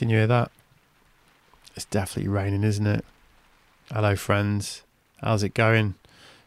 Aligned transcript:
Can 0.00 0.08
you 0.08 0.16
hear 0.16 0.26
that? 0.28 0.50
It's 1.76 1.84
definitely 1.84 2.30
raining, 2.30 2.64
isn't 2.64 2.86
it? 2.86 3.04
Hello, 3.92 4.16
friends. 4.16 4.82
How's 5.18 5.42
it 5.42 5.52
going? 5.52 5.94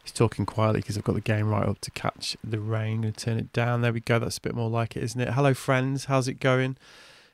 He's 0.02 0.10
talking 0.10 0.44
quietly 0.44 0.80
because 0.80 0.98
I've 0.98 1.04
got 1.04 1.14
the 1.14 1.20
game 1.20 1.48
right 1.48 1.68
up 1.68 1.80
to 1.82 1.92
catch 1.92 2.36
the 2.42 2.58
rain. 2.58 3.02
Gonna 3.02 3.12
turn 3.12 3.38
it 3.38 3.52
down. 3.52 3.80
There 3.80 3.92
we 3.92 4.00
go. 4.00 4.18
That's 4.18 4.38
a 4.38 4.40
bit 4.40 4.56
more 4.56 4.68
like 4.68 4.96
it, 4.96 5.04
isn't 5.04 5.20
it? 5.20 5.34
Hello, 5.34 5.54
friends. 5.54 6.06
How's 6.06 6.26
it 6.26 6.40
going? 6.40 6.76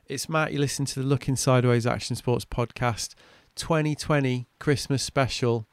It's 0.09 0.29
Matt. 0.29 0.52
You 0.52 0.59
listen 0.59 0.84
to 0.84 1.00
the 1.00 1.06
Looking 1.06 1.36
Sideways 1.36 1.86
Action 1.86 2.14
Sports 2.16 2.45
podcast 2.45 3.14
2020 3.55 4.46
Christmas 4.59 5.02
special. 5.02 5.66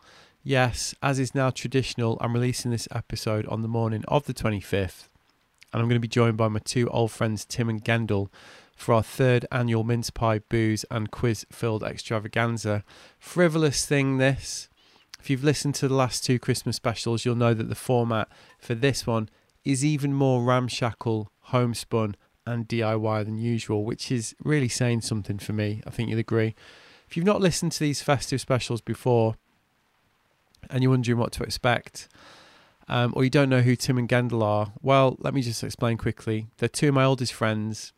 Yes, 0.43 0.95
as 1.03 1.19
is 1.19 1.35
now 1.35 1.49
traditional, 1.49 2.17
I'm 2.21 2.31
releasing 2.31 2.71
this 2.71 2.87
episode 2.91 3.45
on 3.47 3.63
the 3.63 3.67
morning 3.67 4.05
of 4.07 4.27
the 4.27 4.33
25th, 4.33 5.09
and 5.73 5.81
I'm 5.81 5.89
going 5.89 5.97
to 5.97 5.99
be 5.99 6.07
joined 6.07 6.37
by 6.37 6.47
my 6.47 6.59
two 6.63 6.87
old 6.89 7.11
friends, 7.11 7.43
Tim 7.43 7.67
and 7.67 7.83
Gendel, 7.83 8.29
for 8.77 8.93
our 8.93 9.03
third 9.03 9.45
annual 9.51 9.83
mince 9.83 10.11
pie, 10.11 10.39
booze, 10.39 10.85
and 10.91 11.09
quiz 11.09 11.45
filled 11.51 11.83
extravaganza. 11.83 12.83
Frivolous 13.19 13.85
thing, 13.85 14.19
this. 14.19 14.69
If 15.19 15.31
you've 15.31 15.43
listened 15.43 15.73
to 15.75 15.87
the 15.87 15.95
last 15.95 16.23
two 16.23 16.37
Christmas 16.37 16.75
specials, 16.75 17.25
you'll 17.25 17.35
know 17.35 17.55
that 17.55 17.69
the 17.69 17.75
format 17.75 18.29
for 18.59 18.75
this 18.75 19.07
one 19.07 19.29
is 19.65 19.83
even 19.83 20.13
more 20.13 20.43
ramshackle, 20.43 21.31
homespun, 21.39 22.15
and 22.45 22.67
DIY 22.67 23.25
than 23.25 23.37
usual, 23.37 23.83
which 23.83 24.11
is 24.11 24.35
really 24.43 24.69
saying 24.69 25.01
something 25.01 25.39
for 25.39 25.53
me. 25.53 25.81
I 25.85 25.89
think 25.89 26.09
you'll 26.09 26.19
agree. 26.19 26.53
If 27.09 27.17
you've 27.17 27.25
not 27.25 27.41
listened 27.41 27.71
to 27.73 27.79
these 27.79 28.03
festive 28.03 28.39
specials 28.39 28.79
before 28.79 29.35
and 30.69 30.83
you're 30.83 30.91
wondering 30.91 31.17
what 31.17 31.31
to 31.33 31.43
expect, 31.43 32.07
um, 32.87 33.11
or 33.15 33.23
you 33.23 33.31
don't 33.31 33.49
know 33.49 33.61
who 33.61 33.75
Tim 33.75 33.97
and 33.97 34.07
Gendel 34.07 34.43
are, 34.43 34.73
well, 34.83 35.17
let 35.19 35.33
me 35.33 35.41
just 35.41 35.63
explain 35.63 35.97
quickly. 35.97 36.47
They're 36.57 36.69
two 36.69 36.89
of 36.89 36.93
my 36.93 37.03
oldest 37.03 37.33
friends 37.33 37.91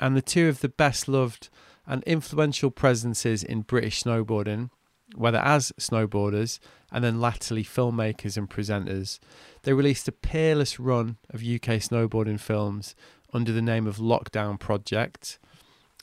and 0.00 0.16
the 0.16 0.22
two 0.22 0.48
of 0.48 0.60
the 0.60 0.68
best 0.68 1.06
loved 1.06 1.50
and 1.86 2.02
influential 2.04 2.70
presences 2.70 3.44
in 3.44 3.60
British 3.60 4.02
snowboarding, 4.02 4.70
whether 5.14 5.38
as 5.38 5.72
snowboarders 5.78 6.58
and 6.90 7.04
then 7.04 7.20
latterly 7.20 7.64
filmmakers 7.64 8.36
and 8.36 8.48
presenters. 8.48 9.18
They 9.62 9.72
released 9.72 10.08
a 10.08 10.12
peerless 10.12 10.80
run 10.80 11.18
of 11.28 11.40
UK 11.40 11.78
snowboarding 11.78 12.40
films 12.40 12.94
under 13.32 13.52
the 13.52 13.62
name 13.62 13.86
of 13.86 13.98
Lockdown 13.98 14.58
Project. 14.58 15.38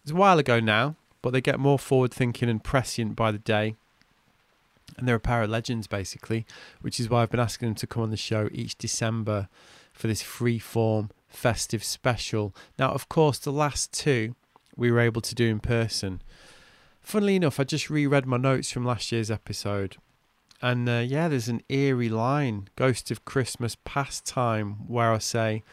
It's 0.03 0.11
a 0.11 0.15
while 0.15 0.39
ago 0.39 0.59
now, 0.59 0.95
but 1.21 1.31
they 1.31 1.41
get 1.41 1.59
more 1.59 1.79
forward 1.79 2.13
thinking 2.13 2.49
and 2.49 2.63
prescient 2.63 3.15
by 3.15 3.31
the 3.31 3.39
day. 3.39 3.75
And 4.97 5.07
they're 5.07 5.15
a 5.15 5.19
pair 5.19 5.43
of 5.43 5.49
legends, 5.49 5.87
basically, 5.87 6.45
which 6.81 6.99
is 6.99 7.09
why 7.09 7.21
I've 7.21 7.29
been 7.29 7.39
asking 7.39 7.69
them 7.69 7.75
to 7.75 7.87
come 7.87 8.03
on 8.03 8.09
the 8.09 8.17
show 8.17 8.47
each 8.51 8.77
December 8.77 9.49
for 9.91 10.07
this 10.07 10.21
free 10.21 10.59
form 10.59 11.09
festive 11.27 11.83
special. 11.83 12.55
Now, 12.77 12.91
of 12.91 13.09
course, 13.09 13.39
the 13.39 13.51
last 13.51 13.93
two 13.93 14.35
we 14.75 14.91
were 14.91 14.99
able 14.99 15.21
to 15.21 15.35
do 15.35 15.47
in 15.47 15.59
person. 15.59 16.21
Funnily 17.01 17.35
enough, 17.35 17.59
I 17.59 17.63
just 17.63 17.89
reread 17.89 18.25
my 18.25 18.37
notes 18.37 18.71
from 18.71 18.85
last 18.85 19.11
year's 19.11 19.31
episode. 19.31 19.97
And 20.61 20.89
uh, 20.89 21.03
yeah, 21.05 21.27
there's 21.27 21.47
an 21.47 21.61
eerie 21.69 22.09
line, 22.09 22.69
Ghost 22.75 23.11
of 23.11 23.25
Christmas 23.25 23.77
Pastime, 23.83 24.87
where 24.87 25.13
I 25.13 25.19
say, 25.19 25.63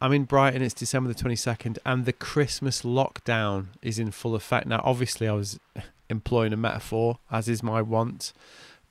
I'm 0.00 0.12
in 0.12 0.24
Brighton, 0.24 0.62
it's 0.62 0.74
December 0.74 1.12
the 1.12 1.22
22nd, 1.22 1.78
and 1.86 2.04
the 2.04 2.12
Christmas 2.12 2.82
lockdown 2.82 3.68
is 3.82 3.98
in 3.98 4.10
full 4.10 4.34
effect. 4.34 4.66
Now, 4.66 4.80
obviously, 4.84 5.28
I 5.28 5.32
was 5.32 5.58
employing 6.10 6.52
a 6.52 6.56
metaphor, 6.56 7.18
as 7.30 7.48
is 7.48 7.62
my 7.62 7.80
want, 7.80 8.32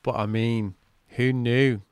but 0.02 0.16
I 0.16 0.26
mean, 0.26 0.74
who 1.10 1.32
knew? 1.32 1.82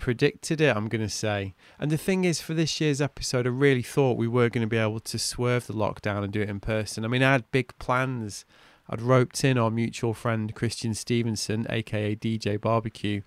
Predicted 0.00 0.62
it, 0.62 0.74
I'm 0.74 0.88
going 0.88 1.02
to 1.02 1.10
say. 1.10 1.52
And 1.78 1.90
the 1.90 1.98
thing 1.98 2.24
is, 2.24 2.40
for 2.40 2.54
this 2.54 2.80
year's 2.80 3.02
episode, 3.02 3.46
I 3.46 3.50
really 3.50 3.82
thought 3.82 4.16
we 4.16 4.26
were 4.26 4.48
going 4.48 4.62
to 4.62 4.66
be 4.66 4.78
able 4.78 5.00
to 5.00 5.18
swerve 5.18 5.66
the 5.66 5.74
lockdown 5.74 6.24
and 6.24 6.32
do 6.32 6.40
it 6.40 6.48
in 6.48 6.58
person. 6.58 7.04
I 7.04 7.08
mean, 7.08 7.22
I 7.22 7.32
had 7.32 7.50
big 7.50 7.78
plans. 7.78 8.46
I'd 8.88 9.02
roped 9.02 9.44
in 9.44 9.58
our 9.58 9.70
mutual 9.70 10.14
friend 10.14 10.54
Christian 10.54 10.94
Stevenson, 10.94 11.66
aka 11.68 12.16
DJ 12.16 12.58
Barbecue, 12.58 13.20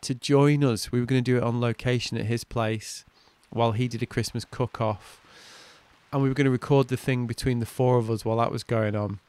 to 0.00 0.16
join 0.16 0.64
us. 0.64 0.90
We 0.90 0.98
were 0.98 1.06
going 1.06 1.22
to 1.22 1.30
do 1.30 1.36
it 1.36 1.44
on 1.44 1.60
location 1.60 2.18
at 2.18 2.26
his 2.26 2.42
place 2.42 3.04
while 3.50 3.70
he 3.70 3.86
did 3.86 4.02
a 4.02 4.06
Christmas 4.06 4.44
cook 4.44 4.80
off. 4.80 5.20
And 6.12 6.24
we 6.24 6.28
were 6.28 6.34
going 6.34 6.46
to 6.46 6.50
record 6.50 6.88
the 6.88 6.96
thing 6.96 7.28
between 7.28 7.60
the 7.60 7.66
four 7.66 7.98
of 7.98 8.10
us 8.10 8.24
while 8.24 8.38
that 8.38 8.50
was 8.50 8.64
going 8.64 8.96
on. 8.96 9.20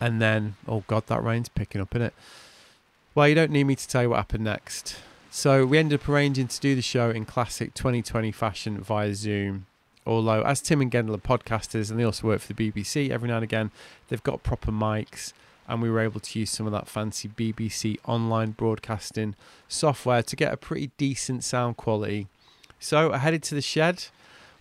And 0.00 0.20
then, 0.20 0.56
oh 0.66 0.82
God, 0.88 1.06
that 1.06 1.22
rain's 1.22 1.48
picking 1.48 1.80
up, 1.80 1.94
isn't 1.94 2.08
it? 2.08 2.14
Well, 3.14 3.28
you 3.28 3.36
don't 3.36 3.52
need 3.52 3.62
me 3.62 3.76
to 3.76 3.86
tell 3.86 4.02
you 4.02 4.10
what 4.10 4.16
happened 4.16 4.42
next. 4.42 4.96
So 5.30 5.66
we 5.66 5.78
ended 5.78 6.00
up 6.00 6.08
arranging 6.08 6.48
to 6.48 6.60
do 6.60 6.74
the 6.74 6.82
show 6.82 7.10
in 7.10 7.26
classic 7.26 7.74
2020 7.74 8.32
fashion 8.32 8.80
via 8.80 9.14
Zoom. 9.14 9.66
Although, 10.06 10.42
as 10.42 10.62
Tim 10.62 10.80
and 10.80 10.90
Gendel 10.90 11.14
are 11.14 11.18
podcasters 11.18 11.90
and 11.90 12.00
they 12.00 12.04
also 12.04 12.26
work 12.26 12.40
for 12.40 12.52
the 12.52 12.70
BBC 12.70 13.10
every 13.10 13.28
now 13.28 13.36
and 13.36 13.44
again, 13.44 13.70
they've 14.08 14.22
got 14.22 14.42
proper 14.42 14.72
mics 14.72 15.34
and 15.68 15.82
we 15.82 15.90
were 15.90 16.00
able 16.00 16.18
to 16.18 16.38
use 16.38 16.50
some 16.50 16.64
of 16.64 16.72
that 16.72 16.88
fancy 16.88 17.28
BBC 17.28 17.98
online 18.06 18.52
broadcasting 18.52 19.34
software 19.68 20.22
to 20.22 20.34
get 20.34 20.52
a 20.52 20.56
pretty 20.56 20.90
decent 20.96 21.44
sound 21.44 21.76
quality. 21.76 22.26
So 22.80 23.12
I 23.12 23.18
headed 23.18 23.42
to 23.44 23.54
the 23.54 23.60
shed 23.60 24.06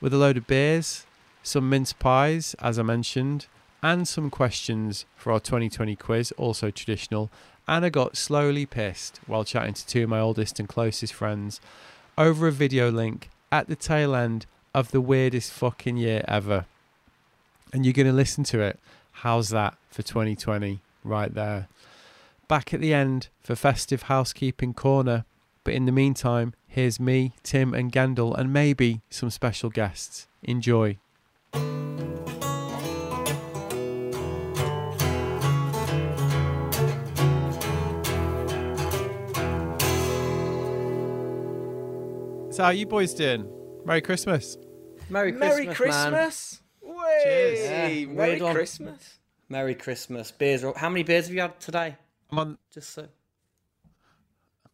with 0.01 0.13
a 0.13 0.17
load 0.17 0.35
of 0.35 0.47
beers, 0.47 1.05
some 1.43 1.69
mince 1.69 1.93
pies, 1.93 2.55
as 2.59 2.77
I 2.77 2.83
mentioned, 2.83 3.47
and 3.81 4.05
some 4.05 4.29
questions 4.29 5.05
for 5.15 5.31
our 5.31 5.39
2020 5.39 5.95
quiz, 5.95 6.33
also 6.33 6.71
traditional, 6.71 7.31
and 7.67 7.85
I 7.85 7.89
got 7.89 8.17
slowly 8.17 8.65
pissed 8.65 9.19
while 9.27 9.43
chatting 9.43 9.73
to 9.73 9.85
two 9.85 10.03
of 10.03 10.09
my 10.09 10.19
oldest 10.19 10.59
and 10.59 10.69
closest 10.69 11.13
friends 11.13 11.59
over 12.17 12.47
a 12.47 12.51
video 12.51 12.89
link 12.89 13.29
at 13.51 13.67
the 13.67 13.75
tail 13.75 14.15
end 14.15 14.45
of 14.73 14.91
the 14.91 15.01
weirdest 15.01 15.51
fucking 15.51 15.97
year 15.97 16.23
ever. 16.27 16.65
And 17.73 17.85
you're 17.85 17.93
going 17.93 18.07
to 18.07 18.13
listen 18.13 18.43
to 18.45 18.61
it. 18.61 18.79
How's 19.11 19.49
that 19.49 19.75
for 19.89 20.03
2020? 20.03 20.79
Right 21.03 21.33
there. 21.33 21.67
Back 22.47 22.73
at 22.73 22.79
the 22.79 22.93
end 22.93 23.27
for 23.41 23.55
Festive 23.55 24.03
Housekeeping 24.03 24.73
Corner. 24.73 25.25
But 25.63 25.73
in 25.73 25.85
the 25.85 25.91
meantime, 25.91 26.53
here's 26.67 26.99
me, 26.99 27.33
Tim, 27.43 27.73
and 27.73 27.91
Gendel, 27.91 28.37
and 28.37 28.53
maybe 28.53 29.01
some 29.09 29.29
special 29.29 29.69
guests. 29.69 30.27
Enjoy. 30.43 30.97
So 42.57 42.63
how 42.63 42.69
you 42.71 42.87
boys 42.87 43.13
doing? 43.13 43.47
Merry 43.85 44.01
Christmas. 44.01 44.57
Merry 45.11 45.31
Christmas, 45.31 45.55
Merry 45.55 45.65
man. 45.67 45.75
Christmas. 45.75 46.61
Cheers. 46.81 47.69
Way. 47.69 47.99
Yeah, 47.99 48.05
Merry 48.07 48.29
weird 48.31 48.41
one. 48.41 48.55
Christmas. 48.55 49.19
Merry 49.47 49.75
Christmas. 49.75 50.31
Beers. 50.31 50.63
are- 50.63 50.73
How 50.75 50.89
many 50.89 51.03
beers 51.03 51.27
have 51.27 51.35
you 51.35 51.41
had 51.41 51.59
today? 51.59 51.97
I'm 52.31 52.39
on 52.39 52.57
Just 52.73 52.89
so. 52.89 53.09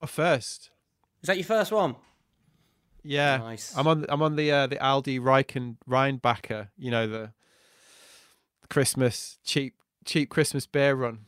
my 0.02 0.08
first. 0.08 0.70
Is 1.24 1.28
that 1.28 1.36
your 1.36 1.44
first 1.44 1.74
one? 1.74 1.98
Yeah, 3.04 3.36
Nice. 3.36 3.76
I'm 3.76 3.86
on. 3.88 4.06
I'm 4.08 4.22
on 4.22 4.38
the 4.38 4.50
uh, 4.50 4.68
the 4.68 4.78
Aldi 4.78 5.20
Reichen 5.20 5.76
Rheinbacher. 5.86 6.70
You 6.78 6.90
know 6.90 7.06
the 7.06 7.34
Christmas 8.70 9.40
cheap 9.44 9.74
cheap 10.06 10.30
Christmas 10.30 10.66
beer 10.66 10.96
run. 10.96 11.20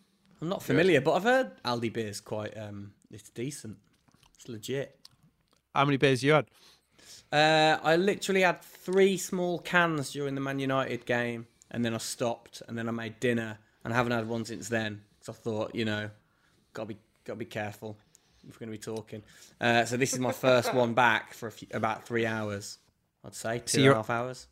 I'm 0.41 0.47
not 0.47 0.63
familiar, 0.63 1.01
but 1.01 1.15
I've 1.15 1.23
heard 1.23 1.51
Aldi 1.65 1.91
beers 1.91 2.21
quite. 2.21 2.57
Um, 2.57 2.93
it's 3.11 3.29
decent. 3.29 3.75
It's 4.35 4.47
legit. 4.47 4.97
How 5.75 5.85
many 5.85 5.97
beers 5.97 6.23
you 6.23 6.31
had? 6.33 6.47
Uh, 7.31 7.77
I 7.83 7.97
literally 7.97 8.41
had 8.41 8.61
three 8.61 9.17
small 9.17 9.59
cans 9.59 10.11
during 10.13 10.35
the 10.35 10.41
Man 10.41 10.59
United 10.59 11.05
game, 11.05 11.47
and 11.69 11.83
then 11.83 11.93
I 11.93 11.97
stopped, 11.97 12.61
and 12.67 12.77
then 12.77 12.87
I 12.87 12.91
made 12.91 13.19
dinner, 13.19 13.59
and 13.83 13.93
I 13.93 13.97
haven't 13.97 14.13
had 14.13 14.27
one 14.27 14.45
since 14.45 14.69
then. 14.69 15.01
Because 15.19 15.35
I 15.35 15.41
thought, 15.41 15.75
you 15.75 15.85
know, 15.85 16.09
gotta 16.73 16.89
be 16.89 16.97
gotta 17.25 17.37
be 17.37 17.45
careful 17.45 17.97
if 18.47 18.55
we're 18.55 18.65
gonna 18.65 18.71
be 18.71 18.77
talking. 18.77 19.21
Uh, 19.59 19.83
so 19.85 19.97
this 19.97 20.13
is 20.13 20.19
my 20.19 20.31
first 20.31 20.73
one 20.73 20.93
back 20.93 21.33
for 21.33 21.47
a 21.47 21.51
few, 21.51 21.67
about 21.73 22.07
three 22.07 22.25
hours. 22.25 22.77
I'd 23.25 23.35
say 23.35 23.59
two 23.59 23.81
and 23.81 23.91
a 23.91 23.95
half 23.95 24.09
hours. 24.09 24.47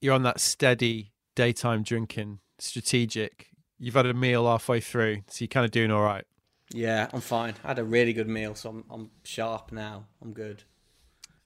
You're 0.00 0.14
on 0.14 0.22
that 0.22 0.38
steady 0.38 1.12
daytime 1.34 1.82
drinking, 1.82 2.38
strategic. 2.58 3.48
You've 3.80 3.94
had 3.94 4.06
a 4.06 4.14
meal 4.14 4.46
halfway 4.46 4.80
through, 4.80 5.22
so 5.28 5.42
you're 5.42 5.48
kind 5.48 5.64
of 5.64 5.70
doing 5.70 5.90
all 5.90 6.02
right. 6.02 6.24
Yeah, 6.72 7.08
I'm 7.12 7.20
fine. 7.20 7.54
I 7.64 7.68
had 7.68 7.78
a 7.78 7.84
really 7.84 8.12
good 8.12 8.28
meal, 8.28 8.54
so 8.54 8.70
I'm 8.70 8.84
I'm 8.90 9.10
sharp 9.24 9.72
now. 9.72 10.04
I'm 10.22 10.32
good. 10.32 10.64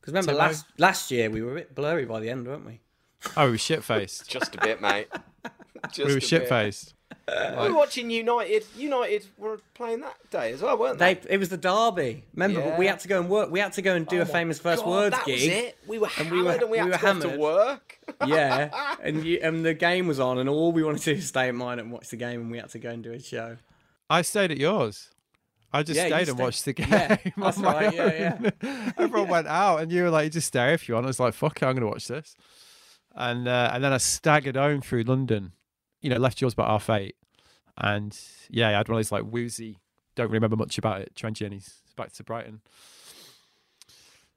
Because 0.02 0.12
remember 0.14 0.32
Timo? 0.32 0.38
last 0.38 0.66
last 0.78 1.10
year 1.10 1.30
we 1.30 1.40
were 1.42 1.52
a 1.52 1.54
bit 1.54 1.74
blurry 1.74 2.04
by 2.04 2.20
the 2.20 2.28
end, 2.28 2.46
weren't 2.46 2.66
we? 2.66 2.80
Oh, 3.36 3.44
we 3.46 3.52
were 3.52 3.58
shit 3.58 3.84
faced. 3.84 4.28
Just 4.28 4.54
a 4.56 4.58
bit, 4.60 4.80
mate. 4.82 5.06
Just 5.92 6.06
we 6.06 6.12
were 6.12 6.18
a 6.18 6.20
shit 6.20 6.42
bit. 6.42 6.48
faced. 6.48 6.94
We 7.28 7.68
were 7.68 7.74
watching 7.74 8.10
United. 8.10 8.64
United 8.76 9.26
were 9.38 9.60
playing 9.74 10.00
that 10.00 10.16
day 10.30 10.52
as 10.52 10.60
well, 10.60 10.76
weren't 10.76 10.98
they? 10.98 11.14
They 11.14 11.34
it 11.34 11.38
was 11.38 11.48
the 11.50 11.56
derby. 11.56 12.24
Remember, 12.34 12.60
but 12.62 12.78
we 12.78 12.86
had 12.86 12.98
to 13.00 13.08
go 13.08 13.20
and 13.20 13.30
work. 13.30 13.50
We 13.52 13.60
had 13.60 13.74
to 13.74 13.82
go 13.82 13.94
and 13.94 14.06
do 14.08 14.18
Oh 14.18 14.22
a 14.22 14.26
famous 14.26 14.58
first 14.58 14.82
God, 14.82 14.90
words 14.90 15.16
that 15.16 15.24
gig. 15.26 15.34
Was 15.36 15.46
it. 15.46 15.78
We 15.86 15.98
were 15.98 16.06
And 16.06 16.26
hammered 16.28 16.32
we 16.32 16.42
were- 16.42 16.50
and 16.52 16.62
we, 16.62 16.70
we 16.70 16.78
had 16.78 16.86
were 16.86 16.92
to 16.96 16.98
go 17.02 17.10
off 17.10 17.34
to 17.34 17.38
work. 17.38 17.98
yeah, 18.26 18.96
and 19.00 19.24
you, 19.24 19.38
and 19.40 19.64
the 19.64 19.74
game 19.74 20.08
was 20.08 20.18
on, 20.18 20.38
and 20.38 20.48
all 20.48 20.72
we 20.72 20.82
wanted 20.82 21.02
to 21.02 21.10
do 21.12 21.16
was 21.16 21.26
stay 21.28 21.46
at 21.48 21.54
mine 21.54 21.78
and 21.78 21.92
watch 21.92 22.08
the 22.08 22.16
game, 22.16 22.40
and 22.40 22.50
we 22.50 22.58
had 22.58 22.70
to 22.70 22.80
go 22.80 22.90
and 22.90 23.04
do 23.04 23.12
a 23.12 23.20
show. 23.20 23.58
I 24.10 24.22
stayed 24.22 24.50
at 24.50 24.58
yours. 24.58 25.10
I 25.72 25.82
just 25.82 25.96
Yeah, 25.96 26.06
stayed 26.08 26.28
and 26.28 26.36
stayed- 26.36 26.42
watched 26.42 26.64
the 26.66 26.72
game. 26.74 26.88
yeah, 26.90 27.16
that's 27.36 27.58
right, 27.58 27.94
yeah, 27.94 28.38
own. 28.62 28.92
Everyone 28.98 29.28
went 29.28 29.46
out, 29.46 29.78
and 29.80 29.90
you 29.90 30.02
were 30.02 30.10
like, 30.10 30.30
"Just 30.32 30.48
stay 30.48 30.74
if 30.74 30.88
you 30.88 30.94
want." 30.94 31.06
I 31.06 31.08
was 31.08 31.20
like, 31.20 31.34
"Fuck 31.34 31.62
it, 31.62 31.64
I'm 31.64 31.74
going 31.74 31.80
to 31.82 31.86
watch 31.88 32.08
this." 32.08 32.36
And 33.14 33.48
uh, 33.48 33.70
and 33.72 33.82
then 33.82 33.92
I 33.92 33.98
staggered 33.98 34.56
home 34.56 34.80
through 34.82 35.02
London 35.04 35.52
you 36.00 36.10
know, 36.10 36.16
left 36.16 36.40
yours 36.40 36.52
about 36.52 36.66
half 36.68 36.90
eight, 36.90 37.14
and 37.78 38.18
yeah, 38.50 38.68
I 38.68 38.72
had 38.72 38.88
one 38.88 38.96
of 38.96 38.98
those 38.98 39.12
like 39.12 39.22
woozy. 39.24 39.78
Don't 40.16 40.30
remember 40.30 40.56
much 40.56 40.76
about 40.78 41.00
it. 41.00 41.14
Train 41.14 41.32
journeys 41.32 41.76
back 41.96 42.12
to 42.14 42.24
Brighton. 42.24 42.60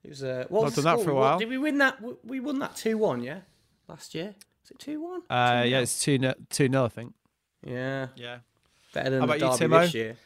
It 0.04 0.10
was 0.10 0.24
uh, 0.24 0.46
what 0.50 0.66
was 0.66 0.76
the 0.76 0.84
done 0.84 0.98
that 0.98 1.04
for 1.04 1.12
a 1.12 1.16
while. 1.16 1.40
Did 1.40 1.50
we 1.50 1.58
win 1.58 1.80
that? 1.80 1.98
We 2.24 2.40
won 2.40 2.60
that 2.60 2.76
two 2.76 2.98
one, 2.98 3.24
yeah, 3.24 3.40
last 3.88 4.14
year. 4.14 4.36
Was 4.64 4.72
it 4.72 4.80
two 4.80 5.02
one? 5.02 5.22
Uh, 5.30 5.64
yeah, 5.66 5.80
it's 5.80 6.00
two 6.02 6.18
nil, 6.20 6.36
two 6.50 6.70
nil, 6.70 6.84
I 6.86 6.90
think. 6.90 7.14
yeah, 7.66 8.08
Yeah. 8.16 8.38
better 8.94 9.10
than 9.10 9.22
How 9.22 9.26
the 9.26 9.34
about 9.36 9.54
you, 9.54 9.58
derby 9.68 9.74
Timo? 9.74 9.82
this 9.82 9.94
year. 9.96 10.18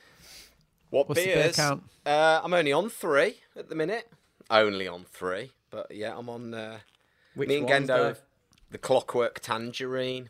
What 0.89 1.07
What's 1.09 1.21
the 1.21 1.27
beer 1.27 1.35
beers? 1.35 1.55
count? 1.55 1.83
Uh, 2.05 2.41
I'm 2.43 2.53
only 2.53 2.71
on 2.71 2.89
three 2.89 3.37
at 3.55 3.69
the 3.69 3.75
minute. 3.75 4.11
Only 4.49 4.87
on 4.87 5.05
three, 5.05 5.51
but 5.69 5.87
yeah, 5.91 6.15
I'm 6.17 6.29
on. 6.29 6.53
Uh, 6.53 6.79
Which 7.35 7.47
me 7.49 7.57
and 7.57 7.69
ones, 7.69 7.89
Gendo, 7.89 8.05
have 8.07 8.21
the 8.71 8.77
Clockwork 8.79 9.39
Tangerine. 9.39 10.29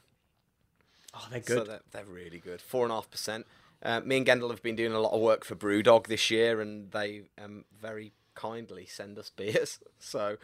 Oh, 1.13 1.27
they're 1.31 1.41
So 1.43 1.55
good. 1.59 1.67
they're, 1.67 1.81
they're 1.91 2.05
really 2.05 2.39
good. 2.39 2.61
Four 2.61 2.83
and 2.83 2.91
a 2.91 2.95
half 2.95 3.09
percent. 3.09 3.45
Uh, 3.81 4.01
me 4.01 4.17
and 4.17 4.25
Gendel 4.27 4.49
have 4.49 4.61
been 4.61 4.75
doing 4.75 4.91
a 4.91 4.99
lot 4.99 5.13
of 5.13 5.21
work 5.21 5.45
for 5.45 5.55
Brewdog 5.55 6.07
this 6.07 6.29
year, 6.29 6.59
and 6.59 6.91
they 6.91 7.23
um, 7.41 7.63
very 7.81 8.11
kindly 8.35 8.85
send 8.85 9.17
us 9.17 9.29
beers. 9.35 9.79
So 9.99 10.35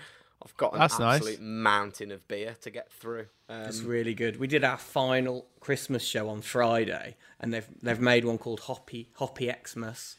I've 0.44 0.56
got 0.58 0.74
an 0.74 0.80
That's 0.80 1.00
nice. 1.00 1.18
absolute 1.18 1.42
mountain 1.42 2.12
of 2.12 2.28
beer 2.28 2.56
to 2.62 2.70
get 2.70 2.92
through. 2.92 3.28
Um, 3.50 3.62
It's 3.64 3.82
really 3.82 4.14
good. 4.14 4.38
We 4.40 4.48
did 4.48 4.64
our 4.64 4.78
final 4.78 5.48
Christmas 5.60 6.04
show 6.04 6.30
on 6.30 6.42
Friday, 6.42 7.16
and 7.40 7.54
they've 7.54 7.68
they've 7.82 8.00
made 8.00 8.26
one 8.26 8.38
called 8.38 8.62
Hoppy 8.62 9.10
Hoppy 9.16 9.52
Xmas. 9.68 10.16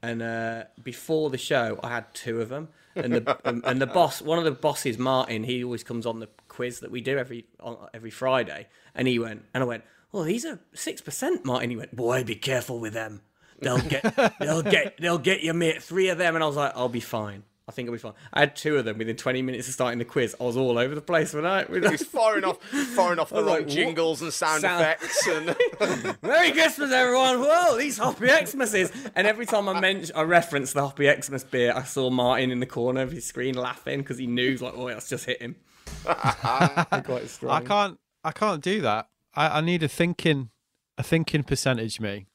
And 0.00 0.22
uh, 0.22 0.64
before 0.82 1.28
the 1.30 1.38
show, 1.38 1.78
I 1.82 1.88
had 1.90 2.14
two 2.14 2.40
of 2.40 2.48
them. 2.48 2.68
And 2.94 3.14
the 3.14 3.38
and, 3.44 3.62
and 3.66 3.80
the 3.80 3.86
boss, 3.86 4.22
one 4.22 4.38
of 4.38 4.44
the 4.44 4.52
bosses, 4.52 4.96
Martin, 4.98 5.44
he 5.44 5.62
always 5.64 5.82
comes 5.84 6.06
on 6.06 6.20
the 6.20 6.28
quiz 6.48 6.80
that 6.80 6.90
we 6.90 7.00
do 7.00 7.18
every 7.18 7.46
on, 7.60 7.76
every 7.92 8.10
Friday. 8.10 8.68
And 8.94 9.06
he 9.08 9.18
went, 9.18 9.44
and 9.54 9.62
I 9.62 9.66
went, 9.66 9.84
"Oh, 10.12 10.24
these 10.24 10.44
are 10.44 10.58
six 10.72 11.00
percent, 11.00 11.44
Martin." 11.44 11.70
He 11.70 11.76
went, 11.76 11.94
"Boy, 11.94 12.24
be 12.24 12.34
careful 12.36 12.78
with 12.80 12.94
them. 12.94 13.22
They'll 13.60 13.80
get 13.80 14.14
they'll 14.40 14.62
get 14.62 14.96
they'll 14.98 15.18
get 15.18 15.42
you, 15.42 15.52
mate. 15.52 15.82
Three 15.82 16.08
of 16.08 16.18
them." 16.18 16.34
And 16.34 16.42
I 16.42 16.46
was 16.46 16.56
like, 16.56 16.72
"I'll 16.76 16.88
be 16.88 17.00
fine." 17.00 17.42
I 17.68 17.70
think 17.70 17.86
it'll 17.86 17.96
be 17.96 17.98
fine. 17.98 18.14
I 18.32 18.40
had 18.40 18.56
two 18.56 18.78
of 18.78 18.86
them 18.86 18.96
within 18.96 19.14
20 19.14 19.42
minutes 19.42 19.68
of 19.68 19.74
starting 19.74 19.98
the 19.98 20.06
quiz. 20.06 20.34
I 20.40 20.44
was 20.44 20.56
all 20.56 20.78
over 20.78 20.94
the 20.94 21.02
place 21.02 21.34
when 21.34 21.44
I. 21.44 21.64
When 21.64 21.86
I 21.86 21.90
He's 21.90 22.02
firing 22.06 22.44
off, 22.44 22.62
firing 22.64 23.18
off 23.18 23.28
the 23.28 23.36
was 23.36 23.44
wrong 23.44 23.54
like, 23.56 23.68
jingles 23.68 24.22
and 24.22 24.32
sound, 24.32 24.62
Sound- 24.62 24.80
effects, 24.80 25.26
and 25.26 26.16
Merry 26.22 26.52
Christmas, 26.52 26.90
everyone! 26.90 27.40
Whoa, 27.40 27.76
these 27.76 27.98
Hoppy 27.98 28.26
Xmas's! 28.28 28.90
And 29.14 29.26
every 29.26 29.44
time 29.44 29.68
I 29.68 29.78
mention, 29.78 30.16
I 30.16 30.22
reference 30.22 30.72
the 30.72 30.80
Hoppy 30.80 31.08
Xmas 31.20 31.44
beer, 31.44 31.74
I 31.76 31.82
saw 31.82 32.08
Martin 32.08 32.50
in 32.50 32.60
the 32.60 32.66
corner 32.66 33.02
of 33.02 33.12
his 33.12 33.26
screen 33.26 33.54
laughing 33.54 33.98
because 33.98 34.16
he 34.16 34.26
knew, 34.26 34.56
like, 34.56 34.72
oh, 34.74 34.88
that's 34.88 35.08
just 35.08 35.26
hit 35.26 35.42
him. 35.42 35.56
Quite 36.04 37.28
strong. 37.28 37.52
I 37.52 37.60
can't. 37.60 37.98
I 38.24 38.32
can't 38.32 38.62
do 38.62 38.80
that. 38.82 39.08
I, 39.34 39.58
I 39.58 39.60
need 39.60 39.82
a 39.82 39.88
thinking, 39.88 40.50
a 40.96 41.02
thinking 41.02 41.42
percentage. 41.44 42.00
Me, 42.00 42.26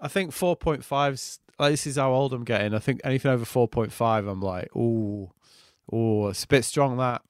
I 0.00 0.08
think 0.08 0.32
four 0.32 0.54
point 0.56 0.84
five's. 0.84 1.39
Like, 1.60 1.72
this 1.72 1.86
is 1.86 1.96
how 1.96 2.12
old 2.14 2.32
I'm 2.32 2.44
getting. 2.44 2.72
I 2.74 2.78
think 2.78 3.02
anything 3.04 3.30
over 3.30 3.44
four 3.44 3.68
point 3.68 3.92
five, 3.92 4.26
I'm 4.26 4.40
like, 4.40 4.74
ooh, 4.74 5.30
ooh, 5.94 6.28
it's 6.28 6.44
a 6.44 6.48
bit 6.48 6.64
strong. 6.64 6.96
That 6.96 7.20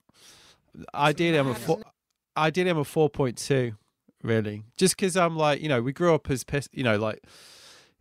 ideally, 0.95 1.37
I'm 1.37 1.49
a 1.49 1.55
four. 1.55 1.81
Ideally, 2.37 2.71
I'm 2.71 2.79
a 2.79 2.85
four 2.85 3.11
point 3.11 3.37
two. 3.37 3.73
Really, 4.23 4.63
just 4.77 4.97
because 4.97 5.17
I'm 5.17 5.37
like, 5.37 5.61
you 5.61 5.69
know, 5.69 5.83
we 5.83 5.93
grew 5.93 6.15
up 6.15 6.31
as 6.31 6.45
piss. 6.45 6.69
You 6.73 6.85
know, 6.85 6.97
like 6.97 7.25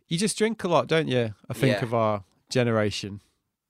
you 0.06 0.18
just 0.18 0.38
drink 0.38 0.62
a 0.64 0.68
lot, 0.68 0.86
don't 0.86 1.08
you? 1.08 1.34
I 1.48 1.52
think 1.54 1.78
Yeah. 1.78 1.84
of 1.84 1.94
our 1.94 2.24
generation. 2.48 3.22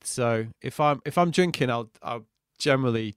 So 0.03 0.49
if 0.61 0.81
I'm 0.81 1.01
if 1.07 1.17
I'm 1.17 1.31
drinking, 1.31 1.71
I'll 1.71 1.91
I'll 2.03 2.27
generally 2.59 3.17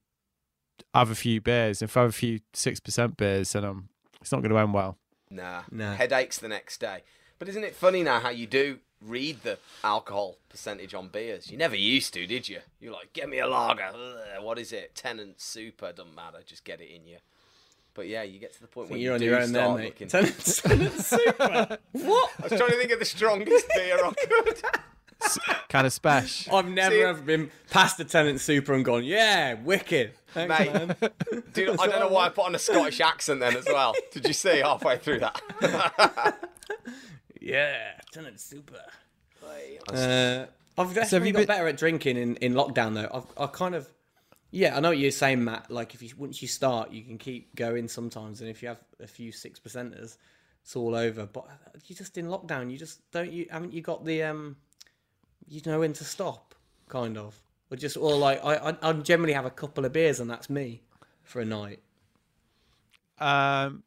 have 0.93 1.09
a 1.09 1.15
few 1.15 1.41
beers. 1.41 1.81
If 1.81 1.97
I 1.97 2.01
have 2.01 2.11
a 2.11 2.13
few 2.13 2.39
six 2.53 2.79
percent 2.79 3.17
beers, 3.17 3.51
then 3.53 3.63
I'm 3.65 3.89
it's 4.21 4.31
not 4.31 4.41
going 4.41 4.51
to 4.51 4.57
end 4.57 4.73
well. 4.73 4.97
nah, 5.29 5.63
No. 5.69 5.95
headaches 5.95 6.37
the 6.37 6.47
next 6.47 6.79
day. 6.79 7.01
But 7.39 7.49
isn't 7.49 7.63
it 7.63 7.75
funny 7.75 8.03
now 8.03 8.19
how 8.21 8.29
you 8.29 8.47
do 8.47 8.79
read 9.05 9.43
the 9.43 9.57
alcohol 9.83 10.37
percentage 10.49 10.93
on 10.93 11.07
beers? 11.09 11.49
You 11.51 11.57
never 11.57 11.75
used 11.75 12.13
to, 12.15 12.25
did 12.27 12.47
you? 12.49 12.59
You're 12.79 12.93
like, 12.93 13.13
get 13.13 13.29
me 13.29 13.39
a 13.39 13.47
lager. 13.47 13.91
Ugh, 13.93 14.43
what 14.43 14.57
is 14.59 14.71
it? 14.71 14.95
Tennent 14.95 15.39
super. 15.41 15.91
Doesn't 15.91 16.15
matter. 16.15 16.39
Just 16.45 16.63
get 16.63 16.81
it 16.81 16.89
in 16.93 17.05
you. 17.05 17.17
But 17.95 18.07
yeah, 18.07 18.23
you 18.23 18.39
get 18.39 18.53
to 18.55 18.61
the 18.61 18.67
point 18.67 18.89
where 18.89 18.97
You're 18.97 19.11
you 19.11 19.15
on 19.15 19.21
your 19.21 19.39
own 19.41 19.51
there, 19.51 19.63
start 19.65 19.79
mate. 19.79 19.85
looking. 19.85 20.07
Tennent- 20.07 20.37
Tennent 20.63 20.99
Super. 20.99 21.77
what? 21.91 22.31
I 22.39 22.43
was 22.47 22.51
trying 22.59 22.71
to 22.71 22.77
think 22.77 22.91
of 22.91 22.97
the 22.99 23.05
strongest 23.05 23.67
beer 23.75 23.99
I 24.03 24.13
could. 24.13 24.61
Kind 25.69 25.87
of 25.87 25.93
special. 25.93 26.55
I've 26.55 26.67
never 26.67 26.95
See- 26.95 27.01
ever 27.03 27.21
been 27.21 27.51
past 27.69 27.97
the 27.97 28.03
Tennent 28.05 28.39
Super 28.39 28.73
and 28.73 28.83
gone, 28.83 29.03
yeah, 29.03 29.53
wicked. 29.53 30.13
Thanks, 30.33 30.59
Mate. 30.59 30.73
man. 30.73 30.95
Dude, 31.53 31.79
I 31.79 31.85
don't 31.87 31.99
know 31.99 32.07
why 32.09 32.25
I 32.25 32.29
put 32.29 32.45
on 32.45 32.55
a 32.55 32.59
Scottish 32.59 32.99
accent 32.99 33.39
then 33.39 33.55
as 33.55 33.65
well. 33.65 33.93
Did 34.11 34.27
you 34.27 34.33
see 34.33 34.57
halfway 34.57 34.97
through 34.97 35.19
that? 35.19 35.39
Yeah, 37.43 37.91
Tennent 38.13 38.39
Super. 38.39 38.81
Uh, 39.89 40.45
I've 40.77 40.93
definitely 40.93 41.27
you 41.27 41.33
got 41.33 41.39
been- 41.39 41.47
better 41.47 41.67
at 41.67 41.77
drinking 41.77 42.17
in, 42.17 42.35
in 42.37 42.53
lockdown 42.53 42.93
though. 42.93 43.09
I've 43.13 43.25
I 43.37 43.47
kind 43.47 43.75
of 43.75 43.87
yeah, 44.51 44.77
I 44.77 44.79
know 44.79 44.89
what 44.89 44.97
you're 44.99 45.11
saying, 45.11 45.43
Matt. 45.43 45.69
Like 45.69 45.93
if 45.93 46.01
you 46.01 46.09
once 46.17 46.41
you 46.41 46.47
start, 46.47 46.91
you 46.91 47.03
can 47.03 47.17
keep 47.17 47.53
going 47.55 47.87
sometimes, 47.87 48.39
and 48.41 48.49
if 48.49 48.61
you 48.61 48.69
have 48.69 48.79
a 48.99 49.07
few 49.07 49.31
six 49.31 49.59
percenters, 49.59 50.17
it's 50.61 50.75
all 50.75 50.95
over. 50.95 51.25
But 51.25 51.47
you 51.87 51.95
just 51.95 52.17
in 52.17 52.27
lockdown, 52.27 52.71
you 52.71 52.77
just 52.77 52.99
don't 53.11 53.31
you 53.31 53.47
haven't 53.51 53.73
you 53.73 53.81
got 53.81 54.05
the 54.05 54.23
um, 54.23 54.55
you 55.49 55.61
know 55.65 55.79
when 55.79 55.91
to 55.93 56.03
stop, 56.05 56.55
kind 56.87 57.17
of, 57.17 57.37
or 57.69 57.77
just 57.77 57.97
or 57.97 58.15
like 58.15 58.43
I 58.45 58.55
I, 58.55 58.89
I 58.89 58.93
generally 58.93 59.33
have 59.33 59.45
a 59.45 59.51
couple 59.51 59.83
of 59.83 59.91
beers 59.91 60.19
and 60.21 60.29
that's 60.29 60.49
me 60.49 60.81
for 61.23 61.41
a 61.41 61.45
night. 61.45 61.79
Um, 63.19 63.83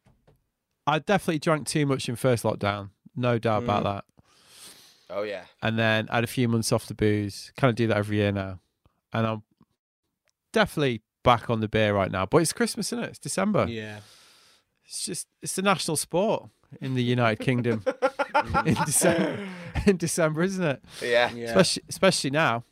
I 0.87 0.99
definitely 0.99 1.39
drank 1.39 1.67
too 1.67 1.87
much 1.87 2.09
in 2.09 2.17
first 2.17 2.45
lockdown, 2.45 2.91
no 3.17 3.39
doubt 3.39 3.65
about 3.65 3.85
that. 3.85 4.05
Oh 5.09 5.23
yeah. 5.23 5.45
And 5.63 5.79
then 5.79 6.09
I 6.11 6.17
had 6.17 6.25
a 6.25 6.29
few 6.29 6.49
months 6.49 6.73
off 6.73 6.87
the 6.87 6.95
booze. 6.95 7.53
Kind 7.57 7.71
of 7.71 7.77
do 7.77 7.87
that 7.89 7.97
every 7.97 8.17
year 8.17 8.33
now, 8.33 8.61
and 9.13 9.27
I'm 9.27 9.43
definitely 10.53 11.03
back 11.23 11.51
on 11.51 11.61
the 11.61 11.69
beer 11.69 11.95
right 11.95 12.11
now. 12.11 12.27
But 12.27 12.39
it's 12.39 12.53
Christmas, 12.53 12.93
isn't 12.93 13.05
it? 13.05 13.11
It's 13.11 13.19
December. 13.19 13.67
Yeah, 13.69 13.99
It's 14.85 15.05
just 15.05 15.29
it's 15.43 15.55
the 15.55 15.63
national 15.63 15.97
sport 15.97 16.49
in 16.81 16.95
the 16.95 17.03
United 17.03 17.43
Kingdom 17.45 17.85
in 18.67 18.75
December. 18.85 19.47
In 19.87 19.97
December, 19.97 20.43
isn't 20.43 20.65
it? 20.65 20.83
Yeah. 21.03 21.31
yeah. 21.33 21.47
Especially 21.47 21.83
especially 21.89 22.31
now. 22.31 22.65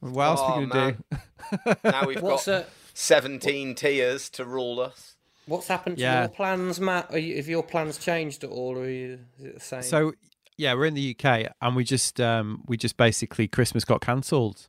What 0.00 0.22
else 0.24 0.40
Oh, 0.42 0.44
are 0.44 0.60
we 0.60 0.66
gonna 0.66 0.92
do? 0.92 1.74
Now 1.82 2.06
we've 2.06 2.22
What's 2.22 2.46
got 2.46 2.62
uh, 2.62 2.66
17 2.94 3.74
tiers 3.74 4.28
to 4.30 4.44
rule 4.44 4.78
us. 4.80 5.07
What's 5.48 5.66
happened 5.66 5.96
to 5.96 6.02
Yeah. 6.02 6.20
your 6.20 6.28
plans, 6.28 6.78
Matt? 6.80 7.10
Are 7.10 7.18
you, 7.18 7.36
have 7.36 7.48
your 7.48 7.62
plans 7.62 7.98
changed 7.98 8.44
at 8.44 8.50
all, 8.50 8.76
or 8.76 8.82
are 8.82 8.90
you, 8.90 9.18
is 9.38 9.44
it 9.44 9.54
the 9.54 9.60
same? 9.60 9.82
So 9.82 10.12
yeah, 10.56 10.74
we're 10.74 10.86
in 10.86 10.94
the 10.94 11.16
UK, 11.18 11.52
and 11.62 11.74
we 11.76 11.84
just 11.84 12.20
um, 12.20 12.64
we 12.66 12.76
just 12.76 12.96
basically 12.96 13.48
Christmas 13.48 13.84
got 13.84 14.00
cancelled. 14.00 14.68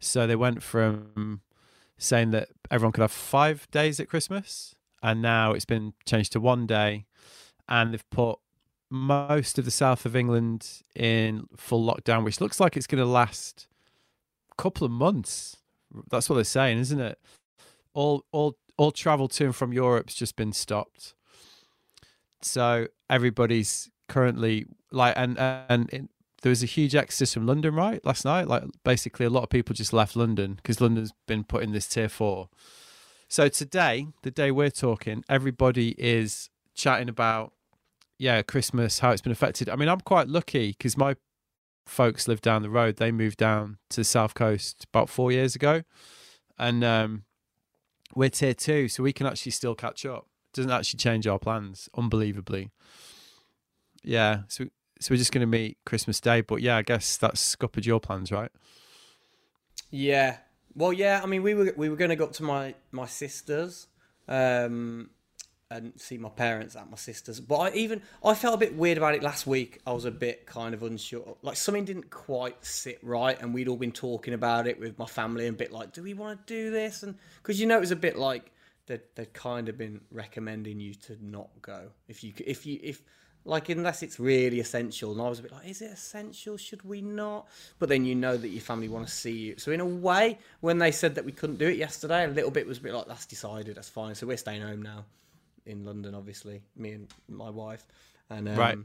So 0.00 0.26
they 0.26 0.36
went 0.36 0.62
from 0.62 1.40
saying 1.98 2.30
that 2.32 2.48
everyone 2.70 2.92
could 2.92 3.02
have 3.02 3.12
five 3.12 3.70
days 3.70 4.00
at 4.00 4.08
Christmas, 4.08 4.74
and 5.02 5.20
now 5.20 5.52
it's 5.52 5.64
been 5.64 5.92
changed 6.06 6.32
to 6.32 6.40
one 6.40 6.66
day, 6.66 7.06
and 7.68 7.92
they've 7.92 8.10
put 8.10 8.38
most 8.90 9.58
of 9.58 9.64
the 9.64 9.70
south 9.70 10.06
of 10.06 10.14
England 10.14 10.82
in 10.94 11.48
full 11.56 11.84
lockdown, 11.84 12.24
which 12.24 12.40
looks 12.40 12.60
like 12.60 12.76
it's 12.76 12.86
going 12.86 13.02
to 13.02 13.08
last 13.08 13.66
a 14.52 14.62
couple 14.62 14.84
of 14.84 14.90
months. 14.90 15.56
That's 16.10 16.28
what 16.30 16.36
they're 16.36 16.44
saying, 16.44 16.78
isn't 16.78 17.00
it? 17.00 17.18
All 17.92 18.24
all 18.32 18.56
all 18.76 18.92
travel 18.92 19.28
to 19.28 19.44
and 19.46 19.56
from 19.56 19.72
Europe's 19.72 20.14
just 20.14 20.36
been 20.36 20.52
stopped. 20.52 21.14
So 22.42 22.88
everybody's 23.08 23.90
currently 24.08 24.66
like, 24.90 25.14
and 25.16 25.38
and 25.38 25.90
it, 25.92 26.08
there 26.42 26.50
was 26.50 26.62
a 26.62 26.66
huge 26.66 26.94
exodus 26.94 27.32
from 27.32 27.46
London, 27.46 27.74
right, 27.74 28.04
last 28.04 28.24
night. 28.24 28.46
Like 28.46 28.64
basically, 28.84 29.24
a 29.24 29.30
lot 29.30 29.44
of 29.44 29.48
people 29.48 29.74
just 29.74 29.92
left 29.92 30.14
London 30.14 30.54
because 30.56 30.80
London's 30.80 31.12
been 31.26 31.44
put 31.44 31.62
in 31.62 31.72
this 31.72 31.86
tier 31.88 32.08
four. 32.08 32.48
So 33.28 33.48
today, 33.48 34.08
the 34.22 34.30
day 34.30 34.50
we're 34.50 34.70
talking, 34.70 35.24
everybody 35.28 35.94
is 35.98 36.50
chatting 36.74 37.08
about 37.08 37.52
yeah 38.18 38.42
Christmas, 38.42 38.98
how 38.98 39.10
it's 39.10 39.22
been 39.22 39.32
affected. 39.32 39.68
I 39.68 39.76
mean, 39.76 39.88
I'm 39.88 40.00
quite 40.00 40.28
lucky 40.28 40.72
because 40.72 40.96
my 40.96 41.16
folks 41.86 42.28
live 42.28 42.40
down 42.40 42.62
the 42.62 42.70
road. 42.70 42.96
They 42.96 43.10
moved 43.10 43.38
down 43.38 43.78
to 43.90 44.00
the 44.00 44.04
south 44.04 44.34
coast 44.34 44.86
about 44.92 45.08
four 45.08 45.32
years 45.32 45.54
ago, 45.54 45.82
and 46.58 46.84
um, 46.84 47.24
we're 48.14 48.30
tier 48.30 48.54
two, 48.54 48.88
so 48.88 49.02
we 49.02 49.12
can 49.12 49.26
actually 49.26 49.52
still 49.52 49.74
catch 49.74 50.04
up. 50.06 50.26
Doesn't 50.52 50.70
actually 50.70 50.98
change 50.98 51.26
our 51.26 51.38
plans, 51.38 51.88
unbelievably. 51.96 52.70
Yeah, 54.02 54.42
so 54.48 54.66
so 55.00 55.12
we're 55.12 55.18
just 55.18 55.32
going 55.32 55.40
to 55.40 55.46
meet 55.46 55.78
Christmas 55.84 56.20
Day, 56.20 56.40
but 56.40 56.62
yeah, 56.62 56.76
I 56.76 56.82
guess 56.82 57.16
that's 57.16 57.40
scuppered 57.40 57.84
your 57.84 58.00
plans, 58.00 58.30
right? 58.30 58.50
yeah, 59.90 60.38
well, 60.74 60.92
yeah. 60.92 61.20
I 61.22 61.26
mean, 61.26 61.42
we 61.42 61.54
were 61.54 61.72
we 61.76 61.88
were 61.88 61.96
going 61.96 62.10
to 62.10 62.16
go 62.16 62.24
up 62.24 62.32
to 62.34 62.42
my 62.42 62.74
my 62.90 63.06
sister's, 63.06 63.86
um, 64.28 65.10
and 65.74 65.92
see 66.00 66.16
my 66.16 66.28
parents 66.28 66.76
at 66.76 66.88
my 66.88 66.96
sister's. 66.96 67.40
But 67.40 67.56
I 67.56 67.70
even 67.72 68.00
I 68.24 68.34
felt 68.34 68.54
a 68.54 68.58
bit 68.58 68.76
weird 68.76 68.96
about 68.96 69.14
it 69.14 69.22
last 69.22 69.44
week. 69.46 69.80
I 69.84 69.92
was 69.92 70.04
a 70.04 70.10
bit 70.10 70.46
kind 70.46 70.72
of 70.72 70.84
unsure. 70.84 71.36
Like 71.42 71.56
something 71.56 71.84
didn't 71.84 72.10
quite 72.10 72.64
sit 72.64 73.00
right, 73.02 73.40
and 73.40 73.52
we'd 73.52 73.66
all 73.66 73.76
been 73.76 73.92
talking 73.92 74.34
about 74.34 74.68
it 74.68 74.78
with 74.78 74.98
my 74.98 75.06
family, 75.06 75.46
and 75.46 75.56
a 75.56 75.58
bit 75.58 75.72
like, 75.72 75.92
do 75.92 76.02
we 76.02 76.14
want 76.14 76.46
to 76.46 76.54
do 76.54 76.70
this? 76.70 77.02
And 77.02 77.16
because 77.42 77.60
you 77.60 77.66
know, 77.66 77.76
it 77.76 77.80
was 77.80 77.90
a 77.90 77.96
bit 77.96 78.16
like 78.16 78.52
they'd, 78.86 79.00
they'd 79.16 79.32
kind 79.32 79.68
of 79.68 79.76
been 79.76 80.00
recommending 80.12 80.78
you 80.78 80.94
to 80.94 81.18
not 81.20 81.50
go 81.60 81.88
if 82.06 82.22
you 82.22 82.32
if 82.46 82.66
you 82.66 82.78
if 82.80 83.02
like 83.44 83.68
unless 83.68 84.04
it's 84.04 84.20
really 84.20 84.60
essential. 84.60 85.10
And 85.10 85.20
I 85.20 85.28
was 85.28 85.40
a 85.40 85.42
bit 85.42 85.52
like, 85.52 85.68
is 85.68 85.82
it 85.82 85.90
essential? 85.90 86.56
Should 86.56 86.84
we 86.84 87.02
not? 87.02 87.48
But 87.80 87.88
then 87.88 88.04
you 88.04 88.14
know 88.14 88.36
that 88.36 88.48
your 88.48 88.62
family 88.62 88.88
want 88.88 89.08
to 89.08 89.12
see 89.12 89.32
you. 89.32 89.58
So 89.58 89.72
in 89.72 89.80
a 89.80 89.86
way, 89.86 90.38
when 90.60 90.78
they 90.78 90.92
said 90.92 91.16
that 91.16 91.24
we 91.24 91.32
couldn't 91.32 91.58
do 91.58 91.66
it 91.66 91.76
yesterday, 91.76 92.24
a 92.24 92.28
little 92.28 92.52
bit 92.52 92.64
was 92.64 92.78
a 92.78 92.80
bit 92.80 92.94
like 92.94 93.08
that's 93.08 93.26
decided. 93.26 93.74
That's 93.74 93.88
fine. 93.88 94.14
So 94.14 94.28
we're 94.28 94.36
staying 94.36 94.62
home 94.62 94.80
now 94.80 95.04
in 95.66 95.84
London, 95.84 96.14
obviously, 96.14 96.62
me 96.76 96.92
and 96.92 97.08
my 97.28 97.50
wife, 97.50 97.86
and 98.30 98.48
um, 98.48 98.56
Right. 98.56 98.78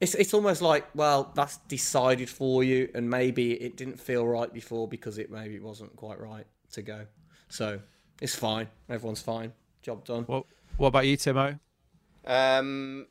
It's 0.00 0.14
it's 0.14 0.32
almost 0.32 0.62
like 0.62 0.86
well 0.94 1.32
that's 1.34 1.58
decided 1.68 2.28
for 2.28 2.62
you, 2.64 2.88
and 2.94 3.08
maybe 3.08 3.52
it 3.52 3.76
didn't 3.76 4.00
feel 4.00 4.26
right 4.26 4.52
before 4.52 4.86
because 4.88 5.18
it 5.18 5.30
maybe 5.30 5.58
wasn't 5.58 5.94
quite 5.96 6.20
right 6.20 6.46
to 6.72 6.82
go. 6.82 7.06
So 7.48 7.80
it's 8.20 8.34
fine. 8.34 8.68
Everyone's 8.88 9.22
fine. 9.22 9.52
Job 9.82 10.04
done. 10.04 10.24
What 10.24 10.46
What 10.76 10.88
about 10.88 11.06
you, 11.06 11.16
Timo? 11.16 11.58
Um, 12.24 13.06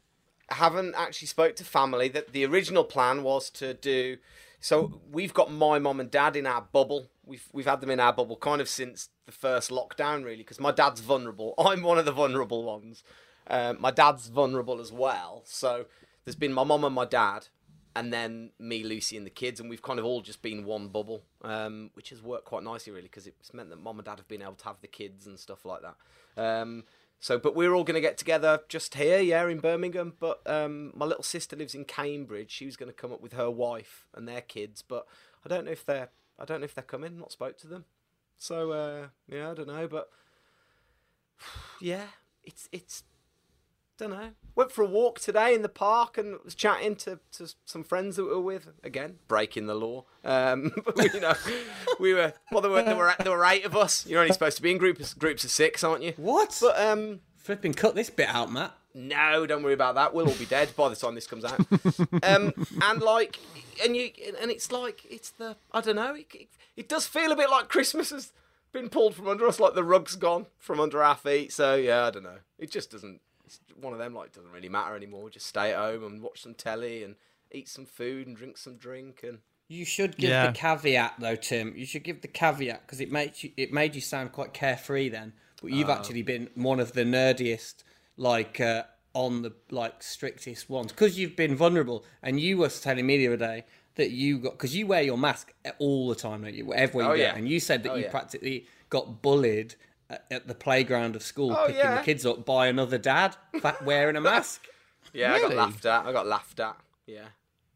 haven't 0.49 0.95
actually 0.95 1.27
spoke 1.27 1.55
to 1.57 1.63
family. 1.63 2.07
That 2.07 2.33
the 2.33 2.45
original 2.45 2.83
plan 2.83 3.23
was 3.23 3.49
to 3.51 3.73
do. 3.73 4.17
So 4.59 5.01
we've 5.11 5.33
got 5.33 5.51
my 5.51 5.79
mom 5.79 5.99
and 5.99 6.11
dad 6.11 6.35
in 6.35 6.45
our 6.45 6.61
bubble. 6.61 7.09
We've 7.25 7.47
we've 7.51 7.65
had 7.65 7.81
them 7.81 7.89
in 7.89 7.99
our 7.99 8.13
bubble 8.13 8.37
kind 8.37 8.61
of 8.61 8.69
since 8.69 9.09
the 9.31 9.37
first 9.37 9.71
lockdown, 9.71 10.23
really, 10.23 10.37
because 10.37 10.59
my 10.59 10.71
dad's 10.71 11.01
vulnerable. 11.01 11.53
I'm 11.59 11.81
one 11.81 11.97
of 11.97 12.05
the 12.05 12.11
vulnerable 12.11 12.63
ones. 12.63 13.03
Um, 13.47 13.77
my 13.79 13.91
dad's 13.91 14.27
vulnerable 14.27 14.79
as 14.79 14.91
well. 14.91 15.41
So 15.45 15.85
there's 16.25 16.35
been 16.35 16.53
my 16.53 16.63
mom 16.63 16.83
and 16.83 16.93
my 16.93 17.05
dad, 17.05 17.47
and 17.95 18.13
then 18.13 18.51
me, 18.59 18.83
Lucy, 18.83 19.17
and 19.17 19.25
the 19.25 19.31
kids, 19.31 19.59
and 19.59 19.69
we've 19.69 19.81
kind 19.81 19.99
of 19.99 20.05
all 20.05 20.21
just 20.21 20.41
been 20.41 20.65
one 20.65 20.89
bubble, 20.89 21.23
um, 21.43 21.91
which 21.93 22.09
has 22.09 22.21
worked 22.21 22.45
quite 22.45 22.63
nicely, 22.63 22.93
really, 22.93 23.07
because 23.07 23.27
it's 23.27 23.53
meant 23.53 23.69
that 23.69 23.81
mom 23.81 23.97
and 23.99 24.05
dad 24.05 24.17
have 24.17 24.27
been 24.27 24.41
able 24.41 24.53
to 24.53 24.65
have 24.65 24.81
the 24.81 24.87
kids 24.87 25.27
and 25.27 25.39
stuff 25.39 25.65
like 25.65 25.81
that. 25.81 25.95
Um, 26.41 26.83
so, 27.19 27.37
but 27.37 27.55
we're 27.55 27.73
all 27.73 27.83
going 27.83 27.95
to 27.95 28.01
get 28.01 28.17
together 28.17 28.61
just 28.67 28.95
here, 28.95 29.19
yeah, 29.19 29.47
in 29.47 29.59
Birmingham. 29.59 30.13
But 30.19 30.41
um, 30.47 30.91
my 30.95 31.05
little 31.05 31.23
sister 31.23 31.55
lives 31.55 31.75
in 31.75 31.85
Cambridge. 31.85 32.49
She 32.49 32.65
was 32.65 32.75
going 32.75 32.89
to 32.89 32.97
come 32.97 33.13
up 33.13 33.21
with 33.21 33.33
her 33.33 33.49
wife 33.51 34.07
and 34.15 34.27
their 34.27 34.41
kids, 34.41 34.81
but 34.81 35.05
I 35.45 35.49
don't 35.49 35.65
know 35.65 35.71
if 35.71 35.85
they're, 35.85 36.09
I 36.39 36.45
don't 36.45 36.61
know 36.61 36.65
if 36.65 36.73
they're 36.73 36.83
coming. 36.83 37.19
Not 37.19 37.31
spoke 37.31 37.57
to 37.59 37.67
them. 37.67 37.85
So, 38.41 38.71
uh, 38.71 39.07
yeah, 39.27 39.51
I 39.51 39.53
don't 39.53 39.67
know, 39.67 39.87
but 39.87 40.09
yeah, 41.79 42.05
it's 42.43 42.67
it's 42.71 43.03
don't 43.99 44.09
know. 44.09 44.31
Went 44.55 44.71
for 44.71 44.81
a 44.81 44.87
walk 44.87 45.19
today 45.19 45.53
in 45.53 45.61
the 45.61 45.69
park 45.69 46.17
and 46.17 46.39
was 46.43 46.55
chatting 46.55 46.95
to, 46.95 47.19
to 47.33 47.53
some 47.65 47.83
friends 47.83 48.15
that 48.15 48.23
we 48.23 48.31
were 48.31 48.41
with. 48.41 48.69
Again, 48.83 49.19
breaking 49.27 49.67
the 49.67 49.75
law. 49.75 50.05
Um, 50.25 50.71
but, 50.95 51.13
you 51.13 51.19
know, 51.19 51.35
we 51.99 52.15
were 52.15 52.33
well. 52.51 52.61
There 52.61 52.71
were 52.71 52.81
there 52.81 52.95
were 52.95 53.13
there 53.19 53.37
were 53.37 53.45
eight 53.45 53.63
of 53.63 53.77
us. 53.77 54.07
You're 54.07 54.21
only 54.21 54.33
supposed 54.33 54.57
to 54.57 54.63
be 54.63 54.71
in 54.71 54.79
groups 54.79 55.13
groups 55.13 55.43
of 55.43 55.51
six, 55.51 55.83
aren't 55.83 56.01
you? 56.01 56.13
What? 56.17 56.57
But 56.59 56.79
um, 56.79 57.19
Flipping 57.37 57.75
cut 57.75 57.93
this 57.93 58.09
bit 58.09 58.27
out, 58.27 58.51
Matt. 58.51 58.73
No, 58.93 59.45
don't 59.45 59.63
worry 59.63 59.73
about 59.73 59.95
that. 59.95 60.13
We'll 60.13 60.27
all 60.27 60.35
be 60.35 60.45
dead 60.45 60.69
by 60.75 60.89
the 60.89 60.95
time 60.95 61.15
this 61.15 61.27
comes 61.27 61.45
out. 61.45 61.59
um, 62.23 62.53
and 62.81 63.01
like, 63.01 63.39
and 63.83 63.95
you, 63.95 64.09
and 64.41 64.51
it's 64.51 64.71
like 64.71 65.05
it's 65.09 65.29
the 65.31 65.55
I 65.71 65.81
don't 65.81 65.95
know. 65.95 66.13
It, 66.15 66.27
it, 66.33 66.47
it 66.75 66.89
does 66.89 67.07
feel 67.07 67.31
a 67.31 67.35
bit 67.35 67.49
like 67.49 67.69
Christmas 67.69 68.09
has 68.11 68.31
been 68.71 68.89
pulled 68.89 69.15
from 69.15 69.27
under 69.27 69.47
us, 69.47 69.59
like 69.59 69.73
the 69.75 69.83
rug's 69.83 70.15
gone 70.15 70.45
from 70.57 70.79
under 70.79 71.03
our 71.03 71.15
feet. 71.15 71.51
So 71.51 71.75
yeah, 71.75 72.05
I 72.05 72.11
don't 72.11 72.23
know. 72.23 72.39
It 72.57 72.71
just 72.71 72.91
doesn't. 72.91 73.19
It's 73.45 73.59
one 73.79 73.93
of 73.93 73.99
them. 73.99 74.13
Like, 74.13 74.31
doesn't 74.33 74.51
really 74.51 74.69
matter 74.69 74.95
anymore. 74.95 75.29
Just 75.29 75.47
stay 75.47 75.71
at 75.71 75.77
home 75.77 76.03
and 76.03 76.21
watch 76.21 76.41
some 76.41 76.53
telly 76.53 77.03
and 77.03 77.15
eat 77.51 77.67
some 77.67 77.85
food 77.85 78.27
and 78.27 78.35
drink 78.35 78.57
some 78.57 78.77
drink 78.77 79.21
and. 79.23 79.39
You 79.67 79.85
should 79.85 80.17
give 80.17 80.29
Yeah. 80.31 80.47
the 80.47 80.51
caveat 80.53 81.13
though, 81.19 81.35
Tim. 81.37 81.73
You 81.77 81.85
should 81.85 82.03
give 82.03 82.21
the 82.21 82.27
caveat 82.27 82.81
because 82.85 82.99
it 82.99 83.09
made 83.09 83.41
you 83.41 83.51
it 83.55 83.71
made 83.71 83.95
you 83.95 84.01
sound 84.01 84.33
quite 84.33 84.53
carefree 84.53 85.07
then. 85.07 85.31
But 85.61 85.71
you've 85.71 85.89
actually 85.89 86.23
been 86.23 86.49
one 86.55 86.79
of 86.79 86.93
the 86.93 87.03
nerdiest, 87.03 87.83
like 88.17 88.59
uh, 88.61 88.83
on 89.13 89.41
the 89.41 89.53
like 89.69 90.01
strictest 90.03 90.69
ones 90.69 90.91
because 90.91 91.17
you've 91.19 91.35
been 91.35 91.55
vulnerable. 91.55 92.05
And 92.23 92.39
you 92.39 92.57
were 92.57 92.69
telling 92.69 93.05
me 93.05 93.17
the 93.17 93.27
other 93.27 93.37
day 93.37 93.65
that 93.95 94.11
you 94.11 94.39
got 94.39 94.53
because 94.53 94.75
you 94.75 94.87
wear 94.87 95.01
your 95.01 95.17
mask 95.17 95.53
all 95.79 96.07
the 96.09 96.15
time, 96.15 96.43
don't 96.43 96.53
you? 96.53 96.65
Wherever 96.65 96.97
you 96.99 97.03
Oh, 97.05 97.07
go. 97.09 97.13
yeah. 97.13 97.35
And 97.35 97.47
you 97.49 97.59
said 97.59 97.83
that 97.83 97.91
Oh, 97.91 97.95
you 97.95 98.03
yeah. 98.05 98.11
practically 98.11 98.67
got 98.89 99.21
bullied 99.21 99.75
at, 100.09 100.25
at 100.31 100.47
the 100.47 100.55
playground 100.55 101.15
of 101.15 101.23
school, 101.23 101.51
Oh, 101.57 101.67
picking 101.67 101.79
yeah. 101.79 101.97
the 101.97 102.03
kids 102.03 102.25
up 102.25 102.45
by 102.45 102.67
another 102.67 102.97
dad 102.97 103.35
fa- 103.61 103.77
wearing 103.83 104.15
a 104.15 104.21
mask. 104.21 104.65
Yeah, 105.13 105.33
I 105.33 105.39
got 105.41 105.53
laughed 105.55 105.85
at. 105.85 106.05
I 106.05 106.13
got 106.13 106.25
laughed 106.27 106.59
at. 106.61 106.77
Yeah. 107.05 107.25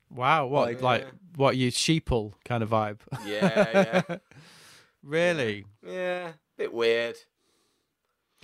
Wow, 0.09 0.45
what 0.45 0.67
Like- 0.69 0.81
like 0.81 1.07
what 1.35 1.57
you 1.57 1.69
sheeple 1.69 2.33
kind 2.45 2.63
of 2.63 2.69
vibe? 2.69 2.99
Yeah, 3.25 4.01
yeah. 4.07 4.17
really? 5.03 5.65
yeah. 5.85 6.29
A 6.29 6.33
bit 6.57 6.73
weird. 6.73 7.17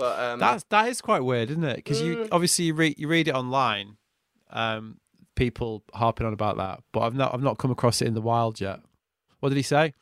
But 0.02 0.20
um 0.20 0.40
That's 0.40 0.64
that 0.70 0.88
is 0.90 1.00
quite 1.00 1.24
weird, 1.24 1.52
isn't 1.52 1.64
it? 1.64 1.76
Because 1.76 2.02
you 2.02 2.18
Mm. 2.18 2.28
obviously 2.32 2.66
you 2.66 2.74
read 2.74 2.96
you 2.98 3.08
read 3.08 3.28
it 3.28 3.36
online, 3.36 3.98
um, 4.50 5.00
people 5.36 5.84
harping 5.94 6.26
on 6.26 6.34
about 6.34 6.58
that, 6.58 6.82
but 6.92 7.02
I've 7.02 7.14
not 7.14 7.36
I've 7.36 7.44
not 7.44 7.60
come 7.60 7.70
across 7.70 8.02
it 8.02 8.08
in 8.08 8.16
the 8.16 8.22
wild 8.22 8.60
yet. 8.60 8.80
What 9.42 9.50
did 9.50 9.58
he 9.58 9.62
say? 9.64 9.94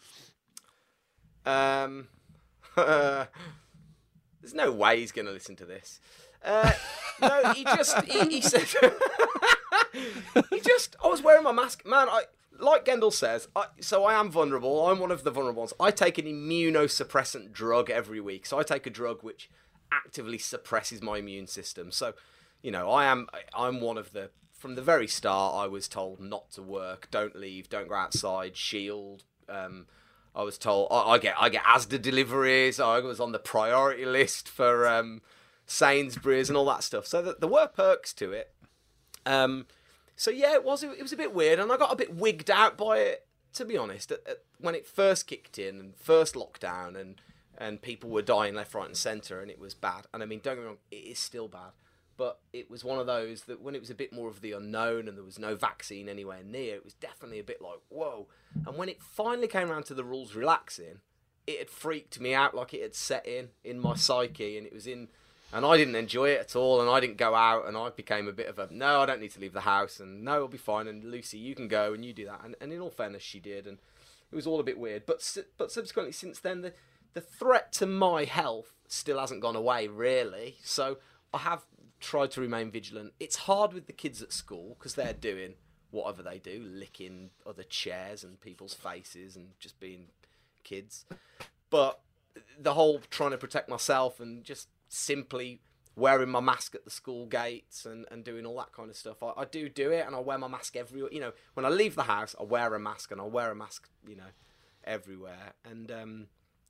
Um, 1.45 2.07
there's 2.77 4.53
no 4.53 4.71
way 4.71 4.99
he's 5.01 5.11
going 5.11 5.25
to 5.25 5.31
listen 5.33 5.55
to 5.57 5.65
this. 5.65 5.99
Uh, 6.45 6.71
no, 7.21 7.51
he 7.53 7.65
just 7.65 8.01
he, 8.05 8.19
he 8.29 8.41
said 8.53 8.63
he 10.49 10.59
just 10.61 10.95
I 11.03 11.07
was 11.07 11.21
wearing 11.21 11.43
my 11.43 11.51
mask, 11.51 11.85
man. 11.85 12.07
I 12.09 12.23
like 12.57 12.85
Gendel 12.85 13.11
says. 13.11 13.47
I, 13.55 13.65
so 13.81 14.05
I 14.05 14.13
am 14.19 14.31
vulnerable. 14.31 14.87
I'm 14.87 14.99
one 14.99 15.11
of 15.11 15.23
the 15.23 15.31
vulnerable 15.31 15.61
ones. 15.63 15.73
I 15.79 15.91
take 15.91 16.17
an 16.17 16.25
immunosuppressant 16.25 17.51
drug 17.51 17.89
every 17.89 18.21
week. 18.21 18.45
So 18.45 18.57
I 18.59 18.63
take 18.63 18.85
a 18.87 18.89
drug 18.89 19.23
which 19.23 19.49
actively 19.91 20.38
suppresses 20.38 21.01
my 21.01 21.17
immune 21.17 21.48
system. 21.48 21.91
So 21.91 22.13
you 22.62 22.72
know 22.72 22.89
I 22.89 23.05
am 23.05 23.27
I'm 23.53 23.81
one 23.81 23.98
of 23.98 24.13
the 24.13 24.31
from 24.53 24.75
the 24.75 24.81
very 24.81 25.08
start. 25.08 25.55
I 25.55 25.67
was 25.67 25.88
told 25.88 26.19
not 26.19 26.51
to 26.51 26.62
work, 26.62 27.08
don't 27.12 27.36
leave, 27.36 27.69
don't 27.69 27.88
go 27.88 27.96
outside, 27.96 28.58
shield. 28.58 29.24
Um, 29.48 29.88
I 30.36 30.43
was 30.43 30.58
told 30.58 30.89
I, 30.91 31.12
I 31.12 31.17
get 31.17 31.36
I 31.39 31.50
get 31.50 31.63
ASDA 31.63 32.01
deliveries. 32.01 32.79
I 32.79 33.00
was 33.00 33.19
on 33.19 33.31
the 33.31 33.39
priority 33.39 34.05
list 34.05 34.48
for 34.48 34.88
um, 34.88 35.22
Sainsbury's 35.65 36.50
and 36.50 36.58
all 36.58 36.65
that 36.65 36.84
stuff. 36.84 37.08
So 37.08 37.22
there 37.22 37.50
were 37.50 37.67
perks 37.67 38.13
to 38.13 38.31
it. 38.31 38.53
Um, 39.25 39.65
so 40.15 40.31
yeah, 40.31 40.53
it 40.53 40.63
was 40.63 40.84
it 40.84 41.01
was 41.01 41.13
a 41.13 41.17
bit 41.17 41.34
weird, 41.34 41.60
and 41.60 41.72
I 41.72 41.77
got 41.77 41.93
a 41.93 41.96
bit 41.96 42.13
wigged 42.13 42.51
out 42.51 42.77
by 42.77 42.98
it. 43.00 43.25
To 43.53 43.65
be 43.65 43.77
honest, 43.77 44.12
when 44.60 44.75
it 44.75 44.86
first 44.86 45.25
kicked 45.25 45.58
in 45.58 45.79
and 45.79 45.96
first 45.96 46.36
lockdown, 46.36 47.00
and 47.00 47.19
and 47.59 47.81
people 47.81 48.09
were 48.09 48.21
dying 48.21 48.55
left, 48.55 48.73
right, 48.73 48.87
and 48.87 48.97
centre, 48.97 49.41
and 49.41 49.51
it 49.51 49.59
was 49.59 49.73
bad. 49.73 50.07
And 50.13 50.23
I 50.23 50.25
mean, 50.25 50.39
don't 50.41 50.55
get 50.55 50.61
me 50.61 50.67
wrong, 50.67 50.77
it 50.89 50.95
is 50.95 51.19
still 51.19 51.47
bad. 51.47 51.73
But 52.15 52.39
it 52.51 52.69
was 52.69 52.83
one 52.83 52.99
of 52.99 53.05
those 53.05 53.43
that 53.43 53.61
when 53.61 53.75
it 53.75 53.81
was 53.81 53.89
a 53.89 53.95
bit 53.95 54.11
more 54.11 54.29
of 54.29 54.41
the 54.41 54.51
unknown 54.53 55.07
and 55.07 55.15
there 55.15 55.23
was 55.23 55.39
no 55.39 55.55
vaccine 55.55 56.09
anywhere 56.09 56.43
near, 56.43 56.75
it 56.75 56.83
was 56.83 56.93
definitely 56.93 57.39
a 57.39 57.43
bit 57.43 57.61
like, 57.61 57.79
whoa. 57.89 58.27
And 58.65 58.77
when 58.77 58.89
it 58.89 59.01
finally 59.01 59.47
came 59.47 59.71
around 59.71 59.85
to 59.85 59.93
the 59.93 60.03
rules 60.03 60.35
relaxing, 60.35 60.99
it 61.49 61.59
had 61.59 61.69
freaked 61.69 62.19
me 62.19 62.33
out 62.33 62.53
like 62.53 62.73
it 62.73 62.81
had 62.81 62.93
set 62.93 63.25
in 63.25 63.49
in 63.63 63.79
my 63.79 63.95
psyche 63.95 64.57
and 64.57 64.67
it 64.67 64.73
was 64.73 64.85
in 64.85 65.07
and 65.51 65.65
I 65.65 65.77
didn't 65.77 65.95
enjoy 65.95 66.29
it 66.29 66.41
at 66.41 66.55
all 66.55 66.79
and 66.79 66.87
I 66.87 66.99
didn't 66.99 67.17
go 67.17 67.33
out 67.33 67.67
and 67.67 67.75
I 67.75 67.89
became 67.89 68.27
a 68.27 68.31
bit 68.31 68.47
of 68.47 68.59
a 68.59 68.67
no 68.71 69.01
I 69.01 69.07
don't 69.07 69.19
need 69.19 69.31
to 69.31 69.39
leave 69.39 69.53
the 69.53 69.61
house 69.61 69.99
and 69.99 70.23
no 70.23 70.35
it'll 70.35 70.47
be 70.47 70.59
fine 70.59 70.87
and 70.87 71.03
Lucy 71.03 71.39
you 71.39 71.55
can 71.55 71.67
go 71.67 71.93
and 71.93 72.05
you 72.05 72.13
do 72.13 72.25
that 72.25 72.41
and, 72.43 72.55
and 72.61 72.71
in 72.71 72.79
all 72.79 72.91
fairness 72.91 73.23
she 73.23 73.39
did 73.39 73.65
and 73.65 73.79
it 74.31 74.35
was 74.35 74.45
all 74.45 74.59
a 74.59 74.63
bit 74.63 74.77
weird 74.77 75.07
but 75.07 75.37
but 75.57 75.71
subsequently 75.71 76.11
since 76.11 76.39
then 76.39 76.61
the 76.61 76.73
the 77.13 77.21
threat 77.21 77.71
to 77.73 77.85
my 77.85 78.23
health 78.23 78.73
still 78.87 79.19
hasn't 79.19 79.41
gone 79.41 79.55
away 79.55 79.87
really 79.87 80.57
so 80.63 80.97
I 81.33 81.39
have 81.39 81.63
tried 81.99 82.31
to 82.31 82.41
remain 82.41 82.71
vigilant 82.71 83.13
it's 83.19 83.35
hard 83.35 83.73
with 83.73 83.87
the 83.87 83.93
kids 83.93 84.21
at 84.21 84.31
school 84.33 84.75
because 84.77 84.95
they're 84.95 85.13
doing 85.13 85.55
whatever 85.91 86.21
they 86.23 86.37
do 86.37 86.63
licking 86.65 87.31
other 87.45 87.63
chairs 87.63 88.23
and 88.23 88.39
people's 88.39 88.73
faces 88.73 89.35
and 89.35 89.49
just 89.59 89.79
being 89.79 90.05
kids 90.63 91.05
but 91.69 91.99
the 92.59 92.73
whole 92.73 93.01
trying 93.09 93.31
to 93.31 93.37
protect 93.37 93.69
myself 93.69 94.19
and 94.19 94.43
just 94.43 94.69
simply 94.87 95.61
wearing 95.95 96.29
my 96.29 96.39
mask 96.39 96.75
at 96.75 96.85
the 96.85 96.89
school 96.89 97.25
gates 97.25 97.85
and, 97.85 98.05
and 98.09 98.23
doing 98.23 98.45
all 98.45 98.57
that 98.57 98.71
kind 98.71 98.89
of 98.89 98.95
stuff. 98.95 99.21
I, 99.21 99.33
I 99.37 99.45
do 99.45 99.69
do 99.69 99.91
it 99.91 100.05
and 100.05 100.15
I 100.15 100.19
wear 100.19 100.37
my 100.37 100.47
mask 100.47 100.75
everywhere. 100.75 101.11
You 101.11 101.19
know, 101.19 101.33
when 101.53 101.65
I 101.65 101.69
leave 101.69 101.95
the 101.95 102.03
house, 102.03 102.35
I 102.39 102.43
wear 102.43 102.73
a 102.73 102.79
mask 102.79 103.11
and 103.11 103.19
I 103.19 103.25
wear 103.25 103.51
a 103.51 103.55
mask, 103.55 103.89
you 104.07 104.15
know, 104.15 104.31
everywhere. 104.83 105.53
And 105.69 105.91
um, 105.91 106.27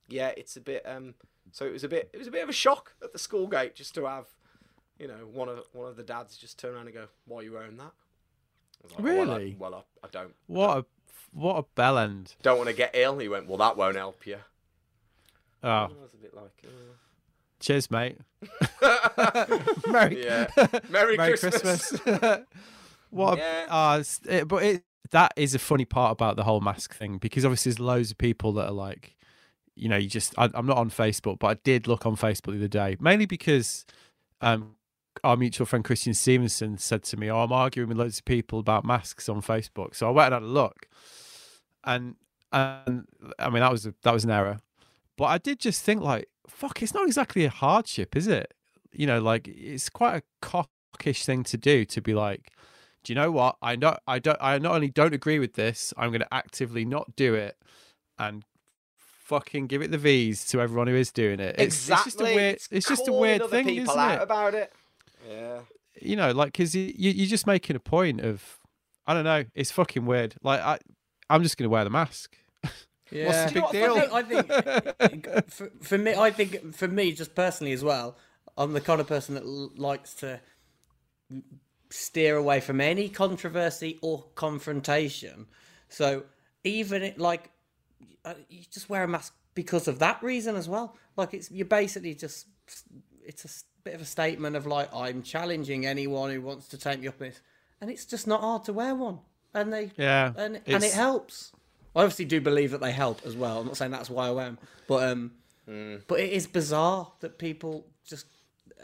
yeah, 0.09 0.31
it's 0.37 0.55
a 0.57 0.61
bit. 0.61 0.83
Um, 0.85 1.15
so 1.51 1.65
it 1.65 1.73
was 1.73 1.83
a 1.83 1.87
bit. 1.89 2.09
It 2.13 2.17
was 2.17 2.27
a 2.27 2.31
bit 2.31 2.43
of 2.43 2.49
a 2.49 2.53
shock 2.53 2.93
at 3.03 3.13
the 3.13 3.19
school 3.19 3.47
gate 3.47 3.75
just 3.75 3.95
to 3.95 4.05
have, 4.05 4.25
you 4.97 5.07
know, 5.07 5.27
one 5.31 5.49
of 5.49 5.59
one 5.73 5.87
of 5.87 5.95
the 5.95 6.03
dads 6.03 6.37
just 6.37 6.59
turn 6.59 6.75
around 6.75 6.87
and 6.87 6.95
go, 6.95 7.07
"Why 7.25 7.39
are 7.39 7.43
you 7.43 7.53
wearing 7.53 7.77
that?" 7.77 7.91
Like, 8.83 8.93
"Oh, 8.99 9.03
well, 9.03 9.31
I- 9.31 9.35
Really? 9.35 9.55
Well, 9.57 9.75
I, 9.75 10.05
I 10.05 10.09
don't. 10.11 10.35
What 10.47 10.77
a 10.77 10.85
what 11.31 11.57
a 11.57 11.63
bell 11.75 11.97
end. 11.97 12.35
Don't 12.41 12.57
want 12.57 12.69
to 12.69 12.75
get 12.75 12.91
ill. 12.93 13.17
He 13.19 13.27
went, 13.29 13.47
"Well, 13.47 13.57
that 13.57 13.77
won't 13.77 13.95
help 13.95 14.25
you." 14.25 14.37
Oh, 15.63 15.89
was 16.01 16.13
a 16.13 16.17
bit 16.17 16.33
like. 16.33 16.63
Uh... 16.63 16.69
cheers, 17.59 17.91
mate. 17.91 18.17
Merry, 19.87 20.23
Yeah. 20.23 20.47
Merry, 20.89 21.17
Merry 21.17 21.37
Christmas. 21.37 21.89
Christmas. 21.99 22.41
what? 23.09 23.37
Yeah. 23.37 23.65
A, 23.69 23.73
uh, 23.73 24.03
it, 24.25 24.47
but 24.47 24.63
it 24.63 24.83
that 25.11 25.33
is 25.35 25.55
a 25.55 25.59
funny 25.59 25.85
part 25.85 26.11
about 26.11 26.35
the 26.35 26.43
whole 26.43 26.61
mask 26.61 26.95
thing 26.95 27.17
because 27.17 27.43
obviously 27.43 27.71
there's 27.71 27.79
loads 27.79 28.11
of 28.11 28.17
people 28.17 28.53
that 28.53 28.67
are 28.67 28.71
like, 28.71 29.15
you 29.79 29.89
know, 29.89 29.97
you 29.97 30.09
just 30.09 30.33
I, 30.37 30.49
I'm 30.53 30.65
not 30.65 30.77
on 30.77 30.89
Facebook, 30.89 31.39
but 31.39 31.47
I 31.47 31.53
did 31.63 31.87
look 31.87 32.05
on 32.05 32.15
Facebook 32.15 32.51
the 32.51 32.57
other 32.57 32.67
day, 32.67 32.97
mainly 32.99 33.25
because 33.25 33.85
um, 34.41 34.75
our 35.23 35.37
mutual 35.37 35.65
friend 35.65 35.83
Christian 35.83 36.13
Stevenson 36.13 36.77
said 36.77 37.03
to 37.03 37.17
me, 37.17 37.29
"Oh, 37.29 37.39
I'm 37.39 37.53
arguing 37.53 37.89
with 37.89 37.97
loads 37.97 38.19
of 38.19 38.25
people 38.25 38.59
about 38.59 38.85
masks 38.85 39.29
on 39.29 39.41
Facebook." 39.41 39.95
So 39.95 40.07
I 40.07 40.11
went 40.11 40.33
and 40.33 40.43
had 40.43 40.43
a 40.43 40.45
look, 40.45 40.87
and 41.83 42.15
and 42.51 43.05
I 43.37 43.49
mean 43.49 43.61
that 43.61 43.71
was 43.71 43.85
a, 43.85 43.93
that 44.03 44.13
was 44.13 44.25
an 44.25 44.31
error, 44.31 44.59
but 45.17 45.25
I 45.25 45.37
did 45.37 45.59
just 45.59 45.83
think 45.83 46.01
like, 46.01 46.27
fuck, 46.47 46.81
it's 46.81 46.93
not 46.93 47.07
exactly 47.07 47.45
a 47.45 47.49
hardship, 47.49 48.15
is 48.15 48.27
it? 48.27 48.53
You 48.91 49.07
know, 49.07 49.19
like 49.19 49.47
it's 49.47 49.89
quite 49.89 50.15
a 50.17 50.45
cockish 50.45 51.25
thing 51.25 51.43
to 51.43 51.57
do 51.57 51.85
to 51.85 52.01
be 52.01 52.13
like, 52.13 52.51
do 53.03 53.13
you 53.13 53.15
know 53.15 53.31
what? 53.31 53.55
I 53.61 53.75
not 53.75 54.01
I 54.07 54.19
don't 54.19 54.37
I 54.41 54.57
not 54.57 54.75
only 54.75 54.89
don't 54.89 55.13
agree 55.13 55.39
with 55.39 55.53
this, 55.53 55.93
I'm 55.97 56.09
going 56.09 56.21
to 56.21 56.33
actively 56.33 56.85
not 56.85 57.15
do 57.15 57.33
it, 57.33 57.57
and 58.17 58.43
fucking 59.29 59.67
give 59.67 59.81
it 59.83 59.91
the 59.91 59.97
V's 59.97 60.45
to 60.47 60.59
everyone 60.59 60.87
who 60.87 60.95
is 60.95 61.11
doing 61.11 61.39
it. 61.39 61.55
It's, 61.59 61.87
exactly. 61.87 61.93
It's 61.93 62.03
just 62.05 62.19
a 62.19 62.35
weird. 62.35 62.55
It's, 62.71 62.87
just 62.87 63.07
a 63.07 63.13
weird 63.13 63.49
thing, 63.49 63.65
people 63.65 63.91
isn't 63.91 63.99
out 63.99 64.19
it? 64.19 64.23
about 64.23 64.53
it. 64.55 64.73
Yeah. 65.29 65.59
you 66.01 66.15
know, 66.15 66.31
like 66.31 66.51
because 66.53 66.75
you, 66.75 66.91
you're 66.95 67.27
just 67.27 67.45
making 67.45 67.75
a 67.75 67.79
point 67.79 68.21
of, 68.21 68.57
I 69.05 69.13
don't 69.13 69.23
know, 69.23 69.45
it's 69.53 69.71
fucking 69.71 70.05
weird. 70.05 70.35
Like 70.41 70.61
I, 70.61 70.79
I'm 71.29 71.43
just 71.43 71.57
gonna 71.57 71.69
wear 71.69 71.83
the 71.83 71.89
mask. 71.89 72.35
Yeah. 73.11 73.47
the 73.47 73.53
big 73.53 73.63
Do 73.71 73.71
deal? 73.71 73.95
I 74.13 74.21
think, 74.21 74.51
I 74.51 75.07
think 75.07 75.51
for, 75.51 75.71
for 75.81 75.97
me, 75.97 76.13
I 76.13 76.29
think 76.29 76.75
for 76.75 76.87
me, 76.87 77.11
just 77.11 77.33
personally 77.33 77.73
as 77.73 77.83
well, 77.83 78.15
I'm 78.55 78.73
the 78.73 78.81
kind 78.81 79.01
of 79.01 79.07
person 79.07 79.33
that 79.33 79.43
l- 79.45 79.71
likes 79.75 80.13
to 80.15 80.39
steer 81.89 82.35
away 82.35 82.59
from 82.59 82.79
any 82.79 83.09
controversy 83.09 83.97
or 84.03 84.25
confrontation. 84.35 85.47
So 85.87 86.25
even 86.63 87.01
it 87.01 87.17
like 87.17 87.49
you 88.49 88.63
just 88.71 88.89
wear 88.89 89.03
a 89.03 89.07
mask 89.07 89.33
because 89.53 89.87
of 89.87 89.99
that 89.99 90.21
reason 90.23 90.55
as 90.55 90.67
well. 90.69 90.95
Like 91.17 91.33
it's 91.33 91.51
you're 91.51 91.65
basically 91.65 92.15
just 92.15 92.47
it's 93.25 93.45
a 93.45 93.49
bit 93.83 93.93
of 93.95 94.01
a 94.01 94.05
statement 94.05 94.55
of 94.55 94.65
like 94.65 94.93
I'm 94.93 95.21
challenging 95.23 95.85
anyone 95.85 96.31
who 96.31 96.41
wants 96.41 96.67
to 96.69 96.77
take 96.77 97.01
me 97.01 97.07
up 97.07 97.17
this, 97.17 97.41
and 97.81 97.89
it's 97.89 98.05
just 98.05 98.27
not 98.27 98.41
hard 98.41 98.63
to 98.65 98.73
wear 98.73 98.95
one, 98.95 99.19
and 99.53 99.71
they 99.71 99.91
Yeah, 99.97 100.33
and 100.35 100.61
and 100.65 100.83
it 100.83 100.93
helps. 100.93 101.51
I 101.95 102.01
obviously 102.01 102.25
do 102.25 102.39
believe 102.39 102.71
that 102.71 102.81
they 102.81 102.91
help 102.91 103.21
as 103.25 103.35
well. 103.35 103.59
I'm 103.59 103.65
not 103.65 103.77
saying 103.77 103.91
that's 103.91 104.09
why 104.09 104.27
I 104.27 104.31
wear 104.31 104.45
them, 104.45 104.59
but 104.87 105.09
um, 105.09 105.31
but 106.07 106.19
it 106.19 106.31
is 106.31 106.47
bizarre 106.47 107.11
that 107.19 107.37
people 107.37 107.85
just 108.05 108.25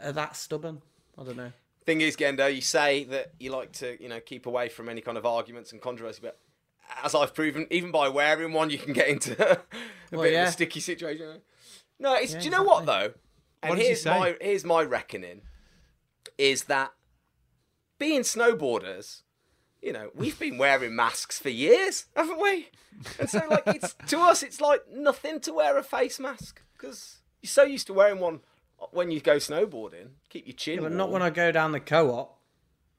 are 0.02 0.12
that 0.12 0.36
stubborn. 0.36 0.82
I 1.18 1.24
don't 1.24 1.36
know. 1.36 1.52
Thing 1.84 2.00
is, 2.00 2.16
Gendo, 2.16 2.52
you 2.52 2.60
say 2.60 3.04
that 3.04 3.32
you 3.38 3.52
like 3.52 3.72
to, 3.74 4.00
you 4.02 4.08
know, 4.08 4.20
keep 4.20 4.46
away 4.46 4.68
from 4.68 4.88
any 4.88 5.00
kind 5.00 5.16
of 5.16 5.24
arguments 5.24 5.72
and 5.72 5.80
controversy, 5.80 6.18
but 6.20 6.38
as 7.02 7.14
I've 7.14 7.34
proven, 7.34 7.66
even 7.70 7.90
by 7.90 8.08
wearing 8.08 8.52
one, 8.52 8.70
you 8.70 8.78
can 8.78 8.92
get 8.92 9.08
into 9.08 9.32
a 9.52 9.60
Well, 10.12 10.22
bit 10.22 10.34
of 10.34 10.48
a 10.48 10.52
sticky 10.52 10.80
situation. 10.80 11.40
No, 11.98 12.14
it's. 12.14 12.32
Yeah, 12.34 12.38
do 12.40 12.44
you 12.46 12.50
know 12.50 12.62
what 12.62 12.86
though? 12.86 13.12
And 13.62 13.70
What 13.70 13.78
here's 13.78 14.04
my 14.04 14.36
here's 14.40 14.64
my 14.64 14.82
reckoning, 14.82 15.42
is 16.38 16.64
that 16.64 16.92
being 17.98 18.20
snowboarders, 18.20 19.22
you 19.80 19.92
know, 19.92 20.10
we've 20.14 20.38
been 20.38 20.58
wearing 20.58 20.94
masks 20.94 21.38
for 21.38 21.48
years, 21.48 22.06
haven't 22.14 22.40
we? 22.40 22.68
And 23.18 23.28
so, 23.28 23.40
like, 23.50 23.62
it's 23.66 23.94
to 24.08 24.18
us, 24.20 24.42
it's 24.42 24.60
like 24.60 24.82
nothing 24.92 25.40
to 25.40 25.52
wear 25.52 25.76
a 25.78 25.82
face 25.82 26.20
mask 26.20 26.62
because 26.76 27.18
you're 27.42 27.48
so 27.48 27.62
used 27.62 27.86
to 27.88 27.94
wearing 27.94 28.20
one 28.20 28.40
when 28.90 29.10
you 29.10 29.20
go 29.20 29.36
snowboarding. 29.36 30.08
Keep 30.28 30.46
your 30.46 30.54
chin. 30.54 30.80
But 30.82 30.92
not 30.92 31.10
when 31.10 31.22
I 31.22 31.30
go 31.30 31.50
down 31.50 31.72
the 31.72 31.80
co-op. 31.80 32.38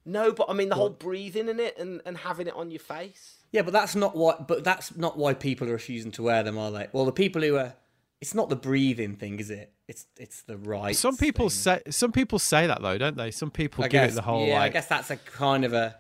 No, 0.06 0.32
but 0.32 0.50
I 0.50 0.54
mean 0.54 0.70
the 0.70 0.76
whole 0.76 0.90
breathing 0.90 1.50
in 1.50 1.60
it 1.60 1.78
and, 1.78 2.02
and 2.06 2.18
having 2.18 2.48
it 2.48 2.56
on 2.56 2.72
your 2.72 2.80
face. 2.80 3.37
Yeah, 3.58 3.64
but 3.64 3.74
that's 3.74 3.96
not 3.96 4.16
what. 4.16 4.48
But 4.48 4.64
that's 4.64 4.96
not 4.96 5.18
why 5.18 5.34
people 5.34 5.68
are 5.68 5.72
refusing 5.72 6.12
to 6.12 6.22
wear 6.22 6.44
them, 6.44 6.60
are 6.60 6.70
they? 6.70 6.86
Well, 6.92 7.06
the 7.06 7.12
people 7.12 7.42
who 7.42 7.58
are. 7.58 7.74
It's 8.22 8.36
not 8.36 8.50
the 8.50 8.56
breathing 8.56 9.16
thing, 9.16 9.40
is 9.40 9.50
it? 9.50 9.74
It's 9.88 10.06
it's 10.16 10.44
the 10.44 10.58
right. 10.58 10.96
Some 10.96 11.18
people 11.18 11.50
thing. 11.50 11.82
say 11.82 11.82
some 11.90 12.12
people 12.12 12.38
say 12.38 12.68
that 12.68 12.84
though, 12.84 13.00
don't 13.00 13.18
they? 13.18 13.32
Some 13.32 13.50
people 13.50 13.84
I 13.84 13.88
give 13.88 14.04
guess, 14.04 14.12
it 14.12 14.16
the 14.18 14.22
whole 14.22 14.46
yeah, 14.46 14.62
I 14.62 14.70
guess 14.70 14.86
that's 14.86 15.10
a 15.10 15.18
kind 15.18 15.66
of 15.66 15.74
a. 15.74 15.96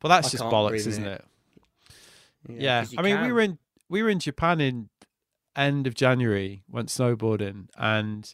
Well, 0.00 0.08
that's 0.08 0.28
I 0.28 0.30
just 0.30 0.44
bollocks, 0.44 0.86
isn't 0.86 1.04
it. 1.04 1.24
it? 2.48 2.62
Yeah, 2.62 2.84
you 2.88 2.96
I 2.96 3.02
mean, 3.02 3.20
we 3.22 3.32
were 3.32 3.40
in 3.40 3.58
we 3.88 4.04
were 4.04 4.08
in 4.08 4.20
Japan 4.20 4.60
in 4.60 4.88
end 5.56 5.88
of 5.88 5.94
January, 5.94 6.62
went 6.70 6.90
snowboarding, 6.90 7.70
and 7.76 8.32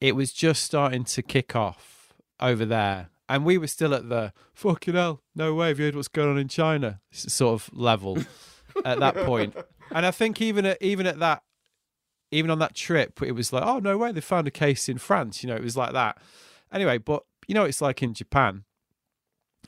it 0.00 0.16
was 0.16 0.32
just 0.32 0.64
starting 0.64 1.04
to 1.04 1.22
kick 1.22 1.54
off 1.54 2.12
over 2.40 2.64
there, 2.64 3.10
and 3.28 3.44
we 3.44 3.58
were 3.58 3.66
still 3.66 3.94
at 3.94 4.08
the 4.08 4.32
fucking 4.54 4.94
hell, 4.94 5.22
no 5.34 5.54
way, 5.54 5.68
have 5.68 5.78
you 5.78 5.86
heard 5.86 5.96
what's 5.96 6.08
going 6.08 6.30
on 6.30 6.38
in 6.38 6.48
China? 6.48 7.00
Sort 7.10 7.60
of 7.60 7.70
level 7.72 8.18
at 8.84 9.00
that 9.00 9.16
point. 9.16 9.54
and 9.90 10.06
I 10.06 10.10
think 10.10 10.40
even 10.40 10.64
at 10.66 10.80
even 10.80 11.06
at 11.06 11.18
that, 11.18 11.42
even 12.30 12.50
on 12.50 12.58
that 12.60 12.74
trip, 12.74 13.22
it 13.22 13.32
was 13.32 13.52
like, 13.52 13.64
oh 13.64 13.78
no 13.78 13.98
way, 13.98 14.12
they 14.12 14.20
found 14.20 14.46
a 14.46 14.52
case 14.52 14.88
in 14.88 14.98
France. 14.98 15.42
You 15.42 15.50
know, 15.50 15.56
it 15.56 15.62
was 15.62 15.76
like 15.76 15.92
that. 15.92 16.18
Anyway, 16.72 16.98
but 16.98 17.24
you 17.46 17.54
know, 17.54 17.64
it's 17.64 17.80
like 17.80 18.02
in 18.02 18.14
Japan, 18.14 18.64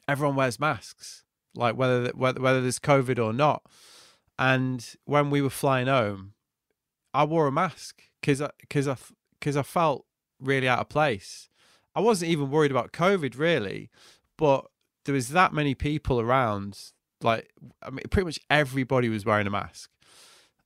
everyone 0.08 0.36
wears 0.36 0.58
masks, 0.58 1.24
like 1.54 1.76
whether 1.76 2.10
whether 2.14 2.40
whether 2.40 2.60
there's 2.60 2.78
COVID 2.78 3.22
or 3.22 3.32
not. 3.32 3.62
And 4.38 4.86
when 5.04 5.28
we 5.28 5.42
were 5.42 5.50
flying 5.50 5.86
home, 5.86 6.32
I 7.12 7.24
wore 7.24 7.46
a 7.46 7.52
mask 7.52 8.02
because 8.20 8.42
because 8.60 8.88
I 8.88 8.96
because 9.38 9.56
I 9.56 9.62
felt 9.62 10.06
really 10.40 10.66
out 10.68 10.78
of 10.78 10.88
place. 10.88 11.49
I 12.00 12.02
wasn't 12.02 12.30
even 12.30 12.50
worried 12.50 12.70
about 12.70 12.92
COVID 12.92 13.38
really, 13.38 13.90
but 14.38 14.66
there 15.04 15.14
was 15.14 15.28
that 15.28 15.52
many 15.52 15.74
people 15.74 16.18
around. 16.20 16.78
Like 17.22 17.52
I 17.82 17.90
mean, 17.90 18.04
pretty 18.10 18.24
much 18.24 18.40
everybody 18.48 19.08
was 19.10 19.26
wearing 19.26 19.46
a 19.46 19.50
mask, 19.50 19.90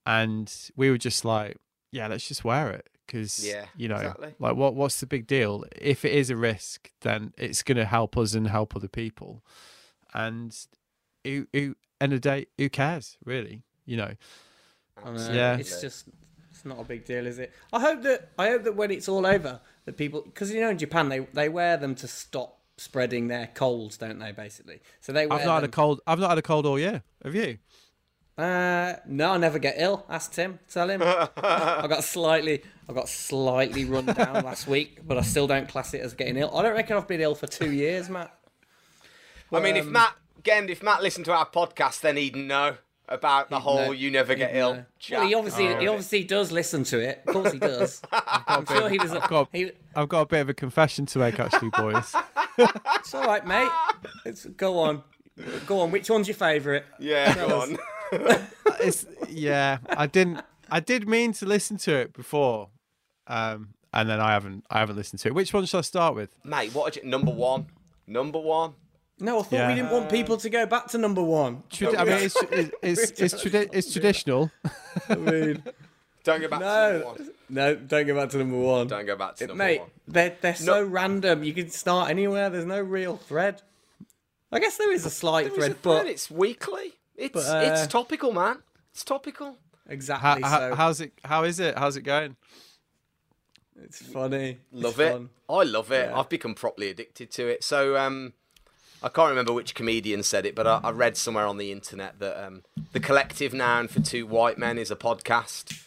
and 0.07 0.53
we 0.77 0.91
were 0.91 0.99
just 0.99 1.25
like, 1.25 1.57
yeah, 1.91 2.07
let's 2.07 2.29
just 2.29 2.45
wear 2.45 2.71
it 2.71 2.89
because 3.07 3.45
Yeah, 3.45 3.67
you 3.77 3.89
know, 3.89 3.97
exactly. 3.97 4.35
like 4.39 4.55
what 4.55 4.75
what's 4.77 5.01
the 5.01 5.07
big 5.07 5.27
deal? 5.27 5.65
If 5.77 6.05
it 6.05 6.13
is 6.13 6.31
a 6.31 6.37
risk, 6.37 6.93
then 7.01 7.33
it's 7.37 7.63
going 7.65 7.79
to 7.79 7.85
help 7.85 8.17
us 8.17 8.35
and 8.35 8.47
help 8.47 8.77
other 8.77 8.89
people, 8.89 9.43
and 10.13 10.57
who 11.25 11.49
who 11.53 11.75
end 12.01 12.13
of 12.13 12.21
the 12.23 12.29
day, 12.31 12.47
who 12.59 12.69
cares 12.69 13.19
really? 13.25 13.63
You 13.85 13.97
know, 13.97 14.13
I 15.05 15.11
know, 15.11 15.33
Yeah. 15.33 15.57
it's 15.57 15.81
just 15.81 16.07
it's 16.65 16.75
not 16.75 16.83
a 16.83 16.89
big 16.89 17.05
deal, 17.05 17.27
is 17.27 17.39
it? 17.39 17.53
I 17.73 17.81
hope 17.81 18.03
that 18.03 18.31
I 18.39 18.49
hope 18.49 18.65
that 18.65 18.75
when 18.75 18.91
it's 18.91 19.09
all 19.09 19.27
over, 19.27 19.61
that 19.85 19.97
people 19.97 20.23
because 20.23 20.51
you 20.53 20.61
know 20.61 20.71
in 20.71 20.79
Japan 20.79 21.09
they 21.09 21.21
they 21.33 21.49
wear 21.49 21.77
them 21.77 21.95
to 21.97 22.09
stop 22.09 22.59
spreading 22.79 23.29
their 23.29 23.49
colds, 23.49 23.99
don't 23.99 24.19
they? 24.19 24.33
Basically, 24.33 24.81
so 25.01 25.13
they 25.13 25.27
wear 25.27 25.41
I've 25.41 25.45
not 25.45 25.55
had 25.57 25.65
a 25.65 25.69
cold. 25.69 26.01
I've 26.07 26.19
not 26.19 26.31
had 26.31 26.39
a 26.39 26.43
cold 26.43 26.65
all 26.67 26.79
year. 26.79 27.03
Have 27.23 27.35
you? 27.35 27.59
Uh, 28.37 28.95
no, 29.07 29.33
I 29.33 29.37
never 29.37 29.59
get 29.61 29.75
ill. 29.79 30.05
Ask 30.09 30.33
Tim. 30.33 30.59
Tell 30.69 30.91
him. 30.91 31.03
I 31.03 31.87
got 31.87 32.03
slightly, 32.03 32.65
I 32.89 32.93
got 32.93 33.09
slightly 33.09 33.85
run 33.85 34.07
down 34.07 34.33
last 34.45 34.67
week, 34.67 35.07
but 35.07 35.17
I 35.17 35.21
still 35.21 35.47
don't 35.47 35.69
class 35.69 35.95
it 35.95 36.01
as 36.01 36.15
getting 36.15 36.37
ill. 36.39 36.51
I 36.57 36.63
don't 36.63 36.73
reckon 36.73 36.97
I've 36.97 37.07
been 37.07 37.21
ill 37.21 37.37
for 37.37 37.47
two 37.47 37.71
years, 37.71 38.09
Matt. 38.11 38.37
I 39.53 39.61
mean, 39.61 39.77
if 39.77 39.87
Um, 39.87 39.93
Matt, 39.93 40.17
again, 40.37 40.69
if 40.69 40.83
Matt 40.83 41.01
listened 41.01 41.27
to 41.27 41.33
our 41.33 41.47
podcast, 41.47 42.01
then 42.01 42.17
he'd 42.17 42.35
know 42.35 42.79
about 43.09 43.51
the 43.51 43.61
whole 43.61 43.87
know. 43.87 43.93
"you 43.93 44.11
never 44.11 44.35
get 44.35 44.53
He'd 44.53 44.59
ill." 44.61 44.75
know. 44.75 44.85
chat. 44.99 45.19
Well, 45.21 45.29
he 45.29 45.35
obviously, 45.35 45.69
Oh. 45.69 45.79
he 45.81 45.89
obviously 45.89 46.25
does 46.25 46.51
listen 46.53 46.85
to 46.85 46.99
it. 47.01 47.23
Of 47.27 47.33
course, 47.35 47.53
he 47.53 47.59
does. 47.59 48.01
I'm 48.13 48.65
sure 48.67 48.89
he 48.89 48.99
was. 48.99 49.13
got- 49.29 49.49
He, 49.53 49.73
I've 49.95 50.09
got 50.09 50.21
a 50.23 50.27
bit 50.27 50.41
of 50.41 50.49
a 50.49 50.55
confession 50.55 51.07
to 51.07 51.19
make, 51.19 51.39
actually, 51.39 51.71
boys. 51.71 52.15
it's 52.59 53.15
all 53.15 53.25
right, 53.27 53.47
mate. 53.47 53.71
It's, 54.25 54.47
go 54.47 54.79
on, 54.79 55.03
go 55.67 55.81
on. 55.81 55.91
Which 55.91 56.09
one's 56.11 56.29
your 56.29 56.37
favourite? 56.37 56.85
Yeah, 56.99 57.35
go 57.35 57.61
on. 57.61 57.79
it's 58.81 59.07
yeah. 59.29 59.79
I 59.91 60.07
didn't. 60.07 60.41
I 60.71 60.81
did 60.81 61.09
mean 61.09 61.33
to 61.35 61.47
listen 61.47 61.77
to 61.79 61.95
it 61.95 62.13
before, 62.15 62.71
um, 63.27 63.75
and 63.93 64.09
then 64.09 64.21
I 64.21 64.33
haven't. 64.33 64.65
I 64.71 64.79
haven't 64.79 64.97
listened 64.97 65.21
to 65.21 65.29
it. 65.29 65.35
Which 65.35 65.53
one 65.53 65.65
should 65.67 65.79
I 65.79 65.83
start 65.83 66.15
with? 66.15 66.31
Mate, 66.45 66.75
what? 66.75 66.93
Is 66.93 66.97
it? 66.99 67.05
Number 67.07 67.31
one. 67.33 67.67
Number 68.07 68.39
one. 68.39 68.75
No, 69.21 69.39
I 69.39 69.43
thought 69.43 69.53
Yeah. 69.53 69.69
we 69.69 69.75
didn't 69.77 69.91
want 69.93 70.11
people 70.11 70.37
to 70.39 70.51
go 70.51 70.67
back 70.67 70.89
to 70.89 70.99
number 70.99 71.23
one. 71.23 71.63
Tradi- 71.71 71.97
I 71.99 72.05
mean, 72.05 72.15
it's 72.25 72.37
it's 72.51 72.71
it's, 72.83 73.21
it's, 73.21 73.35
tradi- 73.45 73.69
it's 73.73 73.93
traditional. 73.93 74.51
I 75.09 75.15
mean, 75.15 75.63
Don't 76.25 76.41
go 76.41 76.49
back 76.49 76.61
to 76.61 76.65
number 76.65 76.99
no, 76.99 77.07
one. 77.07 77.31
no, 77.49 77.75
don't 77.77 78.07
go 78.07 78.15
back 78.17 78.31
to 78.31 78.39
number 78.39 78.57
one. 78.59 78.87
Don't 78.89 79.07
go 79.07 79.15
back 79.17 79.37
to 79.37 79.47
number 79.47 79.63
Mate, 79.65 79.81
one. 79.81 79.91
they're 80.09 80.37
they're 80.41 80.55
so 80.57 80.83
random. 80.85 81.45
You 81.45 81.55
can 81.55 81.71
start 81.71 82.11
anywhere. 82.11 82.51
There's 82.51 82.65
no 82.65 82.81
real 82.81 83.17
thread. 83.17 83.63
I 84.51 84.59
guess 84.59 84.77
there 84.79 84.93
is 84.93 85.05
a 85.07 85.11
slight 85.11 85.45
There 85.47 85.53
is 85.53 85.59
thread, 85.59 85.71
a 85.73 85.75
but 85.83 86.01
thread, 86.01 86.07
it's 86.13 86.31
weekly. 86.31 86.95
It's 87.17 87.33
but, 87.33 87.45
uh, 87.47 87.71
it's 87.73 87.87
topical, 87.87 88.33
man. 88.33 88.59
It's 88.93 89.05
topical. 89.05 89.57
exactly. 89.89 90.43
How, 90.43 90.49
how, 90.49 90.59
so 90.71 90.75
how's 90.75 91.01
it? 91.01 91.13
How 91.25 91.45
is 91.45 91.61
it? 91.61 91.79
How's 91.79 91.97
it 91.97 92.03
going? 92.03 92.37
it's 93.83 93.99
funny. 94.03 94.59
Love 94.73 94.99
It's 95.01 95.11
it. 95.11 95.13
fun. 95.13 95.31
I 95.49 95.63
love 95.65 95.93
it. 95.93 96.09
Yeah. 96.11 96.19
I've 96.19 96.29
become 96.29 96.55
properly 96.55 96.89
addicted 96.91 97.31
to 97.33 97.47
it. 97.49 97.63
So 97.65 97.97
um, 97.97 98.33
I 99.05 99.11
can't 99.11 99.29
remember 99.29 99.53
which 99.53 99.75
comedian 99.75 100.23
said 100.23 100.47
it, 100.47 100.55
but 100.55 100.67
I, 100.67 100.81
I 100.83 100.91
read 100.91 101.19
somewhere 101.19 101.45
on 101.45 101.59
the 101.59 101.71
internet 101.71 102.19
that 102.21 102.43
um, 102.43 102.63
the 102.93 103.01
collective 103.01 103.53
noun 103.53 103.87
for 103.87 104.01
two 104.01 104.27
white 104.27 104.57
men 104.57 104.79
is 104.79 104.91
a 104.91 104.97
podcast. 104.97 105.79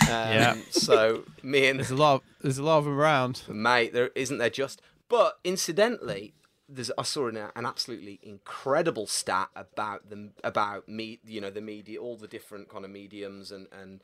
Um, 0.00 0.08
Yeah. 0.08 0.56
So 0.70 1.24
me 1.42 1.68
and 1.68 1.78
There's 1.78 1.90
a 1.90 1.96
lot. 1.96 2.14
Of, 2.14 2.22
there's 2.40 2.56
a 2.56 2.62
lot 2.62 2.78
of 2.78 2.84
them 2.84 2.98
around. 2.98 3.42
mate, 3.48 3.92
there 3.92 4.10
isn't 4.14 4.38
there 4.38 4.48
just. 4.48 4.80
But 5.10 5.38
incidentally, 5.44 6.32
there's 6.66 6.90
I 6.96 7.02
saw 7.02 7.28
an, 7.28 7.36
an 7.36 7.66
absolutely 7.66 8.18
incredible 8.22 9.06
stat 9.06 9.50
about 9.54 10.08
them 10.08 10.32
about 10.42 10.88
me, 10.88 11.20
you 11.22 11.42
know, 11.42 11.50
the 11.50 11.60
media, 11.60 12.00
all 12.00 12.16
the 12.16 12.26
different 12.26 12.70
kind 12.70 12.86
of 12.86 12.90
mediums 12.90 13.52
and 13.52 13.66
and 13.78 14.00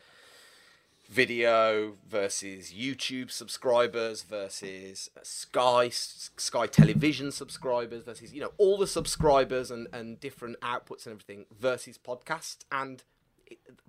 video 1.11 1.95
versus 2.09 2.73
YouTube 2.73 3.33
subscribers 3.33 4.23
versus 4.23 5.11
Sky 5.25 5.89
Sky 5.91 6.67
Television 6.69 7.33
subscribers 7.33 8.05
versus 8.05 8.33
you 8.33 8.41
know 8.41 8.53
all 8.59 8.79
the 8.79 8.87
subscribers 8.87 9.73
and 9.73 9.89
and 9.93 10.21
different 10.21 10.59
outputs 10.61 11.07
and 11.07 11.13
everything 11.15 11.47
versus 11.59 11.99
podcasts 11.99 12.59
and 12.71 13.03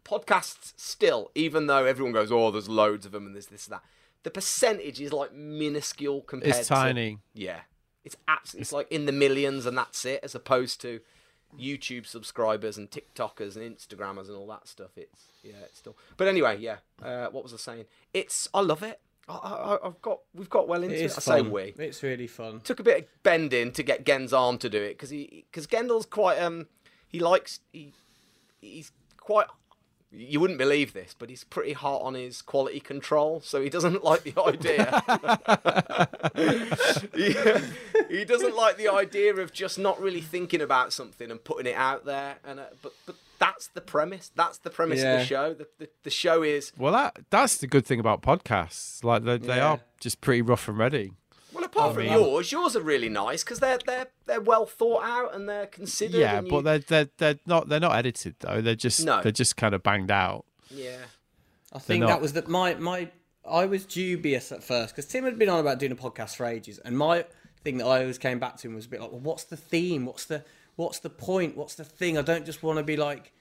podcasts 0.04 0.74
still 0.78 1.30
even 1.36 1.68
though 1.68 1.86
everyone 1.86 2.12
goes 2.12 2.32
oh 2.32 2.50
there's 2.50 2.68
loads 2.68 3.06
of 3.06 3.12
them 3.12 3.28
and 3.28 3.36
there's 3.36 3.48
this 3.48 3.68
and 3.68 3.76
that 3.76 3.84
the 4.24 4.32
percentage 4.32 5.00
is 5.00 5.14
like 5.14 5.32
minuscule 5.32 6.22
compared 6.22 6.56
It's 6.56 6.68
to 6.70 6.74
tiny. 6.74 7.20
yeah 7.36 7.60
it's 8.04 8.16
absolutely 8.28 8.62
it's 8.62 8.72
like 8.74 8.92
in 8.92 9.06
the 9.06 9.12
millions 9.12 9.68
and 9.68 9.78
that's 9.78 10.06
it 10.06 10.22
as 10.24 10.34
opposed 10.34 10.82
to 10.82 11.02
YouTube 11.60 12.06
subscribers 12.06 12.78
and 12.78 12.90
TikTokers 12.90 13.56
and 13.56 13.76
Instagrammers 13.78 14.28
and 14.28 14.36
all 14.38 14.48
that 14.48 14.68
stuff. 14.68 14.92
It's 14.98 15.26
yeah, 15.44 15.54
it's 15.66 15.78
still. 15.80 15.96
But 16.18 16.28
anyway, 16.28 16.58
yeah. 16.60 16.78
Uh, 17.02 17.28
what 17.28 17.44
was 17.44 17.54
I 17.54 17.58
saying? 17.58 17.86
It's 18.14 18.48
I 18.54 18.62
love 18.62 18.84
it. 18.84 19.00
I, 19.30 19.34
I, 19.34 19.88
I've 19.88 20.02
got 20.02 20.20
we've 20.34 20.50
got 20.50 20.68
well 20.68 20.84
into 20.84 20.96
It 20.96 21.02
it. 21.02 21.06
is 21.06 21.18
I 21.18 21.22
say 21.22 21.42
we 21.42 21.74
It's 21.78 22.04
really 22.04 22.28
fun. 22.28 22.62
took 22.62 22.80
a 22.80 22.84
bit 22.84 22.98
of 23.00 23.06
bending 23.24 23.72
to 23.74 23.84
get 23.84 24.06
Gen's 24.06 24.34
arm 24.34 24.58
to 24.60 24.70
do 24.70 24.82
it 24.82 24.90
because 24.96 25.10
he 25.12 25.46
because 25.52 25.68
Gendel's 25.68 26.06
quite 26.06 26.40
um 26.40 26.68
he 27.08 27.20
likes 27.20 27.60
he 27.72 27.94
he's 28.60 28.92
quite 29.18 29.48
you 30.14 30.40
wouldn't 30.40 30.60
believe 30.60 30.94
this, 30.94 31.16
but 31.18 31.30
he's 31.30 31.44
pretty 31.44 31.74
hot 31.74 32.02
on 32.02 32.14
his 32.16 32.42
quality 32.42 32.80
control, 32.80 33.42
so 33.42 33.62
he 33.62 33.70
doesn't 33.70 34.04
like 34.12 34.24
the 34.24 34.34
idea. 34.42 35.02
he, 37.16 38.16
he 38.18 38.26
doesn't 38.26 38.56
like 38.56 38.78
the 38.78 38.88
idea 38.90 39.36
of 39.36 39.54
just 39.54 39.80
not 39.80 40.00
really 40.02 40.22
thinking 40.22 40.62
about 40.62 40.94
something 40.94 41.32
and 41.32 41.44
putting 41.44 41.72
it 41.72 41.76
out 41.76 42.06
there. 42.06 42.38
And 42.44 42.60
uh, 42.60 42.66
but 42.82 42.94
but 43.06 43.16
that's 43.40 43.68
the 43.68 43.82
premise. 43.82 44.32
That's 44.36 44.58
the 44.60 44.70
premise 44.70 45.00
of 45.00 45.20
the 45.20 45.26
show. 45.26 45.54
The, 45.54 45.68
the 45.80 45.90
the 46.04 46.10
show 46.10 46.44
is 46.44 46.72
Well, 46.78 46.94
that 46.94 47.18
that's 47.30 47.58
the 47.58 47.68
good 47.68 47.86
thing 47.86 48.00
about 48.00 48.22
podcasts. 48.22 49.04
Like 49.04 49.24
they, 49.24 49.38
they 49.38 49.58
Yeah. 49.58 49.68
are 49.72 49.80
just 50.00 50.22
pretty 50.22 50.42
rough 50.42 50.68
and 50.68 50.78
ready. 50.78 51.14
Well, 51.82 51.90
apart 51.90 51.92
I 51.92 51.94
from 51.94 52.04
mean- 52.22 52.30
yours, 52.32 52.52
yours 52.52 52.76
are 52.76 52.82
really 52.82 53.10
nice 53.10 53.44
because 53.44 53.60
they're 53.60 53.80
they're 53.86 54.08
they're 54.26 54.42
well 54.42 54.66
thought 54.66 55.04
out 55.04 55.36
and 55.36 55.48
they're 55.50 55.68
considered. 55.68 56.20
Yeah, 56.20 56.38
and 56.40 56.50
but 56.50 56.58
you- 56.58 56.62
they're 56.64 56.80
they're 56.80 57.10
they're 57.18 57.40
not 57.46 57.70
they're 57.70 57.80
not 57.80 57.96
edited 57.96 58.36
though. 58.40 58.62
They're 58.62 58.76
just 58.76 59.06
No. 59.06 59.22
they're 59.22 59.32
just 59.32 59.58
kind 59.58 59.74
of 59.76 59.84
banged 59.84 60.12
out. 60.12 60.46
yeah. 60.70 60.98
I 61.74 61.80
think 61.80 62.02
not. 62.02 62.08
that 62.08 62.22
was 62.22 62.34
that 62.34 62.48
my 62.50 62.76
my 62.76 63.10
I 63.50 63.66
was 63.66 63.86
dubious 63.86 64.52
at 64.52 64.62
first 64.64 64.94
because 64.96 65.10
Tim 65.10 65.24
had 65.24 65.40
been 65.40 65.48
on 65.50 65.60
about 65.60 65.80
doing 65.80 65.92
a 65.92 65.96
podcast 65.96 66.36
for 66.36 66.46
ages, 66.46 66.80
and 66.80 66.98
my 66.98 67.26
thing 67.64 67.78
that 67.78 67.86
I 67.86 68.02
always 68.02 68.18
came 68.18 68.40
back 68.40 68.58
to 68.58 68.68
him 68.68 68.76
was 68.76 68.86
a 68.86 68.90
bit 68.90 69.00
like, 69.02 69.12
well, 69.12 69.22
what's 69.22 69.46
the 69.46 69.56
theme? 69.58 70.06
What's 70.06 70.26
the 70.26 70.44
what's 70.76 71.00
the 71.00 71.10
point? 71.10 71.56
What's 71.56 71.76
the 71.76 71.86
thing? 71.86 72.18
I 72.18 72.24
don't 72.24 72.46
just 72.46 72.62
want 72.62 72.78
to 72.78 72.84
be 72.84 72.98
like 72.98 73.32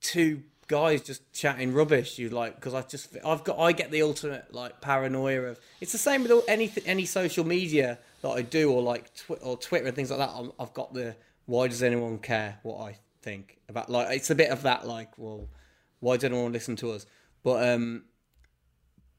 two 0.00 0.42
guys 0.70 1.02
just 1.02 1.32
chatting 1.32 1.74
rubbish. 1.74 2.16
You 2.16 2.30
like 2.30 2.54
because 2.54 2.74
I 2.74 2.82
just 2.82 3.16
I've 3.24 3.42
got 3.42 3.58
I 3.58 3.72
get 3.72 3.90
the 3.90 4.02
ultimate 4.02 4.54
like 4.54 4.80
paranoia 4.80 5.42
of 5.42 5.60
it's 5.80 5.90
the 5.90 5.98
same 5.98 6.22
with 6.22 6.30
all, 6.30 6.44
any 6.46 6.72
any 6.86 7.06
social 7.06 7.44
media 7.44 7.98
that 8.22 8.28
I 8.28 8.42
do 8.42 8.70
or 8.70 8.80
like 8.80 9.12
tw- 9.12 9.42
or 9.42 9.56
Twitter 9.56 9.86
and 9.86 9.96
things 9.96 10.10
like 10.10 10.20
that. 10.20 10.30
I'm, 10.32 10.52
I've 10.60 10.72
got 10.72 10.94
the 10.94 11.16
why 11.46 11.66
does 11.66 11.82
anyone 11.82 12.18
care 12.18 12.58
what 12.62 12.80
I 12.82 12.96
think 13.20 13.58
about 13.68 13.90
like 13.90 14.16
it's 14.16 14.30
a 14.30 14.34
bit 14.34 14.50
of 14.50 14.62
that 14.62 14.86
like 14.86 15.18
well 15.18 15.48
why 15.98 16.16
does 16.16 16.24
anyone 16.24 16.52
listen 16.52 16.76
to 16.76 16.92
us? 16.92 17.04
But 17.42 17.68
um, 17.68 18.04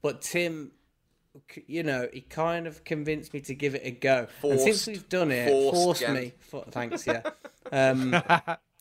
but 0.00 0.22
Tim, 0.22 0.72
you 1.66 1.82
know, 1.82 2.08
he 2.10 2.22
kind 2.22 2.66
of 2.66 2.82
convinced 2.82 3.34
me 3.34 3.40
to 3.42 3.54
give 3.54 3.74
it 3.74 3.82
a 3.84 3.90
go. 3.90 4.26
and 4.42 4.58
since 4.58 4.84
Forced. 4.84 4.86
we've 4.86 5.08
done 5.10 5.30
it, 5.30 5.50
Forced, 5.50 6.00
forced, 6.02 6.08
me. 6.08 6.32
For, 6.40 6.64
thanks, 6.70 7.06
yeah. 7.06 7.22
Um, 7.70 8.16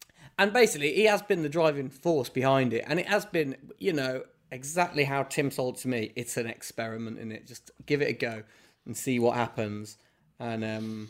and 0.41 0.51
basically, 0.51 0.95
he 0.95 1.03
has 1.03 1.21
been 1.21 1.43
the 1.43 1.49
driving 1.49 1.91
force 1.91 2.27
behind 2.27 2.73
it, 2.73 2.83
and 2.87 2.99
it 2.99 3.07
has 3.07 3.25
been, 3.25 3.55
you 3.77 3.93
know, 3.93 4.23
exactly 4.49 5.03
how 5.03 5.21
Tim 5.21 5.51
sold 5.51 5.77
it 5.77 5.81
to 5.81 5.87
me. 5.87 6.11
It's 6.15 6.35
an 6.35 6.47
experiment 6.47 7.19
in 7.19 7.31
it. 7.31 7.45
Just 7.45 7.69
give 7.85 8.01
it 8.01 8.09
a 8.09 8.13
go 8.13 8.41
and 8.87 8.97
see 8.97 9.19
what 9.19 9.35
happens. 9.35 9.97
And 10.39 10.63
um, 10.63 11.09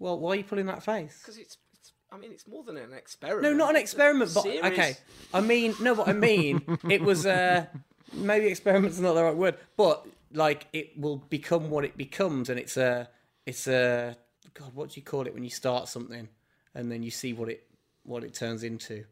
well, 0.00 0.18
why 0.18 0.32
are 0.32 0.34
you 0.34 0.42
pulling 0.42 0.66
that 0.66 0.82
face? 0.82 1.16
Because 1.20 1.38
it's, 1.38 1.58
it's, 1.74 1.92
I 2.10 2.16
mean, 2.16 2.32
it's 2.32 2.48
more 2.48 2.64
than 2.64 2.76
an 2.76 2.92
experiment. 2.92 3.44
No, 3.44 3.52
not 3.52 3.70
an 3.70 3.80
experiment, 3.80 4.34
but 4.34 4.42
series. 4.42 4.64
okay. 4.64 4.96
I 5.32 5.40
mean, 5.42 5.76
no, 5.80 5.94
what 5.94 6.08
I 6.08 6.12
mean, 6.12 6.60
it 6.90 7.02
was 7.02 7.24
uh, 7.24 7.66
maybe 8.12 8.46
experiment's 8.46 8.98
not 8.98 9.14
the 9.14 9.22
right 9.22 9.36
word, 9.36 9.58
but 9.76 10.08
like 10.32 10.66
it 10.72 10.98
will 10.98 11.18
become 11.18 11.70
what 11.70 11.84
it 11.84 11.96
becomes, 11.96 12.50
and 12.50 12.58
it's 12.58 12.76
a, 12.76 13.08
it's 13.46 13.68
a, 13.68 14.16
God, 14.54 14.74
what 14.74 14.90
do 14.90 14.98
you 14.98 15.04
call 15.04 15.24
it 15.28 15.34
when 15.34 15.44
you 15.44 15.50
start 15.50 15.86
something 15.86 16.28
and 16.74 16.90
then 16.90 17.04
you 17.04 17.12
see 17.12 17.32
what 17.32 17.48
it, 17.48 17.62
what 18.06 18.24
it 18.24 18.34
turns 18.34 18.62
into? 18.62 19.04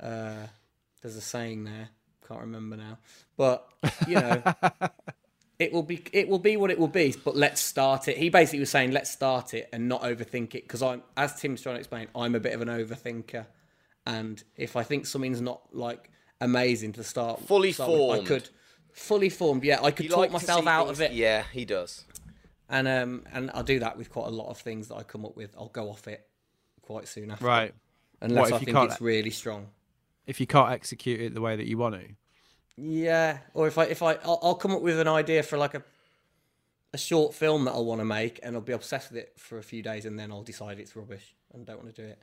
Uh, 0.00 0.46
there's 1.02 1.16
a 1.16 1.20
saying 1.20 1.64
there, 1.64 1.88
can't 2.26 2.40
remember 2.40 2.76
now, 2.76 2.98
but 3.36 3.68
you 4.06 4.14
know. 4.16 4.42
It 5.58 5.74
will 5.74 5.82
be 5.82 6.02
it 6.14 6.26
will 6.26 6.38
be 6.38 6.56
what 6.56 6.70
it 6.70 6.78
will 6.78 6.88
be, 6.88 7.14
but 7.22 7.36
let's 7.36 7.60
start 7.60 8.08
it. 8.08 8.16
He 8.16 8.30
basically 8.30 8.60
was 8.60 8.70
saying 8.70 8.92
let's 8.92 9.10
start 9.10 9.52
it 9.52 9.68
and 9.74 9.90
not 9.90 10.00
overthink 10.00 10.54
it 10.54 10.62
because 10.62 10.80
I'm 10.82 11.02
as 11.18 11.38
Tim's 11.38 11.60
trying 11.60 11.74
to 11.74 11.80
explain, 11.80 12.08
I'm 12.16 12.34
a 12.34 12.40
bit 12.40 12.54
of 12.54 12.62
an 12.62 12.68
overthinker, 12.68 13.44
and 14.06 14.42
if 14.56 14.74
I 14.74 14.84
think 14.84 15.04
something's 15.04 15.42
not 15.42 15.60
like 15.74 16.08
amazing 16.40 16.92
to 16.94 17.04
start 17.04 17.42
Fully 17.46 17.72
start 17.72 17.90
with, 17.90 18.20
I 18.22 18.24
could 18.24 18.48
fully 18.94 19.28
formed. 19.28 19.62
Yeah, 19.62 19.82
I 19.82 19.90
could 19.90 20.04
You 20.04 20.10
talk 20.12 20.18
like 20.20 20.32
myself 20.32 20.66
out 20.66 20.86
things- 20.86 20.98
of 21.00 21.02
it, 21.02 21.12
Yeah, 21.12 21.42
he 21.52 21.66
does. 21.66 22.06
and 22.70 22.88
um 22.88 23.24
and 23.30 23.50
I 23.50 23.60
do 23.60 23.80
that 23.80 23.98
with 23.98 24.08
quite 24.08 24.28
a 24.28 24.34
lot 24.34 24.48
of 24.48 24.56
things 24.56 24.88
that 24.88 24.94
I 24.94 25.02
come 25.02 25.26
up 25.26 25.36
with. 25.36 25.54
I'll 25.58 25.68
go 25.68 25.90
off 25.90 26.08
it 26.08 26.26
quite 26.80 27.06
soon 27.06 27.32
after, 27.32 27.44
Right. 27.44 27.74
Unless 28.20 28.48
if 28.48 28.52
I 28.54 28.58
you 28.58 28.64
think 28.66 28.76
can't- 28.76 28.90
it's 28.92 29.00
really 29.00 29.30
strong. 29.30 29.68
If 30.26 30.40
you 30.40 30.46
can't 30.46 30.70
execute 30.72 31.20
it 31.20 31.34
the 31.34 31.40
way 31.40 31.56
that 31.56 31.66
you 31.66 31.76
want 31.78 31.94
to. 31.96 32.06
Yeah, 32.76 33.38
or 33.54 33.66
if 33.66 33.76
I 33.78 33.84
if 33.84 34.02
I 34.02 34.14
I'll, 34.24 34.38
I'll 34.42 34.54
come 34.54 34.70
up 34.72 34.80
with 34.82 34.98
an 35.00 35.08
idea 35.08 35.42
for 35.42 35.58
like 35.58 35.74
a 35.74 35.82
a 36.92 36.98
short 36.98 37.34
film 37.34 37.64
that 37.66 37.72
I 37.72 37.78
want 37.78 38.00
to 38.00 38.04
make, 38.04 38.40
and 38.42 38.54
I'll 38.56 38.62
be 38.62 38.72
obsessed 38.72 39.10
with 39.10 39.18
it 39.20 39.32
for 39.38 39.58
a 39.58 39.62
few 39.62 39.82
days, 39.82 40.04
and 40.06 40.18
then 40.18 40.30
I'll 40.32 40.42
decide 40.42 40.78
it's 40.78 40.96
rubbish 40.96 41.34
and 41.52 41.64
don't 41.66 41.76
want 41.82 41.94
to 41.94 42.02
do 42.02 42.08
it. 42.08 42.18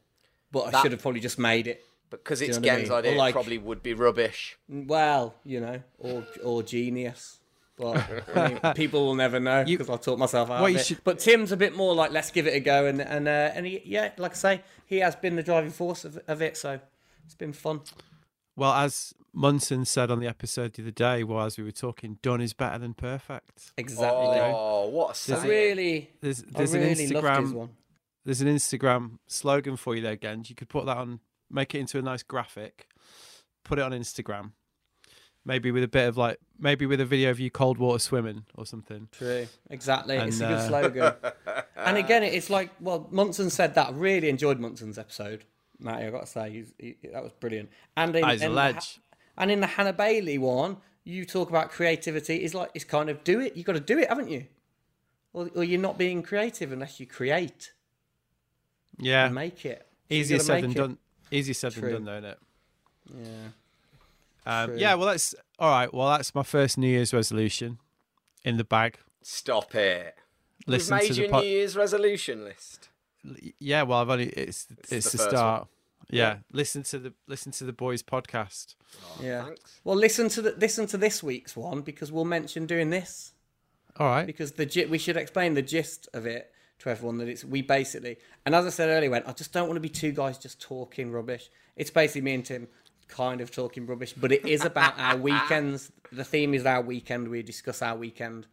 But 0.51 0.73
I 0.73 0.81
should 0.81 0.91
have 0.91 1.01
probably 1.01 1.19
just 1.21 1.39
made 1.39 1.67
it. 1.67 1.83
Because 2.09 2.41
you 2.41 2.47
it's 2.47 2.57
know 2.57 2.61
what 2.61 2.71
I 2.71 2.75
Gen's 2.77 2.89
mean? 2.89 2.97
Idea, 2.99 3.17
like- 3.17 3.31
it 3.31 3.33
probably 3.33 3.57
would 3.57 3.83
be 3.83 3.93
rubbish. 3.93 4.57
Well, 4.69 5.35
you 5.43 5.59
know, 5.59 5.81
or 5.99 6.25
or 6.43 6.63
genius. 6.63 7.39
But 7.77 8.09
I 8.35 8.47
mean, 8.49 8.59
people 8.75 9.05
will 9.05 9.15
never 9.15 9.39
know 9.39 9.61
You- 9.65 9.77
because 9.77 9.93
I 9.93 9.97
taught 9.97 10.17
myself 10.19 10.49
out 10.49 10.61
What 10.61 10.71
of 10.71 10.77
it. 10.77 10.85
should- 10.85 11.03
But 11.03 11.19
Tim's 11.19 11.51
a 11.51 11.57
bit 11.57 11.75
more 11.75 11.93
like, 11.93 12.11
let's 12.11 12.31
give 12.31 12.47
it 12.47 12.55
a 12.55 12.59
go, 12.59 12.85
and 12.87 12.99
and 13.01 13.27
uh, 13.27 13.51
and 13.53 13.65
he, 13.65 13.81
yeah, 13.85 14.11
like 14.17 14.31
I 14.31 14.35
say, 14.35 14.61
he 14.85 14.97
has 14.99 15.15
been 15.15 15.35
the 15.35 15.43
driving 15.43 15.71
force 15.71 16.03
of, 16.03 16.17
of 16.27 16.41
it, 16.41 16.57
so 16.57 16.79
it's 17.25 17.35
been 17.35 17.53
fun. 17.53 17.81
Well, 18.55 18.73
as 18.73 19.13
Munson 19.33 19.85
said 19.85 20.09
on 20.09 20.19
the 20.19 20.25
episode 20.27 20.73
the 20.73 20.81
other 20.81 20.89
day, 20.91 21.23
while 21.23 21.45
as 21.45 21.59
we 21.59 21.63
were 21.63 21.71
talking, 21.71 22.17
done 22.23 22.41
is 22.41 22.53
better 22.53 22.79
than 22.79 22.95
perfect. 22.95 23.71
Exactly. 23.77 24.07
Oh, 24.17 24.87
what 24.87 25.09
a 25.09 25.11
I 25.11 25.13
saying. 25.37 25.47
really, 25.47 26.09
There's 26.21 26.41
I 26.43 26.45
there's 26.57 26.73
really 26.73 27.05
an 27.05 27.11
loved 27.13 27.25
Instagram 27.27 27.53
one. 27.53 27.69
there's 28.25 28.41
an 28.41 28.47
Instagram 28.47 29.19
slogan 29.27 29.77
for 29.77 29.95
you 29.95 30.01
there, 30.01 30.15
Gens. 30.15 30.49
You 30.49 30.55
could 30.55 30.69
put 30.69 30.87
that 30.87 30.97
on, 30.97 31.19
make 31.51 31.75
it 31.75 31.79
into 31.79 31.99
a 31.99 32.01
nice 32.01 32.23
graphic, 32.23 32.87
put 33.63 33.77
it 33.77 33.83
on 33.83 33.91
Instagram. 33.91 34.53
Maybe 35.47 35.71
with 35.71 35.83
a 35.83 35.87
bit 35.87 36.09
of 36.09 36.17
like, 36.17 36.39
maybe 36.59 36.85
with 36.85 36.99
a 36.99 37.05
video 37.05 37.29
of 37.29 37.39
you 37.39 37.49
cold 37.49 37.77
water 37.77 37.99
swimming 37.99 38.43
or 38.55 38.65
something. 38.65 39.07
True. 39.13 39.47
Exactly. 39.69 40.17
it's 40.17 40.41
a 40.41 40.47
good 40.47 40.51
uh, 40.51 40.67
slogan. 40.67 41.13
and 41.77 41.97
again, 41.97 42.23
it's 42.23 42.49
like, 42.49 42.69
well, 42.81 43.07
Munson 43.11 43.49
said 43.49 43.73
that. 43.75 43.87
I 43.87 43.91
really 43.91 44.27
enjoyed 44.27 44.59
Munson's 44.59 44.97
episode. 44.97 45.45
Matty, 45.79 46.05
i 46.05 46.09
got 46.09 46.21
to 46.21 46.27
say, 46.27 46.49
he's, 46.51 46.73
he, 46.77 46.97
that 47.13 47.23
was 47.23 47.31
brilliant. 47.33 47.69
And 47.95 48.13
in, 48.15 48.23
a 48.25 48.33
in 48.33 48.55
the 48.55 48.97
and 49.37 49.49
in 49.49 49.61
the 49.61 49.67
Hannah 49.67 49.93
Bailey 49.93 50.37
one, 50.37 50.77
you 51.05 51.23
talk 51.23 51.49
about 51.49 51.71
creativity. 51.71 52.37
It's 52.37 52.53
like, 52.53 52.71
it's 52.73 52.83
kind 52.83 53.09
of 53.09 53.23
do 53.23 53.39
it. 53.39 53.55
you 53.55 53.63
got 53.63 53.73
to 53.73 53.79
do 53.79 53.97
it, 53.99 54.09
haven't 54.09 54.29
you? 54.29 54.47
Or, 55.31 55.49
or 55.55 55.63
you're 55.63 55.79
not 55.79 55.97
being 55.97 56.23
creative 56.23 56.73
unless 56.73 56.99
you 56.99 57.05
create 57.05 57.71
Yeah, 58.97 59.29
make 59.29 59.65
it. 59.65 59.87
So 60.09 60.15
easier 60.15 60.37
gotta 60.37 60.45
said 60.45 60.63
than 60.63 60.71
it. 60.71 60.75
done. 60.75 60.97
Easier 61.31 61.53
said 61.53 61.73
True. 61.73 61.81
than 61.81 61.91
done, 61.91 62.05
though, 62.05 62.17
isn't 62.17 62.29
it? 62.31 62.39
Yeah. 63.15 63.49
Um, 64.47 64.77
yeah, 64.77 64.93
well, 64.93 65.07
that's 65.07 65.35
all 65.59 65.69
right. 65.69 65.93
Well, 65.93 66.09
that's 66.09 66.33
my 66.33 66.43
first 66.43 66.77
New 66.77 66.87
Year's 66.87 67.13
resolution 67.13 67.79
in 68.45 68.55
the 68.55 68.63
bag. 68.63 68.97
Stop 69.21 69.75
it. 69.75 70.15
Listen 70.65 70.95
You've 70.95 71.03
made 71.03 71.11
the 71.11 71.21
your 71.21 71.29
po- 71.29 71.39
New 71.41 71.47
Year's 71.47 71.75
resolution 71.75 72.45
list. 72.45 72.87
yeah. 73.59 73.83
Well, 73.83 73.99
I've 73.99 74.09
only 74.09 74.29
it's 74.29 74.67
it's, 74.89 75.11
the 75.11 75.17
the, 75.17 75.23
first 75.23 75.29
start. 75.29 75.67
Yeah. 76.09 76.23
Yeah. 76.23 76.35
listen 76.53 76.83
to 76.83 76.99
the 76.99 77.13
listen 77.27 77.51
to 77.53 77.65
the 77.65 77.73
boys 77.73 78.01
podcast. 78.03 78.75
Yeah. 79.21 79.43
Thanks. 79.43 79.81
Well, 79.83 79.97
listen 79.97 80.29
to 80.29 80.41
the, 80.41 80.55
listen 80.57 80.87
to 80.87 80.97
this 80.97 81.21
week's 81.21 81.57
one 81.57 81.81
because 81.81 82.09
we'll 82.09 82.23
mention 82.25 82.65
doing 82.65 82.89
this. 82.89 83.33
All 83.99 84.07
right. 84.07 84.27
because 84.27 84.53
the 84.53 84.65
gi- 84.65 84.85
we 84.85 84.99
should 84.99 85.17
explain 85.17 85.55
the 85.55 85.61
gist 85.61 86.07
of 86.13 86.25
it 86.25 86.53
to 86.79 86.89
everyone 86.89 87.17
that 87.17 87.27
it's 87.27 87.43
we 87.43 87.63
basically 87.63 88.17
and 88.45 88.53
as 88.53 88.65
I 88.65 88.69
said 88.69 88.89
earlier, 88.89 89.09
went 89.09 89.27
I 89.27 89.33
just 89.33 89.51
don't 89.51 89.67
want 89.67 89.75
to 89.75 89.81
be 89.81 89.89
two 89.89 90.11
guys 90.11 90.37
just 90.37 90.61
talking 90.61 91.11
rubbish. 91.11 91.49
It's 91.75 91.89
basically 91.89 92.21
me 92.21 92.35
and 92.35 92.45
Tim 92.45 92.67
kind 93.07 93.41
of 93.41 93.51
talking 93.51 93.85
rubbish, 93.85 94.13
but 94.13 94.31
it 94.31 94.45
is 94.45 94.65
about 94.65 94.97
our 94.97 95.17
weekends. 95.17 95.91
The 96.11 96.23
theme 96.23 96.53
is 96.53 96.65
our 96.65 96.81
weekend. 96.81 97.27
We 97.27 97.41
discuss 97.41 97.81
our 97.81 97.95
weekend 97.95 98.47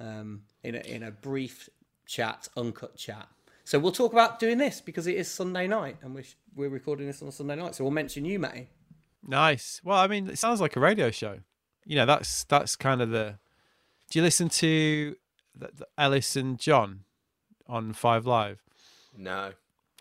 um, 0.00 0.42
in 0.62 0.74
a, 0.74 0.80
in 0.80 1.02
a 1.02 1.10
brief 1.10 1.68
chat, 2.06 2.48
uncut 2.56 2.96
chat. 2.96 3.28
So 3.64 3.78
we'll 3.78 3.92
talk 3.92 4.12
about 4.12 4.38
doing 4.38 4.58
this 4.58 4.80
because 4.80 5.06
it 5.06 5.16
is 5.16 5.28
Sunday 5.28 5.66
night 5.66 5.96
and 6.02 6.14
we're 6.14 6.24
we're 6.54 6.68
recording 6.68 7.06
this 7.06 7.20
on 7.20 7.32
Sunday 7.32 7.56
night. 7.56 7.74
So 7.74 7.84
we'll 7.84 7.92
mention 7.92 8.24
you, 8.24 8.38
Matty. 8.38 8.68
Nice. 9.26 9.80
Well, 9.84 9.98
I 9.98 10.06
mean, 10.06 10.28
it 10.28 10.38
sounds 10.38 10.60
like 10.60 10.76
a 10.76 10.80
radio 10.80 11.10
show. 11.10 11.40
you 11.84 11.96
know 11.96 12.06
that's 12.06 12.44
that's 12.44 12.76
kind 12.76 13.02
of 13.02 13.10
the. 13.10 13.38
Do 14.10 14.20
you 14.20 14.22
listen 14.22 14.48
to 14.50 15.16
the, 15.56 15.70
the 15.74 15.86
Elis 15.98 16.36
and 16.36 16.58
John 16.60 17.00
on 17.66 17.92
Five 17.92 18.24
Live? 18.24 18.62
No. 19.16 19.52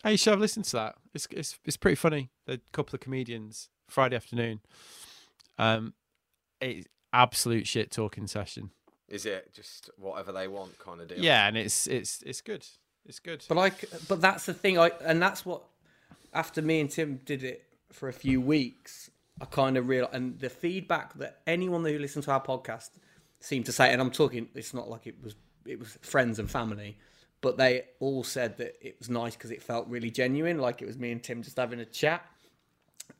Hey, 0.03 0.11
you 0.11 0.17
should 0.17 0.31
have 0.31 0.39
listened 0.39 0.65
to 0.65 0.73
that. 0.73 0.95
It's 1.15 1.27
it's 1.31 1.57
it's 1.65 1.77
pretty 1.77 1.95
funny. 1.95 2.29
The 2.45 2.61
couple 2.71 2.95
of 2.95 2.99
comedians 2.99 3.69
Friday 3.87 4.15
afternoon. 4.15 4.59
Um, 5.57 5.93
it's 6.61 6.87
absolute 7.13 7.67
shit 7.67 7.91
talking 7.91 8.27
session. 8.27 8.71
Is 9.07 9.25
it 9.25 9.53
just 9.53 9.89
whatever 9.97 10.31
they 10.31 10.47
want 10.47 10.77
kind 10.79 11.01
of 11.01 11.07
deal? 11.07 11.19
Yeah, 11.19 11.47
and 11.47 11.57
it's 11.57 11.87
it's 11.87 12.21
it's 12.23 12.41
good. 12.41 12.65
It's 13.05 13.19
good. 13.19 13.45
But 13.47 13.55
like, 13.55 13.85
but 14.07 14.19
that's 14.19 14.45
the 14.45 14.53
thing. 14.53 14.79
I 14.79 14.91
and 15.03 15.21
that's 15.21 15.45
what 15.45 15.63
after 16.33 16.61
me 16.61 16.81
and 16.81 16.89
Tim 16.89 17.21
did 17.23 17.43
it 17.43 17.63
for 17.91 18.09
a 18.09 18.13
few 18.13 18.41
weeks, 18.41 19.09
I 19.39 19.45
kind 19.45 19.77
of 19.77 19.87
realized, 19.87 20.15
and 20.15 20.39
the 20.39 20.49
feedback 20.49 21.13
that 21.15 21.41
anyone 21.45 21.85
who 21.85 21.97
listened 21.99 22.25
to 22.25 22.31
our 22.31 22.41
podcast 22.41 22.89
seemed 23.39 23.65
to 23.67 23.71
say, 23.71 23.91
and 23.91 24.01
I'm 24.01 24.11
talking, 24.11 24.49
it's 24.55 24.73
not 24.73 24.89
like 24.89 25.07
it 25.07 25.15
was 25.23 25.35
it 25.65 25.79
was 25.79 25.97
friends 26.01 26.39
and 26.39 26.49
family, 26.49 26.97
but 27.41 27.57
they 27.57 27.83
all 27.99 28.23
said 28.23 28.57
that 28.57 28.75
it 28.81 28.97
was 28.99 29.09
nice 29.09 29.35
because 29.35 29.51
it 29.51 29.61
felt 29.61 29.87
really 29.87 30.09
genuine, 30.09 30.57
like 30.57 30.81
it 30.81 30.85
was 30.85 30.97
me 30.97 31.11
and 31.11 31.21
Tim 31.21 31.43
just 31.43 31.57
having 31.57 31.79
a 31.79 31.85
chat. 31.85 32.25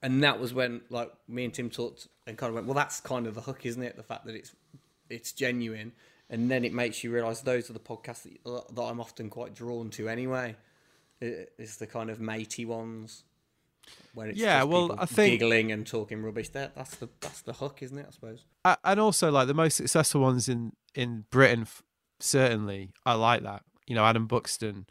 And 0.02 0.24
that 0.24 0.40
was 0.40 0.54
when, 0.54 0.82
like, 0.90 1.12
me 1.28 1.46
and 1.46 1.54
Tim 1.54 1.70
talked 1.70 2.08
and 2.28 2.38
kind 2.38 2.50
of 2.50 2.56
went, 2.56 2.68
well, 2.68 2.76
that's 2.76 3.00
kind 3.00 3.26
of 3.28 3.36
the 3.36 3.42
hook, 3.42 3.66
isn't 3.66 3.82
it? 3.82 3.96
The 3.98 4.04
fact 4.04 4.26
that 4.26 4.36
it's 4.36 4.54
it's 5.10 5.32
genuine, 5.32 5.92
and 6.30 6.50
then 6.50 6.66
it 6.66 6.74
makes 6.74 7.04
you 7.04 7.12
realise 7.12 7.42
those 7.42 7.70
are 7.70 7.74
the 7.74 7.80
podcasts 7.80 8.24
that, 8.24 8.50
uh, 8.50 8.62
that 8.74 8.82
I'm 8.82 9.00
often 9.00 9.30
quite 9.30 9.54
drawn 9.54 9.90
to 9.92 10.10
anyway. 10.10 10.56
It's 11.22 11.78
the 11.78 11.88
kind 11.88 12.10
of 12.10 12.20
matey 12.20 12.66
ones 12.66 13.24
where 14.16 14.28
it's 14.28 14.40
Yeah, 14.40 14.60
just 14.60 14.70
well, 14.70 14.96
I 14.98 15.06
think- 15.06 15.40
giggling 15.40 15.72
and 15.72 15.86
talking 15.88 16.22
rubbish. 16.24 16.50
That 16.50 16.76
that's 16.76 16.96
the 16.96 17.10
that's 17.22 17.42
the 17.42 17.54
hook, 17.54 17.82
isn't 17.82 17.98
it? 17.98 18.06
I 18.08 18.12
suppose. 18.12 18.46
And 18.84 19.00
also 19.00 19.32
like 19.32 19.48
the 19.48 19.54
most 19.54 19.76
successful 19.78 20.22
ones 20.22 20.50
in 20.50 20.74
in 20.94 21.26
Britain, 21.30 21.68
certainly 22.20 22.92
I 23.06 23.14
like 23.14 23.44
that. 23.44 23.64
You 23.88 23.96
know, 23.96 24.04
Adam 24.06 24.26
Buxton, 24.28 24.88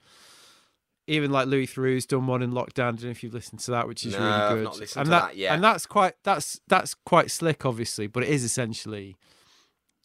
even 1.06 1.30
like 1.30 1.46
Louis 1.46 1.66
Theroux's 1.66 2.06
done 2.06 2.26
one 2.26 2.42
in 2.42 2.52
lockdown. 2.52 2.88
I 2.88 2.90
don't 2.92 3.04
know 3.04 3.10
if 3.10 3.22
you've 3.22 3.34
listened 3.34 3.60
to 3.60 3.70
that, 3.72 3.86
which 3.86 4.06
is 4.06 4.12
No, 4.14 4.20
really 4.20 4.32
I've 4.32 4.54
good. 4.56 4.64
not 4.64 4.78
listened 4.78 5.00
and 5.00 5.06
to 5.06 5.10
that, 5.10 5.22
that 5.28 5.36
yet. 5.36 5.54
And 5.54 5.62
that's 5.64 5.86
quite 5.86 6.14
that's 6.22 6.60
that's 6.66 6.94
quite 6.94 7.30
slick, 7.30 7.66
obviously, 7.66 8.06
but 8.06 8.22
it 8.22 8.30
is 8.30 8.42
essentially 8.44 9.16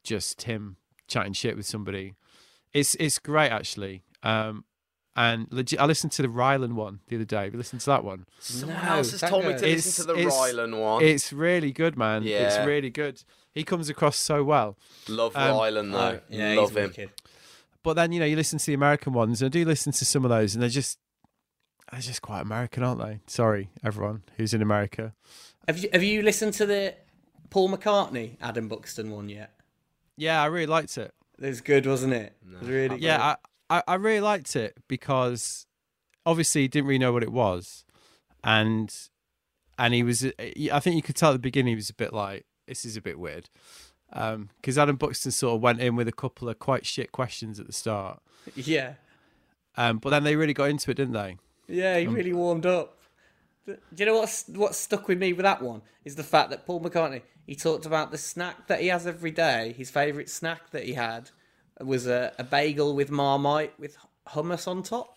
just 0.03 0.43
him 0.43 0.77
chatting 1.07 1.33
shit 1.33 1.55
with 1.55 1.65
somebody. 1.65 2.13
It's 2.73 2.95
it's 2.95 3.19
great 3.19 3.49
actually. 3.51 4.03
Um, 4.23 4.65
and 5.15 5.47
legit, 5.51 5.81
I 5.81 5.85
listened 5.85 6.12
to 6.13 6.21
the 6.21 6.27
Rylan 6.29 6.73
one 6.73 6.99
the 7.07 7.15
other 7.17 7.25
day. 7.25 7.43
Have 7.45 7.53
you 7.53 7.57
listened 7.57 7.81
to 7.81 7.88
that 7.88 8.03
one? 8.05 8.25
Someone 8.39 8.77
No, 8.85 8.91
else 8.93 9.12
has 9.12 9.21
that 9.21 9.29
told 9.29 9.43
me 9.45 9.49
to 9.51 9.55
It's- 9.57 9.85
listen 9.85 10.05
to 10.07 10.13
the 10.13 10.19
it's- 10.19 10.33
Rylan 10.33 10.79
one. 10.79 11.03
It's 11.03 11.33
really 11.33 11.71
good, 11.73 11.97
man. 11.97 12.25
It's 12.25 12.57
really 12.65 12.89
good. 12.89 13.23
He 13.53 13.63
comes 13.63 13.89
across 13.89 14.15
so 14.17 14.43
well. 14.43 14.77
Love 15.09 15.35
um, 15.35 15.55
Rylan 15.55 15.91
though. 15.91 16.21
yeah, 16.29 16.53
Love 16.53 16.69
he's 16.69 16.77
him. 16.77 16.83
wicked. 16.89 17.09
But 17.83 17.93
then 17.93 18.11
you 18.11 18.19
know 18.19 18.25
you 18.25 18.35
listen 18.35 18.59
to 18.59 18.65
the 18.65 18.73
American 18.73 19.13
ones, 19.13 19.41
and 19.41 19.47
I 19.47 19.51
do 19.51 19.65
listen 19.65 19.91
to 19.93 20.05
some 20.05 20.25
of 20.25 20.29
those, 20.29 20.53
and 20.53 20.61
they're 20.61 20.69
just 20.69 20.99
they're 21.91 22.01
just 22.01 22.21
quite 22.21 22.41
American, 22.41 22.83
aren't 22.83 23.01
they? 23.01 23.19
Sorry, 23.27 23.69
everyone 23.83 24.23
who's 24.37 24.53
in 24.53 24.61
America. 24.61 25.13
Have 25.67 25.77
you 25.77 25.89
have 25.93 26.03
you 26.03 26.21
listened 26.21 26.53
to 26.53 26.65
the 26.65 26.95
Paul 27.49 27.69
McCartney 27.69 28.37
Adam 28.41 28.67
Buxton 28.67 29.11
one 29.11 29.29
yet? 29.29 29.51
Yeah, 30.17 30.41
I 30.41 30.47
really 30.47 30.67
liked 30.67 30.97
it. 30.97 31.13
It 31.41 31.47
was 31.47 31.61
good, 31.61 31.85
wasn't 31.85 32.13
it? 32.13 32.35
it 32.45 32.59
was 32.59 32.69
really 32.69 32.97
Yeah, 32.99 33.35
I, 33.69 33.77
I 33.77 33.83
I 33.87 33.95
really 33.95 34.21
liked 34.21 34.55
it 34.55 34.77
because 34.87 35.65
obviously 36.25 36.61
he 36.61 36.67
didn't 36.67 36.87
really 36.87 36.99
know 36.99 37.13
what 37.13 37.23
it 37.23 37.31
was, 37.31 37.85
and 38.43 38.93
and 39.77 39.93
he 39.93 40.03
was. 40.03 40.25
I 40.25 40.79
think 40.79 40.95
you 40.95 41.01
could 41.01 41.15
tell 41.15 41.29
at 41.29 41.33
the 41.33 41.39
beginning 41.39 41.71
he 41.71 41.75
was 41.75 41.89
a 41.89 41.95
bit 41.95 42.13
like 42.13 42.45
this 42.67 42.83
is 42.85 42.97
a 42.97 43.01
bit 43.01 43.17
weird. 43.17 43.49
Because 44.11 44.77
Adam 44.77 44.95
Buxton 44.95 45.31
sort 45.31 45.55
of 45.55 45.61
went 45.61 45.79
in 45.79 45.95
with 45.95 46.07
a 46.07 46.11
couple 46.13 46.49
of 46.49 46.59
quite 46.59 46.85
shit 46.85 47.11
questions 47.11 47.59
at 47.59 47.67
the 47.67 47.73
start. 47.73 48.21
Yeah, 48.55 48.93
um, 49.77 49.97
but 49.99 50.09
then 50.09 50.23
they 50.23 50.35
really 50.35 50.53
got 50.53 50.69
into 50.69 50.91
it, 50.91 50.95
didn't 50.95 51.13
they? 51.13 51.37
yeah, 51.67 51.95
Um, 51.95 51.99
he 52.01 52.07
really 52.07 52.33
warmed 52.33 52.65
up. 52.65 52.97
Do 53.65 53.77
you 53.97 54.05
know 54.05 54.17
what's 54.17 54.45
what 54.47 54.73
stuck 54.73 55.07
with 55.07 55.19
me 55.19 55.31
with 55.33 55.43
that 55.43 55.61
one 55.61 55.83
is 56.03 56.15
the 56.15 56.23
fact 56.23 56.49
that 56.49 56.65
Paul 56.65 56.81
McCartney 56.81 57.21
he 57.45 57.55
talked 57.55 57.85
about 57.85 58.11
the 58.11 58.17
snack 58.17 58.67
that 58.67 58.79
he 58.81 58.87
has 58.87 59.07
every 59.07 59.31
day. 59.31 59.73
His 59.77 59.89
favourite 59.89 60.29
snack 60.29 60.69
that 60.71 60.83
he 60.83 60.93
had 60.93 61.31
was 61.79 62.07
a, 62.07 62.31
a 62.37 62.43
bagel 62.43 62.95
with 62.95 63.09
Marmite 63.09 63.73
with 63.79 63.97
hummus 64.27 64.67
on 64.67 64.83
top. 64.83 65.15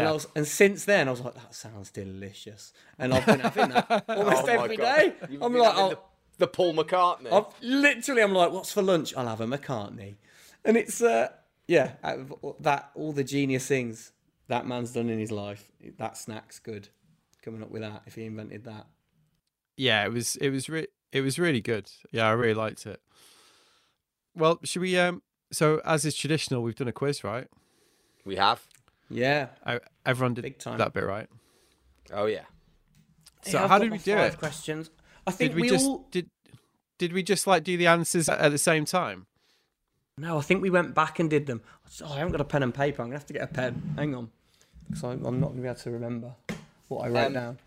And, 0.00 0.08
I 0.08 0.12
was, 0.12 0.26
and 0.34 0.46
since 0.46 0.86
then, 0.86 1.08
I 1.08 1.10
was 1.10 1.20
like, 1.20 1.34
that 1.34 1.54
sounds 1.54 1.90
delicious. 1.90 2.72
And 2.98 3.12
I've 3.12 3.26
been 3.26 3.40
having 3.40 3.68
that 3.70 4.04
almost 4.08 4.44
Oh 4.44 4.46
every 4.46 4.78
day. 4.78 5.12
I'm 5.42 5.52
like, 5.54 5.74
oh, 5.76 5.98
the, 6.38 6.46
the 6.46 6.46
Paul 6.46 6.74
McCartney. 6.74 7.32
I've 7.32 7.46
literally, 7.62 8.22
I'm 8.22 8.32
like, 8.32 8.52
what's 8.52 8.72
for 8.72 8.82
lunch? 8.82 9.14
I'll 9.16 9.26
have 9.28 9.40
a 9.40 9.46
McCartney, 9.46 10.14
and 10.64 10.76
it's 10.76 11.00
uh, 11.02 11.28
yeah, 11.68 11.92
out 12.02 12.18
of 12.18 12.32
all- 12.42 12.56
that 12.60 12.90
all 12.94 13.12
the 13.12 13.24
genius 13.24 13.66
things 13.66 14.12
that 14.48 14.66
man's 14.66 14.92
done 14.92 15.08
in 15.08 15.18
his 15.18 15.32
life, 15.32 15.70
that 15.98 16.16
snack's 16.16 16.58
good. 16.58 16.88
Coming 17.42 17.62
up 17.62 17.70
with 17.70 17.82
that, 17.82 18.02
if 18.06 18.14
he 18.14 18.24
invented 18.24 18.64
that, 18.64 18.86
yeah, 19.76 20.04
it 20.04 20.12
was 20.12 20.36
it 20.36 20.48
was 20.50 20.68
re- 20.68 20.86
it 21.12 21.20
was 21.20 21.38
really 21.38 21.60
good. 21.60 21.90
Yeah, 22.10 22.26
I 22.26 22.32
really 22.32 22.54
liked 22.54 22.86
it. 22.86 23.00
Well, 24.34 24.60
should 24.64 24.82
we? 24.82 24.96
Um, 24.98 25.22
so 25.52 25.80
as 25.84 26.04
is 26.04 26.14
traditional, 26.16 26.62
we've 26.62 26.74
done 26.74 26.88
a 26.88 26.92
quiz, 26.92 27.22
right? 27.22 27.46
we 28.24 28.36
have. 28.36 28.62
yeah. 29.10 29.48
I, 29.66 29.80
everyone 30.06 30.32
did 30.32 30.42
Big 30.42 30.58
time. 30.58 30.78
that 30.78 30.94
bit 30.94 31.04
right. 31.04 31.28
Oh 32.12 32.24
yeah. 32.26 32.44
So 33.42 33.60
Yeah, 33.60 33.68
how 33.68 33.78
did 33.78 33.90
we 33.92 33.98
do 33.98 34.14
five 34.14 34.32
it? 34.32 34.38
Questions. 34.38 34.88
I 35.26 35.30
think 35.30 35.50
Did 35.52 35.56
we, 35.56 35.62
we, 35.62 35.68
just 35.68 35.86
all. 35.86 36.06
did? 36.10 36.28
Did 36.98 37.12
we 37.12 37.22
just 37.22 37.46
like 37.46 37.64
do 37.64 37.76
the 37.76 37.86
answers 37.86 38.28
at 38.28 38.50
the 38.50 38.58
same 38.58 38.84
time? 38.84 39.26
No, 40.18 40.38
I 40.38 40.42
think 40.42 40.62
we 40.62 40.70
went 40.70 40.94
back 40.94 41.18
and 41.18 41.28
did 41.28 41.46
them. 41.46 41.60
Oh, 42.02 42.12
I 42.12 42.18
haven't 42.18 42.32
got 42.32 42.40
a 42.40 42.44
pen 42.44 42.62
and 42.62 42.72
paper. 42.74 43.02
I'm 43.02 43.08
gonna 43.08 43.18
have 43.18 43.26
to 43.26 43.32
get 43.32 43.42
a 43.42 43.46
pen. 43.48 43.94
Hang 43.96 44.14
on, 44.14 44.30
because 44.88 45.02
I'm, 45.02 45.24
I'm 45.24 45.40
not 45.40 45.48
gonna 45.50 45.62
be 45.62 45.68
able 45.68 45.80
to 45.80 45.90
remember 45.90 46.32
what 46.88 47.06
I 47.06 47.08
wrote 47.08 47.26
Um, 47.26 47.32
down. 47.32 47.58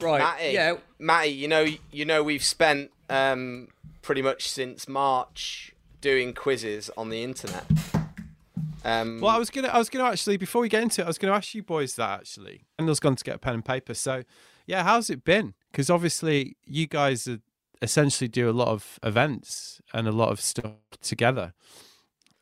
Right. 0.00 0.18
Matty, 0.18 0.52
Yeah. 0.52 0.74
Matty, 0.98 1.30
you 1.30 1.48
know, 1.48 1.66
you 1.90 2.04
know, 2.04 2.22
we've 2.22 2.44
spent 2.44 2.90
um, 3.10 3.68
pretty 4.02 4.22
much 4.22 4.48
since 4.48 4.86
March 4.86 5.72
doing 6.00 6.34
quizzes 6.34 6.90
on 6.96 7.08
the 7.10 7.24
internet. 7.24 7.64
Um, 8.84 9.20
Well, 9.20 9.34
I 9.34 9.38
was 9.38 9.50
gonna, 9.50 9.68
I 9.68 9.78
was 9.78 9.88
gonna 9.90 10.04
actually 10.08 10.36
before 10.36 10.62
we 10.62 10.68
get 10.68 10.82
into 10.82 11.00
it, 11.02 11.04
I 11.04 11.08
was 11.08 11.18
gonna 11.18 11.32
ask 11.34 11.54
you 11.54 11.62
boys 11.62 11.94
that 11.96 12.20
actually. 12.20 12.64
Gendel's 12.78 13.00
gone 13.00 13.16
to 13.16 13.24
get 13.24 13.34
a 13.36 13.38
pen 13.38 13.54
and 13.54 13.64
paper. 13.64 13.94
So, 13.94 14.22
yeah, 14.66 14.84
how's 14.84 15.10
it 15.10 15.24
been? 15.24 15.54
Because 15.70 15.90
obviously 15.90 16.56
you 16.64 16.86
guys 16.86 17.28
are 17.28 17.40
essentially 17.82 18.28
do 18.28 18.48
a 18.48 18.52
lot 18.52 18.68
of 18.68 18.98
events 19.02 19.80
and 19.92 20.08
a 20.08 20.12
lot 20.12 20.30
of 20.30 20.40
stuff 20.40 20.72
together, 21.00 21.52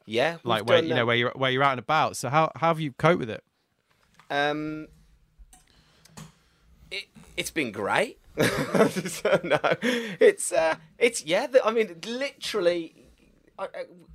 yeah, 0.07 0.37
like 0.45 0.67
where 0.67 0.83
you 0.83 0.95
know 0.95 1.05
where 1.05 1.17
you're 1.17 1.33
where 1.35 1.51
you're 1.51 1.63
out 1.63 1.73
and 1.73 1.81
about. 1.81 2.17
So 2.17 2.29
how 2.29 2.53
how 2.57 2.69
have 2.69 2.81
you 2.81 2.93
coped 2.93 3.19
with 3.19 3.31
it? 3.31 3.43
Um, 4.31 4.89
it 6.91 7.05
it's 7.37 7.51
been 7.51 7.73
great. 7.73 8.19
no, 8.37 9.59
it's 10.21 10.53
uh, 10.53 10.77
it's 10.99 11.25
yeah. 11.25 11.47
I 11.65 11.71
mean, 11.73 11.97
literally, 12.07 12.95
I, 13.59 13.65
I, 13.65 13.69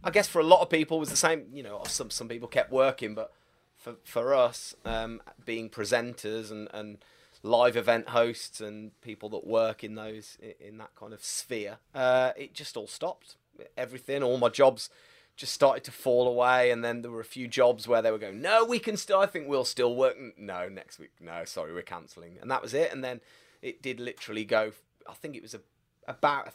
I 0.04 0.12
guess 0.12 0.28
for 0.28 0.40
a 0.40 0.44
lot 0.44 0.62
of 0.62 0.70
people 0.70 0.98
it 0.98 1.02
was 1.02 1.10
the 1.10 1.16
same. 1.16 1.48
You 1.52 1.64
know, 1.64 1.82
some 1.88 2.10
some 2.10 2.28
people 2.28 2.48
kept 2.48 2.72
working, 2.72 3.16
but 3.16 3.32
for 3.78 3.96
for 4.04 4.34
us, 4.36 4.76
um, 4.86 5.22
being 5.44 5.70
presenters 5.70 6.52
and 6.52 6.70
and 6.72 7.00
live 7.44 7.76
event 7.76 8.10
hosts 8.10 8.62
and 8.62 9.00
people 9.02 9.30
that 9.30 9.46
work 9.46 9.84
in 9.84 9.96
those 9.96 10.38
in 10.60 10.78
that 10.78 10.96
kind 10.96 11.14
of 11.14 11.24
sphere, 11.24 11.78
uh, 11.96 12.32
it 12.38 12.54
just 12.54 12.78
all 12.78 12.88
stopped. 12.88 13.36
Everything, 13.78 14.24
all 14.24 14.38
my 14.38 14.50
jobs 14.50 14.90
just 15.36 15.54
started 15.54 15.84
to 15.84 15.92
fall 15.92 16.28
away 16.28 16.72
and 16.72 16.84
then 16.84 17.02
there 17.02 17.12
were 17.12 17.20
a 17.20 17.26
few 17.26 17.48
jobs 17.48 17.88
where 17.88 18.02
they 18.02 18.12
were 18.12 18.20
going 18.20 18.42
no 18.42 18.64
we 18.64 18.78
can 18.78 18.96
still 18.98 19.20
i 19.20 19.26
think 19.26 19.48
we'll 19.48 19.66
still 19.66 19.96
work. 19.96 20.16
No 20.38 20.70
next 20.70 21.00
week 21.00 21.12
no 21.20 21.46
sorry 21.46 21.74
we're 21.74 21.82
cancelling. 21.82 22.38
And 22.42 22.52
that 22.52 22.62
was 22.62 22.74
it. 22.74 22.92
And 22.92 23.04
then 23.04 23.22
it 23.62 23.82
did 23.82 24.00
literally 24.00 24.46
go 24.46 24.72
i 25.10 25.14
think 25.14 25.36
it 25.36 25.42
was 25.42 25.54
a, 25.54 25.62
about 26.08 26.50
a, 26.50 26.52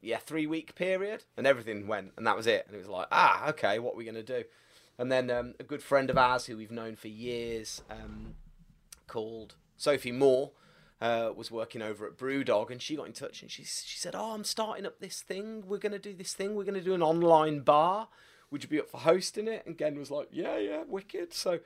yeah 0.00 0.18
three 0.18 0.46
week 0.46 0.74
period 0.74 1.24
and 1.36 1.46
everything 1.46 1.86
went 1.86 2.12
and 2.16 2.26
that 2.26 2.36
was 2.36 2.46
it. 2.46 2.64
And 2.66 2.76
it 2.76 2.78
was 2.78 2.88
like 2.88 3.08
ah 3.10 3.48
okay 3.48 3.78
what 3.78 3.94
are 3.94 3.98
we 3.98 4.04
going 4.04 4.14
to 4.14 4.22
do? 4.22 4.44
And 4.98 5.10
then 5.10 5.30
um, 5.30 5.54
a 5.58 5.64
good 5.64 5.82
friend 5.82 6.10
of 6.10 6.18
ours 6.18 6.46
who 6.46 6.56
we've 6.56 6.70
known 6.70 6.96
for 6.96 7.08
years 7.08 7.82
um, 7.90 8.34
called 9.08 9.54
sophie 9.82 10.12
moore 10.12 10.52
uh, 11.00 11.32
was 11.34 11.50
working 11.50 11.82
over 11.82 12.06
at 12.06 12.16
Brewdog, 12.16 12.70
and 12.70 12.80
she 12.80 12.94
got 12.94 13.06
in 13.06 13.12
touch 13.12 13.42
and 13.42 13.50
she 13.50 13.64
she 13.64 13.98
said, 13.98 14.14
"Oh, 14.14 14.32
I'm 14.32 14.44
starting 14.44 14.86
up 14.86 15.00
this 15.00 15.20
thing. 15.20 15.64
We're 15.66 15.78
gonna 15.78 15.98
do 15.98 16.14
this 16.14 16.32
thing. 16.32 16.54
We're 16.54 16.64
gonna 16.64 16.80
do 16.80 16.94
an 16.94 17.02
online 17.02 17.60
bar. 17.60 18.08
Would 18.50 18.62
you 18.62 18.68
be 18.68 18.80
up 18.80 18.88
for 18.88 18.98
hosting 18.98 19.48
it?" 19.48 19.64
And 19.66 19.76
Gen 19.76 19.98
was 19.98 20.12
like, 20.12 20.28
"Yeah, 20.30 20.58
yeah, 20.58 20.84
wicked." 20.86 21.34
So 21.34 21.58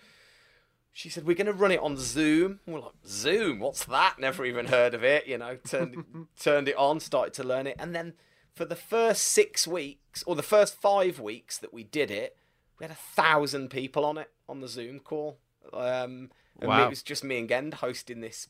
she 0.92 1.10
said, 1.10 1.26
"We're 1.26 1.36
gonna 1.36 1.52
run 1.52 1.70
it 1.70 1.80
on 1.80 1.98
Zoom." 1.98 2.60
And 2.64 2.74
we're 2.74 2.80
like, 2.80 2.94
"Zoom? 3.06 3.60
What's 3.60 3.84
that? 3.84 4.18
Never 4.18 4.46
even 4.46 4.66
heard 4.66 4.94
of 4.94 5.04
it." 5.04 5.26
You 5.26 5.36
know, 5.36 5.56
turned 5.56 6.28
turned 6.40 6.68
it 6.68 6.76
on, 6.76 6.98
started 6.98 7.34
to 7.34 7.44
learn 7.44 7.66
it, 7.66 7.76
and 7.78 7.94
then 7.94 8.14
for 8.54 8.64
the 8.64 8.74
first 8.74 9.22
six 9.24 9.66
weeks 9.66 10.22
or 10.22 10.34
the 10.34 10.42
first 10.42 10.80
five 10.80 11.20
weeks 11.20 11.58
that 11.58 11.74
we 11.74 11.84
did 11.84 12.10
it, 12.10 12.38
we 12.78 12.84
had 12.84 12.90
a 12.90 12.94
thousand 12.94 13.68
people 13.68 14.06
on 14.06 14.16
it 14.16 14.30
on 14.48 14.62
the 14.62 14.68
Zoom 14.68 14.98
call. 14.98 15.36
Um, 15.74 16.30
and 16.60 16.68
Wow. 16.68 16.86
it 16.86 16.90
was 16.90 17.02
just 17.02 17.24
me 17.24 17.38
and 17.38 17.48
Gend 17.48 17.74
hosting 17.74 18.20
this 18.20 18.48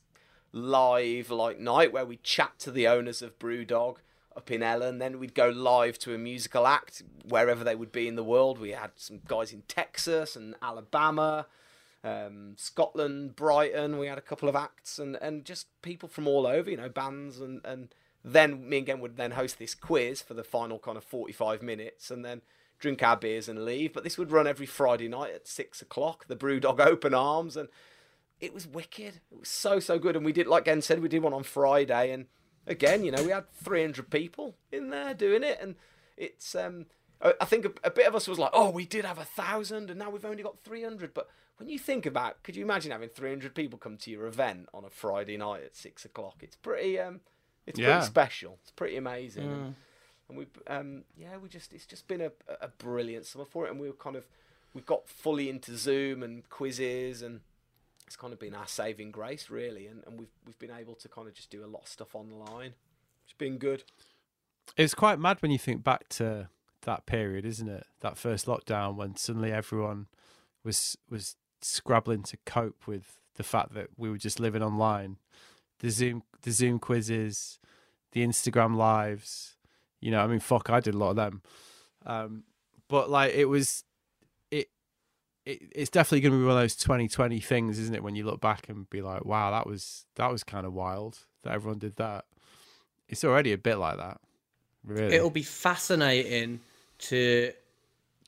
live 0.51 1.29
like 1.29 1.59
night 1.59 1.91
where 1.91 2.05
we 2.05 2.17
chat 2.17 2.57
to 2.59 2.71
the 2.71 2.87
owners 2.87 3.21
of 3.21 3.37
Brewdog 3.39 3.97
up 4.35 4.49
in 4.51 4.61
Ellon. 4.63 4.99
Then 4.99 5.19
we'd 5.19 5.33
go 5.35 5.49
live 5.49 5.97
to 5.99 6.13
a 6.13 6.17
musical 6.17 6.67
act 6.67 7.03
wherever 7.27 7.63
they 7.63 7.75
would 7.75 7.91
be 7.91 8.07
in 8.07 8.15
the 8.15 8.23
world. 8.23 8.59
We 8.59 8.71
had 8.71 8.91
some 8.95 9.19
guys 9.27 9.51
in 9.51 9.63
Texas 9.67 10.35
and 10.35 10.55
Alabama, 10.61 11.47
um, 12.03 12.53
Scotland, 12.57 13.35
Brighton. 13.35 13.97
We 13.97 14.07
had 14.07 14.17
a 14.17 14.21
couple 14.21 14.47
of 14.47 14.55
acts 14.55 14.99
and, 14.99 15.15
and 15.17 15.43
just 15.43 15.67
people 15.81 16.07
from 16.07 16.27
all 16.27 16.47
over, 16.47 16.69
you 16.69 16.77
know, 16.77 16.89
bands. 16.89 17.39
And, 17.39 17.61
and 17.65 17.89
then 18.23 18.67
me 18.67 18.77
and 18.79 18.87
Gen 18.87 18.99
would 19.01 19.17
then 19.17 19.31
host 19.31 19.59
this 19.59 19.75
quiz 19.75 20.21
for 20.21 20.33
the 20.33 20.43
final 20.43 20.79
kind 20.79 20.97
of 20.97 21.03
45 21.03 21.61
minutes 21.61 22.09
and 22.09 22.23
then 22.23 22.41
drink 22.79 23.01
our 23.03 23.17
beers 23.17 23.49
and 23.49 23.65
leave. 23.65 23.91
But 23.93 24.03
this 24.03 24.17
would 24.17 24.31
run 24.31 24.47
every 24.47 24.65
Friday 24.67 25.07
night 25.07 25.33
at 25.33 25.47
six 25.47 25.81
o'clock, 25.81 26.27
the 26.27 26.35
Brewdog 26.35 26.79
Open 26.85 27.13
Arms. 27.13 27.57
And 27.57 27.69
it 28.39 28.53
was 28.53 28.67
wicked. 28.67 29.21
It 29.31 29.39
was 29.39 29.49
so, 29.49 29.79
so 29.79 29.97
good. 29.99 30.15
And 30.15 30.25
we 30.25 30.33
did, 30.33 30.47
like 30.47 30.65
Gen 30.65 30.81
said, 30.81 31.01
we 31.01 31.09
did 31.09 31.23
one 31.23 31.33
on 31.33 31.43
Friday. 31.43 32.11
And 32.11 32.25
again, 32.65 33.03
you 33.03 33.11
know, 33.11 33.23
we 33.23 33.31
had 33.31 33.51
300 33.63 34.09
people 34.09 34.55
in 34.71 34.89
there 34.89 35.13
doing 35.13 35.43
it, 35.43 35.59
and 35.61 35.75
it's 36.15 36.55
um, 36.55 36.85
I 37.21 37.45
think 37.45 37.65
a, 37.65 37.71
a, 37.85 37.91
bit 37.91 38.07
of 38.07 38.15
us 38.15 38.27
was 38.27 38.37
like, 38.37 38.51
oh, 38.53 38.69
we 38.69 38.85
did 38.85 39.05
have 39.05 39.17
a 39.17 39.25
thousand, 39.25 39.89
and 39.89 39.99
now 39.99 40.09
we've 40.09 40.25
only 40.25 40.43
got 40.43 40.59
300. 40.59 41.13
But 41.13 41.29
when 41.57 41.67
you 41.69 41.79
think 41.79 42.05
about, 42.05 42.43
could 42.43 42.55
you 42.55 42.63
imagine 42.63 42.91
having 42.91 43.09
300 43.09 43.55
people 43.55 43.79
come 43.79 43.97
to 43.97 44.11
your 44.11 44.27
event 44.27 44.69
on 44.73 44.85
a 44.85 44.89
Friday 44.89 45.37
night 45.37 45.63
at 45.63 45.75
six 45.75 46.05
o'clock? 46.05 46.35
It's 46.41 46.55
pretty 46.55 46.99
um, 46.99 47.21
it's 47.65 47.79
yeah. 47.79 47.93
pretty 47.93 48.05
special. 48.05 48.59
It's 48.61 48.71
pretty 48.71 48.97
amazing. 48.97 49.47
Mm. 49.47 49.53
And, 49.53 49.75
and 50.29 50.37
we 50.37 50.47
um, 50.67 51.03
yeah, 51.17 51.37
we 51.41 51.49
just 51.49 51.73
it's 51.73 51.87
just 51.87 52.07
been 52.07 52.21
a, 52.21 52.31
a 52.61 52.67
brilliant 52.67 53.25
summer 53.25 53.45
for 53.45 53.65
it, 53.65 53.71
and 53.71 53.79
we 53.79 53.87
were 53.87 53.93
kind 53.93 54.15
of 54.15 54.25
we 54.73 54.81
got 54.81 55.07
fully 55.09 55.49
into 55.49 55.75
Zoom 55.75 56.21
and 56.21 56.47
quizzes 56.49 57.23
and 57.23 57.39
it's 58.07 58.15
kind 58.15 58.31
of 58.31 58.39
been 58.39 58.55
our 58.55 58.67
saving 58.67 59.11
grace, 59.11 59.49
really, 59.49 59.87
and, 59.87 60.01
and 60.07 60.17
we've 60.17 60.31
we've 60.45 60.57
been 60.57 60.71
able 60.71 60.95
to 60.95 61.09
kind 61.09 61.27
of 61.27 61.33
just 61.33 61.51
do 61.51 61.63
a 61.63 61.67
lot 61.67 61.83
of 61.83 61.89
stuff 61.89 62.15
online. 62.15 62.73
It's 63.25 63.33
been 63.37 63.57
good. 63.57 63.83
It's 64.77 64.93
quite 64.93 65.19
mad 65.19 65.41
when 65.41 65.51
you 65.51 65.59
think 65.59 65.83
back 65.83 66.07
to 66.09 66.49
that 66.83 67.05
period, 67.05 67.45
isn't 67.45 67.67
it? 67.67 67.85
That 67.99 68.17
first 68.17 68.45
lockdown 68.45 68.95
when 68.95 69.17
suddenly 69.17 69.51
everyone 69.51 70.07
was 70.63 70.97
was 71.09 71.35
scrabbling 71.61 72.23
to 72.23 72.37
cope 72.45 72.87
with 72.87 73.19
the 73.35 73.43
fact 73.43 73.73
that 73.73 73.89
we 73.97 74.09
were 74.09 74.17
just 74.17 74.39
living 74.39 74.63
online. 74.63 75.17
The 75.79 75.89
Zoom 75.89 76.23
the 76.43 76.51
Zoom 76.51 76.79
quizzes, 76.79 77.59
the 78.13 78.25
Instagram 78.25 78.75
lives, 78.77 79.57
you 79.99 80.11
know, 80.11 80.21
I 80.21 80.27
mean 80.27 80.39
fuck 80.39 80.69
I 80.69 80.79
did 80.79 80.95
a 80.95 80.97
lot 80.97 81.11
of 81.11 81.15
them. 81.17 81.41
Um, 82.05 82.43
but 82.87 83.09
like 83.09 83.33
it 83.33 83.45
was 83.45 83.83
it, 85.47 85.61
it's 85.73 85.89
definitely 85.89 86.19
going 86.21 86.33
to 86.33 86.39
be 86.39 86.43
one 86.43 86.57
of 86.57 86.61
those 86.61 86.75
2020 86.75 87.39
things, 87.39 87.79
isn't 87.79 87.95
it? 87.95 88.03
When 88.03 88.15
you 88.15 88.25
look 88.25 88.41
back 88.41 88.67
and 88.67 88.89
be 88.89 89.01
like, 89.01 89.23
wow, 89.23 89.51
that 89.51 89.65
was 89.65 90.05
that 90.15 90.29
was 90.29 90.43
kind 90.43 90.65
of 90.65 90.73
wild 90.73 91.19
that 91.43 91.53
everyone 91.53 91.79
did 91.79 91.95
that. 91.95 92.25
It's 93.07 93.23
already 93.23 93.53
a 93.53 93.57
bit 93.57 93.77
like 93.77 93.97
that. 93.97 94.19
Really, 94.83 95.15
it'll 95.15 95.29
be 95.29 95.43
fascinating 95.43 96.59
to 96.99 97.53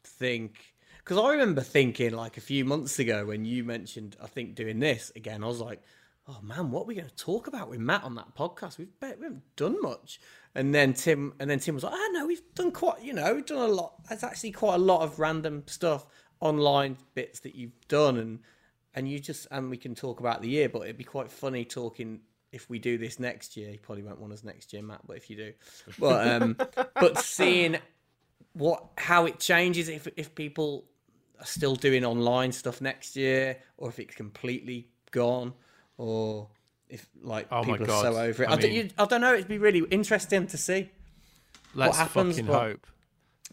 think 0.03 0.73
because 0.99 1.17
I 1.17 1.31
remember 1.31 1.61
thinking 1.61 2.13
like 2.13 2.37
a 2.37 2.41
few 2.41 2.63
months 2.63 2.99
ago 2.99 3.25
when 3.25 3.43
you 3.43 3.63
mentioned 3.65 4.15
I 4.23 4.27
think 4.27 4.55
doing 4.55 4.79
this 4.79 5.11
again. 5.15 5.43
I 5.43 5.47
was 5.47 5.59
like, 5.59 5.81
oh 6.29 6.39
man, 6.41 6.71
what 6.71 6.83
are 6.83 6.85
we 6.85 6.95
going 6.95 7.09
to 7.09 7.15
talk 7.15 7.47
about 7.47 7.69
with 7.69 7.79
Matt 7.79 8.03
on 8.03 8.15
that 8.15 8.33
podcast? 8.33 8.77
We've 8.77 8.99
bet 9.01 9.19
we 9.19 9.25
haven't 9.25 9.55
done 9.57 9.81
much. 9.81 10.21
And 10.55 10.73
then 10.73 10.93
Tim 10.93 11.33
and 11.37 11.49
then 11.49 11.59
Tim 11.59 11.75
was 11.75 11.83
like, 11.83 11.93
oh 11.95 12.09
no, 12.13 12.25
we've 12.25 12.41
done 12.55 12.71
quite, 12.71 13.03
you 13.03 13.11
know, 13.11 13.33
we've 13.33 13.45
done 13.45 13.69
a 13.69 13.73
lot. 13.73 14.07
There's 14.07 14.23
actually 14.23 14.51
quite 14.51 14.75
a 14.75 14.79
lot 14.79 15.01
of 15.01 15.19
random 15.19 15.63
stuff 15.67 16.05
online 16.41 16.97
bits 17.15 17.39
that 17.41 17.55
you've 17.55 17.87
done 17.87 18.17
and 18.17 18.39
and 18.95 19.09
you 19.09 19.19
just 19.19 19.47
and 19.51 19.69
we 19.69 19.77
can 19.77 19.93
talk 19.93 20.19
about 20.19 20.41
the 20.41 20.49
year 20.49 20.69
but 20.69 20.81
it'd 20.81 20.97
be 20.97 21.03
quite 21.03 21.29
funny 21.29 21.65
talking 21.65 22.19
if 22.51 22.67
we 22.67 22.79
do 22.79 22.97
this 22.97 23.19
next 23.19 23.55
year. 23.55 23.69
You 23.69 23.77
probably 23.77 24.03
won't 24.03 24.19
want 24.19 24.33
us 24.33 24.43
next 24.43 24.73
year 24.73 24.81
matt 24.81 25.01
but 25.05 25.17
if 25.17 25.29
you 25.29 25.35
do. 25.35 25.53
But 25.99 26.41
um 26.41 26.57
but 26.95 27.19
seeing 27.19 27.77
what 28.53 28.83
how 28.97 29.25
it 29.25 29.39
changes 29.39 29.89
if 29.89 30.07
if 30.17 30.33
people 30.33 30.85
are 31.39 31.45
still 31.45 31.75
doing 31.75 32.03
online 32.03 32.51
stuff 32.51 32.81
next 32.81 33.15
year 33.15 33.57
or 33.77 33.89
if 33.89 33.99
it's 33.99 34.15
completely 34.15 34.89
gone 35.11 35.53
or 35.97 36.49
if 36.89 37.07
like 37.21 37.47
oh 37.51 37.63
people 37.63 37.89
are 37.91 38.01
so 38.01 38.17
over 38.17 38.43
it. 38.43 38.49
I, 38.49 38.53
I, 38.53 38.55
mean, 38.55 38.61
don't, 38.61 38.73
you, 38.73 38.89
I, 38.97 39.05
don't, 39.05 39.21
know. 39.21 39.33
It'd 39.33 39.47
be 39.47 39.59
really 39.59 39.83
interesting 39.91 40.47
to 40.47 40.57
see 40.57 40.89
let's 41.75 41.97
what 41.97 42.07
happens 42.07 42.35
fucking 42.35 42.47
but, 42.47 42.59
hope. 42.59 42.87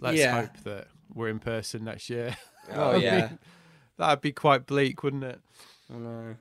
Let's 0.00 0.18
yeah. 0.18 0.40
hope 0.40 0.56
that 0.64 0.88
we're 1.14 1.28
in 1.28 1.38
person 1.38 1.84
next 1.84 2.10
year 2.10 2.36
Oh 2.72 2.96
yeah, 2.96 3.30
that'd 3.96 4.20
be 4.20 4.32
quite 4.32 4.66
bleak, 4.66 5.02
wouldn't 5.02 5.24
it? 5.24 5.40
I 5.92 5.96
know. 5.96 6.36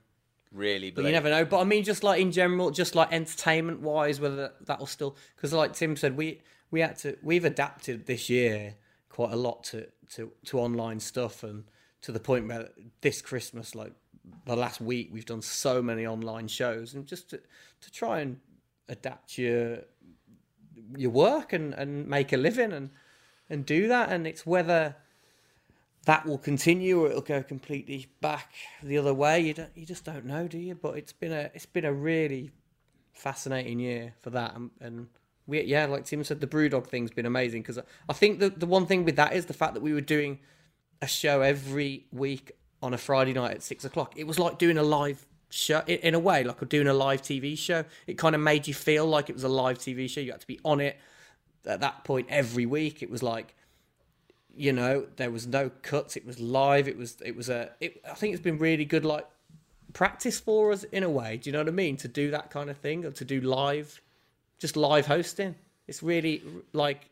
Really, 0.52 0.90
but 0.90 1.04
you 1.04 1.12
never 1.12 1.30
know. 1.30 1.44
But 1.44 1.60
I 1.60 1.64
mean, 1.66 1.84
just 1.84 2.04
like 2.04 2.22
in 2.22 2.32
general, 2.32 2.72
just 2.72 2.96
like 2.96 3.12
entertainment 3.12 3.82
wise, 3.82 4.22
whether 4.22 4.54
that'll 4.62 4.86
still 4.86 5.18
because, 5.36 5.52
like 5.52 5.74
Tim 5.74 5.98
said, 5.98 6.16
we 6.16 6.42
we 6.72 6.80
had 6.80 6.98
to 7.00 7.18
we've 7.22 7.44
adapted 7.44 8.06
this 8.06 8.30
year 8.30 8.76
quite 9.10 9.32
a 9.32 9.36
lot 9.36 9.66
to 9.66 9.88
to 10.12 10.32
to 10.46 10.60
online 10.60 11.02
stuff, 11.02 11.44
and 11.44 11.66
to 12.02 12.14
the 12.14 12.22
point 12.22 12.48
where 12.48 12.70
this 13.02 13.22
Christmas, 13.22 13.76
like 13.76 13.92
the 14.46 14.56
last 14.56 14.80
week, 14.80 15.10
we've 15.12 15.26
done 15.26 15.42
so 15.42 15.82
many 15.82 16.08
online 16.08 16.48
shows, 16.48 16.94
and 16.94 17.06
just 17.06 17.30
to 17.32 17.42
to 17.82 17.92
try 17.92 18.20
and 18.20 18.40
adapt 18.88 19.38
your 19.38 19.80
your 20.96 21.12
work 21.12 21.52
and 21.52 21.74
and 21.74 22.08
make 22.08 22.32
a 22.32 22.38
living 22.38 22.72
and 22.72 22.92
and 23.50 23.66
do 23.66 23.90
that, 23.90 24.10
and 24.10 24.26
it's 24.26 24.46
whether 24.46 24.96
that 26.06 26.26
will 26.26 26.38
continue 26.38 27.02
or 27.02 27.10
it'll 27.10 27.22
go 27.22 27.44
completely 27.44 28.08
back 28.22 28.52
the 28.82 28.98
other 28.98 29.13
way. 29.13 29.39
You 29.39 29.54
don't, 29.54 29.72
you 29.76 29.86
just 29.86 30.06
don't 30.06 30.26
know, 30.26 30.48
do 30.48 30.58
you? 30.58 30.76
But 30.76 30.98
it's 30.98 31.13
been 31.13 31.32
a 31.32 31.52
it's 31.54 31.65
been 31.65 31.86
a 31.86 31.94
really 31.94 32.52
fascinating 33.13 33.80
year 33.80 34.13
for 34.22 34.30
that, 34.32 34.56
and, 34.56 34.70
and 34.80 35.08
we 35.48 35.62
yeah, 35.63 35.86
like 35.86 36.06
Tim 36.06 36.24
said, 36.24 36.41
the 36.41 36.48
BrewDog 36.48 36.88
thing's 36.88 37.12
been 37.12 37.26
amazing 37.26 37.63
because 37.63 37.80
I 38.08 38.13
think 38.13 38.39
the 38.39 38.50
the 38.50 38.65
one 38.68 38.86
thing 38.86 39.04
with 39.04 39.15
that 39.18 39.34
is 39.34 39.48
the 39.48 39.54
fact 39.54 39.74
that 39.74 39.84
we 39.84 39.94
were 39.94 40.02
doing 40.02 40.39
a 41.02 41.08
show 41.08 41.41
every 41.41 42.06
week 42.12 42.52
on 42.82 42.94
a 42.94 42.98
Friday 42.98 43.34
night 43.34 43.52
at 43.52 43.63
six 43.63 43.84
o'clock. 43.84 44.13
It 44.15 44.28
was 44.28 44.39
like 44.39 44.60
doing 44.60 44.78
a 44.78 44.84
live 44.84 45.26
show 45.50 45.82
in 45.88 46.13
a 46.13 46.20
way, 46.20 46.44
like 46.44 46.68
doing 46.70 46.88
a 46.88 46.94
live 46.94 47.22
TV 47.22 47.58
show. 47.58 47.84
It 48.06 48.18
kind 48.18 48.36
of 48.36 48.41
made 48.41 48.68
you 48.68 48.74
feel 48.76 49.08
like 49.08 49.30
it 49.30 49.34
was 49.34 49.44
a 49.44 49.50
live 49.50 49.80
TV 49.80 50.10
show. 50.10 50.22
You 50.22 50.32
had 50.32 50.41
to 50.41 50.48
be 50.48 50.60
on 50.63 50.82
it 50.82 50.98
at 51.65 51.82
that 51.82 52.04
point 52.04 52.28
every 52.30 52.65
week. 52.65 53.02
It 53.02 53.10
was 53.10 53.24
like 53.24 53.56
you 54.56 54.72
know 54.72 55.06
there 55.18 55.32
was 55.32 55.46
no 55.46 55.70
cuts 55.82 56.15
it 56.15 56.26
was 56.26 56.39
live 56.39 56.88
it 56.88 56.98
was 56.98 57.18
it 57.26 57.36
was 57.36 57.50
a 57.50 57.70
it, 57.82 58.02
i 58.10 58.13
think 58.13 58.34
it's 58.34 58.44
been 58.44 58.58
really 58.58 58.86
good 58.86 59.04
like 59.04 59.28
practice 59.94 60.39
for 60.39 60.72
us 60.72 60.84
in 60.86 61.04
a 61.04 61.10
way 61.10 61.38
do 61.38 61.50
you 61.50 61.52
know 61.52 61.60
what 61.60 61.68
i 61.68 61.72
mean? 61.72 61.98
To 61.98 62.08
do 62.08 62.32
that 62.32 62.50
kind 62.50 62.70
of 62.70 62.78
thing 62.78 63.06
or 63.06 63.12
to 63.12 63.26
do 63.26 63.41
live 63.41 64.02
just 64.60 64.78
live 64.78 65.06
hosting. 65.06 65.56
It's 65.88 66.02
really 66.02 66.41
like 66.74 67.10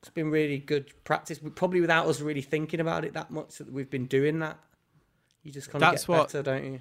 it's 0.00 0.10
been 0.10 0.30
really 0.30 0.58
good 0.58 0.92
practice 1.04 1.40
probably 1.54 1.80
without 1.80 2.06
us 2.06 2.20
really 2.20 2.42
thinking 2.42 2.80
about 2.80 3.04
it 3.04 3.14
that 3.14 3.30
much 3.30 3.58
that 3.58 3.72
we've 3.72 3.90
been 3.90 4.06
doing 4.06 4.38
that. 4.40 4.58
You 5.42 5.52
just 5.52 5.70
kind 5.70 5.82
of 5.82 5.90
that's 5.90 6.02
get 6.02 6.08
what, 6.08 6.32
better 6.32 6.42
don't 6.42 6.64
you? 6.64 6.80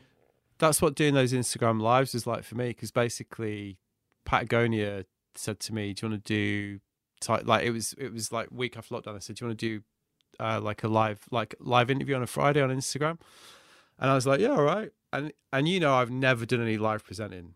that's 0.58 0.82
what 0.82 0.96
doing 0.96 1.14
those 1.14 1.32
instagram 1.32 1.82
lives 1.82 2.14
is 2.14 2.28
like 2.28 2.44
for 2.44 2.56
me 2.56 2.68
because 2.68 2.92
basically 2.92 3.78
patagonia 4.26 5.06
said 5.34 5.58
to 5.62 5.74
me 5.74 5.94
do 5.94 6.06
you 6.06 6.12
want 6.12 6.26
to 6.26 6.34
do 6.34 6.80
like 7.46 7.64
it 7.64 7.72
was 7.72 7.94
it 7.98 8.12
was 8.12 8.34
like 8.34 8.50
week 8.52 8.76
after 8.76 8.94
lockdown 8.94 9.16
i 9.16 9.20
said 9.20 9.38
do 9.38 9.46
you 9.46 9.48
want 9.48 9.58
to 9.58 9.66
do 9.66 9.82
uh, 10.40 10.60
like 10.62 10.84
a 10.84 10.88
live 10.88 11.26
like 11.32 11.56
live 11.60 11.90
interview 11.90 12.16
on 12.16 12.24
a 12.24 12.28
Friday 12.28 12.62
on 12.62 12.70
Instagram, 12.70 13.20
and 14.00 14.10
I 14.10 14.16
was 14.16 14.26
like, 14.26 14.40
yeah, 14.40 14.50
all 14.50 14.64
right. 14.64 14.92
And 15.12 15.34
and 15.52 15.68
you 15.68 15.80
know, 15.80 15.94
I've 15.94 16.12
never 16.12 16.46
done 16.46 16.62
any 16.62 16.78
live 16.78 17.04
presenting, 17.04 17.56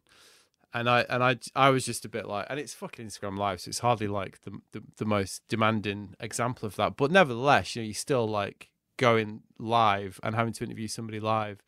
and 0.74 0.89
I 0.89 1.02
and 1.10 1.24
I 1.24 1.38
I 1.56 1.69
was 1.69 1.86
just 1.86 2.06
a 2.06 2.10
bit 2.10 2.28
like, 2.28 2.48
and 2.50 2.60
it's 2.60 2.74
fucking 2.74 3.06
Instagram 3.06 3.38
live, 3.38 3.62
so 3.62 3.69
it's 3.69 3.80
hardly 3.80 4.08
like 4.08 4.41
the 4.41 4.60
the, 4.72 4.84
the 4.98 5.06
most 5.06 5.41
demanding 5.48 6.15
example 6.19 6.65
of 6.65 6.76
that. 6.76 6.98
But 6.98 7.12
nevertheless, 7.12 7.76
you 7.76 7.82
know, 7.82 7.88
you 7.88 7.93
still 7.93 8.28
like 8.28 8.69
going 8.98 9.41
live 9.58 10.19
and 10.24 10.36
having 10.36 10.54
to 10.54 10.63
interview 10.63 10.88
somebody 10.88 11.19
live, 11.19 11.62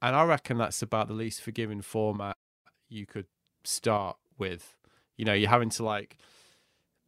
and 0.00 0.16
I 0.16 0.24
reckon 0.24 0.58
that's 0.58 0.82
about 0.82 1.08
the 1.08 1.14
least 1.14 1.40
forgiving 1.42 1.82
format 1.82 2.36
you 2.88 3.06
could 3.06 3.26
start 3.64 4.16
with. 4.38 4.76
You 5.16 5.24
know, 5.24 5.32
you're 5.32 5.50
having 5.50 5.70
to 5.70 5.84
like 5.84 6.16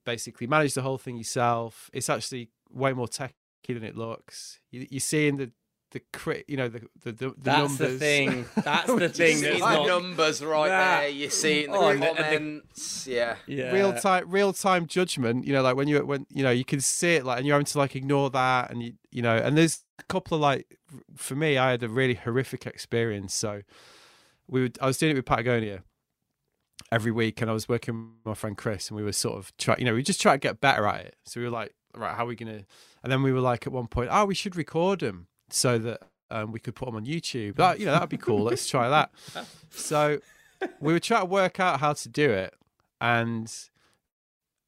basically 0.09 0.47
manage 0.47 0.73
the 0.73 0.83
whole 0.83 0.97
thing 0.97 1.19
yourself. 1.19 1.91
It's 1.93 2.09
actually 2.09 2.49
way 2.73 2.93
more 2.93 3.09
techy 3.09 3.35
than 3.69 3.85
it 3.85 3.97
looks. 3.97 4.61
You, 4.71 4.87
you're 4.91 5.01
seeing 5.01 5.37
the 5.37 5.53
the 5.91 6.03
crit, 6.13 6.45
you 6.49 6.57
know, 6.57 6.69
the 6.69 6.81
the, 7.03 7.13
the, 7.13 7.29
the 7.31 7.35
That's 7.39 7.79
numbers. 7.79 7.79
the 7.79 7.99
thing. 7.99 8.45
That's 8.63 8.95
the 8.95 9.09
thing. 9.09 9.41
That's 9.41 9.61
not... 9.61 9.87
numbers 9.87 10.45
right 10.45 10.69
that... 10.69 11.01
there. 11.01 11.09
You're 11.09 11.31
seeing 11.31 11.71
the 11.71 11.79
oh, 11.79 11.99
comments. 11.99 13.05
The... 13.05 13.13
Yeah. 13.13 13.37
yeah. 13.47 13.73
Real 13.73 13.93
time, 13.95 14.31
real 14.31 14.53
time 14.53 14.87
judgment. 14.87 15.47
You 15.47 15.55
know, 15.55 15.63
like 15.63 15.77
when 15.77 15.89
you 15.89 16.05
when 16.05 16.27
you 16.31 16.43
know 16.43 16.51
you 16.51 16.65
can 16.65 16.81
see 16.81 17.15
it, 17.15 17.25
like, 17.25 17.39
and 17.39 17.47
you're 17.47 17.55
having 17.55 17.67
to 17.67 17.79
like 17.79 17.97
ignore 17.97 18.31
that, 18.31 18.71
and 18.71 18.83
you 18.83 18.95
you 19.11 19.23
know, 19.23 19.37
and 19.37 19.57
there's 19.57 19.85
a 19.99 20.03
couple 20.05 20.35
of 20.35 20.43
like, 20.43 20.79
for 21.17 21.35
me, 21.35 21.57
I 21.57 21.71
had 21.71 21.83
a 21.83 21.89
really 21.89 22.15
horrific 22.15 22.67
experience. 22.67 23.35
So 23.35 23.63
we 24.47 24.63
would, 24.63 24.79
I 24.81 24.87
was 24.87 24.99
doing 24.99 25.13
it 25.13 25.17
with 25.17 25.27
Patagonia 25.27 25.83
every 26.93 27.13
week, 27.13 27.41
and 27.41 27.51
I 27.51 27.55
was 27.55 27.69
working 27.69 28.13
with 28.19 28.27
my 28.27 28.35
friend 28.35 28.57
Chris, 28.57 28.89
and 28.89 28.97
we 28.97 29.03
were 29.03 29.13
sort 29.13 29.39
of 29.39 29.57
try, 29.57 29.77
you 29.79 29.85
know, 29.85 29.95
we 29.95 30.03
just 30.03 30.21
try 30.21 30.33
to 30.33 30.39
get 30.39 30.61
better 30.61 30.87
at 30.87 31.07
it. 31.07 31.17
So 31.25 31.41
we 31.41 31.47
were 31.47 31.53
like 31.53 31.75
right, 31.95 32.15
how 32.15 32.25
are 32.25 32.29
we 32.29 32.37
to? 32.37 32.65
And 33.03 33.13
then 33.13 33.23
we 33.23 33.33
were 33.33 33.41
like, 33.41 33.67
at 33.67 33.73
one 33.73 33.87
point, 33.87 34.11
oh, 34.13 34.25
we 34.25 34.35
should 34.35 34.57
record 34.57 35.01
them 35.01 35.29
so 35.51 35.79
that 35.79 36.03
um, 36.31 36.53
we 36.53 36.61
could 36.61 36.75
put 36.75 36.87
them 36.87 36.97
on 36.97 37.07
YouTube. 37.07 37.57
That, 37.57 37.81
you 37.81 37.87
know, 37.87 37.93
that'd 37.93 38.09
be 38.09 38.17
cool. 38.17 38.43
Let's 38.43 38.69
try 38.69 38.89
that. 38.89 39.11
So 39.71 40.21
we 40.81 40.93
were 40.93 41.01
trying 41.01 41.23
to 41.23 41.27
work 41.27 41.61
out 41.61 41.81
how 41.81 41.93
to 41.95 42.09
do 42.09 42.31
it. 42.31 42.55
And 43.01 43.53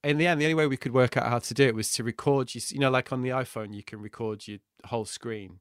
in 0.03 0.19
the 0.19 0.27
end, 0.27 0.41
the 0.41 0.47
only 0.47 0.55
way 0.55 0.67
we 0.67 0.77
could 0.77 0.95
work 0.95 1.17
out 1.17 1.27
how 1.27 1.39
to 1.41 1.55
do 1.55 1.65
it 1.67 1.75
was 1.75 1.91
to 1.93 2.05
record 2.05 2.55
you. 2.55 2.61
You 2.71 2.79
know, 2.79 2.91
like 2.91 3.13
on 3.13 3.23
the 3.23 3.31
iPhone, 3.31 3.75
you 3.75 3.83
can 3.83 4.01
record 4.01 4.47
your 4.49 4.59
whole 4.87 5.05
screen. 5.05 5.61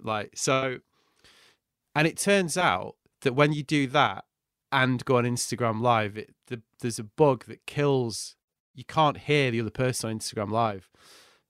Like 0.00 0.32
so, 0.36 0.78
and 1.94 2.06
it 2.06 2.16
turns 2.16 2.56
out 2.56 2.94
that 3.22 3.34
when 3.34 3.52
you 3.52 3.62
do 3.64 3.88
that 3.88 4.24
and 4.70 5.04
go 5.04 5.18
on 5.18 5.24
Instagram 5.24 5.80
Live, 5.80 6.16
it 6.16 6.34
the, 6.46 6.62
there's 6.80 6.98
a 6.98 7.04
bug 7.04 7.44
that 7.46 7.66
kills. 7.66 8.36
You 8.78 8.84
can't 8.84 9.18
hear 9.18 9.50
the 9.50 9.60
other 9.60 9.70
person 9.70 10.08
on 10.08 10.20
Instagram 10.20 10.52
Live. 10.52 10.88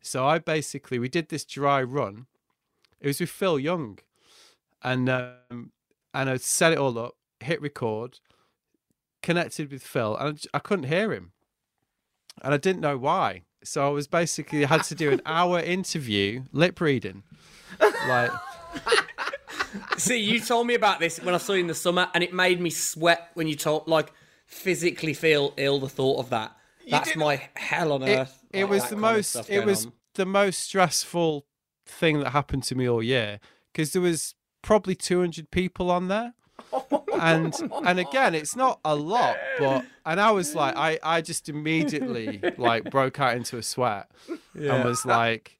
So 0.00 0.26
I 0.26 0.38
basically 0.38 0.98
we 0.98 1.10
did 1.10 1.28
this 1.28 1.44
dry 1.44 1.82
run. 1.82 2.24
It 3.02 3.06
was 3.06 3.20
with 3.20 3.28
Phil 3.28 3.58
Young, 3.58 3.98
and 4.82 5.10
um, 5.10 5.72
and 6.14 6.30
I 6.30 6.38
set 6.38 6.72
it 6.72 6.78
all 6.78 6.98
up, 6.98 7.16
hit 7.40 7.60
record, 7.60 8.20
connected 9.20 9.70
with 9.70 9.82
Phil, 9.82 10.16
and 10.16 10.42
I 10.54 10.58
couldn't 10.58 10.86
hear 10.86 11.12
him, 11.12 11.32
and 12.40 12.54
I 12.54 12.56
didn't 12.56 12.80
know 12.80 12.96
why. 12.96 13.42
So 13.62 13.86
I 13.86 13.90
was 13.90 14.06
basically 14.06 14.64
had 14.64 14.84
to 14.84 14.94
do 14.94 15.10
an 15.10 15.20
hour 15.26 15.60
interview, 15.60 16.44
lip 16.50 16.80
reading, 16.80 17.24
like 18.08 18.30
See, 19.98 20.18
you 20.18 20.40
told 20.40 20.66
me 20.66 20.72
about 20.72 20.98
this 20.98 21.22
when 21.22 21.34
I 21.34 21.38
saw 21.38 21.52
you 21.52 21.60
in 21.60 21.66
the 21.66 21.74
summer, 21.74 22.08
and 22.14 22.24
it 22.24 22.32
made 22.32 22.58
me 22.58 22.70
sweat 22.70 23.32
when 23.34 23.48
you 23.48 23.54
told, 23.54 23.86
like, 23.86 24.14
physically 24.46 25.12
feel 25.12 25.52
ill 25.58 25.78
the 25.78 25.90
thought 25.90 26.20
of 26.20 26.30
that. 26.30 26.57
That's 26.90 27.16
my 27.16 27.48
hell 27.54 27.92
on 27.92 28.02
it, 28.02 28.18
earth. 28.18 28.44
it 28.52 28.62
like, 28.62 28.70
was 28.70 28.88
the 28.88 28.96
most 28.96 29.50
it 29.50 29.64
was 29.64 29.86
on. 29.86 29.92
the 30.14 30.26
most 30.26 30.60
stressful 30.60 31.46
thing 31.86 32.20
that 32.20 32.30
happened 32.30 32.62
to 32.64 32.74
me 32.74 32.88
all 32.88 33.02
year 33.02 33.40
because 33.72 33.92
there 33.92 34.02
was 34.02 34.34
probably 34.62 34.94
200 34.94 35.50
people 35.50 35.90
on 35.90 36.08
there 36.08 36.34
oh 36.72 37.04
and 37.18 37.54
and 37.86 37.98
again 37.98 38.34
it's 38.34 38.54
not 38.54 38.80
a 38.84 38.94
lot 38.94 39.36
but 39.58 39.84
and 40.06 40.20
i 40.20 40.30
was 40.30 40.54
like 40.54 40.76
i 40.76 40.98
i 41.02 41.20
just 41.20 41.48
immediately 41.48 42.42
like 42.58 42.90
broke 42.90 43.20
out 43.20 43.36
into 43.36 43.56
a 43.56 43.62
sweat 43.62 44.10
and 44.54 44.84
was 44.84 45.06
like 45.06 45.58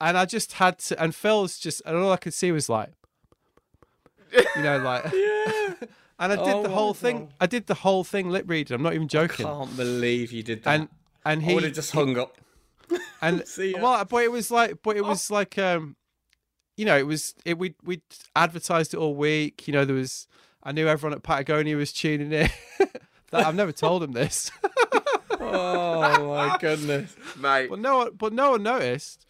and 0.00 0.16
i 0.16 0.24
just 0.24 0.52
had 0.54 0.78
to 0.78 1.02
and 1.02 1.14
phil's 1.14 1.58
just 1.58 1.82
and 1.86 1.96
all 1.96 2.12
i 2.12 2.16
could 2.16 2.34
see 2.34 2.52
was 2.52 2.68
like 2.68 2.90
you 4.32 4.62
know 4.62 4.78
like 4.78 5.04
and 6.18 6.32
i 6.32 6.36
did 6.36 6.54
Oh 6.54 6.62
the 6.62 6.68
my 6.68 6.74
whole 6.74 6.94
thing 6.94 7.18
God. 7.20 7.34
i 7.40 7.46
did 7.46 7.66
the 7.66 7.74
whole 7.74 8.04
thing 8.04 8.30
lip 8.30 8.44
reading 8.48 8.74
i'm 8.74 8.82
not 8.82 8.94
even 8.94 9.08
joking 9.08 9.46
I 9.46 9.50
Can't 9.50 9.76
believe 9.76 10.32
you 10.32 10.42
did 10.42 10.62
that. 10.64 10.74
and 10.80 10.88
and 11.26 11.42
I 11.42 11.44
he 11.46 11.54
would 11.54 11.64
have 11.64 11.72
just 11.72 11.92
hung 11.92 12.18
up. 12.18 12.36
and 13.22 13.46
See 13.48 13.72
ya. 13.72 13.80
well, 13.82 14.04
but 14.04 14.22
it 14.24 14.30
was 14.30 14.50
like, 14.50 14.82
but 14.82 14.96
it 14.96 15.02
Oh. 15.02 15.08
was 15.08 15.30
like, 15.30 15.56
um, 15.58 15.96
you 16.76 16.84
know, 16.84 16.96
it 16.98 17.06
was 17.06 17.34
it 17.46 17.56
we 17.58 17.74
we 17.82 18.02
advertised 18.36 18.92
it 18.92 18.98
all 18.98 19.14
week. 19.14 19.66
You 19.66 19.72
know, 19.72 19.84
there 19.86 19.96
was 19.96 20.26
I 20.62 20.72
knew 20.72 20.86
everyone 20.86 21.16
at 21.16 21.22
Patagonia 21.22 21.76
was 21.78 21.92
tuning 21.94 22.30
in. 22.32 22.50
that 23.30 23.46
I've 23.46 23.54
never 23.54 23.72
told 23.72 24.02
him 24.02 24.12
this, 24.12 24.50
Oh 25.30 26.28
my 26.28 26.56
goodness, 26.60 27.16
mate. 27.38 27.68
but 27.70 27.78
no 27.78 27.98
one, 27.98 28.10
but 28.16 28.32
no 28.32 28.50
one 28.52 28.62
noticed. 28.62 29.26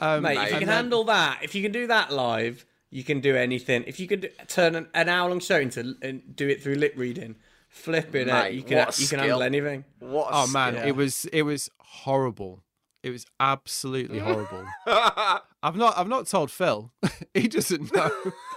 Um, 0.00 0.22
mate! 0.22 0.36
If 0.36 0.42
you 0.44 0.58
can 0.58 0.66
then- 0.66 0.68
handle 0.76 1.04
that, 1.04 1.38
if 1.42 1.54
you 1.54 1.62
can 1.62 1.72
do 1.72 1.86
that 1.86 2.12
live, 2.12 2.64
you 2.94 3.02
can 3.02 3.18
do 3.20 3.34
anything. 3.36 3.82
If 3.88 3.98
you 3.98 4.06
could 4.06 4.30
turn 4.46 4.74
an, 4.76 4.88
an 4.94 5.08
hour-long 5.08 5.40
show 5.40 5.58
into 5.58 5.96
and 6.00 6.36
do 6.36 6.48
it 6.48 6.62
through 6.62 6.76
lip 6.76 6.94
reading, 6.96 7.34
flipping 7.68 8.30
uh, 8.30 8.34
Mate, 8.42 8.48
it, 8.50 8.54
you 8.54 8.62
can 8.62 8.86
you 8.98 9.08
can 9.08 9.18
handle 9.18 9.42
anything. 9.42 9.84
What? 9.98 10.28
a 10.32 10.36
oh 10.36 10.46
man, 10.46 10.74
Yeah. 10.74 10.86
it 10.86 10.94
was 10.96 11.24
it 11.26 11.42
was 11.42 11.68
horrible. 11.78 12.62
It 13.02 13.10
was 13.10 13.26
absolutely 13.40 14.20
horrible. 14.20 14.64
I've 14.86 15.76
not 15.76 15.98
I've 15.98 16.08
not 16.08 16.26
told 16.28 16.50
Phil. 16.50 16.92
he 17.34 17.48
doesn't 17.48 17.92
know. 17.94 18.10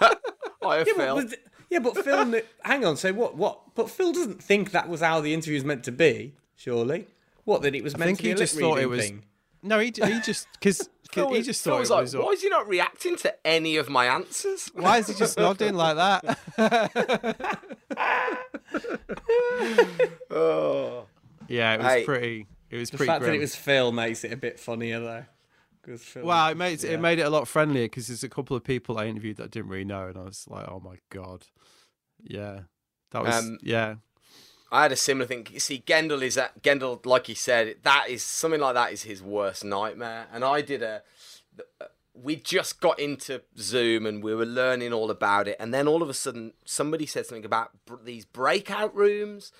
I 0.62 0.78
Yeah, 0.78 0.84
but, 0.96 1.28
feel. 1.28 1.38
yeah, 1.70 1.78
but 1.80 1.96
Phil. 2.04 2.30
kn- 2.30 2.42
hang 2.62 2.84
on. 2.84 2.96
So 2.96 3.12
what? 3.12 3.36
What? 3.36 3.74
But 3.74 3.90
Phil 3.90 4.12
doesn't 4.12 4.42
think 4.42 4.70
that 4.70 4.88
was 4.88 5.00
how 5.00 5.20
the 5.20 5.34
interview 5.34 5.54
was 5.54 5.64
meant 5.64 5.82
to 5.84 5.92
be. 5.92 6.34
Surely. 6.54 7.06
What? 7.44 7.62
That 7.62 7.74
it 7.74 7.82
was 7.82 7.96
meant 7.96 8.16
to 8.18 8.22
be 8.22 8.28
he 8.28 8.34
a 8.34 8.38
just 8.38 8.54
lip 8.54 8.62
thought 8.62 8.78
it 8.78 8.86
reading 8.86 8.90
was- 8.90 9.04
thing. 9.06 9.24
No, 9.60 9.80
he 9.80 9.86
he 9.86 10.20
just 10.20 10.46
because 10.52 10.88
Phil 11.12 11.30
he 11.30 11.38
was- 11.38 11.46
just 11.46 11.64
Phil 11.64 11.74
thought 11.74 11.80
was 11.80 11.90
it 11.90 11.94
like, 11.94 12.02
was. 12.02 12.16
why 12.16 12.30
is 12.32 12.42
he 12.42 12.48
not 12.48 12.68
reacting 12.68 13.16
to 13.16 13.46
any 13.46 13.76
of 13.76 13.88
my 13.88 14.06
answers? 14.06 14.70
Why 14.74 14.98
is 14.98 15.08
he 15.08 15.14
just 15.14 15.38
nodding 15.38 15.74
like 15.74 15.96
that? 15.96 16.38
Oh. 20.30 21.06
Yeah, 21.48 21.74
it 21.74 21.78
was 21.78 21.86
Hey. 21.86 22.04
pretty. 22.04 22.46
It 22.70 22.76
was 22.76 22.90
The 22.90 22.98
pretty 22.98 23.08
fact 23.08 23.24
that 23.24 23.34
it 23.34 23.38
was 23.40 23.56
Phil 23.56 23.92
makes 23.92 24.24
it 24.24 24.32
a 24.32 24.36
bit 24.36 24.60
funnier 24.60 25.00
though. 25.00 25.24
'Cause 25.82 26.02
Phil- 26.02 26.24
Well, 26.26 26.48
it 26.48 26.56
made 26.56 26.82
yeah. 26.82 26.90
it 26.92 27.00
made 27.00 27.18
it 27.18 27.22
a 27.22 27.30
lot 27.30 27.48
friendlier 27.48 27.86
because 27.86 28.08
there's 28.08 28.22
a 28.24 28.28
couple 28.28 28.54
of 28.56 28.62
people 28.64 28.98
I 28.98 29.06
interviewed 29.06 29.38
that 29.38 29.44
I 29.44 29.46
didn't 29.48 29.70
really 29.70 29.84
know, 29.86 30.08
and 30.08 30.18
I 30.18 30.22
was 30.22 30.44
like, 30.48 30.68
"Oh 30.68 30.80
my 30.80 30.96
god, 31.08 31.46
yeah, 32.22 32.60
that 33.12 33.22
was 33.24 33.34
Um, 33.34 33.58
yeah, 33.62 33.94
I 34.70 34.82
had 34.82 34.92
a 34.92 34.96
similar 34.96 35.26
thing. 35.26 35.46
You 35.50 35.60
see, 35.60 35.82
Gendel 35.86 36.22
is 36.22 36.34
that 36.34 36.62
Gendel, 36.62 37.04
like 37.06 37.26
he 37.26 37.34
said, 37.34 37.76
that 37.82 38.06
is 38.08 38.22
something 38.22 38.60
like 38.60 38.74
that 38.74 38.92
is 38.92 39.02
his 39.02 39.22
worst 39.22 39.64
nightmare. 39.64 40.26
And 40.32 40.44
I 40.44 40.60
did 40.60 40.82
a. 40.82 41.02
We 42.14 42.36
just 42.36 42.80
got 42.80 42.98
into 42.98 43.42
Zoom 43.56 44.04
and 44.04 44.22
we 44.22 44.34
were 44.34 44.44
learning 44.44 44.92
all 44.92 45.10
about 45.10 45.46
it, 45.46 45.56
and 45.60 45.72
then 45.72 45.86
all 45.86 46.02
of 46.02 46.08
a 46.08 46.14
sudden 46.14 46.52
somebody 46.64 47.06
said 47.06 47.26
something 47.26 47.44
about 47.44 47.70
these 48.04 48.24
breakout 48.24 48.94
rooms 48.94 49.52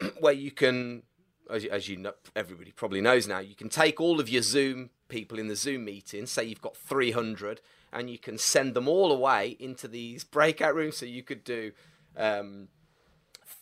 where 0.20 0.32
you 0.32 0.50
can, 0.50 1.04
as 1.48 1.62
you, 1.62 1.70
as 1.70 1.88
you 1.88 1.96
know, 1.96 2.12
everybody 2.34 2.72
probably 2.72 3.00
knows 3.00 3.28
now, 3.28 3.38
you 3.38 3.54
can 3.54 3.68
take 3.68 4.00
all 4.00 4.18
of 4.18 4.28
your 4.28 4.42
Zoom 4.42 4.90
people 5.08 5.38
in 5.38 5.46
the 5.46 5.54
Zoom 5.54 5.84
meeting, 5.84 6.26
say 6.26 6.42
you've 6.42 6.60
got 6.60 6.76
300, 6.76 7.60
and 7.92 8.10
you 8.10 8.18
can 8.18 8.36
send 8.36 8.74
them 8.74 8.88
all 8.88 9.12
away 9.12 9.56
into 9.60 9.86
these 9.86 10.24
breakout 10.24 10.74
rooms. 10.74 10.96
So 10.96 11.06
you 11.06 11.22
could 11.22 11.44
do. 11.44 11.70
Um, 12.16 12.68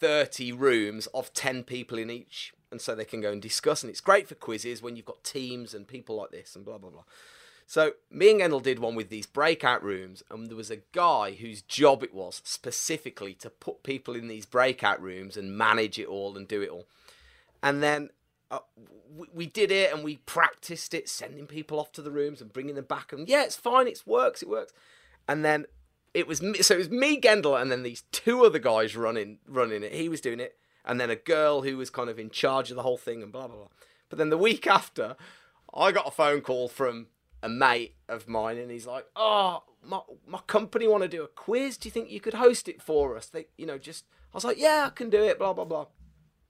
30 0.01 0.53
rooms 0.53 1.07
of 1.09 1.33
10 1.35 1.63
people 1.65 1.99
in 1.99 2.11
each 2.11 2.53
and 2.71 2.81
so 2.81 2.95
they 2.95 3.05
can 3.05 3.21
go 3.21 3.33
and 3.33 3.43
discuss 3.43 3.83
and 3.83 3.91
it's 3.91 4.01
great 4.01 4.29
for 4.29 4.35
quizzes 4.35 4.83
when 4.83 4.97
you've 4.97 5.05
got 5.05 5.23
teams 5.25 5.75
and 5.75 5.87
people 5.87 6.17
like 6.17 6.31
this 6.31 6.57
and 6.57 6.65
blah 6.65 6.79
blah 6.79 6.91
blah. 6.91 7.05
So 7.67 7.93
me 8.11 8.31
and 8.31 8.41
Gendel 8.41 8.63
did 8.63 8.81
one 8.81 8.97
with 8.97 9.11
these 9.11 9.27
breakout 9.27 9.83
rooms 9.83 10.23
and 10.31 10.49
there 10.49 10.57
was 10.57 10.73
a 10.73 10.83
guy 10.93 11.33
whose 11.33 11.63
job 11.63 12.03
it 12.03 12.13
was 12.13 12.43
specifically 12.45 13.35
to 13.35 13.51
put 13.51 13.85
people 13.85 14.17
in 14.17 14.27
these 14.27 14.45
breakout 14.45 15.01
rooms 15.01 15.37
and 15.37 15.57
manage 15.57 15.99
it 15.99 16.09
all 16.09 16.37
and 16.37 16.49
do 16.49 16.63
it 16.63 16.71
all. 16.71 16.87
And 17.63 17.81
then 17.81 18.11
uh, 18.51 18.59
we, 19.17 19.29
we 19.33 19.47
did 19.47 19.71
it 19.71 19.93
and 19.93 20.03
we 20.03 20.17
practiced 20.17 20.95
it 20.95 21.09
sending 21.09 21.47
people 21.47 21.79
off 21.79 21.93
to 21.93 22.03
the 22.03 22.11
rooms 22.11 22.41
and 22.41 22.53
bringing 22.53 22.75
them 22.75 22.87
back 22.87 23.13
and 23.13 23.29
yeah 23.29 23.45
it's 23.45 23.57
fine 23.57 23.87
it 23.87 24.03
works 24.05 24.43
it 24.43 24.49
works. 24.49 24.73
And 25.29 25.45
then 25.45 25.67
it 26.13 26.27
was 26.27 26.43
me, 26.43 26.63
so 26.63 26.75
it 26.75 26.79
was 26.79 26.91
me, 26.91 27.21
Gendel, 27.21 27.61
and 27.61 27.71
then 27.71 27.83
these 27.83 28.03
two 28.13 28.45
other 28.45 28.59
guys 28.59 28.97
running 28.97 29.39
running 29.47 29.83
it. 29.83 29.93
He 29.93 30.09
was 30.09 30.21
doing 30.21 30.41
it, 30.41 30.57
and 30.85 31.01
then 31.01 31.11
a 31.11 31.17
girl 31.17 31.63
who 31.63 31.77
was 31.77 31.91
kind 31.91 32.11
of 32.11 32.19
in 32.19 32.31
charge 32.31 32.71
of 32.71 32.77
the 32.77 32.83
whole 32.83 32.99
thing, 32.99 33.23
and 33.23 33.33
blah 33.33 33.47
blah 33.47 33.57
blah. 33.57 33.69
But 34.09 34.19
then 34.19 34.31
the 34.31 34.39
week 34.39 34.67
after, 34.67 35.17
I 35.73 35.93
got 35.93 36.09
a 36.09 36.11
phone 36.11 36.41
call 36.41 36.69
from 36.69 37.09
a 37.43 37.49
mate 37.49 37.95
of 38.09 38.29
mine, 38.29 38.59
and 38.59 38.71
he's 38.71 38.87
like, 38.87 39.07
"Oh, 39.15 39.63
my 39.85 40.01
my 40.27 40.41
company 40.47 40.89
want 40.89 41.03
to 41.03 41.09
do 41.09 41.23
a 41.23 41.29
quiz. 41.29 41.77
Do 41.77 41.89
you 41.89 41.93
think 41.93 42.11
you 42.11 42.21
could 42.21 42.35
host 42.35 42.69
it 42.69 42.83
for 42.83 43.17
us? 43.17 43.27
They, 43.27 43.47
you 43.57 43.67
know, 43.67 43.79
just." 43.79 44.05
I 44.33 44.37
was 44.37 44.45
like, 44.45 44.59
"Yeah, 44.59 44.87
I 44.87 44.91
can 44.91 45.11
do 45.11 45.23
it." 45.23 45.39
Blah 45.39 45.53
blah 45.53 45.65
blah. 45.65 45.87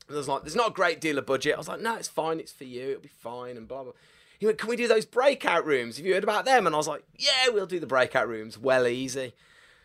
And 0.08 0.16
I 0.16 0.18
was 0.18 0.28
like, 0.28 0.42
"There's 0.42 0.56
not 0.56 0.70
a 0.70 0.74
great 0.74 1.00
deal 1.00 1.18
of 1.18 1.26
budget." 1.26 1.54
I 1.54 1.58
was 1.58 1.68
like, 1.68 1.80
"No, 1.80 1.96
it's 1.96 2.08
fine. 2.08 2.40
It's 2.40 2.52
for 2.52 2.64
you. 2.64 2.90
It'll 2.90 3.02
be 3.02 3.08
fine." 3.08 3.56
And 3.56 3.68
blah 3.68 3.84
blah. 3.84 3.92
He 4.38 4.46
went, 4.46 4.56
"Can 4.56 4.70
we 4.70 4.76
do 4.76 4.88
those 4.88 5.04
breakout 5.04 5.66
rooms? 5.66 5.98
Have 5.98 6.06
you 6.06 6.14
heard 6.14 6.24
about 6.24 6.46
them?" 6.46 6.66
And 6.66 6.74
I 6.74 6.78
was 6.78 6.88
like, 6.88 7.04
"Yeah, 7.14 7.50
we'll 7.50 7.66
do 7.66 7.78
the 7.78 7.86
breakout 7.86 8.26
rooms. 8.26 8.56
Well, 8.56 8.86
easy." 8.86 9.34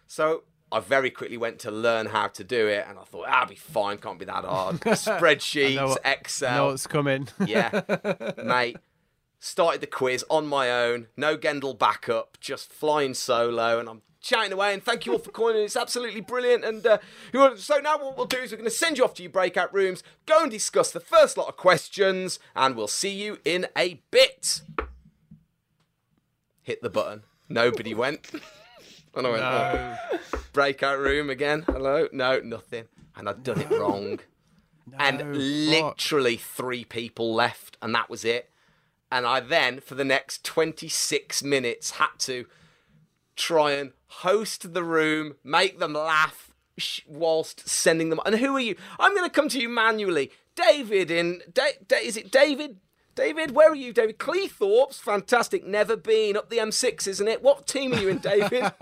So 0.08 0.44
I 0.72 0.80
very 0.80 1.10
quickly 1.10 1.38
went 1.38 1.60
to 1.60 1.72
learn 1.72 2.08
how 2.08 2.28
to 2.28 2.44
do 2.44 2.68
it, 2.68 2.86
and 2.88 2.98
I 3.00 3.04
thought, 3.04 3.28
"I'll 3.28 3.48
be 3.48 3.56
fine. 3.56 3.98
Can't 3.98 4.20
be 4.20 4.26
that 4.26 4.44
hard." 4.46 4.80
Spreadsheets, 4.82 5.88
what- 5.88 6.02
Excel. 6.06 6.68
what's 6.68 6.88
coming." 6.88 7.28
Yeah, 7.46 7.82
mate. 8.44 8.78
Started 9.40 9.80
the 9.82 9.88
quiz 9.88 10.26
on 10.30 10.48
my 10.48 10.72
own, 10.72 11.08
no 11.16 11.38
Gendel 11.38 11.78
backup, 11.78 12.38
just 12.40 12.72
flying 12.72 13.14
solo, 13.14 13.80
and 13.80 13.88
I'm 13.88 14.02
chatting 14.20 14.52
away. 14.54 14.74
And 14.74 14.82
thank 14.84 15.06
you 15.06 15.12
all 15.12 15.20
for 15.20 15.30
calling. 15.40 15.58
It's 15.58 15.76
absolutely 15.76 16.22
brilliant. 16.22 16.64
And 16.66 16.84
uh, 16.88 16.98
so 17.56 17.78
now 17.78 18.00
what 18.00 18.18
we'll 18.18 18.26
do 18.26 18.38
is 18.38 18.52
we're 18.52 18.58
going 18.58 18.70
to 18.70 18.76
send 18.76 18.98
you 18.98 19.04
off 19.04 19.14
to 19.16 19.24
your 19.24 19.32
breakout 19.32 19.72
rooms, 19.72 20.02
go 20.26 20.42
and 20.42 20.50
discuss 20.50 20.90
the 20.90 21.00
first 21.00 21.38
lot 21.38 21.48
of 21.48 21.58
questions, 21.58 22.40
and 22.56 22.76
we'll 22.76 22.88
see 22.88 23.12
you 23.14 23.38
in 23.46 23.68
a 23.78 24.02
bit. 24.10 24.62
Hit 26.64 26.82
the 26.82 26.90
button. 26.90 27.22
Nobody 27.48 27.94
went. 27.94 28.32
And 29.18 29.28
I 29.28 29.30
went, 29.30 29.44
oh. 29.44 30.20
breakout 30.54 31.00
room 31.00 31.30
again. 31.30 31.64
Hello? 31.68 32.08
No, 32.12 32.40
nothing. 32.44 32.86
And 33.16 33.30
I'd 33.30 33.44
done 33.44 33.62
it 33.62 33.70
wrong 33.80 34.20
No, 34.88 34.98
and 35.00 35.20
fuck. 35.20 35.28
literally 35.32 36.36
three 36.38 36.84
people 36.84 37.34
left, 37.34 37.78
and 37.82 37.96
that 37.96 38.10
was 38.10 38.26
it. 38.26 38.50
And 39.12 39.26
I 39.26 39.40
then, 39.40 39.80
for 39.80 39.96
the 39.96 40.04
next 40.04 40.44
26 40.44 41.44
minutes, 41.44 41.92
had 41.92 42.10
to 42.20 42.46
try 43.36 43.72
and 43.72 43.92
host 44.08 44.74
the 44.74 44.84
room, 44.84 45.36
make 45.44 45.80
them 45.80 45.94
laugh, 45.94 46.52
whilst 47.08 47.70
sending 47.70 48.10
them. 48.10 48.20
And 48.26 48.36
who 48.36 48.56
are 48.56 48.60
you? 48.60 48.76
I'm 49.00 49.16
going 49.16 49.24
to 49.30 49.34
come 49.34 49.48
to 49.50 49.60
you 49.62 49.70
manually. 49.70 50.32
David 50.56 51.10
in. 51.12 51.42
Da- 51.54 51.78
Da- 51.88 51.98
is 51.98 52.18
it 52.18 52.32
David? 52.32 52.78
David, 53.16 53.52
where 53.52 53.72
are 53.72 53.76
you, 53.76 53.94
David? 53.94 54.20
Cleethorpes, 54.20 54.96
fantastic. 55.00 55.66
Never 55.66 55.96
been 55.96 56.36
up 56.36 56.50
the 56.50 56.58
M6, 56.58 57.08
isn't 57.08 57.28
it? 57.28 57.42
What 57.42 57.66
team 57.66 57.94
are 57.94 58.00
you 58.00 58.10
in, 58.10 58.18
David? 58.20 58.72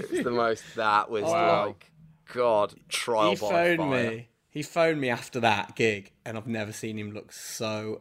It's 0.00 0.22
the 0.24 0.30
most. 0.30 0.62
That 0.76 1.10
was 1.10 1.24
Wow. 1.24 1.66
like, 1.66 1.90
God, 2.32 2.74
trial 2.88 3.30
he 3.30 3.36
by 3.36 3.48
phoned 3.48 3.78
fire. 3.80 4.10
me. 4.10 4.28
he 4.50 4.62
phoned 4.62 5.00
me 5.00 5.10
after 5.10 5.40
that 5.40 5.74
gig, 5.76 6.12
and 6.24 6.36
I've 6.38 6.46
never 6.46 6.72
seen 6.72 6.98
him 6.98 7.10
look 7.12 7.32
so 7.32 8.00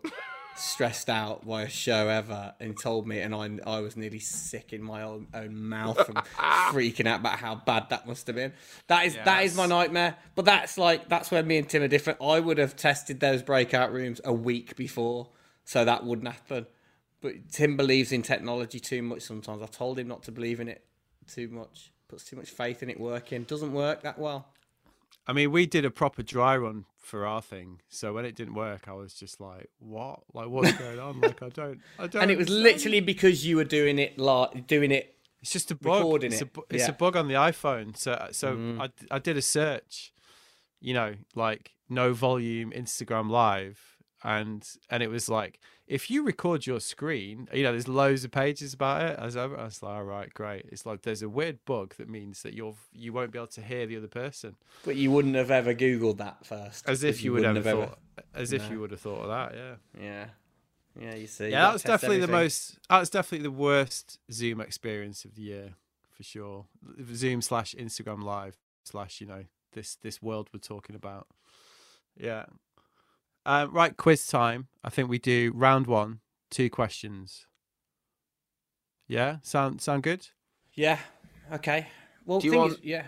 stressed 0.57 1.09
out 1.09 1.45
by 1.45 1.63
a 1.63 1.69
show 1.69 2.07
ever. 2.07 2.53
And 2.59 2.77
told 2.79 3.07
me, 3.07 3.19
and 3.19 3.33
I, 3.33 3.49
I 3.65 3.79
was 3.79 3.95
nearly 3.95 4.19
sick 4.19 4.73
in 4.73 4.81
my 4.81 5.03
own, 5.03 5.27
own 5.33 5.55
mouth 5.69 6.05
from 6.05 6.15
freaking 6.71 7.07
out 7.07 7.19
about 7.21 7.39
how 7.39 7.55
bad 7.55 7.89
that 7.89 8.07
must 8.07 8.27
have 8.27 8.35
been. 8.35 8.53
That 8.87 9.05
is 9.05 9.17
that 9.25 9.43
is 9.43 9.55
my 9.55 9.65
nightmare. 9.65 10.15
But 10.35 10.45
that's 10.45 10.77
like 10.77 11.07
that's 11.09 11.31
where 11.31 11.43
me 11.43 11.57
and 11.57 11.69
Tim 11.69 11.83
are 11.83 11.87
different. 11.87 12.21
I 12.21 12.39
would 12.39 12.57
have 12.57 12.75
tested 12.75 13.19
those 13.19 13.41
breakout 13.41 13.91
rooms 13.91 14.21
a 14.23 14.33
week 14.33 14.75
before, 14.75 15.29
so 15.63 15.85
that 15.85 16.03
wouldn't 16.03 16.27
happen. 16.27 16.67
But 17.21 17.49
Tim 17.51 17.77
believes 17.77 18.11
in 18.11 18.21
technology 18.21 18.79
too 18.79 19.01
much 19.01 19.21
sometimes. 19.21 19.61
I 19.61 19.67
told 19.67 19.97
him 19.99 20.07
not 20.07 20.23
to 20.23 20.31
believe 20.31 20.59
in 20.59 20.67
it 20.67 20.83
too 21.27 21.47
much. 21.49 21.91
Puts 22.07 22.23
too 22.23 22.35
much 22.35 22.49
faith 22.49 22.83
in 22.83 22.89
it 22.89 22.99
working. 22.99 23.43
Doesn't 23.43 23.73
work 23.73 24.03
that 24.03 24.17
well. 24.17 24.47
I 25.27 25.33
mean, 25.33 25.51
we 25.51 25.65
did 25.65 25.83
a 25.83 25.91
proper 25.91 26.23
dry 26.23 26.55
run 26.55 26.85
for 27.07 27.25
our 27.25 27.41
thing, 27.41 27.79
so 27.89 28.13
when 28.13 28.25
it 28.25 28.35
didn't 28.35 28.53
work, 28.55 28.87
I 28.87 28.93
was 28.93 29.13
just 29.13 29.39
like, 29.39 29.69
"What? 29.79 30.19
Like, 30.33 30.47
what's 30.49 30.71
going 30.85 30.99
on? 30.99 31.21
Like, 31.21 31.41
I 31.41 31.49
don't, 31.49 31.79
I 31.97 32.07
don't." 32.07 32.21
And 32.23 32.31
it 32.31 32.37
was 32.37 32.47
understand." 32.47 32.63
literally 32.63 32.99
because 32.99 33.45
you 33.45 33.55
were 33.55 33.63
doing 33.79 33.97
it 33.97 34.17
like 34.19 34.67
doing 34.67 34.91
it. 34.91 35.15
It's 35.41 35.51
just 35.51 35.71
a 35.71 35.75
bug. 35.75 36.23
it's 36.23 36.41
it. 36.41 36.49
A, 36.57 36.61
it's 36.75 36.83
Yeah. 36.85 36.89
a 36.89 36.93
bug 36.93 37.15
on 37.15 37.27
the 37.27 37.35
iPhone. 37.35 37.95
So, 37.95 38.27
so 38.31 38.55
Mm. 38.55 38.81
I, 38.81 39.15
I 39.15 39.19
did 39.19 39.37
a 39.37 39.41
search, 39.41 40.11
you 40.81 40.93
know, 40.93 41.13
like 41.35 41.71
no 41.89 42.11
volume 42.13 42.71
Instagram 42.71 43.29
live, 43.29 43.86
and 44.23 44.67
and 44.89 45.03
it 45.03 45.09
was 45.09 45.29
like 45.29 45.59
if 45.87 46.09
you 46.09 46.23
record 46.23 46.65
your 46.67 46.79
screen, 46.81 47.47
you 47.53 47.63
know, 47.63 47.71
there's 47.71 47.87
loads 47.87 48.23
of 48.25 48.31
pages 48.31 48.73
about 48.73 49.03
it. 49.03 49.17
I 49.19 49.25
was, 49.25 49.37
I 49.37 49.45
was 49.45 49.81
like, 49.81 49.93
all 49.95 50.03
right, 50.03 50.33
great. 50.33 50.65
It's 50.69 50.85
like 50.85 51.03
there's 51.03 51.21
a 51.21 51.29
weird 51.29 51.59
bug 51.65 51.95
that 51.97 52.09
means 52.09 52.41
that 52.43 52.53
you're 52.53 52.75
you 52.93 53.13
won't 53.13 53.31
be 53.31 53.39
able 53.39 53.47
to 53.47 53.61
hear 53.61 53.85
the 53.85 53.97
other 53.97 54.07
person, 54.07 54.55
But 54.83 54.95
you 54.97 55.11
wouldn't 55.11 55.35
have 55.35 55.51
ever 55.51 55.73
googled 55.73 56.17
that 56.17 56.45
first. 56.45 56.89
as 56.89 57.03
if 57.03 57.23
you, 57.23 57.31
would 57.33 57.43
have 57.45 57.63
thought, 57.63 57.99
as 58.33 58.51
if 58.51 58.63
No. 58.63 58.69
you 58.71 58.79
would 58.81 58.91
have 58.91 58.99
thought 59.01 59.21
of 59.21 59.27
that. 59.29 59.55
Yeah. 59.57 59.75
Yeah. 60.03 60.25
Yeah, 60.99 61.15
you 61.15 61.27
see. 61.27 61.45
Yeah, 61.49 61.51
gotta 61.51 61.67
that 61.67 61.73
was 61.73 61.81
definitely 61.83 62.19
the 62.19 62.27
most. 62.27 62.79
That 62.89 62.99
was 62.99 63.09
definitely 63.11 63.43
the 63.43 63.51
worst 63.51 64.17
Zoom 64.31 64.59
experience 64.59 65.25
of 65.25 65.35
the 65.35 65.43
year, 65.43 65.75
for 66.11 66.23
sure. 66.23 66.65
Zoom 67.13 67.41
slash 67.43 67.75
Instagram 67.75 68.23
Live 68.23 68.57
slash 68.83 69.21
you 69.21 69.27
know 69.27 69.43
this 69.73 69.95
this 70.01 70.21
world 70.23 70.49
we're 70.51 70.59
talking 70.59 70.95
about. 70.95 71.27
Yeah. 72.19 72.45
Um, 73.47 73.71
right, 73.71 73.95
quiz 73.95 74.27
time. 74.27 74.67
I 74.83 74.89
think 74.89 75.09
we 75.09 75.19
do 75.19 75.53
round 75.55 75.87
one, 75.87 76.19
two 76.51 76.69
questions. 76.69 77.47
Yeah, 79.07 79.37
sound 79.41 79.81
sound 79.81 80.03
good. 80.03 80.27
Yeah. 80.73 80.99
Okay. 81.51 81.87
Well, 82.25 82.39
Do 82.41 82.47
you 82.47 82.57
want- 82.57 82.73
is, 82.73 82.79
yeah. 82.83 83.07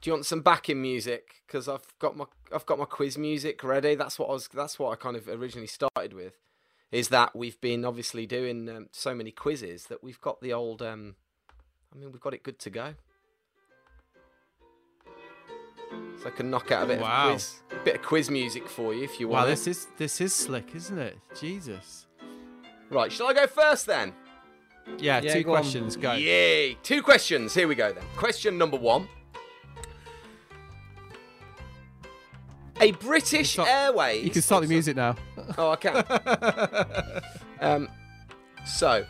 Do 0.00 0.08
you 0.10 0.12
want 0.14 0.24
some 0.24 0.40
backing 0.40 0.80
music? 0.80 1.42
Because 1.46 1.68
I've 1.68 1.86
got 1.98 2.16
my 2.16 2.24
I've 2.52 2.64
got 2.64 2.78
my 2.78 2.86
quiz 2.86 3.18
music 3.18 3.62
ready. 3.62 3.94
That's 3.94 4.18
what 4.18 4.30
I 4.30 4.32
was. 4.32 4.48
That's 4.48 4.78
what 4.78 4.92
I 4.92 4.96
kind 4.96 5.14
of 5.16 5.28
originally 5.28 5.66
started 5.66 6.14
with. 6.14 6.34
Is 6.90 7.08
that 7.08 7.36
we've 7.36 7.60
been 7.60 7.84
obviously 7.84 8.26
doing 8.26 8.68
um, 8.70 8.88
so 8.92 9.14
many 9.14 9.30
quizzes 9.30 9.84
that 9.86 10.02
we've 10.02 10.20
got 10.20 10.40
the 10.40 10.54
old. 10.54 10.80
Um, 10.80 11.16
I 11.92 11.98
mean, 11.98 12.12
we've 12.12 12.20
got 12.20 12.32
it 12.34 12.42
good 12.42 12.58
to 12.60 12.70
go. 12.70 12.94
So 16.22 16.28
I 16.28 16.30
can 16.30 16.50
knock 16.50 16.70
out 16.72 16.84
a 16.84 16.86
bit 16.86 17.00
Wow. 17.00 17.26
of 17.28 17.32
quiz, 17.32 17.62
bit 17.84 17.94
of 17.96 18.02
quiz 18.02 18.30
music 18.30 18.68
for 18.68 18.94
you 18.94 19.04
if 19.04 19.20
you 19.20 19.28
want. 19.28 19.34
Wow, 19.34 19.40
want. 19.46 19.50
this 19.50 19.66
is 19.66 19.86
this 19.98 20.20
is 20.20 20.32
slick, 20.34 20.74
isn't 20.74 20.98
it? 20.98 21.18
Jesus. 21.38 22.06
Right, 22.90 23.10
shall 23.12 23.26
I 23.28 23.34
go 23.34 23.46
first 23.46 23.86
then? 23.86 24.12
Yeah, 24.98 25.20
Yeah, 25.20 25.34
two 25.34 25.42
go 25.42 25.54
on. 25.54 25.60
questions. 25.62 25.96
Go. 25.96 26.12
Yay! 26.12 26.74
Two 26.82 27.02
questions. 27.02 27.52
Here 27.52 27.66
we 27.68 27.74
go 27.74 27.92
then. 27.92 28.04
Question 28.16 28.56
number 28.56 28.76
one. 28.76 29.08
A 32.80 32.92
British 32.92 33.52
start- 33.54 33.68
Airways. 33.68 34.24
You 34.24 34.30
can 34.30 34.42
start 34.42 34.62
the 34.62 34.68
music 34.68 34.96
now. 34.96 35.16
Oh, 35.58 35.70
I 35.70 35.76
can. 35.76 36.04
um, 37.60 37.88
so, 38.66 39.04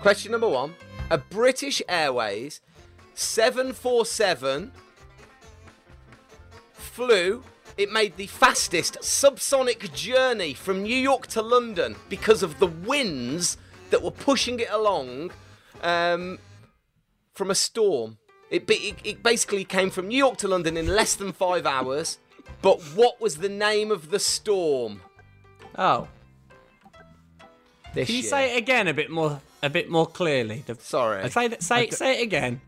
question 0.00 0.32
number 0.32 0.48
one: 0.48 0.74
A 1.10 1.18
British 1.18 1.82
Airways 1.88 2.60
747 3.14 4.72
flew. 7.04 7.42
It 7.78 7.90
made 7.90 8.16
the 8.16 8.26
fastest 8.26 8.98
subsonic 9.00 9.92
journey 9.94 10.52
from 10.52 10.82
New 10.82 10.96
York 10.96 11.26
to 11.28 11.40
London 11.40 11.96
because 12.10 12.42
of 12.42 12.58
the 12.58 12.66
winds 12.66 13.56
that 13.90 14.02
were 14.02 14.10
pushing 14.10 14.60
it 14.60 14.68
along 14.70 15.30
um, 15.82 16.38
from 17.32 17.50
a 17.50 17.54
storm. 17.54 18.18
It, 18.50 18.66
ba- 18.66 18.74
it, 18.82 18.96
it 19.04 19.22
basically 19.22 19.64
came 19.64 19.88
from 19.90 20.08
New 20.08 20.18
York 20.18 20.36
to 20.38 20.48
London 20.48 20.76
in 20.76 20.88
less 20.88 21.14
than 21.14 21.32
five 21.32 21.64
hours. 21.64 22.18
But 22.60 22.82
what 22.94 23.18
was 23.20 23.36
the 23.38 23.48
name 23.48 23.90
of 23.90 24.10
the 24.10 24.18
storm 24.18 25.00
Oh. 25.78 26.08
this 27.94 28.06
Can 28.08 28.16
you 28.16 28.20
year? 28.22 28.30
say 28.30 28.54
it 28.56 28.58
again 28.58 28.88
a 28.88 28.92
bit 28.94 29.08
more 29.10 29.40
a 29.62 29.70
bit 29.70 29.88
more 29.88 30.06
clearly? 30.06 30.64
The, 30.66 30.74
Sorry. 30.74 31.30
Say 31.30 31.48
that 31.48 31.62
say 31.62 31.88
say 31.90 32.20
it 32.20 32.24
again. 32.24 32.60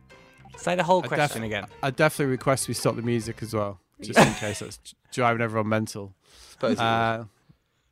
Say 0.57 0.75
the 0.77 0.85
whole 0.85 1.03
question 1.03 1.43
def- 1.43 1.47
again. 1.49 1.67
I 1.83 1.91
definitely 1.91 2.31
request 2.31 2.69
we 2.69 2.75
stop 2.75 2.95
the 2.97 3.03
music 3.03 3.43
as 3.43 3.53
well, 3.55 3.81
just 4.03 4.19
in 4.19 4.35
case 4.35 4.61
that's 4.61 4.79
driving 5.13 5.43
everyone 5.43 5.69
mental. 5.69 6.15
Suppose. 6.51 6.79
Uh, 6.79 7.25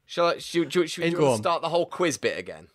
Shall 0.07 0.27
I, 0.27 0.39
should, 0.39 0.73
should, 0.73 0.91
should, 0.91 1.05
in- 1.05 1.13
you 1.13 1.19
go 1.19 1.23
want 1.23 1.33
on. 1.35 1.39
to 1.39 1.43
start 1.43 1.63
the 1.63 1.69
whole 1.69 1.87
quiz 1.87 2.19
bit 2.19 2.37
again? 2.37 2.67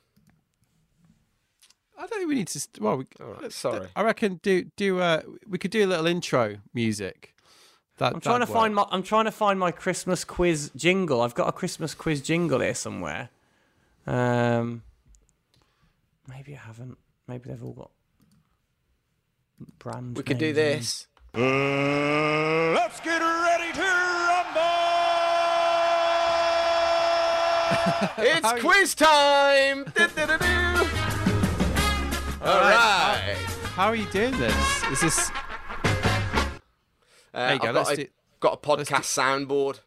I 1.97 2.01
don't 2.07 2.19
think 2.19 2.29
we 2.29 2.35
need 2.35 2.47
to. 2.47 2.59
St- 2.59 2.81
well, 2.81 2.97
we, 2.97 3.05
Alright, 3.19 3.51
sorry. 3.51 3.87
I 3.95 4.03
reckon 4.03 4.39
do 4.43 4.65
do 4.75 4.99
uh 4.99 5.21
we 5.47 5.57
could 5.57 5.71
do 5.71 5.85
a 5.85 5.87
little 5.87 6.07
intro 6.07 6.57
music. 6.73 7.33
That 7.97 8.13
I'm 8.13 8.21
trying 8.21 8.39
to 8.41 8.45
that'd 8.45 8.53
find 8.53 8.75
my 8.75 8.85
I'm 8.91 9.03
trying 9.03 9.25
to 9.25 9.31
find 9.31 9.59
my 9.59 9.71
Christmas 9.71 10.23
quiz 10.23 10.71
jingle. 10.75 11.21
I've 11.21 11.35
got 11.35 11.47
a 11.47 11.51
Christmas 11.51 11.93
quiz 11.93 12.21
jingle 12.21 12.59
here 12.59 12.73
somewhere. 12.75 13.29
Um 14.07 14.83
maybe 16.29 16.53
I 16.55 16.59
haven't. 16.59 16.97
Maybe 17.27 17.49
they've 17.49 17.63
all 17.63 17.73
got 17.73 17.91
brand 19.79 20.17
We 20.17 20.23
could 20.23 20.37
do 20.37 20.53
names 20.53 21.07
on 21.37 22.73
Let's 22.73 22.99
get 23.01 23.19
ready 23.21 23.71
to 23.73 23.81
rumble! 23.81 24.61
It's 28.17 28.61
quiz 28.61 28.95
time! 28.95 29.85
All 32.41 32.59
right. 32.59 33.35
How 33.75 33.87
are 33.87 33.95
you 33.95 34.05
doing 34.11 34.37
this? 34.37 34.83
Is 34.91 35.01
this? 35.01 35.31
Uh, 37.33 37.47
There 37.47 37.53
you 37.53 37.59
go, 37.59 37.67
I've 37.69 37.75
let's 37.75 37.89
got, 37.89 37.93
a, 37.99 38.03
do- 38.03 38.09
got 38.39 38.53
a 38.53 38.57
let's 38.77 38.89
podcast 38.89 39.05
soundboard. 39.47 39.79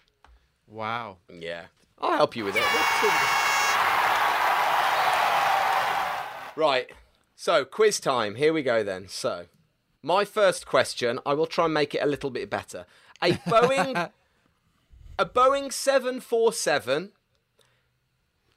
Wow. 0.67 1.19
Yeah. 1.33 1.65
I'll 1.99 2.17
help 2.17 2.37
you 2.37 2.45
with 2.45 2.57
it. 2.57 2.63
Right. 6.57 6.91
So, 7.37 7.65
quiz 7.65 8.01
time. 8.01 8.35
Here 8.35 8.53
we 8.53 8.63
go 8.63 8.83
then. 8.83 9.07
So, 9.09 9.47
my 10.09 10.25
first 10.25 10.67
question, 10.67 11.21
I 11.27 11.35
will 11.35 11.47
try 11.47 11.67
and 11.67 11.75
make 11.75 11.95
it 11.95 12.03
a 12.03 12.07
little 12.07 12.31
bit 12.31 12.49
better. 12.49 12.87
A 13.23 13.33
Boeing 13.33 14.11
a 15.19 15.27
Boeing 15.27 15.71
747 15.71 17.11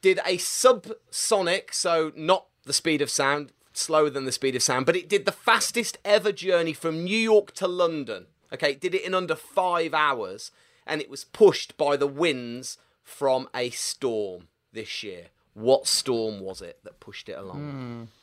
did 0.02 0.20
a 0.20 0.38
subsonic, 0.38 1.74
so 1.74 2.14
not 2.16 2.46
the 2.64 2.72
speed 2.72 3.02
of 3.02 3.10
sound, 3.10 3.52
slower 3.74 4.10
than 4.10 4.24
the 4.24 4.32
speed 4.32 4.56
of 4.56 4.64
sound, 4.64 4.86
but 4.86 4.96
it 4.96 5.10
did 5.10 5.26
the 5.26 5.32
fastest 5.34 5.98
ever 6.06 6.32
journey 6.32 6.72
from 6.72 7.04
New 7.04 7.18
York 7.18 7.52
to 7.56 7.68
London. 7.68 8.28
Okay, 8.54 8.72
it 8.72 8.80
did 8.80 8.96
it 8.96 9.04
in 9.04 9.14
under 9.14 9.36
5 9.36 9.94
hours 9.94 10.52
and 10.88 11.02
it 11.02 11.10
was 11.10 11.26
pushed 11.26 11.76
by 11.78 11.98
the 11.98 12.08
winds 12.08 12.78
from 13.04 13.50
a 13.54 13.72
storm 13.72 14.48
this 14.72 15.04
year. 15.04 15.28
What 15.54 15.86
storm 15.86 16.40
was 16.40 16.62
it 16.62 16.80
that 16.86 17.02
pushed 17.02 17.28
it 17.28 17.38
along? 17.38 17.58
Hmm. 17.58 18.21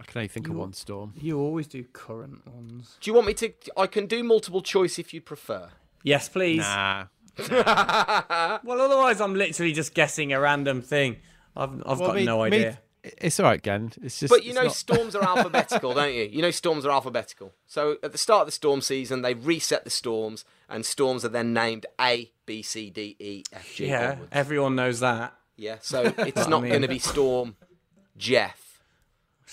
I 0.00 0.04
can 0.04 0.18
only 0.18 0.28
think 0.28 0.48
of 0.48 0.54
one 0.54 0.72
storm. 0.72 1.14
You 1.16 1.38
always 1.38 1.66
do 1.68 1.84
current 1.92 2.46
ones. 2.52 2.96
Do 3.00 3.10
you 3.10 3.14
want 3.14 3.26
me 3.28 3.34
to? 3.34 3.52
I 3.76 3.86
can 3.86 4.06
do 4.06 4.22
multiple 4.24 4.60
choice 4.62 4.98
if 4.98 5.14
you 5.14 5.20
prefer. 5.20 5.68
Yes, 6.02 6.28
please. 6.28 6.58
Nah. 6.60 7.06
Well, 8.64 8.80
otherwise 8.80 9.20
I'm 9.20 9.34
literally 9.34 9.72
just 9.72 9.94
guessing 9.94 10.32
a 10.32 10.40
random 10.40 10.82
thing. 10.82 11.16
I've 11.56 11.70
I've 11.86 11.98
Well, 12.00 12.08
got 12.08 12.16
me- 12.16 12.24
no 12.24 12.38
me- 12.38 12.44
idea. 12.46 12.80
it's 13.02 13.38
all 13.38 13.46
right, 13.46 13.62
Gen. 13.62 13.92
It's 14.02 14.18
just. 14.20 14.30
But 14.32 14.44
you 14.44 14.52
know, 14.54 14.64
not- 14.64 14.72
storms 14.74 15.14
are 15.14 15.22
alphabetical, 15.36 15.94
don't 15.94 16.12
you? 16.14 16.24
You 16.24 16.42
know, 16.42 16.50
storms 16.50 16.84
are 16.84 16.90
alphabetical. 16.90 17.52
So 17.66 17.96
at 18.02 18.12
the 18.12 18.18
start 18.18 18.42
of 18.42 18.46
the 18.46 18.52
storm 18.52 18.80
season, 18.80 19.22
they 19.22 19.34
reset 19.34 19.84
the 19.84 19.90
storms, 19.90 20.44
and 20.68 20.84
storms 20.84 21.24
are 21.24 21.28
then 21.28 21.52
named 21.52 21.86
A, 22.00 22.30
B, 22.46 22.62
C, 22.62 22.90
D, 22.90 23.16
E, 23.18 23.42
F, 23.52 23.74
G. 23.74 23.86
yeah, 23.88 24.12
onwards. 24.12 24.28
everyone 24.32 24.74
knows 24.76 25.00
that. 25.00 25.34
yeah. 25.56 25.76
So 25.80 26.02
it's 26.18 26.46
I 26.46 26.48
not 26.50 26.62
mean- 26.62 26.70
going 26.70 26.82
to 26.82 26.88
be 26.88 26.98
Storm 26.98 27.56
Jeff 28.16 28.63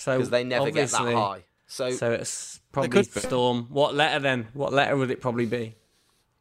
So 0.02 0.16
because 0.16 0.30
they 0.30 0.42
never 0.42 0.70
get 0.72 0.90
that 0.90 1.14
high. 1.14 1.44
So, 1.68 1.90
So 1.92 2.10
it's 2.10 2.60
probably 2.72 2.88
could 2.90 3.14
be. 3.14 3.20
storm. 3.20 3.66
What 3.70 3.94
letter 3.94 4.18
then? 4.18 4.48
What 4.52 4.72
letter 4.72 4.96
would 4.96 5.10
it 5.12 5.20
probably 5.20 5.46
be? 5.46 5.76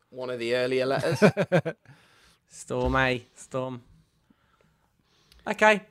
one 0.09 0.29
of 0.29 0.39
the 0.39 0.55
earlier 0.55 0.85
letters. 0.85 1.23
Storm 2.49 2.95
A. 2.97 3.25
Storm. 3.33 3.81
Okay. 5.47 5.83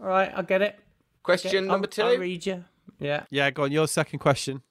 All 0.00 0.06
right, 0.06 0.30
I 0.32 0.42
get 0.42 0.62
it. 0.62 0.78
Question 1.24 1.64
I'll- 1.64 1.70
number 1.72 1.88
2 1.88 2.02
I'll 2.02 2.18
read 2.18 2.46
you. 2.46 2.64
Yeah. 3.00 3.24
Yeah, 3.30 3.50
go 3.50 3.64
on. 3.64 3.72
Your 3.72 3.88
second 3.88 4.20
question. 4.20 4.62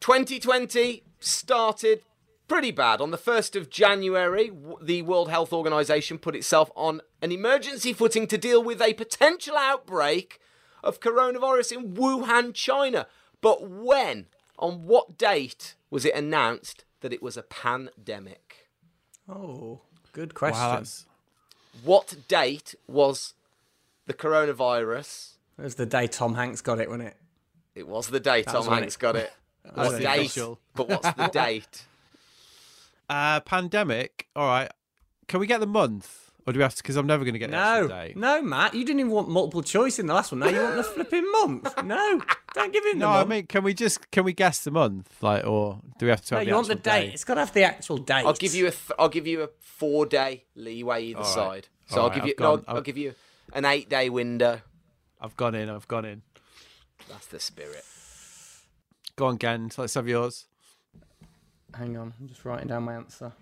2020 0.00 1.02
started 1.18 2.02
pretty 2.48 2.70
bad. 2.70 3.00
On 3.00 3.10
the 3.10 3.18
1st 3.18 3.54
of 3.56 3.68
January, 3.70 4.50
the 4.80 5.02
World 5.02 5.28
Health 5.28 5.52
Organization 5.52 6.16
put 6.18 6.34
itself 6.34 6.70
on 6.74 7.02
an 7.20 7.32
emergency 7.32 7.92
footing 7.92 8.26
to 8.28 8.38
deal 8.38 8.62
with 8.62 8.80
a 8.80 8.94
potential 8.94 9.56
outbreak 9.56 10.40
of 10.82 11.00
coronavirus 11.00 11.72
in 11.72 11.94
Wuhan, 11.94 12.54
China. 12.54 13.06
But 13.40 13.68
when, 13.68 14.26
on 14.58 14.84
what 14.86 15.16
date 15.18 15.74
was 15.90 16.04
it 16.04 16.14
announced 16.14 16.84
that 17.00 17.12
it 17.12 17.22
was 17.22 17.36
a 17.36 17.42
pandemic? 17.42 18.68
Oh, 19.28 19.80
good 20.12 20.34
question. 20.34 20.60
Wow, 20.60 20.82
What 21.84 22.16
date 22.28 22.74
was 22.86 23.34
the 24.06 24.14
coronavirus? 24.14 25.34
It 25.58 25.62
was 25.62 25.74
the 25.76 25.86
day 25.86 26.06
Tom 26.06 26.34
Hanks 26.34 26.60
got 26.60 26.80
it, 26.80 26.88
wasn't 26.88 27.08
it? 27.08 27.16
It 27.74 27.86
was 27.88 28.08
the 28.08 28.20
date 28.20 28.46
was 28.52 28.66
Tom 28.66 28.74
Hanks 28.78 28.94
it- 28.96 28.98
got 29.00 29.16
it. 29.16 29.32
was 29.76 29.92
What 29.92 30.02
date? 30.02 30.18
official. 30.20 30.58
But 30.74 30.88
what's 30.88 31.12
the 31.12 31.26
date? 31.32 31.84
uh, 33.08 33.40
pandemic. 33.40 34.26
All 34.36 34.46
right. 34.46 34.70
Can 35.28 35.40
we 35.40 35.46
get 35.46 35.60
the 35.60 35.66
month, 35.66 36.29
or 36.46 36.52
do 36.52 36.58
we 36.58 36.62
have 36.62 36.74
to? 36.74 36.82
Because 36.82 36.96
I'm 36.96 37.06
never 37.06 37.24
going 37.24 37.34
to 37.34 37.38
get 37.38 37.50
the 37.50 37.56
No, 37.56 37.90
actual 37.92 38.20
no, 38.20 38.42
Matt, 38.42 38.74
you 38.74 38.84
didn't 38.84 39.00
even 39.00 39.12
want 39.12 39.28
multiple 39.28 39.62
choice 39.62 39.98
in 39.98 40.06
the 40.06 40.14
last 40.14 40.32
one. 40.32 40.40
Now 40.40 40.48
you 40.48 40.60
want 40.62 40.76
the 40.76 40.84
flipping 40.84 41.30
month. 41.32 41.72
No, 41.84 42.20
don't 42.54 42.72
give 42.72 42.84
him 42.84 42.98
the 42.98 43.06
No, 43.06 43.10
I 43.12 43.24
mean, 43.24 43.46
can 43.46 43.62
we 43.64 43.74
just 43.74 44.10
can 44.10 44.24
we 44.24 44.32
guess 44.32 44.64
the 44.64 44.70
month, 44.70 45.22
like, 45.22 45.46
or 45.46 45.80
do 45.98 46.06
we 46.06 46.10
have 46.10 46.24
to? 46.26 46.34
no, 46.34 46.38
Have 46.38 46.48
you 46.48 46.54
want 46.54 46.66
the 46.68 46.74
actual 46.74 46.92
date. 46.92 47.14
It's 47.14 47.24
got 47.24 47.34
to 47.34 47.40
have 47.40 47.52
the 47.52 47.64
actual 47.64 47.98
date. 47.98 48.24
I'll 48.26 48.32
give 48.34 48.54
you 48.54 48.66
a 48.66 48.70
th- 48.70 48.92
I'll 48.98 49.08
give 49.08 49.26
you 49.26 49.42
a 49.42 49.48
four 49.60 50.06
day 50.06 50.44
leeway 50.54 51.04
either 51.06 51.18
All 51.20 51.24
right. 51.24 51.34
side. 51.34 51.68
So 51.86 51.96
All 51.96 52.02
I'll 52.04 52.08
right, 52.08 52.14
give 52.14 52.22
I've 52.24 52.28
you 52.28 52.34
gone- 52.34 52.58
no, 52.58 52.64
I'll, 52.68 52.76
I've- 52.78 52.84
give 52.84 52.96
you 52.98 53.14
an 53.52 53.64
eight 53.64 53.88
day 53.88 54.08
window. 54.10 54.60
I've 55.20 55.36
gone 55.36 55.54
in. 55.54 55.68
I've 55.68 55.88
gone 55.88 56.04
in. 56.04 56.22
That's 57.08 57.26
the 57.26 57.40
spirit. 57.40 57.84
Go 59.16 59.26
on, 59.26 59.38
Gen. 59.38 59.70
Let's 59.76 59.94
have 59.94 60.08
yours. 60.08 60.46
Hang 61.74 61.96
on, 61.96 62.14
I'm 62.20 62.28
just 62.28 62.44
writing 62.44 62.68
down 62.68 62.84
my 62.84 62.94
answer. 62.94 63.32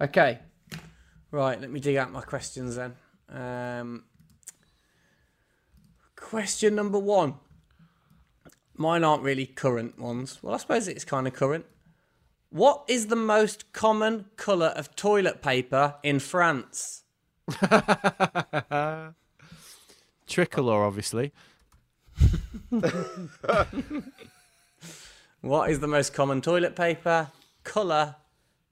Okay, 0.00 0.38
right. 1.30 1.60
Let 1.60 1.70
me 1.70 1.80
dig 1.80 1.96
out 1.96 2.12
my 2.12 2.22
questions 2.22 2.76
then. 2.76 2.94
Um, 3.28 4.04
question 6.16 6.74
number 6.74 6.98
one. 6.98 7.34
Mine 8.74 9.04
aren't 9.04 9.22
really 9.22 9.46
current 9.46 9.98
ones. 9.98 10.38
Well, 10.42 10.54
I 10.54 10.56
suppose 10.56 10.88
it's 10.88 11.04
kind 11.04 11.26
of 11.26 11.34
current. 11.34 11.66
What 12.50 12.84
is 12.88 13.06
the 13.08 13.16
most 13.16 13.72
common 13.72 14.26
colour 14.36 14.68
of 14.68 14.96
toilet 14.96 15.42
paper 15.42 15.96
in 16.02 16.18
France? 16.18 17.04
Tricolor, 20.26 20.84
obviously. 20.84 21.32
What 25.42 25.70
is 25.70 25.80
the 25.80 25.88
most 25.88 26.12
common 26.12 26.42
toilet 26.42 26.76
paper 26.76 27.28
colour 27.64 28.16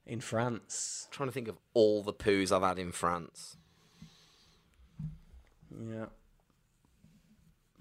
in 0.09 0.21
France? 0.21 1.07
trying 1.11 1.29
to 1.29 1.33
think 1.33 1.49
of 1.49 1.59
all 1.75 2.03
the 2.03 2.13
poos 2.13 2.51
I've 2.51 2.63
had 2.63 2.79
in 2.79 2.93
France. 2.93 3.57
Yeah. 5.71 6.07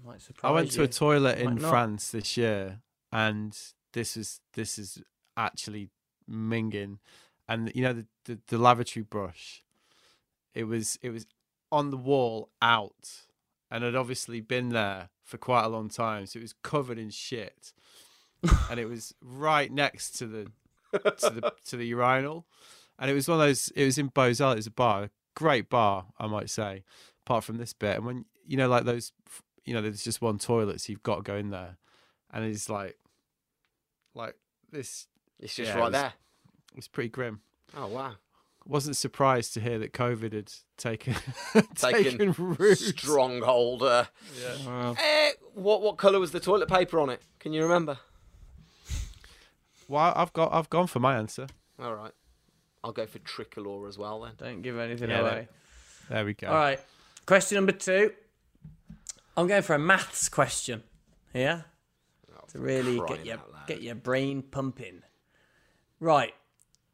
Might 0.04 0.20
surprise 0.20 0.50
I 0.50 0.52
went 0.52 0.70
to 0.72 0.82
a 0.82 0.88
toilet 0.88 1.38
in 1.38 1.56
not. 1.56 1.68
France 1.68 2.10
this 2.10 2.36
year, 2.36 2.80
and 3.10 3.58
this 3.92 4.16
is 4.16 4.40
this 4.54 4.78
is 4.78 5.02
actually 5.36 5.90
minging, 6.30 6.98
and 7.48 7.72
you 7.74 7.82
know 7.82 7.92
the, 7.92 8.06
the 8.24 8.38
the 8.46 8.58
lavatory 8.58 9.02
brush. 9.02 9.64
It 10.54 10.64
was 10.64 10.98
it 11.02 11.10
was 11.10 11.26
on 11.72 11.90
the 11.90 11.96
wall 11.96 12.50
out, 12.62 13.22
and 13.70 13.82
had 13.82 13.96
obviously 13.96 14.40
been 14.40 14.68
there 14.68 15.08
for 15.24 15.36
quite 15.36 15.64
a 15.64 15.68
long 15.68 15.88
time, 15.88 16.26
so 16.26 16.38
it 16.38 16.42
was 16.42 16.54
covered 16.62 16.98
in 16.98 17.10
shit, 17.10 17.72
and 18.70 18.78
it 18.78 18.88
was 18.88 19.14
right 19.20 19.72
next 19.72 20.12
to 20.18 20.26
the 20.26 20.46
to 20.98 21.30
the 21.30 21.52
to 21.66 21.76
the 21.76 21.86
urinal, 21.86 22.46
and 22.98 23.10
it 23.10 23.14
was 23.14 23.28
one 23.28 23.40
of 23.40 23.46
those. 23.46 23.68
It 23.76 23.84
was 23.84 23.98
in 23.98 24.10
Bozell. 24.10 24.52
It 24.52 24.56
was 24.56 24.66
a 24.66 24.70
bar, 24.72 25.04
a 25.04 25.10
great 25.34 25.68
bar, 25.70 26.06
I 26.18 26.26
might 26.26 26.50
say. 26.50 26.84
Apart 27.26 27.44
from 27.44 27.56
this 27.58 27.72
bit, 27.72 27.96
and 27.96 28.06
when 28.06 28.24
you 28.46 28.56
know, 28.56 28.68
like 28.68 28.84
those, 28.84 29.12
you 29.64 29.74
know, 29.74 29.82
there's 29.82 30.02
just 30.02 30.22
one 30.22 30.38
toilet, 30.38 30.80
so 30.80 30.90
you've 30.92 31.02
got 31.02 31.16
to 31.16 31.22
go 31.22 31.36
in 31.36 31.50
there, 31.50 31.76
and 32.32 32.44
it's 32.44 32.68
like, 32.70 32.96
like 34.14 34.34
this. 34.70 35.06
It's 35.38 35.54
just 35.54 35.68
Yeah, 35.68 35.76
it 35.76 35.80
right 35.80 35.84
was- 35.86 35.92
there. 35.92 36.12
It 36.72 36.76
was 36.76 36.88
pretty 36.88 37.08
grim. 37.10 37.40
Oh 37.76 37.86
wow. 37.88 38.12
Wasn't 38.66 38.96
surprised 38.96 39.54
to 39.54 39.60
hear 39.60 39.78
that 39.78 39.92
COVID 39.94 40.32
had 40.34 40.52
taken 40.76 41.14
Taken 41.74 42.18
taken 42.18 42.32
root. 42.58 42.76
Stronghold. 42.78 43.82
Uh, 43.82 44.04
Wow. 44.66 44.94
eh, 44.98 45.30
what 45.54 45.80
what 45.82 45.96
colour 45.96 46.18
was 46.20 46.32
the 46.32 46.40
toilet 46.40 46.68
paper 46.68 47.00
on 47.00 47.08
it? 47.10 47.22
Can 47.38 47.52
you 47.52 47.62
remember? 47.62 47.98
Well, 49.88 50.12
I've 50.14 50.32
got 50.32 50.52
I've 50.52 50.70
gone 50.70 50.86
for 50.86 51.00
my 51.00 51.16
answer. 51.16 51.46
All 51.82 51.94
right. 51.94 52.12
I'll 52.84 52.92
go 52.92 53.06
for 53.06 53.18
tricolor 53.20 53.88
as 53.88 53.98
well 53.98 54.20
then. 54.20 54.32
Don't 54.36 54.62
give 54.62 54.78
anything 54.78 55.10
Yeah, 55.10 55.20
away. 55.20 55.48
There 56.08 56.24
we 56.24 56.34
go. 56.34 56.48
All 56.48 56.54
right. 56.54 56.80
Question 57.26 57.56
number 57.56 57.72
two. 57.72 58.12
I'm 59.36 59.46
going 59.46 59.62
for 59.62 59.74
a 59.74 59.78
maths 59.78 60.28
question 60.28 60.82
here 61.32 61.64
oh, 62.34 62.40
to 62.52 62.58
really 62.58 63.00
get 63.08 63.24
your 63.26 63.36
out 63.36 63.52
loud. 63.52 63.66
get 63.66 63.82
your 63.82 63.94
brain 63.94 64.42
pumping. 64.42 65.02
Right. 66.00 66.34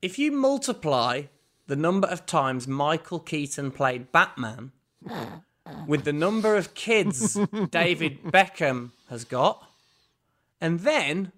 If 0.02 0.18
you 0.18 0.30
multiply 0.32 1.22
the 1.66 1.76
number 1.76 2.06
of 2.08 2.26
times 2.26 2.68
Michael 2.68 3.18
Keaton 3.20 3.70
played 3.70 4.12
Batman 4.12 4.72
with 5.86 6.04
the 6.04 6.12
number 6.12 6.56
of 6.56 6.74
kids 6.74 7.34
David 7.70 8.22
Beckham 8.24 8.90
has 9.08 9.24
got, 9.24 9.66
and 10.60 10.80
then 10.80 11.32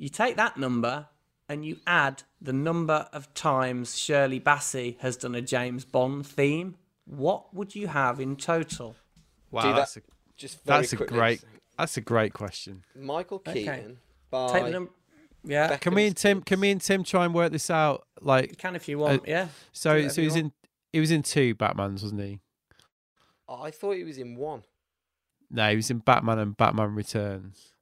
you 0.00 0.08
take 0.08 0.36
that 0.36 0.56
number 0.56 1.06
and 1.48 1.64
you 1.64 1.76
add 1.86 2.22
the 2.40 2.52
number 2.52 3.08
of 3.12 3.32
times 3.34 3.98
Shirley 3.98 4.40
Bassey 4.40 4.98
has 5.00 5.16
done 5.16 5.34
a 5.34 5.42
James 5.42 5.84
Bond 5.84 6.26
theme, 6.26 6.76
what 7.04 7.52
would 7.54 7.74
you 7.74 7.88
have 7.88 8.18
in 8.20 8.36
total? 8.36 8.96
Wow, 9.50 9.62
Do 9.62 9.68
that- 9.68 9.76
that's 9.76 9.96
a 9.98 10.02
Just 10.36 10.64
very 10.64 10.80
that's 10.82 10.92
a 10.92 10.96
quickly. 10.96 11.18
great 11.18 11.44
that's 11.76 11.96
a 11.96 12.00
great 12.00 12.32
question. 12.32 12.84
Michael 12.94 13.38
Okay. 13.38 13.64
Keaton 13.64 13.98
by 14.30 14.52
Take 14.52 14.64
the 14.64 14.70
number. 14.70 14.90
Yeah, 15.42 15.76
Can 15.78 15.94
me 15.94 16.06
and 16.06 16.16
Tim 16.16 16.42
can 16.42 16.60
me 16.60 16.70
and 16.70 16.80
Tim 16.80 17.02
try 17.04 17.24
and 17.24 17.32
work 17.34 17.50
this 17.52 17.70
out? 17.70 18.06
Like, 18.20 18.50
you 18.50 18.56
can 18.56 18.76
if 18.76 18.88
you 18.88 18.98
want. 18.98 19.22
Uh, 19.22 19.24
yeah. 19.26 19.48
so 19.72 19.90
whatever 19.94 20.08
so 20.10 20.20
you 20.20 20.22
he 20.22 20.26
was 20.28 20.36
in 20.36 20.52
he 20.92 21.00
was 21.00 21.10
in 21.10 21.22
two 21.22 21.54
Batmans, 21.54 22.02
wasn't 22.02 22.20
he? 22.22 22.40
I 23.48 23.70
thought 23.70 23.96
he 23.96 24.04
was 24.04 24.18
in 24.18 24.36
one. 24.36 24.62
No, 25.50 25.68
he 25.70 25.76
was 25.76 25.90
in 25.90 25.98
Batman 25.98 26.38
and 26.38 26.56
Batman 26.56 26.94
Returns, 26.94 27.72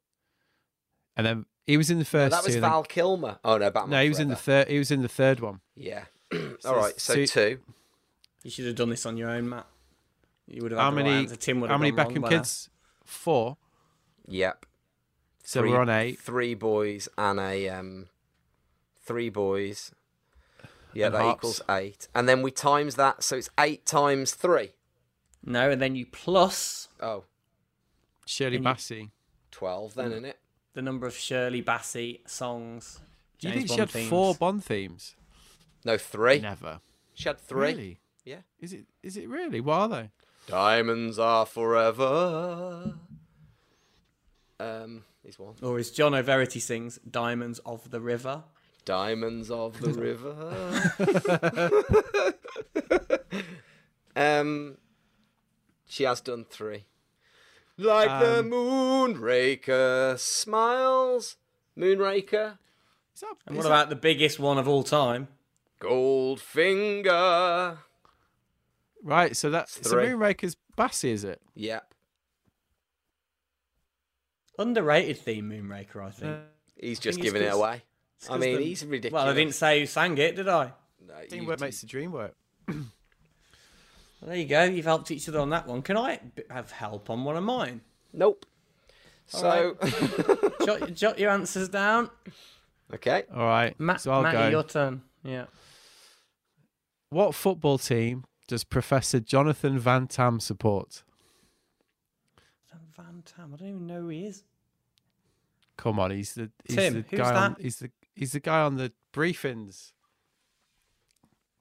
and 1.17 1.27
then 1.27 1.45
he 1.69 1.77
was 1.77 1.89
in 1.91 1.99
the 1.99 2.03
No, 2.05 2.09
first. 2.09 2.31
that 2.33 2.43
was 2.43 2.47
two, 2.47 2.55
and 2.55 2.65
then- 2.65 2.71
Val 2.71 2.83
Kilmer. 2.83 3.39
Oh 3.45 3.59
no, 3.59 3.71
Batman. 3.71 3.91
No, 3.91 4.03
he 4.03 4.09
was 4.09 4.19
in 4.19 4.29
the 4.29 4.35
third. 4.37 4.67
He 4.69 4.79
was 4.79 4.91
in 4.91 5.03
the 5.03 5.09
third 5.09 5.39
one. 5.39 5.61
Yeah. 5.77 6.05
So 6.33 6.57
All 6.65 6.77
right. 6.77 7.01
So 7.01 7.15
two- 7.15 7.27
two. 7.27 7.59
You 8.43 8.51
should 8.51 8.67
have 8.67 8.75
done 8.77 8.89
this 8.91 9.07
on 9.07 9.17
your 9.17 9.31
own, 9.31 9.49
Matt. 9.49 9.67
You 10.47 10.63
would 10.63 10.73
have. 10.73 10.81
How 10.81 10.87
had 10.91 10.97
right 10.97 11.05
many? 11.05 11.17
answer. 11.19 11.37
Tim 11.37 11.61
would 11.61 11.69
How 11.71 11.75
have 11.75 11.81
many 11.81 11.93
Beckham 11.93 12.23
by 12.23 12.31
now. 12.31 12.37
kids? 12.39 12.71
Four. 13.05 13.57
Yep. 14.27 14.67
So 15.45 15.61
Three- 15.61 15.71
we're 15.71 15.81
on 15.81 15.89
eight. 15.91 16.19
Three 16.19 16.55
boys 16.55 17.09
and 17.17 17.39
a 17.39 17.69
um. 17.69 18.07
Three 19.05 19.29
boys. 19.31 19.93
Yeah, 20.95 21.07
And 21.07 21.15
that 21.15 21.23
Hops. 21.23 21.39
equals 21.39 21.63
eight, 21.69 22.09
and 22.15 22.29
then 22.29 22.41
we 22.43 22.51
times 22.51 22.95
that, 22.97 23.23
so 23.23 23.37
it's 23.37 23.51
eight 23.61 23.85
times 23.87 24.33
three. 24.35 24.71
No, 25.45 25.71
and 25.71 25.81
then 25.83 25.95
you 25.95 26.07
plus 26.07 26.89
Oh, 27.01 27.25
Shirley 28.27 28.57
And 28.57 28.65
Bassey. 28.67 29.11
12 29.51 29.95
then, 29.95 30.13
isn't 30.13 30.25
it? 30.25 30.39
The 30.75 30.83
number 30.83 31.07
of 31.07 31.15
Shirley 31.15 31.63
Bassey 31.63 32.21
songs. 32.29 33.01
Do 33.39 33.49
you 33.49 33.55
James 33.55 33.65
think 33.71 33.77
she 33.77 33.81
had 33.81 33.91
themes. 33.91 34.09
four 34.09 34.35
Bond 34.35 34.65
themes? 34.65 35.15
No, 35.85 35.97
three. 35.97 36.41
Never. 36.41 36.81
She 37.15 37.29
had 37.29 37.41
three. 37.41 37.69
Really? 37.71 38.01
Yeah. 38.25 38.41
Is 38.61 38.73
it? 38.73 38.87
Is 39.03 39.17
it 39.17 39.29
really? 39.29 39.61
What 39.61 39.81
are 39.81 39.89
they? 39.89 40.11
Diamonds 40.47 41.19
are 41.19 41.47
forever. 41.47 42.95
Um, 44.61 45.05
is 45.25 45.39
one. 45.39 45.55
Or 45.63 45.79
as 45.79 45.91
John 45.91 46.15
O'Verity 46.15 46.59
sings, 46.61 46.99
"Diamonds 47.09 47.61
of 47.65 47.91
the 47.91 48.01
River." 48.01 48.45
Diamonds 48.85 49.51
of 49.51 49.79
the 49.81 49.93
river. 53.13 53.23
um, 54.17 54.79
she 55.87 56.05
has 56.05 56.21
done 56.23 56.45
three. 56.49 56.87
Like 57.79 58.09
the 58.21 58.41
Um, 58.41 58.51
Moonraker 58.51 60.19
smiles. 60.19 61.37
Moonraker. 61.77 62.59
Is 63.15 63.21
that, 63.21 63.35
And 63.47 63.57
is 63.57 63.59
what 63.59 63.63
that- 63.63 63.69
about 63.69 63.89
the 63.89 63.97
biggest 63.97 64.39
one 64.41 64.59
of 64.59 64.67
all 64.69 64.83
time? 64.83 65.29
Goldfinger. 65.81 67.79
right? 69.05 69.37
So 69.37 69.49
that's 69.49 69.89
so 69.89 69.97
Moonraker's 69.97 70.57
Bassey, 70.77 71.11
is 71.11 71.23
it? 71.25 71.41
Yep. 71.55 71.95
Underrated 74.59 75.19
theme, 75.19 75.49
Moonraker. 75.51 76.03
I 76.05 76.11
think. 76.11 76.37
He's 76.81 76.99
just 76.99 77.19
it's 77.19 77.25
giving 77.25 77.43
it 77.43 77.53
away. 77.53 77.83
I 78.29 78.37
mean, 78.39 78.57
the- 78.57 78.65
he's 78.65 78.85
ridiculous. 78.85 79.23
Well, 79.23 79.31
I 79.33 79.35
didn't 79.35 79.55
say 79.55 79.79
who 79.81 79.87
sang 79.87 80.19
it, 80.19 80.35
did 80.35 80.49
I? 80.49 80.73
No, 81.07 81.21
you- 81.21 81.29
Teamwork 81.29 81.61
makes 81.61 81.81
the 81.81 81.87
dream 81.87 82.11
work. 82.11 82.35
Well, 84.21 84.31
there 84.31 84.37
you 84.39 84.47
go. 84.47 84.65
You've 84.65 84.85
helped 84.85 85.11
each 85.11 85.29
other 85.29 85.41
on 85.41 85.51
that 85.51 85.67
one. 85.67 85.83
Can 85.83 85.97
I 85.97 86.21
have 86.51 86.71
help 86.73 87.09
on 87.11 87.25
one 87.25 87.37
of 87.37 87.45
mine? 87.45 87.81
Nope. 88.13 88.47
All 89.35 89.41
So, 89.41 89.77
jot, 90.67 90.95
jot 90.95 91.19
your 91.19 91.31
answers 91.31 91.69
down. 91.69 92.11
Okay. 92.93 93.25
All 93.35 93.47
right. 93.47 93.79
Matt, 93.79 94.01
so 94.01 94.13
I'll 94.13 94.23
Matty, 94.23 94.39
go. 94.39 94.49
your 94.49 94.65
turn. 94.65 95.03
Yeah. 95.23 95.45
What 97.11 97.35
football 97.35 97.79
team 97.79 98.25
does 98.49 98.65
Professor 98.65 99.21
Jonathan 99.21 99.79
Van 99.79 100.07
Tam 100.07 100.41
support? 100.41 101.03
Van 102.97 103.23
Tam. 103.25 103.53
I 103.55 103.57
don't 103.57 103.69
even 103.69 103.87
know 103.87 104.01
who 104.03 104.09
he 104.09 104.27
is. 104.27 104.45
Come 105.77 106.01
on, 106.01 106.11
he's 106.11 106.35
the 106.35 106.51
he's 106.65 106.77
Tim, 106.77 107.07
the 107.09 107.17
guy 107.17 107.35
on 107.35 107.53
that? 107.53 107.61
he's 107.63 107.79
the 107.79 107.91
he's 108.17 108.33
the 108.33 108.41
guy 108.41 108.61
on 108.63 108.77
the 108.77 108.93
briefings. 109.13 109.93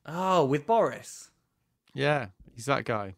Oh, 0.08 0.43
with 0.45 0.66
Boris. 0.66 1.30
Yeah, 1.93 2.28
he's 2.58 2.66
that 2.66 2.84
guy. 2.84 3.16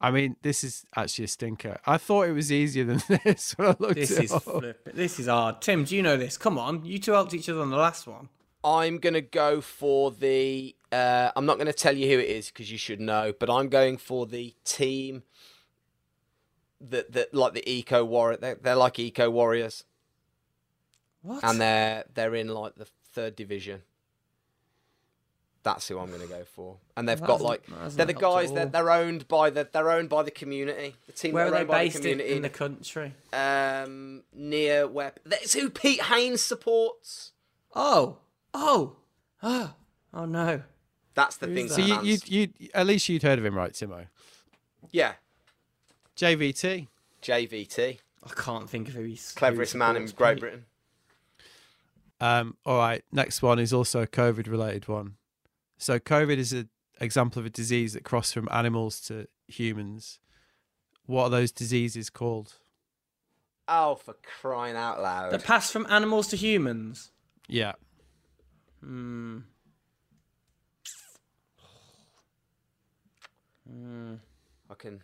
I 0.00 0.12
mean, 0.12 0.36
this 0.42 0.62
is 0.62 0.86
actually 0.96 1.24
a 1.24 1.28
stinker. 1.28 1.80
I 1.84 1.98
thought 1.98 2.28
it 2.28 2.32
was 2.32 2.50
easier 2.52 2.84
than 2.84 3.02
this 3.24 3.52
when 3.58 3.68
I 3.68 3.76
looked 3.80 3.96
This 3.96 4.12
it 4.12 4.24
is 4.26 4.32
up. 4.32 4.62
This 4.94 5.18
is 5.18 5.26
hard. 5.26 5.60
Tim, 5.60 5.82
do 5.84 5.96
you 5.96 6.02
know 6.02 6.16
this? 6.16 6.38
Come 6.38 6.56
on, 6.56 6.84
you 6.84 6.98
two 7.00 7.12
helped 7.12 7.34
each 7.34 7.48
other 7.48 7.60
on 7.60 7.70
the 7.70 7.76
last 7.76 8.06
one. 8.06 8.28
I'm 8.64 8.98
gonna 8.98 9.20
go 9.20 9.60
for 9.60 10.10
the. 10.12 10.74
Uh, 10.92 11.30
I'm 11.36 11.46
not 11.46 11.58
gonna 11.58 11.72
tell 11.72 11.96
you 11.96 12.06
who 12.10 12.18
it 12.20 12.28
is 12.28 12.46
because 12.48 12.70
you 12.70 12.78
should 12.78 13.00
know, 13.00 13.32
but 13.38 13.50
I'm 13.50 13.68
going 13.68 13.96
for 13.98 14.24
the 14.26 14.54
team 14.64 15.24
that 16.80 17.12
that 17.12 17.34
like 17.34 17.54
the 17.54 17.68
eco 17.68 18.04
warrior. 18.04 18.36
They're, 18.36 18.54
they're 18.54 18.74
like 18.76 18.98
eco 19.00 19.30
warriors, 19.30 19.84
What? 21.22 21.42
and 21.44 21.60
they're 21.60 22.04
they're 22.14 22.34
in 22.36 22.48
like 22.48 22.76
the 22.76 22.86
third 23.12 23.34
division. 23.36 23.82
That's 25.64 25.88
who 25.88 25.98
I'm 25.98 26.10
gonna 26.10 26.26
go 26.26 26.44
for, 26.44 26.76
and 26.96 27.08
they've 27.08 27.18
That 27.18 27.26
got 27.26 27.40
like 27.40 27.62
they're 27.66 28.06
the 28.06 28.12
help 28.12 28.16
at 28.16 28.20
guys. 28.20 28.52
They're, 28.52 28.66
they're 28.66 28.90
owned 28.90 29.28
by 29.28 29.50
the 29.50 29.68
they're 29.70 29.90
owned 29.90 30.08
by 30.08 30.22
the 30.22 30.30
community. 30.30 30.94
The 31.06 31.12
team 31.12 31.32
Where 31.32 31.46
are 31.46 31.50
they 31.50 31.58
owned 31.58 31.68
by 31.68 31.84
the 31.84 31.90
based 31.90 32.04
in, 32.04 32.20
in 32.20 32.42
the 32.42 32.48
country? 32.48 33.12
um, 33.32 34.22
near 34.32 34.86
where 34.86 35.12
that's 35.26 35.52
who 35.54 35.68
Pete 35.68 36.02
Haynes 36.04 36.40
supports. 36.42 37.32
Oh, 37.74 38.18
oh, 38.54 38.96
oh, 39.42 39.74
oh 40.14 40.24
no. 40.24 40.62
That's 41.14 41.36
the 41.36 41.48
Who's 41.48 41.74
thing. 41.74 41.88
that? 41.88 41.98
So 41.98 42.04
you, 42.04 42.18
you 42.26 42.48
you 42.58 42.68
at 42.72 42.86
least 42.86 43.08
you'd 43.08 43.24
heard 43.24 43.38
of 43.40 43.44
him, 43.44 43.56
right, 43.56 43.72
Timo? 43.72 44.06
yeah, 44.92 45.14
JVT. 46.16 46.86
JVT, 47.20 47.98
I 48.24 48.30
can't 48.40 48.70
think 48.70 48.88
of 48.88 48.94
who 48.94 49.02
he's. 49.02 49.32
cleverest 49.32 49.74
man 49.74 49.96
in 49.96 50.06
Great 50.06 50.38
Britain. 50.38 50.64
Um, 52.20 52.56
all 52.64 52.78
right, 52.78 53.04
next 53.12 53.42
one 53.42 53.58
is 53.58 53.72
also 53.72 54.02
a 54.02 54.06
COVID 54.06 54.48
related 54.48 54.88
one. 54.88 55.16
So 55.78 55.98
COVID 56.00 56.36
is 56.36 56.52
an 56.52 56.68
example 57.00 57.40
of 57.40 57.46
a 57.46 57.50
disease 57.50 57.94
that 57.94 58.04
crossed 58.04 58.34
from 58.34 58.48
animals 58.50 59.00
to 59.02 59.28
humans. 59.46 60.18
What 61.06 61.24
are 61.24 61.30
those 61.30 61.52
diseases 61.52 62.10
called? 62.10 62.54
Oh, 63.68 63.94
for 63.94 64.14
crying 64.40 64.76
out 64.76 65.00
loud! 65.00 65.32
That 65.32 65.44
passed 65.44 65.72
from 65.72 65.86
animals 65.88 66.28
to 66.28 66.36
humans. 66.36 67.12
Yeah. 67.48 67.72
Hmm. 68.82 69.38
I 74.70 74.74
can, 74.74 75.02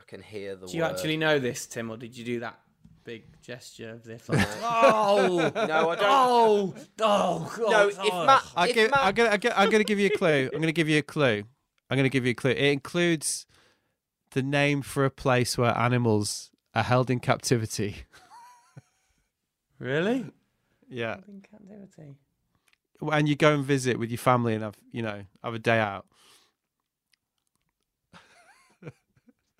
I 0.00 0.04
can 0.06 0.22
hear 0.22 0.56
the. 0.56 0.66
Do 0.66 0.76
you 0.76 0.82
word. 0.82 0.92
actually 0.92 1.16
know 1.16 1.38
this, 1.38 1.66
Tim, 1.66 1.90
or 1.90 1.96
did 1.96 2.16
you 2.16 2.24
do 2.24 2.40
that 2.40 2.58
big 3.06 3.22
gesture 3.40 3.90
of 3.90 4.04
this? 4.04 4.28
Like, 4.28 4.46
oh, 4.62 5.50
No, 5.54 5.90
I 5.90 5.96
don't. 5.96 5.98
oh, 6.02 6.74
oh, 7.00 7.54
God. 7.56 7.70
no, 7.70 7.88
if 7.88 7.98
oh. 8.00 8.26
Matt, 8.26 8.42
I 8.56 8.68
if 8.68 8.74
give, 8.74 8.90
Matt, 8.90 9.00
I'm 9.04 9.14
gonna, 9.14 9.30
I'm 9.30 9.40
gonna, 9.40 9.54
I'm 9.56 9.70
gonna 9.70 9.84
give 9.84 9.98
you 9.98 10.06
a 10.08 10.18
clue. 10.18 10.50
I'm 10.52 10.60
gonna 10.60 10.72
give 10.72 10.88
you 10.88 10.98
a 10.98 11.02
clue. 11.02 11.44
I'm 11.88 11.96
gonna 11.96 12.08
give 12.10 12.24
you 12.26 12.32
a 12.32 12.34
clue. 12.34 12.50
It 12.50 12.58
includes 12.72 13.46
the 14.32 14.42
name 14.42 14.82
for 14.82 15.04
a 15.04 15.10
place 15.10 15.56
where 15.56 15.76
animals 15.78 16.50
are 16.74 16.82
held 16.82 17.08
in 17.10 17.20
captivity. 17.20 17.96
really? 19.78 20.26
Yeah, 20.88 21.16
In 21.28 21.40
captivity. 21.42 22.16
and 23.00 23.28
you 23.28 23.36
go 23.36 23.54
and 23.54 23.64
visit 23.64 23.98
with 23.98 24.10
your 24.10 24.18
family 24.18 24.54
and 24.54 24.62
have, 24.62 24.76
you 24.92 25.02
know, 25.02 25.22
have 25.42 25.54
a 25.54 25.58
day 25.58 25.78
out. 25.78 26.06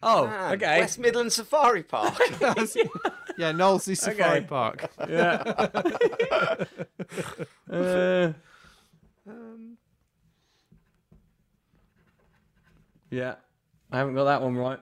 Oh, 0.03 0.27
Man, 0.27 0.55
okay. 0.55 0.81
West 0.81 0.99
Midland 0.99 1.33
Safari 1.33 1.83
Park. 1.83 2.19
yeah, 3.39 3.53
Knowsley 3.53 3.95
Safari 3.95 4.39
Okay. 4.39 4.47
Park. 4.47 4.91
Yeah. 5.09 5.43
uh, 7.73 8.33
yeah. 13.11 13.37
I 13.91 13.99
haven't 13.99 14.15
got 14.15 14.25
that 14.25 14.43
one 14.43 14.57
right. 14.57 14.81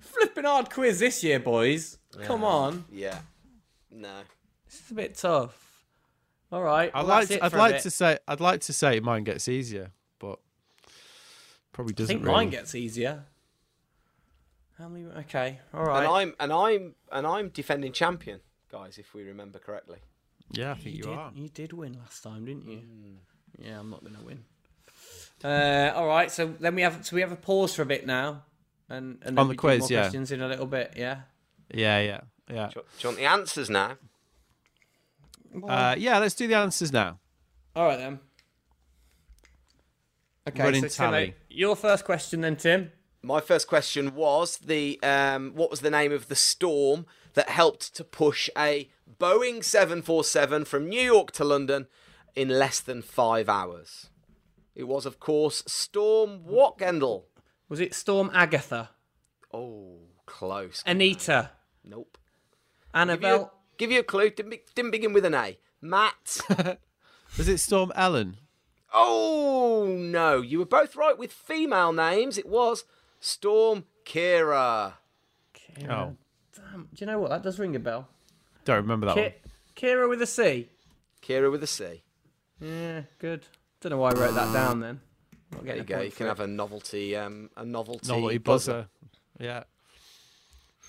Flipping 0.00 0.44
hard 0.44 0.70
quiz 0.70 0.98
this 0.98 1.22
year, 1.24 1.40
boys. 1.40 1.98
Come 2.22 2.44
on. 2.44 2.84
yeah, 2.90 3.18
no. 3.90 4.20
This 4.66 4.80
is 4.84 4.90
a 4.90 4.94
bit 4.94 5.14
tough. 5.16 5.84
All 6.50 6.62
right. 6.62 6.90
I'd 6.94 7.06
well, 7.06 7.18
like, 7.18 7.28
to, 7.28 7.44
I'd 7.44 7.52
like 7.52 7.80
to 7.82 7.90
say, 7.90 8.18
I'd 8.28 8.40
like 8.40 8.60
to 8.62 8.72
say 8.72 9.00
mine 9.00 9.24
gets 9.24 9.48
easier, 9.48 9.90
but 10.18 10.38
probably 11.72 11.94
I 11.94 11.96
doesn't. 11.96 12.16
think 12.16 12.24
really. 12.24 12.34
mine 12.34 12.50
gets 12.50 12.74
easier. 12.74 13.24
How 14.78 14.88
many? 14.88 15.04
Okay. 15.04 15.60
All 15.74 15.84
right. 15.84 16.04
And 16.04 16.08
I'm 16.08 16.34
and 16.40 16.52
I'm 16.52 16.94
and 17.10 17.26
I'm 17.26 17.48
defending 17.50 17.92
champion, 17.92 18.40
guys. 18.70 18.98
If 18.98 19.14
we 19.14 19.22
remember 19.22 19.58
correctly. 19.58 19.98
Yeah, 20.50 20.72
I 20.72 20.74
think 20.74 20.96
you, 20.96 21.02
did, 21.04 21.12
are. 21.12 21.32
You 21.34 21.48
did 21.48 21.72
win 21.72 21.96
last 21.98 22.22
time, 22.22 22.44
didn't 22.44 22.66
you? 22.68 22.82
Yeah, 23.58 23.80
I'm 23.80 23.88
not 23.88 24.02
going 24.02 24.16
to 24.16 24.22
win. 24.22 24.44
Uh, 25.42 25.92
all 25.94 26.06
right, 26.06 26.30
so 26.30 26.54
then 26.60 26.74
we 26.74 26.82
have 26.82 27.04
so 27.06 27.16
we 27.16 27.22
have 27.22 27.32
a 27.32 27.36
pause 27.36 27.74
for 27.74 27.82
a 27.82 27.86
bit 27.86 28.06
now, 28.06 28.42
and, 28.88 29.18
and 29.22 29.36
then 29.36 29.38
On 29.38 29.48
the 29.48 29.54
quiz, 29.54 29.80
more 29.80 29.88
yeah. 29.90 30.00
questions 30.02 30.30
in 30.30 30.42
a 30.42 30.48
little 30.48 30.66
bit. 30.66 30.92
Yeah. 30.96 31.22
Yeah, 31.72 32.00
yeah, 32.00 32.20
yeah. 32.50 32.68
Do 32.68 32.80
you, 32.80 32.82
do 32.82 32.82
you 33.00 33.08
want 33.08 33.18
the 33.18 33.24
answers 33.24 33.70
now? 33.70 33.96
Uh, 35.66 35.94
yeah, 35.98 36.18
let's 36.18 36.34
do 36.34 36.46
the 36.46 36.54
answers 36.54 36.92
now. 36.92 37.18
All 37.74 37.86
right 37.86 37.98
then. 37.98 38.20
Okay, 40.48 40.62
Running 40.62 40.82
so 40.82 40.88
Tim, 40.88 41.10
tally. 41.12 41.28
uh, 41.30 41.32
your 41.48 41.76
first 41.76 42.04
question 42.04 42.40
then, 42.40 42.56
Tim. 42.56 42.90
My 43.22 43.40
first 43.40 43.68
question 43.68 44.14
was 44.16 44.58
the 44.58 44.98
um, 45.02 45.52
what 45.54 45.70
was 45.70 45.80
the 45.80 45.90
name 45.90 46.10
of 46.12 46.26
the 46.28 46.34
storm 46.34 47.06
that 47.34 47.48
helped 47.48 47.94
to 47.96 48.02
push 48.04 48.50
a 48.58 48.88
Boeing 49.20 49.62
747 49.64 50.64
from 50.64 50.88
New 50.88 51.00
York 51.00 51.30
to 51.32 51.44
London 51.44 51.86
in 52.34 52.48
less 52.48 52.80
than 52.80 53.02
five 53.02 53.48
hours? 53.48 54.10
It 54.74 54.84
was, 54.88 55.06
of 55.06 55.20
course, 55.20 55.62
Storm 55.66 56.40
what, 56.44 56.78
Gendel? 56.78 57.24
Was 57.68 57.78
it 57.78 57.94
Storm 57.94 58.30
Agatha, 58.34 58.90
Oh, 59.54 59.98
close. 60.26 60.82
Anita, 60.86 61.50
Nope. 61.84 62.16
Give 62.18 62.98
you, 62.98 62.98
a, 62.98 63.00
Annabelle? 63.00 63.52
give 63.78 63.90
you 63.92 64.00
a 64.00 64.02
clue. 64.02 64.30
Didn't, 64.30 64.50
be, 64.50 64.60
didn't 64.74 64.90
begin 64.90 65.12
with 65.12 65.24
an 65.24 65.34
A. 65.34 65.58
Matt. 65.80 66.38
Was 67.38 67.48
it 67.48 67.58
Storm 67.58 67.92
Ellen? 67.94 68.36
Oh 68.94 69.86
no, 69.98 70.40
you 70.40 70.58
were 70.58 70.64
both 70.66 70.96
right 70.96 71.16
with 71.18 71.32
female 71.32 71.92
names. 71.92 72.36
It 72.38 72.46
was 72.48 72.84
Storm 73.20 73.84
Ciara. 74.04 74.94
Oh, 75.88 76.16
Damn, 76.54 76.82
do 76.82 76.88
you 76.98 77.06
know 77.06 77.18
what? 77.18 77.30
That 77.30 77.42
does 77.42 77.58
ring 77.58 77.74
a 77.76 77.78
bell. 77.78 78.08
don't 78.64 78.76
remember 78.76 79.06
that 79.06 79.16
one. 79.16 79.30
Ki- 79.74 79.86
Kira 79.86 80.08
with 80.08 80.20
a 80.20 80.26
C. 80.26 80.68
Kira 81.22 81.50
with 81.50 81.62
a 81.62 81.66
C. 81.66 82.02
Yeah, 82.60 83.02
good. 83.18 83.46
Don't 83.80 83.90
know 83.90 83.96
why 83.98 84.10
I 84.10 84.14
wrote 84.14 84.34
that 84.34 84.52
down 84.52 84.80
then. 84.80 85.00
Not 85.50 85.64
There 85.64 85.76
you 85.76 85.82
go. 85.84 86.00
You 86.00 86.10
can 86.10 86.26
it. 86.26 86.28
have 86.28 86.40
a 86.40 86.46
novelty, 86.46 87.16
um, 87.16 87.50
a 87.56 87.64
novelty, 87.64 88.06
Novelty 88.08 88.38
buzzer. 88.38 88.88
Yeah. 89.40 89.64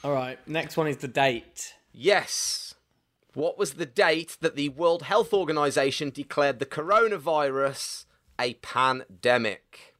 All 0.04 0.12
right, 0.14 0.38
next 0.48 0.76
one 0.76 0.88
is 0.88 0.98
the 0.98 1.08
date. 1.08 1.74
Yes. 1.94 2.73
What 3.34 3.58
was 3.58 3.74
the 3.74 3.86
date 3.86 4.38
that 4.42 4.56
the 4.56 4.70
World 4.70 5.04
Health 5.04 5.34
Organization 5.34 6.12
declared 6.12 6.60
the 6.60 6.66
coronavirus 6.66 8.06
a 8.40 8.54
pandemic? 8.56 9.96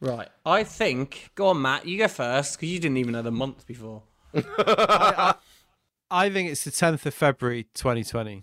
Right. 0.00 0.28
I 0.44 0.64
think. 0.64 1.30
Go 1.34 1.48
on, 1.48 1.62
Matt. 1.62 1.86
You 1.86 1.98
go 1.98 2.08
first 2.08 2.56
because 2.56 2.70
you 2.70 2.80
didn't 2.80 2.96
even 2.96 3.12
know 3.12 3.22
the 3.22 3.30
month 3.30 3.66
before. 3.66 4.02
I 4.34 6.28
think 6.30 6.50
it's 6.50 6.64
the 6.64 6.70
10th 6.70 7.06
of 7.06 7.14
February 7.14 7.68
2020. 7.74 8.42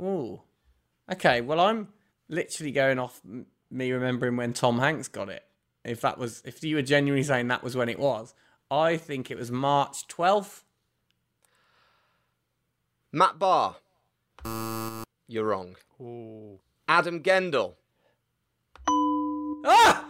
Oh. 0.00 0.42
Okay. 1.10 1.40
Well, 1.40 1.60
I'm 1.60 1.88
literally 2.28 2.72
going 2.72 2.98
off 2.98 3.20
me 3.70 3.92
remembering 3.92 4.36
when 4.36 4.52
Tom 4.52 4.78
Hanks 4.78 5.08
got 5.08 5.28
it. 5.28 5.44
If 5.84 6.02
that 6.02 6.18
was, 6.18 6.42
if 6.44 6.62
you 6.62 6.76
were 6.76 6.82
genuinely 6.82 7.24
saying 7.24 7.48
that 7.48 7.64
was 7.64 7.76
when 7.76 7.88
it 7.88 7.98
was, 7.98 8.34
I 8.70 8.96
think 8.96 9.30
it 9.30 9.38
was 9.38 9.50
March 9.50 10.06
12th. 10.08 10.62
Matt 13.12 13.38
Barr. 13.38 13.76
You're 15.26 15.44
wrong. 15.44 15.76
Adam 16.88 17.22
Gendel. 17.22 17.74
Ah! 19.64 20.04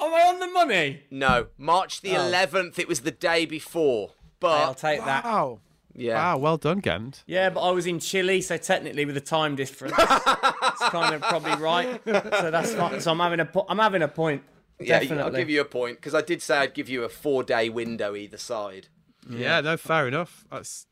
Am 0.00 0.14
I 0.14 0.20
on 0.28 0.38
the 0.40 0.46
money? 0.48 1.02
No, 1.10 1.46
March 1.58 2.00
the 2.00 2.10
11th. 2.10 2.78
It 2.78 2.88
was 2.88 3.00
the 3.00 3.10
day 3.10 3.46
before. 3.46 4.12
But 4.40 4.48
I'll 4.60 4.66
But 4.68 4.78
take 4.78 5.04
that. 5.04 5.24
Wow. 5.24 5.60
yeah, 5.94 6.16
Wow, 6.16 6.38
well 6.38 6.56
done, 6.56 6.80
Gend. 6.80 7.20
Yeah, 7.26 7.50
but 7.50 7.60
I 7.60 7.70
was 7.70 7.86
in 7.86 7.98
Chile, 8.00 8.40
so 8.42 8.56
technically 8.56 9.04
with 9.04 9.14
the 9.14 9.20
time 9.20 9.56
difference, 9.56 9.94
it's 9.98 10.88
kind 10.90 11.14
of 11.14 11.22
probably 11.22 11.54
right. 11.56 12.00
So 12.04 12.50
that's 12.50 12.74
fine. 12.74 13.00
So 13.00 13.10
I'm 13.12 13.18
having 13.20 13.40
a, 13.40 13.46
po- 13.46 13.66
I'm 13.68 13.78
having 13.78 14.02
a 14.02 14.08
point. 14.08 14.42
yeah. 14.78 15.00
Definitely. 15.00 15.24
I'll 15.24 15.30
give 15.32 15.50
you 15.50 15.60
a 15.62 15.64
point 15.66 15.96
because 15.96 16.14
I 16.14 16.20
did 16.22 16.42
say 16.42 16.58
I'd 16.58 16.74
give 16.74 16.88
you 16.88 17.04
a 17.04 17.08
four-day 17.08 17.68
window 17.70 18.14
either 18.14 18.38
side. 18.38 18.88
Yeah, 19.28 19.60
no, 19.62 19.76
fair 19.78 20.06
enough. 20.08 20.44
That's 20.50 20.86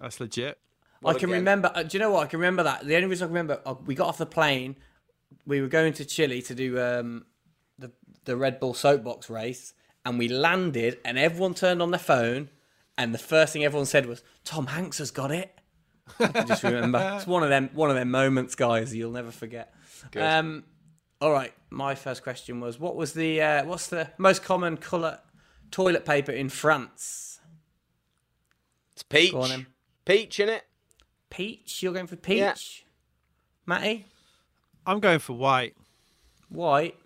that's 0.00 0.20
legit. 0.20 0.58
What 1.00 1.16
I 1.16 1.18
can 1.18 1.28
again? 1.28 1.40
remember. 1.40 1.70
Uh, 1.74 1.82
do 1.82 1.96
you 1.96 2.00
know 2.00 2.10
what? 2.10 2.24
I 2.24 2.26
can 2.26 2.40
remember 2.40 2.64
that. 2.64 2.84
The 2.84 2.96
only 2.96 3.08
reason 3.08 3.24
I 3.24 3.28
can 3.28 3.34
remember, 3.34 3.60
uh, 3.64 3.74
we 3.86 3.94
got 3.94 4.08
off 4.08 4.18
the 4.18 4.26
plane. 4.26 4.76
We 5.46 5.60
were 5.60 5.68
going 5.68 5.92
to 5.94 6.04
Chile 6.04 6.42
to 6.42 6.54
do 6.54 6.80
um, 6.80 7.26
the 7.78 7.92
the 8.24 8.36
Red 8.36 8.60
Bull 8.60 8.74
soapbox 8.74 9.30
race, 9.30 9.74
and 10.04 10.18
we 10.18 10.28
landed, 10.28 10.98
and 11.04 11.18
everyone 11.18 11.54
turned 11.54 11.82
on 11.82 11.90
their 11.90 12.00
phone, 12.00 12.50
and 12.96 13.14
the 13.14 13.18
first 13.18 13.52
thing 13.52 13.64
everyone 13.64 13.86
said 13.86 14.06
was, 14.06 14.22
"Tom 14.44 14.68
Hanks 14.68 14.98
has 14.98 15.10
got 15.10 15.30
it." 15.30 15.54
I 16.18 16.28
can 16.28 16.46
just 16.46 16.62
remember. 16.62 16.98
It's 17.16 17.26
one 17.26 17.42
of 17.42 17.48
them 17.48 17.70
one 17.74 17.90
of 17.90 17.96
them 17.96 18.10
moments, 18.10 18.54
guys. 18.54 18.94
You'll 18.94 19.12
never 19.12 19.30
forget. 19.30 19.72
Um, 20.16 20.64
all 21.20 21.32
right. 21.32 21.52
My 21.70 21.94
first 21.94 22.22
question 22.22 22.60
was, 22.60 22.78
what 22.78 22.96
was 22.96 23.12
the 23.12 23.40
uh, 23.42 23.64
what's 23.64 23.88
the 23.88 24.10
most 24.18 24.42
common 24.42 24.76
color 24.76 25.20
toilet 25.70 26.04
paper 26.04 26.32
in 26.32 26.48
France? 26.48 27.40
It's 28.92 29.02
peach. 29.02 29.32
Go 30.08 30.12
on, 30.14 30.16
then. 30.16 30.26
Peach 30.26 30.40
in 30.40 30.48
it. 30.48 30.64
Peach. 31.30 31.82
You're 31.82 31.92
going 31.92 32.06
for 32.06 32.16
peach, 32.16 32.38
Yeah. 32.38 32.54
Matty. 33.66 34.06
I'm 34.86 35.00
going 35.00 35.18
for 35.18 35.34
white. 35.34 35.74
White. 36.48 36.96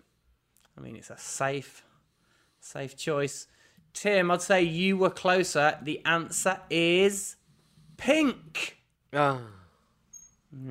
I 0.77 0.81
mean, 0.81 0.95
it's 0.95 1.09
a 1.09 1.17
safe, 1.17 1.83
safe 2.59 2.95
choice. 2.97 3.47
Tim, 3.93 4.31
I'd 4.31 4.41
say 4.41 4.63
you 4.63 4.97
were 4.97 5.09
closer. 5.09 5.77
The 5.81 6.01
answer 6.05 6.59
is 6.69 7.35
pink. 7.97 8.77
Ah, 9.13 9.41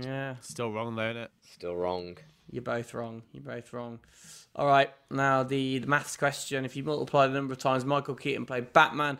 Yeah, 0.00 0.36
Still 0.40 0.72
wrong 0.72 0.96
though, 0.96 1.10
isn't 1.10 1.22
it? 1.22 1.30
still 1.54 1.76
wrong. 1.76 2.16
you're 2.50 2.62
both 2.62 2.94
wrong. 2.94 3.22
You're 3.32 3.44
both 3.44 3.72
wrong. 3.72 4.00
All 4.56 4.66
right, 4.66 4.90
now 5.10 5.42
the, 5.44 5.78
the 5.78 5.86
maths 5.86 6.16
question. 6.16 6.64
If 6.64 6.74
you 6.76 6.82
multiply 6.82 7.26
the 7.26 7.34
number 7.34 7.52
of 7.52 7.58
times 7.58 7.84
Michael 7.84 8.14
Keaton 8.16 8.44
played 8.46 8.72
Batman 8.72 9.18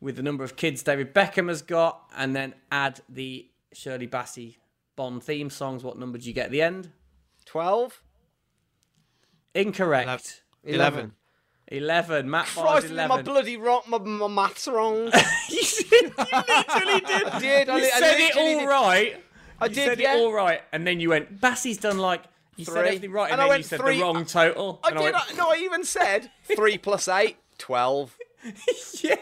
with 0.00 0.16
the 0.16 0.22
number 0.22 0.44
of 0.44 0.56
kids 0.56 0.82
David 0.82 1.14
Beckham 1.14 1.48
has 1.48 1.62
got, 1.62 2.02
and 2.16 2.34
then 2.34 2.54
add 2.72 3.00
the 3.08 3.48
Shirley 3.72 4.06
Bassey 4.08 4.56
Bond 4.96 5.22
theme 5.22 5.50
songs, 5.50 5.82
what 5.84 5.98
number 5.98 6.18
do 6.18 6.26
you 6.26 6.34
get 6.34 6.46
at 6.46 6.50
the 6.52 6.62
end? 6.62 6.90
Twelve. 7.44 8.02
Incorrect. 9.54 10.42
Eleven. 10.64 11.12
11. 11.72 12.28
Matt 12.28 12.48
Barnes, 12.56 12.70
Christ, 12.80 12.86
11. 12.92 13.08
my 13.08 13.22
bloody 13.22 13.56
wrong. 13.56 13.82
My, 13.86 13.98
my 13.98 14.26
maths 14.26 14.66
wrong. 14.66 15.04
you, 15.48 15.62
did, 15.62 16.02
you 16.02 16.10
literally 16.48 17.00
did. 17.00 17.28
I 17.28 17.38
did. 17.38 17.68
I, 17.68 17.76
You 17.76 17.82
li- 17.82 17.90
I 17.94 18.00
said 18.00 18.20
it 18.20 18.34
literally 18.34 18.54
all 18.54 18.60
did. 18.60 18.66
right. 18.68 19.24
I 19.60 19.66
You 19.66 19.74
did. 19.74 19.84
said 19.88 20.00
yeah. 20.00 20.14
it 20.14 20.18
all 20.18 20.32
right, 20.32 20.62
and 20.72 20.84
then 20.84 20.98
you 20.98 21.10
went. 21.10 21.40
Bassey's 21.40 21.78
done 21.78 21.98
like 21.98 22.24
you 22.56 22.64
said 22.64 22.76
everything 22.86 23.12
right, 23.12 23.30
and, 23.30 23.40
And 23.40 23.42
I 23.42 23.48
then 23.50 23.58
you 23.58 23.62
said 23.64 23.78
three- 23.80 23.98
the 23.98 24.02
wrong 24.02 24.24
total. 24.24 24.80
I 24.82 24.88
and 24.88 24.96
did. 24.98 25.04
went, 25.04 25.16
I, 25.16 25.34
no, 25.36 25.50
I 25.52 25.56
even 25.62 25.84
said 25.84 26.30
three 26.56 26.76
plus 26.76 27.06
eight. 27.06 27.36
Twelve. 27.56 28.16
yeah. 29.02 29.16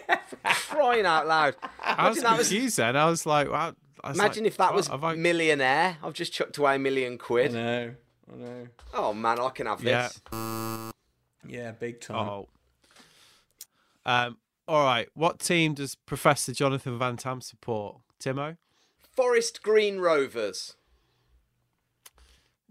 Crying 0.45 1.07
out 1.07 1.27
loud. 1.27 1.57
I 1.83 2.09
was 2.09 2.19
Imagine 2.19 2.23
that 2.51 2.63
was- 2.63 2.77
then. 2.77 2.97
I 2.97 3.07
was 3.07 3.27
like, 3.27 3.51
wow. 3.51 3.75
I 4.05 4.11
was 4.11 4.19
Imagine 4.19 4.45
like, 4.45 4.53
if 4.53 4.57
that 4.59 4.75
was 4.75 4.89
I- 4.89 5.15
millionaire. 5.17 5.97
I've 6.03 6.13
just 6.15 6.33
chucked 6.33 6.57
away 6.59 6.77
a 6.77 6.79
million 6.79 7.15
I 7.15 7.17
quid. 7.17 7.53
know. 7.53 7.95
I 8.33 8.37
know. 8.37 8.69
Oh 8.95 9.13
man, 9.13 9.41
I 9.41 9.49
can 9.51 9.67
have 9.67 9.83
Yeah. 9.83 10.09
this. 10.31 10.93
Yeah, 11.47 11.73
big 11.73 12.01
time. 12.01 12.17
Oh. 12.29 12.49
Um. 14.05 14.39
All 14.67 14.85
right. 14.85 15.09
What 15.15 15.39
team 15.39 15.75
does 15.75 15.95
Professor 15.95 16.53
Jonathan 16.53 16.99
Van 16.99 17.17
Tam 17.17 17.41
support? 17.41 17.97
Timo? 18.23 18.57
Forest 19.17 19.63
Green 19.63 19.99
Rovers. 19.99 20.75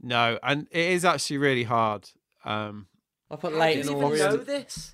No, 0.02 0.38
and 0.44 0.68
it 0.72 0.92
is 0.92 1.04
actually 1.04 1.40
really 1.40 1.64
hard. 1.64 2.10
Um, 2.46 2.88
I 3.32 3.36
put 3.36 3.54
How 3.54 3.60
Leighton 3.60 3.82
does 3.82 3.90
he 3.90 3.96
even 3.96 4.18
know 4.20 4.38
this? 4.38 4.94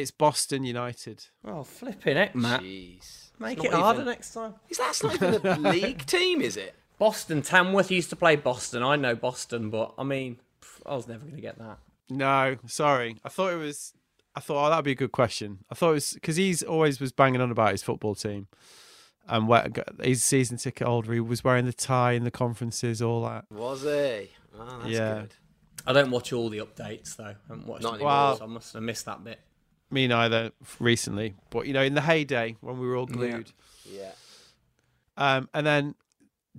It's 0.00 0.10
Boston 0.10 0.64
United. 0.64 1.24
Oh, 1.44 1.62
flipping 1.64 2.16
heck, 2.16 2.34
Matt. 2.34 2.62
Jeez. 2.62 3.30
Make 3.38 3.62
it 3.64 3.72
harder 3.72 4.00
even- 4.00 4.12
next 4.12 4.32
time. 4.34 4.54
Is 4.68 4.78
that 4.78 4.98
not 5.02 5.14
even 5.14 5.46
a 5.46 5.58
league 5.72 6.06
team? 6.06 6.40
Is 6.40 6.56
it? 6.56 6.74
Boston. 6.98 7.42
Tamworth 7.42 7.90
used 7.90 8.10
to 8.10 8.16
play 8.16 8.36
Boston. 8.36 8.82
I 8.82 8.96
know 8.96 9.14
Boston, 9.14 9.70
but 9.70 9.94
I 9.98 10.02
mean, 10.04 10.38
I 10.84 10.94
was 10.96 11.06
never 11.06 11.20
going 11.24 11.36
to 11.36 11.40
get 11.40 11.58
that. 11.58 11.78
No, 12.10 12.56
sorry. 12.66 13.18
I 13.24 13.28
thought 13.28 13.52
it 13.52 13.56
was. 13.58 13.92
I 14.34 14.40
thought, 14.40 14.66
oh, 14.66 14.70
that'd 14.70 14.84
be 14.84 14.92
a 14.92 14.96
good 14.96 15.12
question. 15.12 15.58
I 15.70 15.74
thought 15.74 15.90
it 15.90 15.94
was 15.94 16.12
because 16.14 16.36
he's 16.36 16.62
always 16.62 17.00
was 17.00 17.12
banging 17.12 17.40
on 17.40 17.50
about 17.50 17.72
his 17.72 17.82
football 17.82 18.14
team, 18.14 18.46
and 19.28 19.48
where, 19.48 19.68
he's 20.02 20.22
season 20.24 20.58
ticket 20.58 20.86
holder. 20.86 21.12
He 21.12 21.20
was 21.20 21.42
wearing 21.44 21.66
the 21.66 21.72
tie 21.72 22.12
in 22.12 22.24
the 22.24 22.30
conferences, 22.30 23.02
all 23.02 23.24
that. 23.24 23.44
Was 23.50 23.82
he? 23.82 23.88
Oh, 24.58 24.78
that's 24.80 24.86
Yeah. 24.90 25.14
good. 25.20 25.34
I 25.86 25.92
don't 25.92 26.10
watch 26.10 26.32
all 26.32 26.48
the 26.50 26.58
updates 26.58 27.16
though. 27.16 27.24
I 27.24 27.34
haven't 27.48 27.66
watched 27.66 27.82
Not 27.82 27.92
them 27.98 28.02
all, 28.02 28.06
Wow. 28.08 28.34
so 28.36 28.44
I 28.44 28.46
must 28.48 28.72
have 28.74 28.82
missed 28.82 29.06
that 29.06 29.22
bit. 29.24 29.40
Me 29.90 30.06
neither. 30.06 30.50
Recently, 30.78 31.34
but 31.50 31.66
you 31.66 31.72
know, 31.72 31.82
in 31.82 31.94
the 31.94 32.02
heyday 32.02 32.56
when 32.60 32.78
we 32.78 32.86
were 32.86 32.96
all 32.96 33.06
glued. 33.06 33.52
Yeah. 33.90 34.10
Um, 35.16 35.48
and 35.54 35.66
then 35.66 35.94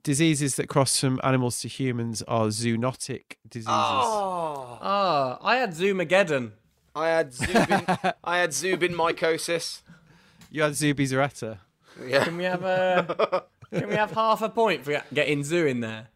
diseases 0.04 0.56
that 0.56 0.68
cross 0.68 1.00
from 1.00 1.20
animals 1.24 1.62
to 1.62 1.68
humans 1.68 2.22
are 2.28 2.48
zoonotic 2.48 3.36
diseases. 3.48 3.70
Oh, 3.72 4.78
Ah, 4.82 5.38
I 5.42 5.58
had 5.58 5.72
Zoomageddon. 5.72 6.52
I 6.96 7.10
had 7.10 7.34
Zubin. 7.34 7.86
I 8.24 8.38
had 8.40 8.54
Zubin 8.54 8.94
mycosis. 8.94 9.82
You 10.50 10.64
had 10.64 10.72
Zubizarreta. 10.74 11.60
Yeah. 12.06 12.24
Can 12.24 12.38
we 12.38 12.46
have 12.46 12.64
a? 12.64 13.44
can 13.74 13.88
we 13.90 13.96
have 13.96 14.12
half 14.12 14.42
a 14.42 14.50
point 14.50 14.84
for 14.86 15.02
getting 15.14 15.44
Zoo 15.44 15.66
in 15.68 15.82
there? 15.82 16.08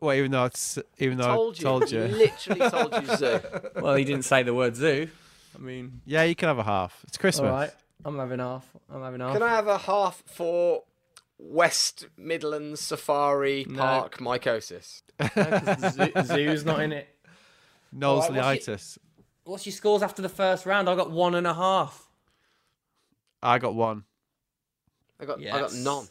Well, 0.00 0.16
even 0.16 0.30
though 0.32 0.46
it's, 0.46 0.78
even 0.98 1.18
though 1.18 1.24
Told 1.34 1.54
I 1.54 1.58
you. 1.58 1.62
told 1.64 1.90
you, 1.92 2.00
Literally 2.04 2.70
told 2.70 2.94
you 3.08 3.16
zoo. 3.16 3.40
Well, 3.76 3.94
he 3.94 4.04
didn't 4.04 4.24
say 4.24 4.42
the 4.42 4.54
word 4.54 4.74
zoo. 4.74 5.08
I 5.54 5.58
mean, 5.58 6.00
yeah, 6.04 6.22
you 6.24 6.34
can 6.34 6.48
have 6.48 6.58
a 6.58 6.62
half. 6.64 7.04
It's 7.08 7.16
Christmas. 7.18 7.48
all 7.48 7.54
right. 7.56 7.70
I'm 8.04 8.18
having 8.18 8.38
half. 8.40 8.66
I'm 8.92 9.02
having 9.02 9.20
half. 9.20 9.32
Can 9.34 9.42
I 9.42 9.50
have 9.50 9.68
a 9.68 9.78
half 9.78 10.22
for 10.26 10.82
West 11.38 12.06
Midlands 12.16 12.80
Safari 12.80 13.64
No. 13.68 13.78
Park 13.80 14.18
mycosis? 14.18 15.02
Zoo, 15.92 16.12
zoo's 16.24 16.64
not 16.64 16.80
in 16.80 16.92
it. 16.92 17.08
Knowles 17.92 18.24
All 18.26 18.32
right, 18.32 18.44
what's 18.56 18.66
Leitis. 18.68 18.98
What's 19.44 19.66
your 19.66 19.72
scores 19.72 20.02
after 20.02 20.22
the 20.22 20.28
first 20.28 20.66
round? 20.66 20.88
I 20.88 20.94
got 20.96 21.10
one 21.10 21.34
and 21.34 21.46
a 21.46 21.54
half. 21.54 22.08
I 23.42 23.58
got 23.58 23.74
one. 23.74 24.04
I 25.20 25.24
got 25.24 25.38
I 25.38 25.42
Yes. 25.42 25.60
got 25.60 25.74
none. 25.74 26.08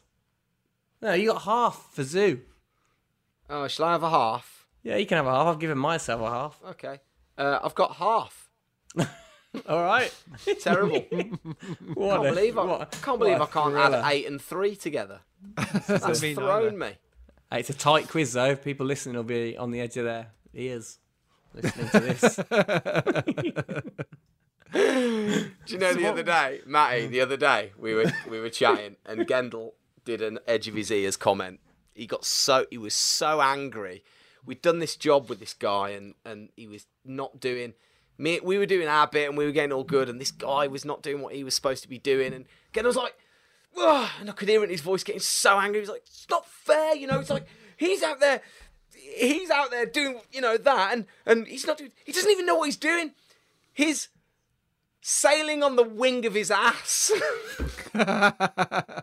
No, 1.01 1.13
you 1.13 1.31
got 1.31 1.41
half 1.41 1.87
for 1.93 2.03
zoo. 2.03 2.41
Oh, 3.49 3.67
shall 3.67 3.85
I 3.87 3.91
have 3.93 4.03
a 4.03 4.09
half? 4.09 4.67
Yeah, 4.83 4.95
you 4.97 5.05
can 5.05 5.17
have 5.17 5.27
a 5.27 5.31
half. 5.31 5.47
I've 5.47 5.59
given 5.59 5.77
myself 5.77 6.21
a 6.21 6.29
half. 6.29 6.59
Okay. 6.71 6.99
Uh, 7.37 7.59
I've 7.63 7.75
got 7.75 7.95
half. 7.95 8.49
All 9.67 9.83
right. 9.83 10.13
Terrible. 10.61 11.03
What 11.93 12.15
can't 12.17 12.25
a- 12.27 12.29
believe 12.29 12.57
I 12.57 12.63
what- 12.65 12.91
can't 13.01 13.19
believe 13.19 13.41
I 13.41 13.45
can't 13.45 13.73
thriller. 13.73 13.97
add 13.97 14.11
eight 14.13 14.27
and 14.27 14.41
three 14.41 14.75
together. 14.75 15.19
That's 15.87 16.21
Me 16.21 16.33
thrown 16.35 16.77
me. 16.77 16.91
Hey, 17.51 17.59
it's 17.59 17.69
a 17.69 17.73
tight 17.73 18.07
quiz 18.07 18.33
though. 18.33 18.55
People 18.55 18.85
listening 18.85 19.15
will 19.17 19.23
be 19.23 19.57
on 19.57 19.71
the 19.71 19.81
edge 19.81 19.97
of 19.97 20.05
their 20.05 20.27
ears 20.53 20.99
listening 21.53 21.89
to 21.89 21.99
this. 21.99 22.35
Do 24.73 25.73
you 25.73 25.77
know 25.79 25.93
the 25.93 26.05
other 26.07 26.23
day, 26.23 26.61
Matty? 26.65 27.07
The 27.07 27.19
other 27.21 27.35
day 27.37 27.73
we 27.77 27.93
were 27.93 28.11
we 28.29 28.39
were 28.39 28.49
chatting, 28.49 28.95
and 29.05 29.27
Gendel 29.27 29.71
did 30.05 30.21
an 30.21 30.39
edge 30.47 30.67
of 30.69 30.75
his 30.75 30.89
ears 30.91 31.17
comment. 31.17 31.59
He 31.93 32.07
got 32.07 32.23
so 32.23 32.65
he 32.69 32.77
was 32.77 32.93
so 32.93 33.41
angry. 33.41 34.03
We'd 34.45 34.61
done 34.61 34.79
this 34.79 34.95
job 34.95 35.29
with 35.29 35.39
this 35.39 35.53
guy, 35.53 35.89
and 35.89 36.15
and 36.25 36.49
he 36.55 36.67
was 36.67 36.87
not 37.03 37.39
doing. 37.39 37.73
Me, 38.21 38.39
we 38.39 38.57
were 38.57 38.67
doing 38.67 38.87
our 38.87 39.07
bit, 39.07 39.27
and 39.27 39.37
we 39.37 39.45
were 39.45 39.51
getting 39.51 39.71
all 39.71 39.83
good, 39.83 40.07
and 40.07 40.21
this 40.21 40.31
guy 40.31 40.67
was 40.67 40.85
not 40.85 41.01
doing 41.01 41.21
what 41.21 41.33
he 41.33 41.43
was 41.43 41.55
supposed 41.55 41.81
to 41.83 41.89
be 41.89 41.97
doing. 41.97 42.33
And 42.33 42.45
again, 42.69 42.85
I 42.85 42.87
was 42.87 42.95
like, 42.95 43.15
"Ugh," 43.75 44.09
and 44.19 44.29
I 44.29 44.33
could 44.33 44.47
hear 44.47 44.61
it 44.61 44.65
in 44.65 44.69
his 44.69 44.81
voice 44.81 45.03
getting 45.03 45.21
so 45.21 45.59
angry. 45.59 45.79
He 45.79 45.81
was 45.81 45.89
like, 45.89 46.03
"It's 46.05 46.27
not 46.29 46.45
fair," 46.45 46.95
you 46.95 47.07
know. 47.07 47.19
It's 47.19 47.31
like 47.31 47.47
he's 47.77 48.03
out 48.03 48.19
there, 48.19 48.41
he's 48.93 49.49
out 49.49 49.71
there 49.71 49.87
doing, 49.87 50.21
you 50.31 50.39
know, 50.39 50.55
that, 50.55 50.93
and 50.93 51.05
and 51.25 51.47
he's 51.47 51.65
not 51.65 51.79
doing. 51.79 51.91
He 52.05 52.11
doesn't 52.11 52.29
even 52.29 52.45
know 52.45 52.55
what 52.55 52.65
he's 52.65 52.77
doing. 52.77 53.11
He's 53.73 54.09
sailing 55.01 55.63
on 55.63 55.75
the 55.75 55.83
wing 55.83 56.25
of 56.25 56.35
his 56.35 56.51
ass. 56.51 57.11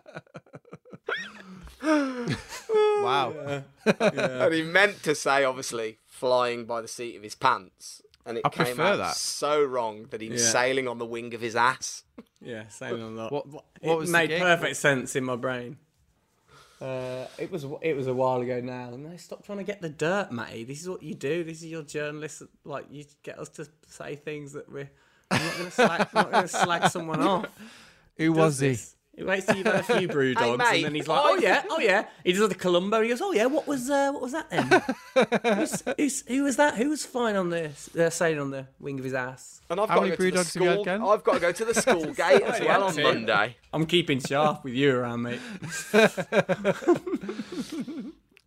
Wow. 3.01 3.62
and 3.85 4.53
he 4.55 4.62
meant 4.62 5.03
to 5.05 5.14
say, 5.14 5.45
obviously, 5.45 5.99
flying 6.07 6.66
by 6.66 6.81
the 6.83 6.89
seat 6.89 7.16
of 7.16 7.23
his 7.23 7.35
pants. 7.35 8.03
And 8.29 8.39
it 8.39 8.43
I 8.45 8.51
came 8.51 8.66
prefer 8.66 8.83
out 8.83 8.97
that. 8.99 9.16
so 9.16 9.64
wrong 9.64 10.07
that 10.11 10.20
he 10.20 10.29
was 10.29 10.43
Yeah. 10.45 10.51
sailing 10.51 10.87
on 10.87 10.99
the 10.99 11.07
wing 11.07 11.35
of 11.35 11.41
his 11.41 11.57
ass. 11.57 12.05
yeah, 12.41 12.68
same 12.68 13.03
on 13.03 13.16
that. 13.16 13.33
What- 13.33 13.47
it 13.81 13.89
what 13.89 13.99
was 13.99 14.11
made 14.11 14.29
gig? 14.29 14.41
perfect 14.43 14.76
sense 14.76 15.16
in 15.16 15.24
my 15.24 15.37
brain. 15.37 15.79
Uh, 16.81 17.26
it 17.39 17.51
was 17.51 17.66
it 17.83 17.97
was 17.97 18.07
a 18.07 18.14
while 18.14 18.41
ago 18.41 18.61
now. 18.61 18.93
And 18.93 19.05
they 19.11 19.16
stop 19.16 19.45
trying 19.45 19.59
to 19.59 19.64
get 19.64 19.81
the 19.81 19.89
dirt, 19.89 20.31
Matty. 20.31 20.62
This 20.64 20.81
is 20.81 20.89
what 20.89 21.03
you 21.03 21.14
do. 21.14 21.43
This 21.43 21.59
is 21.59 21.66
your 21.66 21.83
journalist. 21.83 22.43
Like 22.64 22.87
you 22.91 23.05
get 23.24 23.39
us 23.39 23.49
to 23.51 23.66
say 23.89 24.14
things 24.14 24.53
that 24.53 24.70
we're. 24.70 24.89
I'm 25.31 25.43
not 25.45 25.53
going 25.55 25.64
to 25.66 25.70
slag, 25.72 26.09
not 26.14 26.31
gonna 26.33 26.49
slag 26.49 26.91
someone 26.91 27.20
off. 27.26 27.47
Who 28.16 28.33
was 28.33 28.61
he? 28.61 28.68
Does 28.68 28.79
this. 28.81 28.95
He 28.95 28.98
waits 29.27 29.47
till 29.47 29.57
you've 29.57 29.66
had 29.66 29.77
a 29.77 29.83
few 29.83 30.09
brew 30.09 30.29
Hey, 30.29 30.35
dogs, 30.35 30.59
mate, 30.59 30.77
and 30.77 30.85
then 30.87 30.95
he's 30.95 31.09
like, 31.09 31.21
"Oh 31.23 31.37
yeah, 31.37 31.64
oh 31.71 31.79
yeah." 31.79 32.07
He 32.25 32.33
does 32.33 32.49
the 32.49 32.55
Columbo. 32.55 33.03
He 33.03 33.09
goes, 33.09 33.21
"Oh 33.21 33.33
yeah, 33.33 33.47
what 33.47 33.66
was 33.66 33.89
uh, 33.91 34.11
what 34.12 34.23
was 34.23 34.33
that 34.33 34.51
then? 34.51 34.66
who's, 35.59 35.83
who's, 35.97 36.27
who 36.29 36.43
was 36.45 36.57
that? 36.57 36.77
Who 36.77 36.91
was 36.91 37.05
flying 37.05 37.37
on 37.37 37.51
the 37.51 37.71
uh, 37.99 38.11
sailing 38.11 38.41
on 38.41 38.51
the 38.51 38.66
wing 38.81 38.99
of 38.99 39.05
his 39.05 39.14
ass?" 39.14 39.61
And 39.71 39.79
I've 39.81 39.89
How 39.89 39.97
got 39.97 40.01
many 40.05 40.11
to 40.12 40.16
go 40.16 40.23
brew 40.23 40.31
to 40.31 40.37
the 40.37 40.39
dogs 40.39 40.55
have 40.55 40.62
you 40.62 40.69
had 40.69 40.75
school. 40.75 40.83
again? 40.83 41.03
I've 41.03 41.25
got 41.25 41.35
to 41.35 41.41
go 41.41 41.53
to 41.53 41.64
the 41.64 41.75
school 41.75 42.05
gate 42.14 42.43
as 42.43 42.61
well 42.61 42.85
on 42.85 43.03
Monday. 43.03 43.57
I'm 43.73 43.85
keeping 43.87 44.21
sharp 44.21 44.64
with 44.64 44.73
you 44.75 44.97
around, 44.97 45.23
mate. 45.23 45.41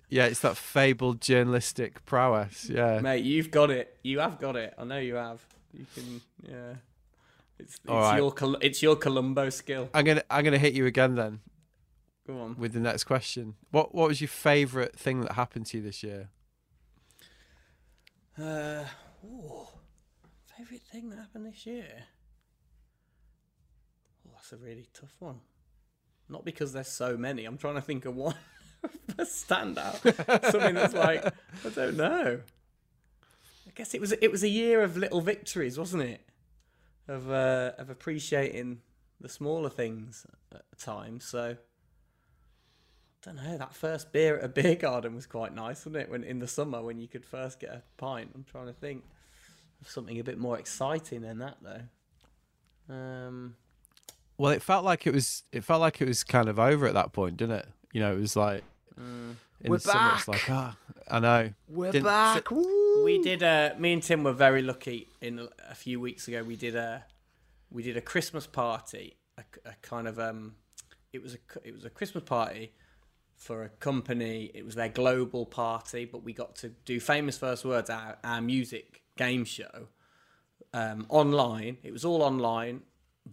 Yeah, 0.10 0.26
it's 0.26 0.42
that 0.42 0.58
fabled 0.58 1.22
journalistic 1.22 2.06
prowess. 2.06 2.70
Yeah. 2.70 3.00
Mate, 3.00 3.24
you've 3.24 3.50
got 3.50 3.70
it. 3.72 3.98
You 4.04 4.20
have 4.20 4.42
got 4.42 4.58
it. 4.58 4.74
I 4.78 4.84
know 4.84 4.98
you 4.98 5.16
have. 5.16 5.40
You 5.74 5.86
can, 5.96 6.22
yeah. 6.50 6.74
It's, 7.62 7.76
it's 7.76 7.86
right. 7.88 8.18
your 8.18 8.34
it's 8.62 8.82
your 8.82 8.96
Columbo 8.96 9.50
skill. 9.50 9.90
I'm 9.94 10.04
gonna 10.06 10.24
I'm 10.30 10.44
gonna 10.44 10.58
hit 10.58 10.74
you 10.74 10.86
again 10.86 11.16
then 11.16 11.40
Go 12.28 12.40
on. 12.40 12.56
with 12.58 12.74
the 12.74 12.80
next 12.80 13.04
question. 13.06 13.56
What 13.72 13.94
what 13.94 14.08
was 14.08 14.20
your 14.22 14.28
favourite 14.28 14.98
thing 14.98 15.22
that 15.22 15.34
happened 15.34 15.68
to 15.68 15.78
you 15.78 15.84
this 15.84 16.04
year? 16.04 16.30
Uh, 18.38 18.86
ooh, 19.26 19.68
favorite 20.58 20.82
thing 20.82 21.10
that 21.10 21.18
happened 21.20 21.46
this 21.46 21.66
year. 21.66 22.06
Oh, 24.28 24.32
that's 24.34 24.52
a 24.54 24.58
really 24.58 24.88
tough 24.94 25.16
one. 25.20 25.42
Not 26.30 26.46
because 26.46 26.74
there's 26.74 26.88
so 26.88 27.18
many. 27.18 27.46
I'm 27.46 27.58
trying 27.58 27.76
to 27.76 27.82
think 27.82 28.06
of 28.06 28.16
one 28.16 28.36
a 29.18 29.24
standout. 29.24 30.52
Something 30.52 30.76
that's 30.76 30.94
like 30.94 31.26
I 31.26 31.70
don't 31.76 31.98
know. 31.98 32.40
I 33.68 33.72
guess 33.76 33.94
it 33.94 34.02
was 34.02 34.14
it 34.14 34.32
was 34.32 34.44
a 34.44 34.50
year 34.50 34.82
of 34.82 34.98
little 34.98 35.22
victories, 35.22 35.78
wasn't 35.78 36.04
it? 36.04 36.22
Of 37.14 37.30
uh, 37.30 37.72
of 37.78 37.90
appreciating 37.90 38.80
the 39.20 39.28
smaller 39.30 39.70
things 39.70 40.26
at 40.54 40.64
times. 40.80 41.26
So 41.26 41.56
I 41.58 41.58
don't 43.22 43.36
know. 43.36 43.58
That 43.58 43.74
first 43.74 44.12
beer 44.14 44.38
at 44.38 44.44
a 44.44 44.48
beer 44.48 44.76
garden 44.76 45.16
was 45.16 45.26
quite 45.26 45.54
nice, 45.54 45.80
wasn't 45.86 45.98
it? 45.98 46.10
When 46.10 46.24
in 46.24 46.40
the 46.40 46.48
summer 46.48 46.82
when 46.82 47.00
you 47.00 47.08
could 47.08 47.26
first 47.26 47.60
get 47.60 47.70
a 47.72 47.84
pint. 47.98 48.32
I'm 48.34 48.46
trying 48.46 48.68
to 48.68 48.74
think 48.74 49.04
of 49.82 49.90
something 49.90 50.20
a 50.20 50.24
bit 50.24 50.38
more 50.38 50.58
exciting 50.58 51.22
than 51.22 51.40
that 51.40 51.58
though. 51.62 52.94
Um, 52.96 53.56
Well, 54.38 54.52
it 54.52 54.62
felt 54.62 54.86
like 54.86 55.06
it 55.06 55.14
was 55.14 55.44
it 55.52 55.64
felt 55.64 55.82
like 55.82 56.02
it 56.02 56.08
was 56.08 56.24
kind 56.24 56.48
of 56.50 56.60
over 56.60 56.88
at 56.88 56.94
that 56.94 57.12
point, 57.14 57.38
didn't 57.38 57.58
it? 57.58 57.68
You 57.94 58.00
know, 58.02 58.14
it 58.14 58.20
was 58.20 58.36
like 58.36 58.64
Mm. 59.00 59.36
in 59.62 59.72
We're 59.72 59.78
the 59.78 59.82
summer 59.92 60.12
it's 60.16 60.28
like 60.28 60.50
ah, 60.50 60.78
I 61.10 61.20
know. 61.20 61.54
We're 61.68 61.92
Didn't- 61.92 62.06
back. 62.06 62.52
Woo. 62.52 62.64
We 63.04 63.22
did. 63.22 63.44
Uh, 63.44 63.72
me 63.78 63.94
and 63.94 64.04
Tim 64.04 64.24
were 64.24 64.34
very 64.34 64.62
lucky. 64.62 65.10
In 65.22 65.48
a- 65.70 65.76
few 65.76 66.00
weeks 66.00 66.28
ago, 66.28 66.44
we 66.44 66.56
did 66.56 66.76
a 66.76 67.06
we 67.70 67.84
did 67.84 67.98
a 67.98 68.02
Christmas 68.02 68.48
party. 68.48 69.18
A, 69.38 69.44
a 69.66 69.74
kind 69.82 70.08
of 70.08 70.20
um, 70.20 70.56
it 71.14 71.22
was 71.22 71.36
a 71.36 71.38
it 71.64 71.74
was 71.74 71.86
a 71.86 71.90
Christmas 71.90 72.24
party 72.24 72.74
for 73.36 73.64
a 73.64 73.70
company. 73.70 74.52
It 74.54 74.66
was 74.66 74.76
their 74.76 74.90
global 74.90 75.46
party, 75.46 76.06
but 76.06 76.24
we 76.24 76.34
got 76.34 76.56
to 76.58 76.70
do 76.70 77.00
famous 77.00 77.38
first 77.38 77.66
words 77.66 77.90
our, 77.90 78.18
our 78.24 78.42
music 78.42 79.02
game 79.18 79.46
show 79.46 79.88
um, 80.74 81.06
online. 81.10 81.78
It 81.84 81.92
was 81.92 82.06
all 82.06 82.22
online, 82.22 82.82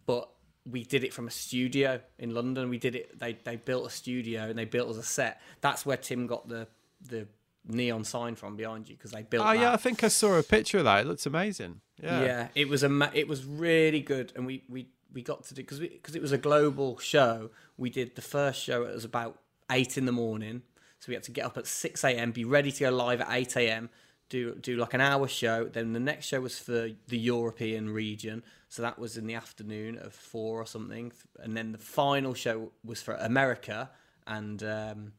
but 0.06 0.30
we 0.64 0.84
did 0.84 1.04
it 1.04 1.12
from 1.12 1.26
a 1.26 1.30
studio 1.30 2.00
in 2.18 2.34
London. 2.34 2.68
We 2.68 2.78
did 2.78 2.94
it. 2.94 3.18
They 3.18 3.38
they 3.44 3.56
built 3.56 3.86
a 3.86 3.90
studio 3.90 4.48
and 4.48 4.58
they 4.58 4.64
built 4.64 4.88
us 4.90 4.96
a 4.96 5.02
set. 5.02 5.40
That's 5.60 5.84
where 5.84 5.96
Tim 5.96 6.26
got 6.26 6.48
the 6.48 6.68
the 7.00 7.28
neon 7.68 8.04
sign 8.04 8.34
from 8.34 8.56
behind 8.56 8.88
you 8.88 8.96
because 8.96 9.12
they 9.12 9.22
built. 9.22 9.46
Oh 9.46 9.52
yeah, 9.52 9.72
I 9.72 9.76
think 9.76 10.02
I 10.02 10.08
saw 10.08 10.38
a 10.38 10.42
picture 10.42 10.78
of 10.78 10.84
that. 10.84 11.00
It 11.00 11.06
looks 11.06 11.26
amazing. 11.26 11.80
Yeah. 12.02 12.22
Yeah. 12.22 12.48
it 12.54 12.68
was 12.68 12.82
a 12.82 13.10
it 13.14 13.28
was 13.28 13.44
really 13.44 14.00
good, 14.00 14.32
and 14.36 14.46
we 14.46 14.64
we 14.68 14.88
we 15.12 15.22
got 15.22 15.44
to 15.44 15.54
do 15.54 15.62
because 15.62 15.78
because 15.80 16.14
it 16.14 16.22
was 16.22 16.32
a 16.32 16.38
global 16.38 16.98
show. 16.98 17.50
We 17.76 17.90
did 17.90 18.16
the 18.16 18.22
first 18.22 18.62
show. 18.62 18.82
It 18.84 18.94
was 18.94 19.04
about 19.04 19.38
eight 19.70 19.98
in 19.98 20.06
the 20.06 20.12
morning, 20.12 20.62
so 20.98 21.06
we 21.08 21.14
had 21.14 21.24
to 21.24 21.30
get 21.30 21.44
up 21.44 21.56
at 21.56 21.66
six 21.66 22.04
a.m. 22.04 22.32
Be 22.32 22.44
ready 22.44 22.72
to 22.72 22.80
go 22.80 22.90
live 22.90 23.20
at 23.20 23.28
eight 23.30 23.56
a.m. 23.56 23.90
Do 24.28 24.54
do 24.56 24.76
like 24.76 24.94
an 24.94 25.00
hour 25.00 25.28
show. 25.28 25.64
Then 25.64 25.92
the 25.92 26.00
next 26.00 26.26
show 26.26 26.40
was 26.40 26.58
for 26.58 26.90
the 27.08 27.18
European 27.18 27.90
region, 27.90 28.42
so 28.68 28.82
that 28.82 28.98
was 28.98 29.16
in 29.16 29.26
the 29.26 29.34
afternoon 29.34 29.98
of 29.98 30.12
four 30.12 30.60
or 30.60 30.66
something. 30.66 31.12
And 31.38 31.56
then 31.56 31.72
the 31.72 31.78
final 31.78 32.34
show 32.34 32.72
was 32.84 33.00
for 33.02 33.14
America 33.14 33.90
and 34.26 34.62
um, 34.62 35.12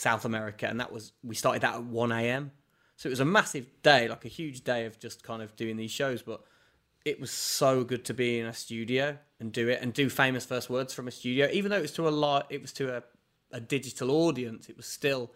South 0.00 0.24
America, 0.24 0.66
and 0.66 0.80
that 0.80 0.90
was 0.90 1.12
we 1.22 1.34
started 1.34 1.62
that 1.62 1.74
at 1.74 1.84
one 1.84 2.10
a.m. 2.10 2.52
So 2.96 3.08
it 3.08 3.10
was 3.10 3.20
a 3.20 3.24
massive 3.24 3.66
day, 3.82 4.08
like 4.08 4.24
a 4.24 4.28
huge 4.28 4.62
day 4.64 4.86
of 4.86 4.98
just 4.98 5.22
kind 5.22 5.42
of 5.42 5.54
doing 5.56 5.76
these 5.76 5.90
shows. 5.90 6.22
But 6.22 6.40
it 7.04 7.20
was 7.20 7.30
so 7.30 7.84
good 7.84 8.04
to 8.06 8.14
be 8.14 8.38
in 8.38 8.46
a 8.46 8.52
studio 8.52 9.18
and 9.38 9.52
do 9.52 9.68
it 9.68 9.82
and 9.82 9.92
do 9.92 10.08
famous 10.08 10.44
first 10.46 10.70
words 10.70 10.94
from 10.94 11.06
a 11.06 11.10
studio. 11.10 11.48
Even 11.52 11.70
though 11.70 11.78
it 11.78 11.82
was 11.82 11.92
to 11.92 12.08
a 12.08 12.10
lot, 12.10 12.46
it 12.50 12.62
was 12.62 12.72
to 12.74 12.96
a, 12.96 13.02
a 13.52 13.60
digital 13.60 14.10
audience. 14.10 14.68
It 14.68 14.76
was 14.76 14.86
still, 14.86 15.30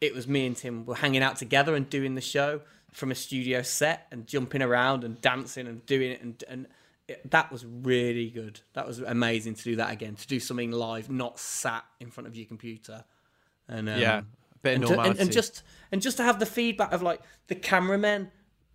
it 0.00 0.14
was 0.14 0.26
me 0.26 0.46
and 0.46 0.56
Tim 0.56 0.86
were 0.86 0.94
hanging 0.94 1.22
out 1.22 1.36
together 1.36 1.74
and 1.74 1.88
doing 1.88 2.14
the 2.14 2.20
show 2.20 2.60
from 2.92 3.10
a 3.10 3.14
studio 3.14 3.62
set 3.62 4.06
and 4.10 4.26
jumping 4.26 4.62
around 4.62 5.04
and 5.04 5.20
dancing 5.20 5.66
and 5.66 5.84
doing 5.86 6.12
it 6.12 6.22
and 6.22 6.44
and. 6.48 6.66
It, 7.08 7.30
that 7.30 7.52
was 7.52 7.64
really 7.64 8.30
good. 8.30 8.58
That 8.72 8.84
was 8.84 8.98
amazing 8.98 9.54
to 9.54 9.62
do 9.62 9.76
that 9.76 9.92
again. 9.92 10.16
To 10.16 10.26
do 10.26 10.40
something 10.40 10.72
live, 10.72 11.08
not 11.08 11.38
sat 11.38 11.84
in 12.00 12.10
front 12.10 12.26
of 12.26 12.34
your 12.34 12.46
computer, 12.46 13.04
and 13.68 13.88
um, 13.88 13.98
Yeah. 14.00 14.22
Bit 14.62 14.82
of 14.82 14.90
and, 14.90 14.96
to- 14.96 15.00
and, 15.00 15.18
and 15.20 15.32
just 15.32 15.62
and 15.92 16.02
just 16.02 16.16
to 16.16 16.22
have 16.22 16.38
the 16.38 16.46
feedback 16.46 16.92
of 16.92 17.02
like 17.02 17.20
the 17.48 17.54
cameramen 17.54 18.30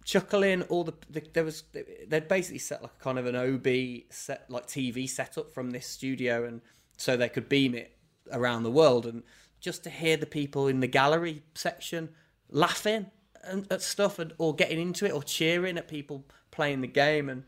chuckling 0.06 0.64
all 0.64 0.84
the, 0.84 0.94
the 1.10 1.22
there 1.34 1.44
was 1.44 1.64
they'd 2.08 2.28
basically 2.28 2.58
set 2.60 2.82
like 2.82 2.98
kind 3.00 3.20
of 3.20 3.26
an 3.26 3.36
ob 3.36 3.68
set 4.10 4.50
like 4.50 4.66
tv 4.68 5.08
setup 5.08 5.52
from 5.52 5.70
this 5.72 5.86
studio 5.86 6.44
and 6.46 6.62
so 6.98 7.16
they 7.16 7.30
could 7.30 7.48
beam 7.48 7.76
it 7.76 7.96
around 8.32 8.64
the 8.64 8.72
world 8.72 9.06
and 9.06 9.22
just 9.60 9.84
to 9.84 9.90
hear 9.90 10.18
the 10.18 10.26
people 10.26 10.68
in 10.68 10.80
the 10.80 10.88
gallery 10.88 11.44
section 11.54 12.10
laughing 12.50 13.06
and, 13.44 13.72
at 13.72 13.82
stuff 13.82 14.18
and 14.18 14.34
or 14.40 14.56
getting 14.56 14.80
into 14.80 15.06
it 15.06 15.12
or 15.12 15.22
cheering 15.22 15.78
at 15.78 15.88
people 15.88 16.26
playing 16.50 16.82
the 16.82 16.88
game 16.88 17.30
and 17.30 17.44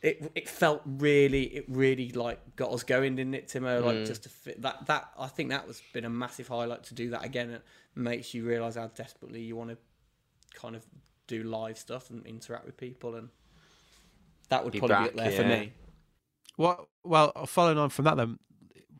it 0.00 0.30
it 0.34 0.48
felt 0.48 0.82
really 0.84 1.42
it 1.44 1.64
really 1.68 2.10
like 2.10 2.38
got 2.56 2.70
us 2.72 2.82
going 2.82 3.16
didn't 3.16 3.34
it 3.34 3.48
Timo 3.48 3.84
like 3.84 3.96
mm. 3.96 4.06
just 4.06 4.22
to 4.22 4.28
fit 4.28 4.62
that 4.62 4.86
that 4.86 5.10
I 5.18 5.26
think 5.26 5.50
that 5.50 5.66
was 5.66 5.82
been 5.92 6.04
a 6.04 6.10
massive 6.10 6.48
highlight 6.48 6.84
to 6.84 6.94
do 6.94 7.10
that 7.10 7.24
again 7.24 7.50
it 7.50 7.62
makes 7.94 8.32
you 8.32 8.46
realize 8.46 8.76
how 8.76 8.86
desperately 8.88 9.40
you 9.40 9.56
want 9.56 9.70
to 9.70 9.78
kind 10.54 10.76
of 10.76 10.86
do 11.26 11.42
live 11.42 11.78
stuff 11.78 12.10
and 12.10 12.24
interact 12.26 12.64
with 12.64 12.76
people 12.76 13.16
and 13.16 13.28
that 14.48 14.64
would 14.64 14.72
Be 14.72 14.78
probably 14.78 14.94
back, 14.94 15.14
be 15.14 15.20
up 15.20 15.26
there 15.26 15.42
for 15.42 15.48
me 15.48 15.72
What? 16.58 16.88
Well, 17.04 17.32
following 17.46 17.78
on 17.78 17.88
from 17.88 18.04
that, 18.06 18.16
then, 18.16 18.40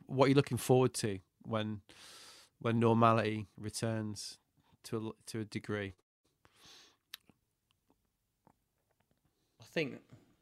what 0.05 0.25
are 0.25 0.29
you 0.29 0.35
looking 0.35 0.57
forward 0.57 0.93
to 0.95 1.19
when 1.43 1.81
when 2.61 2.79
normality 2.79 3.47
returns 3.57 4.37
to 4.85 5.09
a, 5.09 5.31
to 5.31 5.41
a 5.41 5.43
degree? 5.45 5.93
I 9.59 9.65
think 9.65 9.99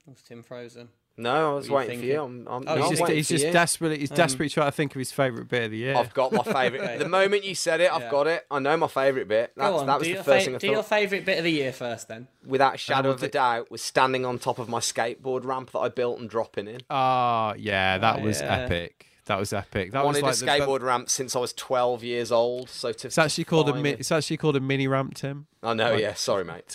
was 0.08 0.22
Tim 0.24 0.44
Frozen 0.44 0.90
No, 1.18 1.52
I 1.52 1.56
was 1.56 1.70
What 1.70 1.80
are 1.80 1.84
you 1.84 1.88
waiting 1.90 2.00
for 2.00 2.06
you. 2.06 2.22
I'm, 2.24 2.48
I'm, 2.48 2.64
Oh, 2.68 2.76
no, 2.76 2.90
he's 2.90 3.00
just, 3.00 3.12
he's 3.12 3.28
just 3.28 3.52
desperately 3.54 4.00
he's 4.00 4.12
Um, 4.12 4.18
desperately 4.18 4.50
trying 4.50 4.68
to 4.68 4.72
think 4.72 4.94
of 4.96 5.00
his 5.00 5.12
favourite 5.12 5.48
bit 5.50 5.64
of 5.66 5.72
the 5.72 5.78
year. 5.78 5.96
I've 5.96 6.14
got 6.14 6.32
my 6.32 6.44
favourite. 6.44 7.00
The 7.00 7.10
moment 7.10 7.44
you 7.44 7.56
said 7.56 7.82
it, 7.82 7.92
I've 7.92 8.04
Yeah. 8.04 8.12
got 8.12 8.28
it. 8.28 8.46
I 8.52 8.60
know 8.60 8.78
my 8.78 8.88
favourite 8.88 9.28
bit. 9.28 9.54
That's, 9.56 9.70
Go 9.72 9.78
on, 9.80 9.88
that 9.88 10.00
was 10.00 10.08
do, 10.08 10.16
the 10.18 10.24
first 10.24 10.46
thing 10.46 10.56
I 10.56 10.58
do 10.60 10.68
your 10.68 10.84
favourite 10.84 11.26
bit 11.26 11.38
of 11.40 11.44
the 11.44 11.52
year 11.52 11.72
first 11.74 12.08
then 12.08 12.28
Without 12.46 12.76
a 12.76 12.78
shadow 12.78 13.10
of 13.12 13.22
a 13.24 13.28
doubt, 13.30 13.70
was 13.72 13.82
standing 13.82 14.26
on 14.26 14.38
top 14.40 14.60
of 14.60 14.70
my 14.70 14.80
skateboard 14.80 15.44
ramp 15.46 15.72
that 15.72 15.80
I 15.80 15.90
built 15.90 16.20
and 16.20 16.30
dropping 16.30 16.68
in. 16.68 16.82
Ah, 16.90 17.54
yeah, 17.58 17.98
that 17.98 18.20
Oh, 18.20 18.24
was 18.24 18.40
yeah. 18.42 18.60
epic. 18.60 19.06
That 19.26 19.40
was 19.40 19.52
epic. 19.52 19.92
That 19.92 20.02
I 20.02 20.06
wanted 20.06 20.24
was 20.24 20.42
a 20.42 20.46
like 20.46 20.60
the- 20.60 20.66
skateboard 20.66 20.82
ramp 20.84 21.10
since 21.10 21.36
I 21.36 21.40
was 21.40 21.52
12 21.52 22.02
years 22.04 22.32
old. 22.32 22.70
So 22.70 22.94
to 22.94 23.08
it's 23.08 23.18
actually 23.18 23.44
called 23.44 23.68
a 23.68 23.74
mi- 23.74 23.90
it's 23.90 24.10
actually 24.12 24.38
called 24.38 24.56
a 24.56 24.62
mini 24.62 24.88
ramp, 24.88 25.16
Tim. 25.16 25.48
I 25.62 25.74
know, 25.74 25.92
like- 25.94 26.02
yeah. 26.02 26.14
Sorry, 26.14 26.46
mate. 26.46 26.74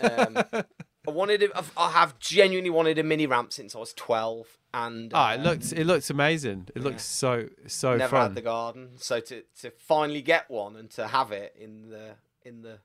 um, 0.00 0.38
I 1.10 1.12
wanted. 1.12 1.42
A, 1.42 1.64
I 1.76 1.90
have 1.90 2.18
genuinely 2.18 2.70
wanted 2.70 2.98
a 2.98 3.02
mini 3.02 3.26
ramp 3.26 3.52
since 3.52 3.74
I 3.74 3.78
was 3.78 3.92
12, 3.94 4.46
and 4.72 5.12
Ah, 5.14 5.34
it 5.34 5.40
looks 5.40 5.72
it 5.72 5.84
looked 5.84 6.08
amazing. 6.10 6.68
It 6.74 6.82
looks 6.82 7.04
so 7.04 7.48
so 7.66 7.96
never 7.96 8.10
fun. 8.16 8.22
had 8.28 8.34
the 8.34 8.42
garden. 8.42 8.90
So 8.96 9.20
to 9.20 9.42
to 9.60 9.70
finally 9.70 10.22
get 10.22 10.50
one 10.50 10.76
and 10.76 10.90
to 10.92 11.08
have 11.08 11.32
it 11.32 11.54
in 11.58 11.90
the 11.90 12.14
in 12.42 12.62
the 12.62 12.78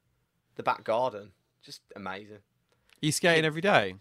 the 0.56 0.64
back 0.64 0.84
garden, 0.84 1.32
just 1.64 1.82
amazing. 1.96 2.40
you 3.02 3.12
skating 3.12 3.46
every 3.46 3.62
day? 3.62 3.96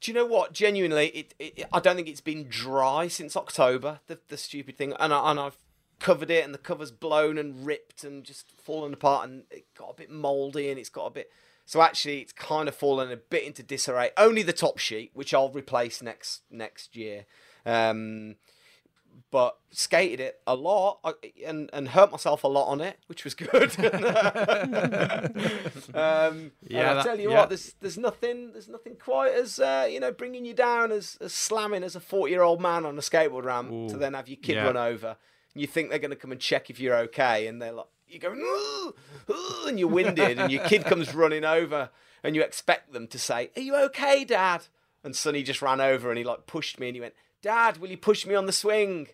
Do 0.00 0.10
you 0.10 0.14
know 0.14 0.26
what? 0.26 0.52
Genuinely, 0.52 1.08
it, 1.08 1.34
it 1.38 1.64
I 1.72 1.80
don't 1.80 1.96
think 1.96 2.08
it's 2.08 2.20
been 2.20 2.46
dry 2.48 3.08
since 3.08 3.36
October. 3.36 4.00
The 4.06 4.18
the 4.28 4.36
stupid 4.36 4.76
thing, 4.78 4.94
and 4.98 5.12
I, 5.12 5.30
and 5.30 5.38
I've 5.40 5.58
covered 5.98 6.30
it, 6.30 6.44
and 6.44 6.54
the 6.54 6.58
cover's 6.58 6.92
blown 6.92 7.36
and 7.36 7.66
ripped 7.66 8.04
and 8.04 8.22
just 8.24 8.52
fallen 8.60 8.94
apart, 8.94 9.28
and 9.28 9.42
it 9.50 9.66
got 9.76 9.90
a 9.90 9.94
bit 9.94 10.10
mouldy, 10.10 10.70
and 10.70 10.78
it's 10.78 10.88
got 10.88 11.06
a 11.06 11.10
bit. 11.10 11.30
So 11.68 11.82
actually, 11.82 12.20
it's 12.20 12.32
kind 12.32 12.66
of 12.66 12.74
fallen 12.74 13.12
a 13.12 13.16
bit 13.18 13.44
into 13.44 13.62
disarray. 13.62 14.08
Only 14.16 14.42
the 14.42 14.54
top 14.54 14.78
sheet, 14.78 15.10
which 15.12 15.34
I'll 15.34 15.50
replace 15.50 16.00
next 16.00 16.40
next 16.50 16.96
year. 16.96 17.26
Um, 17.66 18.36
but 19.30 19.58
skated 19.70 20.18
it 20.18 20.40
a 20.46 20.54
lot 20.54 21.00
and 21.44 21.68
and 21.74 21.88
hurt 21.88 22.10
myself 22.10 22.42
a 22.42 22.48
lot 22.48 22.68
on 22.68 22.80
it, 22.80 22.96
which 23.06 23.22
was 23.22 23.34
good. 23.34 23.78
um, 25.94 26.52
Yeah, 26.66 27.00
I 27.00 27.02
tell 27.02 27.20
you 27.20 27.32
yeah. 27.32 27.40
what, 27.40 27.50
there's 27.50 27.74
there's 27.82 27.98
nothing 27.98 28.52
there's 28.52 28.70
nothing 28.70 28.96
quite 28.98 29.34
as 29.34 29.60
uh, 29.60 29.86
you 29.90 30.00
know 30.00 30.10
bringing 30.10 30.46
you 30.46 30.54
down 30.54 30.90
as, 30.90 31.18
as 31.20 31.34
slamming 31.34 31.82
as 31.82 31.94
a 31.94 32.00
40 32.00 32.32
year 32.32 32.40
old 32.40 32.62
man 32.62 32.86
on 32.86 32.96
a 32.96 33.02
skateboard 33.02 33.44
ramp 33.44 33.90
to 33.90 33.98
then 33.98 34.14
have 34.14 34.26
your 34.26 34.38
kid 34.38 34.54
yeah. 34.54 34.64
run 34.64 34.78
over 34.78 35.18
and 35.52 35.60
you 35.60 35.66
think 35.66 35.90
they're 35.90 35.98
going 35.98 36.12
to 36.12 36.16
come 36.16 36.32
and 36.32 36.40
check 36.40 36.70
if 36.70 36.80
you're 36.80 36.96
okay 36.96 37.46
and 37.46 37.60
they're 37.60 37.72
like 37.72 37.88
you 38.08 38.18
go 38.18 38.32
"Ooh, 38.32 38.94
ooh," 39.30 39.66
and 39.66 39.78
you're 39.78 39.88
winded 39.88 40.38
and 40.38 40.50
your 40.50 40.64
kid 40.64 40.84
comes 40.84 41.14
running 41.14 41.44
over 41.44 41.90
and 42.22 42.34
you 42.34 42.42
expect 42.42 42.92
them 42.92 43.06
to 43.08 43.18
say 43.18 43.50
are 43.56 43.62
you 43.62 43.76
okay 43.76 44.24
dad 44.24 44.62
and 45.04 45.14
Sonny 45.14 45.42
just 45.42 45.62
ran 45.62 45.80
over 45.80 46.08
and 46.10 46.18
he 46.18 46.24
like 46.24 46.46
pushed 46.46 46.80
me 46.80 46.88
and 46.88 46.96
he 46.96 47.00
went 47.00 47.14
dad 47.42 47.78
will 47.78 47.88
you 47.88 47.96
push 47.96 48.26
me 48.26 48.34
on 48.34 48.46
the 48.46 48.52
swing 48.52 49.08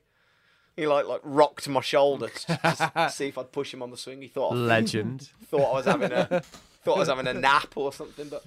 he 0.77 0.87
like 0.87 1.07
like 1.07 1.21
rocked 1.23 1.69
my 1.69 1.81
shoulder 1.81 2.29
to 2.29 2.59
just 2.63 3.17
see 3.17 3.29
if 3.29 3.39
I'd 3.39 3.53
push 3.53 3.73
him 3.73 3.83
on 3.83 3.91
the 3.91 3.97
swing. 3.97 4.21
He 4.21 4.29
thought 4.29 4.57
Legend. 4.57 5.31
thought 5.47 5.71
I 5.71 5.75
was 5.75 5.87
having 5.87 6.11
a 6.13 6.43
thought 6.83 6.97
I 6.97 6.99
was 6.99 7.09
having 7.09 7.27
a 7.29 7.35
nap 7.35 7.77
or 7.77 7.93
something. 7.93 8.29
But 8.29 8.45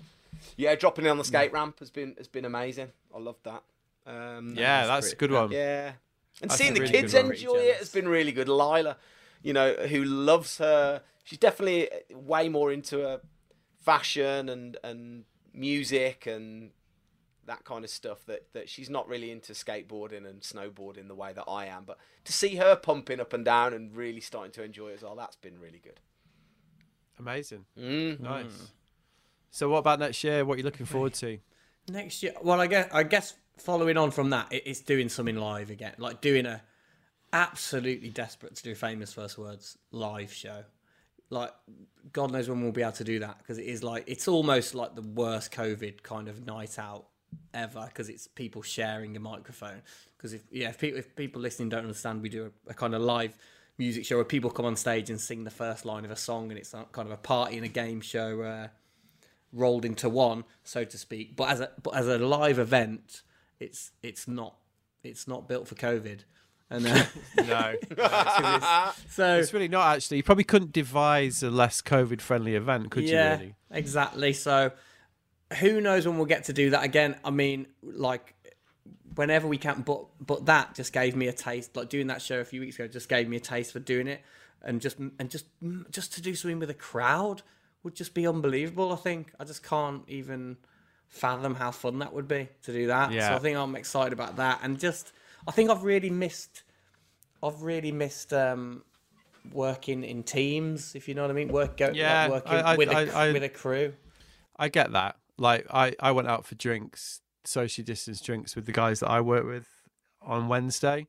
yeah, 0.58 0.76
dropping 0.76 1.06
it 1.06 1.10
on 1.10 1.18
the 1.18 1.24
skate 1.24 1.54
ramp 1.54 1.80
has 1.80 1.90
been 1.90 2.16
has 2.18 2.28
been 2.28 2.44
amazing. 2.44 2.90
I 3.16 3.20
love 3.20 3.38
that. 3.44 3.64
Um, 4.06 4.56
Yeah, 4.58 4.88
that's 4.88 5.14
a 5.14 5.16
good 5.16 5.32
one. 5.32 5.52
yeah, 5.52 5.94
and 6.42 6.50
That's 6.52 6.60
seeing 6.60 6.76
a 6.78 6.82
the 6.82 6.88
kids 6.88 7.14
enjoy 7.14 7.56
it 7.60 7.78
has 7.78 7.90
been 7.90 8.08
really 8.10 8.32
good. 8.34 8.50
Lila, 8.50 8.98
you 9.42 9.54
know, 9.54 9.74
who 9.74 10.04
loves 10.04 10.58
her. 10.58 11.02
She's 11.24 11.40
definitely 11.40 11.90
way 12.12 12.50
more 12.50 12.72
into 12.72 13.08
uh, 13.08 13.18
fashion 13.82 14.50
and 14.50 14.78
and 14.84 15.26
music 15.54 16.28
and 16.28 16.72
that 17.48 17.64
kind 17.64 17.84
of 17.84 17.90
stuff 17.90 18.26
that, 18.26 18.46
that 18.54 18.70
she's 18.70 18.90
not 18.90 19.08
really 19.08 19.32
into 19.32 19.54
skateboarding 19.54 20.30
and 20.30 20.42
snowboarding 20.42 21.08
the 21.08 21.16
way 21.16 21.32
that 21.34 21.46
I 21.48 21.66
am. 21.68 21.86
But 21.86 21.98
to 22.26 22.34
see 22.34 22.58
her 22.58 22.76
pumping 22.76 23.20
up 23.20 23.34
and 23.34 23.44
down 23.44 23.74
and 23.74 23.96
really 23.96 24.20
starting 24.20 24.52
to 24.54 24.64
enjoy 24.64 24.90
it 24.90 24.96
as 24.96 25.02
well, 25.02 25.16
that's 25.16 25.38
been 25.38 25.60
really 25.60 25.80
good. 25.82 26.00
Amazing. 27.20 27.66
Mm. 27.80 28.20
Nice. 28.20 28.72
So, 29.50 29.70
what 29.70 29.80
about 29.80 30.00
next 30.00 30.24
year? 30.24 30.46
What 30.46 30.56
are 30.56 30.58
you 30.58 30.64
looking 30.64 30.86
forward 30.86 31.14
to? 31.16 31.40
Next 31.90 32.22
year, 32.22 32.34
well, 32.44 32.60
I 32.60 32.68
guess 32.68 32.90
I 32.94 33.04
guess 33.04 33.34
following 33.58 33.98
on 33.98 34.12
from 34.12 34.30
that, 34.32 34.48
it's 34.52 34.82
doing 34.82 35.10
something 35.10 35.38
live 35.38 35.70
again, 35.70 35.96
like 35.98 36.22
doing 36.22 36.46
a 36.46 36.62
absolutely 37.34 38.10
desperate 38.10 38.56
to 38.56 38.64
do 38.64 38.76
famous 38.76 39.14
first 39.14 39.38
words 39.38 39.78
live 39.92 40.32
show. 40.32 40.64
Like, 41.30 41.54
God 42.14 42.32
knows 42.32 42.50
when 42.50 42.62
we'll 42.62 42.72
be 42.72 42.82
able 42.82 42.94
to 42.94 43.04
do 43.04 43.20
that 43.20 43.40
because 43.40 43.58
it 43.58 43.66
is 43.66 43.84
like 43.84 44.06
it's 44.08 44.28
almost 44.28 44.76
like 44.76 44.96
the 44.96 45.02
worst 45.02 45.52
COVID 45.52 46.04
kind 46.04 46.28
of 46.28 46.46
night 46.46 46.80
out 46.80 47.06
ever 47.54 47.86
because 47.88 48.08
it's 48.10 48.28
people 48.28 48.62
sharing 48.62 49.16
a 49.18 49.20
microphone. 49.20 49.82
Because 50.16 50.34
if 50.34 50.44
yeah, 50.52 50.70
if 50.70 50.80
people 50.80 51.00
if 51.00 51.16
people 51.16 51.42
listening 51.42 51.70
don't 51.70 51.82
understand, 51.82 52.22
we 52.22 52.30
do 52.30 52.52
a, 52.68 52.72
a 52.72 52.74
kind 52.74 52.96
of 52.96 53.02
live 53.02 53.38
music 53.78 54.06
show 54.06 54.16
where 54.16 54.26
people 54.26 54.50
come 54.50 54.66
on 54.66 54.76
stage 54.76 55.10
and 55.10 55.20
sing 55.20 55.44
the 55.44 55.52
first 55.52 55.86
line 55.86 56.06
of 56.06 56.12
a 56.12 56.16
song, 56.16 56.50
and 56.50 56.58
it's 56.58 56.72
kind 56.72 57.08
of 57.08 57.12
a 57.12 57.18
party 57.18 57.58
and 57.58 57.66
a 57.66 57.70
game 57.70 58.02
show. 58.02 58.42
Uh, 58.42 58.68
rolled 59.54 59.86
into 59.86 60.10
one, 60.10 60.44
so 60.64 60.84
to 60.84 60.98
speak. 60.98 61.36
But 61.36 61.50
as 61.50 61.60
a 61.62 61.72
but 61.82 61.96
as 61.96 62.08
a 62.08 62.18
live 62.18 62.60
event, 62.60 63.24
it's 63.60 63.92
it's 64.04 64.28
not 64.28 64.56
it's 65.04 65.28
not 65.28 65.48
built 65.48 65.68
for 65.68 65.76
COVID. 65.76 66.22
And 66.70 66.86
uh, 66.86 67.06
No, 67.38 67.76
so 69.10 69.38
it's 69.38 69.54
really 69.54 69.68
not 69.68 69.96
actually. 69.96 70.18
You 70.18 70.24
probably 70.24 70.44
couldn't 70.44 70.74
devise 70.74 71.42
a 71.44 71.50
less 71.50 71.82
COVID-friendly 71.82 72.56
event, 72.56 72.92
could 72.92 73.04
yeah, 73.04 73.34
you? 73.34 73.40
Really? 73.40 73.56
exactly. 73.72 74.34
So 74.34 74.72
who 75.60 75.80
knows 75.80 76.06
when 76.06 76.18
we'll 76.18 76.26
get 76.26 76.46
to 76.46 76.54
do 76.54 76.72
that 76.72 76.84
again? 76.84 77.16
I 77.24 77.30
mean, 77.30 77.68
like 77.82 78.36
whenever 79.16 79.48
we 79.48 79.58
can. 79.58 79.82
But 79.82 80.06
but 80.20 80.46
that 80.46 80.76
just 80.76 80.94
gave 80.94 81.16
me 81.16 81.28
a 81.28 81.34
taste. 81.34 81.76
Like 81.76 81.90
doing 81.90 82.08
that 82.08 82.22
show 82.22 82.40
a 82.40 82.46
few 82.46 82.62
weeks 82.62 82.76
ago 82.76 82.88
just 82.88 83.10
gave 83.10 83.28
me 83.28 83.38
a 83.38 83.42
taste 83.42 83.74
for 83.74 83.80
doing 83.80 84.08
it, 84.08 84.22
and 84.62 84.82
just 84.82 84.98
and 85.00 85.30
just 85.30 85.46
just 85.92 86.14
to 86.14 86.22
do 86.22 86.36
something 86.36 86.60
with 86.60 86.70
a 86.70 86.76
crowd 86.76 87.42
would 87.84 87.96
just 87.96 88.14
be 88.14 88.28
unbelievable. 88.28 88.92
I 88.92 88.98
think 88.98 89.32
I 89.40 89.44
just 89.44 89.64
can't 89.64 90.04
even 90.08 90.58
fathom 91.08 91.56
how 91.56 91.72
fun 91.72 92.00
that 92.00 92.14
would 92.14 92.28
be 92.28 92.50
to 92.64 92.74
do 92.74 92.88
that. 92.88 93.12
Yeah. 93.12 93.30
So 93.30 93.36
I 93.36 93.40
think 93.40 93.58
I'm 93.58 93.76
excited 93.76 94.14
about 94.14 94.38
that, 94.38 94.60
and 94.64 94.80
just 94.80 95.14
I 95.46 95.52
think 95.52 95.70
I've 95.70 95.84
really 95.84 96.10
missed. 96.10 96.64
I've 97.44 97.62
really 97.62 97.92
missed 97.92 98.34
um, 98.34 98.84
working 99.54 100.04
in 100.04 100.24
teams, 100.24 100.96
if 100.96 101.08
you 101.08 101.14
know 101.14 101.22
what 101.24 101.32
I 101.32 101.34
mean. 101.36 101.50
Work, 101.50 101.78
go, 101.78 101.88
like 101.88 101.96
Yeah, 101.96 102.30
working 102.30 102.52
I- 102.54 102.62
I- 102.74 102.76
with, 102.78 102.90
a, 102.90 102.96
I- 102.98 103.26
I- 103.28 103.32
with 103.34 103.44
a 103.44 103.50
crew. 103.50 103.94
I 104.58 104.70
get 104.70 104.92
that. 104.94 105.18
Like, 105.38 105.68
I 105.70 105.96
I 106.00 106.12
went 106.12 106.28
out 106.28 106.46
for 106.46 106.56
drinks, 106.56 107.22
social 107.46 107.84
distance 107.84 108.22
drinks 108.22 108.56
with 108.56 108.66
the 108.66 108.72
guys 108.72 109.02
that 109.02 109.10
I 109.10 109.22
work 109.22 109.46
with 109.46 109.68
on 110.22 110.48
Wednesday, 110.48 111.08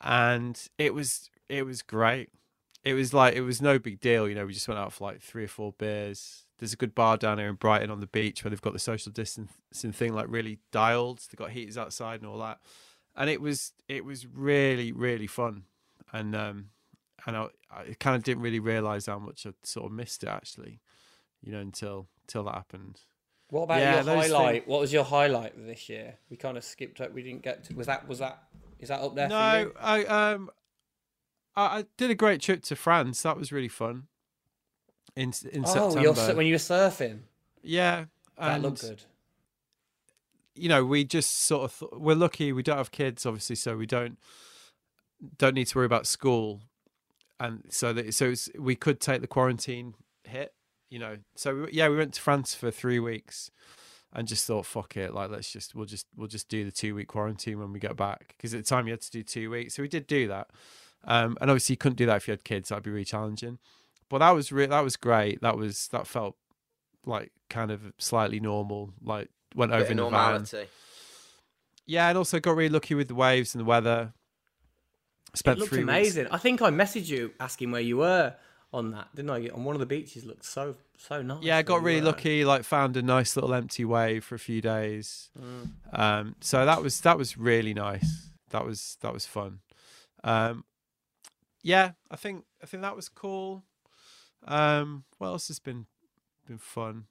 and 0.00 0.60
it 0.78 0.94
was 0.94 1.30
it 1.48 1.64
was 1.64 1.82
great. 1.82 2.30
It 2.84 2.94
was 2.94 3.12
like 3.14 3.34
it 3.34 3.42
was 3.42 3.60
no 3.62 3.78
big 3.78 4.00
deal, 4.00 4.28
you 4.28 4.34
know. 4.34 4.46
We 4.46 4.52
just 4.54 4.66
went 4.68 4.80
out 4.80 4.92
for 4.92 5.04
like 5.04 5.20
three 5.22 5.44
or 5.44 5.48
four 5.48 5.72
beers. 5.78 6.46
There's 6.60 6.74
a 6.74 6.76
good 6.76 6.94
bar 6.94 7.16
down 7.16 7.38
here 7.38 7.48
in 7.48 7.54
Brighton 7.54 7.90
on 7.90 8.00
the 8.00 8.06
beach 8.06 8.44
where 8.44 8.50
they've 8.50 8.60
got 8.60 8.74
the 8.74 8.78
social 8.78 9.10
distancing 9.10 9.92
thing 9.92 10.12
like 10.12 10.26
really 10.28 10.58
dialed. 10.70 11.18
They've 11.18 11.38
got 11.38 11.50
heaters 11.50 11.78
outside 11.78 12.20
and 12.20 12.28
all 12.28 12.38
that, 12.38 12.60
and 13.16 13.30
it 13.30 13.40
was 13.40 13.72
it 13.88 14.04
was 14.04 14.26
really 14.26 14.92
really 14.92 15.26
fun, 15.26 15.64
and 16.12 16.36
um, 16.36 16.66
and 17.26 17.36
I, 17.36 17.46
I 17.70 17.96
kind 17.98 18.14
of 18.14 18.22
didn't 18.22 18.42
really 18.42 18.60
realize 18.60 19.06
how 19.06 19.18
much 19.18 19.46
I 19.46 19.52
sort 19.62 19.86
of 19.86 19.92
missed 19.92 20.22
it 20.22 20.28
actually, 20.28 20.80
you 21.42 21.50
know, 21.50 21.60
until 21.60 22.08
until 22.24 22.44
that 22.44 22.54
happened. 22.54 23.00
What 23.48 23.62
about 23.62 23.80
Yeah, 23.80 24.04
your 24.04 24.14
highlight? 24.14 24.68
What 24.68 24.80
was 24.80 24.92
your 24.92 25.04
highlight 25.04 25.54
this 25.66 25.88
year? 25.88 26.18
We 26.28 26.36
kind 26.36 26.56
of 26.56 26.62
skipped 26.62 27.00
it. 27.00 27.12
We 27.12 27.22
didn't 27.22 27.42
get 27.42 27.64
to. 27.64 27.74
Was 27.74 27.86
that 27.86 28.06
was 28.06 28.18
that 28.18 28.44
is 28.78 28.90
that 28.90 29.00
up 29.00 29.14
there? 29.14 29.28
for 29.28 29.30
No? 29.30 29.72
I 29.80 30.04
um, 30.04 30.50
I, 31.56 31.62
I 31.78 31.84
did 31.96 32.10
a 32.10 32.14
great 32.14 32.40
trip 32.40 32.62
to 32.64 32.76
France. 32.76 33.22
That 33.22 33.36
was 33.36 33.50
really 33.50 33.68
fun. 33.68 34.08
In 35.16 35.32
in 35.52 35.64
Oh, 35.66 35.90
September, 35.90 36.34
when 36.36 36.46
you 36.46 36.54
were 36.54 36.58
surfing, 36.58 37.20
yeah, 37.62 38.04
that 38.38 38.62
looked 38.62 38.80
good. 38.82 39.02
you 40.54 40.68
know 40.68 40.84
we 40.84 41.04
just 41.04 41.44
sort 41.44 41.64
of 41.64 41.78
th- 41.78 41.90
we're 42.00 42.14
lucky 42.14 42.52
we 42.52 42.62
don't 42.62 42.76
have 42.76 42.90
kids 42.90 43.24
obviously, 43.26 43.56
so 43.56 43.76
we 43.76 43.86
don't 43.86 44.18
don't 45.38 45.54
need 45.54 45.66
to 45.66 45.76
worry 45.78 45.86
about 45.86 46.06
school, 46.06 46.60
and 47.38 47.64
so 47.68 47.92
that 47.92 48.14
so 48.14 48.26
it's, 48.30 48.48
we 48.58 48.74
could 48.76 49.00
take 49.00 49.20
the 49.20 49.26
quarantine 49.26 49.94
hit, 50.24 50.54
you 50.88 50.98
know. 50.98 51.18
So 51.36 51.62
we, 51.62 51.72
yeah, 51.72 51.88
we 51.88 51.96
went 51.96 52.14
to 52.14 52.20
France 52.20 52.54
for 52.54 52.70
three 52.70 52.98
weeks. 53.00 53.50
And 54.12 54.26
just 54.26 54.44
thought, 54.44 54.66
fuck 54.66 54.96
it, 54.96 55.14
like 55.14 55.30
let's 55.30 55.52
just 55.52 55.72
we'll 55.76 55.86
just 55.86 56.04
we'll 56.16 56.26
just 56.26 56.48
do 56.48 56.64
the 56.64 56.72
two 56.72 56.96
week 56.96 57.06
quarantine 57.06 57.60
when 57.60 57.72
we 57.72 57.78
get 57.78 57.94
back 57.96 58.34
because 58.36 58.52
at 58.52 58.64
the 58.64 58.68
time 58.68 58.88
you 58.88 58.92
had 58.92 59.00
to 59.02 59.10
do 59.12 59.22
two 59.22 59.50
weeks, 59.50 59.74
so 59.76 59.82
we 59.82 59.88
did 59.88 60.08
do 60.08 60.26
that. 60.26 60.48
Um, 61.04 61.38
and 61.40 61.48
obviously 61.48 61.74
you 61.74 61.76
couldn't 61.76 61.94
do 61.96 62.06
that 62.06 62.16
if 62.16 62.26
you 62.26 62.32
had 62.32 62.42
kids. 62.42 62.70
That'd 62.70 62.82
be 62.82 62.90
really 62.90 63.04
challenging. 63.04 63.60
But 64.10 64.18
that 64.18 64.32
was 64.32 64.52
re- 64.52 64.66
that 64.66 64.80
was 64.84 64.96
great. 64.96 65.40
That 65.40 65.56
was 65.56 65.88
that 65.92 66.06
felt 66.06 66.36
like 67.06 67.32
kind 67.48 67.70
of 67.70 67.80
slightly 67.96 68.40
normal. 68.40 68.92
Like 69.02 69.28
went 69.54 69.72
over 69.72 69.90
in 69.90 69.96
the 69.96 70.02
van. 70.02 70.12
normality. 70.12 70.66
Yeah, 71.86 72.08
and 72.08 72.18
also 72.18 72.38
got 72.40 72.56
really 72.56 72.68
lucky 72.68 72.94
with 72.94 73.08
the 73.08 73.14
waves 73.14 73.54
and 73.54 73.60
the 73.60 73.64
weather. 73.64 74.12
It 75.32 75.38
Spent 75.38 75.58
looked 75.58 75.72
three 75.72 75.82
amazing. 75.82 76.24
Weeks. 76.24 76.34
I 76.34 76.38
think 76.38 76.60
I 76.60 76.70
messaged 76.70 77.08
you 77.08 77.32
asking 77.40 77.70
where 77.70 77.80
you 77.80 77.98
were 77.98 78.34
on 78.72 78.90
that, 78.92 79.08
didn't 79.14 79.30
I? 79.30 79.48
On 79.48 79.64
one 79.64 79.76
of 79.76 79.80
the 79.80 79.86
beaches, 79.86 80.24
looked 80.24 80.44
so 80.44 80.76
so 80.98 81.22
nice. 81.22 81.42
Yeah, 81.42 81.56
I 81.58 81.62
got 81.62 81.82
really 81.82 82.00
were. 82.00 82.06
lucky. 82.06 82.44
Like 82.44 82.64
found 82.64 82.96
a 82.96 83.02
nice 83.02 83.36
little 83.36 83.54
empty 83.54 83.84
wave 83.84 84.24
for 84.24 84.34
a 84.34 84.40
few 84.40 84.60
days. 84.60 85.30
Mm. 85.40 85.70
Um, 85.98 86.36
so 86.40 86.66
that 86.66 86.82
was 86.82 87.00
that 87.02 87.16
was 87.16 87.38
really 87.38 87.74
nice. 87.74 88.28
That 88.50 88.66
was 88.66 88.96
that 89.02 89.12
was 89.12 89.26
fun. 89.26 89.60
Um, 90.24 90.64
yeah, 91.62 91.92
I 92.10 92.16
think 92.16 92.44
I 92.62 92.66
think 92.66 92.82
that 92.82 92.96
was 92.96 93.08
cool. 93.08 93.62
Um, 94.46 95.04
what 95.18 95.28
else 95.28 95.48
has 95.48 95.58
been 95.58 95.86
been 96.46 96.58
fun? 96.58 97.04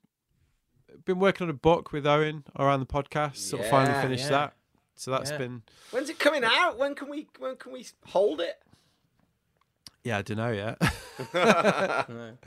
Been 1.05 1.19
working 1.19 1.45
on 1.45 1.49
a 1.49 1.53
book 1.53 1.91
with 1.91 2.05
Owen 2.07 2.43
around 2.57 2.79
the 2.79 2.85
podcast. 2.85 3.37
Sort 3.37 3.63
of 3.63 3.69
finally 3.69 3.99
finished 4.01 4.25
yeah. 4.25 4.29
that. 4.31 4.53
So 4.95 5.11
that's 5.11 5.31
Yeah. 5.31 5.37
been 5.37 5.63
When's 5.91 6.09
it 6.09 6.19
coming 6.19 6.43
out? 6.43 6.77
When 6.77 6.95
can 6.95 7.09
we 7.09 7.27
when 7.37 7.55
can 7.57 7.71
we 7.71 7.85
hold 8.07 8.41
it? 8.41 8.61
yeah, 10.03 10.17
I 10.17 10.21
don't 10.21 10.37
know 10.37 10.51
yet. 10.51 10.81
No. 12.09 12.37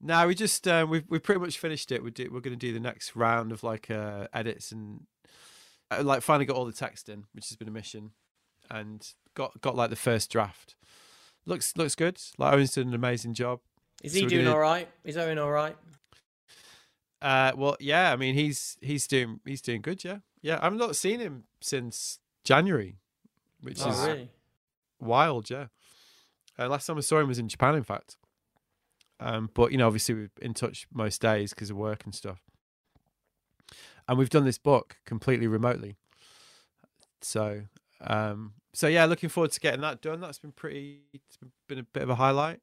No, 0.00 0.26
we 0.26 0.34
just 0.34 0.68
uh, 0.68 0.86
we've 0.88 1.04
we 1.08 1.18
pretty 1.18 1.40
much 1.40 1.58
finished 1.58 1.90
it. 1.92 2.02
We 2.02 2.10
do, 2.10 2.24
we're 2.30 2.40
going 2.40 2.58
to 2.58 2.66
do 2.66 2.74
the 2.74 2.80
next 2.80 3.16
round 3.16 3.52
of 3.52 3.62
like 3.62 3.90
uh, 3.90 4.26
edits 4.34 4.70
and 4.70 5.06
uh, 5.90 6.02
like 6.02 6.20
finally 6.20 6.44
got 6.44 6.56
all 6.56 6.66
the 6.66 6.72
text 6.72 7.08
in, 7.08 7.24
which 7.32 7.48
has 7.48 7.56
been 7.56 7.68
a 7.68 7.70
mission, 7.70 8.10
and 8.70 9.06
got 9.34 9.58
got 9.62 9.76
like 9.76 9.88
the 9.88 9.96
first 9.96 10.30
draft. 10.30 10.74
Looks 11.46 11.74
looks 11.78 11.94
good. 11.94 12.20
Like 12.36 12.52
Owen's 12.52 12.72
doing 12.72 12.88
an 12.88 12.94
amazing 12.94 13.32
job. 13.32 13.60
Is 14.04 14.14
he 14.14 14.22
we're 14.22 14.28
doing 14.28 14.44
gonna- 14.44 14.54
all 14.56 14.60
right? 14.60 14.88
Is 15.04 15.16
Owen 15.16 15.38
all 15.38 15.50
right? 15.50 15.76
Uh, 17.22 17.52
well, 17.56 17.76
yeah. 17.80 18.12
I 18.12 18.16
mean, 18.16 18.34
he's 18.34 18.76
he's 18.80 19.06
doing 19.06 19.40
he's 19.44 19.62
doing 19.62 19.80
good. 19.80 20.04
Yeah, 20.04 20.18
yeah. 20.42 20.58
I've 20.60 20.74
not 20.74 20.94
seen 20.96 21.20
him 21.20 21.44
since 21.60 22.18
January, 22.44 22.96
which 23.62 23.78
is 23.78 23.84
Oh, 23.86 24.06
really? 24.06 24.30
wild. 25.00 25.48
Yeah. 25.48 25.68
Uh, 26.58 26.68
last 26.68 26.86
time 26.86 26.98
I 26.98 27.00
saw 27.00 27.18
him 27.20 27.28
was 27.28 27.38
in 27.38 27.48
Japan, 27.48 27.74
in 27.74 27.82
fact. 27.82 28.16
Um, 29.20 29.48
but 29.54 29.72
you 29.72 29.78
know, 29.78 29.86
obviously 29.86 30.14
we're 30.14 30.30
in 30.42 30.52
touch 30.54 30.86
most 30.92 31.20
days 31.22 31.50
because 31.54 31.70
of 31.70 31.76
work 31.76 32.04
and 32.04 32.14
stuff. 32.14 32.42
And 34.06 34.18
we've 34.18 34.28
done 34.28 34.44
this 34.44 34.58
book 34.58 34.98
completely 35.06 35.46
remotely. 35.46 35.96
So 37.22 37.62
Um, 38.02 38.52
so 38.74 38.86
yeah, 38.86 39.06
looking 39.06 39.30
forward 39.30 39.52
to 39.52 39.60
getting 39.60 39.80
that 39.80 40.02
done. 40.02 40.20
That's 40.20 40.38
been 40.40 40.52
pretty. 40.52 41.04
It's 41.14 41.38
been 41.68 41.78
a 41.78 41.84
bit 41.84 42.02
of 42.02 42.10
a 42.10 42.16
highlight. 42.16 42.60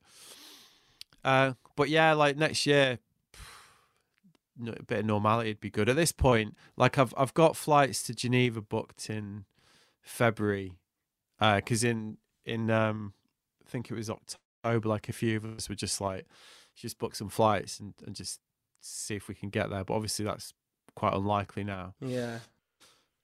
Uh, 1.23 1.53
but 1.75 1.89
yeah, 1.89 2.13
like 2.13 2.37
next 2.37 2.65
year, 2.65 2.99
no- 4.57 4.73
a 4.77 4.83
bit 4.83 4.99
of 4.99 5.05
normality 5.05 5.51
would 5.51 5.61
be 5.61 5.69
good. 5.69 5.89
At 5.89 5.95
this 5.95 6.11
point, 6.11 6.55
like 6.77 6.97
I've 6.97 7.13
I've 7.17 7.33
got 7.33 7.55
flights 7.55 8.03
to 8.03 8.13
Geneva 8.13 8.61
booked 8.61 9.09
in 9.09 9.45
February, 10.01 10.77
because 11.39 11.83
in 11.83 12.17
in 12.45 12.69
um, 12.69 13.13
I 13.65 13.69
think 13.69 13.89
it 13.91 13.95
was 13.95 14.09
October. 14.09 14.89
Like 14.89 15.09
a 15.09 15.13
few 15.13 15.37
of 15.37 15.45
us 15.45 15.69
were 15.69 15.75
just 15.75 16.01
like, 16.01 16.25
just 16.75 16.97
book 16.99 17.15
some 17.15 17.29
flights 17.29 17.79
and 17.79 17.93
and 18.05 18.15
just 18.15 18.39
see 18.81 19.15
if 19.15 19.27
we 19.27 19.35
can 19.35 19.49
get 19.49 19.69
there. 19.69 19.83
But 19.83 19.93
obviously 19.93 20.25
that's 20.25 20.53
quite 20.95 21.13
unlikely 21.13 21.63
now. 21.63 21.93
Yeah. 21.99 22.39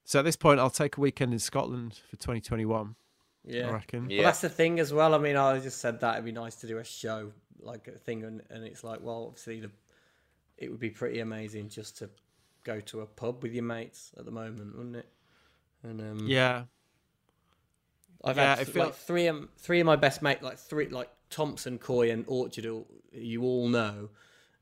So 0.05 0.19
at 0.19 0.25
this 0.25 0.37
point, 0.37 0.59
I'll 0.59 0.69
take 0.69 0.95
a 0.97 1.01
weekend 1.01 1.33
in 1.33 1.39
Scotland 1.39 1.99
for 2.09 2.15
2021. 2.15 2.95
Yeah. 3.43 3.67
I 3.67 3.71
reckon. 3.71 4.09
Yeah. 4.09 4.19
Well, 4.19 4.27
that's 4.27 4.41
the 4.41 4.49
thing 4.49 4.79
as 4.79 4.93
well. 4.93 5.13
I 5.13 5.17
mean, 5.17 5.35
I 5.35 5.59
just 5.59 5.81
said 5.81 5.99
that 5.99 6.13
it'd 6.13 6.25
be 6.25 6.31
nice 6.31 6.55
to 6.57 6.67
do 6.67 6.77
a 6.77 6.83
show 6.83 7.33
like 7.59 7.87
a 7.87 7.91
thing, 7.97 8.23
and, 8.23 8.41
and 8.49 8.63
it's 8.63 8.83
like, 8.83 8.99
well, 9.01 9.25
obviously, 9.27 9.59
the, 9.61 9.71
it 10.57 10.69
would 10.69 10.79
be 10.79 10.89
pretty 10.89 11.19
amazing 11.19 11.69
just 11.69 11.97
to 11.99 12.09
go 12.63 12.79
to 12.81 13.01
a 13.01 13.05
pub 13.05 13.43
with 13.43 13.53
your 13.53 13.63
mates 13.63 14.11
at 14.17 14.25
the 14.25 14.31
moment, 14.31 14.75
wouldn't 14.75 14.95
it? 14.97 15.09
And 15.83 16.01
um, 16.01 16.27
Yeah, 16.27 16.63
I've 18.23 18.37
Yeah, 18.37 18.49
had 18.55 18.55
th- 18.57 18.67
feel- 18.69 18.85
like 18.85 18.95
three 18.95 19.27
of 19.27 19.47
three 19.57 19.79
of 19.79 19.85
my 19.85 19.95
best 19.95 20.21
mates, 20.21 20.41
like 20.41 20.57
three, 20.57 20.87
like 20.89 21.09
Thompson, 21.29 21.77
Coy, 21.77 22.11
and 22.11 22.25
Orchardal. 22.27 22.85
You 23.11 23.43
all 23.43 23.67
know, 23.69 24.09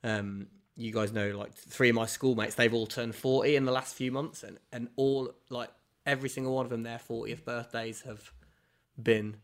um, 0.04 0.48
you 0.76 0.92
guys 0.92 1.12
know, 1.14 1.30
like 1.38 1.54
three 1.54 1.90
of 1.90 1.96
my 1.96 2.06
schoolmates. 2.06 2.56
They've 2.56 2.74
all 2.74 2.86
turned 2.88 3.16
forty 3.16 3.56
in 3.56 3.66
the 3.66 3.72
last 3.72 3.96
few 3.96 4.12
months, 4.12 4.44
and 4.44 4.60
and 4.72 4.90
all 4.98 5.34
like 5.50 5.70
every 6.06 6.30
single 6.30 6.54
one 6.56 6.66
of 6.66 6.70
them, 6.70 6.84
their 6.84 7.00
fortieth 7.00 7.46
birthdays 7.46 8.02
have 8.02 8.32
been, 9.02 9.38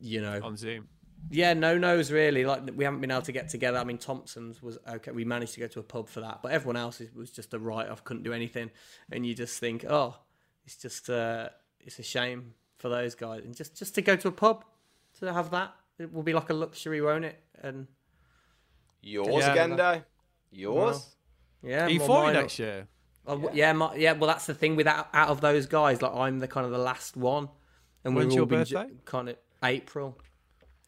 you 0.00 0.20
know, 0.20 0.40
on 0.42 0.56
Zoom. 0.56 0.88
Yeah, 1.30 1.54
no 1.54 1.76
nos 1.78 2.10
really. 2.12 2.44
Like 2.44 2.62
we 2.74 2.84
haven't 2.84 3.00
been 3.00 3.10
able 3.10 3.22
to 3.22 3.32
get 3.32 3.48
together. 3.48 3.78
I 3.78 3.84
mean, 3.84 3.98
Thompson's 3.98 4.62
was 4.62 4.78
okay. 4.88 5.10
We 5.10 5.24
managed 5.24 5.54
to 5.54 5.60
go 5.60 5.66
to 5.68 5.80
a 5.80 5.82
pub 5.82 6.08
for 6.08 6.20
that, 6.20 6.40
but 6.42 6.52
everyone 6.52 6.76
else 6.76 7.00
was 7.14 7.30
just 7.30 7.52
a 7.54 7.58
write 7.58 7.88
off. 7.88 8.04
Couldn't 8.04 8.22
do 8.22 8.32
anything, 8.32 8.70
and 9.10 9.26
you 9.26 9.34
just 9.34 9.58
think, 9.58 9.84
oh, 9.88 10.16
it's 10.64 10.76
just 10.76 11.08
uh, 11.10 11.48
it's 11.80 11.98
a 11.98 12.02
shame 12.02 12.54
for 12.78 12.88
those 12.88 13.14
guys, 13.14 13.44
and 13.44 13.54
just 13.56 13.76
just 13.76 13.94
to 13.96 14.02
go 14.02 14.16
to 14.16 14.28
a 14.28 14.32
pub 14.32 14.64
to 15.20 15.32
have 15.32 15.50
that, 15.50 15.74
it 15.98 16.12
will 16.12 16.22
be 16.22 16.32
like 16.34 16.50
a 16.50 16.54
luxury, 16.54 17.00
won't 17.00 17.24
it? 17.24 17.40
And 17.62 17.86
Yours 19.02 19.44
Yeah. 19.44 19.52
again, 19.52 19.76
Day? 19.76 20.02
Yours? 20.50 21.14
yeah, 21.62 21.86
Are 21.86 21.90
you 21.90 21.98
well, 22.00 22.08
40 22.08 22.32
next 22.32 22.58
year? 22.58 22.88
Oh, 23.26 23.36
w- 23.38 23.50
yeah, 23.58 23.72
my, 23.72 23.94
yeah. 23.94 24.12
Well, 24.12 24.28
that's 24.28 24.46
the 24.46 24.54
thing 24.54 24.76
with 24.76 24.86
out, 24.86 25.08
out 25.12 25.28
of 25.28 25.40
those 25.40 25.66
guys, 25.66 26.02
like 26.02 26.14
I'm 26.14 26.38
the 26.38 26.48
kind 26.48 26.64
of 26.66 26.72
the 26.72 26.78
last 26.78 27.16
one, 27.16 27.48
and 28.04 28.14
When's 28.14 28.26
we've 28.28 28.34
your 28.34 28.42
all 28.42 28.46
been 28.46 28.64
ju- 28.64 28.74
birthday? 28.74 28.94
kind 29.04 29.28
of 29.28 29.36
April. 29.64 30.18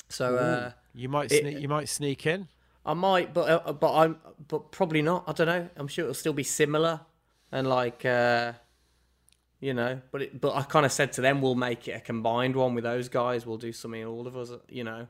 So 0.08 0.36
uh, 0.36 0.72
You 0.94 1.08
might 1.08 1.30
It- 1.32 1.40
sneak. 1.42 1.58
you 1.60 1.68
might 1.68 1.88
sneak 1.88 2.26
in. 2.26 2.48
I 2.86 2.94
might, 2.94 3.34
but 3.34 3.48
uh, 3.66 3.72
but 3.72 3.94
I'm 3.94 4.16
but 4.48 4.72
probably 4.72 5.02
not. 5.02 5.24
I 5.26 5.32
don't 5.32 5.46
know. 5.46 5.68
I'm 5.76 5.88
sure 5.88 6.04
it'll 6.04 6.14
still 6.14 6.32
be 6.32 6.42
similar, 6.44 7.00
and 7.52 7.66
like 7.68 8.04
uh, 8.06 8.54
you 9.60 9.74
know. 9.74 10.00
But 10.10 10.22
it, 10.22 10.40
but 10.40 10.54
I 10.54 10.62
kind 10.62 10.86
of 10.86 10.92
said 10.92 11.12
to 11.14 11.20
them, 11.20 11.42
we'll 11.42 11.54
make 11.54 11.86
it 11.88 11.92
a 11.92 12.00
combined 12.00 12.56
one 12.56 12.74
with 12.74 12.84
those 12.84 13.08
guys. 13.10 13.44
We'll 13.44 13.58
do 13.58 13.72
something 13.72 14.02
all 14.06 14.26
of 14.26 14.36
us, 14.38 14.50
you 14.70 14.84
know, 14.84 15.06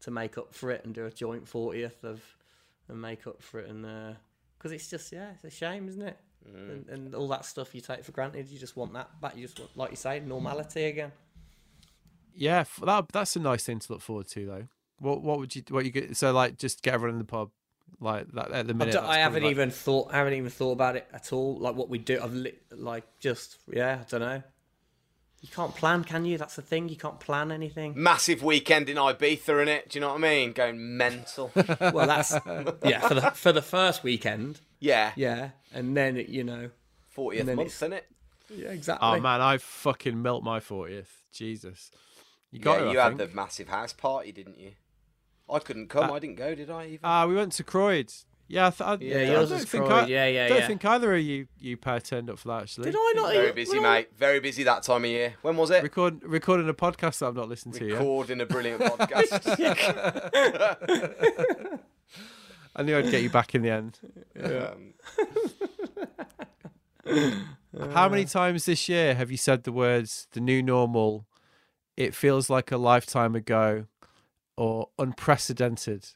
to 0.00 0.10
make 0.10 0.36
up 0.36 0.54
for 0.54 0.70
it 0.70 0.84
and 0.84 0.94
do 0.94 1.06
a 1.06 1.10
joint 1.10 1.48
fortieth 1.48 2.04
of 2.04 2.20
and 2.88 3.00
make 3.00 3.26
up 3.26 3.40
for 3.42 3.60
it 3.60 3.70
and 3.70 4.16
because 4.58 4.72
it's 4.72 4.88
just 4.90 5.10
yeah, 5.10 5.30
it's 5.42 5.44
a 5.44 5.50
shame, 5.56 5.88
isn't 5.88 6.02
it? 6.02 6.18
And, 6.46 6.86
and 6.90 7.14
all 7.14 7.28
that 7.28 7.46
stuff 7.46 7.74
you 7.74 7.80
take 7.80 8.04
for 8.04 8.12
granted, 8.12 8.48
you 8.50 8.58
just 8.58 8.76
want 8.76 8.92
that 8.92 9.18
back. 9.18 9.34
You 9.34 9.46
just 9.46 9.58
want, 9.58 9.74
like 9.78 9.90
you 9.92 9.96
say, 9.96 10.20
normality 10.20 10.84
again. 10.84 11.10
Yeah, 12.34 12.64
that 12.84 13.08
that's 13.12 13.36
a 13.36 13.40
nice 13.40 13.64
thing 13.64 13.78
to 13.78 13.92
look 13.92 14.02
forward 14.02 14.28
to, 14.28 14.46
though. 14.46 14.68
What 14.98 15.22
what 15.22 15.38
would 15.38 15.54
you 15.54 15.62
what 15.68 15.84
you 15.84 15.90
get? 15.90 16.16
So 16.16 16.32
like, 16.32 16.58
just 16.58 16.82
get 16.82 16.94
everyone 16.94 17.14
in 17.14 17.18
the 17.18 17.24
pub, 17.24 17.50
like 18.00 18.26
that 18.32 18.50
at 18.50 18.66
the 18.66 18.72
I, 18.74 18.76
minute. 18.76 18.96
I 18.96 19.18
haven't 19.18 19.42
like- 19.44 19.50
even 19.50 19.70
thought. 19.70 20.12
I 20.12 20.16
haven't 20.18 20.34
even 20.34 20.50
thought 20.50 20.72
about 20.72 20.96
it 20.96 21.06
at 21.12 21.32
all. 21.32 21.58
Like 21.58 21.76
what 21.76 21.88
we 21.88 21.98
do. 21.98 22.20
I've 22.22 22.34
li- 22.34 22.58
like 22.72 23.04
just 23.20 23.58
yeah. 23.72 23.98
I 24.00 24.04
don't 24.10 24.20
know. 24.20 24.42
You 25.40 25.48
can't 25.50 25.74
plan, 25.76 26.04
can 26.04 26.24
you? 26.24 26.38
That's 26.38 26.56
the 26.56 26.62
thing. 26.62 26.88
You 26.88 26.96
can't 26.96 27.20
plan 27.20 27.52
anything. 27.52 27.92
Massive 27.96 28.42
weekend 28.42 28.88
in 28.88 28.96
Ibiza, 28.96 29.60
in 29.60 29.68
it. 29.68 29.90
Do 29.90 29.98
you 29.98 30.00
know 30.00 30.08
what 30.08 30.14
I 30.14 30.18
mean? 30.28 30.52
Going 30.52 30.96
mental. 30.96 31.52
Well, 31.80 32.06
that's 32.06 32.32
yeah 32.82 33.06
for 33.06 33.12
the 33.14 33.30
for 33.32 33.52
the 33.52 33.60
first 33.62 34.02
weekend. 34.02 34.60
yeah. 34.80 35.12
Yeah, 35.16 35.50
and 35.74 35.94
then 35.96 36.16
it, 36.16 36.28
you 36.30 36.44
know. 36.44 36.70
40th 37.16 37.46
month, 37.46 37.60
it's- 37.60 37.76
isn't 37.76 37.92
it? 37.92 38.06
Yeah, 38.48 38.68
exactly. 38.70 39.06
Oh 39.06 39.20
man, 39.20 39.40
I 39.40 39.58
fucking 39.58 40.20
melt 40.20 40.42
my 40.44 40.60
fortieth. 40.60 41.22
Jesus, 41.32 41.90
you 42.54 42.60
got 42.60 42.80
Yeah, 42.80 42.88
it. 42.88 42.92
you 42.92 43.00
I 43.00 43.02
had 43.04 43.16
think. 43.18 43.30
the 43.30 43.36
massive 43.36 43.68
house 43.68 43.92
party, 43.92 44.32
didn't 44.32 44.58
you? 44.58 44.72
I 45.50 45.58
couldn't 45.58 45.88
come. 45.88 46.10
I 46.10 46.18
didn't 46.18 46.36
go, 46.36 46.54
did 46.54 46.70
I? 46.70 46.86
Even? 46.86 47.00
Ah, 47.04 47.26
we 47.26 47.34
went 47.34 47.52
to 47.52 47.64
Croyd's. 47.64 48.24
Yeah, 48.46 48.66
I 48.66 48.70
th- 48.70 48.80
I, 48.82 48.94
Yeah, 49.00 49.40
I 49.40 49.44
don't 49.46 49.66
think 49.66 49.84
I, 49.90 50.06
Yeah, 50.06 50.26
yeah, 50.26 50.48
don't 50.48 50.58
yeah. 50.58 50.66
think 50.66 50.84
either 50.84 51.14
of 51.14 51.20
you 51.22 51.46
you 51.58 51.76
pair 51.78 51.98
turned 51.98 52.28
up 52.28 52.38
for 52.38 52.48
that 52.48 52.62
actually. 52.64 52.84
Did 52.90 52.96
I 52.98 53.12
not? 53.16 53.32
Very 53.32 53.52
busy, 53.52 53.78
well, 53.78 53.90
mate. 53.94 54.08
Very 54.16 54.38
busy 54.40 54.62
that 54.64 54.82
time 54.82 55.04
of 55.04 55.10
year. 55.10 55.34
When 55.42 55.56
was 55.56 55.70
it? 55.70 55.82
Record, 55.82 56.22
recording 56.22 56.68
a 56.68 56.74
podcast 56.74 57.18
that 57.20 57.26
I've 57.28 57.34
not 57.36 57.48
listened 57.48 57.74
to. 57.74 57.84
Recording 57.92 58.40
a 58.42 58.46
brilliant 58.46 58.82
podcast. 58.82 59.32
I 62.76 62.82
knew 62.82 62.96
I'd 62.98 63.10
get 63.10 63.22
you 63.22 63.30
back 63.30 63.54
in 63.54 63.62
the 63.62 63.70
end. 63.70 63.98
Um, 64.42 64.94
How 67.92 68.08
many 68.08 68.24
times 68.24 68.66
this 68.66 68.88
year 68.88 69.14
have 69.14 69.30
you 69.30 69.36
said 69.36 69.64
the 69.64 69.72
words 69.72 70.26
"the 70.32 70.40
new 70.40 70.62
normal"? 70.62 71.26
It 71.96 72.14
feels 72.14 72.50
like 72.50 72.72
a 72.72 72.76
lifetime 72.76 73.34
ago, 73.36 73.86
or 74.56 74.88
unprecedented. 74.98 76.08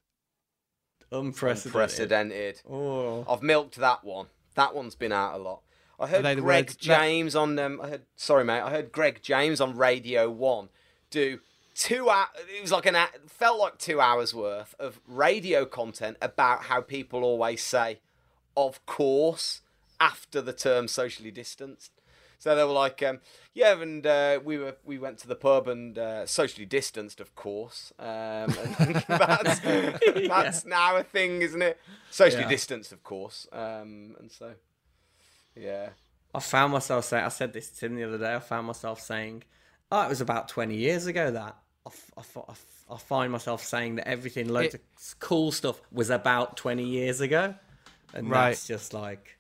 Unprecedented. 1.11 1.73
unprecedented. 2.13 2.63
Oh. 2.69 3.25
I've 3.29 3.43
milked 3.43 3.77
that 3.77 4.05
one. 4.05 4.27
That 4.55 4.75
one's 4.75 4.95
been 4.95 5.13
out 5.13 5.35
a 5.35 5.43
lot. 5.43 5.63
I 6.01 6.07
heard 6.07 6.23
Greg 6.23 6.43
words- 6.43 6.75
that- 6.75 6.81
James 6.81 7.35
on 7.35 7.59
um, 7.59 7.81
I 7.83 7.89
heard 7.89 8.03
sorry 8.17 8.45
mate, 8.45 8.61
I 8.61 8.71
heard 8.71 8.93
Greg 8.93 9.21
James 9.23 9.61
on 9.61 9.77
Radio 9.77 10.31
1 10.31 10.69
do 11.11 11.41
two 11.75 12.09
hours 12.11 12.29
it 12.57 12.61
was 12.63 12.71
like 12.71 12.87
an 12.87 12.95
hou- 12.95 13.19
felt 13.27 13.59
like 13.59 13.79
2 13.79 14.01
hours 14.01 14.33
worth 14.35 14.75
of 14.79 15.01
radio 15.09 15.65
content 15.65 16.17
about 16.23 16.65
how 16.65 16.81
people 16.83 17.25
always 17.25 17.63
say 17.63 17.99
of 18.57 18.85
course 18.87 19.63
after 19.99 20.41
the 20.41 20.53
term 20.53 20.87
socially 20.87 21.31
distanced. 21.33 21.91
So 22.41 22.55
they 22.55 22.63
were 22.63 22.71
like, 22.73 23.03
um, 23.03 23.19
yeah, 23.53 23.81
and 23.81 24.07
uh, 24.07 24.39
we 24.45 24.59
were 24.59 24.77
we 24.85 24.97
went 24.99 25.19
to 25.19 25.27
the 25.29 25.35
pub 25.35 25.67
and 25.67 25.99
uh, 25.99 26.25
socially 26.27 26.67
distanced, 26.67 27.19
of 27.21 27.35
course. 27.35 27.93
Um, 27.99 28.07
and 28.07 28.95
that's 29.09 29.61
that's 30.29 30.65
now 30.65 30.97
a 30.97 31.03
thing, 31.03 31.43
isn't 31.43 31.61
it? 31.63 31.81
Socially 32.11 32.43
Yeah. 32.43 32.49
distanced, 32.49 32.93
of 32.93 33.03
course. 33.03 33.47
Um, 33.53 34.15
and 34.21 34.31
so, 34.31 34.53
yeah, 35.57 35.91
I 36.35 36.41
found 36.41 36.73
myself 36.73 37.05
saying, 37.07 37.25
I 37.25 37.29
said 37.29 37.53
this 37.53 37.71
to 37.71 37.77
Tim 37.81 37.97
the 37.97 38.05
other 38.05 38.19
day. 38.19 38.35
I 38.35 38.39
found 38.39 38.67
myself 38.69 39.01
saying, 39.01 39.43
"Oh, 39.91 40.03
it 40.05 40.09
was 40.09 40.21
about 40.21 40.49
twenty 40.49 40.77
years 40.77 41.07
ago 41.07 41.31
that." 41.33 41.57
I 42.91 42.97
find 42.99 43.33
myself 43.33 43.63
saying 43.65 43.97
that 43.97 44.07
everything, 44.09 44.49
loads 44.49 44.75
It- 44.75 44.83
of 44.97 45.19
cool 45.21 45.53
stuff, 45.53 45.81
was 45.91 46.11
about 46.11 46.57
twenty 46.57 46.85
years 46.85 47.21
ago, 47.21 47.55
and 48.15 48.31
Right. 48.31 48.51
that's 48.51 48.67
just 48.67 48.93
like, 48.95 49.38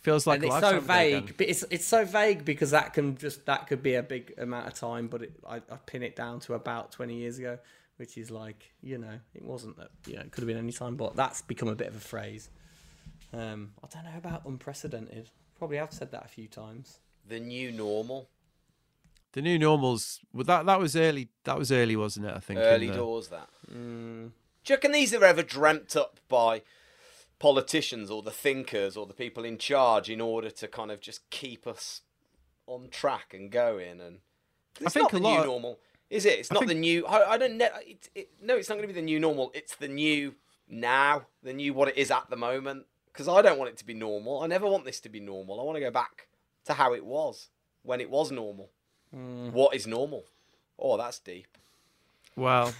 Feels 0.00 0.26
like 0.26 0.42
and 0.42 0.50
a 0.52 0.56
it's 0.56 0.66
so 0.66 0.80
vague. 0.80 1.36
But 1.36 1.48
it's 1.48 1.64
it's 1.70 1.84
so 1.84 2.04
vague 2.04 2.44
because 2.44 2.70
that 2.70 2.92
can 2.94 3.16
just 3.16 3.46
that 3.46 3.66
could 3.66 3.82
be 3.82 3.94
a 3.94 4.02
big 4.02 4.34
amount 4.38 4.66
of 4.68 4.74
time, 4.74 5.08
but 5.08 5.22
it, 5.22 5.32
I, 5.48 5.56
I 5.56 5.76
pin 5.86 6.02
it 6.02 6.14
down 6.14 6.40
to 6.40 6.54
about 6.54 6.92
twenty 6.92 7.16
years 7.16 7.38
ago, 7.38 7.58
which 7.96 8.16
is 8.16 8.30
like, 8.30 8.72
you 8.80 8.98
know, 8.98 9.18
it 9.34 9.42
wasn't 9.42 9.76
that, 9.78 9.88
you 10.06 10.14
know, 10.14 10.20
it 10.22 10.30
could 10.30 10.42
have 10.42 10.48
been 10.48 10.56
any 10.56 10.72
time, 10.72 10.94
but 10.96 11.16
that's 11.16 11.42
become 11.42 11.68
a 11.68 11.74
bit 11.74 11.88
of 11.88 11.96
a 11.96 12.00
phrase. 12.00 12.48
Um, 13.32 13.72
I 13.82 13.88
don't 13.92 14.04
know 14.04 14.16
about 14.16 14.46
unprecedented. 14.46 15.30
Probably 15.58 15.80
I've 15.80 15.92
said 15.92 16.12
that 16.12 16.24
a 16.24 16.28
few 16.28 16.46
times. 16.46 17.00
the 17.26 17.40
new 17.40 17.72
normal, 17.72 18.28
The 19.32 19.42
new 19.42 19.58
normals. 19.58 20.20
Well, 20.32 20.44
that 20.44 20.64
that 20.66 20.78
was 20.78 20.94
early. 20.96 21.28
That 21.44 21.58
was 21.58 21.72
early, 21.72 21.96
wasn't 21.96 22.26
it? 22.26 22.34
I 22.34 22.38
think. 22.40 22.60
early 22.60 22.86
the- 22.88 22.94
doors. 22.94 23.28
That. 23.28 23.48
Mm. 23.70 24.30
Do 24.64 24.72
you 24.72 24.76
reckon 24.76 24.92
these 24.92 25.12
are 25.14 25.24
ever 25.24 25.42
dreamt 25.42 25.96
up 25.96 26.20
by 26.28 26.62
politicians 27.38 28.10
or 28.10 28.22
the 28.22 28.30
thinkers 28.30 28.96
or 28.96 29.06
the 29.06 29.14
people 29.14 29.44
in 29.44 29.58
charge 29.58 30.10
in 30.10 30.20
order 30.20 30.50
to 30.50 30.68
kind 30.68 30.90
of 30.90 31.00
just 31.00 31.28
keep 31.30 31.66
us 31.66 32.02
on 32.66 32.88
track 32.90 33.32
and 33.34 33.50
going? 33.50 34.00
And 34.00 34.18
it's 34.80 34.94
think 34.94 35.04
not 35.04 35.12
a 35.12 35.16
the 35.16 35.22
lot 35.22 35.32
new 35.34 35.40
of- 35.40 35.46
normal, 35.46 35.78
is 36.10 36.24
it? 36.24 36.38
It's 36.38 36.50
not 36.52 36.60
think- 36.60 36.70
the 36.70 36.74
new. 36.78 37.06
I, 37.06 37.32
I 37.32 37.38
don't 37.38 37.56
know. 37.56 37.68
It, 37.86 38.08
it, 38.14 38.30
no, 38.42 38.56
it's 38.56 38.68
not 38.68 38.76
going 38.76 38.88
to 38.88 38.92
be 38.94 38.98
the 39.00 39.04
new 39.04 39.20
normal. 39.20 39.50
It's 39.54 39.76
the 39.76 39.88
new 39.88 40.34
now, 40.68 41.26
the 41.42 41.52
new 41.52 41.72
what 41.74 41.88
it 41.88 41.96
is 41.96 42.10
at 42.10 42.28
the 42.30 42.36
moment. 42.36 42.86
Because 43.12 43.26
I 43.26 43.42
don't 43.42 43.58
want 43.58 43.70
it 43.70 43.76
to 43.78 43.84
be 43.86 43.94
normal. 43.94 44.42
I 44.42 44.46
never 44.46 44.66
want 44.68 44.84
this 44.84 45.00
to 45.00 45.08
be 45.08 45.18
normal. 45.18 45.60
I 45.60 45.64
want 45.64 45.74
to 45.74 45.80
go 45.80 45.90
back 45.90 46.28
to 46.66 46.74
how 46.74 46.92
it 46.94 47.04
was 47.04 47.48
when 47.82 48.00
it 48.00 48.08
was 48.10 48.30
normal. 48.30 48.70
Hmm. 49.12 49.48
What 49.50 49.74
is 49.74 49.88
normal? 49.88 50.24
Oh, 50.78 50.96
that's 50.96 51.18
deep. 51.18 51.48
Well, 52.36 52.72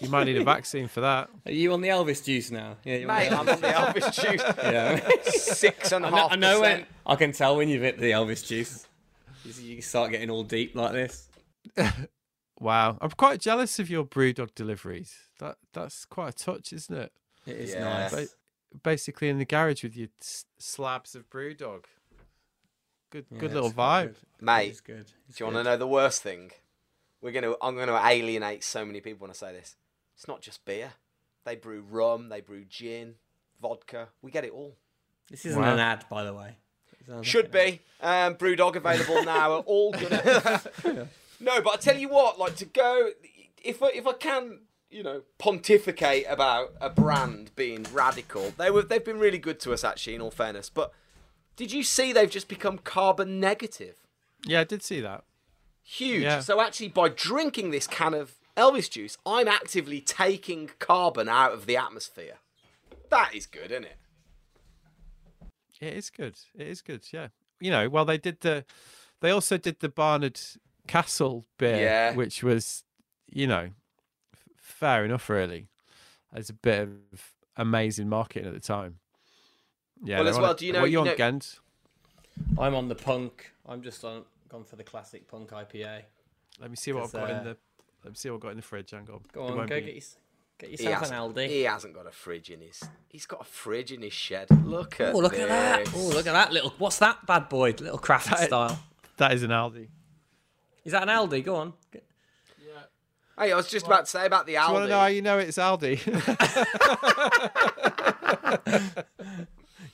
you 0.00 0.08
might 0.08 0.24
need 0.24 0.36
a 0.36 0.44
vaccine 0.44 0.88
for 0.88 1.00
that. 1.02 1.30
Are 1.46 1.52
you 1.52 1.72
on 1.72 1.80
the 1.80 1.88
Elvis 1.88 2.24
juice 2.24 2.50
now? 2.50 2.76
Yeah, 2.84 2.96
you're 2.96 3.10
on 3.10 3.16
Mate, 3.16 3.28
the 3.30 3.36
I'm 3.36 3.48
on 3.48 3.60
the 3.60 3.68
Elvis 3.68 4.22
juice. 4.22 4.42
Yeah. 4.62 5.08
Six 5.24 5.92
and 5.92 6.04
a 6.04 6.08
I 6.08 6.10
know, 6.10 6.16
half 6.16 6.32
I 6.32 6.36
know 6.36 6.60
when 6.60 6.70
percent. 6.72 6.88
I 7.06 7.14
can 7.16 7.32
tell 7.32 7.56
when 7.56 7.68
you've 7.68 7.82
hit 7.82 7.98
the 7.98 8.10
Elvis 8.10 8.46
juice. 8.46 8.86
You 9.60 9.80
start 9.82 10.10
getting 10.10 10.30
all 10.30 10.42
deep 10.44 10.74
like 10.74 10.92
this. 10.92 11.28
Wow, 12.60 12.98
I'm 13.00 13.10
quite 13.10 13.40
jealous 13.40 13.78
of 13.80 13.90
your 13.90 14.04
BrewDog 14.04 14.54
deliveries. 14.54 15.12
That 15.40 15.56
that's 15.72 16.04
quite 16.04 16.28
a 16.28 16.32
touch, 16.32 16.72
isn't 16.72 16.96
it? 16.96 17.12
It 17.46 17.56
is 17.56 17.72
Yeah. 17.72 17.80
nice. 17.84 18.12
Ba- 18.14 18.78
basically 18.84 19.28
in 19.28 19.38
the 19.38 19.44
garage 19.44 19.82
with 19.82 19.96
your 19.96 20.08
s- 20.20 20.44
slabs 20.56 21.16
of 21.16 21.28
BrewDog. 21.28 21.84
Good, 23.10 23.26
Yeah, 23.30 23.38
good 23.38 23.52
little 23.52 23.68
it's 23.70 23.76
vibe. 23.76 24.06
good. 24.06 24.16
Mate, 24.40 24.68
It's 24.70 24.80
good. 24.80 25.10
It's 25.28 25.36
Do 25.36 25.42
you 25.44 25.46
want 25.46 25.54
to 25.56 25.58
good. 25.64 25.70
know 25.70 25.76
the 25.78 25.86
worst 25.88 26.22
thing? 26.22 26.52
We're 27.24 27.32
gonna. 27.32 27.54
I'm 27.62 27.74
gonna 27.74 27.98
alienate 28.04 28.62
so 28.62 28.84
many 28.84 29.00
people 29.00 29.22
when 29.24 29.30
I 29.30 29.34
say 29.34 29.50
this. 29.54 29.76
It's 30.14 30.28
not 30.28 30.42
just 30.42 30.62
beer. 30.66 30.92
They 31.46 31.56
brew 31.56 31.80
rum. 31.80 32.28
They 32.28 32.42
brew 32.42 32.66
gin, 32.68 33.14
vodka. 33.62 34.08
We 34.20 34.30
get 34.30 34.44
it 34.44 34.52
all. 34.52 34.76
This 35.30 35.46
isn't 35.46 35.60
Wow. 35.60 35.72
an 35.72 35.80
ad, 35.80 36.04
by 36.10 36.22
the 36.22 36.34
way. 36.34 36.56
Should 37.22 37.52
like 37.54 37.80
be. 37.80 37.80
Um, 38.02 38.34
Brewdog 38.34 38.76
available 38.76 39.24
now. 39.24 39.52
Are 39.54 39.58
All 39.60 39.92
good. 39.92 40.10
no, 41.40 41.62
but 41.62 41.72
I 41.72 41.76
tell 41.80 41.96
you 41.96 42.10
what, 42.10 42.38
like 42.38 42.56
to 42.56 42.66
go. 42.66 43.08
If 43.62 43.82
I, 43.82 43.88
if 43.94 44.06
I 44.06 44.12
can, 44.12 44.60
you 44.90 45.02
know, 45.02 45.22
pontificate 45.38 46.26
about 46.28 46.74
a 46.78 46.90
brand 46.90 47.52
being 47.56 47.86
radical, 47.90 48.52
they 48.58 48.70
were 48.70 48.82
they've 48.82 49.02
been 49.04 49.18
really 49.18 49.38
good 49.38 49.60
to 49.60 49.72
us 49.72 49.82
actually. 49.82 50.14
In 50.16 50.20
all 50.20 50.30
fairness, 50.30 50.68
but 50.68 50.92
did 51.56 51.72
you 51.72 51.82
see 51.84 52.12
they've 52.12 52.28
just 52.30 52.48
become 52.48 52.76
carbon 52.76 53.40
negative? 53.40 53.96
Yeah, 54.44 54.60
I 54.60 54.64
did 54.64 54.82
see 54.82 55.00
that. 55.00 55.24
Huge. 55.84 56.22
Yeah. 56.22 56.40
So 56.40 56.60
actually, 56.60 56.88
by 56.88 57.10
drinking 57.10 57.70
this 57.70 57.86
can 57.86 58.14
of 58.14 58.34
Elvis 58.56 58.90
juice, 58.90 59.18
I'm 59.26 59.46
actively 59.48 60.00
taking 60.00 60.70
carbon 60.78 61.28
out 61.28 61.52
of 61.52 61.66
the 61.66 61.76
atmosphere. 61.76 62.38
That 63.10 63.34
is 63.34 63.46
good, 63.46 63.70
isn't 63.70 63.84
it? 63.84 63.96
It 65.80 65.92
is 65.94 66.08
good. 66.10 66.36
It 66.56 66.66
is 66.68 66.80
good. 66.80 67.04
Yeah. 67.12 67.28
You 67.60 67.70
know, 67.70 67.88
well, 67.88 68.04
they 68.04 68.18
did 68.18 68.40
the. 68.40 68.64
They 69.20 69.30
also 69.30 69.56
did 69.58 69.80
the 69.80 69.88
Barnard 69.88 70.40
Castle 70.86 71.46
beer, 71.58 71.76
Yeah. 71.80 72.14
which 72.14 72.42
was, 72.42 72.84
you 73.30 73.46
know, 73.46 73.70
f- 74.32 74.48
fair 74.56 75.04
enough. 75.04 75.28
Really, 75.28 75.68
as 76.32 76.48
a 76.50 76.54
bit 76.54 76.88
of 77.12 77.32
amazing 77.56 78.08
marketing 78.08 78.46
at 78.48 78.54
the 78.54 78.60
time. 78.60 78.98
Yeah. 80.02 80.18
Well, 80.20 80.28
as 80.28 80.38
well, 80.38 80.50
it. 80.52 80.58
do 80.58 80.66
you 80.66 80.72
know- 80.72 80.80
What 80.80 80.84
are 80.84 80.88
you 80.88 80.92
you 80.92 80.98
on, 81.00 81.06
know- 81.06 81.16
Gent? 81.16 81.60
I'm 82.58 82.74
on 82.74 82.88
the 82.88 82.94
punk. 82.96 83.52
I'm 83.66 83.82
just 83.82 84.04
on 84.04 84.24
gone 84.54 84.64
for 84.64 84.76
the 84.76 84.84
classic 84.84 85.26
punk 85.26 85.50
IPA. 85.50 86.02
Let 86.60 86.70
me 86.70 86.76
see 86.76 86.92
what 86.92 87.04
I've 87.04 87.12
got 87.12 87.30
in 87.30 87.36
uh, 87.36 87.42
the. 87.42 87.56
Let 88.04 88.10
me 88.10 88.14
see 88.14 88.30
what 88.30 88.36
I've 88.36 88.42
got 88.42 88.50
in 88.50 88.56
the 88.58 88.62
fridge. 88.62 88.90
Hang 88.92 89.08
on. 89.12 89.20
Go 89.32 89.46
on, 89.46 89.56
go 89.56 89.62
be- 89.64 89.68
get, 89.68 89.84
your, 89.94 90.02
get 90.58 90.70
He 90.70 90.84
yourself 90.84 90.94
an 90.94 91.00
hasn't, 91.12 91.36
Aldi. 91.36 91.48
he 91.48 91.62
hasn't 91.62 91.94
got 91.94 92.06
a 92.06 92.12
fridge 92.12 92.50
in 92.50 92.60
his. 92.60 92.80
He's 93.08 93.26
got 93.26 93.40
a 93.40 93.44
fridge 93.44 93.90
in 93.90 94.02
his 94.02 94.12
shed. 94.12 94.46
Look 94.64 95.00
at 95.00 95.12
Oh, 95.14 95.18
look 95.18 95.34
at 95.34 95.48
that! 95.48 95.88
Oh, 95.94 96.08
look 96.08 96.26
at 96.28 96.32
that 96.32 96.52
little. 96.52 96.72
What's 96.78 96.98
that 96.98 97.26
bad 97.26 97.48
boy? 97.48 97.74
Little 97.80 97.98
craft 97.98 98.30
That- 98.30 98.46
style. 98.46 98.78
That 99.16 99.32
is 99.32 99.42
an 99.42 99.50
Aldi. 99.50 99.88
Is 100.84 100.92
that 100.92 101.02
an 101.02 101.08
Aldi? 101.08 101.44
Go 101.44 101.56
on. 101.56 101.72
Get- 101.92 102.04
Hey, 103.36 103.50
I 103.50 103.56
was 103.56 103.68
just 103.68 103.84
about 103.86 104.04
to 104.04 104.10
say 104.12 104.26
about 104.26 104.46
the 104.46 104.52
Do 104.52 104.60
you 104.60 104.72
want 104.72 104.84
to 104.84 104.88
know 104.90 105.00
how 105.00 105.06
you 105.06 105.20
know 105.20 105.38
it's 105.38 105.58
Aldi? 105.58 105.98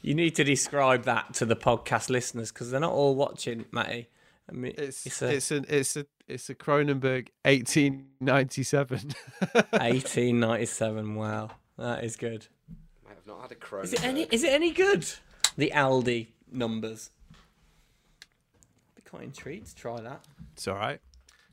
You 0.03 0.15
need 0.15 0.35
to 0.37 0.45
describe 0.45 1.05
that 1.05 1.35
to 1.35 1.45
the 1.45 1.55
podcast 1.57 2.09
listeners 2.09 2.51
because 2.51 2.70
they're 2.70 2.81
not 2.81 2.93
all 2.93 3.15
watching, 3.15 3.66
Matty. 3.70 4.09
I 4.51 4.52
mean, 4.55 4.74
it's 4.77 5.06
it's, 5.06 5.22
it's 5.22 5.51
a 5.51 5.56
an 5.56 5.66
it's 5.68 5.97
a 5.97 6.06
it's 6.27 6.51
a 6.51 6.55
Cronenberg 6.55 7.28
1897. 7.44 9.14
1897. 9.52 11.14
Wow, 11.20 11.51
that 11.78 12.05
is 12.05 12.16
good. 12.16 12.48
Mate, 13.06 13.16
I've 13.18 13.27
not 13.27 13.43
had 13.43 13.52
a 13.52 13.55
Cronenberg. 13.55 13.85
Is 13.85 13.93
it 13.93 14.05
any? 14.05 14.22
Is 14.24 14.44
it 14.44 14.52
any 14.52 14.72
good? 14.72 15.06
The 15.56 15.72
Aldi 15.74 16.28
numbers. 16.51 17.10
Be 18.97 19.02
quite 19.02 19.22
intrigued 19.24 19.68
to 19.68 19.74
try 19.74 20.01
that. 20.01 20.24
it's 20.52 20.66
all 20.68 20.77
right. 20.77 21.01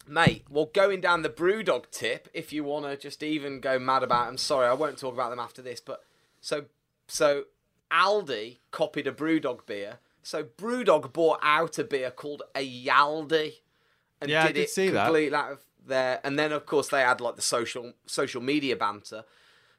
Mate, 0.10 0.46
well, 0.50 0.70
going 0.74 1.02
down 1.02 1.22
the 1.22 1.30
Brewdog 1.30 1.92
tip, 1.92 2.30
if 2.34 2.54
you 2.54 2.64
want 2.64 2.86
to 2.86 2.96
just 2.96 3.22
even 3.24 3.60
go 3.60 3.78
mad 3.78 4.04
about 4.04 4.28
them, 4.28 4.38
sorry, 4.38 4.66
I 4.66 4.74
won't 4.74 4.98
talk 4.98 5.14
about 5.14 5.32
them 5.32 5.40
after 5.40 5.62
this, 5.62 5.82
but 5.82 6.04
so 6.40 6.66
so 7.08 7.44
Aldi 7.92 8.60
copied 8.72 9.08
a 9.08 9.12
Brewdog 9.12 9.66
beer. 9.66 10.00
So 10.28 10.44
Brewdog 10.44 11.14
bought 11.14 11.40
out 11.42 11.80
a 11.80 11.86
beer 11.86 12.12
called 12.12 12.44
a 12.54 12.60
Yaldi 12.86 13.54
and 14.20 14.30
Yeah, 14.30 14.44
I 14.44 14.48
did, 14.48 14.54
did 14.56 14.62
it 14.64 14.70
see 14.70 14.90
that. 14.90 15.06
completely 15.06 15.34
out 15.38 15.52
of 15.54 15.60
there. 15.86 16.20
And 16.22 16.38
then, 16.38 16.52
of 16.52 16.66
course, 16.66 16.90
they 16.90 17.00
had 17.00 17.22
like 17.22 17.38
the 17.38 17.42
social 17.42 17.94
social 18.06 18.42
media 18.42 18.76
banter. 18.76 19.24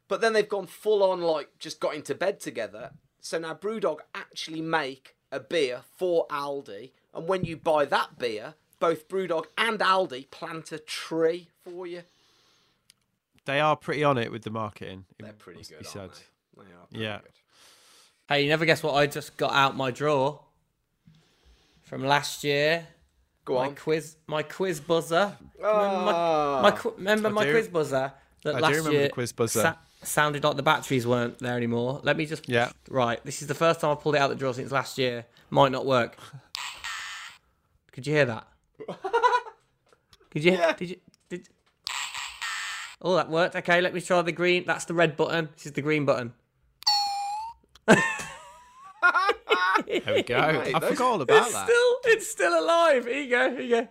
But 0.09 0.23
then 0.23 0.33
they've 0.33 0.49
gone 0.49 0.67
full 0.67 1.03
on, 1.03 1.21
like, 1.21 1.51
just 1.59 1.81
got 1.81 1.95
into 1.95 2.15
bed 2.15 2.41
together. 2.41 2.93
So 3.21 3.39
now 3.39 3.53
Brewdog 3.53 3.99
actually 4.15 4.63
make 4.63 5.17
a 5.31 5.39
beer 5.39 5.83
for 5.99 6.27
Aldi. 6.29 6.93
And 7.13 7.29
when 7.29 7.45
you 7.45 7.59
buy 7.59 7.85
that 7.85 8.19
beer, 8.19 8.55
both 8.81 9.07
Brewdog 9.07 9.49
and 9.59 9.79
Aldi 9.81 10.31
plant 10.31 10.73
a 10.73 10.79
tree 10.79 11.51
for 11.63 11.87
you. 11.87 12.05
They 13.45 13.61
are 13.61 13.77
pretty 13.77 14.03
on 14.03 14.17
it 14.17 14.33
with 14.33 14.45
the 14.45 14.51
marketing. 14.51 15.05
They're 15.19 15.35
pretty 15.35 15.59
must 15.59 15.71
be 15.73 15.77
good, 15.77 15.87
said. 15.87 16.11
they? 16.57 16.63
They 16.65 16.73
are 16.73 16.87
pretty 16.87 17.05
Yeah. 17.05 17.21
good. 17.21 17.33
Hey, 18.29 18.43
you 18.43 18.49
never 18.49 18.65
guess 18.65 18.83
what 18.83 18.95
I 18.95 19.07
just 19.07 19.37
got 19.37 19.53
out 19.53 19.77
my 19.77 19.91
drawer 19.91 20.41
from 21.83 22.05
last 22.05 22.45
year. 22.45 22.87
Go 23.45 23.55
My 23.55 23.69
on. 23.69 23.75
quiz, 23.75 24.17
my 24.27 24.43
quiz 24.43 24.81
buzzer. 24.81 25.37
Remember 25.59 26.05
my, 26.05 26.13
Ah. 26.13 26.61
my 26.63 26.91
remember 26.99 27.31
my 27.31 27.45
quiz 27.51 27.69
buzzer 27.69 28.13
that 28.45 28.55
I 28.55 28.59
do 28.59 28.63
last 28.63 28.71
remember 28.77 28.93
year 28.93 29.03
the 29.05 29.09
quiz 29.15 29.33
buzzer. 29.33 29.61
sa- 29.63 29.75
sounded 30.03 30.45
like 30.45 30.57
the 30.57 30.63
batteries 30.63 31.07
weren't 31.07 31.39
there 31.39 31.57
anymore. 31.57 32.01
Let 32.03 32.19
me 32.19 32.27
just 32.27 32.47
Yeah. 32.49 32.71
Right, 32.91 33.25
this 33.25 33.41
is 33.41 33.49
the 33.49 33.55
first 33.55 33.81
time 33.81 33.93
I 33.93 33.95
pulled 33.95 34.17
it 34.17 34.19
out 34.19 34.31
of 34.31 34.37
the 34.37 34.41
drawer 34.41 34.53
since 34.53 34.71
last 34.71 34.99
year. 34.99 35.25
Might 35.49 35.73
not 35.73 35.87
work. 35.87 36.19
Could 37.93 38.07
you 38.07 38.13
hear 38.13 38.27
that? 38.27 38.47
Could 40.31 40.45
you? 40.45 40.53
Yeah. 40.53 40.73
Did 40.75 40.91
you? 40.91 40.97
Did? 41.31 41.49
Oh, 43.01 43.17
that 43.17 43.31
worked. 43.31 43.57
Okay, 43.57 43.81
let 43.81 43.95
me 43.95 44.01
try 44.03 44.21
the 44.21 44.31
green. 44.33 44.65
That's 44.67 44.85
the 44.85 44.93
red 44.95 45.17
button. 45.17 45.49
This 45.57 45.67
is 45.67 45.73
the 45.73 45.81
green 45.83 46.05
button. 46.05 46.35
There 49.87 50.15
we 50.15 50.23
go. 50.23 50.41
Mate, 50.41 50.75
I 50.75 50.79
those- 50.79 50.91
forgot 50.91 51.07
all 51.07 51.23
about 51.23 51.45
it's 51.47 51.53
that. 51.55 51.65
still, 51.67 51.97
it's 52.05 52.27
still 52.31 52.59
alive. 52.59 53.07
Here 53.07 53.21
you 53.23 53.31
go. 53.31 53.51
Here 53.51 53.61
you 53.61 53.71
go. 53.71 53.89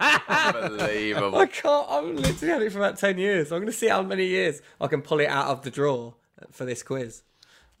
Unbelievable. 0.00 1.38
I 1.38 1.46
can't. 1.46 1.86
I've 1.88 2.04
literally 2.04 2.52
had 2.52 2.62
it 2.62 2.72
for 2.72 2.78
about 2.78 2.98
ten 2.98 3.18
years. 3.18 3.52
I'm 3.52 3.58
going 3.60 3.66
to 3.66 3.72
see 3.72 3.88
how 3.88 4.02
many 4.02 4.26
years 4.26 4.60
I 4.80 4.86
can 4.88 5.02
pull 5.02 5.20
it 5.20 5.26
out 5.26 5.46
of 5.46 5.62
the 5.62 5.70
drawer 5.70 6.14
for 6.50 6.64
this 6.64 6.82
quiz. 6.82 7.22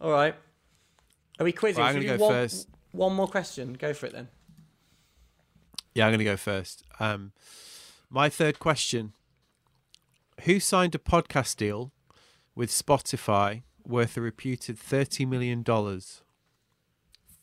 All 0.00 0.10
right. 0.10 0.34
Are 1.38 1.44
we 1.44 1.52
quizzing? 1.52 1.82
Right, 1.82 1.94
I'm 1.94 2.02
gonna 2.02 2.16
go 2.16 2.24
one, 2.24 2.32
first. 2.32 2.68
One 2.92 3.14
more 3.14 3.28
question. 3.28 3.74
Go 3.74 3.92
for 3.92 4.06
it 4.06 4.12
then. 4.12 4.28
Yeah, 5.94 6.06
I'm 6.06 6.10
going 6.10 6.18
to 6.18 6.24
go 6.24 6.36
first. 6.36 6.84
Um, 7.00 7.32
my 8.10 8.28
third 8.28 8.58
question: 8.58 9.12
Who 10.44 10.60
signed 10.60 10.94
a 10.94 10.98
podcast 10.98 11.56
deal 11.56 11.92
with 12.56 12.70
Spotify 12.70 13.62
worth 13.86 14.16
a 14.16 14.20
reputed 14.20 14.76
thirty 14.78 15.24
million 15.24 15.62
dollars? 15.62 16.22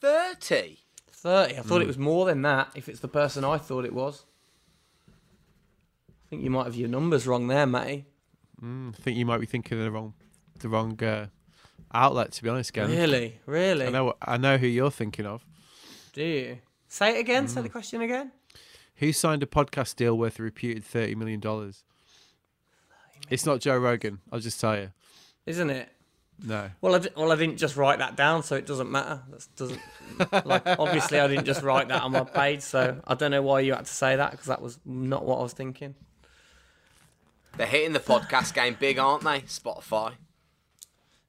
30. 0.02 0.80
Thirty. 1.12 1.58
I 1.58 1.62
thought 1.62 1.78
Hmm. 1.78 1.84
it 1.84 1.88
was 1.88 1.98
more 1.98 2.26
than 2.26 2.42
that. 2.42 2.72
If 2.76 2.90
it's 2.90 3.00
the 3.00 3.08
person 3.08 3.46
I 3.46 3.58
thought 3.58 3.86
it 3.86 3.94
was. 3.94 4.26
I 5.08 6.30
think 6.30 6.44
you 6.44 6.50
might 6.50 6.66
have 6.66 6.76
your 6.76 6.90
numbers 6.90 7.26
wrong 7.28 7.48
there, 7.48 7.66
Matty. 7.66 8.06
I 8.62 8.92
think 9.02 9.18
you 9.18 9.26
might 9.26 9.40
be 9.40 9.46
thinking 9.46 9.78
of 9.78 9.84
the 9.84 9.92
wrong, 9.92 10.14
the 10.60 10.70
wrong 10.70 11.02
uh, 11.04 11.28
outlet. 11.94 12.32
To 12.34 12.44
be 12.44 12.50
honest, 12.50 12.74
Gavin. 12.74 12.96
Really, 12.98 13.40
really. 13.46 13.86
I 13.88 13.90
know. 13.90 14.14
I 14.22 14.38
know 14.38 14.58
who 14.58 14.68
you're 14.68 14.92
thinking 14.92 15.26
of. 15.26 15.46
Do 16.14 16.24
you? 16.24 16.58
Say 16.88 17.18
it 17.18 17.20
again. 17.20 17.44
Hmm. 17.44 17.50
Say 17.50 17.62
the 17.62 17.70
question 17.70 18.02
again. 18.02 18.32
Who 18.98 19.12
signed 19.12 19.44
a 19.44 19.48
podcast 19.48 19.96
deal 19.96 20.18
worth 20.18 20.40
a 20.40 20.44
reputed 20.44 20.84
thirty 20.84 21.14
million 21.16 21.40
dollars? 21.40 21.84
It's 23.30 23.46
not 23.46 23.60
Joe 23.62 23.78
Rogan. 23.78 24.20
I'll 24.32 24.40
just 24.40 24.60
tell 24.60 24.78
you. 24.78 24.92
Isn't 25.46 25.70
it? 25.70 25.90
No. 26.44 26.70
Well, 26.82 26.96
I 26.96 27.00
di- 27.00 27.10
well, 27.16 27.32
I 27.32 27.36
didn't 27.36 27.58
just 27.58 27.76
write 27.78 28.00
that 28.00 28.16
down, 28.16 28.44
so 28.44 28.56
it 28.56 28.66
doesn't 28.66 28.90
matter. 28.92 29.22
That 29.30 29.48
doesn't 29.56 29.80
like 30.46 30.64
obviously 30.66 31.20
I 31.20 31.28
didn't 31.28 31.46
just 31.46 31.62
write 31.64 31.88
that 31.90 32.02
on 32.02 32.12
my 32.12 32.24
page, 32.24 32.62
so 32.62 33.00
I 33.06 33.14
don't 33.16 33.32
know 33.32 33.42
why 33.42 33.60
you 33.62 33.74
had 33.74 33.86
to 33.86 33.94
say 33.94 34.16
that 34.16 34.32
because 34.32 34.48
that 34.48 34.62
was 34.62 34.80
not 34.86 35.26
what 35.26 35.40
I 35.40 35.44
was 35.44 35.54
thinking. 35.54 35.96
They're 37.58 37.68
hitting 37.68 37.94
the 37.94 38.00
podcast 38.00 38.54
game 38.56 38.76
big, 38.80 38.98
aren't 38.98 39.24
they? 39.24 39.42
Spotify. 39.42 40.14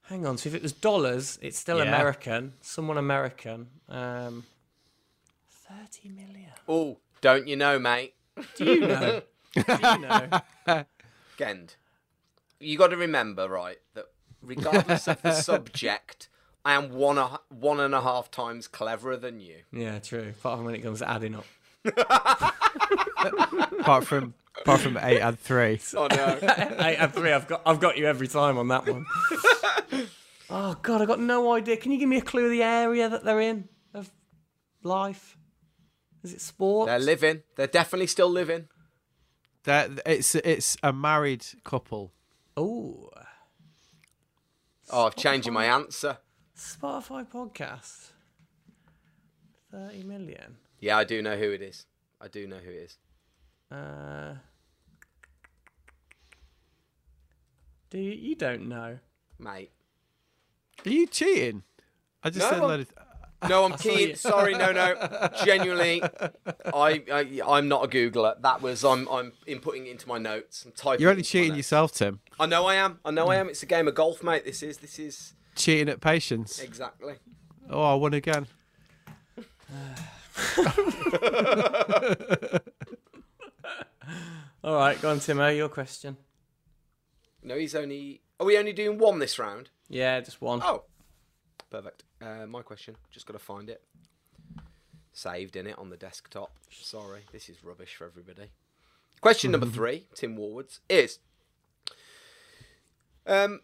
Hang 0.03 0.25
on, 0.25 0.37
so 0.37 0.49
if 0.49 0.55
it 0.55 0.61
was 0.63 0.71
dollars, 0.71 1.37
it's 1.41 1.57
still 1.57 1.77
Yeah. 1.77 1.83
American. 1.85 2.53
Someone 2.61 2.97
American. 2.97 3.67
Um, 3.89 4.43
Thirty 5.49 6.09
million. 6.09 6.51
Oh, 6.67 6.97
don't 7.21 7.47
you 7.47 7.55
know, 7.55 7.79
mate? 7.79 8.13
Do 8.55 8.65
you 8.65 8.81
know? 8.87 9.21
Do 9.53 9.61
you 9.67 9.97
know? 9.99 10.83
Gend, 11.37 11.75
you 12.65 12.77
got 12.77 12.87
to 12.87 12.97
remember, 12.97 13.47
right, 13.47 13.77
that 13.93 14.05
regardless 14.41 15.07
of 15.07 15.21
the 15.21 15.31
subject, 15.41 16.29
I 16.63 16.73
am 16.73 16.89
one, 16.91 17.17
a, 17.17 17.39
one 17.49 17.79
and 17.79 17.93
a 17.93 18.01
half 18.01 18.31
times 18.31 18.67
cleverer 18.67 19.17
than 19.17 19.39
you. 19.39 19.57
Yeah, 19.71 19.99
true. 19.99 20.33
Apart 20.39 20.57
from 20.57 20.65
when 20.65 20.75
it 20.75 20.81
comes 20.81 20.99
to 20.99 21.09
adding 21.09 21.35
up. 21.35 21.45
apart 23.79 24.05
from 24.05 24.33
apart 24.59 24.81
from 24.81 24.97
eight 25.01 25.19
and 25.19 25.39
three. 25.39 25.79
Oh, 25.95 26.07
no. 26.07 26.39
Eight 26.79 26.95
and 26.95 27.13
three. 27.13 27.31
I've 27.31 27.47
got 27.47 27.61
I've 27.65 27.79
got 27.79 27.97
you 27.97 28.07
every 28.07 28.27
time 28.27 28.57
on 28.57 28.67
that 28.69 28.87
one. 28.87 29.05
oh 30.49 30.75
God, 30.81 31.01
I 31.01 31.05
got 31.05 31.19
no 31.19 31.53
idea. 31.53 31.77
Can 31.77 31.91
you 31.91 31.99
give 31.99 32.09
me 32.09 32.17
a 32.17 32.21
clue 32.21 32.45
of 32.45 32.51
the 32.51 32.63
area 32.63 33.07
that 33.07 33.23
they're 33.23 33.41
in? 33.41 33.69
Of 33.93 34.11
life? 34.81 35.37
Is 36.23 36.33
it 36.33 36.41
sport? 36.41 36.87
They're 36.87 36.97
living. 36.97 37.43
They're 37.55 37.67
definitely 37.67 38.07
still 38.07 38.29
living. 38.29 38.67
That 39.65 39.91
it's 40.07 40.33
it's 40.33 40.77
a 40.81 40.91
married 40.91 41.45
couple. 41.63 42.11
Oh, 42.57 43.09
Oh, 44.91 45.07
I've 45.07 45.15
changed 45.15 45.49
my 45.51 45.65
answer. 45.65 46.17
Spotify 46.55 47.27
podcast. 47.27 48.11
Thirty 49.71 50.03
million. 50.03 50.57
Yeah, 50.79 50.97
I 50.97 51.03
do 51.03 51.21
know 51.21 51.35
who 51.37 51.51
it 51.51 51.61
is. 51.61 51.85
I 52.21 52.27
do 52.27 52.45
know 52.47 52.57
who 52.57 52.69
it 52.69 52.75
is. 52.75 52.97
Uh, 53.71 54.35
do 57.89 57.97
you, 57.97 58.11
you 58.11 58.35
don't 58.35 58.67
know? 58.69 58.99
Mate. 59.39 59.71
Are 60.85 60.89
you 60.89 61.07
cheating? 61.07 61.63
I 62.23 62.29
just 62.29 62.45
No, 62.45 62.49
said 62.51 62.59
I'm- 62.59 62.69
let 62.69 62.79
it, 62.81 62.89
No, 63.47 63.65
I'm 63.65 63.73
keen. 63.77 64.15
Sorry, 64.15 64.53
no, 64.53 64.71
no. 64.71 65.29
Genuinely, 65.45 66.01
I, 66.73 67.03
I, 67.11 67.41
I'm 67.47 67.67
not 67.67 67.85
a 67.85 67.87
Googler. 67.87 68.41
That 68.41 68.61
was 68.61 68.83
I'm, 68.83 69.07
I'm 69.09 69.33
inputting 69.47 69.85
it 69.85 69.91
into 69.91 70.07
my 70.07 70.17
notes. 70.17 70.65
I'm 70.65 70.71
typing. 70.71 71.01
You're 71.01 71.11
only 71.11 71.23
cheating 71.23 71.55
yourself, 71.55 71.91
Tim. 71.91 72.19
I 72.39 72.45
know 72.45 72.65
I 72.65 72.75
am. 72.75 72.99
I 73.05 73.11
know 73.11 73.27
I 73.27 73.35
hmm. 73.35 73.41
am. 73.41 73.49
It's 73.49 73.63
a 73.63 73.67
game 73.67 73.87
of 73.87 73.95
golf, 73.95 74.23
mate. 74.23 74.45
This 74.45 74.63
is. 74.63 74.77
This 74.77 74.99
is 74.99 75.33
Cheating 75.55 75.87
at 75.89 76.01
patience. 76.01 76.59
exactly. 76.59 77.15
Oh, 77.69 77.81
I 77.81 77.95
won 77.95 78.13
again. 78.13 78.47
All 84.63 84.75
right, 84.75 85.01
go 85.01 85.11
on, 85.11 85.19
Timo. 85.19 85.55
Your 85.55 85.69
question. 85.69 86.17
No, 87.41 87.57
he's 87.57 87.73
only. 87.73 88.21
Are 88.39 88.45
we 88.45 88.57
only 88.57 88.73
doing 88.73 88.97
one 88.97 89.19
this 89.19 89.39
round? 89.39 89.69
Yeah, 89.87 90.19
just 90.19 90.41
one. 90.41 90.61
Oh, 90.63 90.83
perfect. 91.69 92.03
Uh, 92.21 92.45
my 92.47 92.61
question. 92.61 92.95
Just 93.11 93.25
got 93.25 93.33
to 93.33 93.39
find 93.39 93.69
it. 93.69 93.81
Saved 95.13 95.55
in 95.55 95.67
it 95.67 95.77
on 95.77 95.89
the 95.89 95.97
desktop. 95.97 96.51
Sorry, 96.69 97.21
this 97.31 97.49
is 97.49 97.63
rubbish 97.63 97.95
for 97.95 98.05
everybody. 98.05 98.51
Question 99.21 99.51
number 99.51 99.65
three, 99.79 100.07
Tim 100.13 100.35
Warwards, 100.35 100.81
is 100.89 101.19
um, 103.25 103.61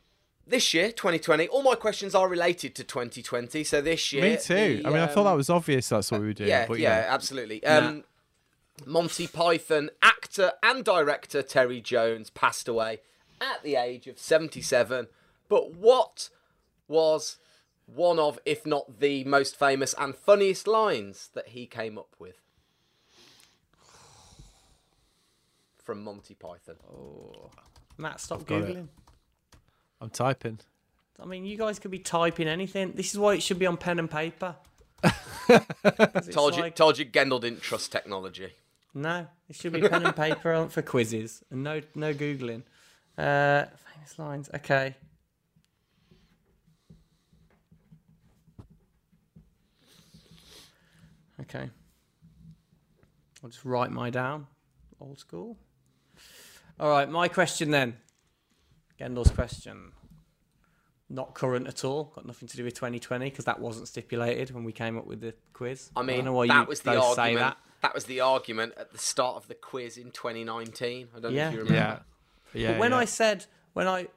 this 0.47 0.73
year, 0.73 0.91
2020. 0.91 1.47
All 1.47 1.63
my 1.63 1.75
questions 1.75 2.15
are 2.15 2.27
related 2.27 2.75
to 2.75 2.83
2020. 2.83 3.63
So 3.63 3.81
this 3.81 4.11
year, 4.13 4.23
Me 4.23 4.37
too. 4.37 4.81
the, 4.81 4.87
I 4.87 4.89
mean, 4.89 4.99
I 4.99 5.07
thought 5.07 5.23
that 5.23 5.31
um, 5.31 5.37
was 5.37 5.49
obvious. 5.49 5.89
That's 5.89 6.11
what 6.11 6.21
we 6.21 6.27
were 6.27 6.33
doing. 6.33 6.49
yeah, 6.49 6.65
but, 6.67 6.79
yeah, 6.79 7.01
know. 7.01 7.07
absolutely. 7.07 7.63
Um, 7.63 8.03
Monty 8.85 9.27
Python 9.27 9.89
actor 10.01 10.53
and 10.63 10.83
director 10.83 11.41
Terry 11.43 11.81
Jones 11.81 12.29
passed 12.29 12.67
away 12.67 13.01
at 13.39 13.63
the 13.63 13.75
age 13.75 14.07
of 14.07 14.17
77. 14.17 15.07
But 15.47 15.75
what 15.75 16.29
was 16.87 17.37
one 17.93 18.19
of, 18.19 18.39
if 18.45 18.65
not 18.65 18.99
the 18.99 19.23
most 19.25 19.57
famous 19.57 19.93
and 19.97 20.15
funniest 20.15 20.67
lines 20.67 21.29
that 21.33 21.49
he 21.49 21.65
came 21.65 21.97
up 21.97 22.15
with? 22.19 22.37
From 25.83 26.03
Monty 26.03 26.35
Python. 26.35 26.75
Oh. 26.89 27.49
Matt, 27.97 28.19
stop 28.19 28.45
got 28.45 28.61
it. 28.61 28.75
googling. 28.77 28.87
I'm 29.99 30.09
typing. 30.09 30.59
I 31.19 31.25
mean, 31.25 31.45
you 31.45 31.57
guys 31.57 31.79
could 31.79 31.91
be 31.91 31.99
typing 31.99 32.47
anything. 32.47 32.93
This 32.95 33.11
is 33.11 33.19
why 33.19 33.35
it 33.35 33.43
should 33.43 33.59
be 33.59 33.65
on 33.65 33.77
pen 33.77 33.99
and 33.99 34.09
paper. 34.09 34.55
it's 35.49 36.27
Told 36.29 36.55
you, 36.55 36.61
like- 36.63 36.75
told 36.75 36.97
you 36.97 37.05
Gendel 37.05 37.41
didn't 37.41 37.61
trust 37.61 37.91
technology. 37.91 38.53
No, 38.93 39.27
it 39.49 39.55
should 39.55 39.73
be 39.73 39.81
pen 39.81 40.05
and 40.05 40.15
paper 40.15 40.51
on- 40.53 40.69
for 40.69 40.81
quizzes 40.81 41.43
and 41.49 41.63
no 41.63 41.81
no 41.95 42.13
googling. 42.13 42.63
Uh, 43.17 43.65
famous 43.95 44.17
lines. 44.19 44.49
Okay. 44.53 44.95
Okay. 51.41 51.69
I'll 53.43 53.49
just 53.49 53.65
write 53.65 53.91
my 53.91 54.09
down. 54.09 54.47
Old 54.99 55.19
school. 55.19 55.57
All 56.79 56.89
right, 56.89 57.09
my 57.09 57.27
question 57.27 57.71
then. 57.71 57.97
Gendel's 58.97 59.31
question. 59.31 59.91
Not 61.09 61.33
current 61.33 61.67
at 61.67 61.83
all. 61.83 62.05
Got 62.15 62.25
nothing 62.25 62.47
to 62.47 62.57
do 62.57 62.63
with 62.63 62.75
2020 62.75 63.29
because 63.29 63.45
that 63.45 63.59
wasn't 63.59 63.87
stipulated 63.87 64.51
when 64.51 64.63
we 64.63 64.71
came 64.71 64.97
up 64.97 65.05
with 65.05 65.21
the 65.21 65.33
quiz. 65.53 65.89
I 65.95 66.03
mean, 66.03 66.17
don't 66.17 66.25
know 66.25 66.33
why 66.33 66.47
that 66.47 66.61
you 66.61 66.67
was 66.67 66.81
the 66.81 66.91
both 66.91 67.15
say 67.15 67.21
argument. 67.21 67.39
that. 67.39 67.57
That. 67.81 67.95
was 67.95 68.05
the 68.05 68.21
argument 68.21 68.73
at 68.77 68.91
the 68.91 68.99
start 68.99 69.35
of 69.35 69.47
the 69.47 69.55
quiz 69.55 69.97
in 69.97 70.11
2019. 70.11 71.07
I 71.15 71.19
don't 71.19 71.33
know 71.33 71.47
if 71.47 71.53
you 71.53 71.59
remember. 71.59 71.73
Yeah. 71.73 71.99
Yeah. 72.53 72.71
But 72.71 72.79
when 72.79 72.91
yeah. 72.91 72.97
I 72.97 73.05
said 73.05 73.45
when 73.73 73.87
I 73.87 74.07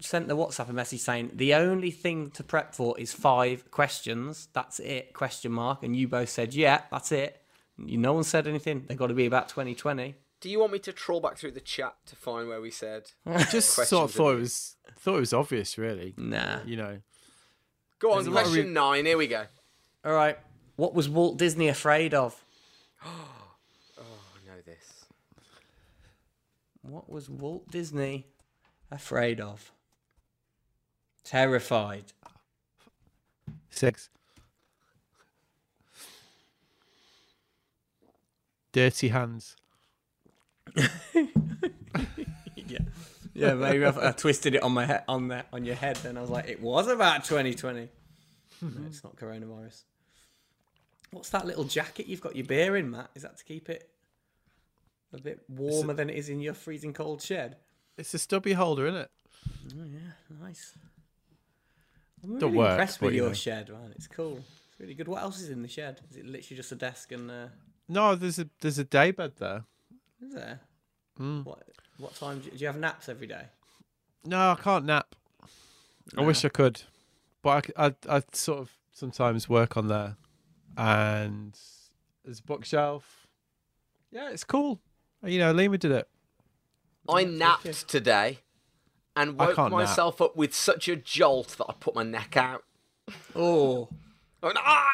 sent 0.00 0.28
the 0.28 0.36
WhatsApp 0.36 0.68
a 0.68 0.72
message 0.72 1.00
saying 1.00 1.32
the 1.34 1.54
only 1.54 1.90
thing 1.90 2.30
to 2.32 2.42
prep 2.42 2.74
for 2.74 2.98
is 2.98 3.12
five 3.12 3.70
questions, 3.70 4.48
that's 4.52 4.80
it? 4.80 5.14
Question 5.14 5.52
mark, 5.52 5.82
and 5.82 5.96
you 5.96 6.08
both 6.08 6.28
said 6.28 6.54
yeah, 6.54 6.82
that's 6.90 7.12
it. 7.12 7.40
You, 7.78 7.98
no 7.98 8.12
one 8.12 8.24
said 8.24 8.46
anything. 8.46 8.84
They 8.88 8.94
got 8.94 9.06
to 9.06 9.14
be 9.14 9.26
about 9.26 9.48
2020. 9.48 10.14
Do 10.40 10.50
you 10.50 10.58
want 10.60 10.72
me 10.72 10.78
to 10.80 10.92
trawl 10.92 11.20
back 11.20 11.36
through 11.36 11.52
the 11.52 11.60
chat 11.60 11.94
to 12.06 12.16
find 12.16 12.48
where 12.48 12.60
we 12.60 12.70
said? 12.70 13.10
I 13.26 13.44
just 13.44 13.70
sort 13.70 14.10
of 14.10 14.12
thought 14.12 14.36
it 14.36 14.40
was 14.40 14.76
thought 14.98 15.16
it 15.16 15.20
was 15.20 15.32
obvious, 15.32 15.78
really. 15.78 16.14
Nah. 16.16 16.60
You 16.64 16.76
know, 16.76 16.98
Go 18.00 18.12
on, 18.12 18.16
There's 18.16 18.28
a 18.28 18.30
lot 18.30 18.40
of 18.40 18.46
question 18.46 18.68
re- 18.68 18.72
nine. 18.72 19.04
Here 19.04 19.18
we 19.18 19.26
go. 19.26 19.44
All 20.04 20.12
right. 20.12 20.38
What 20.76 20.94
was 20.94 21.08
Walt 21.08 21.36
Disney 21.36 21.68
afraid 21.68 22.14
of? 22.14 22.42
Oh, 23.98 24.02
I 24.34 24.54
know 24.54 24.60
this. 24.64 25.04
What 26.80 27.10
was 27.10 27.28
Walt 27.28 27.70
Disney 27.70 28.26
afraid 28.90 29.40
of? 29.40 29.72
Terrified. 31.24 32.04
six. 33.70 34.10
Dirty 38.72 39.08
hands. 39.08 39.56
yeah. 40.76 40.88
Yeah, 43.34 43.54
maybe 43.54 43.84
I, 43.84 44.08
I 44.08 44.12
twisted 44.12 44.54
it 44.54 44.62
on 44.62 44.72
my 44.72 44.86
head 44.86 45.04
on 45.08 45.28
that 45.28 45.46
on 45.52 45.64
your 45.64 45.74
head. 45.74 45.96
Then 45.96 46.16
I 46.16 46.20
was 46.20 46.30
like, 46.30 46.48
it 46.48 46.60
was 46.60 46.88
about 46.88 47.24
2020. 47.24 47.88
no, 48.62 48.70
it's 48.86 49.02
not 49.02 49.16
coronavirus. 49.16 49.82
What's 51.10 51.30
that 51.30 51.46
little 51.46 51.64
jacket 51.64 52.06
you've 52.06 52.20
got 52.20 52.36
your 52.36 52.46
beer 52.46 52.76
in, 52.76 52.90
Matt? 52.90 53.10
Is 53.14 53.22
that 53.22 53.36
to 53.38 53.44
keep 53.44 53.68
it 53.68 53.88
a 55.12 55.20
bit 55.20 55.40
warmer 55.48 55.92
than 55.92 56.08
it 56.08 56.16
is 56.16 56.28
in 56.28 56.40
your 56.40 56.54
freezing 56.54 56.92
cold 56.92 57.20
shed? 57.20 57.56
It's 58.00 58.14
a 58.14 58.18
stubby 58.18 58.54
holder, 58.54 58.86
isn't 58.86 59.00
it? 59.02 59.10
Oh 59.78 59.84
yeah, 59.84 59.98
nice. 60.42 60.72
I'm 62.24 62.38
Don't 62.38 62.50
really 62.52 62.56
work, 62.58 62.70
impressed 62.72 63.00
with 63.02 63.12
you 63.12 63.18
your 63.20 63.28
know. 63.28 63.34
shed, 63.34 63.68
man. 63.68 63.92
It's 63.94 64.06
cool. 64.06 64.38
It's 64.70 64.80
really 64.80 64.94
good. 64.94 65.06
What 65.08 65.22
else 65.22 65.40
is 65.40 65.50
in 65.50 65.62
the 65.62 65.68
shed? 65.68 66.00
Is 66.10 66.16
it 66.16 66.26
literally 66.26 66.56
just 66.56 66.72
a 66.72 66.76
desk 66.76 67.12
and 67.12 67.30
uh, 67.30 67.46
No, 67.88 68.14
there's 68.14 68.38
a 68.38 68.48
there's 68.60 68.78
a 68.78 68.84
daybed 68.84 69.36
there. 69.38 69.64
is 70.22 70.34
there? 70.34 70.60
Hmm. 71.16 71.42
What 71.42 71.62
what 71.98 72.14
time 72.14 72.38
do 72.40 72.46
you, 72.46 72.50
do 72.52 72.58
you 72.58 72.66
have 72.68 72.78
naps 72.78 73.08
every 73.08 73.26
day? 73.26 73.44
No, 74.24 74.52
I 74.52 74.54
can't 74.62 74.84
nap. 74.86 75.14
I 76.16 76.22
wish 76.22 76.44
I 76.44 76.48
could, 76.48 76.82
but 77.42 77.70
I 77.76 77.94
I 78.08 78.22
sort 78.32 78.60
of 78.60 78.70
sometimes 78.92 79.48
work 79.48 79.76
on 79.76 79.88
there, 79.88 80.16
and 80.76 81.54
there's 82.24 82.40
a 82.40 82.42
bookshelf. 82.42 83.26
Yeah, 84.10 84.30
it's 84.30 84.44
cool. 84.44 84.80
You 85.22 85.38
know, 85.38 85.52
Lima 85.52 85.76
did 85.78 85.92
it. 85.92 86.08
I 87.08 87.24
napped 87.24 87.88
today 87.88 88.38
and 89.16 89.38
woke 89.38 89.56
can't 89.56 89.72
nap. 89.72 89.80
myself 89.80 90.20
up 90.20 90.36
with 90.36 90.54
such 90.54 90.88
a 90.88 90.96
jolt 90.96 91.56
that 91.58 91.66
I 91.68 91.74
put 91.78 91.94
my 91.94 92.02
neck 92.02 92.36
out. 92.36 92.64
Oh, 93.34 93.88
I 94.42 94.46
went, 94.46 94.58
"Ah!" 94.60 94.88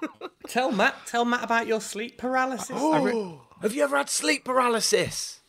tell 0.48 0.70
Matt. 0.72 0.94
Tell 1.06 1.24
Matt 1.24 1.44
about 1.44 1.66
your 1.66 1.80
sleep 1.80 2.18
paralysis. 2.18 2.70
Oh, 2.72 3.42
have 3.62 3.74
you 3.74 3.82
ever 3.82 3.96
had 3.96 4.08
sleep 4.08 4.44
paralysis? 4.44 5.40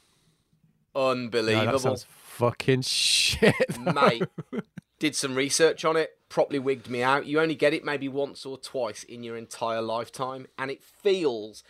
No, 0.95 1.09
Unbelievable. 1.11 1.71
that 1.73 1.79
sounds 1.79 2.05
fucking 2.09 2.81
shit. 2.81 3.53
mate. 3.79 4.23
Did 4.99 5.15
some 5.15 5.35
research 5.35 5.85
on 5.85 5.95
it, 5.95 6.17
properly 6.27 6.59
wigged 6.59 6.89
me 6.89 7.01
out. 7.01 7.25
You 7.25 7.39
only 7.39 7.55
get 7.55 7.73
it 7.73 7.85
maybe 7.85 8.09
once 8.09 8.45
or 8.45 8.57
twice 8.57 9.03
in 9.03 9.23
your 9.23 9.37
entire 9.37 9.81
lifetime, 9.81 10.47
and 10.57 10.69
it 10.71 10.83
feels. 10.83 11.63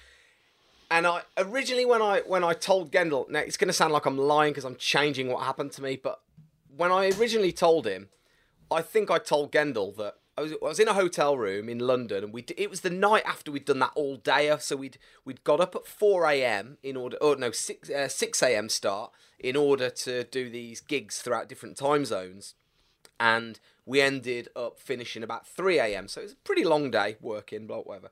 And 0.92 1.06
I 1.06 1.22
originally 1.38 1.86
when 1.86 2.02
I 2.02 2.22
when 2.26 2.44
I 2.44 2.54
told 2.54 2.92
Gendel, 2.92 3.30
now 3.30 3.40
it's 3.40 3.58
going 3.58 3.68
to 3.68 3.74
sound 3.74 3.94
like 3.94 4.06
I'm 4.06 4.18
lying 4.18 4.52
because 4.52 4.66
I'm 4.66 4.76
changing 4.76 5.28
what 5.28 5.44
happened 5.44 5.72
to 5.74 5.84
me, 5.84 5.96
but 5.96 6.22
when 6.76 6.92
I 6.92 7.12
originally 7.20 7.52
told 7.52 7.86
him, 7.86 8.10
I 8.72 8.82
think 8.82 9.12
I 9.12 9.20
told 9.20 9.52
Gendel 9.52 9.96
that 9.98 10.16
I 10.38 10.42
was, 10.42 10.54
I 10.54 10.66
was 10.66 10.80
in 10.80 10.88
a 10.88 10.94
hotel 10.94 11.38
room 11.38 11.68
in 11.68 11.80
London, 11.80 12.24
and 12.24 12.34
we 12.34 12.46
it 12.56 12.70
was 12.70 12.82
the 12.82 12.90
night 12.90 13.24
after 13.26 13.52
we'd 13.52 13.66
done 13.66 13.80
that 13.80 13.92
all 13.94 14.18
dayer, 14.18 14.62
so 14.62 14.78
we'd 14.78 14.98
we'd 15.26 15.44
got 15.44 15.60
up 15.60 15.76
at 15.76 15.86
four 15.86 16.26
a.m. 16.26 16.78
in 16.82 16.96
order, 16.96 17.18
oh 17.20 17.34
no, 17.34 17.52
six 17.52 17.90
uh, 17.90 18.08
six 18.08 18.42
a.m. 18.42 18.70
start 18.70 19.12
in 19.38 19.56
order 19.56 19.90
to 19.90 20.24
do 20.24 20.50
these 20.50 20.82
gigs 20.82 21.22
throughout 21.22 21.50
different 21.50 21.78
time 21.78 22.06
zones, 22.06 22.56
and 23.20 23.60
we 23.86 24.02
ended 24.02 24.48
up 24.56 24.80
finishing 24.80 25.24
about 25.24 25.46
three 25.46 25.78
a.m. 25.78 26.08
So 26.08 26.22
it 26.22 26.26
was 26.26 26.34
a 26.34 26.38
pretty 26.38 26.64
long 26.64 26.90
day 26.90 27.18
working, 27.22 27.68
blah 27.68 27.80
whatever. 27.80 28.10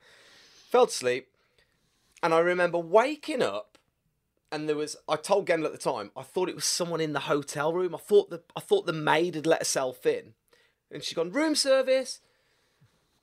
Fell 0.69 0.83
asleep, 0.83 1.29
and 2.23 2.33
I 2.33 2.39
remember 2.39 2.77
waking 2.79 3.41
up 3.41 3.77
and 4.51 4.67
there 4.67 4.75
was 4.75 4.95
I 5.07 5.15
told 5.17 5.47
Gendel 5.47 5.65
at 5.65 5.71
the 5.71 5.77
time 5.77 6.11
I 6.15 6.23
thought 6.23 6.49
it 6.49 6.55
was 6.55 6.65
someone 6.65 7.01
in 7.01 7.13
the 7.13 7.21
hotel 7.21 7.73
room. 7.73 7.93
I 7.93 7.97
thought 7.97 8.29
the 8.29 8.41
I 8.55 8.59
thought 8.59 8.85
the 8.85 8.93
maid 8.93 9.35
had 9.35 9.45
let 9.45 9.59
herself 9.59 10.05
in, 10.05 10.33
and 10.91 11.03
she'd 11.03 11.15
gone 11.15 11.31
room 11.31 11.55
service. 11.55 12.21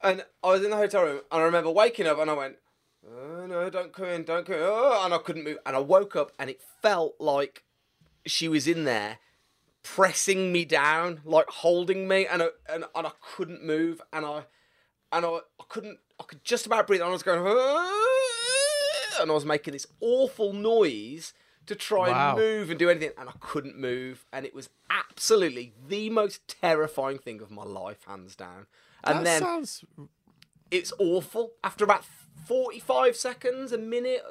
and 0.03 0.25
I 0.43 0.49
was 0.49 0.63
in 0.63 0.71
the 0.71 0.77
hotel 0.77 1.03
room, 1.03 1.21
and 1.31 1.41
I 1.41 1.45
remember 1.45 1.71
waking 1.71 2.07
up, 2.07 2.19
and 2.19 2.31
I 2.31 2.35
went, 2.35 2.57
"Oh 3.09 3.47
no, 3.47 3.71
don't 3.71 3.93
come 3.93 4.07
in, 4.07 4.25
don't 4.25 4.45
come 4.45 4.57
in," 4.57 4.63
oh, 4.63 5.03
and 5.05 5.15
I 5.15 5.19
couldn't 5.19 5.45
move, 5.45 5.59
and 5.65 5.75
I 5.75 5.79
woke 5.81 6.15
up, 6.15 6.33
and 6.39 6.51
it 6.51 6.61
felt 6.83 7.15
like 7.19 7.65
she 8.27 8.47
was 8.49 8.69
in 8.69 8.85
there, 8.85 9.19
pressing 9.83 10.53
me 10.53 10.67
down, 10.67 11.23
like 11.25 11.49
holding 11.49 12.07
me, 12.07 12.27
and 12.27 12.43
I, 12.43 12.49
and 12.69 12.85
and 12.95 13.07
I 13.07 13.13
couldn't 13.35 13.65
move, 13.65 14.03
and 14.13 14.27
I 14.27 14.45
and 15.11 15.25
I, 15.25 15.29
I 15.59 15.65
couldn't, 15.69 16.01
I 16.21 16.25
could 16.25 16.45
just 16.45 16.67
about 16.67 16.87
breathe, 16.87 17.01
and 17.01 17.09
I 17.09 17.13
was 17.13 17.23
going, 17.23 17.41
"Ah," 17.47 18.14
and 19.21 19.31
I 19.31 19.35
was 19.35 19.45
making 19.45 19.73
this 19.73 19.87
awful 20.01 20.53
noise 20.53 21.33
to 21.67 21.75
try 21.75 22.11
Wow. 22.11 22.31
and 22.31 22.39
move 22.39 22.71
and 22.71 22.79
do 22.79 22.91
anything, 22.91 23.11
and 23.17 23.29
I 23.29 23.33
couldn't 23.41 23.79
move, 23.79 24.25
and 24.33 24.45
it 24.45 24.55
was 24.55 24.69
absolutely 24.91 25.73
the 25.89 26.11
most 26.11 26.47
terrifying 26.47 27.19
thing 27.19 27.41
of 27.41 27.51
my 27.51 27.65
life, 27.65 28.05
hands 28.07 28.37
down. 28.37 28.67
And 29.03 29.19
that 29.21 29.25
then 29.25 29.43
sounds 29.43 29.85
it's 30.71 30.93
awful. 30.99 31.53
After 31.63 31.85
about 31.85 32.05
45 32.47 33.17
seconds, 33.17 33.73
a 33.73 33.79
minute, 33.79 34.23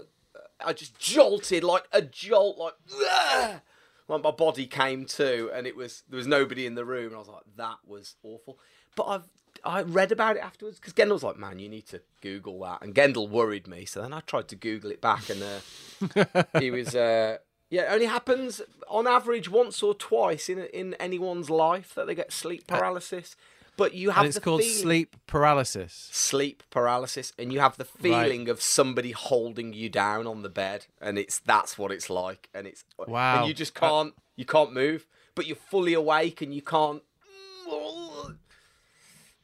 I 0.64 0.74
just 0.74 0.98
jolted 1.00 1.64
like 1.64 1.86
a 1.92 2.02
jolt, 2.02 2.58
like, 2.58 2.74
"Ugh!" 3.10 3.62
like 4.08 4.24
my 4.24 4.32
body 4.32 4.68
came 4.68 5.06
to, 5.06 5.50
and 5.54 5.66
it 5.66 5.76
was 5.76 6.04
there 6.10 6.18
was 6.18 6.28
nobody 6.28 6.66
in 6.66 6.76
the 6.76 6.86
room, 6.86 7.08
and 7.08 7.16
I 7.16 7.20
was 7.20 7.28
like, 7.28 7.44
that 7.56 7.78
was 7.86 8.16
awful. 8.24 8.60
But 8.96 9.04
I've 9.08 9.24
I 9.66 9.82
read 9.84 10.12
about 10.12 10.36
it 10.36 10.42
afterwards 10.44 10.80
because 10.80 10.94
Gendel 10.94 11.14
was 11.14 11.24
like, 11.24 11.38
man, 11.38 11.60
you 11.60 11.70
need 11.70 11.88
to 11.88 12.02
Google 12.22 12.60
that, 12.62 12.82
and 12.82 12.94
Gendel 12.94 13.30
worried 13.30 13.68
me, 13.68 13.86
so 13.86 14.02
then 14.02 14.14
I 14.14 14.20
tried 14.22 14.48
to 14.50 14.56
Google 14.56 14.92
it 14.92 15.02
back, 15.02 15.30
and 15.30 15.42
uh, 15.44 16.44
he 16.60 16.70
was. 16.72 16.96
Uh, 16.96 17.38
yeah, 17.70 17.84
it 17.92 17.94
only 17.96 18.06
happens 18.06 18.62
on 18.88 19.08
average 19.08 19.50
once 19.50 19.82
or 19.82 19.94
twice 19.96 20.48
in 20.50 20.60
in 20.60 20.94
anyone's 20.96 21.50
life 21.50 21.96
that 21.96 22.06
they 22.08 22.14
get 22.16 22.32
sleep 22.32 22.68
paralysis. 22.68 23.36
But 23.76 23.96
you 23.96 24.12
have 24.12 24.26
and 24.26 24.30
it's 24.30 24.38
called 24.38 24.62
feeling 24.62 24.76
sleep 24.84 25.16
paralysis. 25.26 26.08
sleep 26.12 26.62
paralysis 26.70 27.34
and 27.40 27.52
you 27.52 27.60
have 27.60 27.76
the 27.78 27.86
feeling 27.86 28.48
of 28.48 28.62
somebody 28.62 29.10
holding 29.10 29.74
you 29.74 29.90
down 29.90 30.28
on 30.28 30.44
the 30.44 30.50
bed 30.50 30.86
and 31.02 31.18
it's 31.18 31.40
that's 31.40 31.76
what 31.76 31.92
it's 31.92 32.08
like 32.08 32.50
and 32.54 32.68
it's 32.68 32.86
Wow. 33.08 33.40
and 33.40 33.48
you 33.48 33.54
just 33.56 33.74
can't 33.74 34.14
you 34.36 34.46
can't 34.46 34.74
move 34.74 35.08
but 35.34 35.48
you're 35.48 35.56
fully 35.56 35.96
awake 35.96 36.40
and 36.44 36.54
you 36.54 36.62
can't 36.62 37.02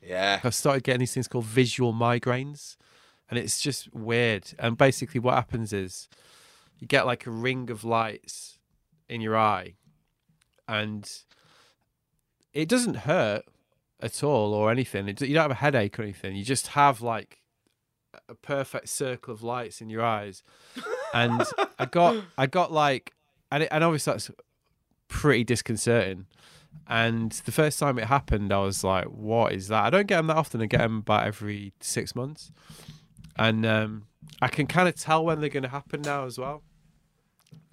yeah 0.01 0.39
I've 0.43 0.55
started 0.55 0.83
getting 0.83 0.99
these 0.99 1.13
things 1.13 1.27
called 1.27 1.45
visual 1.45 1.93
migraines, 1.93 2.77
and 3.29 3.37
it's 3.39 3.61
just 3.61 3.93
weird. 3.93 4.53
And 4.57 4.77
basically, 4.77 5.19
what 5.19 5.35
happens 5.35 5.73
is 5.73 6.07
you 6.77 6.87
get 6.87 7.05
like 7.05 7.25
a 7.25 7.31
ring 7.31 7.69
of 7.69 7.83
lights 7.83 8.59
in 9.07 9.21
your 9.21 9.37
eye, 9.37 9.75
and 10.67 11.09
it 12.53 12.67
doesn't 12.67 12.95
hurt 12.95 13.43
at 14.01 14.23
all 14.23 14.53
or 14.53 14.71
anything. 14.71 15.07
You 15.07 15.13
don't 15.13 15.35
have 15.35 15.51
a 15.51 15.55
headache 15.55 15.99
or 15.99 16.03
anything. 16.03 16.35
You 16.35 16.43
just 16.43 16.67
have 16.67 17.01
like 17.01 17.39
a 18.27 18.35
perfect 18.35 18.89
circle 18.89 19.33
of 19.33 19.43
lights 19.43 19.81
in 19.81 19.89
your 19.89 20.03
eyes. 20.03 20.43
And 21.13 21.43
I 21.77 21.85
got, 21.85 22.23
I 22.37 22.47
got 22.47 22.71
like, 22.71 23.13
and, 23.51 23.63
it, 23.63 23.69
and 23.71 23.83
obviously 23.83 24.13
that's 24.13 24.31
pretty 25.07 25.43
disconcerting. 25.43 26.27
And 26.89 27.31
the 27.31 27.51
first 27.51 27.77
time 27.77 27.99
it 27.99 28.05
happened, 28.05 28.51
I 28.51 28.59
was 28.59 28.83
like, 28.83 29.05
"What 29.05 29.53
is 29.53 29.67
that?" 29.67 29.83
I 29.85 29.89
don't 29.91 30.07
get 30.07 30.17
them 30.17 30.27
that 30.27 30.37
often. 30.37 30.59
I 30.61 30.65
get 30.65 30.79
them 30.79 30.97
about 30.97 31.27
every 31.27 31.71
six 31.79 32.15
months, 32.15 32.51
and 33.37 33.63
um, 33.63 34.07
I 34.41 34.47
can 34.47 34.65
kind 34.65 34.89
of 34.89 34.95
tell 34.95 35.23
when 35.23 35.39
they're 35.39 35.49
going 35.49 35.63
to 35.63 35.69
happen 35.69 36.01
now 36.01 36.25
as 36.25 36.39
well. 36.39 36.63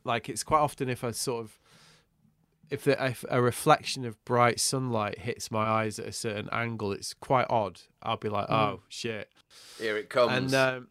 Like 0.04 0.28
it's 0.28 0.44
quite 0.44 0.60
often 0.60 0.90
if 0.90 1.02
I 1.02 1.12
sort 1.12 1.44
of 1.44 1.58
if, 2.70 2.84
the, 2.84 3.02
if 3.04 3.24
a 3.30 3.40
reflection 3.40 4.04
of 4.04 4.22
bright 4.24 4.60
sunlight 4.60 5.20
hits 5.20 5.50
my 5.50 5.64
eyes 5.64 5.98
at 5.98 6.06
a 6.06 6.12
certain 6.12 6.48
angle, 6.52 6.92
it's 6.92 7.14
quite 7.14 7.46
odd. 7.48 7.80
I'll 8.02 8.16
be 8.16 8.28
like, 8.28 8.50
"Oh 8.50 8.82
shit!" 8.88 9.30
here 9.78 9.96
it 9.96 10.10
comes 10.10 10.32
and 10.32 10.54
um, 10.54 10.88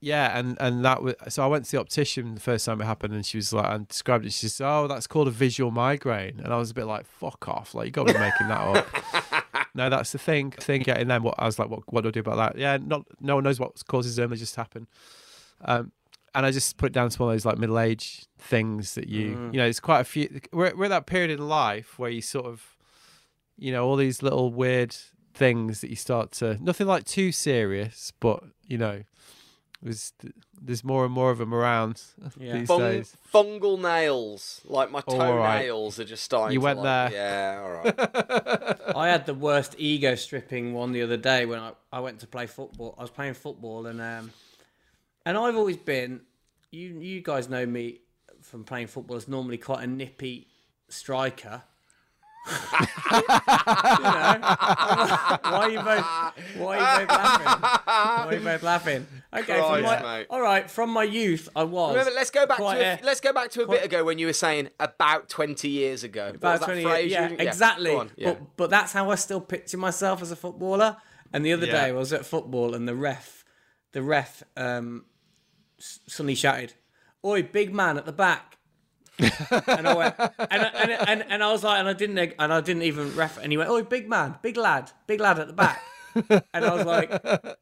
yeah, 0.00 0.38
and 0.38 0.56
and 0.60 0.84
that 0.84 1.02
was 1.02 1.14
so 1.28 1.42
I 1.42 1.46
went 1.46 1.64
to 1.66 1.70
the 1.72 1.80
optician 1.80 2.34
the 2.34 2.40
first 2.40 2.66
time 2.66 2.80
it 2.80 2.84
happened, 2.84 3.14
and 3.14 3.24
she 3.26 3.36
was 3.38 3.52
like, 3.52 3.70
and 3.70 3.88
described 3.88 4.24
it. 4.26 4.32
She 4.32 4.48
said, 4.48 4.66
"Oh, 4.68 4.86
that's 4.86 5.06
called 5.06 5.28
a 5.28 5.32
visual 5.32 5.70
migraine," 5.70 6.40
and 6.42 6.52
I 6.52 6.56
was 6.58 6.70
a 6.70 6.74
bit 6.74 6.84
like, 6.86 7.06
"Fuck 7.06 7.48
off!" 7.48 7.74
Like 7.74 7.86
you 7.86 7.90
got 7.92 8.06
to 8.06 8.12
be 8.14 8.18
making 8.20 8.48
that 8.48 8.60
up. 8.60 9.66
no, 9.74 9.88
that's 9.90 10.12
the 10.12 10.18
thing. 10.18 10.50
Thing 10.52 10.82
getting 10.82 11.08
them. 11.08 11.22
What 11.22 11.34
I 11.38 11.46
was 11.46 11.58
like, 11.58 11.68
what 11.68 11.80
what 11.92 12.02
do 12.02 12.08
I 12.08 12.10
do 12.12 12.20
about 12.20 12.36
that? 12.36 12.58
Yeah, 12.58 12.78
not 12.80 13.04
no 13.20 13.34
one 13.36 13.44
knows 13.44 13.58
what 13.60 13.84
causes 13.88 14.16
them. 14.16 14.30
They 14.30 14.36
just 14.36 14.56
happen. 14.56 14.86
Um, 15.64 15.92
and 16.34 16.46
I 16.46 16.50
just 16.52 16.76
put 16.76 16.86
it 16.86 16.92
down 16.92 17.10
to 17.10 17.18
one 17.22 17.30
of 17.30 17.34
those 17.34 17.44
like 17.46 17.58
middle 17.58 17.78
age 17.80 18.26
things 18.38 18.94
that 18.94 19.08
you 19.08 19.34
Mm. 19.34 19.54
you 19.54 19.58
know. 19.58 19.66
It's 19.66 19.80
quite 19.80 20.00
a 20.00 20.04
few. 20.04 20.40
We're 20.52 20.76
we're 20.76 20.84
at 20.84 20.90
that 20.90 21.06
period 21.06 21.30
in 21.30 21.48
life 21.48 21.98
where 21.98 22.10
you 22.10 22.20
sort 22.22 22.46
of, 22.46 22.76
you 23.56 23.72
know, 23.72 23.84
all 23.86 23.96
these 23.96 24.22
little 24.22 24.52
weird 24.52 24.94
things 25.34 25.80
that 25.80 25.90
you 25.90 25.96
start 25.96 26.30
to 26.32 26.56
nothing 26.62 26.86
like 26.86 27.04
too 27.04 27.32
serious, 27.32 28.12
but 28.20 28.42
you 28.66 28.76
know, 28.78 29.02
there's 29.82 30.12
there's 30.60 30.82
more 30.82 31.04
and 31.04 31.12
more 31.14 31.30
of 31.30 31.38
them 31.38 31.54
around 31.54 32.02
Yeah. 32.38 32.58
these 32.58 32.66
Fung- 32.68 32.80
days. 32.80 33.16
fungal 33.32 33.80
nails 33.80 34.60
like 34.64 34.90
my 34.90 35.02
All 35.06 35.36
right. 35.36 35.58
toenails 35.60 36.00
are 36.00 36.04
just 36.04 36.24
starting 36.24 36.54
You 36.54 36.60
to, 36.60 36.64
went 36.64 36.80
like- 36.80 37.12
there. 37.12 37.56
yeah 37.56 37.62
all 37.62 37.70
right 37.70 38.96
I 38.96 39.08
had 39.08 39.26
the 39.26 39.34
worst 39.34 39.76
ego 39.78 40.14
stripping 40.16 40.74
one 40.74 40.90
the 40.92 41.02
other 41.02 41.16
day 41.16 41.46
when 41.46 41.60
I, 41.60 41.72
I 41.92 42.00
went 42.00 42.18
to 42.20 42.26
play 42.26 42.46
football. 42.46 42.94
I 42.98 43.02
was 43.02 43.10
playing 43.10 43.34
football 43.34 43.86
and 43.86 44.00
um 44.00 44.32
and 45.24 45.36
I've 45.38 45.56
always 45.56 45.76
been 45.76 46.22
you 46.72 46.98
you 46.98 47.20
guys 47.20 47.48
know 47.48 47.64
me 47.64 48.00
from 48.42 48.64
playing 48.64 48.88
football 48.88 49.16
as 49.16 49.28
normally 49.28 49.58
quite 49.58 49.84
a 49.84 49.86
nippy 49.86 50.48
striker. 50.88 51.62
You 52.46 52.52
know, 53.28 54.38
why 55.42 55.60
are 55.60 55.70
you 55.70 55.80
both 55.80 56.04
why 56.56 56.78
are 56.78 57.00
you 57.00 57.06
both 57.06 57.16
laughing? 57.16 57.46
Why 57.86 58.26
are 58.28 58.34
you 58.34 58.40
both 58.40 58.62
laughing? 58.62 59.06
Okay, 59.34 59.58
from 59.58 59.82
Christ, 59.82 59.84
my, 60.02 60.18
mate. 60.18 60.26
all 60.30 60.40
right, 60.40 60.70
from 60.70 60.90
my 60.90 61.02
youth 61.02 61.48
I 61.54 61.64
was 61.64 61.90
Remember, 61.94 62.12
let's 62.14 62.30
go 62.30 62.46
back 62.46 62.58
to 62.58 62.64
a, 62.64 62.76
a- 62.94 63.00
let's 63.02 63.20
go 63.20 63.32
back 63.32 63.50
to 63.50 63.62
a 63.62 63.68
bit 63.68 63.84
ago 63.84 64.04
when 64.04 64.18
you 64.18 64.26
were 64.26 64.32
saying 64.32 64.70
about 64.80 65.28
twenty 65.28 65.68
years 65.68 66.04
ago. 66.04 66.32
About 66.34 66.62
20 66.62 66.82
years. 66.82 67.10
Yeah, 67.12 67.28
you- 67.30 67.36
exactly. 67.38 67.94
on, 67.94 68.10
yeah. 68.16 68.30
But 68.32 68.56
but 68.56 68.70
that's 68.70 68.92
how 68.92 69.10
I 69.10 69.16
still 69.16 69.40
picture 69.40 69.76
myself 69.78 70.22
as 70.22 70.30
a 70.30 70.36
footballer. 70.36 70.96
And 71.32 71.44
the 71.44 71.52
other 71.52 71.66
Yeah. 71.66 71.72
day 71.72 71.84
I 71.88 71.92
was 71.92 72.12
at 72.14 72.24
football 72.24 72.74
and 72.74 72.88
the 72.88 72.94
ref 72.94 73.44
the 73.92 74.02
ref 74.02 74.42
um 74.56 75.04
suddenly 75.78 76.34
shouted, 76.34 76.74
Oi, 77.24 77.42
big 77.42 77.74
man 77.74 77.98
at 77.98 78.06
the 78.06 78.12
back. 78.12 78.57
And 79.18 79.88
I 79.88 79.94
went 79.94 80.14
and, 80.18 80.30
and, 80.50 80.90
and, 81.08 81.24
and 81.28 81.42
I 81.42 81.50
was 81.50 81.64
like 81.64 81.80
and 81.80 81.88
I 81.88 81.92
didn't 81.92 82.34
and 82.38 82.52
I 82.52 82.60
didn't 82.60 82.82
even 82.82 83.14
ref 83.16 83.38
and 83.38 83.50
he 83.52 83.58
went, 83.58 83.70
"Oh, 83.70 83.82
big 83.82 84.08
man, 84.08 84.36
big 84.42 84.56
lad, 84.56 84.90
big 85.06 85.20
lad 85.20 85.38
at 85.38 85.46
the 85.46 85.52
back. 85.52 85.82
and 86.54 86.64
I 86.64 86.74
was 86.74 86.86
like 86.86 87.10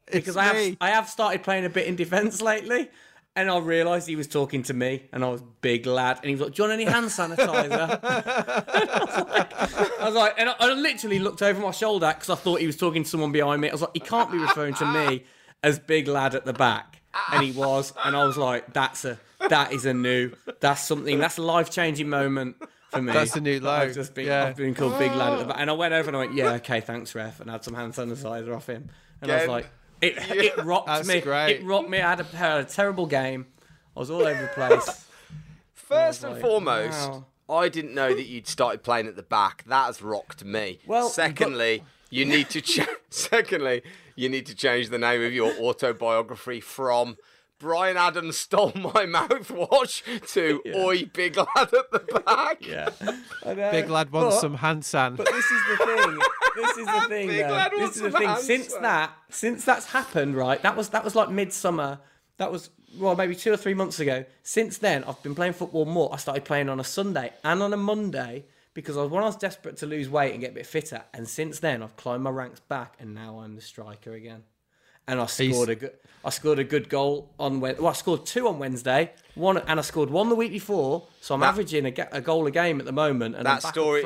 because 0.11 0.37
I 0.37 0.43
have 0.43 0.55
me. 0.55 0.77
I 0.79 0.89
have 0.89 1.09
started 1.09 1.43
playing 1.43 1.65
a 1.65 1.69
bit 1.69 1.87
in 1.87 1.95
defence 1.95 2.41
lately. 2.41 2.89
And 3.35 3.51
I 3.51 3.59
realised 3.59 4.07
he 4.07 4.15
was 4.15 4.25
talking 4.25 4.63
to 4.63 4.73
me, 4.73 5.03
and 5.13 5.23
I 5.23 5.29
was 5.29 5.43
big 5.61 5.85
lad, 5.85 6.17
and 6.23 6.25
he 6.25 6.31
was 6.31 6.41
like, 6.41 6.53
"Do 6.55 6.63
you 6.63 6.69
want 6.69 6.81
any 6.81 6.91
hand 6.91 7.05
sanitizer?" 7.05 7.99
I 9.99 10.05
was 10.05 10.15
like, 10.15 10.33
and 10.39 10.49
I, 10.49 10.55
I 10.59 10.73
literally 10.73 11.19
looked 11.19 11.43
over 11.43 11.61
my 11.61 11.69
shoulder 11.69 12.11
because 12.15 12.31
I 12.31 12.35
thought 12.35 12.61
he 12.61 12.65
was 12.65 12.77
talking 12.77 13.03
to 13.03 13.09
someone 13.09 13.31
behind 13.31 13.61
me. 13.61 13.69
I 13.69 13.73
was 13.73 13.81
like, 13.81 13.91
he 13.93 13.99
can't 13.99 14.31
be 14.31 14.39
referring 14.39 14.73
to 14.73 14.85
me 14.91 15.23
as 15.61 15.77
big 15.77 16.07
lad 16.07 16.33
at 16.33 16.45
the 16.45 16.53
back, 16.53 17.03
and 17.31 17.43
he 17.43 17.51
was, 17.51 17.93
and 18.03 18.15
I 18.15 18.25
was 18.25 18.37
like, 18.37 18.73
that's 18.73 19.05
a 19.05 19.19
that 19.49 19.73
is 19.73 19.85
a 19.85 19.93
new, 19.93 20.31
that's 20.59 20.83
something, 20.83 21.19
that's 21.19 21.37
a 21.37 21.41
life 21.41 21.69
changing 21.69 22.09
moment 22.09 22.57
for 22.89 23.01
me. 23.01 23.13
That's 23.13 23.35
a 23.35 23.41
new 23.41 23.59
low, 23.59 23.71
I've 23.71 23.93
just 23.93 24.13
been, 24.13 24.27
yeah. 24.27 24.45
I've 24.45 24.55
been 24.55 24.75
called 24.75 24.97
big 24.97 25.11
lad 25.13 25.33
at 25.33 25.39
the 25.39 25.45
oh. 25.45 25.47
back, 25.49 25.57
and 25.59 25.69
I 25.69 25.73
went 25.73 25.93
over 25.93 26.09
and 26.09 26.17
I 26.17 26.19
went, 26.19 26.33
yeah, 26.33 26.53
okay, 26.53 26.81
thanks, 26.81 27.13
ref, 27.15 27.39
and 27.39 27.49
had 27.49 27.63
some 27.63 27.73
hand 27.73 27.93
sanitizer 27.93 28.55
off 28.55 28.67
him, 28.67 28.89
and 29.21 29.31
I 29.31 29.39
was 29.39 29.47
like, 29.47 29.67
it 30.01 30.13
it 30.29 30.63
rocked 30.63 30.87
That's 30.87 31.07
me, 31.07 31.21
great. 31.21 31.57
it 31.57 31.63
rocked 31.63 31.89
me. 31.89 31.99
I 31.99 32.09
had 32.09 32.19
a, 32.19 32.23
had 32.23 32.59
a 32.59 32.65
terrible 32.65 33.05
game. 33.05 33.47
I 33.95 33.99
was 33.99 34.11
all 34.11 34.21
over 34.21 34.41
the 34.41 34.47
place. 34.49 35.05
First 35.73 36.23
and 36.23 36.33
like, 36.33 36.41
foremost, 36.41 37.09
wow. 37.09 37.25
I 37.49 37.69
didn't 37.69 37.95
know 37.95 38.13
that 38.13 38.25
you'd 38.25 38.47
started 38.47 38.83
playing 38.83 39.07
at 39.07 39.15
the 39.15 39.23
back. 39.23 39.63
That 39.67 39.85
has 39.85 40.01
rocked 40.01 40.43
me. 40.43 40.79
Well, 40.85 41.09
secondly, 41.09 41.83
you 42.09 42.25
need 42.25 42.49
to 42.51 42.61
ch- 42.61 42.87
secondly 43.09 43.83
you 44.15 44.27
need 44.29 44.45
to 44.47 44.55
change 44.55 44.89
the 44.89 44.97
name 44.97 45.23
of 45.23 45.31
your 45.31 45.53
autobiography 45.59 46.59
from 46.59 47.17
Bryan 47.59 47.97
Adams 47.97 48.37
stole 48.37 48.71
my 48.75 49.05
mouthwash 49.05 50.03
to 50.33 50.61
Oi 50.75 51.05
Big 51.05 51.37
Lad 51.37 51.47
at 51.55 51.91
the 51.91 52.21
back. 52.25 52.65
Yeah, 52.65 52.89
I 53.45 53.53
know. 53.53 53.71
Big 53.71 53.89
lad 53.89 54.11
wants 54.11 54.35
But- 54.35 54.41
some 54.41 54.55
hand 54.55 54.85
sand. 54.85 55.17
But 55.17 55.25
this 55.27 55.45
is 55.45 55.61
the 55.69 55.77
thing. 55.85 56.19
This 56.55 56.77
is 56.77 56.85
the 56.85 57.05
thing. 57.07 57.27
Big 57.27 57.45
though. 57.47 57.53
lad 57.53 57.71
This 57.71 57.79
wants 57.81 57.95
is 57.97 58.01
the 58.03 58.11
thing. 58.11 58.27
hands, 58.27 58.43
Since 58.43 58.73
man. 58.73 58.81
that, 58.83 59.11
since 59.29 59.65
that's 59.65 59.85
happened, 59.87 60.35
right? 60.35 60.61
That 60.61 60.75
was 60.75 60.89
that 60.89 61.03
was 61.03 61.15
like 61.15 61.29
midsummer. 61.29 61.99
That 62.37 62.51
was 62.51 62.69
well, 62.97 63.15
maybe 63.15 63.35
two 63.35 63.51
or 63.51 63.57
three 63.57 63.73
months 63.73 63.99
ago. 63.99 64.23
Since 64.43 64.77
then, 64.77 65.03
I've 65.03 65.21
been 65.23 65.35
playing 65.35 65.53
football 65.53 65.85
more. 65.85 66.09
I 66.13 66.17
started 66.17 66.45
playing 66.45 66.69
on 66.69 66.79
a 66.79 66.83
Sunday 66.83 67.33
and 67.43 67.61
on 67.61 67.73
a 67.73 67.77
Monday 67.77 68.45
because 68.73 68.95
I 68.95 69.01
was 69.01 69.09
when 69.11 69.23
I 69.23 69.25
was 69.25 69.35
desperate 69.35 69.77
to 69.77 69.85
lose 69.87 70.07
weight 70.07 70.31
and 70.33 70.41
get 70.41 70.51
a 70.51 70.53
bit 70.53 70.65
fitter. 70.67 71.03
And 71.13 71.27
since 71.27 71.59
then, 71.59 71.81
I've 71.81 71.95
climbed 71.97 72.23
my 72.23 72.29
ranks 72.29 72.59
back, 72.59 72.93
and 72.99 73.15
now 73.15 73.39
I'm 73.39 73.55
the 73.55 73.61
striker 73.61 74.13
again. 74.13 74.43
And 75.07 75.19
I 75.21 75.25
scored 75.25 75.69
a 75.69 75.75
good. 75.75 75.91
I 76.25 76.29
scored 76.29 76.59
a 76.59 76.63
good 76.65 76.89
goal 76.89 77.29
on 77.39 77.61
Wed. 77.61 77.79
Well, 77.79 77.87
I 77.87 77.93
scored 77.93 78.25
two 78.25 78.47
on 78.49 78.59
Wednesday. 78.59 79.11
One, 79.35 79.57
and 79.59 79.79
I 79.79 79.81
scored 79.83 80.09
one 80.09 80.27
the 80.27 80.35
week 80.35 80.51
before. 80.51 81.07
So 81.21 81.33
I'm 81.35 81.39
That- 81.39 81.49
averaging 81.49 81.85
a, 81.85 81.91
ga- 81.91 82.09
a 82.11 82.19
goal 82.19 82.45
a 82.47 82.51
game 82.51 82.79
at 82.79 82.85
the 82.85 82.91
moment. 82.91 83.35
And 83.35 83.47
I'm 83.47 83.59
That 83.61 83.63
story 83.69 84.03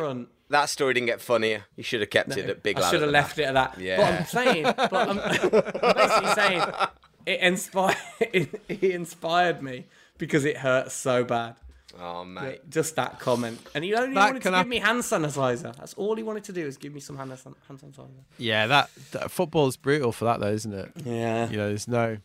that 0.50 0.70
story 0.70 0.94
didn't 0.94 1.08
get 1.08 1.22
funnier. 1.22 1.64
You 1.78 1.84
should 1.84 2.02
have 2.02 2.10
kept 2.10 2.36
it 2.38 2.50
at 2.50 2.62
big. 2.62 2.78
I 2.78 2.92
should 2.92 3.02
have 3.02 3.10
left 3.10 3.38
back. 3.38 3.46
it 3.46 3.48
at 3.48 3.54
that. 3.54 3.78
Yeah. 3.80 3.98
But 3.98 4.14
I'm 4.14 4.26
saying, 4.26 4.64
but 4.64 4.94
I'm, 4.94 5.20
I'm 5.20 5.40
basically 5.96 6.32
saying 6.36 6.64
it 7.26 7.40
inspired. 7.40 7.98
It, 8.20 8.62
it 8.70 8.84
inspired 8.84 9.64
me 9.64 9.86
because 10.18 10.44
it 10.46 10.58
hurt 10.58 10.92
so 10.92 11.24
bad. 11.24 11.56
Oh 12.00 12.24
mate. 12.24 12.70
Just 12.70 12.96
that 12.96 13.20
comment, 13.20 13.60
and 13.76 13.84
he 13.84 13.94
only 13.94 14.14
That 14.16 14.28
wanted 14.28 14.44
to 14.44 14.50
give 14.50 14.54
hap- 14.54 14.68
me 14.68 14.80
hand 14.80 15.00
sanitizer. 15.02 15.76
That's 15.76 15.94
all 15.96 16.16
he 16.16 16.24
wanted 16.24 16.44
to 16.46 16.54
do 16.54 16.66
is 16.66 16.78
give 16.78 16.94
me 16.94 17.00
some 17.00 17.18
hand, 17.18 17.38
san- 17.38 17.56
hand 17.68 17.80
sanitizer. 17.80 18.10
Yeah, 18.38 18.68
that, 18.68 18.90
that 19.12 19.32
football's 19.32 19.78
brutal 19.78 20.12
for 20.12 20.26
that 20.26 20.40
though, 20.40 20.52
isn't 20.52 20.74
it? 20.74 20.92
Yeah. 21.04 21.50
You 21.50 21.58
know, 21.58 21.68
there's 21.68 21.88
no 21.88 22.18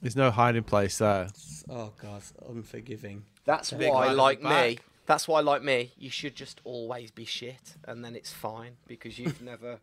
there's 0.00 0.16
no 0.16 0.30
hiding 0.30 0.64
place 0.64 0.98
there. 0.98 1.28
Oh 1.68 1.92
god, 2.00 2.22
unforgiving. 2.48 3.24
That's 3.44 3.70
Big 3.72 3.90
why, 3.90 4.12
like 4.12 4.42
me, 4.42 4.78
that's 5.06 5.26
why, 5.26 5.40
like 5.40 5.62
me, 5.62 5.92
you 5.98 6.10
should 6.10 6.34
just 6.34 6.60
always 6.64 7.10
be 7.10 7.24
shit, 7.24 7.74
and 7.86 8.04
then 8.04 8.14
it's 8.14 8.32
fine 8.32 8.76
because 8.86 9.18
you've 9.18 9.42
never. 9.52 9.80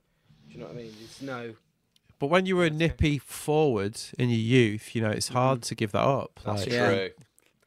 Do 0.48 0.54
you 0.54 0.60
know 0.60 0.66
what 0.68 0.76
I 0.76 0.78
mean? 0.78 0.94
There's 0.98 1.22
no. 1.22 1.54
But 2.20 2.28
when 2.28 2.46
you 2.46 2.58
were 2.58 2.66
a 2.66 2.70
nippy 2.70 3.18
forward 3.18 3.98
in 4.18 4.30
your 4.30 4.40
youth, 4.40 4.94
you 4.94 5.02
know, 5.02 5.10
it's 5.10 5.30
hard 5.30 5.60
mm-hmm. 5.60 5.68
to 5.68 5.76
give 5.76 5.92
that 5.94 6.04
up. 6.04 6.40
That's 6.44 6.64
Like, 6.66 6.74
Yeah. 6.74 6.90
true. 6.90 7.10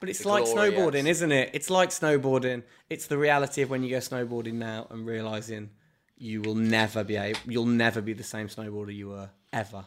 But 0.03 0.09
it's 0.09 0.25
like 0.25 0.45
glory, 0.47 0.73
snowboarding, 0.73 1.05
yes. 1.05 1.19
isn't 1.19 1.31
it? 1.31 1.51
It's 1.53 1.71
like 1.71 1.91
snowboarding. 1.91 2.65
It's 2.91 3.07
the 3.07 3.17
reality 3.17 3.63
of 3.63 3.71
when 3.71 3.85
you 3.85 3.91
go 3.91 3.99
snowboarding 3.99 4.55
now 4.55 4.89
and 4.91 5.07
realizing 5.07 5.71
you 6.17 6.43
will 6.43 6.57
never 6.57 7.05
be 7.05 7.15
able, 7.15 7.39
you'll 7.47 7.67
never 7.67 8.01
be 8.03 8.13
the 8.13 8.25
same 8.25 8.49
snowboarder 8.49 8.93
you 8.93 9.11
were 9.11 9.31
ever. 9.53 9.85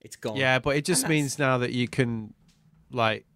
It's 0.00 0.14
gone. 0.14 0.36
Yeah, 0.36 0.60
but 0.60 0.76
it 0.76 0.84
just 0.84 1.08
means 1.08 1.36
now 1.40 1.58
that 1.58 1.72
you 1.72 1.88
can, 1.88 2.32
like, 2.92 3.26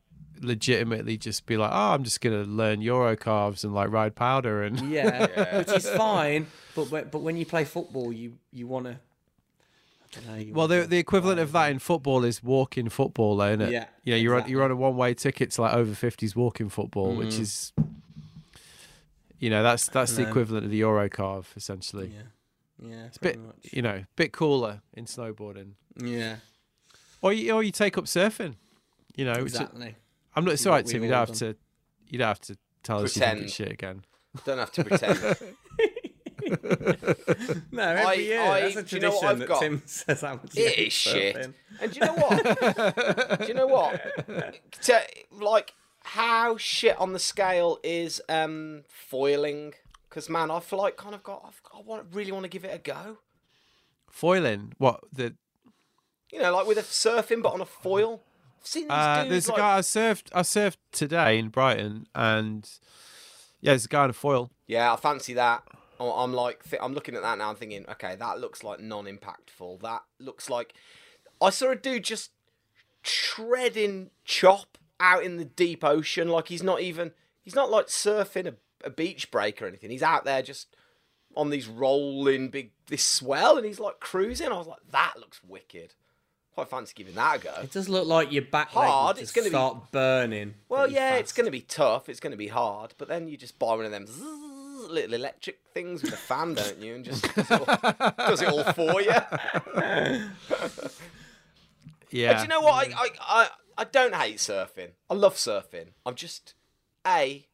legitimately 0.40 1.16
just 1.19 1.47
be 1.47 1.57
like, 1.57 1.73
oh, 1.73 1.94
I'm 1.94 2.05
just 2.05 2.20
gonna 2.20 2.44
learn 2.44 2.81
Euro 2.81 3.16
carves 3.16 3.65
and 3.65 3.74
like 3.74 3.90
ride 3.90 4.15
powder 4.15 4.62
and 4.62 4.78
Yeah, 4.89 5.27
Yeah. 5.36 5.59
which 5.59 5.73
is 5.73 5.89
fine. 5.90 6.47
But 6.77 6.93
when- 6.93 7.09
but 7.11 7.23
when 7.23 7.36
you 7.36 7.44
play 7.44 7.65
football, 7.65 8.12
you 8.12 8.39
you 8.52 8.69
want 8.69 8.86
to. 8.86 9.01
Know, 10.27 10.35
you 10.35 10.53
Well, 10.53 10.66
the 10.69 10.87
the 10.89 10.99
equivalent 10.99 11.39
of 11.41 11.53
that 11.53 11.70
in 11.70 11.78
football 11.78 12.24
is 12.24 12.43
walking 12.43 12.89
football, 12.89 13.37
though, 13.37 13.47
isn't 13.49 13.61
it? 13.62 13.70
Yeah, 13.73 13.87
You 14.05 14.12
know, 14.15 14.16
you're 14.19 14.41
on 14.41 14.49
you're 14.49 14.62
on 14.65 14.70
a 14.70 14.77
one 14.77 14.97
way 14.97 15.15
ticket 15.15 15.53
to 15.53 15.62
like 15.62 15.74
over 15.74 15.95
fifties 15.95 16.35
walking 16.35 16.69
football, 16.69 17.15
which 17.15 17.35
Mm. 17.37 17.41
is, 17.41 17.73
you 19.39 19.51
know, 19.51 19.62
that's 19.62 19.89
that's 19.89 20.15
the 20.16 20.23
know. 20.23 20.28
equivalent 20.28 20.65
of 20.65 20.70
the 20.70 20.78
Euro 20.78 21.09
carve 21.09 21.53
essentially. 21.57 22.12
Yeah, 22.15 22.89
yeah, 22.91 23.05
It's 23.07 23.16
a 23.19 23.20
bit, 23.20 23.39
you 23.73 23.82
know, 23.82 24.05
bit 24.16 24.32
cooler 24.32 24.82
in 24.95 25.05
snowboarding, 25.07 25.73
Yeah, 25.97 26.37
or 27.23 27.32
you 27.32 27.53
or 27.53 27.62
you 27.62 27.70
take 27.73 27.97
up 27.97 28.05
surfing. 28.05 28.57
You 29.16 29.24
know, 29.27 29.43
which. 29.43 29.55
I'm 29.57 30.45
not. 30.45 30.55
It's 30.55 30.65
What 30.65 30.70
all 30.70 30.77
right, 30.77 30.87
Tim. 30.87 31.03
You 31.05 31.09
all 31.15 31.27
don't 31.27 31.28
have 31.31 31.39
done. 31.39 31.55
to. 31.55 31.59
You 32.09 32.19
don't 32.19 32.28
have 32.28 32.41
to 32.43 32.57
tell 32.82 33.03
us 33.05 33.15
you 33.16 33.23
think 33.23 33.49
shit 33.49 33.70
again. 33.73 34.03
Don't 34.45 34.59
have 34.59 34.73
to 34.73 34.85
pretend. 34.85 35.19
No, 37.72 37.82
every 37.82 38.05
I- 38.06 38.12
year 38.14 38.40
I- 38.40 38.60
that's 38.62 38.77
a 38.77 38.82
do 38.82 38.97
you 38.97 39.02
know 39.02 39.10
tradition 39.20 39.39
that 39.40 39.48
got? 39.48 39.60
Tim 39.60 39.82
says 39.86 40.20
how 40.20 40.35
much 40.35 40.52
he 40.55 40.60
It 40.62 40.74
hates 40.77 40.94
shit. 40.94 41.36
surfing. 41.36 41.55
And 41.81 41.93
do 41.93 42.01
you 42.01 42.06
know 42.06 42.14
what? 42.14 43.39
do 43.40 43.47
you 43.47 43.55
know 43.55 43.66
what? 43.66 44.60
To, 44.82 45.01
like 45.32 45.74
how 46.02 46.56
shit 46.56 46.98
on 46.98 47.12
the 47.12 47.18
scale 47.18 47.78
is 47.82 48.20
um 48.28 48.82
foiling? 48.89 49.74
Because 50.09 50.28
man, 50.28 50.51
I 50.51 50.60
feel 50.60 50.78
like 50.78 50.97
kind 50.97 51.14
of 51.14 51.22
got. 51.22 51.44
I've, 51.47 51.60
I 51.74 51.81
want 51.82 52.06
really 52.12 52.32
want 52.32 52.44
to 52.44 52.48
give 52.51 52.64
it 52.64 52.74
a 52.74 52.78
go. 52.78 53.18
Foiling, 54.10 54.72
what 54.78 55.01
the? 55.12 55.35
You 56.32 56.40
know, 56.40 56.52
like 56.55 56.66
with 56.66 56.78
a 56.78 56.82
surfing, 56.82 57.43
but 57.43 57.52
on 57.52 57.60
a 57.60 57.66
foil. 57.66 58.22
I've 58.60 58.66
seen 58.66 58.82
these 58.85 58.90
Uh, 58.90 59.22
dudes. 59.22 59.31
there's 59.31 59.48
like, 59.48 59.56
a 59.59 59.60
guy 59.60 59.77
I 59.77 59.81
surfed. 59.81 60.27
I 60.32 60.43
surfed 60.43 60.77
today 60.93 61.39
in 61.39 61.48
Brighton, 61.48 62.06
and 62.14 62.68
yeah, 63.60 63.72
there's 63.72 63.85
a 63.86 63.89
guy 63.89 64.02
on 64.05 64.10
a 64.10 64.12
foil. 64.12 64.51
Yeah, 64.66 64.93
I 64.93 64.97
fancy 64.97 65.32
that. 65.35 65.62
I'm- 66.01 66.12
I'm 66.16 66.32
like, 66.32 66.62
I'm 66.81 66.94
looking 66.94 67.14
at 67.14 67.22
that 67.22 67.39
now. 67.39 67.51
I'm 67.51 67.56
thinking, 67.56 67.85
okay, 67.90 68.16
that 68.16 68.40
looks 68.40 68.64
like 68.64 68.81
non-impactful. 68.81 69.81
That 69.82 70.02
looks 70.18 70.48
like 70.51 70.74
I 71.40 71.51
saw 71.51 71.70
a 71.70 71.77
dude 71.77 72.05
just 72.05 72.31
treading 73.02 74.10
chop 74.24 74.78
out 74.98 75.24
in 75.24 75.36
the 75.36 75.44
deep 75.44 75.85
ocean. 75.85 76.28
Like 76.28 76.48
he's 76.48 76.62
not 76.62 76.81
even, 76.81 77.12
he's 77.43 77.55
not 77.55 77.70
like 77.70 77.86
surfing 77.86 78.47
a, 78.47 78.55
a 78.85 78.90
beach 78.90 79.31
break 79.31 79.60
or 79.62 79.66
anything. 79.66 79.90
He's 79.90 80.02
out 80.02 80.24
there 80.24 80.43
just 80.43 80.74
on 81.36 81.51
these 81.51 81.66
rolling 81.68 82.48
big 82.48 82.72
this 82.89 83.05
swell, 83.05 83.56
and 83.56 83.64
he's 83.66 83.81
like 83.81 84.01
cruising. 84.01 84.48
I 84.48 84.56
was 84.59 84.66
like, 84.66 84.81
that 84.90 85.14
looks 85.18 85.40
wicked. 85.44 85.94
Quite 86.55 86.68
fancy 86.68 86.93
giving 86.97 87.14
that 87.14 87.36
a 87.36 87.39
go. 87.39 87.55
It 87.62 87.70
does 87.72 87.89
look 87.89 88.06
like 88.09 88.32
your 88.32 88.43
back 88.43 88.70
Hard, 88.70 89.18
it's 89.18 89.32
just 89.32 89.44
be- 89.47 89.51
start 89.51 89.93
burning. 89.93 90.55
Well, 90.68 90.90
yeah, 90.90 91.14
it's 91.14 91.32
going 91.32 91.44
to 91.44 91.51
be 91.52 91.60
tough. 91.60 92.09
It's 92.09 92.18
going 92.18 92.32
to 92.32 92.36
be 92.36 92.48
hard. 92.48 92.94
But 92.98 93.06
then 93.06 93.28
you 93.28 93.36
just 93.36 93.59
buy 93.60 93.77
one 93.77 93.85
of 93.85 93.93
them 93.93 94.06
zzz, 94.09 94.18
little 94.89 95.15
electric 95.15 95.61
things 95.74 96.02
with 96.02 96.12
a 96.12 96.16
fan, 96.16 96.55
don't 96.55 96.78
you? 96.81 96.94
And 96.94 97.05
just 97.05 97.23
does 97.35 97.51
it 97.51 97.69
all, 97.69 98.15
does 98.19 98.43
it 98.43 98.48
all 98.48 98.73
for 98.73 99.01
you. 99.01 99.11
Yeah. 102.11 102.31
And 102.31 102.39
do 102.39 102.43
you 102.43 102.48
know 102.48 102.61
what? 102.61 102.89
I, 102.89 102.93
I, 102.93 103.09
I, 103.20 103.48
I 103.78 103.85
don't 103.85 104.15
hate 104.15 104.36
surfing. 104.36 104.90
I 105.09 105.15
love 105.15 105.35
surfing. 105.35 105.89
I'm 106.05 106.15
just, 106.15 106.55
A, 107.07 107.47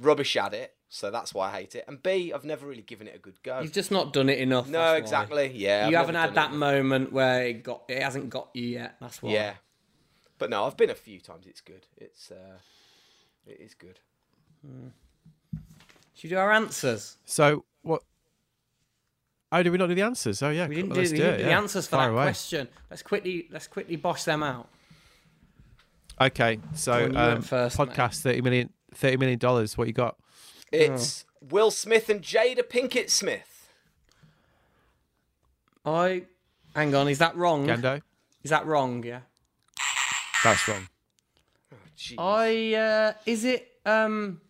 rubbish 0.00 0.36
at 0.36 0.54
it. 0.54 0.74
So 0.90 1.10
that's 1.10 1.34
why 1.34 1.48
I 1.48 1.60
hate 1.60 1.74
it. 1.74 1.84
And 1.86 2.02
B, 2.02 2.32
I've 2.32 2.44
never 2.44 2.66
really 2.66 2.82
given 2.82 3.08
it 3.08 3.14
a 3.14 3.18
good 3.18 3.42
go. 3.42 3.60
You've 3.60 3.72
just 3.72 3.90
not 3.90 4.14
done 4.14 4.30
it 4.30 4.38
enough. 4.38 4.66
no, 4.68 4.78
that's 4.78 4.92
why. 4.92 4.96
exactly. 4.96 5.52
Yeah. 5.54 5.84
I've 5.84 5.90
you 5.90 5.96
haven't 5.98 6.14
had 6.14 6.34
that 6.34 6.52
it. 6.52 6.56
moment 6.56 7.12
where 7.12 7.44
it 7.44 7.62
got 7.62 7.82
it 7.88 8.02
hasn't 8.02 8.30
got 8.30 8.48
you 8.54 8.64
yet. 8.68 8.96
That's 8.98 9.22
why. 9.22 9.32
Yeah. 9.32 9.54
But 10.38 10.48
no, 10.48 10.64
I've 10.64 10.78
been 10.78 10.88
a 10.88 10.94
few 10.94 11.20
times. 11.20 11.46
It's 11.46 11.60
good. 11.60 11.86
It's, 11.96 12.30
uh, 12.30 12.58
it 13.46 13.60
is 13.60 13.74
good. 13.74 14.00
Should 16.18 16.30
we 16.30 16.34
do 16.34 16.38
our 16.40 16.50
answers? 16.50 17.16
So 17.24 17.64
what? 17.82 18.02
Oh, 19.52 19.62
did 19.62 19.70
we 19.70 19.78
not 19.78 19.86
do 19.86 19.94
the 19.94 20.02
answers? 20.02 20.42
Oh 20.42 20.50
yeah, 20.50 20.66
We 20.66 20.74
didn't 20.74 20.90
do, 20.90 20.96
let's 20.96 21.12
we 21.12 21.18
do 21.18 21.22
didn't 21.22 21.34
it, 21.34 21.36
do 21.38 21.44
the 21.44 21.50
yeah. 21.50 21.58
answers 21.58 21.86
for 21.86 21.90
Fire 21.96 22.08
that 22.08 22.14
away. 22.14 22.24
question. 22.24 22.68
Let's 22.90 23.02
quickly 23.04 23.46
let's 23.52 23.68
quickly 23.68 23.94
bosh 23.94 24.24
them 24.24 24.42
out. 24.42 24.68
Okay, 26.20 26.58
so 26.74 26.92
Go 26.98 27.04
on, 27.04 27.12
you 27.12 27.18
um, 27.20 27.28
went 27.34 27.44
first, 27.44 27.78
mate. 27.78 27.88
podcast 27.90 28.20
thirty 28.22 28.40
million, 28.40 28.70
thirty 28.92 29.16
million 29.16 29.38
dollars. 29.38 29.78
What 29.78 29.86
you 29.86 29.92
got? 29.92 30.16
It's 30.72 31.24
Will 31.40 31.70
Smith 31.70 32.08
and 32.08 32.20
Jada 32.20 32.64
Pinkett 32.68 33.10
Smith. 33.10 33.70
I 35.86 36.24
hang 36.74 36.96
on, 36.96 37.06
is 37.06 37.18
that 37.18 37.36
wrong? 37.36 37.64
Gendo? 37.64 38.02
Is 38.42 38.50
that 38.50 38.66
wrong? 38.66 39.04
Yeah. 39.04 39.20
That's 40.42 40.66
wrong. 40.66 40.88
Jeez. 41.96 42.16
I 42.18 42.74
uh 42.74 43.12
is 43.24 43.44
it 43.44 43.68
um 43.86 44.40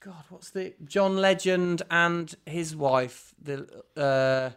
God, 0.00 0.24
what's 0.30 0.50
the 0.50 0.72
John 0.84 1.18
Legend 1.18 1.82
and 1.90 2.34
his 2.46 2.74
wife? 2.74 3.34
The 3.42 3.66
uh 3.96 4.50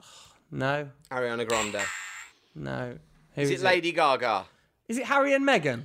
no, 0.52 0.88
Ariana 1.10 1.48
Grande. 1.48 1.82
no. 2.54 2.98
Who 3.34 3.40
Is 3.42 3.50
it 3.50 3.60
Lady 3.60 3.90
Gaga? 3.92 4.44
Is 4.88 4.98
it 4.98 5.04
Harry 5.06 5.34
and 5.34 5.44
Meghan? 5.44 5.82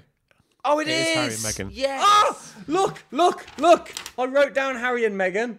Oh, 0.63 0.79
it 0.79 0.88
It 0.88 0.91
is 0.91 1.07
is. 1.07 1.15
Harry 1.15 1.33
and 1.33 1.39
Meghan. 1.39 1.69
Yes. 1.75 2.03
Oh, 2.05 2.39
look, 2.67 3.03
look, 3.11 3.45
look! 3.57 3.93
I 4.17 4.25
wrote 4.25 4.53
down 4.53 4.75
Harry 4.75 5.05
and 5.05 5.15
Meghan. 5.15 5.57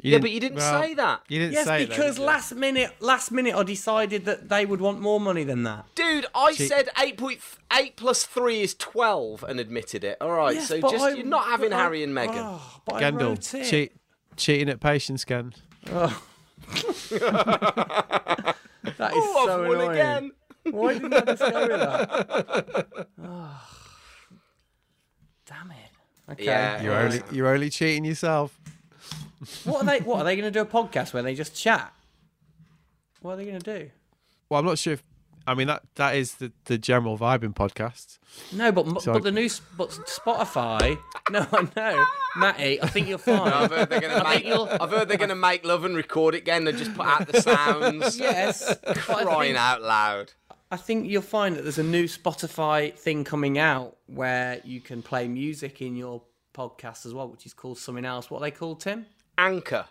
You 0.00 0.12
yeah, 0.12 0.18
but 0.18 0.30
you 0.30 0.40
didn't 0.40 0.58
well, 0.58 0.82
say 0.82 0.92
that. 0.94 1.22
You 1.28 1.38
didn't 1.38 1.54
Yes, 1.54 1.64
say 1.66 1.82
it, 1.82 1.88
though, 1.88 1.96
because 1.96 2.16
did 2.16 2.24
last 2.24 2.54
minute, 2.54 2.92
last 3.00 3.32
minute, 3.32 3.54
I 3.54 3.62
decided 3.62 4.26
that 4.26 4.48
they 4.50 4.66
would 4.66 4.80
want 4.80 5.00
more 5.00 5.18
money 5.18 5.42
than 5.42 5.62
that. 5.62 5.86
Dude, 5.94 6.26
I 6.34 6.52
Che- 6.52 6.66
said 6.68 6.88
8.8 6.98 7.40
8 7.72 7.96
plus 7.96 8.24
3 8.24 8.60
is 8.60 8.74
12 8.74 9.42
and 9.44 9.58
admitted 9.58 10.04
it. 10.04 10.18
All 10.20 10.32
right, 10.32 10.54
Yes, 10.54 10.68
so 10.68 10.80
but 10.80 10.90
just 10.90 11.04
I- 11.04 11.10
you're 11.12 11.24
not 11.24 11.46
having 11.46 11.72
I- 11.72 11.78
Harry 11.78 12.02
and 12.02 12.14
Meghan. 12.14 12.34
Oh, 12.36 12.80
but 12.84 13.02
I 13.02 13.08
wrote 13.10 13.54
it. 13.54 13.64
cheat, 13.64 13.92
cheating 14.36 14.68
at 14.68 14.80
patience, 14.80 15.24
Gen. 15.24 15.54
Oh. 15.90 16.22
that 17.10 18.56
is 18.98 18.98
oh, 19.00 19.46
so 19.46 19.52
I've 19.52 19.68
won 19.68 19.76
annoying. 19.76 19.90
again. 19.92 20.30
Why 20.64 20.92
didn't 20.94 21.14
I 21.14 21.20
discover 21.20 21.68
go 21.68 21.78
that? 21.78 23.06
Oh. 23.22 23.68
Damn 25.46 25.70
it. 25.70 26.32
Okay. 26.32 26.44
Yeah. 26.44 26.82
You're 26.82 26.96
only 26.96 27.22
you're 27.30 27.48
only 27.48 27.70
cheating 27.70 28.04
yourself. 28.04 28.58
What 29.64 29.82
are 29.82 29.84
they? 29.84 30.00
What 30.04 30.18
are 30.20 30.24
they 30.24 30.36
going 30.36 30.50
to 30.52 30.56
do? 30.56 30.60
A 30.60 30.66
podcast 30.66 31.12
where 31.12 31.22
they 31.22 31.34
just 31.34 31.54
chat? 31.54 31.92
What 33.20 33.32
are 33.32 33.36
they 33.36 33.44
going 33.46 33.60
to 33.60 33.78
do? 33.78 33.90
Well, 34.48 34.60
I'm 34.60 34.66
not 34.66 34.78
sure 34.78 34.94
if. 34.94 35.02
I 35.48 35.54
mean 35.54 35.68
that 35.68 35.82
that 35.94 36.16
is 36.16 36.34
the 36.34 36.50
the 36.64 36.76
general 36.76 37.16
vibe 37.16 37.44
in 37.44 37.54
podcasts. 37.54 38.18
No, 38.52 38.72
but 38.72 39.00
So- 39.00 39.12
but 39.12 39.22
the 39.22 39.30
new 39.30 39.48
but 39.76 39.90
Spotify. 39.90 40.98
No, 41.28 41.44
I 41.52 41.68
know, 41.74 42.04
Matty. 42.36 42.80
I 42.80 42.86
think 42.86 43.08
you're 43.08 43.18
fine. 43.18 43.52
I've 43.52 43.70
heard 43.70 43.88
they're 43.90 44.00
gonna 44.00 44.22
make. 44.22 44.46
I've 44.46 44.90
heard 44.90 45.08
they're 45.08 45.16
gonna 45.18 45.34
make 45.34 45.64
love 45.64 45.84
and 45.84 45.96
record 45.96 46.36
it 46.36 46.38
again 46.42 46.68
and 46.68 46.78
just 46.78 46.94
put 46.94 47.04
out 47.04 47.26
the 47.26 47.40
sounds. 47.42 48.16
yes, 48.20 48.76
Crying 48.84 49.26
think, 49.54 49.56
out 49.58 49.82
loud. 49.82 50.32
I 50.70 50.76
think 50.76 51.08
you'll 51.08 51.22
find 51.22 51.56
that 51.56 51.62
there's 51.62 51.78
a 51.78 51.82
new 51.82 52.04
Spotify 52.04 52.94
thing 52.94 53.24
coming 53.24 53.58
out 53.58 53.96
where 54.06 54.60
you 54.64 54.80
can 54.80 55.02
play 55.02 55.26
music 55.26 55.82
in 55.82 55.96
your 55.96 56.22
podcast 56.54 57.06
as 57.06 57.12
well, 57.12 57.28
which 57.28 57.44
is 57.44 57.52
called 57.52 57.78
something 57.78 58.04
else. 58.04 58.30
What 58.30 58.38
are 58.38 58.42
they 58.42 58.50
called, 58.52 58.80
Tim? 58.80 59.06
Anchor. 59.38 59.86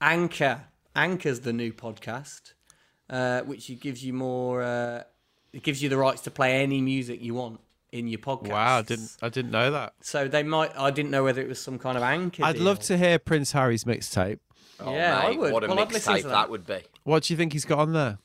Anchor. 0.00 0.62
Anchor's 0.94 1.40
the 1.40 1.52
new 1.52 1.72
podcast, 1.72 2.52
uh, 3.10 3.42
which 3.42 3.70
gives 3.80 4.04
you 4.04 4.12
more. 4.12 4.62
Uh, 4.62 5.02
it 5.52 5.62
gives 5.62 5.82
you 5.82 5.88
the 5.88 5.96
rights 5.98 6.22
to 6.22 6.30
play 6.30 6.62
any 6.62 6.80
music 6.80 7.20
you 7.22 7.34
want 7.34 7.60
in 7.92 8.08
your 8.08 8.18
podcast. 8.18 8.48
Wow, 8.48 8.78
I 8.78 8.82
didn't 8.82 9.16
I 9.22 9.28
didn't 9.28 9.50
know 9.50 9.70
that. 9.72 9.92
So 10.00 10.26
they 10.28 10.42
might. 10.42 10.72
I 10.78 10.90
didn't 10.90 11.10
know 11.10 11.24
whether 11.24 11.42
it 11.42 11.48
was 11.48 11.60
some 11.60 11.78
kind 11.78 11.96
of 11.98 12.02
anchor. 12.02 12.44
I'd 12.44 12.58
love 12.58 12.78
to 12.80 12.96
hear 12.96 13.18
Prince 13.18 13.52
Harry's 13.52 13.84
mixtape. 13.84 14.38
Oh, 14.80 14.94
Yeah, 14.94 15.18
I 15.18 15.30
would. 15.32 15.52
What 15.52 15.64
a 15.64 15.68
Well, 15.68 15.86
mixtape 15.86 16.22
that. 16.22 16.28
that. 16.28 16.50
would 16.50 16.66
be. 16.66 16.80
What 17.04 17.24
do 17.24 17.32
you 17.34 17.36
think 17.38 17.52
he's 17.52 17.64
got 17.64 17.78
on 17.80 17.92
there? 17.92 18.18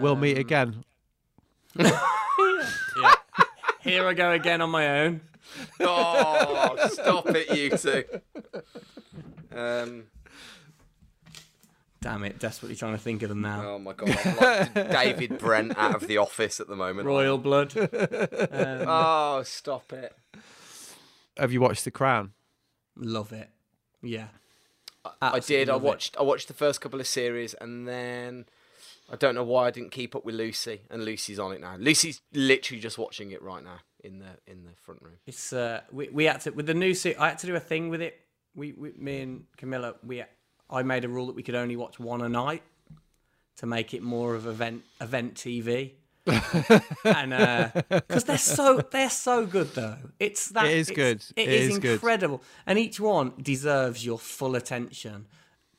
we'll 0.00 0.16
meet 0.16 0.36
Um, 0.36 0.40
again. 0.40 0.84
yeah. 1.78 3.14
Here 3.80 4.06
I 4.06 4.14
go 4.14 4.30
again 4.32 4.60
on 4.60 4.70
my 4.70 5.00
own. 5.00 5.20
Oh, 5.80 6.88
stop 6.92 7.26
it, 7.30 7.56
you 7.56 7.70
two. 7.76 8.04
Um, 9.54 10.04
Damn 12.00 12.24
it! 12.24 12.40
Desperately 12.40 12.74
trying 12.74 12.94
to 12.94 12.98
think 13.00 13.22
of 13.22 13.28
them 13.28 13.42
now. 13.42 13.64
oh 13.64 13.78
my 13.78 13.92
god, 13.92 14.18
I'm 14.24 14.36
like 14.36 14.74
David 14.90 15.38
Brent 15.38 15.78
out 15.78 15.94
of 15.94 16.08
the 16.08 16.18
office 16.18 16.58
at 16.58 16.66
the 16.66 16.74
moment. 16.74 17.06
Royal 17.06 17.38
blood. 17.38 17.72
Oh, 18.52 19.42
stop 19.44 19.92
it. 19.92 20.12
Have 21.36 21.52
you 21.52 21.60
watched 21.60 21.84
The 21.84 21.90
Crown? 21.92 22.32
Love 22.96 23.32
it. 23.32 23.48
Yeah. 24.02 24.26
I 25.20 25.38
did. 25.38 25.68
I 25.68 25.74
love 25.74 25.82
it. 25.82 25.86
watched. 25.86 26.16
I 26.18 26.22
watched 26.22 26.48
the 26.48 26.54
first 26.54 26.80
couple 26.80 26.98
of 27.00 27.06
series, 27.06 27.54
and 27.54 27.86
then 27.86 28.46
I 29.10 29.14
don't 29.16 29.34
know 29.36 29.44
why 29.44 29.66
I 29.68 29.70
didn't 29.70 29.90
keep 29.92 30.16
up 30.16 30.24
with 30.24 30.34
Lucy. 30.34 30.80
And 30.90 31.04
Lucy's 31.04 31.38
on 31.38 31.52
it 31.52 31.60
now. 31.60 31.76
Lucy's 31.78 32.20
literally 32.32 32.80
just 32.80 32.98
watching 32.98 33.30
it 33.30 33.42
right 33.42 33.62
now 33.62 33.78
in 34.02 34.18
the 34.18 34.50
in 34.50 34.64
the 34.64 34.70
front 34.82 35.02
room. 35.02 35.18
It's 35.26 35.52
uh, 35.52 35.82
we 35.92 36.08
we 36.08 36.24
had 36.24 36.40
to 36.42 36.50
with 36.50 36.66
the 36.66 36.74
new 36.74 36.94
suit. 36.94 37.14
I 37.18 37.28
had 37.28 37.38
to 37.38 37.46
do 37.46 37.54
a 37.54 37.60
thing 37.60 37.90
with 37.90 38.02
it. 38.02 38.20
We, 38.54 38.72
we 38.72 38.92
me 38.96 39.20
and 39.20 39.44
Camilla 39.56 39.94
we 40.04 40.22
I 40.70 40.82
made 40.82 41.04
a 41.04 41.08
rule 41.08 41.26
that 41.26 41.36
we 41.36 41.42
could 41.42 41.54
only 41.54 41.76
watch 41.76 41.98
one 41.98 42.22
a 42.22 42.28
night 42.28 42.62
to 43.56 43.66
make 43.66 43.94
it 43.94 44.02
more 44.02 44.34
of 44.34 44.46
event 44.46 44.82
event 45.00 45.34
TV. 45.34 45.92
and 47.04 47.34
uh, 47.34 47.68
because 47.88 48.24
they're 48.24 48.38
so 48.38 48.80
they're 48.92 49.10
so 49.10 49.44
good 49.44 49.74
though, 49.74 49.96
it's 50.20 50.50
that 50.50 50.66
It 50.66 50.76
is 50.76 50.90
good. 50.90 51.24
It 51.36 51.48
It 51.48 51.48
is, 51.48 51.70
is 51.72 51.78
good. 51.80 51.94
incredible, 51.94 52.42
and 52.64 52.78
each 52.78 53.00
one 53.00 53.32
deserves 53.42 54.06
your 54.06 54.18
full 54.18 54.54
attention. 54.54 55.26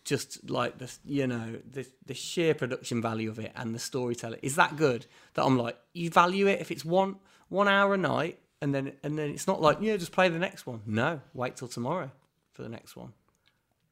Just 0.03 0.49
like 0.49 0.79
the 0.79 0.91
you 1.05 1.27
know 1.27 1.59
the 1.71 1.87
the 2.05 2.13
sheer 2.13 2.53
production 2.53 3.01
value 3.01 3.29
of 3.29 3.39
it 3.39 3.53
and 3.55 3.73
the 3.73 3.79
storytelling 3.79 4.41
is 4.43 4.57
that 4.57 4.75
good 4.75 5.05
that 5.35 5.45
I'm 5.45 5.57
like 5.57 5.77
you 5.93 6.09
value 6.09 6.47
it 6.47 6.59
if 6.59 6.71
it's 6.71 6.83
one 6.83 7.15
one 7.47 7.69
hour 7.69 7.93
a 7.93 7.97
night 7.97 8.37
and 8.61 8.75
then 8.75 8.91
and 9.01 9.17
then 9.17 9.29
it's 9.29 9.47
not 9.47 9.61
like 9.61 9.77
yeah 9.79 9.95
just 9.95 10.11
play 10.11 10.27
the 10.27 10.39
next 10.39 10.67
one. 10.67 10.81
No, 10.85 11.21
wait 11.33 11.55
till 11.55 11.69
tomorrow 11.69 12.11
for 12.53 12.61
the 12.63 12.69
next 12.69 12.95
one. 12.95 13.13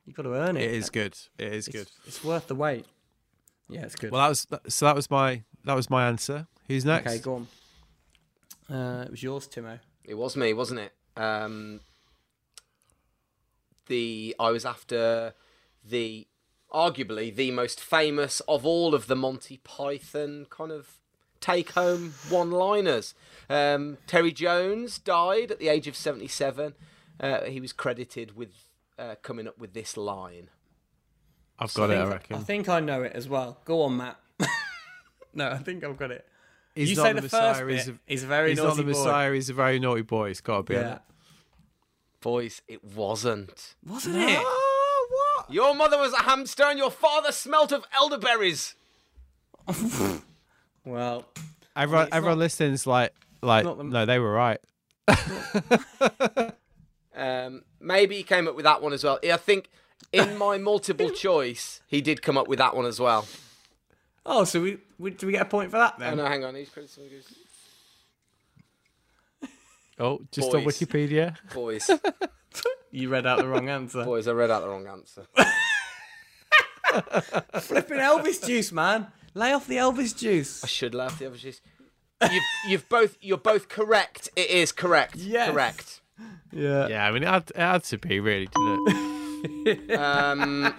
You've 0.06 0.16
got 0.16 0.24
to 0.24 0.34
earn 0.34 0.58
it. 0.58 0.64
It 0.64 0.72
is 0.72 0.90
good. 0.90 1.18
It 1.38 1.54
is 1.54 1.68
It's, 1.68 1.76
good. 1.78 1.88
it's 2.08 2.24
worth 2.24 2.48
the 2.48 2.56
wait. 2.56 2.86
Yeah, 3.70 3.82
it's 3.84 3.96
good. 3.96 4.12
Well, 4.12 4.22
that 4.22 4.30
was 4.30 4.48
so. 4.74 4.86
That 4.86 4.96
was 4.96 5.10
my 5.10 5.44
that 5.66 5.76
was 5.76 5.90
my 5.90 6.08
answer. 6.08 6.48
Who's 6.68 6.84
next? 6.86 7.08
okay, 7.12 7.20
go 7.20 7.36
on. 7.36 8.76
Uh, 8.76 9.04
it 9.04 9.12
was 9.12 9.22
yours, 9.24 9.48
Timo. 9.48 9.80
It 10.04 10.16
was 10.16 10.36
me, 10.36 10.54
wasn't 10.54 10.80
it? 10.82 10.94
Um, 11.16 11.82
the 13.88 14.36
I 14.40 14.52
was 14.52 14.66
after 14.66 15.34
the 15.88 16.28
arguably 16.74 17.34
the 17.34 17.52
most 17.52 17.80
famous 17.82 18.40
of 18.42 18.66
all 18.66 18.96
of 18.96 19.08
the 19.08 19.16
Monty 19.16 19.58
Python 19.64 20.48
kind 20.50 20.72
of 20.72 20.98
take 21.40 21.72
home 21.72 22.14
one 22.30 22.52
liners. 22.52 23.14
Um, 23.50 23.98
Terry 24.08 24.32
Jones 24.32 24.98
died 25.00 25.52
at 25.52 25.60
the 25.60 25.68
age 25.68 25.88
of 25.88 25.96
77. 25.96 26.74
Uh, 27.22 27.44
he 27.44 27.62
was 27.62 27.72
credited 27.72 28.36
with 28.36 28.50
uh, 29.00 29.16
coming 29.22 29.48
up 29.48 29.58
with 29.60 29.74
this 29.74 29.96
line. 29.96 30.50
I've 31.60 31.74
got 31.76 31.92
it. 31.92 31.98
I 31.98 32.02
think, 32.02 32.12
reckon. 32.12 32.36
I 32.36 32.40
think 32.40 32.70
I 32.70 32.80
know 32.80 33.04
it 33.04 33.12
as 33.14 33.30
well. 33.30 33.60
Go 33.66 33.84
on, 33.84 33.98
Matt. 33.98 34.18
no, 35.34 35.50
I 35.52 35.58
think 35.60 35.84
I've 35.84 35.98
got 35.98 36.10
it. 36.12 36.26
He's 36.74 36.90
you 36.90 36.96
not 36.96 37.04
say 37.04 37.14
the 37.14 37.22
the 37.22 37.30
first 37.30 37.62
he's 37.70 37.86
bit. 37.86 37.96
a, 37.96 38.00
He's 38.08 38.24
a 38.24 38.28
very 38.28 38.50
he's 38.50 38.58
naughty 38.58 38.84
not 38.84 38.88
the 38.88 38.94
boy. 38.94 39.34
He's 39.34 39.50
a 39.50 39.54
very 39.54 39.78
naughty 39.80 40.02
boy. 40.02 40.30
He's 40.30 40.42
got 40.42 40.58
to 40.58 40.64
be. 40.64 40.76
in 40.76 40.82
Yeah. 40.82 40.96
it. 40.96 41.02
Boys, 42.22 42.62
it 42.68 42.84
wasn't. 42.84 43.76
Wasn't 43.86 44.16
it? 44.16 44.40
Oh, 44.42 45.08
what? 45.38 45.54
Your 45.54 45.76
mother 45.76 45.98
was 46.00 46.14
a 46.14 46.24
hamster 46.24 46.64
and 46.64 46.80
your 46.80 46.92
father 46.92 47.32
smelt 47.32 47.72
of 47.72 47.86
elderberries. 47.94 48.76
Well, 50.84 51.26
Everyone, 51.76 52.08
it's 52.08 52.16
everyone 52.16 52.38
not- 52.40 52.44
listening's 52.44 52.88
like, 52.88 53.14
like, 53.44 53.66
the- 53.66 53.84
no, 53.84 54.06
they 54.08 54.18
were 54.18 54.32
right. 54.34 54.60
Um, 57.22 57.64
maybe 57.80 58.18
he 58.18 58.24
came 58.24 58.48
up 58.48 58.56
with 58.56 58.66
that 58.66 58.82
one 58.82 58.94
as 58.94 59.04
well. 59.04 59.20
I 59.24 59.38
think 59.38 59.70
in 60.12 60.38
my 60.46 60.58
multiple 60.58 61.12
choice, 61.12 61.82
he 61.88 62.02
did 62.02 62.22
come 62.22 62.38
up 62.38 62.48
with 62.48 62.60
that 62.60 62.76
one 62.76 62.86
as 62.86 63.00
well. 63.00 63.28
oh, 64.26 64.44
so 64.44 64.62
we, 64.62 64.78
we 64.98 65.12
do 65.12 65.28
we 65.28 65.34
get 65.34 65.44
a 65.44 65.46
point 65.46 65.72
for 65.72 65.78
that 65.78 66.00
then? 66.00 66.14
Oh 66.14 66.24
no, 66.24 66.26
hang 66.26 66.44
on. 66.44 66.56
He's 66.56 66.70
credited 66.70 67.24
Oh, 70.00 70.20
just 70.32 70.54
on 70.54 70.64
Wikipedia. 70.64 71.38
boys. 71.54 71.90
You 72.94 73.08
read 73.08 73.26
out 73.26 73.40
the 73.40 73.48
wrong 73.48 73.70
answer. 73.70 74.04
Boys, 74.04 74.28
I 74.28 74.34
read 74.34 74.52
out 74.52 74.64
the 74.64 74.68
wrong 74.68 74.86
answer. 74.86 75.26
Flipping 77.62 78.00
Elvis 78.00 78.46
juice, 78.46 78.74
man. 78.74 79.08
Lay 79.34 79.54
off 79.54 79.66
the 79.66 79.78
Elvis 79.78 80.18
juice. 80.18 80.62
I 80.62 80.68
should 80.68 80.94
laugh 80.94 81.18
the 81.18 81.28
other 81.28 81.38
choice. 81.38 81.62
You've, 82.22 82.44
you've 82.68 82.90
both, 82.90 83.18
you're 83.22 83.38
both 83.38 83.70
correct. 83.70 84.28
It 84.36 84.50
is 84.50 84.74
correct. 84.74 85.16
Yes. 85.16 85.52
Correct. 85.52 86.01
Yeah. 86.52 86.88
Yeah, 86.88 87.06
I 87.08 87.12
mean, 87.12 87.24
it 87.24 87.28
had, 87.30 87.50
it 87.52 87.58
had 87.58 87.84
to 87.86 87.98
be 87.98 88.20
really, 88.20 88.48
didn't 88.48 88.88
it? 88.88 89.12
Um, 89.98 90.72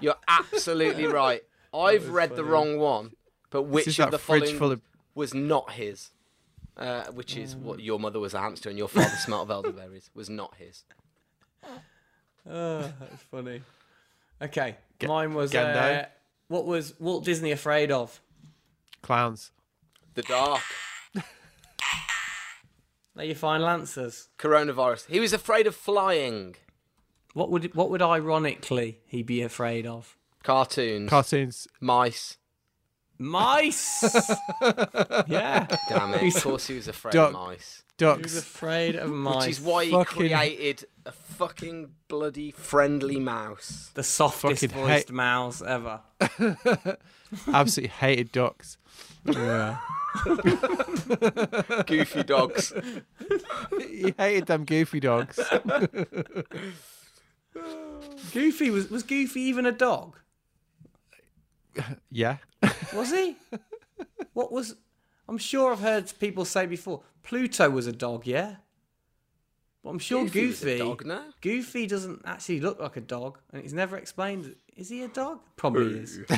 you're 0.00 0.16
absolutely 0.26 1.06
right. 1.06 1.42
I've 1.74 2.08
read 2.08 2.34
the 2.36 2.42
wrong 2.44 2.78
one, 2.78 3.12
but 3.50 3.64
which 3.64 3.98
of 3.98 4.10
the 4.10 4.18
following 4.18 4.56
full 4.56 4.72
of- 4.72 4.80
was 5.14 5.34
not 5.34 5.72
his? 5.72 6.08
Uh, 6.74 7.04
which 7.12 7.36
is 7.36 7.54
what 7.54 7.80
your 7.80 8.00
mother 8.00 8.18
was 8.18 8.32
a 8.32 8.40
hamster 8.40 8.70
and 8.70 8.78
your 8.78 8.88
father 8.88 9.08
smelt 9.24 9.42
of 9.42 9.50
elderberries 9.50 10.08
was 10.14 10.30
not 10.30 10.54
his. 10.56 10.84
Oh, 12.48 12.90
that's 12.98 13.22
funny. 13.30 13.60
Okay, 14.40 14.76
mine 15.06 15.34
was 15.34 15.54
uh, 15.54 16.06
what 16.48 16.64
was 16.64 16.98
Walt 16.98 17.24
Disney 17.24 17.50
afraid 17.52 17.90
of? 17.92 18.20
Clowns. 19.02 19.50
The 20.14 20.22
dark. 20.22 20.62
There 23.14 23.24
you 23.26 23.34
find 23.34 23.62
Lancers. 23.62 24.28
Coronavirus. 24.38 25.06
He 25.06 25.20
was 25.20 25.32
afraid 25.32 25.66
of 25.66 25.74
flying. 25.76 26.56
What 27.34 27.50
would 27.50 27.74
what 27.74 27.90
would 27.90 28.02
ironically 28.02 29.00
he 29.06 29.22
be 29.22 29.42
afraid 29.42 29.86
of? 29.86 30.16
Cartoons. 30.42 31.08
Cartoons. 31.10 31.68
mice. 31.80 32.36
Mice. 33.18 34.02
yeah. 35.28 35.66
Damn 35.88 36.14
it. 36.14 36.20
He's- 36.22 36.36
Of 36.36 36.42
course 36.42 36.66
he 36.66 36.74
was 36.74 36.88
afraid 36.88 37.12
Duck. 37.12 37.28
of 37.28 37.34
mice. 37.34 37.82
Ducks. 37.98 38.16
He 38.18 38.22
was 38.22 38.36
afraid 38.38 38.96
of 38.96 39.10
mice. 39.10 39.36
Which 39.46 39.48
is 39.50 39.60
why 39.60 39.84
he 39.84 39.90
Fucking- 39.92 40.16
created 40.16 40.84
a 41.06 41.12
fucking 41.12 41.90
bloody 42.08 42.50
friendly 42.50 43.20
mouse. 43.20 43.90
the 43.94 44.02
softest 44.02 44.62
fucking 44.62 44.76
voiced 44.76 45.08
hate- 45.08 45.12
mouse 45.12 45.62
ever. 45.62 46.00
Absolutely 47.52 47.90
hated 47.96 48.32
ducks. 48.32 48.76
Yeah. 49.24 49.78
Goofy 51.86 52.22
dogs. 52.22 52.72
he 53.78 54.14
hated 54.18 54.46
them 54.46 54.64
goofy 54.64 55.00
dogs. 55.00 55.38
Goofy 58.32 58.70
was 58.70 58.90
was 58.90 59.02
Goofy 59.02 59.40
even 59.42 59.66
a 59.66 59.72
dog? 59.72 60.18
Yeah. 62.10 62.36
Was 62.94 63.10
he? 63.10 63.36
what 64.32 64.52
was? 64.52 64.76
I'm 65.28 65.38
sure 65.38 65.72
I've 65.72 65.80
heard 65.80 66.12
people 66.18 66.44
say 66.44 66.66
before. 66.66 67.02
Pluto 67.22 67.70
was 67.70 67.86
a 67.86 67.92
dog, 67.92 68.26
yeah. 68.26 68.56
But 69.82 69.90
I'm 69.90 69.98
sure 69.98 70.24
Goofy 70.24 70.46
was 70.46 70.62
a 70.62 70.64
Goofy. 70.64 70.78
dog, 70.78 71.06
no? 71.06 71.22
Goofy 71.40 71.86
doesn't 71.86 72.22
actually 72.24 72.60
look 72.60 72.78
like 72.80 72.96
a 72.96 73.00
dog, 73.00 73.38
and 73.52 73.62
it's 73.64 73.72
never 73.72 73.96
explained. 73.96 74.54
Is 74.76 74.88
he 74.88 75.02
a 75.02 75.08
dog? 75.08 75.40
Probably 75.56 75.98
is. 75.98 76.20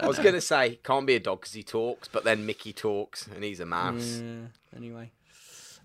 I 0.00 0.06
was 0.06 0.18
going 0.18 0.34
to 0.34 0.40
say, 0.40 0.78
can't 0.82 1.06
be 1.06 1.14
a 1.16 1.20
dog 1.20 1.40
because 1.40 1.52
he 1.54 1.62
talks, 1.62 2.08
but 2.08 2.24
then 2.24 2.46
Mickey 2.46 2.72
talks 2.72 3.26
and 3.26 3.42
he's 3.44 3.60
a 3.60 3.66
mouse. 3.66 4.20
Yeah, 4.22 4.76
anyway. 4.76 5.10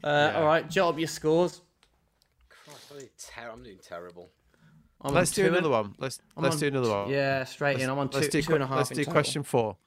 Uh, 0.03 0.33
All 0.35 0.45
right, 0.45 0.69
jot 0.69 0.93
up 0.93 0.99
your 0.99 1.07
scores. 1.07 1.61
Christ, 2.49 2.79
I'm, 2.91 2.97
doing 2.97 3.09
ter- 3.17 3.49
I'm 3.51 3.63
doing 3.63 3.79
terrible. 3.81 4.29
I'm 5.01 5.13
Let's 5.13 5.37
on 5.37 5.43
do 5.45 5.47
another 5.49 5.65
and- 5.65 5.71
one. 5.71 5.95
Let's 5.99 6.19
I'm 6.35 6.43
let's 6.43 6.55
on 6.55 6.59
do 6.61 6.67
another 6.67 6.89
one. 6.89 7.09
Yeah, 7.09 7.43
straight 7.43 7.79
in. 7.79 7.89
I'm 7.89 7.97
on 7.99 8.09
two, 8.09 8.17
Let's 8.19 8.29
do 8.29 8.41
two 8.41 8.53
and 8.55 8.63
a 8.63 8.67
half. 8.67 8.77
let's 8.77 8.89
do 8.89 8.95
total. 8.95 9.13
question 9.13 9.43
four. 9.43 9.77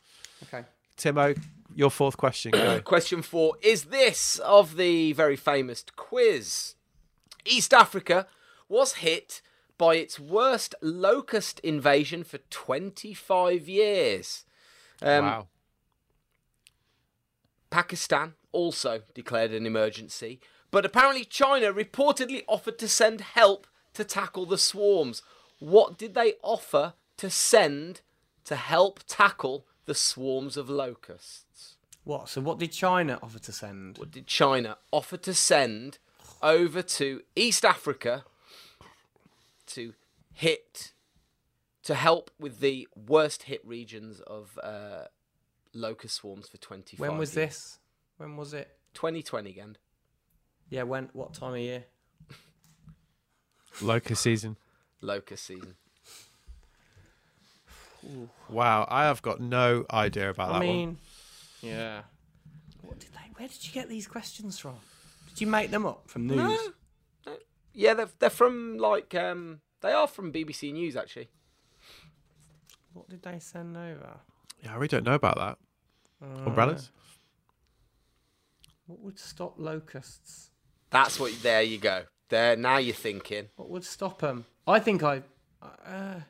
Okay. 0.44 0.64
Timo, 0.96 1.40
your 1.74 1.90
fourth 1.90 2.16
question. 2.16 2.50
Go. 2.52 2.80
Question 2.84 3.22
four 3.22 3.54
is 3.62 3.84
this 3.84 4.38
of 4.40 4.76
the 4.76 5.12
very 5.12 5.36
famous 5.36 5.84
quiz. 5.96 6.74
East 7.44 7.72
Africa 7.72 8.26
was 8.68 8.94
hit 8.94 9.40
by 9.78 9.94
its 9.94 10.18
worst 10.18 10.74
locust 10.82 11.60
invasion 11.60 12.24
for 12.24 12.38
25 12.50 13.68
years. 13.68 14.44
Um, 15.00 15.24
wow. 15.24 15.46
Pakistan 17.70 18.34
also 18.52 19.02
declared 19.14 19.52
an 19.52 19.66
emergency, 19.66 20.40
but 20.70 20.84
apparently 20.84 21.24
China 21.24 21.72
reportedly 21.72 22.42
offered 22.48 22.78
to 22.78 22.88
send 22.88 23.20
help 23.20 23.66
to 23.94 24.04
tackle 24.04 24.46
the 24.46 24.58
swarms. 24.58 25.22
What 25.60 25.96
did 25.96 26.14
they 26.14 26.34
offer 26.42 26.94
to 27.18 27.30
send 27.30 28.00
to 28.44 28.56
help 28.56 29.00
tackle 29.06 29.66
the 29.86 29.94
swarms 29.94 30.56
of 30.56 30.68
locusts? 30.68 31.76
What? 32.04 32.28
So 32.28 32.40
what 32.40 32.58
did 32.58 32.72
China 32.72 33.18
offer 33.22 33.38
to 33.38 33.52
send? 33.52 33.98
What 33.98 34.10
did 34.10 34.26
China 34.26 34.78
offer 34.90 35.18
to 35.18 35.34
send 35.34 35.98
over 36.42 36.82
to 36.82 37.22
East 37.36 37.64
Africa 37.64 38.24
to 39.78 39.94
hit, 40.32 40.92
to 41.84 41.94
help 41.94 42.30
with 42.38 42.60
the 42.60 42.88
worst 42.96 43.44
hit 43.44 43.64
regions 43.66 44.20
of 44.20 44.58
uh, 44.62 45.04
locust 45.72 46.16
swarms 46.16 46.48
for 46.48 46.56
25 46.56 47.00
When 47.00 47.18
was 47.18 47.34
years? 47.36 47.50
this? 47.54 47.78
When 48.16 48.36
was 48.36 48.52
it? 48.54 48.76
2020 48.94 49.50
again. 49.50 49.76
Yeah, 50.70 50.82
when? 50.82 51.08
What 51.12 51.34
time 51.34 51.52
of 51.54 51.58
year? 51.60 51.84
Locust 53.80 54.22
season. 54.22 54.56
Locust 55.00 55.44
season. 55.46 55.76
Wow, 58.48 58.86
I 58.90 59.04
have 59.04 59.22
got 59.22 59.40
no 59.40 59.84
idea 59.90 60.30
about 60.30 60.52
that 60.52 60.62
I 60.62 60.66
one. 60.66 60.98
yeah. 61.62 62.02
What 62.82 62.98
did 62.98 63.10
they? 63.12 63.30
Where 63.36 63.48
did 63.48 63.66
you 63.66 63.72
get 63.72 63.88
these 63.88 64.06
questions 64.06 64.58
from? 64.58 64.76
Did 65.28 65.40
you 65.42 65.46
make 65.46 65.70
them 65.70 65.86
up 65.86 66.08
from 66.08 66.26
news? 66.26 66.36
No 67.26 67.36
Yeah, 67.72 67.94
they're, 67.94 68.08
they're 68.18 68.30
from 68.30 68.78
like, 68.78 69.14
um, 69.14 69.60
they 69.80 69.92
are 69.92 70.06
from 70.06 70.32
BBC 70.32 70.72
News 70.72 70.96
actually. 70.96 71.28
What 72.92 73.08
did 73.08 73.22
they 73.22 73.38
send 73.38 73.76
over? 73.76 74.20
Yeah, 74.62 74.72
I 74.72 74.74
really 74.74 74.88
don't 74.88 75.04
know 75.04 75.14
about 75.14 75.36
that. 75.36 75.58
Umbrellas? 76.46 76.90
What 78.86 79.00
would 79.00 79.18
stop 79.18 79.54
locusts? 79.58 80.50
That's 80.90 81.20
what, 81.20 81.32
there 81.42 81.62
you 81.62 81.78
go. 81.78 82.04
There, 82.28 82.56
now 82.56 82.78
you're 82.78 82.94
thinking. 82.94 83.48
What 83.56 83.70
would 83.70 83.84
stop 83.84 84.20
them? 84.20 84.46
I 84.66 84.80
think 84.80 85.02
I. 85.02 85.22
Uh, 85.62 86.20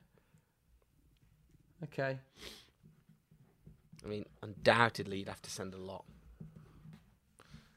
okay. 1.84 2.18
I 4.04 4.08
mean, 4.08 4.24
undoubtedly 4.42 5.18
you'd 5.18 5.28
have 5.28 5.42
to 5.42 5.50
send 5.50 5.74
a 5.74 5.78
lot. 5.78 6.04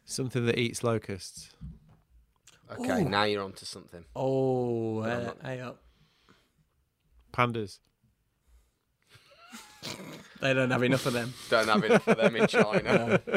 Something 0.06 0.46
that 0.46 0.58
eats 0.58 0.84
locusts. 0.84 1.52
Okay, 2.80 3.02
Ooh. 3.04 3.10
now 3.10 3.24
you're 3.24 3.44
onto 3.44 3.66
something. 3.66 4.06
Oh, 4.16 5.04
I'm 5.04 5.28
uh, 5.28 5.32
hey 5.44 5.60
up. 5.60 5.82
Pandas. 7.34 7.80
They 10.42 10.54
don't 10.54 10.72
have 10.72 10.84
enough 10.84 11.06
of 11.06 11.14
them. 11.14 11.34
Don't 11.50 11.68
have 11.68 11.84
enough 11.84 12.08
of 12.08 12.18
them 12.18 12.36
in 12.36 12.48
China. 12.48 13.22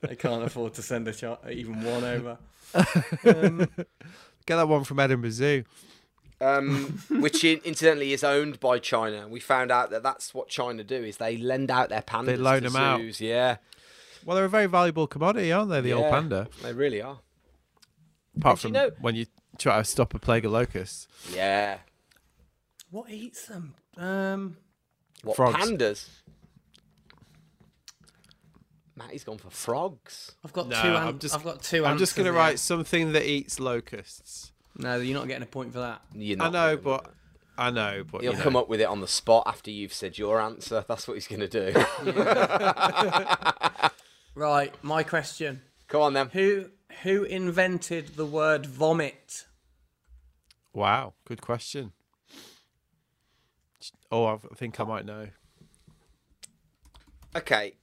They 0.00 0.14
can't 0.16 0.42
afford 0.44 0.72
to 0.74 0.82
send 0.82 1.06
a 1.08 1.12
char- 1.12 1.38
even 1.50 1.82
one 1.82 2.02
over. 2.04 2.38
Get 3.24 4.56
that 4.56 4.68
one 4.68 4.84
from 4.84 5.00
Edinburgh 5.00 5.30
Zoo. 5.32 5.64
um, 6.40 7.02
which 7.10 7.44
in, 7.44 7.58
incidentally 7.64 8.12
is 8.14 8.24
owned 8.24 8.58
by 8.60 8.78
China. 8.78 9.26
We 9.28 9.40
found 9.40 9.70
out 9.70 9.90
that 9.90 10.02
that's 10.02 10.32
what 10.32 10.48
China 10.48 10.82
do 10.84 10.94
is 11.02 11.16
they 11.18 11.36
lend 11.36 11.70
out 11.70 11.88
their 11.90 12.00
pandas. 12.00 12.26
They 12.26 12.36
loan 12.36 12.62
to 12.62 12.70
them 12.70 12.76
out. 12.76 13.00
zoos. 13.00 13.20
Yeah, 13.20 13.56
Well, 14.24 14.36
they're 14.36 14.46
a 14.46 14.48
very 14.48 14.66
valuable 14.66 15.06
commodity, 15.06 15.52
aren't 15.52 15.70
they? 15.70 15.80
The 15.82 15.92
old 15.92 16.04
Yeah. 16.04 16.10
panda. 16.10 16.48
they 16.62 16.72
really 16.72 17.02
are. 17.02 17.18
Apart 18.38 18.56
Did 18.60 18.68
you 18.68 18.68
from 18.68 18.72
know- 18.72 18.90
when 19.00 19.14
you 19.16 19.26
try 19.58 19.78
to 19.78 19.84
stop 19.84 20.14
a 20.14 20.18
plague 20.18 20.44
of 20.44 20.52
locusts. 20.52 21.08
Yeah. 21.34 21.78
What 22.90 23.10
eats 23.10 23.46
them? 23.46 23.74
Um, 23.96 24.56
What 25.22 25.36
Frogs. 25.36 25.56
pandas? 25.56 26.08
Matty's 28.96 29.22
gone 29.24 29.38
for 29.38 29.50
frogs. 29.50 30.32
I've 30.44 30.52
got 30.52 30.68
No, 30.68 30.80
two. 30.82 30.88
I'm 30.88 31.18
just, 31.18 31.34
I've 31.34 31.44
got 31.44 31.62
two. 31.62 31.84
I'm 31.84 31.98
just 31.98 32.16
going 32.16 32.24
to 32.24 32.30
answers 32.30 32.38
write 32.38 32.58
something 32.58 33.12
that 33.12 33.28
eats 33.28 33.60
locusts. 33.60 34.52
No, 34.76 34.96
you're 34.98 35.16
not 35.18 35.28
getting 35.28 35.42
a 35.42 35.46
point 35.46 35.72
for 35.72 35.80
that. 35.80 36.02
You're 36.14 36.40
I 36.42 36.46
know, 36.50 36.76
gonna- 36.76 36.76
but 36.78 37.12
I 37.56 37.70
know, 37.70 38.04
but 38.10 38.22
he'll 38.22 38.32
you 38.32 38.38
know. 38.38 38.42
come 38.44 38.56
up 38.56 38.68
with 38.68 38.80
it 38.80 38.84
on 38.88 39.00
the 39.00 39.08
spot 39.08 39.44
after 39.46 39.70
you've 39.70 39.92
said 39.92 40.18
your 40.18 40.40
answer. 40.40 40.84
That's 40.88 41.06
what 41.08 41.14
he's 41.14 41.26
going 41.28 41.48
to 41.48 41.48
do. 41.48 41.84
Right, 44.34 44.72
my 44.84 45.02
question: 45.02 45.62
Come 45.88 46.00
on 46.02 46.12
then. 46.12 46.28
Who 46.28 46.66
who 47.02 47.24
invented 47.24 48.16
the 48.16 48.26
word 48.26 48.66
vomit? 48.66 49.46
Wow, 50.72 51.14
good 51.26 51.40
question. 51.40 51.92
Oh, 54.10 54.26
I 54.26 54.36
think 54.54 54.80
I 54.80 54.84
might 54.84 55.04
know. 55.04 55.28
Okay. 57.36 57.74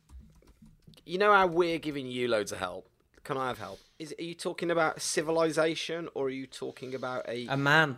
You 1.06 1.18
know 1.18 1.32
how 1.32 1.48
we're 1.48 1.78
giving 1.78 2.08
you 2.08 2.28
loads 2.28 2.52
of 2.52 2.60
help. 2.60 2.90
Can 3.24 3.38
I 3.38 3.48
have 3.48 3.60
help? 3.60 3.80
Is 4.00 4.14
are 4.20 4.24
you 4.24 4.34
talking 4.34 4.72
about 4.72 5.02
civilization 5.02 6.10
or 6.14 6.28
are 6.28 6.30
you 6.30 6.48
talking 6.48 6.94
about 6.96 7.28
a? 7.28 7.48
A 7.48 7.58
man. 7.58 7.98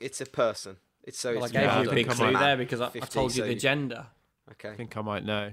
it's 0.00 0.20
a 0.20 0.26
person. 0.26 0.76
It's 1.04 1.18
so. 1.18 1.34
Well, 1.34 1.44
I 1.44 1.48
gave 1.48 1.62
Yeah, 1.62 1.82
you 1.82 1.90
a 1.90 1.94
big 1.94 2.08
clue 2.08 2.32
there 2.32 2.56
because 2.56 2.80
I, 2.80 2.86
I 2.86 3.00
told 3.00 3.34
you 3.34 3.42
so 3.42 3.48
the 3.48 3.54
gender. 3.54 4.06
Okay. 4.52 4.70
I 4.70 4.74
think 4.74 4.96
I 4.96 5.02
might 5.02 5.24
know. 5.24 5.52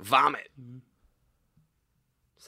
Vomit. 0.00 0.48
Mm-hmm. 0.60 0.78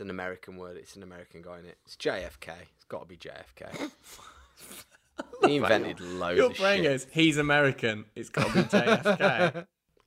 It's 0.00 0.04
an 0.06 0.08
American 0.08 0.56
word. 0.56 0.78
It's 0.78 0.96
an 0.96 1.02
American 1.02 1.42
guy 1.42 1.58
in 1.58 1.66
it. 1.66 1.76
It's 1.84 1.94
JFK. 1.96 2.52
It's 2.74 2.84
got 2.88 3.00
to 3.02 3.06
be 3.06 3.18
JFK. 3.18 3.90
he 5.44 5.56
invented 5.56 6.00
loads 6.00 6.38
Your 6.38 6.50
of 6.52 6.56
brain 6.56 6.78
shit. 6.78 6.84
goes, 6.90 7.06
he's 7.10 7.36
American. 7.36 8.06
It's 8.16 8.30
got 8.30 8.46
to 8.46 8.52
be 8.54 8.60
JFK. 8.60 9.66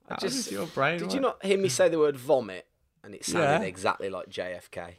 How 0.09 0.15
just- 0.19 0.35
does 0.45 0.51
your 0.51 0.65
brain 0.65 0.97
Did 0.97 1.05
work? 1.09 1.13
you 1.13 1.19
not 1.19 1.45
hear 1.45 1.59
me 1.59 1.69
say 1.69 1.89
the 1.89 1.99
word 1.99 2.17
vomit? 2.17 2.65
And 3.03 3.13
it 3.13 3.23
sounded 3.23 3.61
Yeah. 3.61 3.67
exactly 3.67 4.09
like 4.09 4.31
JFK. 4.31 4.93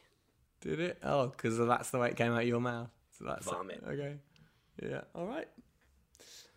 Did 0.61 0.79
it? 0.79 0.97
Oh, 1.03 1.27
because 1.27 1.57
that's 1.57 1.89
the 1.89 1.97
way 1.99 2.07
it 2.11 2.15
came 2.15 2.31
out 2.31 2.43
of 2.43 2.47
your 2.47 2.61
mouth. 2.61 2.87
So 3.19 3.25
that's 3.25 3.45
Vomit. 3.51 3.83
Okay. 3.85 4.15
Yeah. 4.81 5.01
All 5.13 5.25
right. 5.25 5.47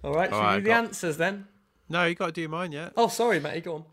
All 0.05 0.12
right. 0.15 0.28
Should 0.31 0.35
All 0.35 0.40
we 0.43 0.47
right, 0.47 0.56
do 0.59 0.62
the 0.62 0.69
got- 0.69 0.85
answers 0.85 1.16
then? 1.16 1.48
No, 1.89 2.05
you 2.05 2.15
got 2.15 2.27
to 2.27 2.32
do 2.32 2.47
mine 2.48 2.70
yet. 2.70 2.93
Oh, 2.97 3.09
sorry, 3.09 3.40
mate. 3.40 3.65
Go 3.65 3.74
on. 3.74 3.85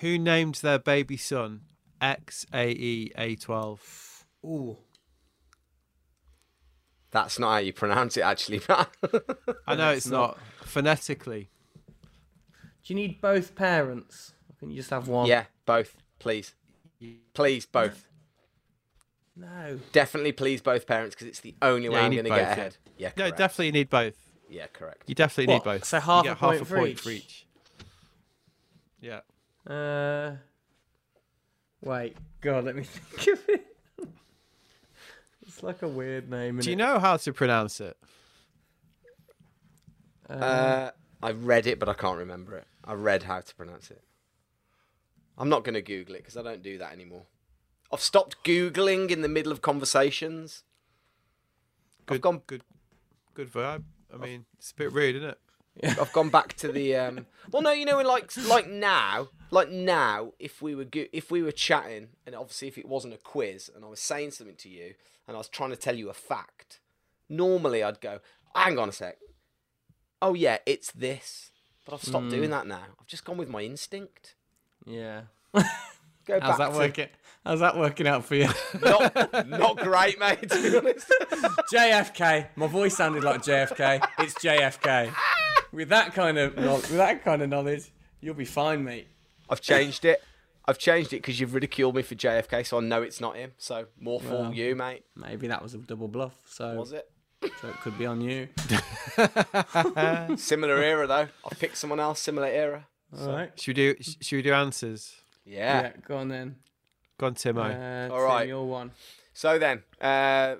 Who 0.00 0.16
named 0.16 0.56
their 0.56 0.78
baby 0.78 1.16
son 1.16 1.62
E 2.02 3.10
XAE-A12? 3.12 4.24
Ooh. 4.44 4.76
That's 7.10 7.38
not 7.38 7.52
how 7.52 7.58
you 7.58 7.72
pronounce 7.72 8.16
it, 8.16 8.22
actually, 8.22 8.60
Matt. 8.68 8.90
I 9.66 9.74
know 9.74 9.90
it's 9.90 10.06
it's 10.06 10.06
not. 10.12 10.38
Phonetically. 10.62 11.48
Do 12.84 12.92
you 12.92 12.94
need 12.96 13.20
both 13.20 13.54
parents? 13.54 14.34
Or 14.50 14.56
can 14.58 14.70
you 14.70 14.76
just 14.76 14.90
have 14.90 15.08
one? 15.08 15.26
yeah, 15.26 15.44
both, 15.64 15.96
please. 16.18 16.54
Please, 17.34 17.66
both. 17.66 18.06
No. 19.34 19.78
Definitely, 19.92 20.32
please, 20.32 20.60
both 20.60 20.86
parents, 20.86 21.14
because 21.14 21.28
it's 21.28 21.40
the 21.40 21.54
only 21.62 21.88
way 21.88 21.94
Yeah, 21.96 22.00
you 22.00 22.04
I'm 22.06 22.10
need 22.10 22.16
going 22.16 22.24
to 22.24 22.30
both, 22.30 22.38
get 22.38 22.46
yeah. 22.48 22.52
ahead. 22.52 22.76
Yeah, 22.98 23.08
No, 23.16 23.24
correct. 23.24 23.38
definitely 23.38 23.66
you 23.66 23.72
need 23.72 23.90
both. 23.90 24.14
Yeah, 24.48 24.66
correct. 24.72 25.02
You 25.08 25.14
definitely 25.14 25.52
What? 25.54 25.64
need 25.66 25.70
both. 25.72 25.84
So 25.84 26.00
half 26.00 26.24
you 26.24 26.30
a 26.30 26.34
half 26.34 26.40
point 26.50 26.62
a 26.62 26.64
for 26.64 26.76
point 26.76 26.90
each? 26.90 27.00
for 27.00 27.10
each. 27.10 27.46
Yeah. 29.00 29.20
Uh. 29.66 30.36
Wait. 31.82 32.16
God, 32.40 32.64
let 32.64 32.76
me 32.76 32.82
think 32.84 33.38
of 33.38 33.48
it. 33.48 33.66
It's 35.46 35.62
like 35.62 35.82
a 35.82 35.88
weird 35.88 36.28
name. 36.28 36.58
Do 36.58 36.70
you 36.70 36.76
innit? 36.76 36.78
know 36.78 36.98
how 36.98 37.16
to 37.16 37.32
pronounce 37.32 37.80
it? 37.80 37.96
Uh, 40.28 40.90
I 41.22 41.30
read 41.30 41.66
it, 41.66 41.78
but 41.78 41.88
I 41.88 41.94
can't 41.94 42.18
remember 42.18 42.56
it. 42.56 42.66
I 42.84 42.94
read 42.94 43.22
how 43.22 43.40
to 43.40 43.54
pronounce 43.54 43.90
it. 43.90 44.02
I'm 45.38 45.48
not 45.48 45.64
going 45.64 45.74
to 45.74 45.82
Google 45.82 46.14
it 46.16 46.18
because 46.18 46.36
I 46.36 46.42
don't 46.42 46.62
do 46.62 46.78
that 46.78 46.92
anymore. 46.92 47.26
I've 47.92 48.00
stopped 48.00 48.42
Googling 48.42 49.10
in 49.10 49.22
the 49.22 49.28
middle 49.28 49.52
of 49.52 49.62
conversations. 49.62 50.64
Good, 52.06 52.16
I've 52.16 52.20
gone 52.20 52.42
good, 52.46 52.62
good 53.34 53.52
vibe. 53.52 53.84
I 54.12 54.16
mean, 54.16 54.46
it's 54.58 54.72
a 54.72 54.74
bit 54.74 54.92
rude, 54.92 55.16
isn't 55.16 55.28
it? 55.28 55.38
I've 55.84 56.12
gone 56.12 56.30
back 56.30 56.54
to 56.54 56.72
the 56.72 56.96
um. 56.96 57.26
Well, 57.50 57.62
no, 57.62 57.70
you 57.72 57.84
know, 57.84 57.98
in 57.98 58.06
like 58.06 58.34
like 58.48 58.68
now, 58.68 59.28
like 59.50 59.70
now, 59.70 60.32
if 60.38 60.62
we 60.62 60.74
were 60.74 60.84
go- 60.84 61.06
if 61.12 61.30
we 61.30 61.42
were 61.42 61.52
chatting, 61.52 62.08
and 62.26 62.34
obviously 62.34 62.68
if 62.68 62.78
it 62.78 62.88
wasn't 62.88 63.14
a 63.14 63.18
quiz, 63.18 63.70
and 63.74 63.84
I 63.84 63.88
was 63.88 64.00
saying 64.00 64.32
something 64.32 64.56
to 64.56 64.68
you, 64.68 64.94
and 65.26 65.36
I 65.36 65.38
was 65.38 65.48
trying 65.48 65.70
to 65.70 65.76
tell 65.76 65.94
you 65.94 66.08
a 66.08 66.14
fact, 66.14 66.80
normally 67.28 67.82
I'd 67.82 68.00
go, 68.00 68.20
hang 68.54 68.78
on 68.78 68.88
a 68.88 68.92
sec. 68.92 69.18
Oh 70.22 70.34
yeah, 70.34 70.58
it's 70.66 70.90
this. 70.92 71.50
But 71.84 71.94
I've 71.94 72.02
stopped 72.02 72.30
doing 72.30 72.50
that 72.50 72.66
now. 72.66 72.82
I've 72.98 73.06
just 73.06 73.24
gone 73.24 73.36
with 73.36 73.48
my 73.48 73.60
instinct. 73.60 74.34
Yeah. 74.84 75.22
Go 76.26 76.40
How's 76.40 76.58
that 76.58 76.72
to 76.72 76.76
working? 76.76 77.08
How's 77.44 77.60
that 77.60 77.76
working 77.78 78.08
out 78.08 78.24
for 78.24 78.34
you? 78.34 78.48
not 78.82 79.46
not 79.46 79.76
great, 79.76 80.18
mate. 80.18 80.50
To 80.50 80.62
be 80.62 80.76
honest. 80.76 81.14
JFK. 81.72 82.48
My 82.56 82.66
voice 82.66 82.96
sounded 82.96 83.22
like 83.22 83.42
JFK. 83.42 84.04
It's 84.18 84.34
JFK. 84.34 85.12
With 85.76 85.90
that 85.90 86.14
kind 86.14 86.38
of 86.38 86.56
with 86.56 86.96
that 86.96 87.22
kind 87.22 87.42
of 87.42 87.50
knowledge, 87.50 87.92
you'll 88.22 88.34
be 88.34 88.46
fine, 88.46 88.82
mate. 88.82 89.08
I've 89.50 89.60
changed 89.60 90.06
it. 90.06 90.22
I've 90.64 90.78
changed 90.78 91.12
it 91.12 91.16
because 91.16 91.38
you've 91.38 91.52
ridiculed 91.54 91.94
me 91.94 92.00
for 92.02 92.14
JFK, 92.14 92.64
so 92.66 92.78
I 92.78 92.80
know 92.80 93.02
it's 93.02 93.20
not 93.20 93.36
him. 93.36 93.52
So 93.58 93.86
more 94.00 94.18
for 94.20 94.30
Well. 94.44 94.54
you, 94.54 94.74
mate. 94.74 95.04
Maybe 95.14 95.48
that 95.48 95.62
was 95.62 95.74
a 95.74 95.78
double 95.78 96.08
bluff. 96.08 96.34
So, 96.46 96.74
Was 96.74 96.92
it? 96.92 97.08
so 97.60 97.68
it 97.68 97.74
could 97.82 97.96
be 97.98 98.06
on 98.06 98.22
you. 98.22 98.48
Similar 100.36 100.78
era 100.82 101.06
though. 101.06 101.28
I've 101.44 101.58
picked 101.60 101.76
someone 101.76 102.00
else. 102.00 102.20
Similar 102.20 102.48
era. 102.48 102.86
All 103.20 103.28
right. 103.28 103.52
Should 103.60 103.68
we 103.68 103.74
do? 103.74 103.96
sh- 104.00 104.16
Should 104.22 104.36
we 104.36 104.42
do 104.42 104.54
answers? 104.54 105.14
Yeah. 105.44 105.82
Yeah. 105.82 105.92
Go 106.08 106.16
on 106.16 106.28
then. 106.28 106.56
Go 107.18 107.26
on, 107.26 107.34
Timo. 107.34 107.58
Uh, 107.58 108.12
All 108.12 108.18
Tim, 108.20 108.26
right. 108.28 108.48
Your 108.48 108.64
one. 108.66 108.90
So 109.34 109.58
then, 109.58 109.82
uh, 110.00 110.56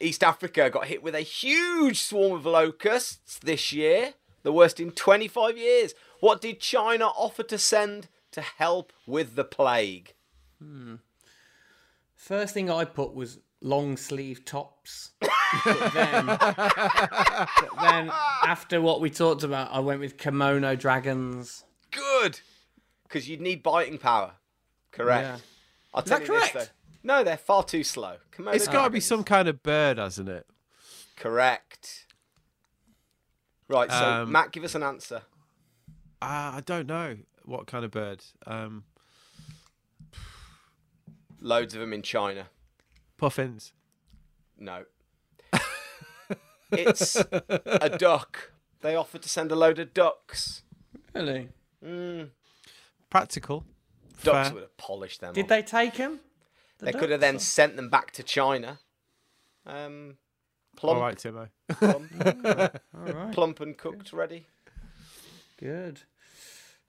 East 0.00 0.22
Africa 0.22 0.68
got 0.70 0.86
hit 0.86 1.02
with 1.02 1.14
a 1.14 1.20
huge 1.20 2.00
swarm 2.00 2.32
of 2.34 2.44
locusts 2.46 3.38
this 3.38 3.72
year, 3.72 4.12
the 4.46 4.52
worst 4.52 4.78
in 4.78 4.92
25 4.92 5.58
years. 5.58 5.92
What 6.20 6.40
did 6.40 6.60
China 6.60 7.06
offer 7.06 7.42
to 7.42 7.58
send 7.58 8.06
to 8.30 8.40
help 8.40 8.92
with 9.04 9.34
the 9.34 9.42
plague? 9.42 10.14
Hmm. 10.62 10.94
First 12.14 12.54
thing 12.54 12.70
I 12.70 12.84
put 12.84 13.12
was 13.12 13.40
long 13.60 13.96
sleeve 13.96 14.44
tops. 14.44 15.10
but, 15.20 15.92
then, 15.92 16.26
but 16.26 17.48
then 17.80 18.12
after 18.44 18.80
what 18.80 19.00
we 19.00 19.10
talked 19.10 19.42
about, 19.42 19.72
I 19.72 19.80
went 19.80 19.98
with 19.98 20.16
kimono 20.16 20.76
dragons. 20.76 21.64
Good, 21.90 22.38
because 23.02 23.28
you'd 23.28 23.40
need 23.40 23.64
biting 23.64 23.98
power. 23.98 24.34
Correct. 24.92 25.26
Yeah. 25.26 25.36
I'll 25.92 26.04
Is 26.04 26.08
tell 26.08 26.18
that 26.20 26.28
you 26.28 26.34
this, 26.34 26.50
correct? 26.50 26.72
though. 27.02 27.14
No, 27.14 27.24
they're 27.24 27.36
far 27.36 27.64
too 27.64 27.82
slow. 27.82 28.18
Komodo 28.30 28.54
It's 28.54 28.68
got 28.68 28.84
to 28.84 28.90
be 28.90 29.00
some 29.00 29.24
kind 29.24 29.48
of 29.48 29.64
bird, 29.64 29.98
hasn't 29.98 30.28
it? 30.28 30.46
Correct. 31.16 32.05
Right, 33.68 33.90
so 33.90 33.96
Um, 34.22 34.32
Matt, 34.32 34.52
give 34.52 34.64
us 34.64 34.74
an 34.74 34.82
answer. 34.82 35.22
Ah, 36.22 36.56
I 36.56 36.60
don't 36.60 36.86
know 36.86 37.16
what 37.44 37.66
kind 37.66 37.84
of 37.84 37.90
bird. 37.90 38.24
Um, 38.46 38.84
Loads 41.40 41.74
of 41.74 41.80
them 41.80 41.92
in 41.92 42.02
China. 42.02 42.48
puffins. 43.18 43.72
No. 44.58 44.84
it's 46.72 47.16
a 47.16 47.96
duck. 47.98 48.52
They 48.80 48.94
offered 48.96 49.22
to 49.22 49.28
send 49.28 49.52
a 49.52 49.56
load 49.56 49.78
of 49.78 49.92
ducks. 49.94 50.62
Really? 51.14 51.48
Practical. 53.10 53.64
Ducks 54.22 54.48
Fair. 54.48 54.54
would 54.54 54.62
have 54.62 54.76
polished 54.76 55.20
them. 55.20 55.34
Did 55.34 55.44
off. 55.44 55.48
they 55.48 55.62
take 55.62 55.96
him? 55.96 56.20
They 56.78 56.92
could 56.92 57.10
have 57.10 57.20
then 57.20 57.38
sent 57.38 57.76
them 57.76 57.88
back 57.90 58.10
to 58.12 58.22
China. 58.22 58.78
Um, 59.66 60.16
plump, 60.76 60.96
All 60.96 61.02
right, 61.02 61.16
Timo. 61.16 61.48
plump, 61.68 62.12
All 62.94 63.14
right. 63.14 63.32
plump 63.32 63.60
and 63.60 63.76
cooked, 63.76 64.12
ready. 64.12 64.46
Good. 65.58 66.00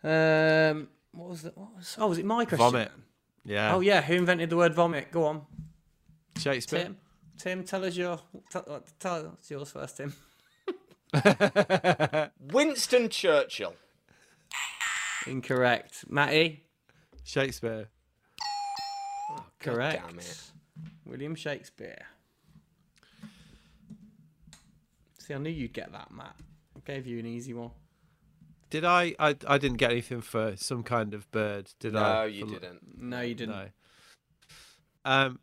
Um, 0.03 0.89
what 1.11 1.30
was 1.30 1.41
that? 1.43 1.57
What 1.57 1.76
was, 1.76 1.95
oh, 1.99 2.07
was 2.07 2.18
it 2.18 2.26
my 2.26 2.45
question? 2.45 2.57
Vomit. 2.59 2.91
Yeah. 3.45 3.73
Oh 3.76 3.80
yeah, 3.80 4.01
who 4.01 4.14
invented 4.15 4.49
the 4.49 4.57
word 4.57 4.73
vomit? 4.73 5.11
Go 5.11 5.26
on, 5.26 5.41
Shakespeare. 6.38 6.84
Tim. 6.84 6.97
Tim, 7.38 7.64
tell 7.64 7.85
us 7.85 7.95
your. 7.95 8.19
Tell, 8.49 8.84
tell 8.99 9.15
us 9.39 9.49
yours 9.49 9.72
first, 9.72 9.97
Tim. 9.97 10.14
Winston 12.51 13.09
Churchill. 13.09 13.73
Incorrect. 15.26 16.05
Matty. 16.09 16.64
Shakespeare. 17.23 17.88
Correct. 19.59 20.03
damn 20.07 20.19
it. 20.19 20.41
William 21.05 21.35
Shakespeare. 21.35 22.05
See, 25.28 25.34
I 25.34 25.40
knew 25.40 25.49
you'd 25.49 25.74
get 25.74 25.91
that, 25.91 26.10
Matt. 26.10 26.38
I 26.74 26.80
gave 26.86 27.06
you 27.06 27.20
an 27.20 27.26
easy 27.26 27.54
one. 27.54 27.72
Did 28.70 28.86
I, 28.86 29.14
I? 29.20 29.36
I 29.45 29.58
didn't 29.58 29.76
get 29.76 29.91
anything 29.91 30.22
for 30.22 30.56
some 30.56 30.84
kind 30.84 31.14
of 31.14 31.30
bird, 31.32 31.70
did 31.82 31.98
I? 31.98 32.14
No, 32.14 32.24
you 32.28 32.45
For- 32.45 32.54
didn't. 32.54 33.02
No, 33.02 33.20
you 33.20 33.36
didn't. 33.36 33.56
No. 33.56 33.68
Um, 35.04 35.40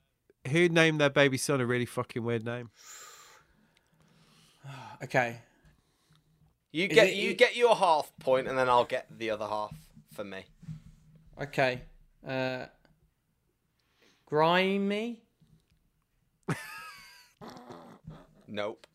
who 0.50 0.70
named 0.70 1.02
their 1.02 1.10
baby 1.10 1.36
son 1.36 1.60
a 1.60 1.66
really 1.66 1.84
fucking 1.84 2.24
weird 2.24 2.44
name? 2.46 2.70
Okay. 5.02 5.36
You 6.72 6.86
Is 6.86 6.94
get 6.94 7.08
it- 7.08 7.16
you 7.16 7.34
get 7.34 7.54
your 7.56 7.76
half 7.76 8.10
point, 8.20 8.48
and 8.48 8.56
then 8.56 8.70
I'll 8.70 8.86
get 8.86 9.06
the 9.18 9.28
other 9.30 9.46
half 9.46 9.74
for 10.14 10.24
me. 10.24 10.44
Okay. 11.38 11.82
Uh, 12.26 12.66
grimy. 14.24 15.20
Nope. 18.48 18.86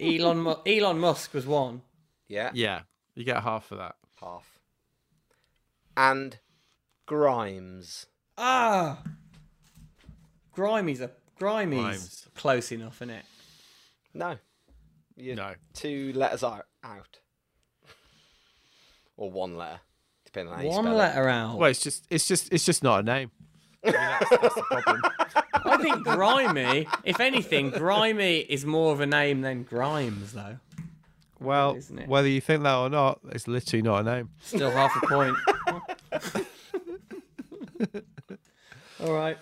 Elon 0.00 0.38
Mu- 0.38 0.54
Elon 0.66 0.98
Musk 0.98 1.34
was 1.34 1.46
one. 1.46 1.82
Yeah, 2.28 2.50
Yeah, 2.54 2.82
you 3.14 3.24
get 3.24 3.42
half 3.42 3.66
for 3.66 3.76
that. 3.76 3.96
half. 4.20 4.58
And 5.96 6.38
Grimes. 7.06 8.06
Ah. 8.36 9.02
Grimy's 10.54 11.00
a 11.00 11.10
Grimy's 11.38 11.80
Grimes. 11.80 12.28
close 12.34 12.72
enough, 12.72 12.96
isn't 13.02 13.10
it? 13.10 13.24
No. 14.14 14.38
You 15.16 15.34
No. 15.36 15.54
two 15.74 16.12
letters 16.14 16.42
are 16.42 16.64
out. 16.82 17.20
Or 19.16 19.30
one 19.30 19.56
letter, 19.56 19.80
depending 20.26 20.52
on 20.52 20.58
how 20.58 20.64
you 20.64 20.70
One 20.70 20.84
spell 20.84 20.94
it. 20.94 20.98
letter 20.98 21.28
out. 21.28 21.58
Well, 21.58 21.70
it's 21.70 21.80
just, 21.80 22.06
it's 22.10 22.26
just, 22.26 22.52
it's 22.52 22.64
just 22.64 22.82
not 22.82 23.00
a 23.00 23.02
name. 23.02 23.30
I 23.86 23.90
mean, 23.92 24.16
that's, 24.30 24.54
that's 24.56 24.66
problem. 24.68 25.02
I 25.54 25.76
think 25.78 26.04
grimy. 26.04 26.86
If 27.04 27.20
anything, 27.20 27.70
grimy 27.70 28.38
is 28.38 28.64
more 28.64 28.92
of 28.92 29.00
a 29.00 29.06
name 29.06 29.40
than 29.40 29.62
Grimes, 29.64 30.32
though. 30.32 30.58
Well, 31.40 31.76
Isn't 31.76 31.98
it? 31.98 32.08
whether 32.08 32.28
you 32.28 32.40
think 32.40 32.62
that 32.62 32.74
or 32.76 32.88
not, 32.88 33.20
it's 33.30 33.46
literally 33.46 33.82
not 33.82 34.00
a 34.00 34.02
name. 34.04 34.30
Still 34.40 34.70
half 34.70 34.96
a 35.02 35.06
point. 35.06 35.36
All 39.00 39.12
right. 39.12 39.36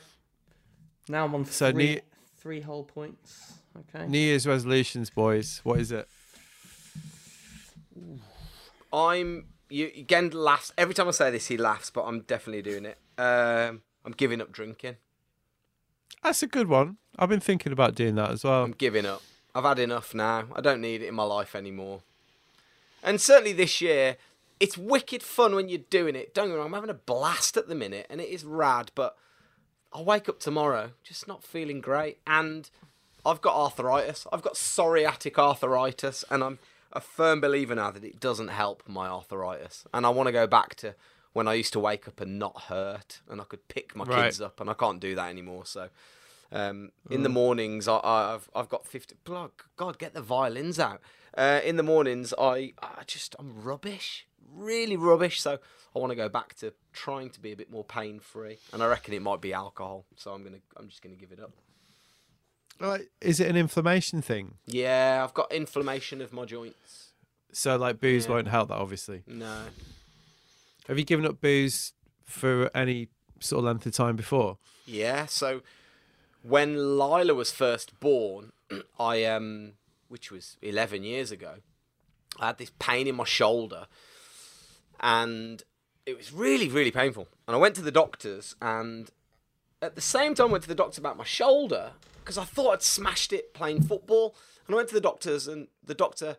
Now 1.08 1.24
I'm 1.24 1.34
on 1.34 1.44
So 1.44 1.70
three, 1.70 1.94
ne- 1.94 2.00
three 2.38 2.60
whole 2.60 2.82
points. 2.84 3.52
Okay. 3.94 4.06
New 4.08 4.18
Year's 4.18 4.46
resolutions, 4.46 5.10
boys. 5.10 5.60
What 5.62 5.78
is 5.78 5.92
it? 5.92 6.08
I'm 8.92 9.46
you 9.68 9.90
again 9.96 10.30
laughs 10.30 10.72
every 10.78 10.94
time 10.94 11.08
I 11.08 11.12
say 11.12 11.30
this 11.30 11.46
he 11.46 11.56
laughs, 11.56 11.90
but 11.90 12.04
I'm 12.04 12.20
definitely 12.20 12.62
doing 12.62 12.86
it. 12.86 12.98
Um, 13.18 13.82
I'm 14.05 14.12
giving 14.12 14.40
up 14.40 14.52
drinking. 14.52 14.97
That's 16.22 16.43
a 16.43 16.47
good 16.47 16.68
one. 16.68 16.98
I've 17.18 17.28
been 17.28 17.40
thinking 17.40 17.72
about 17.72 17.94
doing 17.94 18.14
that 18.16 18.31
as 18.31 18.44
well. 18.44 18.64
I'm 18.64 18.72
giving 18.72 19.06
up. 19.06 19.22
I've 19.55 19.64
had 19.64 19.78
enough 19.78 20.14
now. 20.14 20.44
I 20.55 20.60
don't 20.60 20.81
need 20.81 21.02
it 21.02 21.09
in 21.09 21.14
my 21.14 21.22
life 21.22 21.55
anymore. 21.55 22.01
And 23.02 23.20
certainly 23.20 23.52
this 23.52 23.81
year, 23.81 24.16
it's 24.59 24.78
wicked 24.78 25.22
fun 25.22 25.55
when 25.55 25.68
you're 25.68 25.81
doing 25.90 26.16
it. 26.16 26.35
Don't 26.35 26.47
get 26.47 26.55
me 26.55 26.59
wrong, 26.59 26.68
I'm 26.68 26.74
having 26.74 26.90
a 26.90 26.94
blast 26.94 27.56
at 27.56 27.68
the 27.68 27.74
minute, 27.74 28.06
and 28.09 28.20
it 28.20 28.28
is 28.28 28.44
rad. 28.44 28.90
But 28.94 29.16
I'll 29.93 30.05
wake 30.05 30.28
up 30.28 30.40
tomorrow 30.40 30.93
just 31.02 31.28
not 31.28 31.44
feeling 31.44 31.81
great, 31.81 32.18
and 32.26 32.68
I've 33.24 33.40
got 33.40 33.55
arthritis. 33.55 34.26
I've 34.32 34.43
got 34.43 34.55
psoriatic 34.55 35.39
arthritis, 35.39 36.24
and 36.31 36.43
I'm 36.43 36.59
a 36.93 37.01
firm 37.01 37.40
believer 37.40 37.74
now 37.74 37.90
that 37.90 38.05
it 38.05 38.20
doesn't 38.20 38.48
help 38.48 38.82
my 38.89 39.06
arthritis. 39.06 39.85
And 39.93 40.06
I 40.06 40.09
want 40.09 40.28
to 40.28 40.32
go 40.32 40.47
back 40.47 40.74
to 40.76 40.94
when 41.35 41.47
I 41.47 41.52
used 41.55 41.73
to 41.74 41.81
wake 41.81 42.09
up 42.09 42.20
and 42.23 42.39
not 42.39 42.62
hurt, 42.62 43.20
and 43.28 43.40
I 43.40 43.44
could 43.44 43.69
pick 43.69 43.94
my 43.94 44.05
Right. 44.05 44.24
kids 44.24 44.40
up, 44.40 44.59
and 44.61 44.70
I 44.70 44.74
can't 44.74 44.98
do 45.01 45.15
that 45.16 45.28
anymore. 45.28 45.66
So. 45.66 45.90
Um, 46.52 46.93
in 47.11 47.24
the 47.24 47.28
mornings, 47.28 47.89
I, 47.89 47.98
I've 48.05 48.48
I've 48.55 48.69
got 48.69 48.86
fifty. 48.86 49.16
God, 49.24 49.51
God, 49.77 49.98
get 49.98 50.15
the 50.15 50.23
violins 50.23 50.78
out. 50.78 51.01
Uh, 51.36 51.61
in 51.65 51.77
the 51.77 51.82
mornings, 51.82 52.32
I 52.39 52.74
I 52.81 53.02
just 53.09 53.35
I'm 53.40 53.65
rubbish, 53.65 54.28
really 54.52 54.97
rubbish. 54.97 55.40
So 55.40 55.59
I 55.97 55.98
want 55.98 56.11
to 56.12 56.15
go 56.16 56.28
back 56.28 56.55
to 56.56 56.73
trying 56.93 57.31
to 57.31 57.40
be 57.40 57.51
a 57.51 57.56
bit 57.56 57.70
more 57.73 57.82
pain 57.82 58.20
free, 58.20 58.59
and 58.73 58.85
I 58.85 58.86
reckon 58.86 59.15
it 59.15 59.23
might 59.23 59.40
be 59.40 59.52
alcohol. 59.52 60.05
So 60.15 60.32
I'm 60.32 60.44
gonna 60.44 60.61
I'm 60.77 60.89
just 60.89 61.02
gonna 61.02 61.16
give 61.16 61.32
it 61.32 61.40
up. 61.40 61.51
Like, 62.78 63.11
is 63.20 63.40
it 63.40 63.48
an 63.48 63.56
inflammation 63.56 64.23
thing? 64.23 64.59
Yeah, 64.66 65.23
I've 65.24 65.35
got 65.35 65.51
inflammation 65.51 66.20
of 66.20 66.32
my 66.32 66.44
joints. 66.44 67.12
So, 67.52 67.77
like, 67.77 68.01
booze 68.01 68.27
Yeah. 68.27 68.32
won't 68.35 68.48
help 68.48 68.69
that, 68.69 68.78
obviously. 68.78 69.23
No, 69.27 69.65
Have 70.89 70.98
you 70.98 71.05
given 71.05 71.27
up 71.27 71.40
booze 71.40 71.93
for 72.24 72.70
any 72.74 73.09
sort 73.40 73.61
of 73.61 73.65
length 73.65 73.86
of 73.86 73.93
time 73.93 74.16
before? 74.16 74.59
Yeah, 74.86 75.27
so 75.27 75.62
when 76.43 76.98
Lila 76.98 77.35
was 77.35 77.51
first 77.51 77.98
born, 78.01 78.52
I 78.98 79.24
um 79.24 79.73
which 80.09 80.31
was 80.31 80.56
11 80.62 81.02
years 81.02 81.32
ago, 81.32 81.55
I 82.39 82.48
had 82.48 82.59
this 82.59 82.70
pain 82.78 83.06
in 83.06 83.16
my 83.16 83.24
shoulder 83.24 83.86
and 85.01 85.62
it 86.06 86.16
was 86.16 86.32
really 86.32 86.69
really 86.69 86.90
painful. 86.90 87.28
And 87.48 87.56
I 87.56 87.59
went 87.59 87.74
to 87.77 87.82
the 87.82 87.90
doctors 87.90 88.55
and 88.61 89.11
at 89.81 89.94
the 89.94 90.01
same 90.01 90.35
time 90.35 90.51
went 90.51 90.62
to 90.65 90.69
the 90.69 90.74
doctor 90.74 91.01
about 91.01 91.16
my 91.16 91.24
shoulder 91.24 91.93
because 92.20 92.39
I 92.39 92.44
thought 92.44 92.73
I'd 92.73 92.82
smashed 92.82 93.32
it 93.32 93.55
playing 93.55 93.82
football. 93.82 94.35
And 94.66 94.74
I 94.74 94.77
went 94.77 94.89
to 94.89 94.94
the 94.94 95.01
doctors 95.01 95.47
and 95.47 95.69
the 95.85 95.94
doctor 95.94 96.36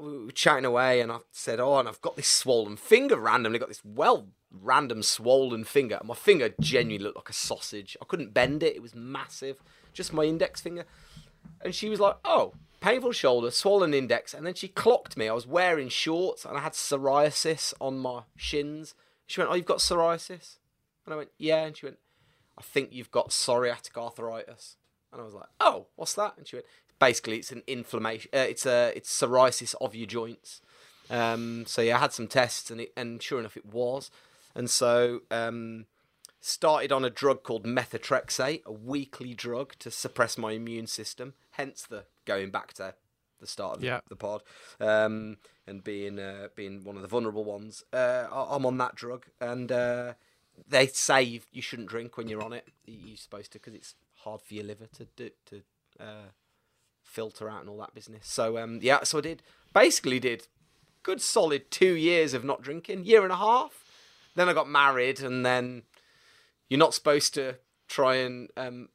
we 0.00 0.26
were 0.26 0.32
chatting 0.32 0.64
away 0.64 1.00
and 1.00 1.10
I 1.10 1.18
said, 1.32 1.60
Oh, 1.60 1.78
and 1.78 1.88
I've 1.88 2.00
got 2.00 2.16
this 2.16 2.28
swollen 2.28 2.76
finger 2.76 3.16
randomly, 3.16 3.58
got 3.58 3.68
this 3.68 3.84
well 3.84 4.28
random 4.50 5.02
swollen 5.02 5.64
finger. 5.64 6.00
My 6.04 6.14
finger 6.14 6.54
genuinely 6.60 7.04
looked 7.04 7.16
like 7.16 7.28
a 7.28 7.34
sausage. 7.34 7.96
I 8.00 8.04
couldn't 8.04 8.34
bend 8.34 8.62
it, 8.62 8.76
it 8.76 8.82
was 8.82 8.94
massive. 8.94 9.62
Just 9.92 10.12
my 10.12 10.24
index 10.24 10.60
finger. 10.60 10.84
And 11.60 11.74
she 11.74 11.88
was 11.88 12.00
like, 12.00 12.16
Oh, 12.24 12.54
painful 12.80 13.12
shoulder, 13.12 13.50
swollen 13.50 13.94
index. 13.94 14.34
And 14.34 14.46
then 14.46 14.54
she 14.54 14.68
clocked 14.68 15.16
me. 15.16 15.28
I 15.28 15.34
was 15.34 15.46
wearing 15.46 15.88
shorts 15.88 16.44
and 16.44 16.56
I 16.56 16.60
had 16.60 16.72
psoriasis 16.72 17.74
on 17.80 17.98
my 17.98 18.22
shins. 18.36 18.94
She 19.26 19.40
went, 19.40 19.50
Oh, 19.50 19.54
you've 19.54 19.66
got 19.66 19.78
psoriasis? 19.78 20.58
And 21.04 21.14
I 21.14 21.16
went, 21.16 21.30
Yeah. 21.38 21.64
And 21.64 21.76
she 21.76 21.86
went, 21.86 21.98
I 22.56 22.62
think 22.62 22.92
you've 22.92 23.10
got 23.10 23.30
psoriatic 23.30 23.96
arthritis. 23.96 24.76
And 25.12 25.20
I 25.20 25.24
was 25.24 25.34
like, 25.34 25.48
Oh, 25.60 25.86
what's 25.96 26.14
that? 26.14 26.34
And 26.36 26.46
she 26.46 26.56
went, 26.56 26.66
Basically, 26.98 27.36
it's 27.38 27.52
an 27.52 27.62
inflammation. 27.66 28.30
Uh, 28.34 28.38
it's 28.38 28.66
a 28.66 28.92
it's 28.96 29.10
psoriasis 29.10 29.74
of 29.80 29.94
your 29.94 30.06
joints. 30.06 30.60
Um, 31.10 31.64
so 31.66 31.80
yeah, 31.82 31.96
I 31.96 32.00
had 32.00 32.12
some 32.12 32.26
tests, 32.26 32.70
and 32.70 32.80
it, 32.82 32.92
and 32.96 33.22
sure 33.22 33.38
enough, 33.40 33.56
it 33.56 33.66
was. 33.66 34.10
And 34.54 34.68
so 34.68 35.20
um, 35.30 35.86
started 36.40 36.90
on 36.92 37.04
a 37.04 37.10
drug 37.10 37.42
called 37.44 37.64
methotrexate, 37.64 38.64
a 38.64 38.72
weekly 38.72 39.32
drug 39.34 39.74
to 39.78 39.90
suppress 39.90 40.36
my 40.36 40.52
immune 40.52 40.86
system. 40.86 41.34
Hence 41.52 41.82
the 41.82 42.04
going 42.24 42.50
back 42.50 42.72
to 42.74 42.94
the 43.40 43.46
start 43.46 43.76
of 43.76 43.80
the, 43.80 43.86
Yeah. 43.86 44.00
the 44.08 44.16
pod, 44.16 44.42
um, 44.80 45.38
and 45.66 45.84
being 45.84 46.18
uh, 46.18 46.48
being 46.56 46.82
one 46.84 46.96
of 46.96 47.02
the 47.02 47.08
vulnerable 47.08 47.44
ones. 47.44 47.84
Uh, 47.92 48.26
I'm 48.32 48.66
on 48.66 48.76
that 48.78 48.96
drug, 48.96 49.26
and 49.40 49.70
uh, 49.70 50.14
they 50.68 50.88
say 50.88 51.22
you, 51.22 51.40
you 51.52 51.62
shouldn't 51.62 51.88
drink 51.88 52.16
when 52.16 52.28
you're 52.28 52.42
on 52.42 52.52
it. 52.52 52.66
You- 52.84 52.98
You're 53.08 53.16
supposed 53.16 53.52
to 53.52 53.58
because 53.60 53.74
it's 53.74 53.94
hard 54.24 54.42
for 54.42 54.54
your 54.54 54.64
liver 54.64 54.86
to 54.96 55.06
do, 55.16 55.30
to 55.46 55.62
uh, 56.00 56.30
filter 57.08 57.48
out 57.48 57.60
and 57.60 57.68
all 57.68 57.78
that 57.78 57.94
business. 57.94 58.26
So 58.28 58.58
um, 58.58 58.80
yeah, 58.82 59.02
so 59.02 59.18
I 59.18 59.22
did 59.22 59.42
basically 59.74 60.20
did 60.20 60.46
good 61.02 61.20
solid 61.20 61.70
two 61.70 61.94
years 61.94 62.34
of 62.34 62.44
not 62.44 62.62
drinking, 62.62 63.04
year 63.04 63.22
and 63.22 63.32
a 63.32 63.36
half. 63.36 63.84
Then 64.34 64.48
I 64.48 64.52
got 64.52 64.68
married, 64.68 65.20
and 65.20 65.44
then 65.44 65.82
you're 66.68 66.78
not 66.78 66.94
supposed 66.94 67.34
to 67.34 67.56
try 67.88 68.16
and 68.16 68.50
um, 68.56 68.90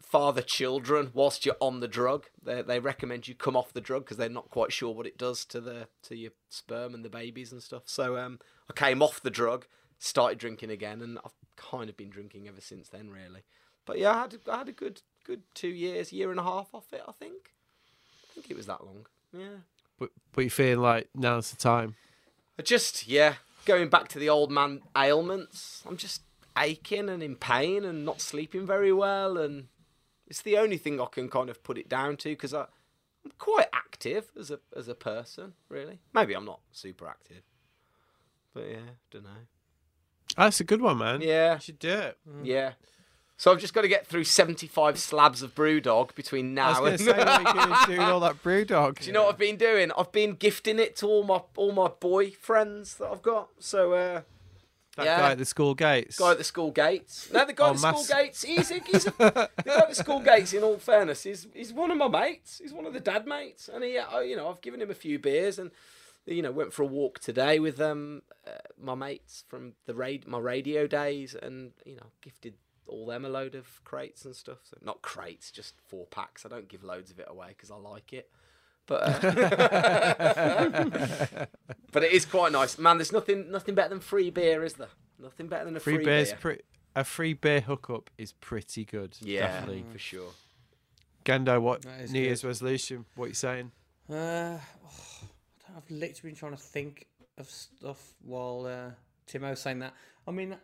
father 0.00 0.40
children 0.40 1.10
whilst 1.12 1.44
you're 1.44 1.56
on 1.60 1.80
the 1.80 1.88
drug. 1.88 2.26
They 2.42 2.62
they 2.62 2.80
recommend 2.80 3.28
you 3.28 3.34
come 3.34 3.56
off 3.56 3.72
the 3.72 3.80
drug 3.80 4.04
because 4.04 4.16
they're 4.16 4.28
not 4.28 4.50
quite 4.50 4.72
sure 4.72 4.94
what 4.94 5.06
it 5.06 5.18
does 5.18 5.44
to 5.46 5.60
the 5.60 5.88
to 6.04 6.16
your 6.16 6.32
sperm 6.48 6.94
and 6.94 7.04
the 7.04 7.10
babies 7.10 7.52
and 7.52 7.62
stuff. 7.62 7.82
So 7.86 8.16
um, 8.16 8.38
I 8.68 8.72
came 8.72 9.02
off 9.02 9.22
the 9.22 9.30
drug, 9.30 9.66
started 9.98 10.38
drinking 10.38 10.70
again, 10.70 11.02
and 11.02 11.18
I've 11.24 11.34
kind 11.56 11.90
of 11.90 11.96
been 11.96 12.10
drinking 12.10 12.48
ever 12.48 12.60
since 12.60 12.88
then, 12.88 13.10
really. 13.10 13.42
But 13.84 13.98
yeah, 13.98 14.12
I 14.12 14.20
had 14.20 14.36
I 14.50 14.58
had 14.58 14.68
a 14.68 14.72
good 14.72 15.02
good 15.28 15.42
two 15.54 15.68
years, 15.68 16.12
year 16.12 16.30
and 16.30 16.40
a 16.40 16.42
half 16.42 16.74
off 16.74 16.92
it. 16.92 17.02
I 17.06 17.12
think. 17.12 17.52
I 18.30 18.34
think 18.34 18.50
it 18.50 18.56
was 18.56 18.66
that 18.66 18.84
long. 18.84 19.06
Yeah. 19.32 19.58
But, 19.98 20.10
but 20.32 20.44
you 20.44 20.50
feel 20.50 20.78
like 20.78 21.08
now's 21.14 21.50
the 21.50 21.56
time. 21.56 21.94
I 22.58 22.62
just 22.62 23.06
yeah, 23.06 23.34
going 23.66 23.88
back 23.88 24.08
to 24.08 24.18
the 24.18 24.28
old 24.28 24.50
man 24.50 24.80
ailments. 24.96 25.82
I'm 25.86 25.96
just 25.96 26.22
aching 26.56 27.08
and 27.08 27.22
in 27.22 27.36
pain 27.36 27.84
and 27.84 28.04
not 28.04 28.20
sleeping 28.20 28.66
very 28.66 28.92
well, 28.92 29.36
and 29.36 29.68
it's 30.26 30.42
the 30.42 30.56
only 30.56 30.78
thing 30.78 31.00
I 31.00 31.06
can 31.06 31.28
kind 31.28 31.50
of 31.50 31.62
put 31.62 31.78
it 31.78 31.88
down 31.88 32.16
to 32.18 32.30
because 32.30 32.54
I'm 32.54 32.66
quite 33.38 33.68
active 33.72 34.32
as 34.38 34.50
a 34.50 34.58
as 34.76 34.88
a 34.88 34.94
person. 34.94 35.52
Really, 35.68 36.00
maybe 36.14 36.34
I'm 36.34 36.46
not 36.46 36.60
super 36.72 37.06
active, 37.06 37.42
but 38.54 38.64
yeah, 38.68 38.90
don't 39.10 39.24
know. 39.24 39.30
That's 40.36 40.60
ah, 40.60 40.62
a 40.62 40.66
good 40.66 40.80
one, 40.80 40.98
man. 40.98 41.20
Yeah, 41.20 41.54
You 41.54 41.60
should 41.60 41.78
do 41.78 41.90
it. 41.90 42.18
Mm. 42.28 42.40
yeah. 42.44 42.72
So 43.40 43.52
I've 43.52 43.60
just 43.60 43.72
got 43.72 43.82
to 43.82 43.88
get 43.88 44.04
through 44.04 44.24
75 44.24 44.98
slabs 44.98 45.42
of 45.42 45.54
BrewDog 45.54 46.16
between 46.16 46.54
now 46.54 46.84
and. 46.84 46.98
say, 46.98 47.12
what 47.12 47.28
are 47.28 47.38
you 47.40 47.44
going 47.54 47.68
to 47.68 47.84
do 47.86 47.98
with 47.98 48.08
all 48.08 48.18
that 48.20 48.42
BrewDog? 48.42 48.98
Do 48.98 49.06
you 49.06 49.12
know 49.12 49.22
what 49.22 49.34
I've 49.34 49.38
been 49.38 49.56
doing? 49.56 49.92
I've 49.96 50.10
been 50.10 50.34
gifting 50.34 50.80
it 50.80 50.96
to 50.96 51.06
all 51.06 51.22
my 51.22 51.40
all 51.56 51.70
my 51.70 51.86
boy 51.86 52.32
friends 52.32 52.96
that 52.96 53.06
I've 53.06 53.22
got. 53.22 53.50
So 53.60 53.92
uh, 53.92 54.20
that 54.96 55.04
yeah. 55.06 55.20
guy 55.20 55.30
at 55.30 55.38
the 55.38 55.44
school 55.44 55.76
gates. 55.76 56.18
guy 56.18 56.32
at 56.32 56.38
the 56.38 56.42
school 56.42 56.72
gates. 56.72 57.30
No, 57.32 57.44
the 57.46 57.52
guy 57.52 57.66
Oh, 57.66 57.70
at 57.70 57.72
the 57.74 57.78
school 57.78 57.92
mass- 57.92 58.08
gates. 58.12 58.42
He's, 58.42 58.70
a, 58.72 58.80
he's 58.80 59.06
a, 59.06 59.10
the 59.12 59.48
guy 59.64 59.78
at 59.78 59.88
the 59.88 59.94
school 59.94 60.18
gates. 60.20 60.52
In 60.52 60.64
all 60.64 60.78
fairness, 60.78 61.22
he's 61.22 61.46
he's 61.54 61.72
one 61.72 61.92
of 61.92 61.96
my 61.96 62.08
mates. 62.08 62.58
He's 62.60 62.72
one 62.72 62.86
of 62.86 62.92
the 62.92 62.98
dad 63.00 63.24
mates, 63.24 63.70
and 63.72 63.84
he, 63.84 63.98
uh, 63.98 64.18
you 64.18 64.34
know, 64.34 64.48
I've 64.50 64.60
given 64.62 64.82
him 64.82 64.90
a 64.90 64.94
few 64.94 65.20
beers, 65.20 65.60
and 65.60 65.70
you 66.26 66.42
know, 66.42 66.50
went 66.50 66.72
for 66.72 66.82
a 66.82 66.86
walk 66.86 67.20
today 67.20 67.60
with 67.60 67.80
um 67.80 68.22
uh, 68.44 68.50
my 68.82 68.96
mates 68.96 69.44
from 69.46 69.74
the 69.86 69.94
raid 69.94 70.26
my 70.26 70.38
radio 70.38 70.88
days, 70.88 71.36
and 71.40 71.70
you 71.86 71.94
know, 71.94 72.06
gifted 72.20 72.54
all 72.88 73.06
them 73.06 73.24
a 73.24 73.28
load 73.28 73.54
of 73.54 73.82
crates 73.84 74.24
and 74.24 74.34
stuff. 74.34 74.58
So 74.64 74.76
not 74.82 75.02
crates, 75.02 75.50
just 75.50 75.74
four 75.86 76.06
packs. 76.06 76.44
I 76.44 76.48
don't 76.48 76.68
give 76.68 76.82
loads 76.84 77.10
of 77.10 77.18
it 77.20 77.26
away 77.28 77.48
because 77.48 77.70
I 77.70 77.76
like 77.76 78.12
it. 78.12 78.30
But 78.86 79.02
uh, 79.02 79.20
but 81.92 82.04
it 82.04 82.12
is 82.12 82.24
quite 82.24 82.52
nice, 82.52 82.78
man. 82.78 82.98
There's 82.98 83.12
nothing 83.12 83.50
nothing 83.50 83.74
better 83.74 83.90
than 83.90 84.00
free 84.00 84.30
beer, 84.30 84.64
is 84.64 84.74
there? 84.74 84.88
Nothing 85.20 85.48
better 85.48 85.64
than 85.66 85.76
a 85.76 85.80
free, 85.80 85.96
free, 85.96 86.04
beer's 86.04 86.30
beer. 86.30 86.38
pre- 86.40 86.60
a 86.96 87.04
free 87.04 87.34
beer 87.34 87.60
hookup 87.60 88.10
is 88.18 88.32
pretty 88.32 88.84
good. 88.84 89.16
Yeah, 89.20 89.46
Definitely. 89.48 89.84
for 89.92 89.98
sure. 89.98 90.30
Gendo, 91.24 91.60
what 91.60 91.84
New 91.84 92.06
good. 92.06 92.14
Year's 92.14 92.44
resolution? 92.44 93.04
What 93.14 93.26
are 93.26 93.28
you 93.28 93.34
saying? 93.34 93.72
Uh, 94.08 94.14
oh, 94.14 94.16
I 94.16 94.60
don't- 95.66 95.76
I've 95.76 95.90
literally 95.90 96.30
been 96.30 96.38
trying 96.38 96.52
to 96.52 96.58
think 96.62 97.06
of 97.36 97.50
stuff 97.50 98.14
while 98.24 98.64
uh, 98.66 98.90
Timo's 99.30 99.60
saying 99.60 99.80
that. 99.80 99.92
I 100.26 100.30
mean, 100.30 100.56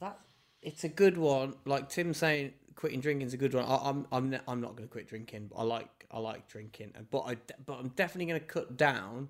that 0.00 0.18
it's 0.62 0.84
a 0.84 0.88
good 0.88 1.16
one. 1.16 1.54
Like 1.64 1.88
Tim 1.88 2.12
saying, 2.14 2.52
quitting 2.74 3.00
drinking 3.00 3.26
is 3.26 3.34
a 3.34 3.36
good 3.36 3.54
one. 3.54 3.64
I, 3.64 3.76
I'm 3.88 4.06
I'm 4.12 4.36
I'm 4.46 4.60
not 4.60 4.76
going 4.76 4.88
to 4.88 4.92
quit 4.92 5.08
drinking. 5.08 5.48
But 5.50 5.56
I 5.58 5.62
like 5.62 6.06
I 6.10 6.18
like 6.18 6.48
drinking, 6.48 6.92
but 7.10 7.20
I 7.20 7.36
but 7.66 7.78
I'm 7.78 7.88
definitely 7.88 8.26
going 8.26 8.40
to 8.40 8.46
cut 8.46 8.76
down. 8.76 9.28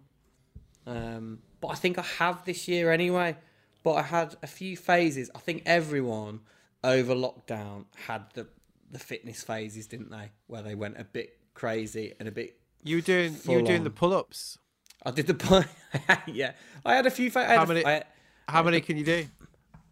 Um, 0.86 1.40
but 1.60 1.68
I 1.68 1.74
think 1.74 1.98
I 1.98 2.02
have 2.02 2.44
this 2.44 2.68
year 2.68 2.90
anyway. 2.90 3.36
But 3.82 3.94
I 3.94 4.02
had 4.02 4.36
a 4.42 4.46
few 4.46 4.76
phases. 4.76 5.30
I 5.34 5.38
think 5.38 5.62
everyone 5.66 6.40
over 6.84 7.14
lockdown 7.14 7.84
had 8.06 8.24
the 8.34 8.46
the 8.90 8.98
fitness 8.98 9.42
phases, 9.42 9.86
didn't 9.86 10.10
they? 10.10 10.30
Where 10.46 10.62
they 10.62 10.74
went 10.74 10.98
a 10.98 11.04
bit 11.04 11.38
crazy 11.54 12.14
and 12.18 12.28
a 12.28 12.32
bit 12.32 12.58
You 12.84 12.96
were 12.96 13.02
doing 13.02 13.36
you 13.44 13.56
were 13.56 13.62
doing 13.62 13.78
on. 13.78 13.84
the 13.84 13.90
pull 13.90 14.12
ups. 14.14 14.58
I 15.04 15.10
did 15.10 15.26
the 15.26 15.34
point. 15.34 15.66
yeah, 16.26 16.52
I 16.84 16.94
had 16.94 17.06
a 17.06 17.10
few. 17.10 17.30
Fa- 17.30 17.40
I 17.40 17.44
had 17.44 17.58
How 17.58 17.64
many- 17.66 17.84
I- 17.86 18.04
How 18.48 18.62
many 18.62 18.80
can 18.80 18.96
you 18.96 19.04
do? 19.04 19.26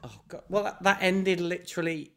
Oh 0.07 0.21
god! 0.29 0.43
Well, 0.49 0.65
that, 0.65 0.83
that 0.83 0.99
ended 1.01 1.41
literally 1.41 2.13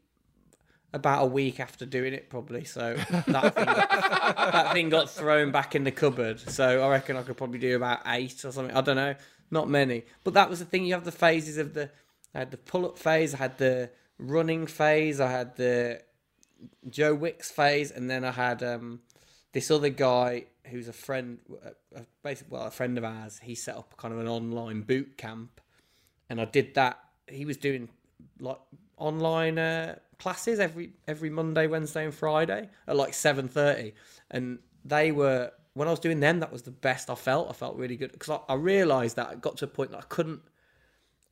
about 0.94 1.24
a 1.24 1.26
week 1.28 1.60
after 1.60 1.86
doing 1.86 2.14
it, 2.14 2.30
probably. 2.30 2.64
So 2.66 2.96
that 3.10 3.26
thing, 3.26 3.66
got, 3.66 4.36
that 4.36 4.74
thing 4.74 4.90
got 4.90 5.10
thrown 5.10 5.52
back 5.52 5.76
in 5.76 5.84
the 5.84 5.92
cupboard. 5.92 6.40
So 6.40 6.82
I 6.82 6.90
reckon 6.90 7.16
I 7.16 7.24
could 7.24 7.38
probably 7.38 7.60
do 7.60 7.76
about 7.76 8.00
eight 8.08 8.44
or 8.46 8.52
something. 8.52 8.76
I 8.76 8.82
don't 8.82 8.96
know, 8.96 9.16
not 9.52 9.70
many. 9.70 10.04
But 10.24 10.34
that 10.34 10.50
was 10.50 10.60
the 10.60 10.66
thing. 10.66 10.86
You 10.86 10.94
have 10.94 11.06
the 11.06 11.12
phases 11.12 11.58
of 11.58 11.74
the. 11.74 11.90
I 12.34 12.40
had 12.40 12.52
the 12.52 12.58
pull-up 12.58 13.00
phase. 13.00 13.34
I 13.34 13.38
had 13.38 13.58
the 13.58 13.90
running 14.20 14.68
phase. 14.68 15.20
I 15.20 15.32
had 15.32 15.56
the 15.56 16.02
Joe 16.90 17.16
Wicks 17.16 17.50
phase, 17.50 17.92
and 17.92 18.10
then 18.10 18.24
I 18.24 18.32
had 18.32 18.62
um, 18.62 19.00
this 19.54 19.72
other 19.72 19.90
guy 19.90 20.46
who's 20.66 20.88
a 20.88 20.94
friend, 20.94 21.40
a, 21.64 22.00
a, 22.00 22.06
basically 22.24 22.58
well, 22.58 22.68
a 22.68 22.72
friend 22.72 22.98
of 22.98 23.04
ours. 23.04 23.40
He 23.42 23.56
set 23.56 23.76
up 23.76 23.98
kind 23.98 24.14
of 24.14 24.20
an 24.20 24.28
online 24.28 24.82
boot 24.82 25.18
camp, 25.18 25.62
and 26.30 26.40
I 26.40 26.46
did 26.46 26.76
that. 26.76 27.00
He 27.32 27.46
was 27.46 27.58
doing 27.58 27.90
like 28.40 28.60
online 28.98 29.58
uh, 29.58 29.96
classes 30.18 30.60
every 30.60 30.94
every 31.08 31.30
Monday, 31.30 31.68
Wednesday, 31.68 32.06
and 32.06 32.14
Friday 32.14 32.70
at 32.88 32.96
like 32.96 33.14
seven 33.14 33.48
thirty, 33.48 33.94
and 34.32 34.60
they 34.86 35.12
were 35.12 35.52
when 35.74 35.88
I 35.88 35.92
was 35.92 36.00
doing 36.00 36.20
them. 36.20 36.40
That 36.40 36.52
was 36.52 36.64
the 36.64 36.72
best 36.72 37.10
I 37.10 37.16
felt. 37.16 37.50
I 37.50 37.54
felt 37.54 37.76
really 37.78 37.96
good 37.96 38.12
because 38.12 38.30
I, 38.30 38.54
I 38.54 38.56
realised 38.56 39.16
that 39.16 39.30
I 39.30 39.36
got 39.36 39.58
to 39.58 39.66
a 39.66 39.68
point 39.68 39.92
that 39.92 40.00
I 40.00 40.06
couldn't 40.10 40.42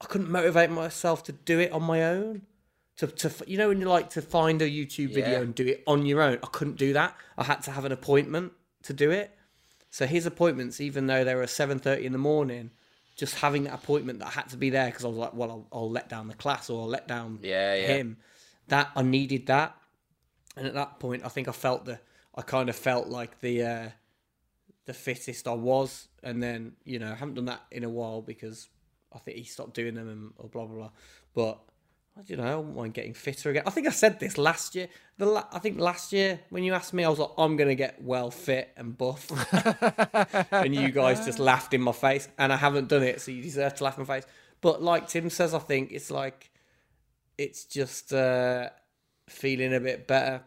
I 0.01 0.05
couldn't 0.05 0.29
motivate 0.29 0.69
myself 0.69 1.23
to 1.23 1.31
do 1.31 1.59
it 1.59 1.71
on 1.71 1.83
my 1.83 2.03
own. 2.03 2.43
To, 2.97 3.07
to 3.07 3.31
you 3.45 3.57
know 3.57 3.67
when 3.67 3.79
you 3.79 3.87
like 3.87 4.09
to 4.11 4.21
find 4.21 4.61
a 4.61 4.69
YouTube 4.69 5.13
video 5.13 5.33
Yeah. 5.33 5.41
and 5.41 5.53
do 5.53 5.65
it 5.67 5.83
on 5.85 6.05
your 6.05 6.21
own. 6.21 6.39
I 6.43 6.47
couldn't 6.47 6.77
do 6.77 6.93
that. 6.93 7.15
I 7.37 7.43
had 7.43 7.61
to 7.63 7.71
have 7.71 7.85
an 7.85 7.91
appointment 7.91 8.53
to 8.83 8.93
do 8.93 9.11
it. 9.11 9.37
So 9.89 10.05
his 10.05 10.25
appointments, 10.25 10.81
even 10.81 11.07
though 11.07 11.23
they 11.23 11.35
were 11.35 11.47
seven 11.47 11.79
thirty 11.79 12.05
in 12.05 12.11
the 12.11 12.17
morning, 12.17 12.71
just 13.17 13.35
having 13.35 13.63
that 13.63 13.73
appointment 13.73 14.19
that 14.19 14.27
I 14.27 14.31
had 14.31 14.49
to 14.49 14.57
be 14.57 14.69
there 14.69 14.85
because 14.87 15.03
I 15.03 15.07
was 15.07 15.17
like, 15.17 15.33
well, 15.33 15.51
I'll, 15.51 15.67
I'll 15.73 15.91
let 15.91 16.07
down 16.07 16.27
the 16.27 16.35
class 16.35 16.69
or 16.69 16.81
I'll 16.81 16.87
let 16.87 17.07
down 17.07 17.39
Yeah, 17.41 17.73
yeah. 17.75 17.87
him. 17.87 18.17
That 18.67 18.91
I 18.95 19.01
needed 19.01 19.47
that, 19.47 19.75
and 20.55 20.67
at 20.67 20.73
that 20.73 20.99
point, 20.99 21.23
I 21.25 21.29
think 21.29 21.47
I 21.47 21.51
felt 21.53 21.85
the 21.85 21.99
I 22.35 22.41
kind 22.43 22.69
of 22.69 22.75
felt 22.75 23.07
like 23.07 23.39
the 23.39 23.63
uh, 23.63 23.89
the 24.85 24.93
fittest 24.93 25.47
I 25.47 25.53
was, 25.53 26.07
and 26.21 26.43
then 26.43 26.73
you 26.83 26.99
know 26.99 27.11
I 27.11 27.15
haven't 27.15 27.35
done 27.35 27.45
that 27.45 27.61
in 27.71 27.83
a 27.83 27.89
while 27.89 28.21
because 28.21 28.69
I 29.13 29.19
think 29.19 29.37
he 29.37 29.43
stopped 29.45 29.73
doing 29.73 29.95
them 29.95 30.09
and 30.09 30.33
or 30.37 30.49
blah 30.49 30.65
blah 30.65 30.75
blah. 30.75 30.89
But 31.33 31.59
I 32.17 32.23
don't 32.23 32.39
know, 32.39 32.51
I 32.51 32.55
wouldn't 32.55 32.75
mind 32.75 32.93
getting 32.95 33.13
fitter 33.13 33.51
again. 33.51 33.63
I 33.67 33.69
think 33.69 33.85
I 33.87 33.91
said 33.91 34.19
this 34.19 34.37
last 34.37 34.73
year. 34.73 34.87
The 35.17 35.25
la- 35.27 35.47
I 35.51 35.59
think 35.59 35.79
last 35.79 36.11
year 36.11 36.39
when 36.49 36.63
you 36.63 36.73
asked 36.73 36.93
me, 36.93 37.03
I 37.03 37.09
was 37.09 37.19
like, 37.19 37.29
I'm 37.37 37.55
gonna 37.57 37.75
get 37.75 38.01
well 38.01 38.31
fit 38.31 38.69
and 38.75 38.97
buff, 38.97 39.29
and 40.51 40.73
you 40.73 40.89
guys 40.91 41.25
just 41.25 41.37
laughed 41.39 41.73
in 41.73 41.81
my 41.81 41.91
face, 41.91 42.27
and 42.39 42.51
I 42.51 42.57
haven't 42.57 42.87
done 42.87 43.03
it, 43.03 43.21
so 43.21 43.31
you 43.31 43.43
deserve 43.43 43.75
to 43.75 43.83
laugh 43.83 43.97
in 43.97 44.07
my 44.07 44.15
face. 44.15 44.25
But 44.61 44.81
like 44.81 45.07
Tim 45.07 45.29
says, 45.29 45.53
I 45.53 45.59
think 45.59 45.91
it's 45.91 46.09
like 46.09 46.49
it's 47.37 47.65
just 47.65 48.13
uh, 48.13 48.69
feeling 49.29 49.75
a 49.75 49.79
bit 49.79 50.07
better, 50.07 50.41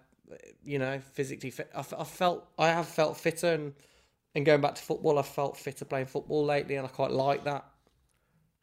you 0.64 0.78
know, 0.80 1.00
physically 1.12 1.50
fit. 1.50 1.70
I, 1.74 1.84
I 1.98 2.04
felt 2.04 2.48
I 2.58 2.68
have 2.68 2.88
felt 2.88 3.16
fitter, 3.16 3.54
and 3.54 3.74
and 4.34 4.44
going 4.44 4.60
back 4.60 4.74
to 4.74 4.82
football, 4.82 5.18
I 5.18 5.22
felt 5.22 5.56
fitter 5.56 5.84
playing 5.84 6.06
football 6.06 6.44
lately, 6.44 6.74
and 6.76 6.86
I 6.86 6.90
quite 6.90 7.12
like 7.12 7.44
that. 7.44 7.64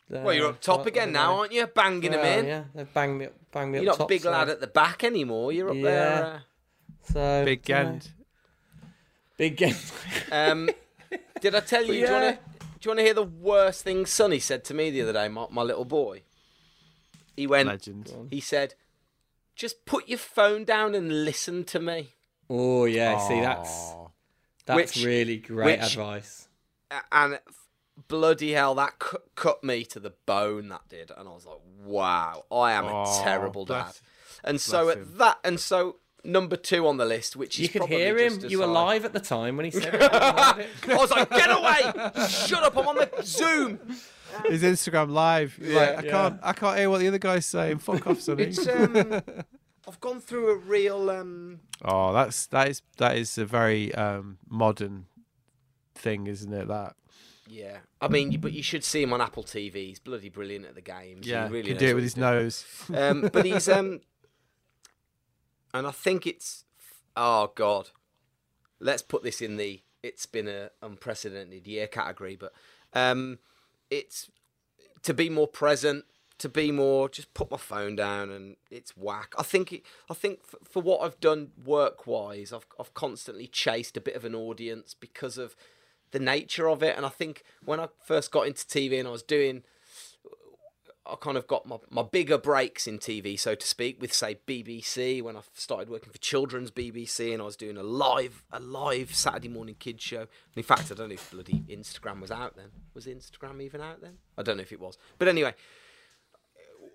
Well, 0.10 0.34
you're 0.34 0.50
up 0.50 0.62
top 0.62 0.86
again 0.86 1.12
now, 1.12 1.40
aren't 1.40 1.52
you? 1.52 1.68
Banging 1.68 2.12
them 2.12 2.26
in. 2.26 2.46
Yeah, 2.46 2.64
they 2.74 2.84
bang 2.86 3.18
me 3.18 3.26
up, 3.26 3.34
bang 3.52 3.72
me 3.72 3.80
You're 3.82 3.90
up 3.92 4.00
not 4.00 4.04
top. 4.04 4.08
big 4.10 4.22
so, 4.22 4.32
lad 4.32 4.48
at 4.50 4.62
the 4.62 4.68
back 4.68 5.04
anymore. 5.04 5.52
You're 5.52 5.70
up 5.70 5.82
there. 5.82 6.24
uh, 6.24 6.40
so 7.14 7.44
Big 7.46 7.68
you 7.68 7.76
know, 7.76 7.82
end. 7.82 8.12
big 9.38 9.58
game. 9.58 9.76
Um, 10.32 10.70
did 11.42 11.56
I 11.56 11.60
tell 11.62 11.82
you? 11.84 11.94
Do 11.94 11.94
you 12.00 12.06
Yeah. 12.06 12.22
want 12.22 12.36
to? 12.38 12.60
Do 12.60 12.68
you 12.84 12.90
want 12.92 13.00
to 13.00 13.04
hear 13.04 13.14
the 13.14 13.24
worst 13.24 13.84
thing 13.84 14.06
Sonny 14.06 14.40
said 14.40 14.64
to 14.66 14.74
me 14.74 14.90
the 14.92 15.02
other 15.02 15.14
day? 15.14 15.28
My, 15.30 15.48
my 15.50 15.62
little 15.64 15.86
boy. 15.86 16.22
He 17.36 17.48
went. 17.48 17.68
Legend. 17.70 18.28
He 18.30 18.40
said, 18.40 18.74
"Just 19.56 19.86
put 19.86 20.08
your 20.08 20.18
phone 20.20 20.64
down 20.64 20.96
and 20.96 21.26
listen 21.26 21.64
to 21.66 21.80
me." 21.80 22.10
oh 22.50 22.86
yeah, 22.86 23.18
see 23.28 23.40
that's 23.42 23.94
that's 24.66 24.96
Which- 24.96 25.06
really 25.06 25.38
great 25.38 25.80
which- 25.82 25.92
advice. 25.94 26.48
And 27.12 27.40
bloody 28.08 28.54
hell, 28.54 28.76
that 28.76 29.00
cut, 29.00 29.24
cut 29.36 29.64
me 29.64 29.84
to 29.86 30.00
the 30.00 30.14
bone. 30.26 30.70
That 30.70 30.88
did, 30.90 31.12
and 31.16 31.28
I 31.28 31.32
was 31.32 31.46
like, 31.46 31.60
"Wow, 31.86 32.46
I 32.52 32.74
am 32.74 32.86
a 32.86 32.94
Aw, 32.94 33.24
terrible 33.24 33.66
dad." 33.66 33.94
And 34.44 34.62
so 34.62 34.90
at 34.90 34.98
him. 34.98 35.14
that, 35.18 35.40
and 35.44 35.60
so 35.60 35.98
number 36.24 36.56
two 36.56 36.88
on 36.88 36.98
the 36.98 37.06
list, 37.06 37.36
which 37.36 37.58
You 37.58 37.66
is 37.66 37.72
could 37.72 37.84
hear 37.86 38.18
him. 38.18 38.40
You 38.48 38.60
were 38.60 38.68
live 38.68 39.06
at 39.06 39.14
the 39.14 39.20
time 39.20 39.58
when 39.58 39.66
he 39.66 39.72
said 39.72 39.96
it. 39.96 40.02
It. 40.02 40.10
I 40.90 40.96
was 40.96 41.12
like, 41.12 41.30
get 41.30 41.50
away! 41.50 42.28
Shut 42.28 42.64
up! 42.64 42.76
I'm 42.78 42.88
on 42.88 42.96
the 42.96 43.10
Zoom. 43.24 43.80
His 44.46 44.62
Instagram 44.62 45.10
live. 45.12 45.58
Yeah. 45.62 45.76
like, 45.80 45.90
I 45.90 46.02
Yeah. 46.04 46.12
can't. 46.12 46.40
I 46.44 46.54
can't 46.54 46.78
hear 46.78 46.90
what 46.90 47.00
the 47.00 47.08
other 47.08 47.18
guy's 47.18 47.46
saying. 47.46 47.80
Fuck 47.80 48.06
off, 48.08 48.20
Sonny. 48.22 48.44
It's 48.44 48.68
um, 48.68 48.96
I've 49.88 50.00
gone 50.02 50.20
through 50.20 50.52
a 50.52 50.58
real 50.58 51.10
um. 51.10 51.62
Oh, 51.84 52.12
that's 52.14 52.46
that 52.48 52.68
is 52.68 52.82
that 52.98 53.16
is 53.18 53.38
a 53.38 53.46
very 53.46 53.94
um, 53.96 54.38
modern 54.50 55.06
thing, 55.96 56.28
isn't 56.28 56.52
it? 56.54 56.68
That 56.68 56.96
Yeah, 57.50 57.78
I 58.02 58.08
mean, 58.08 58.40
but 58.40 58.54
you 58.54 58.64
should 58.64 58.84
see 58.84 59.02
him 59.02 59.14
on 59.14 59.22
Apple 59.22 59.44
TV. 59.44 59.74
He's 59.88 60.00
bloody 60.00 60.30
brilliant 60.30 60.66
at 60.66 60.76
the 60.76 60.82
games. 60.82 61.26
He 61.26 61.32
yeah, 61.32 61.48
really 61.50 61.70
can 61.70 61.78
do 61.78 61.88
it 61.88 61.94
with 61.94 62.04
his 62.04 62.14
doing. 62.16 62.28
nose. 62.28 62.66
Um, 62.94 63.30
but 63.32 63.46
he's 63.46 63.70
um, 63.70 64.02
and 65.74 65.88
I 65.88 65.92
think 65.92 66.28
it's 66.28 66.66
oh 67.16 67.52
god, 67.56 67.90
let's 68.80 69.02
put 69.02 69.24
this 69.24 69.42
in 69.42 69.58
the 69.58 69.82
it's 70.04 70.26
been 70.26 70.48
a 70.48 70.72
unprecedented 70.82 71.68
year 71.68 71.88
category, 71.88 72.36
but 72.36 72.54
um, 72.94 73.40
it's 73.90 74.30
to 75.04 75.14
be 75.14 75.30
more 75.30 75.48
present, 75.48 76.06
to 76.40 76.50
be 76.50 76.72
more 76.72 77.10
just 77.10 77.34
put 77.34 77.50
my 77.50 77.58
phone 77.58 77.96
down 77.96 78.30
and 78.30 78.56
it's 78.70 78.96
whack. 78.96 79.34
I 79.38 79.44
think 79.44 79.74
it, 79.74 79.84
I 80.10 80.14
think 80.14 80.46
for, 80.46 80.58
for 80.64 80.82
what 80.82 81.02
I've 81.02 81.20
done 81.20 81.52
work 81.64 82.08
wise, 82.08 82.54
I've 82.54 82.68
I've 82.80 82.94
constantly 82.94 83.48
chased 83.48 83.98
a 83.98 84.02
bit 84.02 84.16
of 84.16 84.26
an 84.26 84.36
audience 84.36 84.94
because 84.94 85.38
of 85.38 85.56
the 86.12 86.20
nature 86.20 86.70
of 86.70 86.82
it, 86.84 86.96
and 86.96 87.06
I 87.06 87.10
think 87.10 87.44
when 87.64 87.80
I 87.80 87.90
first 88.04 88.32
got 88.32 88.48
into 88.48 88.66
TV 88.66 89.00
and 89.00 89.08
I 89.08 89.12
was 89.12 89.24
doing 89.24 89.64
I 91.10 91.16
kind 91.16 91.38
of 91.38 91.48
got 91.48 91.66
my, 91.66 91.78
my 91.90 92.04
bigger 92.04 92.38
breaks 92.38 92.86
in 92.86 93.00
TV, 93.00 93.40
so 93.40 93.56
to 93.56 93.68
speak, 93.68 94.02
with 94.02 94.14
say 94.14 94.40
BBC 94.46 95.22
when 95.22 95.38
I 95.38 95.42
started 95.54 95.90
working 95.90 96.12
for 96.12 96.18
children's 96.18 96.72
BBC 96.72 97.32
and 97.32 97.42
I 97.42 97.46
was 97.46 97.56
doing 97.56 97.78
a 97.78 97.84
live 97.84 98.44
a 98.52 98.60
live 98.60 99.16
Saturday 99.16 99.48
morning 99.48 99.76
kids 99.80 100.04
show. 100.04 100.22
And 100.22 100.58
in 100.58 100.64
fact, 100.64 100.92
I 100.92 100.96
don't 100.96 101.10
know 101.10 101.14
if 101.14 101.32
bloody 101.32 101.64
Instagram 101.70 102.22
was 102.22 102.32
out 102.32 102.56
then. 102.56 102.70
Was 102.94 103.06
Instagram 103.06 103.62
even 103.62 103.82
out 103.82 104.02
then? 104.02 104.18
I 104.38 104.44
don't 104.44 104.58
know 104.58 104.64
if 104.64 104.72
it 104.72 104.80
was. 104.80 104.98
But 105.18 105.28
anyway, 105.28 105.54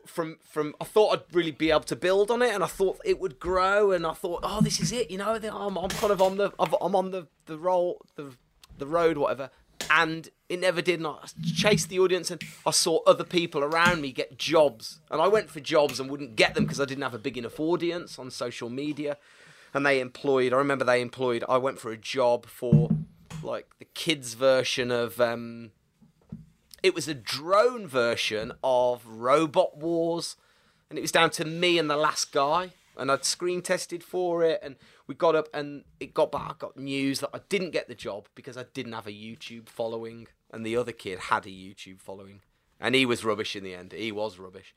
from 0.07 0.39
from 0.43 0.75
I 0.81 0.85
thought 0.85 1.13
I'd 1.15 1.35
really 1.35 1.51
be 1.51 1.71
able 1.71 1.81
to 1.81 1.97
build 1.97 2.31
on 2.31 2.43
it, 2.43 2.55
and 2.55 2.63
I 2.63 2.67
thought 2.69 3.01
it 3.05 3.19
would 3.21 3.39
grow, 3.39 3.93
and 3.93 4.07
I 4.07 4.13
thought, 4.13 4.41
oh, 4.43 4.61
this 4.61 4.81
is 4.81 4.93
it. 4.93 5.11
You 5.11 5.19
know, 5.19 5.35
I'm, 5.35 5.79
I'm 5.79 5.89
kind 5.89 6.13
of 6.13 6.21
on 6.21 6.37
the 6.37 6.53
I'm 6.59 6.95
on 6.95 7.13
the 7.13 7.29
the 7.47 7.59
roll 7.59 8.05
the 8.17 8.33
the 8.79 8.87
road, 8.87 9.17
whatever. 9.17 9.51
And 9.91 10.29
it 10.49 10.61
never 10.61 10.81
did. 10.81 11.01
And 11.01 11.07
I 11.07 11.19
chased 11.55 11.89
the 11.89 11.99
audience, 11.99 12.31
and 12.31 12.43
I 12.65 12.71
saw 12.71 13.01
other 13.05 13.25
people 13.25 13.63
around 13.63 14.01
me 14.01 14.13
get 14.13 14.39
jobs, 14.39 15.01
and 15.11 15.21
I 15.21 15.29
went 15.29 15.51
for 15.51 15.61
jobs 15.61 15.99
and 15.99 16.11
wouldn't 16.11 16.37
get 16.37 16.55
them 16.55 16.65
because 16.65 16.81
I 16.81 16.85
didn't 16.85 17.03
have 17.03 17.15
a 17.15 17.19
big 17.19 17.37
enough 17.37 17.59
audience 17.59 18.19
on 18.19 18.31
social 18.31 18.69
media. 18.69 19.17
And 19.75 19.87
they 19.87 20.01
employed. 20.01 20.53
I 20.53 20.57
remember 20.57 20.85
they 20.85 21.01
employed. 21.01 21.45
I 21.49 21.57
went 21.57 21.79
for 21.79 21.91
a 21.91 21.97
job 21.97 22.45
for 22.45 22.91
like 23.43 23.67
the 23.79 23.87
kids 23.87 24.35
version 24.35 24.91
of. 24.91 25.21
Um, 25.21 25.71
it 26.83 26.95
was 26.95 27.09
a 27.09 27.15
drone 27.15 27.87
version 27.87 28.53
of 28.63 29.07
Robot 29.07 29.79
Wars, 29.79 30.37
and 30.91 30.99
it 30.99 31.03
was 31.03 31.13
down 31.13 31.31
to 31.31 31.45
me 31.45 31.79
and 31.79 31.89
the 31.89 31.97
last 31.97 32.33
guy. 32.33 32.73
And 32.97 33.11
I'd 33.11 33.25
screen 33.25 33.63
tested 33.63 34.05
for 34.05 34.43
it, 34.43 34.61
and 34.63 34.77
we 35.07 35.15
got 35.15 35.35
up, 35.35 35.49
and 35.53 35.85
it 36.01 36.15
got 36.15 36.33
back. 36.33 36.51
I 36.51 36.55
got 36.59 36.77
news 36.77 37.21
that 37.21 37.31
I 37.35 37.41
didn't 37.49 37.71
get 37.71 37.89
the 37.89 37.95
job 37.95 38.29
because 38.35 38.57
I 38.57 38.65
didn't 38.75 38.93
have 38.93 39.07
a 39.07 39.13
YouTube 39.13 39.69
following, 39.69 40.29
and 40.51 40.65
the 40.65 40.77
other 40.77 40.93
kid 40.93 41.19
had 41.19 41.47
a 41.47 41.51
YouTube 41.51 42.01
following, 42.01 42.41
and 42.81 42.95
he 42.95 43.05
was 43.07 43.25
rubbish 43.25 43.57
in 43.57 43.65
the 43.65 43.75
end. 43.75 43.93
He 43.93 44.13
was 44.13 44.39
rubbish, 44.39 44.75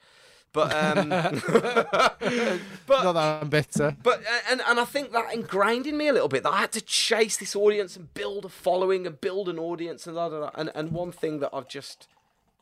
but 0.54 0.74
um, 0.74 1.10
but 1.10 3.04
Not 3.04 3.14
that 3.14 3.42
I'm 3.44 3.50
bitter. 3.50 3.96
but 4.02 4.20
uh, 4.22 4.40
and 4.52 4.62
and 4.68 4.80
I 4.80 4.86
think 4.86 5.12
that 5.12 5.34
ingrained 5.34 5.88
in 5.88 5.98
me 5.98 6.08
a 6.08 6.14
little 6.14 6.30
bit 6.30 6.44
that 6.44 6.54
I 6.54 6.60
had 6.60 6.72
to 6.74 6.82
chase 6.82 7.38
this 7.38 7.56
audience 7.56 7.96
and 7.96 8.14
build 8.14 8.46
a 8.46 8.50
following 8.50 9.06
and 9.06 9.20
build 9.20 9.50
an 9.50 9.60
audience 9.60 10.08
and 10.08 10.16
da. 10.16 10.50
and 10.56 10.72
and 10.74 10.92
one 10.92 11.12
thing 11.12 11.40
that 11.40 11.50
I've 11.54 11.68
just 11.68 12.08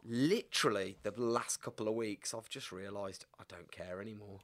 literally 0.06 0.98
the 1.03 1.14
last 1.15 1.61
couple 1.64 1.88
of 1.88 1.95
weeks 1.95 2.34
I've 2.34 2.49
just 2.49 2.72
realised 2.72 3.26
I 3.40 3.44
don't 3.48 3.72
care 3.72 4.02
anymore. 4.02 4.40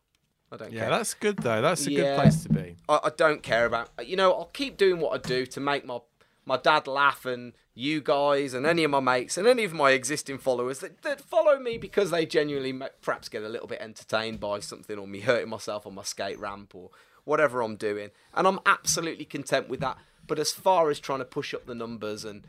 I 0.51 0.57
don't 0.57 0.71
Yeah, 0.71 0.81
care. 0.81 0.89
that's 0.89 1.13
good 1.13 1.37
though. 1.37 1.61
That's 1.61 1.85
a 1.87 1.91
Yeah. 1.91 1.97
good 2.15 2.15
place 2.21 2.43
to 2.43 2.49
be. 2.49 2.75
I, 2.87 2.99
I 3.05 3.09
don't 3.15 3.43
care 3.43 3.65
about. 3.65 3.89
You 4.03 4.15
know, 4.15 4.31
I'll 4.33 4.45
keep 4.53 4.77
doing 4.77 4.99
what 4.99 5.13
I 5.13 5.17
do 5.27 5.45
to 5.45 5.59
make 5.59 5.85
my 5.85 5.99
my 6.45 6.57
dad 6.57 6.87
laugh 6.87 7.25
and 7.25 7.53
you 7.75 8.01
guys 8.01 8.55
and 8.55 8.65
any 8.65 8.83
of 8.83 8.89
my 8.89 8.99
mates 8.99 9.37
and 9.37 9.47
any 9.47 9.63
of 9.63 9.71
my 9.71 9.91
existing 9.91 10.39
followers 10.39 10.79
that, 10.79 11.03
that 11.03 11.21
follow 11.21 11.59
me 11.59 11.77
because 11.77 12.09
they 12.09 12.25
genuinely 12.25 12.73
ma- 12.73 12.87
perhaps 13.01 13.29
get 13.29 13.43
a 13.43 13.49
little 13.49 13.67
bit 13.67 13.79
entertained 13.79 14.39
by 14.39 14.59
something 14.59 14.97
or 14.97 15.05
me 15.07 15.19
hurting 15.19 15.49
myself 15.49 15.85
on 15.85 15.93
my 15.93 16.01
skate 16.01 16.39
ramp 16.39 16.73
or 16.73 16.89
whatever 17.23 17.61
I'm 17.61 17.75
doing. 17.75 18.09
And 18.33 18.47
I'm 18.47 18.59
absolutely 18.65 19.25
content 19.25 19.69
with 19.69 19.79
that. 19.81 19.97
But 20.25 20.39
as 20.39 20.51
far 20.51 20.89
as 20.89 20.99
trying 20.99 21.19
to 21.19 21.25
push 21.25 21.53
up 21.53 21.67
the 21.67 21.75
numbers 21.75 22.25
and 22.25 22.47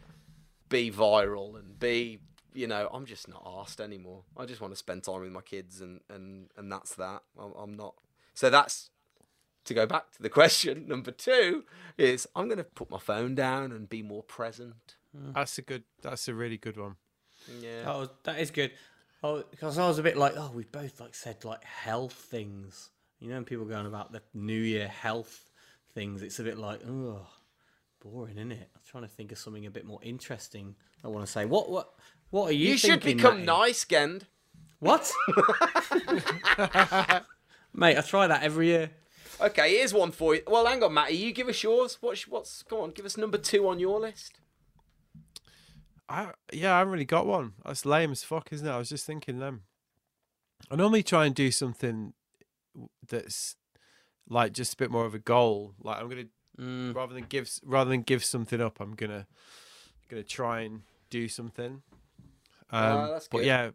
be 0.70 0.90
viral 0.90 1.58
and 1.58 1.78
be 1.78 2.20
you 2.54 2.66
know 2.66 2.88
i'm 2.92 3.06
just 3.06 3.28
not 3.28 3.42
asked 3.60 3.80
anymore 3.80 4.22
i 4.36 4.44
just 4.44 4.60
want 4.60 4.72
to 4.72 4.76
spend 4.76 5.02
time 5.02 5.20
with 5.20 5.32
my 5.32 5.40
kids 5.40 5.80
and 5.80 6.00
and 6.08 6.48
and 6.56 6.70
that's 6.70 6.94
that 6.94 7.22
i'm, 7.38 7.52
I'm 7.58 7.76
not 7.76 7.94
so 8.34 8.50
that's 8.50 8.90
to 9.64 9.74
go 9.74 9.86
back 9.86 10.10
to 10.12 10.22
the 10.22 10.28
question 10.40 10.86
number 10.88 11.10
two 11.10 11.64
is 11.98 12.26
i'm 12.34 12.46
going 12.46 12.58
to 12.58 12.64
put 12.64 12.90
my 12.90 12.98
phone 12.98 13.34
down 13.34 13.72
and 13.72 13.88
be 13.88 14.02
more 14.02 14.22
present 14.22 14.96
hmm. 15.16 15.32
That's 15.34 15.58
a 15.58 15.62
good. 15.62 15.84
That's 16.02 16.28
a 16.28 16.34
really 16.34 16.56
good 16.56 16.76
one. 16.76 16.96
yeah 17.60 17.82
That, 17.84 17.96
was, 17.96 18.08
that 18.24 18.38
is 18.38 18.50
good. 18.50 18.72
Oh, 19.22 19.44
because 19.50 19.76
I 19.76 19.86
was 19.86 19.98
a 19.98 20.02
bit 20.02 20.16
like, 20.16 20.34
oh, 20.36 20.50
we 20.54 20.64
both 20.64 21.00
like 21.00 21.14
said 21.14 21.44
like 21.44 21.64
health 21.64 22.14
things. 22.14 22.90
You 23.18 23.28
know, 23.28 23.36
and 23.36 23.46
people 23.46 23.66
going 23.66 23.86
about 23.86 24.12
the 24.12 24.22
New 24.32 24.60
Year 24.60 24.88
health 24.88 25.50
things. 25.94 26.22
It's 26.22 26.38
a 26.38 26.42
bit 26.42 26.58
like, 26.58 26.80
oh, 26.88 27.26
boring, 28.02 28.36
isn't 28.38 28.52
it? 28.52 28.70
I'm 28.74 28.80
trying 28.86 29.02
to 29.02 29.08
think 29.08 29.30
of 29.30 29.38
something 29.38 29.66
a 29.66 29.70
bit 29.70 29.84
more 29.84 30.00
interesting. 30.02 30.74
I 31.04 31.08
want 31.08 31.26
to 31.26 31.30
say, 31.30 31.44
what, 31.44 31.70
what, 31.70 31.92
what 32.30 32.50
are 32.50 32.52
you? 32.52 32.70
you 32.70 32.78
should 32.78 33.02
become 33.02 33.44
Matty? 33.44 33.46
nice 33.46 33.84
gend 33.84 34.26
What? 34.78 35.12
Mate, 37.72 37.96
I 37.96 38.00
try 38.00 38.26
that 38.26 38.42
every 38.42 38.66
year. 38.68 38.90
okay 39.40 39.76
here's 39.76 39.94
one 39.94 40.10
for 40.12 40.34
you 40.34 40.42
well 40.46 40.66
hang 40.66 40.82
on 40.82 40.92
matty 40.92 41.14
you 41.16 41.32
give 41.32 41.48
us 41.48 41.62
yours 41.62 41.96
what's 42.00 42.26
what's 42.28 42.62
go 42.64 42.82
on 42.82 42.90
give 42.90 43.06
us 43.06 43.16
number 43.16 43.38
two 43.38 43.66
on 43.68 43.78
your 43.78 43.98
list 44.00 44.40
I 46.08 46.32
yeah, 46.52 46.74
I 46.74 46.78
haven't 46.78 46.92
really 46.92 47.04
got 47.04 47.24
one. 47.24 47.52
That's 47.64 47.86
lame 47.86 48.10
as 48.10 48.24
fuck, 48.24 48.48
isn't 48.52 48.66
it? 48.66 48.70
I 48.72 48.78
was 48.78 48.88
just 48.88 49.06
thinking 49.06 49.38
them. 49.38 49.62
I 50.68 50.74
normally 50.74 51.04
try 51.04 51.24
and 51.24 51.32
do 51.32 51.52
something 51.52 52.14
that's 53.08 53.54
like 54.28 54.52
just 54.52 54.74
a 54.74 54.76
bit 54.76 54.90
more 54.90 55.06
of 55.06 55.14
a 55.14 55.20
goal. 55.20 55.74
Like 55.80 56.00
I'm 56.00 56.08
gonna 56.08 56.24
Mm. 56.58 56.96
rather 56.96 57.14
than 57.14 57.26
give 57.28 57.48
rather 57.64 57.90
than 57.90 58.02
give 58.02 58.24
something 58.24 58.60
up, 58.60 58.80
I'm 58.80 58.96
gonna 58.96 59.28
gonna 60.08 60.24
try 60.24 60.62
and 60.62 60.82
do 61.10 61.28
something. 61.28 61.82
Um, 62.72 63.10
that's 63.10 63.28
but 63.28 63.44
yeah, 63.44 63.70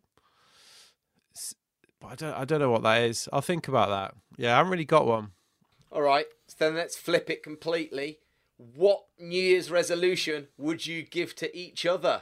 but 1.99 2.07
I 2.11 2.15
don't 2.15 2.33
I 2.33 2.45
don't 2.45 2.59
know 2.59 2.71
what 2.71 2.83
that 2.83 3.03
is. 3.03 3.27
I'll 3.33 3.41
think 3.41 3.67
about 3.67 3.89
that. 3.89 4.13
Yeah, 4.37 4.53
I 4.53 4.57
haven't 4.57 4.71
really 4.71 4.85
got 4.85 5.05
one. 5.07 5.31
all 5.91 6.01
right 6.01 6.25
so 6.47 6.55
then 6.59 6.75
let's 6.75 6.97
flip 6.97 7.29
it 7.29 7.41
completely 7.43 8.19
what 8.57 9.05
new 9.19 9.41
year's 9.41 9.71
resolution 9.71 10.47
would 10.57 10.85
you 10.85 11.03
give 11.03 11.35
to 11.35 11.47
each 11.57 11.85
other 11.85 12.21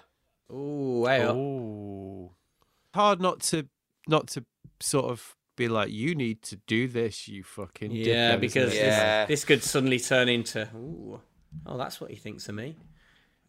Ooh, 0.52 1.06
hey 1.06 1.22
up. 1.22 1.36
Oh, 1.36 2.32
hard 2.94 3.20
not 3.22 3.40
to 3.52 3.68
not 4.08 4.28
to 4.30 4.46
sort 4.80 5.06
of 5.06 5.36
be 5.56 5.68
like, 5.68 5.92
you 5.92 6.16
need 6.16 6.42
to 6.42 6.56
do 6.68 6.88
this, 6.88 7.28
you 7.28 7.44
fucking 7.44 7.92
Yeah, 7.92 8.36
dickhead," 8.36 8.40
because? 8.42 8.76
Yeah. 8.76 9.26
this, 9.26 9.42
this 9.42 9.46
could 9.46 9.64
suddenly 9.64 10.00
turn 10.00 10.28
into, 10.28 10.68
ooh, 10.76 11.22
oh, 11.68 11.78
that's 11.78 12.02
what 12.02 12.10
he 12.10 12.16
thinks 12.16 12.50
of 12.50 12.56
me. 12.56 12.76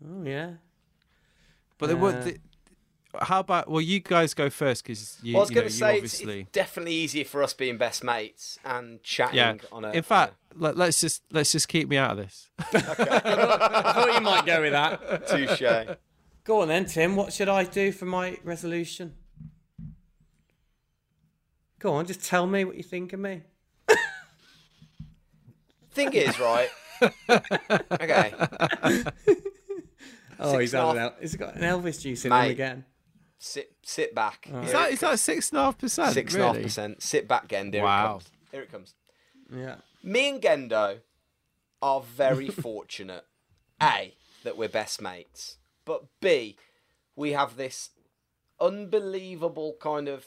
Oh 0.06 0.22
yeah. 0.22 0.50
But 1.78 1.86
then 1.88 2.00
what? 2.00 2.14
Uh, 2.14 2.24
The, 2.24 2.38
how 3.22 3.40
about? 3.40 3.68
Well, 3.70 3.80
you 3.80 4.00
guys 4.00 4.34
go 4.34 4.50
first 4.50 4.82
because 4.84 5.18
you, 5.22 5.34
Well, 5.34 5.40
I 5.40 5.44
was 5.44 5.50
you 5.50 5.54
know, 5.56 5.60
going 5.62 5.68
to 5.68 5.74
you 5.74 5.78
say 5.78 5.92
it's, 5.98 5.98
obviously. 6.14 6.40
it's 6.42 6.50
definitely 6.52 6.92
easier 6.94 7.24
for 7.24 7.42
us 7.42 7.52
being 7.54 7.76
best 7.78 8.02
mates 8.04 8.58
and 8.64 9.02
chatting 9.02 9.36
yeah. 9.36 9.54
on 9.72 9.84
a. 9.84 9.90
In 9.92 10.02
fact, 10.02 10.34
let, 10.56 10.76
let's 10.76 11.00
just 11.00 11.22
let's 11.30 11.52
just 11.52 11.68
keep 11.68 11.88
me 11.88 11.96
out 11.96 12.12
of 12.12 12.16
this. 12.18 12.48
I 12.58 12.72
thought 12.72 14.14
you 14.14 14.20
might 14.20 14.46
go 14.46 14.60
with 14.60 14.72
that. 14.72 15.26
touche. 15.28 15.96
Go 16.44 16.60
on 16.60 16.68
then, 16.68 16.84
Tim. 16.86 17.16
What 17.16 17.32
should 17.32 17.48
I 17.48 17.64
do 17.64 17.90
for 17.92 18.04
my 18.04 18.38
resolution? 18.44 19.14
Go 21.78 21.92
on, 21.94 22.06
just 22.06 22.24
tell 22.24 22.46
me 22.46 22.64
what 22.64 22.76
you 22.76 22.82
think 22.82 23.12
of 23.12 23.20
me. 23.20 23.42
Thing 25.90 26.12
is, 26.14 26.38
right? 26.40 26.68
okay, 28.00 28.34
Oh, 30.40 30.50
Six 30.52 30.60
he's 30.60 30.74
out. 30.74 30.84
a 30.84 30.88
had 30.88 30.96
an 30.96 31.02
half. 31.02 31.12
El- 31.12 31.20
he's 31.20 31.36
got 31.36 31.54
an 31.56 31.62
Elvis 31.62 32.00
juice 32.00 32.24
in 32.24 32.32
him 32.32 32.50
again. 32.50 32.84
Sit 33.44 33.72
sit 33.82 34.14
back. 34.14 34.48
Is 34.62 34.72
that 34.72 34.90
is 34.92 35.00
that 35.00 35.18
six 35.18 35.50
and 35.50 35.58
a 35.58 35.64
half 35.64 35.78
percent? 35.78 36.14
six 36.14 36.34
and 36.34 36.42
a 36.42 36.46
half 36.46 36.54
really? 36.54 36.64
percent? 36.64 37.02
Sit 37.02 37.28
back, 37.28 37.48
Gendo. 37.48 37.72
Here 37.74 37.82
Wow. 37.82 38.04
it 38.04 38.08
comes. 38.08 38.30
Here 38.52 38.62
it 38.62 38.72
comes. 38.72 38.94
Yeah. 39.54 39.76
Me 40.02 40.30
and 40.30 40.40
Gendo 40.42 40.98
are 41.82 42.00
very 42.00 42.48
fortunate. 42.66 43.24
A 43.82 44.14
that 44.44 44.56
we're 44.56 44.68
best 44.68 45.00
mates, 45.02 45.58
but 45.84 46.04
B 46.20 46.56
we 47.16 47.32
have 47.32 47.56
this 47.56 47.90
unbelievable 48.60 49.76
kind 49.80 50.08
of. 50.08 50.26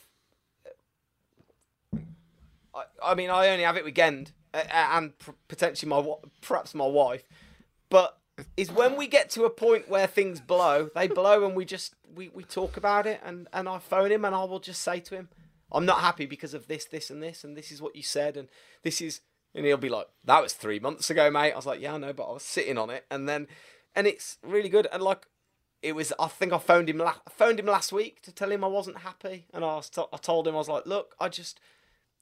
I, 2.75 2.83
I 3.03 3.15
mean, 3.15 3.29
I 3.29 3.49
only 3.49 3.63
have 3.63 3.77
it 3.77 3.83
with 3.83 3.95
Gend, 3.95 4.31
uh, 4.53 4.63
and 4.71 5.17
pr- 5.17 5.31
potentially 5.47 5.89
my 5.89 6.05
perhaps 6.41 6.75
my 6.75 6.85
wife, 6.85 7.27
but 7.89 8.16
is 8.55 8.71
when 8.71 8.95
we 8.95 9.07
get 9.07 9.29
to 9.31 9.45
a 9.45 9.49
point 9.49 9.89
where 9.89 10.07
things 10.07 10.39
blow, 10.39 10.89
they 10.93 11.07
blow, 11.07 11.45
and 11.45 11.55
we 11.55 11.65
just 11.65 11.95
we, 12.15 12.29
we 12.29 12.43
talk 12.43 12.77
about 12.77 13.05
it, 13.07 13.19
and 13.23 13.47
and 13.51 13.67
I 13.67 13.79
phone 13.79 14.11
him, 14.11 14.25
and 14.25 14.35
I 14.35 14.43
will 14.43 14.59
just 14.59 14.81
say 14.81 14.99
to 14.99 15.15
him, 15.15 15.29
I'm 15.71 15.85
not 15.85 15.99
happy 15.99 16.25
because 16.25 16.53
of 16.53 16.67
this, 16.67 16.85
this, 16.85 17.09
and 17.09 17.21
this, 17.21 17.43
and 17.43 17.57
this 17.57 17.71
is 17.71 17.81
what 17.81 17.95
you 17.95 18.03
said, 18.03 18.37
and 18.37 18.47
this 18.83 19.01
is, 19.01 19.21
and 19.53 19.65
he'll 19.65 19.77
be 19.77 19.89
like, 19.89 20.07
that 20.23 20.41
was 20.41 20.53
three 20.53 20.79
months 20.79 21.09
ago, 21.09 21.29
mate. 21.31 21.53
I 21.53 21.55
was 21.55 21.65
like, 21.65 21.81
yeah, 21.81 21.95
I 21.95 21.97
know, 21.97 22.13
but 22.13 22.29
I 22.29 22.33
was 22.33 22.43
sitting 22.43 22.77
on 22.77 22.89
it, 22.89 23.05
and 23.09 23.27
then, 23.27 23.47
and 23.95 24.07
it's 24.07 24.37
really 24.43 24.69
good, 24.69 24.87
and 24.91 25.01
like, 25.01 25.27
it 25.81 25.95
was. 25.95 26.13
I 26.19 26.27
think 26.27 26.53
I 26.53 26.57
phoned 26.57 26.89
him. 26.89 26.97
La- 26.97 27.21
I 27.25 27.29
phoned 27.29 27.59
him 27.59 27.67
last 27.67 27.91
week 27.91 28.21
to 28.23 28.31
tell 28.31 28.51
him 28.51 28.63
I 28.63 28.67
wasn't 28.67 28.99
happy, 28.99 29.45
and 29.53 29.63
I 29.63 29.75
was. 29.75 29.89
T- 29.89 30.03
I 30.11 30.17
told 30.17 30.47
him 30.47 30.55
I 30.55 30.59
was 30.59 30.69
like, 30.69 30.85
look, 30.85 31.15
I 31.19 31.29
just, 31.29 31.59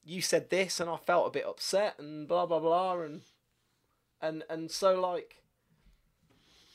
you 0.04 0.20
said 0.20 0.50
this, 0.50 0.78
and 0.80 0.90
I 0.90 0.96
felt 0.96 1.26
a 1.26 1.30
bit 1.30 1.46
upset, 1.46 1.98
and 1.98 2.28
blah 2.28 2.46
blah 2.46 2.60
blah, 2.60 3.00
and, 3.00 3.22
and 4.20 4.44
and 4.48 4.70
so 4.70 5.00
like. 5.00 5.42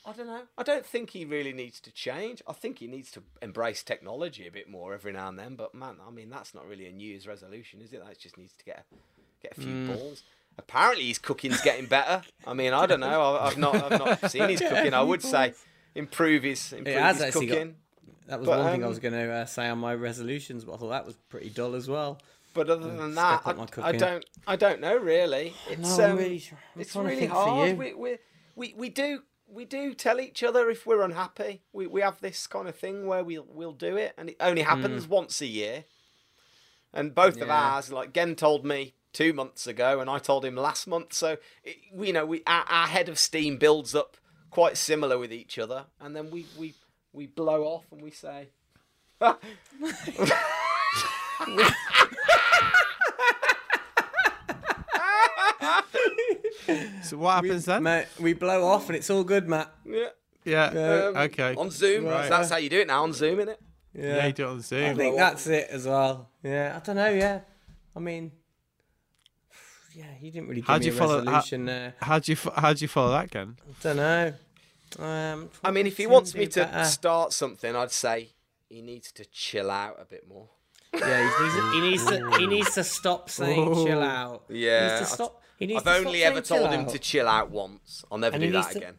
I 0.04 0.12
don't 0.12 0.26
know. 0.26 0.42
I 0.58 0.62
don't 0.64 0.84
think 0.84 1.10
he 1.10 1.24
really 1.24 1.52
needs 1.52 1.80
to 1.80 1.92
change. 1.92 2.42
I 2.48 2.52
think 2.52 2.78
he 2.80 2.86
needs 2.88 3.10
to 3.12 3.22
embrace 3.40 3.82
technology 3.82 4.46
a 4.48 4.50
bit 4.50 4.68
more 4.68 4.94
every 4.94 5.12
now 5.12 5.28
and 5.28 5.38
then. 5.38 5.54
But 5.54 5.74
man, 5.74 5.96
I 6.06 6.10
mean, 6.10 6.28
that's 6.28 6.54
not 6.54 6.66
really 6.66 6.86
a 6.86 6.92
New 6.92 7.06
Year's 7.08 7.26
resolution, 7.26 7.80
is 7.80 7.92
it? 7.92 8.04
That 8.04 8.18
just 8.18 8.36
needs 8.36 8.54
to 8.54 8.64
get 8.64 8.84
a, 8.90 8.94
get 9.42 9.56
a 9.56 9.60
few 9.60 9.86
balls. 9.86 10.22
Apparently, 10.58 11.06
his 11.06 11.18
cooking's 11.18 11.60
getting 11.62 11.86
better. 11.86 12.22
I 12.46 12.52
mean, 12.52 12.72
I 12.72 12.86
don't 12.86 13.00
know. 13.00 13.22
I- 13.36 13.46
I've 13.46 13.58
not, 13.58 13.74
I've 13.76 13.98
not 13.98 14.30
seen 14.30 14.48
his 14.48 14.60
cooking. 14.60 14.92
I 14.92 15.02
would 15.02 15.22
say 15.22 15.54
improve 15.94 16.42
his, 16.42 16.72
improve 16.72 16.96
his 16.96 17.22
actually 17.22 17.46
got- 17.46 17.54
cooking. 17.54 17.76
That 18.26 18.38
was 18.40 18.48
But, 18.48 18.58
one 18.60 18.72
thing 18.72 18.82
I 18.82 18.86
um, 18.86 18.90
was 18.90 18.98
going 18.98 19.14
to 19.14 19.30
uh, 19.30 19.44
say 19.46 19.68
on 19.68 19.78
my 19.78 19.94
resolutions, 19.94 20.64
but 20.64 20.74
I 20.74 20.76
thought 20.76 20.90
that 20.90 21.06
was 21.06 21.16
pretty 21.28 21.50
dull 21.50 21.74
as 21.74 21.88
well. 21.88 22.18
But 22.54 22.70
other 22.70 22.88
than 22.88 23.14
that, 23.14 23.42
step 23.42 23.58
up 23.58 23.76
my 23.76 23.82
I, 23.84 23.88
I 23.88 23.92
don't, 23.92 24.24
I 24.46 24.56
don't 24.56 24.80
know 24.80 24.96
really. 24.96 25.54
It's 25.70 25.98
No, 25.98 26.10
um, 26.10 26.16
really 26.18 26.42
it's 26.76 26.94
really 26.94 27.26
hard. 27.26 27.76
We, 27.78 27.94
we, 27.94 28.18
we, 28.54 28.74
we 28.76 28.88
do, 28.90 29.22
we 29.52 29.64
do 29.64 29.94
tell 29.94 30.20
each 30.20 30.42
other 30.42 30.70
if 30.70 30.86
we're 30.86 31.02
unhappy. 31.02 31.62
We, 31.72 31.86
we 31.86 32.00
have 32.00 32.20
this 32.20 32.46
kind 32.46 32.68
of 32.68 32.74
thing 32.74 33.06
where 33.06 33.22
we'll, 33.22 33.46
we'll 33.48 33.72
do 33.72 33.96
it, 33.96 34.14
and 34.16 34.30
it 34.30 34.36
only 34.40 34.62
happens 34.62 35.06
mm. 35.06 35.10
once 35.10 35.40
a 35.40 35.46
year. 35.46 35.84
And 36.92 37.14
both 37.14 37.40
of 37.40 37.48
Yeah. 37.48 37.74
ours, 37.74 37.92
like 37.92 38.12
Gen 38.12 38.34
told 38.34 38.64
me 38.64 38.94
two 39.12 39.32
months 39.32 39.66
ago, 39.66 40.00
and 40.00 40.08
I 40.08 40.18
told 40.18 40.44
him 40.44 40.56
last 40.56 40.86
month. 40.86 41.12
So, 41.12 41.36
it, 41.64 41.76
you 41.94 42.12
know, 42.12 42.26
we 42.26 42.42
our, 42.46 42.64
our 42.64 42.86
head 42.86 43.08
of 43.08 43.18
steam 43.18 43.58
builds 43.58 43.94
up 43.94 44.16
quite 44.50 44.76
similar 44.76 45.18
with 45.18 45.32
each 45.32 45.58
other, 45.58 45.86
and 46.00 46.16
then 46.16 46.30
we 46.30 46.46
we 46.58 46.74
we 47.12 47.26
blow 47.26 47.64
off 47.64 47.84
and 47.92 48.02
we 48.02 48.10
say. 48.10 48.48
So 57.02 57.16
what 57.18 57.34
happens 57.36 57.64
then? 57.64 57.82
Mate, 57.82 58.06
we 58.20 58.32
blow 58.34 58.64
off 58.66 58.88
and 58.88 58.96
it's 58.96 59.10
all 59.10 59.24
good, 59.24 59.48
Matt. 59.48 59.72
yeah. 59.84 60.08
Yeah. 60.44 60.64
Um, 60.66 61.16
okay. 61.16 61.54
On 61.56 61.70
Zoom. 61.70 62.04
Right. 62.06 62.28
That's 62.28 62.50
how 62.50 62.56
you 62.56 62.68
do 62.68 62.80
it 62.80 62.86
now 62.88 63.02
on 63.04 63.12
Zoom, 63.12 63.38
innit? 63.38 63.56
yeah, 63.94 64.26
you 64.26 64.32
do 64.32 64.44
it 64.44 64.48
on 64.48 64.60
Zoom. 64.60 64.84
I 64.90 64.94
think 64.94 65.16
that's 65.16 65.46
it 65.46 65.68
as 65.70 65.86
well. 65.86 66.30
Yeah, 66.42 66.74
I 66.80 66.84
don't 66.84 66.96
know. 66.96 67.10
Yeah, 67.10 67.40
I 67.94 68.00
mean, 68.00 68.32
yeah, 69.94 70.04
you 70.20 70.30
didn't 70.30 70.48
really 70.48 70.62
give 70.62 70.68
How'd 70.68 70.80
me 70.80 70.86
you 70.86 70.92
a 70.92 70.96
follow- 70.96 71.24
how- 71.24 71.42
there. 71.50 71.94
How'd 72.00 72.26
you 72.28 72.36
how'd 72.56 72.80
you 72.80 72.88
follow 72.88 73.12
that, 73.12 73.30
Ken? 73.30 73.56
I 73.68 73.72
don't 73.82 73.96
know. 73.96 74.32
Um, 74.98 75.50
I 75.62 75.70
mean, 75.70 75.86
if 75.86 75.96
he 75.96 76.06
wants 76.06 76.34
me 76.34 76.46
do 76.46 76.52
to 76.52 76.64
better? 76.66 76.84
start 76.84 77.32
something, 77.32 77.74
I'd 77.76 77.90
say 77.92 78.30
he 78.68 78.82
needs 78.82 79.12
to 79.12 79.24
chill 79.26 79.70
out 79.70 79.96
a 80.00 80.04
bit 80.04 80.26
more. 80.28 80.48
yeah, 80.94 81.30
he 81.38 81.42
needs, 81.44 81.54
to, 81.54 81.70
he 81.72 81.80
needs 81.80 82.04
to 82.32 82.38
he 82.38 82.46
needs 82.46 82.74
to 82.74 82.84
stop 82.84 83.30
saying 83.30 83.68
Ooh. 83.68 83.84
chill 83.86 84.02
out. 84.02 84.44
Yeah, 84.48 84.54
he 84.56 84.64
Yeah, 84.64 84.98
needs 84.98 85.08
to 85.10 85.14
stop. 85.14 85.41
I've 85.70 85.86
only 85.86 86.22
ever 86.24 86.40
told 86.40 86.70
him 86.70 86.86
to 86.86 86.98
chill 86.98 87.28
out 87.28 87.50
once. 87.50 88.04
I'll 88.10 88.18
never 88.18 88.34
And 88.36 88.42
do 88.44 88.52
that 88.52 88.72
to- 88.72 88.78
again. 88.78 88.94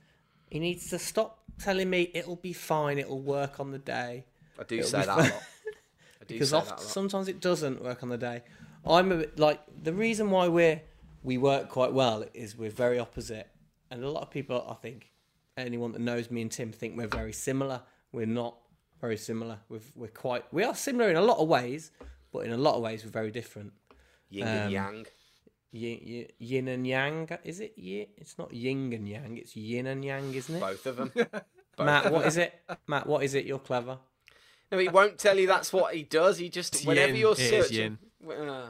He 0.49 0.59
needs 0.59 0.89
to 0.91 0.99
stop 0.99 1.39
telling 1.59 1.89
me 1.89 2.11
it'll 2.13 2.35
be 2.35 2.53
fine. 2.53 2.99
It'll 2.99 3.21
work 3.21 3.59
on 3.59 3.71
the 3.71 3.79
day. 3.79 4.25
I 4.59 4.63
do 4.63 4.77
it'll 4.77 4.89
say 4.89 4.99
that 5.05 5.07
a 5.09 5.21
lot. 5.21 5.25
I 6.21 6.25
do 6.27 6.35
because 6.35 6.49
say 6.51 6.57
often, 6.57 6.69
that 6.69 6.79
a 6.79 6.83
lot. 6.83 6.89
sometimes 6.91 7.27
it 7.27 7.39
doesn't 7.41 7.83
work 7.83 8.03
on 8.03 8.09
the 8.09 8.17
day. 8.17 8.43
I'm 8.85 9.11
a 9.11 9.15
bit 9.17 9.39
like 9.39 9.61
the 9.81 9.93
reason 9.93 10.29
why 10.29 10.47
we're 10.47 10.81
we 11.23 11.37
work 11.37 11.69
quite 11.69 11.93
well 11.93 12.23
is 12.33 12.55
we're 12.57 12.69
very 12.69 12.99
opposite, 12.99 13.47
and 13.89 14.03
a 14.03 14.09
lot 14.09 14.21
of 14.23 14.29
people 14.29 14.65
I 14.69 14.75
think 14.75 15.09
anyone 15.57 15.91
that 15.93 16.01
knows 16.01 16.29
me 16.29 16.41
and 16.41 16.51
Tim 16.51 16.71
think 16.71 16.97
we're 16.97 17.07
very 17.07 17.33
similar. 17.33 17.81
We're 18.11 18.25
not 18.27 18.55
very 19.01 19.17
similar. 19.17 19.57
We've, 19.69 19.89
we're 19.95 20.07
quite 20.09 20.43
we 20.53 20.63
are 20.63 20.75
similar 20.75 21.09
in 21.09 21.15
a 21.15 21.21
lot 21.21 21.37
of 21.39 21.47
ways, 21.47 21.91
but 22.31 22.39
in 22.45 22.51
a 22.51 22.57
lot 22.57 22.75
of 22.75 22.81
ways 22.83 23.03
we're 23.03 23.11
very 23.11 23.31
different. 23.31 23.73
Yin 24.29 24.47
and 24.47 24.65
um, 24.67 24.71
yang. 24.71 25.05
Yin, 25.75 25.99
yin, 26.03 26.27
yin 26.37 26.67
and 26.67 26.85
yang, 26.85 27.29
is 27.43 27.59
it? 27.59 27.73
Yin? 27.75 28.05
It's 28.17 28.37
not 28.37 28.53
yin 28.53 28.93
and 28.93 29.09
yang. 29.09 29.37
It's 29.37 29.55
yin 29.55 29.87
and 29.87 30.05
yang, 30.05 30.31
isn't 30.31 30.55
it? 30.55 30.59
Both 30.59 30.85
of 30.85 30.97
them. 30.97 31.11
Matt, 31.79 32.11
what 32.11 32.27
is 32.27 32.37
it? 32.37 32.53
Matt, 32.87 33.07
what 33.07 33.23
is 33.23 33.33
it? 33.33 33.45
You're 33.45 33.57
clever. 33.57 33.97
no, 34.71 34.77
he 34.77 34.87
won't 34.87 35.17
tell 35.17 35.35
you 35.37 35.47
that's 35.47 35.73
what 35.73 35.95
he 35.95 36.03
does. 36.03 36.37
He 36.37 36.49
just 36.49 36.85
whenever 36.85 37.13
yin. 37.13 37.15
you're 37.21 37.31
It 37.33 37.39
is 37.39 37.49
searching. 37.67 37.97
yin. 38.23 38.29
Uh, 38.49 38.67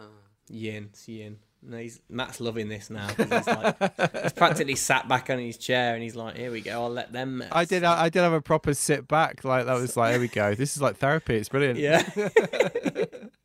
Yin, 0.50 0.90
it's 0.94 1.06
yin. 1.10 1.40
No, 1.62 1.78
he's, 1.78 2.00
Matt's 2.10 2.40
loving 2.42 2.68
this 2.70 2.90
now. 2.90 3.08
He's, 3.08 3.30
like, 3.48 3.78
he's 4.24 4.34
practically 4.34 4.76
sat 4.76 5.08
back 5.08 5.30
on 5.30 5.40
his 5.40 5.58
chair 5.58 5.94
and 5.94 6.04
he's 6.04 6.16
like, 6.16 6.36
"Here 6.36 6.52
we 6.52 6.60
go. 6.60 6.84
I'll 6.84 6.90
let 6.90 7.14
them." 7.14 7.38
Mess. 7.38 7.50
I 7.54 7.64
did. 7.64 7.84
I 7.86 8.10
did 8.10 8.20
have 8.22 8.34
a 8.34 8.42
proper 8.42 8.74
sit 8.74 9.08
back. 9.08 9.44
Like 9.46 9.66
that 9.66 9.74
was 9.76 9.96
like, 9.96 10.12
here 10.12 10.20
we 10.20 10.28
go. 10.28 10.56
This 10.56 10.76
is 10.76 10.82
like 10.82 10.98
therapy. 10.98 11.36
It's 11.36 11.48
brilliant. 11.50 11.80
Yeah. 11.80 12.04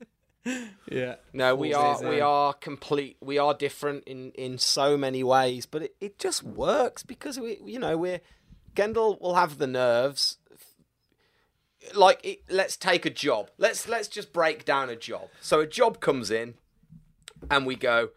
yeah. 0.90 1.16
No, 1.32 1.54
we 1.54 1.74
are 1.74 2.02
we 2.02 2.20
are 2.20 2.52
complete. 2.52 3.16
We 3.20 3.38
are 3.38 3.54
different 3.54 4.04
in 4.04 4.32
in 4.32 4.58
so 4.58 4.96
many 4.96 5.22
ways, 5.22 5.66
but 5.66 5.82
it, 5.82 5.96
it 6.00 6.18
just 6.18 6.42
works 6.42 7.02
because 7.02 7.38
we 7.38 7.58
you 7.64 7.78
know 7.78 7.96
we're 7.96 8.20
Gendel 8.74 9.20
will 9.20 9.34
have 9.34 9.58
the 9.58 9.66
nerves. 9.66 10.38
Like 11.94 12.20
it, 12.24 12.42
let's 12.48 12.76
take 12.76 13.06
a 13.06 13.10
job. 13.10 13.50
Let's 13.58 13.88
let's 13.88 14.08
just 14.08 14.32
break 14.32 14.64
down 14.64 14.88
a 14.90 14.96
job. 14.96 15.28
So 15.40 15.60
a 15.60 15.66
job 15.66 16.00
comes 16.00 16.30
in, 16.30 16.54
and 17.50 17.66
we 17.66 17.76
go. 17.76 18.10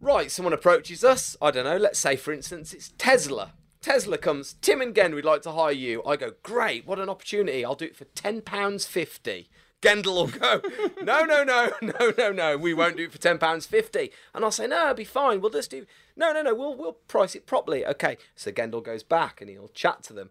Right, 0.00 0.30
someone 0.30 0.52
approaches 0.52 1.02
us. 1.02 1.34
I 1.40 1.50
don't 1.50 1.64
know. 1.64 1.78
Let's 1.78 1.98
say, 1.98 2.16
for 2.16 2.30
instance, 2.30 2.74
it's 2.74 2.92
Tesla. 2.98 3.54
Tesla 3.80 4.18
comes. 4.18 4.54
Tim 4.60 4.82
and 4.82 4.94
Gen, 4.94 5.14
we'd 5.14 5.24
like 5.24 5.40
to 5.42 5.52
hire 5.52 5.72
you. 5.72 6.02
I 6.04 6.16
go, 6.16 6.32
great. 6.42 6.86
What 6.86 6.98
an 6.98 7.08
opportunity. 7.08 7.64
I'll 7.64 7.74
do 7.74 7.86
it 7.86 7.96
for 7.96 8.04
ten 8.04 8.42
pounds 8.42 8.86
fifty. 8.86 9.48
Gendel 9.84 10.14
will 10.14 10.26
go, 10.26 10.60
no, 11.02 11.24
no, 11.24 11.44
no, 11.44 11.70
no, 11.82 12.12
no, 12.16 12.32
no. 12.32 12.56
We 12.56 12.74
won't 12.74 12.96
do 12.96 13.04
it 13.04 13.12
for 13.12 13.18
ten 13.18 13.38
pounds 13.38 13.66
fifty. 13.66 14.10
And 14.34 14.44
I'll 14.44 14.50
say, 14.50 14.66
no, 14.66 14.82
it'll 14.82 14.94
be 14.94 15.04
fine. 15.04 15.40
We'll 15.40 15.50
just 15.50 15.70
do. 15.70 15.86
No, 16.16 16.32
no, 16.32 16.42
no. 16.42 16.54
We'll 16.54 16.74
we'll 16.74 16.92
price 16.92 17.34
it 17.34 17.46
properly. 17.46 17.84
Okay. 17.86 18.16
So 18.34 18.50
Gendel 18.50 18.82
goes 18.82 19.02
back 19.02 19.40
and 19.40 19.50
he'll 19.50 19.68
chat 19.68 20.02
to 20.04 20.12
them. 20.12 20.30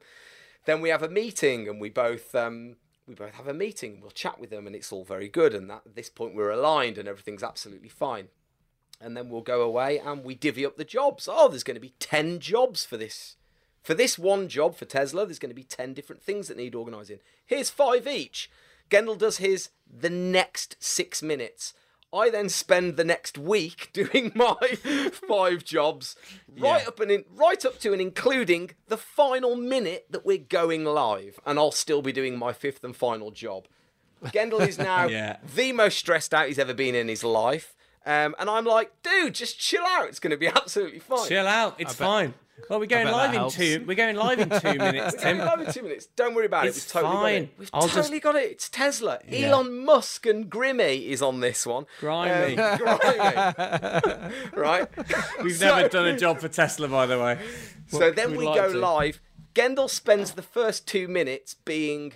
Then 0.65 0.81
we 0.81 0.89
have 0.89 1.03
a 1.03 1.09
meeting 1.09 1.67
and 1.67 1.79
we 1.79 1.89
both 1.89 2.33
um, 2.33 2.77
we 3.07 3.13
both 3.13 3.35
have 3.35 3.47
a 3.47 3.53
meeting. 3.53 3.99
We'll 4.01 4.11
chat 4.11 4.39
with 4.39 4.49
them 4.49 4.67
and 4.67 4.75
it's 4.75 4.91
all 4.91 5.03
very 5.03 5.29
good. 5.29 5.53
And 5.53 5.69
that, 5.69 5.83
at 5.85 5.95
this 5.95 6.09
point 6.09 6.35
we're 6.35 6.51
aligned 6.51 6.97
and 6.97 7.07
everything's 7.07 7.43
absolutely 7.43 7.89
fine 7.89 8.29
and 9.03 9.17
then 9.17 9.29
we'll 9.29 9.41
go 9.41 9.61
away 9.61 9.99
and 9.99 10.23
we 10.23 10.33
divvy 10.33 10.65
up 10.65 10.77
the 10.77 10.85
jobs. 10.85 11.27
Oh, 11.29 11.49
there's 11.49 11.63
going 11.63 11.75
to 11.75 11.81
be 11.81 11.93
10 11.99 12.39
jobs 12.39 12.85
for 12.85 12.95
this. 12.95 13.35
For 13.83 13.93
this 13.93 14.17
one 14.17 14.47
job 14.47 14.77
for 14.77 14.85
Tesla, 14.85 15.25
there's 15.25 15.39
going 15.39 15.49
to 15.49 15.55
be 15.55 15.63
10 15.63 15.93
different 15.93 16.23
things 16.23 16.47
that 16.47 16.55
need 16.55 16.73
organising. 16.73 17.19
Here's 17.45 17.69
five 17.69 18.07
each. 18.07 18.49
Gendel 18.89 19.17
does 19.17 19.37
his 19.37 19.69
the 19.87 20.09
next 20.09 20.75
six 20.79 21.21
minutes. 21.21 21.73
I 22.11 22.29
then 22.29 22.47
spend 22.49 22.95
the 22.95 23.03
next 23.03 23.37
week 23.39 23.89
doing 23.93 24.31
my 24.35 24.55
five 25.27 25.63
jobs, 25.63 26.15
right 26.59 26.87
up 26.87 26.99
and 26.99 27.09
in, 27.11 27.25
right 27.33 27.63
up 27.65 27.79
to 27.79 27.91
and 27.91 28.01
including 28.01 28.71
the 28.87 28.97
final 28.97 29.55
minute 29.55 30.05
that 30.11 30.25
we're 30.25 30.37
going 30.37 30.85
live, 30.85 31.39
and 31.45 31.57
I'll 31.57 31.71
still 31.71 32.03
be 32.03 32.11
doing 32.11 32.37
my 32.37 32.53
fifth 32.53 32.83
and 32.83 32.95
final 32.95 33.31
job. 33.31 33.67
Gendel 34.25 34.67
is 34.67 34.77
now 34.77 35.07
Yeah. 35.07 35.37
the 35.55 35.71
most 35.71 35.97
stressed 35.97 36.33
out 36.35 36.47
he's 36.47 36.59
ever 36.59 36.73
been 36.75 36.93
in 36.95 37.07
his 37.07 37.23
life. 37.23 37.75
Um, 38.05 38.35
and 38.39 38.49
I'm 38.49 38.65
like, 38.65 38.91
dude, 39.01 39.33
just 39.35 39.59
chill 39.59 39.83
out. 39.87 40.07
It's 40.09 40.19
going 40.19 40.31
to 40.31 40.37
be 40.37 40.47
absolutely 40.55 40.99
fine. 40.99 41.27
Chill 41.27 41.47
out. 41.47 41.75
It's 41.79 41.93
bet- 41.95 42.07
fine. 42.07 42.33
Well, 42.69 42.79
we're 42.79 42.85
going 42.85 43.07
live 43.07 43.33
in 43.33 43.49
two. 43.49 43.83
We're 43.85 43.95
going 43.95 44.15
live 44.15 44.39
in 44.39 44.49
two 44.49 44.73
minutes, 44.77 45.15
Ten, 45.21 45.37
Tim. 45.37 45.71
two 45.73 45.81
minutes. 45.83 46.05
Don't 46.15 46.33
worry 46.33 46.45
about 46.45 46.65
It's 46.67 46.77
it. 46.77 46.81
We've 46.95 47.03
totally 47.03 47.13
got 47.13 47.21
fine. 47.23 47.43
it. 47.43 47.49
We've 47.57 47.69
I'll 47.73 47.81
just- 47.81 47.95
totally 47.95 48.19
got 48.21 48.35
it. 48.35 48.51
It's 48.51 48.69
Tesla. 48.69 49.19
Yeah. 49.27 49.47
Elon 49.49 49.83
Musk 49.83 50.25
and 50.25 50.49
Grimmy 50.49 51.07
is 51.07 51.21
on 51.21 51.39
this 51.41 51.65
one. 51.65 51.85
Grimy. 51.99 52.57
Um, 52.57 52.77
grimy. 52.77 54.33
right? 54.53 54.87
We've 55.43 55.55
So- 55.57 55.75
never 55.75 55.89
done 55.89 56.07
a 56.07 56.17
job 56.17 56.39
for 56.39 56.47
Tesla, 56.47 56.87
by 56.87 57.05
the 57.05 57.19
way. 57.19 57.39
So 57.87 58.11
then 58.11 58.31
we'd 58.31 58.37
we 58.39 58.45
like 58.45 58.55
go 58.55 58.71
to. 58.71 58.77
live. 58.79 59.19
Gendel 59.55 59.89
spends 59.89 60.31
the 60.31 60.41
first 60.41 60.87
two 60.87 61.07
minutes 61.07 61.53
being 61.53 62.13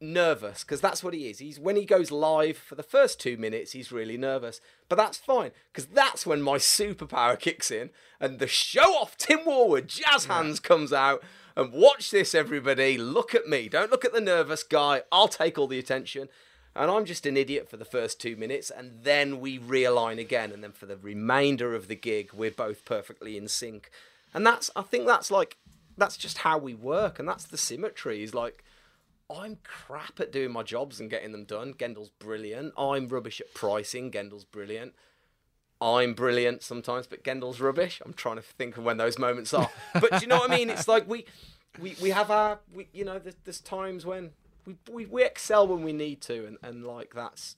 nervous 0.00 0.62
because 0.62 0.80
that's 0.80 1.02
what 1.02 1.14
he 1.14 1.28
is. 1.28 1.38
He's 1.38 1.58
when 1.58 1.76
he 1.76 1.84
goes 1.84 2.10
live 2.10 2.56
for 2.56 2.74
the 2.74 2.82
first 2.82 3.20
two 3.20 3.36
minutes, 3.36 3.72
he's 3.72 3.92
really 3.92 4.16
nervous. 4.16 4.60
But 4.88 4.96
that's 4.96 5.18
fine 5.18 5.52
because 5.72 5.86
that's 5.86 6.26
when 6.26 6.42
my 6.42 6.58
superpower 6.58 7.38
kicks 7.40 7.70
in 7.70 7.90
and 8.20 8.38
the 8.38 8.46
show 8.46 8.94
off 8.94 9.16
Tim 9.16 9.40
Warwood 9.40 9.86
jazz 9.86 10.26
hands 10.26 10.60
comes 10.60 10.92
out. 10.92 11.22
And 11.56 11.72
watch 11.72 12.10
this, 12.10 12.34
everybody. 12.34 12.98
Look 12.98 13.34
at 13.34 13.48
me. 13.48 13.70
Don't 13.70 13.90
look 13.90 14.04
at 14.04 14.12
the 14.12 14.20
nervous 14.20 14.62
guy. 14.62 15.02
I'll 15.10 15.26
take 15.28 15.58
all 15.58 15.66
the 15.66 15.78
attention. 15.78 16.28
and 16.74 16.90
I'm 16.90 17.06
just 17.06 17.24
an 17.24 17.38
idiot 17.38 17.70
for 17.70 17.78
the 17.78 17.86
first 17.86 18.20
two 18.20 18.36
minutes, 18.36 18.68
and 18.68 19.02
then 19.02 19.40
we 19.40 19.58
realign 19.58 20.20
again, 20.20 20.52
and 20.52 20.62
then 20.62 20.72
for 20.72 20.84
the 20.84 20.98
remainder 20.98 21.74
of 21.74 21.88
the 21.88 21.96
gig, 21.96 22.32
we're 22.34 22.50
both 22.50 22.84
perfectly 22.84 23.38
in 23.38 23.48
sync, 23.48 23.90
and 24.34 24.46
that's 24.46 24.70
I 24.76 24.82
think 24.82 25.06
that's 25.06 25.30
like 25.30 25.56
that's 25.96 26.18
just 26.18 26.38
how 26.38 26.58
we 26.58 26.74
work, 26.74 27.18
and 27.18 27.26
that's 27.26 27.46
the 27.46 27.56
symmetry. 27.56 28.22
Is 28.22 28.34
like 28.34 28.62
I'm 29.28 29.58
crap 29.64 30.20
at 30.20 30.32
doing 30.32 30.52
my 30.52 30.62
jobs 30.62 31.00
and 31.00 31.10
getting 31.10 31.32
them 31.32 31.44
done. 31.44 31.74
Gendel's 31.78 32.10
brilliant. 32.10 32.72
I'm 32.78 33.08
rubbish 33.08 33.40
at 33.40 33.54
pricing. 33.54 34.10
Gendel's 34.10 34.44
brilliant. 34.44 34.94
I'm 35.80 36.14
brilliant 36.14 36.62
sometimes, 36.62 37.06
but 37.06 37.24
Gendel's 37.24 37.60
rubbish. 37.60 38.00
I'm 38.04 38.14
trying 38.14 38.36
to 38.36 38.42
think 38.42 38.78
of 38.78 38.84
when 38.84 38.96
those 38.96 39.18
moments 39.18 39.52
are. 39.52 39.68
But 39.94 40.10
do 40.12 40.18
you 40.20 40.26
know 40.26 40.38
what 40.38 40.50
I 40.50 40.56
mean? 40.56 40.70
It's 40.70 40.88
like 40.88 41.08
we, 41.08 41.26
we, 41.80 41.96
we 42.00 42.10
have 42.10 42.30
our, 42.30 42.60
we, 42.74 42.88
you 42.92 43.04
know, 43.04 43.18
there's, 43.18 43.36
there's 43.44 43.60
times 43.60 44.06
when 44.06 44.30
we, 44.64 44.76
we, 44.90 45.06
we 45.06 45.24
excel 45.24 45.66
when 45.66 45.82
we 45.82 45.92
need 45.92 46.22
to, 46.22 46.46
and, 46.46 46.56
and 46.62 46.84
like 46.84 47.12
that's, 47.14 47.56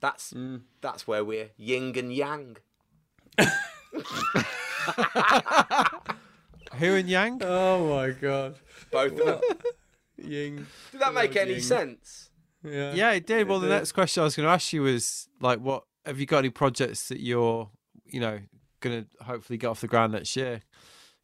that's, 0.00 0.32
mm. 0.32 0.62
that's 0.80 1.06
where 1.06 1.24
we're 1.24 1.50
yin 1.56 1.96
and 1.96 2.12
yang. 2.12 2.56
Who 6.74 6.94
and 6.94 7.08
Yang? 7.08 7.42
Oh 7.44 7.88
my 7.88 8.10
god. 8.10 8.56
Both 8.90 9.20
of 9.20 9.26
them. 9.26 9.40
Ying. 10.30 10.66
Did 10.92 11.00
that 11.00 11.14
make 11.14 11.36
any 11.36 11.52
Yang. 11.52 11.62
sense? 11.62 12.30
Yeah. 12.62 12.94
Yeah, 12.94 13.12
it 13.12 13.26
did. 13.26 13.48
Well, 13.48 13.60
the 13.60 13.68
did. 13.68 13.74
next 13.74 13.92
question 13.92 14.20
I 14.20 14.24
was 14.24 14.36
going 14.36 14.46
to 14.46 14.52
ask 14.52 14.72
you 14.72 14.82
was 14.82 15.28
like, 15.40 15.60
what 15.60 15.84
have 16.04 16.18
you 16.20 16.26
got 16.26 16.38
any 16.38 16.50
projects 16.50 17.08
that 17.08 17.20
you're, 17.20 17.68
you 18.06 18.20
know, 18.20 18.38
going 18.80 19.04
to 19.04 19.24
hopefully 19.24 19.56
get 19.56 19.68
off 19.68 19.80
the 19.80 19.88
ground 19.88 20.12
next 20.12 20.36
year? 20.36 20.62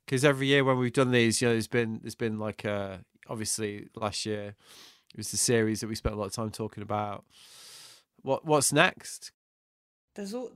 Because 0.05 0.25
every 0.25 0.47
year 0.47 0.65
when 0.65 0.79
we've 0.79 0.93
done 0.93 1.11
these, 1.11 1.41
you 1.41 1.49
know, 1.49 1.55
there's 1.55 1.67
been 1.67 2.01
there's 2.03 2.15
been 2.15 2.39
like 2.39 2.65
uh 2.65 2.99
obviously 3.29 3.89
last 3.97 4.25
year 4.25 4.55
it 5.13 5.17
was 5.17 5.31
the 5.31 5.37
series 5.37 5.81
that 5.81 5.89
we 5.89 5.95
spent 5.95 6.15
a 6.15 6.19
lot 6.19 6.27
of 6.27 6.33
time 6.33 6.51
talking 6.51 6.83
about. 6.83 7.25
What 8.23 8.45
what's 8.45 8.73
next? 8.73 9.33
There's 10.15 10.35
all. 10.35 10.51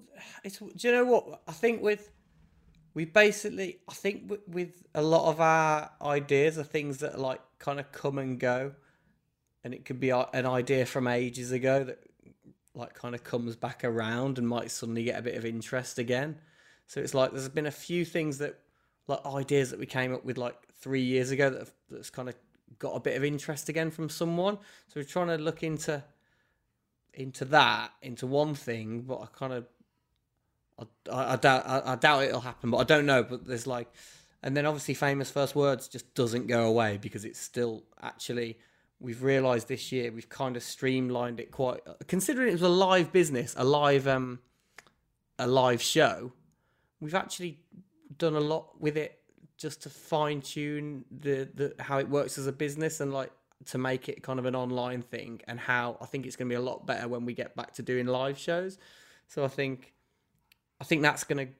It's. 0.45 0.59
Do 0.59 0.71
you 0.77 0.93
know 0.93 1.05
what? 1.05 1.43
I 1.49 1.53
think 1.53 1.83
with. 1.83 2.11
We 2.95 3.05
basically, 3.05 3.79
I 3.89 3.95
think 3.95 4.33
with, 4.49 4.83
a 4.95 5.03
lot 5.03 5.31
of 5.31 5.41
our 5.41 5.91
ideas 6.03 6.59
are 6.59 6.65
things 6.65 6.99
that 6.99 7.19
like 7.19 7.41
kind 7.59 7.79
of 7.79 7.93
come 7.93 8.19
and 8.19 8.39
go, 8.39 8.73
and 9.63 9.73
it 9.75 9.85
could 9.85 10.01
be 10.01 10.11
uh, 10.11 10.27
an 10.33 10.47
idea 10.47 10.87
from 10.87 11.07
ages 11.07 11.53
ago 11.53 11.85
that 11.85 11.99
like 12.75 12.95
kind 12.95 13.15
of 13.15 13.23
comes 13.23 13.57
back 13.57 13.85
around 13.85 14.39
and 14.39 14.49
might 14.49 14.71
suddenly 14.71 15.05
get 15.05 15.19
a 15.19 15.23
bit 15.23 15.37
of 15.37 15.45
interest 15.45 15.99
again. 15.99 16.37
So 16.87 17.01
it's 17.01 17.15
like 17.15 17.31
there's 17.33 17.49
been 17.49 17.67
a 17.67 17.71
few 17.71 18.05
things 18.05 18.39
that 18.39 18.59
like 19.07 19.25
ideas 19.27 19.71
that 19.71 19.79
we 19.79 19.87
came 19.87 20.15
up 20.15 20.25
with 20.25 20.39
like 20.39 20.57
three 20.81 21.03
years 21.03 21.31
ago 21.31 21.51
that 21.51 21.59
have, 21.59 21.73
that's 21.91 22.11
kind 22.11 22.29
of 22.29 22.35
got 22.79 22.93
a 22.93 23.01
bit 23.01 23.17
of 23.17 23.25
interest 23.25 23.69
again 23.69 23.91
from 23.91 24.09
someone. 24.09 24.57
So 24.89 24.95
we're 24.97 25.05
trying 25.05 25.29
to 25.29 25.39
look 25.39 25.63
into 25.63 26.03
into 27.15 27.45
that 27.47 27.93
into 28.03 28.27
one 28.27 28.55
thing, 28.55 29.03
but 29.03 29.21
I 29.21 29.27
kind 29.27 29.53
of 29.53 29.67
I, 30.81 31.11
I, 31.11 31.33
I 31.33 31.37
doubt 31.37 31.67
I, 31.67 31.93
I 31.93 31.97
doubt 31.97 32.23
it'll 32.25 32.41
happen, 32.41 32.71
but 32.71 32.79
I 32.79 32.85
don't 32.85 33.07
know. 33.07 33.23
But 33.23 33.47
there's 33.47 33.67
like, 33.67 33.89
and 34.43 34.57
then 34.57 34.67
obviously 34.67 34.95
famous 34.95 35.31
first 35.31 35.55
words 35.55 35.89
just 35.89 36.15
doesn't 36.15 36.47
go 36.47 36.67
away 36.67 36.99
because 37.01 37.25
it's 37.25 37.39
still 37.39 37.85
actually 38.01 38.59
we've 38.99 39.23
realised 39.23 39.69
this 39.69 39.91
year 39.91 40.13
we've 40.13 40.29
kind 40.29 40.57
of 40.57 40.63
streamlined 40.63 41.41
it 41.41 41.51
quite 41.51 41.81
considering 42.07 42.49
it 42.49 42.53
was 42.53 42.63
a 42.63 42.69
live 42.69 43.13
business, 43.13 43.55
a 43.57 43.65
live 43.65 44.07
um 44.07 44.41
a 45.39 45.47
live 45.47 45.83
show. 45.83 46.33
We've 47.01 47.15
actually 47.15 47.59
done 48.19 48.37
a 48.37 48.41
lot 48.41 48.81
with 48.81 48.97
it 48.97 49.21
just 49.57 49.83
to 49.83 49.91
fine 49.91 50.41
tune 50.41 51.05
the, 51.11 51.49
the 51.55 51.75
how 51.83 51.99
it 51.99 52.09
works 52.09 52.39
as 52.39 52.47
a 52.47 52.53
business 52.53 53.01
and 53.01 53.13
like 53.13 53.31
to 53.67 53.79
make 53.79 54.09
it 54.09 54.23
kind 54.23 54.39
of 54.39 54.47
an 54.47 54.57
online 54.57 55.03
thing 55.03 55.41
and 55.47 55.61
how 55.61 55.99
I 56.01 56.07
think 56.07 56.27
it's 56.27 56.37
going 56.37 56.49
to 56.49 56.53
be 56.53 56.57
a 56.57 56.63
lot 56.63 56.87
better 56.87 57.09
when 57.09 57.25
we 57.27 57.35
get 57.35 57.55
back 57.55 57.75
to 57.75 57.83
doing 57.83 58.07
live 58.07 58.39
shows. 58.39 58.79
So 59.29 59.45
I 59.45 59.49
think 59.49 59.93
I 60.81 60.85
think 60.85 61.03
that's 61.03 61.25
going 61.25 61.47
to 61.47 61.53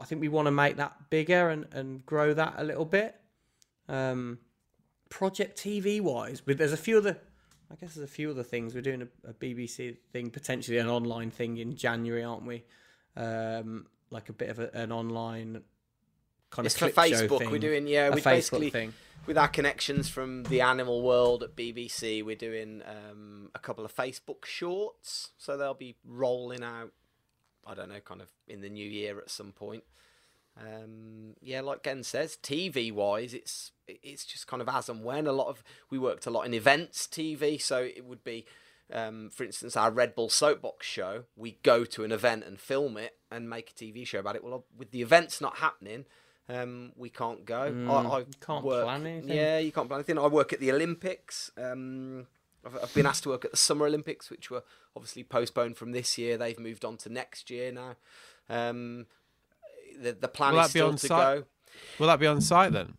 I 0.00 0.04
think 0.04 0.20
we 0.20 0.28
want 0.28 0.46
to 0.46 0.52
make 0.52 0.76
that 0.76 1.10
bigger 1.10 1.50
and 1.50 1.66
and 1.72 2.04
grow 2.06 2.34
that 2.34 2.54
a 2.56 2.64
little 2.64 2.84
bit. 2.84 3.16
Um 3.88 4.38
project 5.08 5.58
TV 5.58 6.00
wise, 6.00 6.40
but 6.40 6.56
there's 6.56 6.72
a 6.72 6.76
few 6.76 6.98
other 6.98 7.18
I 7.70 7.74
guess 7.76 7.94
there's 7.94 8.08
a 8.08 8.12
few 8.12 8.30
other 8.30 8.42
things. 8.42 8.74
We're 8.74 8.82
doing 8.82 9.02
a, 9.02 9.30
a 9.30 9.32
BBC 9.32 9.96
thing, 10.12 10.30
potentially 10.30 10.76
an 10.76 10.88
online 10.88 11.30
thing 11.30 11.56
in 11.56 11.74
January, 11.74 12.22
aren't 12.22 12.44
we? 12.44 12.64
Um, 13.16 13.86
like 14.10 14.28
a 14.28 14.34
bit 14.34 14.50
of 14.50 14.58
a, 14.58 14.70
an 14.74 14.92
online 14.92 15.62
kind 16.50 16.66
It's 16.66 16.80
of 16.80 16.92
for 16.92 17.00
Facebook. 17.00 17.50
We're 17.50 17.58
doing 17.58 17.86
yeah. 17.86 18.10
We 18.10 18.20
basically 18.20 18.70
thing. 18.70 18.92
with 19.26 19.38
our 19.38 19.48
connections 19.48 20.08
from 20.08 20.44
the 20.44 20.60
animal 20.60 21.02
world 21.02 21.42
at 21.42 21.56
BBC, 21.56 22.22
we're 22.22 22.36
doing 22.36 22.82
um, 22.86 23.50
a 23.54 23.58
couple 23.58 23.84
of 23.84 23.94
Facebook 23.94 24.44
shorts. 24.44 25.30
So 25.38 25.56
they'll 25.56 25.74
be 25.74 25.96
rolling 26.04 26.62
out. 26.62 26.92
I 27.66 27.74
don't 27.74 27.88
know, 27.88 28.00
kind 28.00 28.20
of 28.20 28.30
in 28.48 28.60
the 28.60 28.68
new 28.68 28.88
year 28.88 29.18
at 29.18 29.30
some 29.30 29.52
point. 29.52 29.84
Um, 30.60 31.34
yeah, 31.40 31.60
like 31.60 31.82
Gen 31.82 32.02
says, 32.02 32.36
TV 32.42 32.92
wise, 32.92 33.32
it's 33.32 33.72
it's 33.86 34.24
just 34.24 34.46
kind 34.46 34.60
of 34.60 34.68
as 34.68 34.88
and 34.88 35.02
when. 35.02 35.26
A 35.26 35.32
lot 35.32 35.48
of 35.48 35.64
we 35.90 35.98
worked 35.98 36.26
a 36.26 36.30
lot 36.30 36.46
in 36.46 36.54
events 36.54 37.06
TV, 37.06 37.60
so 37.60 37.82
it 37.82 38.04
would 38.04 38.22
be, 38.22 38.44
um, 38.92 39.30
for 39.30 39.44
instance, 39.44 39.76
our 39.76 39.90
Red 39.90 40.14
Bull 40.14 40.28
Soapbox 40.28 40.86
show. 40.86 41.24
We 41.36 41.58
go 41.62 41.84
to 41.84 42.04
an 42.04 42.12
event 42.12 42.44
and 42.44 42.60
film 42.60 42.96
it 42.96 43.16
and 43.30 43.48
make 43.48 43.70
a 43.70 43.74
TV 43.74 44.06
show 44.06 44.18
about 44.18 44.36
it. 44.36 44.44
Well, 44.44 44.66
with 44.76 44.90
the 44.90 45.00
events 45.00 45.40
not 45.40 45.56
happening, 45.56 46.04
um, 46.48 46.92
we 46.96 47.08
can't 47.08 47.46
go. 47.46 47.86
I, 47.88 48.18
I 48.18 48.24
can't 48.44 48.64
work, 48.64 48.84
plan 48.84 49.06
anything. 49.06 49.34
Yeah, 49.36 49.58
you 49.58 49.72
can't 49.72 49.88
plan 49.88 50.00
anything. 50.00 50.18
I 50.18 50.26
work 50.26 50.52
at 50.52 50.60
the 50.60 50.70
Olympics. 50.72 51.50
Um, 51.56 52.26
I've, 52.64 52.76
I've 52.82 52.94
been 52.94 53.06
asked 53.06 53.24
to 53.24 53.30
work 53.30 53.44
at 53.44 53.50
the 53.50 53.56
Summer 53.56 53.86
Olympics, 53.86 54.30
which 54.30 54.50
were 54.50 54.62
obviously 54.96 55.24
postponed 55.24 55.76
from 55.76 55.92
this 55.92 56.16
year. 56.18 56.36
They've 56.36 56.58
moved 56.58 56.84
on 56.84 56.96
to 56.98 57.08
next 57.08 57.50
year 57.50 57.72
now. 57.72 57.96
Um, 58.48 59.06
the 60.00 60.12
the 60.12 60.28
plan 60.28 60.54
Will 60.54 60.60
is 60.60 60.70
still 60.70 60.88
on 60.88 60.96
to 60.96 61.06
site? 61.06 61.38
go. 61.38 61.44
Will 61.98 62.06
that 62.06 62.20
be 62.20 62.26
on 62.26 62.40
site 62.40 62.72
then? 62.72 62.94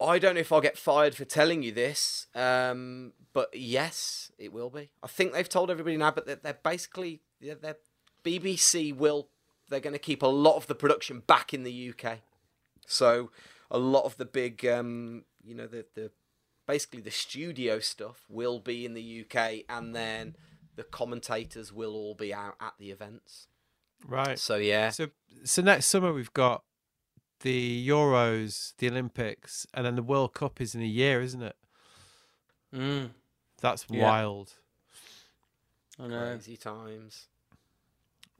I 0.00 0.18
don't 0.18 0.34
know 0.34 0.40
if 0.40 0.52
I'll 0.52 0.60
get 0.60 0.78
fired 0.78 1.16
for 1.16 1.24
telling 1.24 1.62
you 1.62 1.72
this, 1.72 2.26
um, 2.34 3.12
but 3.32 3.48
yes, 3.52 4.30
it 4.38 4.52
will 4.52 4.70
be. 4.70 4.90
I 5.02 5.08
think 5.08 5.32
they've 5.32 5.48
told 5.48 5.70
everybody 5.70 5.96
now, 5.96 6.12
but 6.12 6.24
they're, 6.24 6.36
they're 6.36 6.58
basically 6.62 7.20
they're, 7.40 7.56
they're, 7.56 7.76
BBC 8.24 8.94
will 8.94 9.28
they're 9.68 9.80
going 9.80 9.94
to 9.94 9.98
keep 9.98 10.22
a 10.22 10.26
lot 10.26 10.56
of 10.56 10.66
the 10.66 10.74
production 10.74 11.22
back 11.26 11.52
in 11.52 11.62
the 11.62 11.92
UK. 11.92 12.18
So 12.86 13.30
a 13.70 13.78
lot 13.78 14.04
of 14.04 14.16
the 14.16 14.24
big, 14.24 14.64
um, 14.66 15.24
you 15.44 15.54
know, 15.54 15.66
the 15.66 15.84
the 15.94 16.10
basically 16.68 17.00
the 17.00 17.10
studio 17.10 17.80
stuff 17.80 18.24
will 18.28 18.60
be 18.60 18.84
in 18.86 18.94
the 18.94 19.24
UK, 19.24 19.64
and 19.68 19.96
then 19.96 20.36
the 20.76 20.84
commentators 20.84 21.72
will 21.72 21.94
all 21.94 22.14
be 22.14 22.32
out 22.32 22.54
at 22.60 22.74
the 22.78 22.92
events. 22.92 23.48
Right. 24.06 24.38
So 24.38 24.54
yeah, 24.56 24.90
So 24.90 25.08
so 25.42 25.62
next 25.62 25.86
summer 25.86 26.12
we've 26.12 26.32
got 26.32 26.62
the 27.40 27.88
Euros, 27.88 28.74
the 28.78 28.88
Olympics, 28.88 29.66
and 29.74 29.84
then 29.86 29.96
the 29.96 30.02
World 30.02 30.34
Cup 30.34 30.60
is 30.60 30.74
in 30.76 30.82
a 30.82 30.86
year, 30.86 31.20
isn't 31.22 31.42
it? 31.42 31.56
Mm, 32.72 33.10
That's 33.60 33.86
Yeah. 33.90 34.02
wild. 34.04 34.52
I 35.98 36.06
know. 36.06 36.20
crazy 36.36 36.56
times. 36.56 37.26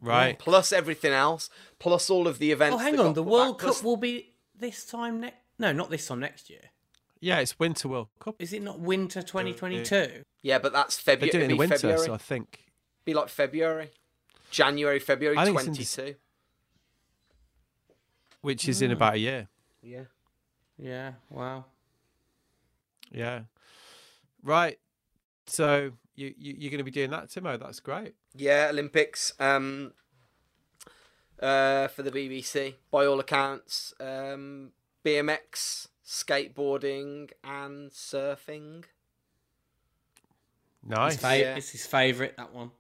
Right. 0.01 0.39
Plus 0.39 0.73
everything 0.73 1.13
else, 1.13 1.51
plus 1.81 2.09
all 2.09 2.29
of 2.29 2.39
the 2.39 2.53
events. 2.53 2.75
Oh, 2.77 2.79
hang 2.79 3.01
on. 3.01 3.15
The 3.15 3.23
World 3.23 3.59
back, 3.59 3.65
plus- 3.65 3.77
Cup 3.79 3.85
will 3.85 3.97
be 3.97 4.35
this 4.55 4.85
time 4.87 5.19
next. 5.21 5.39
No, 5.59 5.73
not 5.73 5.91
this 5.91 6.07
time 6.07 6.21
next 6.21 6.51
year. 6.51 6.71
Yeah, 7.21 7.39
it's 7.41 7.59
Winter 7.59 7.89
World 7.89 8.09
Cup. 8.21 8.37
Is 8.39 8.53
it 8.53 8.63
not 8.63 8.79
winter 8.81 9.23
2022? 9.23 10.23
Yeah, 10.43 10.59
but 10.59 10.73
that's 10.73 10.97
They 11.03 11.13
February. 11.13 11.31
do 11.33 11.39
it 11.39 11.43
in 11.43 11.49
the 11.49 11.55
It'd 11.55 11.59
winter, 11.59 11.77
February. 11.79 12.07
so 12.07 12.15
I 12.15 12.19
think. 12.19 12.65
Be 13.05 13.15
like 13.15 13.29
February, 13.29 13.91
January, 14.51 14.99
February 14.99 15.37
I 15.37 15.45
think 15.45 15.57
it's 15.57 15.67
in 15.67 15.75
twenty 15.75 15.85
Dec- 15.85 16.17
Which 18.41 18.69
is 18.69 18.83
in 18.83 18.91
about 18.93 19.15
a 19.15 19.19
year. 19.19 19.49
Yeah. 19.83 20.05
Yeah. 20.79 21.13
Wow. 21.31 21.65
Yeah. 23.11 23.41
Right. 24.43 24.79
So 25.47 25.93
you, 26.15 26.35
you 26.39 26.55
you're 26.59 26.71
going 26.71 26.79
to 26.79 26.85
be 26.85 26.91
doing 26.91 27.11
that, 27.11 27.29
Timo. 27.29 27.59
That's 27.59 27.81
great. 27.81 28.15
Yeah, 28.35 28.69
Olympics. 28.71 29.33
Um, 29.41 29.93
uh, 31.41 31.89
for 31.89 32.03
the 32.03 32.11
BBC, 32.11 32.75
by 32.91 33.07
all 33.07 33.19
accounts, 33.21 33.95
um, 34.01 34.73
BMX, 35.05 35.89
skateboarding, 36.09 37.31
and 37.45 37.91
surfing. 37.91 38.85
Nice. 40.87 41.13
His 41.15 41.21
fa- 41.21 41.39
Yeah. 41.39 41.57
It's 41.57 41.71
his 41.71 41.87
favourite. 41.87 42.37
That 42.37 42.53
one. 42.55 42.71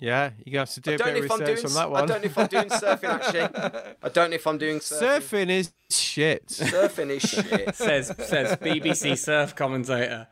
Yeah, 0.00 0.30
you're 0.44 0.52
gonna 0.54 0.60
have 0.62 0.70
to 0.70 0.80
do 0.80 0.90
I 0.90 0.94
a 0.94 0.98
don't 0.98 1.06
bit 1.14 1.16
of 1.16 1.22
research 1.38 1.62
doing. 1.62 1.66
on 1.66 1.72
that 1.74 1.90
one. 1.90 2.02
I 2.02 2.06
don't 2.06 2.20
know 2.22 2.26
if 2.26 2.36
I'm 2.38 2.46
doing 2.48 2.64
surfing 2.68 3.04
actually. 3.04 3.94
I 4.02 4.08
don't 4.08 4.30
know 4.30 4.34
if 4.34 4.46
I'm 4.46 4.58
doing 4.58 4.80
surfing. 4.80 5.20
Surfing 5.20 5.50
is 5.50 5.72
shit. 5.88 6.46
Surfing 6.48 7.10
is 7.10 7.22
shit. 7.22 7.74
Says 7.76 8.12
says 8.18 8.56
BBC 8.58 9.16
surf 9.16 9.54
commentator. 9.54 10.26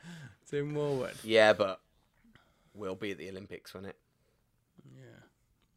Tim 0.50 0.74
Warwood. 0.74 1.14
Yeah, 1.22 1.52
but 1.52 1.80
we'll 2.74 2.96
be 2.96 3.12
at 3.12 3.18
the 3.18 3.28
Olympics, 3.30 3.72
won't 3.72 3.86
it? 3.86 3.96
Yeah. 4.96 5.02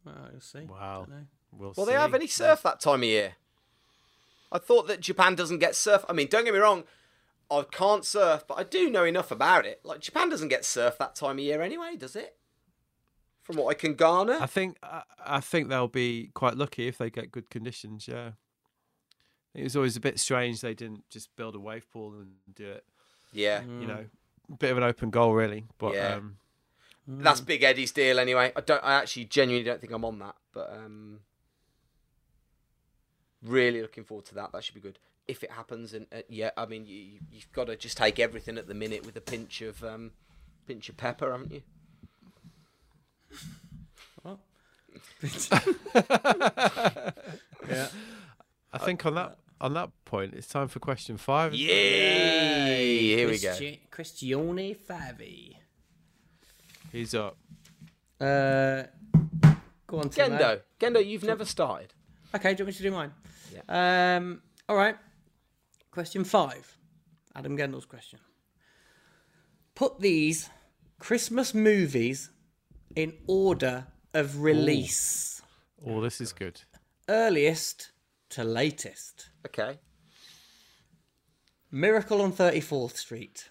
Well, 0.04 0.28
you'll 0.32 0.40
see. 0.40 0.60
Wow. 0.64 1.06
Dunno. 1.08 1.26
We'll 1.52 1.72
Will 1.76 1.86
they 1.86 1.92
have 1.94 2.12
any 2.12 2.26
surf 2.26 2.62
that 2.64 2.80
time 2.80 3.00
of 3.00 3.04
year? 3.04 3.34
I 4.52 4.58
thought 4.58 4.86
that 4.88 5.00
Japan 5.00 5.34
doesn't 5.34 5.58
get 5.58 5.74
surf. 5.74 6.04
I 6.08 6.12
mean, 6.12 6.28
don't 6.28 6.44
get 6.44 6.54
me 6.54 6.60
wrong. 6.60 6.84
I 7.50 7.64
can't 7.70 8.04
surf, 8.04 8.44
but 8.48 8.58
I 8.58 8.64
do 8.64 8.90
know 8.90 9.04
enough 9.04 9.30
about 9.30 9.66
it. 9.66 9.80
Like 9.84 10.00
Japan 10.00 10.28
doesn't 10.28 10.48
get 10.48 10.64
surf 10.64 10.98
that 10.98 11.14
time 11.14 11.38
of 11.38 11.44
year 11.44 11.62
anyway, 11.62 11.96
does 11.96 12.16
it? 12.16 12.36
From 13.42 13.56
what 13.56 13.68
I 13.70 13.74
can 13.74 13.94
garner. 13.94 14.38
I 14.40 14.46
think 14.46 14.76
I, 14.82 15.02
I 15.24 15.40
think 15.40 15.68
they'll 15.68 15.86
be 15.86 16.30
quite 16.34 16.56
lucky 16.56 16.88
if 16.88 16.98
they 16.98 17.10
get 17.10 17.30
good 17.30 17.48
conditions. 17.48 18.08
Yeah, 18.08 18.30
it 19.54 19.62
was 19.62 19.76
always 19.76 19.96
a 19.96 20.00
bit 20.00 20.18
strange 20.18 20.60
they 20.60 20.74
didn't 20.74 21.04
just 21.10 21.34
build 21.36 21.54
a 21.54 21.60
wave 21.60 21.88
pool 21.90 22.14
and 22.14 22.32
do 22.54 22.66
it. 22.68 22.84
yeah. 23.32 23.62
You 23.62 23.86
know, 23.86 24.04
bit 24.58 24.72
of 24.72 24.78
an 24.78 24.82
open 24.82 25.10
goal 25.10 25.32
really. 25.32 25.66
But 25.78 25.94
Yeah. 25.94 26.14
um, 26.16 26.38
That's 27.06 27.40
Big 27.40 27.62
Eddie's 27.62 27.92
deal 27.92 28.18
anyway. 28.18 28.52
I 28.56 28.60
don't. 28.60 28.82
I 28.82 28.94
actually 28.94 29.26
genuinely 29.26 29.64
don't 29.64 29.80
think 29.80 29.92
I'm 29.92 30.04
on 30.04 30.18
that, 30.18 30.34
but 30.52 30.68
um, 30.72 31.20
really 33.42 33.82
looking 33.82 34.04
forward 34.04 34.26
to 34.26 34.34
that. 34.36 34.52
That 34.52 34.64
should 34.64 34.74
be 34.74 34.80
good 34.80 34.98
if 35.28 35.42
it 35.42 35.50
happens. 35.50 35.92
And 35.94 36.06
uh, 36.12 36.18
yeah, 36.28 36.50
I 36.56 36.66
mean, 36.66 36.86
you, 36.86 37.18
you've 37.30 37.50
got 37.52 37.66
to 37.68 37.76
just 37.76 37.96
take 37.96 38.18
everything 38.18 38.58
at 38.58 38.66
the 38.68 38.74
minute 38.74 39.04
with 39.06 39.16
a 39.16 39.20
pinch 39.20 39.62
of 39.62 39.82
um, 39.84 40.12
pinch 40.66 40.88
of 40.88 40.96
pepper, 40.96 41.30
haven't 41.32 41.52
you? 41.52 41.62
Yeah. 47.68 47.88
I 48.72 48.78
think 48.78 49.04
on 49.06 49.14
that 49.14 49.38
on 49.60 49.74
that 49.74 49.90
point, 50.04 50.34
it's 50.34 50.46
time 50.46 50.68
for 50.68 50.78
question 50.78 51.16
five. 51.16 51.54
isn't? 51.54 51.66
Yay! 51.66 52.98
Here 53.16 53.28
we 53.28 53.38
go. 53.38 53.48
Christi- 53.48 53.80
Christione 53.90 54.76
Favi. 54.76 55.56
He's 56.92 57.14
up. 57.14 57.36
Uh, 58.20 58.84
go 59.86 59.98
on, 59.98 60.10
Tim. 60.10 60.32
Gendo, 60.32 60.60
Gendo, 60.78 61.04
you've 61.04 61.24
never 61.24 61.44
started. 61.44 61.94
Okay, 62.36 62.54
do 62.54 62.62
you 62.62 62.66
want 62.66 62.74
me 62.74 62.76
to 62.78 62.82
do 62.82 62.90
mine? 62.90 63.12
Yeah. 63.54 64.16
Um, 64.16 64.42
all 64.68 64.76
right. 64.76 64.96
Question 65.90 66.24
five. 66.24 66.76
Adam 67.34 67.56
Gendel's 67.56 67.84
question. 67.86 68.18
Put 69.74 70.00
these 70.00 70.48
Christmas 70.98 71.52
movies 71.54 72.30
in 72.94 73.12
order 73.26 73.86
of 74.14 74.40
release. 74.40 75.42
Oh, 75.86 76.00
this 76.00 76.20
is 76.20 76.32
good. 76.32 76.62
Earliest 77.08 77.92
to 78.30 78.44
latest. 78.44 79.28
Okay. 79.46 79.78
Miracle 81.70 82.22
on 82.22 82.32
34th 82.32 82.96
Street. 82.96 83.50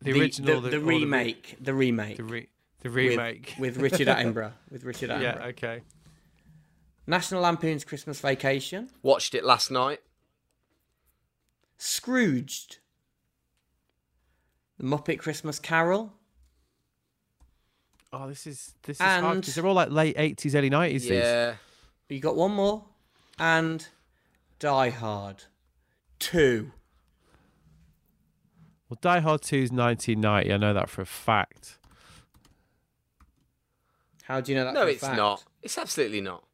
The, 0.00 0.12
The, 0.12 0.20
original, 0.20 0.60
the, 0.60 0.70
the, 0.70 0.78
the 0.78 0.84
remake. 0.84 1.56
The 1.60 1.74
remake. 1.74 2.16
the, 2.16 2.24
re, 2.24 2.48
the 2.80 2.88
with- 2.88 2.96
remake. 2.96 3.54
With, 3.58 3.76
Richard 3.78 4.06
Attenborough. 4.08 4.52
With 4.70 4.84
Richard 4.84 5.10
Attenborough. 5.10 5.22
yeah. 5.22 5.46
Okay. 5.46 5.82
National 7.06 7.42
Lampoon's 7.42 7.84
Christmas 7.84 8.20
Vacation. 8.20 8.90
Watched 9.02 9.34
it 9.34 9.44
last 9.44 9.70
night. 9.70 10.00
Scrooged. 11.78 12.78
The 14.78 14.84
Muppet 14.84 15.18
Christmas 15.18 15.58
Carol. 15.58 16.12
Oh, 18.12 18.28
this 18.28 18.46
is 18.46 18.74
this 18.82 18.96
is 18.98 19.02
hard 19.02 19.24
And- 19.24 19.40
because 19.42 19.54
they're 19.54 19.66
all 19.66 19.74
like 19.74 19.90
late 19.90 20.14
eighties, 20.18 20.54
early 20.54 20.70
nineties. 20.70 21.02
These. 21.02 21.12
Yeah. 21.12 21.56
You 22.08 22.20
got 22.20 22.36
one 22.36 22.52
more. 22.52 22.84
And 23.38 23.86
Die 24.58 24.90
Hard. 24.90 25.44
Two. 26.18 26.72
Well, 28.88 28.98
Die 29.00 29.18
Hard 29.20 29.42
2 29.42 29.56
is 29.56 29.72
1990. 29.72 30.52
I 30.52 30.56
know 30.56 30.72
that 30.72 30.88
for 30.88 31.02
a 31.02 31.06
fact. 31.06 31.78
How 34.22 34.40
do 34.40 34.52
you 34.52 34.56
know 34.58 34.64
that 34.64 34.74
No, 34.74 34.82
for 34.84 34.88
it's 34.88 35.00
fact? 35.00 35.16
not. 35.16 35.44
It's 35.60 35.76
absolutely 35.76 36.20
not. 36.20 36.44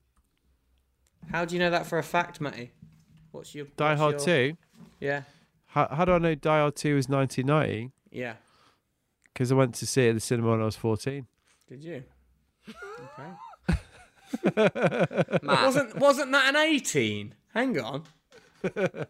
How 1.30 1.44
do 1.44 1.54
you 1.54 1.58
know 1.60 1.70
that 1.70 1.86
for 1.86 1.98
a 1.98 2.02
fact, 2.02 2.40
Matty? 2.40 2.72
What's 3.30 3.54
your 3.54 3.66
Die 3.76 3.88
what's 3.90 4.00
Hard 4.00 4.12
your- 4.14 4.52
2. 4.52 4.56
Yeah. 5.00 5.22
How, 5.66 5.88
how 5.90 6.04
do 6.04 6.12
I 6.12 6.18
know 6.18 6.34
Die 6.34 6.58
Hard 6.58 6.76
2 6.76 6.96
is 6.98 7.08
1990? 7.08 7.90
Yeah. 8.10 8.34
Because 9.32 9.50
I 9.50 9.54
went 9.54 9.74
to 9.76 9.86
see 9.86 10.06
it 10.06 10.10
at 10.10 10.14
the 10.16 10.20
cinema 10.20 10.50
when 10.50 10.60
I 10.60 10.64
was 10.66 10.76
14. 10.76 11.26
Did 11.68 11.82
you? 11.82 12.02
Okay. 13.18 13.78
Matt, 15.42 15.62
wasn't 15.64 15.96
wasn't 15.98 16.32
that 16.32 16.48
an 16.48 16.56
eighteen? 16.56 17.34
Hang 17.52 17.78
on. 17.78 18.04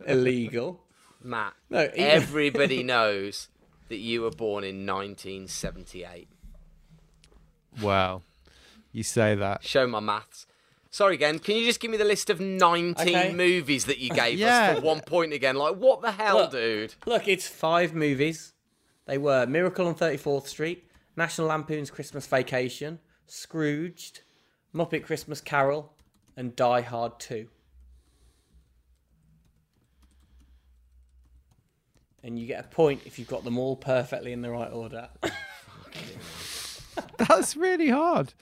Illegal. 0.06 0.80
Matt, 1.22 1.52
No, 1.70 1.82
even- 1.84 1.94
everybody 1.98 2.82
knows 2.92 3.48
that 3.88 3.98
you 3.98 4.22
were 4.22 4.30
born 4.30 4.64
in 4.64 4.84
1978. 4.86 6.28
Wow. 7.80 8.22
You 8.90 9.02
say 9.02 9.34
that. 9.36 9.62
Show 9.64 9.86
my 9.86 10.00
maths. 10.00 10.46
Sorry 10.92 11.14
again, 11.14 11.38
can 11.38 11.56
you 11.56 11.64
just 11.64 11.80
give 11.80 11.90
me 11.90 11.96
the 11.96 12.04
list 12.04 12.28
of 12.28 12.38
19 12.38 12.94
Okay. 13.00 13.32
movies 13.32 13.86
that 13.86 13.96
you 13.96 14.10
uh, 14.12 14.14
gave 14.14 14.38
Yeah. 14.38 14.72
us 14.72 14.76
for 14.76 14.84
one 14.84 15.00
point 15.00 15.32
again? 15.32 15.56
Like, 15.56 15.76
what 15.76 16.02
the 16.02 16.12
hell, 16.12 16.36
Look. 16.36 16.50
dude? 16.50 16.94
Look, 17.06 17.26
it's 17.26 17.48
five 17.48 17.94
movies. 17.94 18.52
They 19.06 19.16
were 19.16 19.46
Miracle 19.46 19.86
on 19.86 19.94
34th 19.94 20.46
Street, 20.46 20.84
National 21.16 21.46
Lampoon's 21.48 21.90
Christmas 21.90 22.26
Vacation, 22.26 22.98
Scrooged, 23.26 24.20
Muppet 24.74 25.02
Christmas 25.02 25.40
Carol, 25.40 25.94
and 26.36 26.54
Die 26.54 26.82
Hard 26.82 27.18
2. 27.18 27.48
And 32.22 32.38
you 32.38 32.46
get 32.46 32.66
a 32.66 32.68
point 32.68 33.00
if 33.06 33.18
you've 33.18 33.28
got 33.28 33.44
them 33.44 33.56
all 33.58 33.76
perfectly 33.76 34.32
in 34.32 34.42
the 34.42 34.50
right 34.50 34.70
order. 34.70 35.08
That's 37.16 37.56
really 37.56 37.88
hard. 37.88 38.34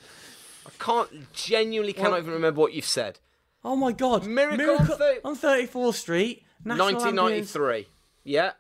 I 0.81 0.85
can't, 0.85 1.33
genuinely 1.33 1.93
cannot 1.93 2.13
Well- 2.13 2.21
even 2.21 2.33
remember 2.33 2.61
what 2.61 2.73
you've 2.73 2.85
said. 2.87 3.19
Oh 3.65 3.77
my 3.77 3.93
god. 3.93 4.27
Miracle 4.27 4.71
on 4.79 4.87
thir- 4.87 5.21
on 5.25 5.37
34th 5.37 5.95
Street, 5.95 6.45
National 6.65 6.87
Lampoon's... 6.87 7.05
1993. 7.55 7.89
Yeah. 8.25 8.53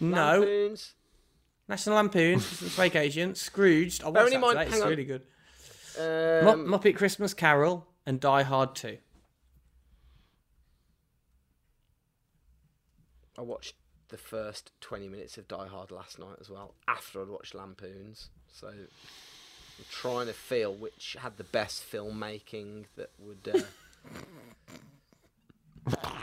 No. 0.00 0.40
Lampoons. 0.40 0.94
National 1.68 1.96
Lampoon's 1.96 2.44
Fake 2.46 2.94
Agent, 2.94 3.38
Scrooged. 3.38 4.04
I 4.04 4.08
watched 4.08 4.32
that 4.32 4.40
mind- 4.40 4.58
today, 4.58 4.70
It's 4.70 4.80
on. 4.82 4.88
really 4.88 5.04
good. 5.04 5.22
Um, 5.98 6.68
Mu- 6.70 6.76
Muppet 6.78 6.94
Christmas 6.96 7.32
Carol 7.32 7.86
and 8.04 8.20
Die 8.20 8.42
Hard 8.42 8.74
2. 8.74 8.98
I 13.38 13.42
watched 13.42 13.74
the 14.08 14.18
first 14.18 14.72
20 14.80 15.08
minutes 15.08 15.36
of 15.38 15.48
Die 15.48 15.66
Hard 15.66 15.90
last 15.90 16.18
night 16.18 16.36
as 16.40 16.48
well, 16.50 16.74
after 16.88 17.22
I'd 17.22 17.28
watched 17.28 17.54
Lampoons. 17.54 18.28
So 18.52 18.70
I'm 19.78 19.84
trying 19.90 20.26
to 20.26 20.32
feel 20.32 20.72
which 20.74 21.16
had 21.20 21.36
the 21.36 21.44
best 21.44 21.84
filmmaking 21.90 22.84
that 22.96 23.10
would. 23.18 23.48
Uh... 23.54 23.60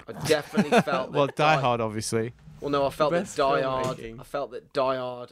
I 0.08 0.14
definitely 0.28 0.72
felt 0.82 1.12
that 1.12 1.12
Well, 1.12 1.28
Die 1.36 1.56
Hard, 1.62 1.82
obviously. 1.82 2.34
Well, 2.60 2.70
no, 2.72 2.86
I 2.86 2.90
felt 2.90 3.12
that 3.12 3.34
Die 3.36 3.62
Hard. 3.62 3.98
filmmaking. 3.98 4.20
I 4.20 4.24
felt 4.24 4.52
that 4.52 4.74
Die 4.74 4.96
Hard 4.98 5.32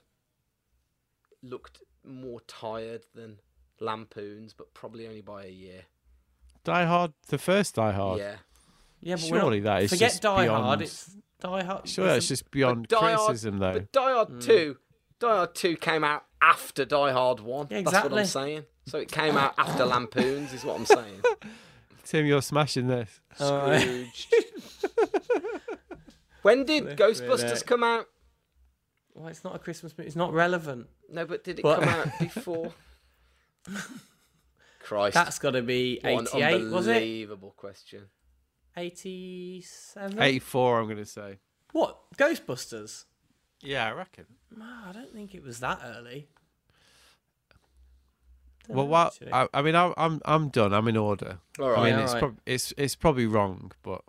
looked 1.43 1.81
more 2.05 2.41
tired 2.47 3.03
than 3.15 3.37
Lampoons, 3.79 4.53
but 4.53 4.73
probably 4.73 5.07
only 5.07 5.21
by 5.21 5.45
a 5.45 5.49
year. 5.49 5.83
Die 6.63 6.85
Hard, 6.85 7.13
the 7.27 7.37
first 7.37 7.75
Die 7.75 7.91
Hard. 7.91 8.19
Yeah. 8.19 8.35
Yeah, 9.03 9.15
but 9.15 9.23
we're 9.31 9.39
Surely 9.39 9.59
not, 9.61 9.77
that 9.77 9.83
is 9.83 9.89
forget 9.89 10.11
just 10.11 10.21
Die 10.21 10.43
beyond- 10.45 10.63
Hard. 10.63 10.81
It's 10.83 11.15
Die 11.39 11.63
Hard. 11.63 11.87
Sure, 11.89 12.07
it's 12.09 12.25
a- 12.25 12.29
just 12.29 12.51
beyond 12.51 12.87
Die 12.87 13.13
Hard- 13.13 13.37
though. 13.37 13.73
But 13.73 13.91
Die 13.91 14.11
Hard 14.13 14.41
2, 14.41 14.77
Die 15.21 15.27
Hard 15.27 15.55
2 15.55 15.77
came 15.77 16.03
out 16.03 16.25
after 16.41 16.83
Die 16.83 17.11
Hard 17.11 17.39
1. 17.39 17.67
Yeah, 17.69 17.81
That's 17.83 17.93
what 17.93 18.11
I'm 18.11 18.17
exactly. 18.19 18.25
saying. 18.25 18.65
So 18.87 18.97
it 18.97 19.11
came 19.11 19.37
out 19.37 19.53
after 19.57 19.85
Lampoons, 19.85 20.51
is 20.53 20.65
what 20.65 20.75
I'm 20.77 20.85
saying. 20.85 21.21
Tim, 22.03 22.25
you're 22.25 22.41
smashing 22.41 22.87
this. 22.87 23.21
Alright. 23.39 23.81
Scrooged. 23.81 24.35
when 26.41 26.65
did 26.65 26.83
Flipping 26.83 26.97
Ghostbusters 26.97 27.65
come 27.65 27.83
out? 27.83 28.07
Well, 29.13 29.27
it's 29.27 29.43
not 29.43 29.55
a 29.55 29.59
Christmas 29.59 29.95
movie. 29.97 30.07
It's 30.07 30.15
not 30.15 30.33
relevant. 30.33 30.87
No, 31.09 31.25
but 31.25 31.43
did 31.43 31.59
it 31.59 31.63
What? 31.65 31.81
come 31.81 31.89
out 31.89 32.07
before? 32.19 32.73
Christ. 34.81 35.13
That's 35.13 35.37
got 35.37 35.51
to 35.51 35.61
be 35.61 35.99
88, 36.03 36.71
was 36.71 36.87
it? 36.87 36.95
unbelievable 36.95 37.53
question. 37.55 38.05
87? 38.75 40.19
84, 40.19 40.79
I'm 40.79 40.85
going 40.85 40.97
to 40.97 41.05
say. 41.05 41.37
What? 41.73 41.97
Ghostbusters? 42.17 43.05
Yeah, 43.63 43.87
I 43.87 43.91
reckon. 43.91 44.25
No, 44.55 44.65
I 44.87 44.91
don't 44.91 45.13
think 45.13 45.35
it 45.35 45.43
was 45.43 45.59
that 45.59 45.79
early. 45.83 46.27
Don't 48.67 48.75
Well, 48.77 48.85
know, 48.85 48.91
what? 48.91 49.07
actually. 49.13 49.33
I, 49.33 49.47
I 49.53 49.61
mean, 49.61 49.75
I, 49.75 49.93
I'm 49.97 50.21
I'm 50.25 50.49
done. 50.49 50.73
I'm 50.73 50.87
in 50.87 50.97
order. 50.97 51.39
All 51.59 51.75
I 51.75 51.83
mean, 51.85 51.93
Yeah, 51.93 52.01
it's, 52.03 52.09
alright. 52.13 52.19
prob- 52.21 52.39
it's 52.45 52.73
it's 52.77 52.95
probably 52.95 53.25
wrong, 53.27 53.71
but 53.83 54.01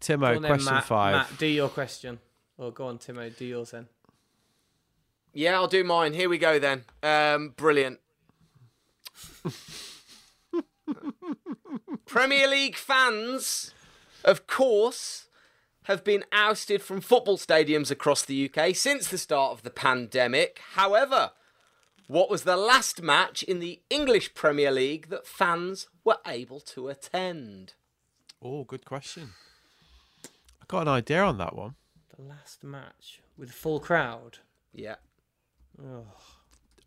Timo, 0.00 0.36
on 0.36 0.42
then, 0.42 0.50
question 0.50 0.74
Matt, 0.74 0.84
five. 0.84 1.12
Matt, 1.14 1.38
do 1.38 1.46
your 1.46 1.68
question. 1.68 2.18
Or 2.58 2.70
go 2.72 2.86
on, 2.86 2.98
Timo, 2.98 3.34
do 3.36 3.44
yours 3.44 3.70
then. 3.72 3.88
Yeah, 5.32 5.54
I'll 5.54 5.68
do 5.68 5.84
mine. 5.84 6.12
Here 6.12 6.28
we 6.28 6.38
go 6.38 6.58
then. 6.58 6.84
Um, 7.02 7.54
brilliant. 7.56 8.00
Premier 12.06 12.48
League 12.48 12.76
fans, 12.76 13.72
of 14.24 14.46
course, 14.46 15.28
have 15.90 16.04
been 16.04 16.24
ousted 16.32 16.80
from 16.82 17.00
football 17.00 17.36
stadiums 17.36 17.90
across 17.90 18.24
the 18.24 18.48
UK 18.48 18.74
since 18.74 19.08
the 19.08 19.18
start 19.18 19.52
of 19.52 19.62
the 19.62 19.70
pandemic. 19.70 20.60
However, 20.74 21.32
what 22.06 22.30
was 22.30 22.44
the 22.44 22.56
last 22.56 23.02
match 23.02 23.42
in 23.42 23.58
the 23.60 23.80
English 23.90 24.32
Premier 24.34 24.70
League 24.70 25.08
that 25.10 25.26
fans 25.26 25.88
were 26.04 26.18
able 26.26 26.60
to 26.60 26.88
attend? 26.88 27.74
Oh, 28.42 28.64
good 28.64 28.84
question. 28.84 29.32
I 30.24 30.64
got 30.68 30.82
an 30.82 30.88
idea 30.88 31.22
on 31.22 31.38
that 31.38 31.54
one. 31.56 31.74
The 32.16 32.22
last 32.22 32.62
match 32.64 33.20
with 33.36 33.50
a 33.50 33.52
full 33.52 33.80
crowd. 33.80 34.38
Yeah. 34.72 34.96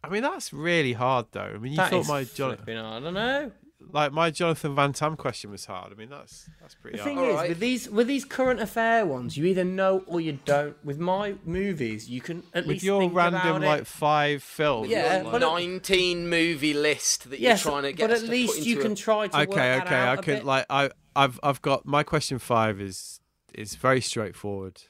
I 0.04 0.10
mean, 0.10 0.24
that's 0.24 0.54
really 0.54 0.94
hard, 0.94 1.28
though. 1.32 1.42
I 1.56 1.58
mean, 1.58 1.74
you 1.74 1.78
That 1.78 1.90
thought 1.90 2.00
is 2.02 2.08
my 2.08 2.24
Jon- 2.24 2.56
flipping 2.56 2.78
hard. 2.78 3.02
I 3.04 3.06
don't 3.06 3.14
know. 3.14 3.52
Like 3.92 4.12
my 4.12 4.32
Jonathan 4.32 4.76
Van 4.76 4.94
Tam 4.94 5.16
question 5.16 5.52
was 5.52 5.66
hard. 5.66 5.92
I 5.92 5.96
mean, 5.96 6.10
that's 6.10 6.50
that's 6.62 6.76
pretty 6.76 6.98
The 6.98 7.04
hard. 7.04 7.16
thing 7.16 7.24
is, 7.26 7.30
Alright. 7.32 7.50
with 7.50 7.60
these 7.60 7.90
with 7.90 8.08
these 8.08 8.26
current 8.26 8.60
affair 8.60 9.06
ones, 9.06 9.38
you 9.38 9.46
either 9.46 9.64
know 9.64 10.04
or 10.08 10.22
you 10.22 10.40
don't. 10.46 10.76
With 10.86 11.00
my 11.00 11.36
movies, 11.46 12.10
you 12.10 12.22
can 12.22 12.44
at 12.54 12.66
least 12.66 12.68
With 12.68 12.68
least 12.68 12.84
your 12.86 13.00
think 13.02 13.14
random 13.14 13.42
about 13.42 13.62
like 13.62 13.82
it. 13.82 13.88
five 13.88 14.42
films. 14.44 14.90
Yeah, 14.90 15.22
like- 15.24 15.32
but 15.32 15.42
it- 15.44 15.46
19 15.46 16.30
movie 16.30 16.74
list 16.74 17.30
that 17.30 17.40
Yes, 17.40 17.64
you're 17.66 17.72
trying 17.74 17.84
to 17.84 17.94
get 17.94 18.10
but 18.10 18.18
at 18.18 18.24
least 18.30 18.66
you 18.66 18.78
can 18.78 18.94
a- 18.94 18.96
try 18.96 19.28
to 19.28 19.38
work 19.38 19.50
okay, 19.50 19.58
that 19.60 19.86
okay, 19.88 19.96
out 19.96 20.08
I 20.08 20.14
a 20.14 20.18
can 20.24 20.34
bit. 20.36 20.46
like 20.46 20.66
I 20.70 20.90
I've 21.16 21.40
I've 21.44 21.62
got 21.62 21.86
my 21.86 22.04
question 22.04 22.40
five 22.40 22.80
is 22.82 23.20
is 23.54 23.76
very 23.76 24.02
straightforward. 24.02 24.82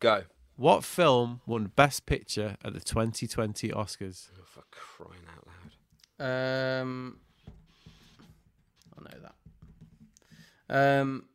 Go. 0.00 0.24
What 0.56 0.84
film 0.84 1.42
won 1.46 1.66
Best 1.76 2.06
Picture 2.06 2.56
at 2.64 2.72
the 2.72 2.80
2020 2.80 3.68
Oscars? 3.70 4.30
Oh, 4.38 4.42
for 4.46 4.62
crying 4.70 5.20
out 5.36 5.46
loud. 6.18 6.80
Um, 6.80 7.18
Um, 10.68 11.26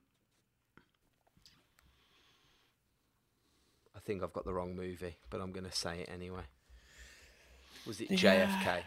I 3.95 3.99
think 3.99 4.24
I've 4.24 4.34
got 4.34 4.45
the 4.45 4.53
wrong 4.53 4.76
movie, 4.76 5.18
but 5.30 5.41
I'm 5.41 5.52
going 5.52 5.66
to 5.66 5.72
say 5.72 5.99
it 6.02 6.10
anyway. 6.14 6.41
Was 7.86 8.02
it 8.02 8.10
JFK? 8.10 8.82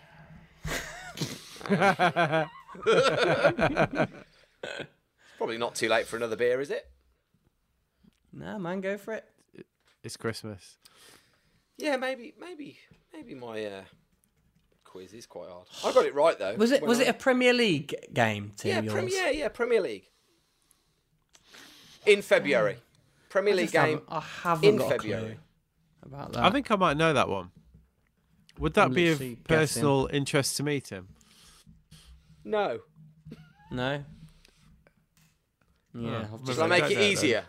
it's 2.87 4.11
probably 5.39 5.59
not 5.59 5.75
too 5.75 5.89
late 5.89 6.07
for 6.07 6.16
another 6.16 6.37
beer, 6.37 6.61
is 6.61 6.71
it? 6.71 6.87
no, 8.33 8.59
man, 8.59 8.81
go 8.81 8.99
for 8.99 9.15
it. 9.15 9.25
It's 10.03 10.16
Christmas. 10.16 10.77
Yeah, 11.79 11.97
maybe, 11.97 12.35
maybe, 12.39 12.79
maybe 13.12 13.35
my 13.35 13.65
uh, 13.65 13.83
quiz 14.85 15.12
is 15.12 15.27
quite 15.27 15.49
hard. 15.49 15.66
I 15.85 15.93
got 15.93 16.05
it 16.05 16.15
right 16.15 16.39
though. 16.39 16.55
Was 16.57 16.73
it 16.73 16.83
was 16.83 17.01
I- 17.01 17.05
it 17.05 17.09
a 17.09 17.15
Premier 17.15 17.55
League 17.55 17.95
game? 18.12 18.53
Tim, 18.57 18.71
Yeah, 18.71 18.81
yours? 18.83 18.93
Premier, 18.93 19.31
yeah, 19.33 19.49
Premier 19.49 19.81
League. 19.81 20.09
In 22.07 22.23
February. 22.23 22.77
Premier 23.29 23.55
League 23.55 23.73
game. 23.73 24.01
haven't- 24.01 24.05
I 24.09 24.21
haven't 24.21 24.69
in 24.69 24.77
got 24.77 24.87
a 24.87 24.91
February. 24.91 25.23
clue 25.23 25.37
about 26.03 26.33
that. 26.33 26.45
I 26.45 26.51
think 26.51 26.71
I 26.71 26.77
might 26.77 26.97
know 26.97 27.13
that 27.13 27.29
one. 27.29 27.51
Would 28.59 28.75
that 28.75 28.87
I'm 28.87 28.95
be 28.95 29.09
of 29.11 29.19
literally 29.19 29.35
guessing. 29.49 29.59
personal 29.83 30.09
interest 30.13 30.57
to 30.59 30.63
me, 30.63 30.81
Tim? 30.81 31.09
No. 32.45 32.81
no. 33.71 34.05
Yeah, 35.97 36.27
Oh, 36.31 36.35
I've 36.35 36.39
Does 36.41 36.47
just- 36.47 36.59
that 36.59 36.65
I 36.65 36.69
make 36.69 36.85
it 36.85 36.95
know, 36.95 37.01
though. 37.01 37.01
easier? 37.07 37.45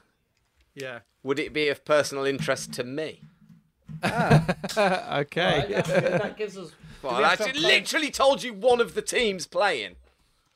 Yeah. 0.74 1.00
Would 1.24 1.40
it 1.40 1.54
be 1.54 1.68
of 1.70 1.84
personal 1.86 2.26
interest 2.26 2.74
to 2.74 2.84
me? 2.84 3.22
okay. 4.04 5.66
that 5.70 6.36
gives 6.38 6.58
us. 6.58 6.72
Well, 7.02 7.18
we 7.18 7.24
I 7.24 7.36
to 7.36 7.54
literally 7.60 8.12
told 8.12 8.44
you 8.44 8.54
one 8.54 8.82
of 8.82 8.94
the 8.96 9.02
teams 9.02 9.46
playing. 9.48 9.96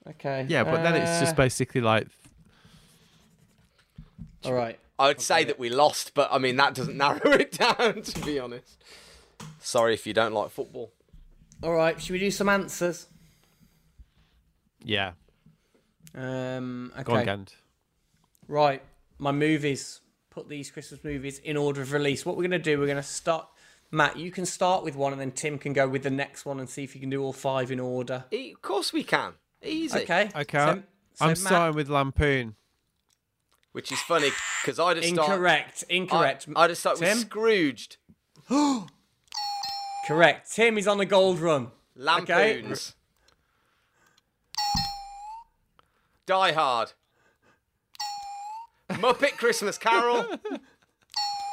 Okay. 0.07 0.45
Yeah, 0.49 0.63
but 0.63 0.81
then 0.83 0.95
it's 0.95 1.19
just 1.19 1.33
uh, 1.33 1.37
basically 1.37 1.81
like 1.81 2.07
All 4.45 4.53
right. 4.53 4.79
I 4.97 5.07
would 5.07 5.21
say 5.21 5.43
that 5.45 5.57
we 5.59 5.69
lost, 5.69 6.13
but 6.13 6.29
I 6.31 6.37
mean 6.37 6.55
that 6.57 6.75
doesn't 6.75 6.97
narrow 7.05 7.31
it 7.31 7.51
down. 7.53 8.01
To 8.01 8.19
be 8.25 8.39
honest. 8.39 8.83
Sorry 9.59 9.93
if 9.93 10.05
you 10.05 10.13
don't 10.13 10.33
like 10.33 10.49
football. 10.51 10.91
All 11.63 11.73
right. 11.73 11.99
Should 12.01 12.13
we 12.13 12.19
do 12.19 12.31
some 12.31 12.49
answers? 12.49 13.07
yeah. 14.83 15.11
Um. 16.15 16.91
Okay. 16.95 17.03
Go 17.03 17.15
on, 17.15 17.25
Gand. 17.25 17.53
Right, 18.47 18.81
my 19.17 19.31
movies. 19.31 20.01
Put 20.31 20.47
these 20.47 20.69
Christmas 20.71 21.03
movies 21.03 21.39
in 21.39 21.57
order 21.57 21.81
of 21.81 21.91
release. 21.91 22.25
What 22.25 22.35
we're 22.37 22.43
going 22.43 22.51
to 22.51 22.59
do, 22.59 22.79
we're 22.79 22.85
going 22.85 22.97
to 22.97 23.03
start. 23.03 23.47
Matt, 23.91 24.17
you 24.17 24.31
can 24.31 24.45
start 24.45 24.83
with 24.83 24.95
one, 24.95 25.11
and 25.11 25.19
then 25.19 25.31
Tim 25.31 25.57
can 25.57 25.73
go 25.73 25.87
with 25.87 26.03
the 26.03 26.11
next 26.11 26.45
one 26.45 26.59
and 26.59 26.69
see 26.69 26.83
if 26.83 26.93
you 26.93 27.01
can 27.01 27.09
do 27.09 27.21
all 27.23 27.33
five 27.33 27.71
in 27.71 27.79
order. 27.79 28.25
E- 28.31 28.51
of 28.53 28.61
course 28.61 28.93
we 28.93 29.03
can. 29.03 29.33
Easy. 29.63 29.99
Okay. 30.01 30.29
Okay. 30.35 30.57
So, 30.57 30.83
I'm 31.21 31.29
Matt- 31.29 31.37
starting 31.39 31.75
with 31.75 31.89
Lampoon. 31.89 32.55
Which 33.79 33.93
is 33.93 34.01
funny 34.01 34.29
because 34.61 34.77
I 34.77 34.93
just 34.93 35.07
start. 35.07 35.29
Incorrect. 35.29 35.85
Incorrect. 35.87 36.47
I, 36.53 36.63
I 36.63 36.67
just 36.67 36.81
start 36.81 36.97
Tim? 36.97 37.17
with 37.17 37.19
Scrooged. 37.19 37.95
Correct. 40.05 40.51
Tim 40.51 40.77
is 40.77 40.85
on 40.85 40.97
the 40.97 41.05
gold 41.05 41.39
run. 41.39 41.71
Lampoons. 41.95 42.93
Die 46.25 46.51
Hard. 46.51 46.91
Muppet 48.89 49.37
Christmas 49.37 49.77
Carol. 49.77 50.25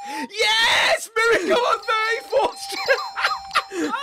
yes! 0.09 1.09
Miracle 1.17 1.65
on 1.65 1.79
34th 1.79 2.57
Street! 2.57 3.93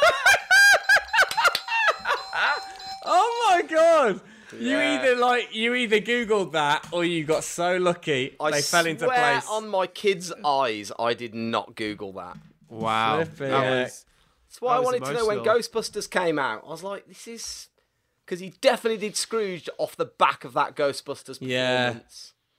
Oh 3.05 3.49
my 3.49 3.61
god! 3.67 4.21
You 4.59 4.77
either 4.77 5.15
like 5.15 5.53
you 5.55 5.73
either 5.75 5.99
googled 5.99 6.51
that 6.53 6.87
or 6.91 7.03
you 7.05 7.23
got 7.23 7.43
so 7.43 7.77
lucky 7.77 8.35
I 8.39 8.51
they 8.51 8.61
fell 8.61 8.85
into 8.85 9.05
swear 9.05 9.33
place. 9.33 9.47
on 9.49 9.67
my 9.67 9.87
kids' 9.87 10.31
eyes, 10.45 10.91
I 10.99 11.13
did 11.13 11.33
not 11.35 11.75
Google 11.75 12.11
that. 12.13 12.37
Wow. 12.69 13.23
Flipping 13.23 13.49
That 13.51 13.63
heck. 13.63 13.83
was 13.85 14.05
That's 14.49 14.61
why 14.61 14.75
I 14.75 14.79
was 14.79 14.85
wanted 14.85 15.05
to 15.05 15.13
know 15.13 15.27
when. 15.27 15.39
Ghostbusters 15.39 16.09
came 16.09 16.39
out. 16.39 16.63
I 16.65 16.69
was 16.69 16.83
like, 16.83 17.07
this 17.07 17.27
is. 17.27 17.67
Because 18.25 18.39
he 18.39 18.53
definitely 18.61 18.97
did 18.99 19.17
Scrooge 19.17 19.67
off 19.77 19.97
the 19.97 20.05
back 20.05 20.45
of 20.45 20.53
that 20.53 20.75
Ghostbusters 20.77 21.39
performance. 21.39 21.43
Yeah. 21.43 21.93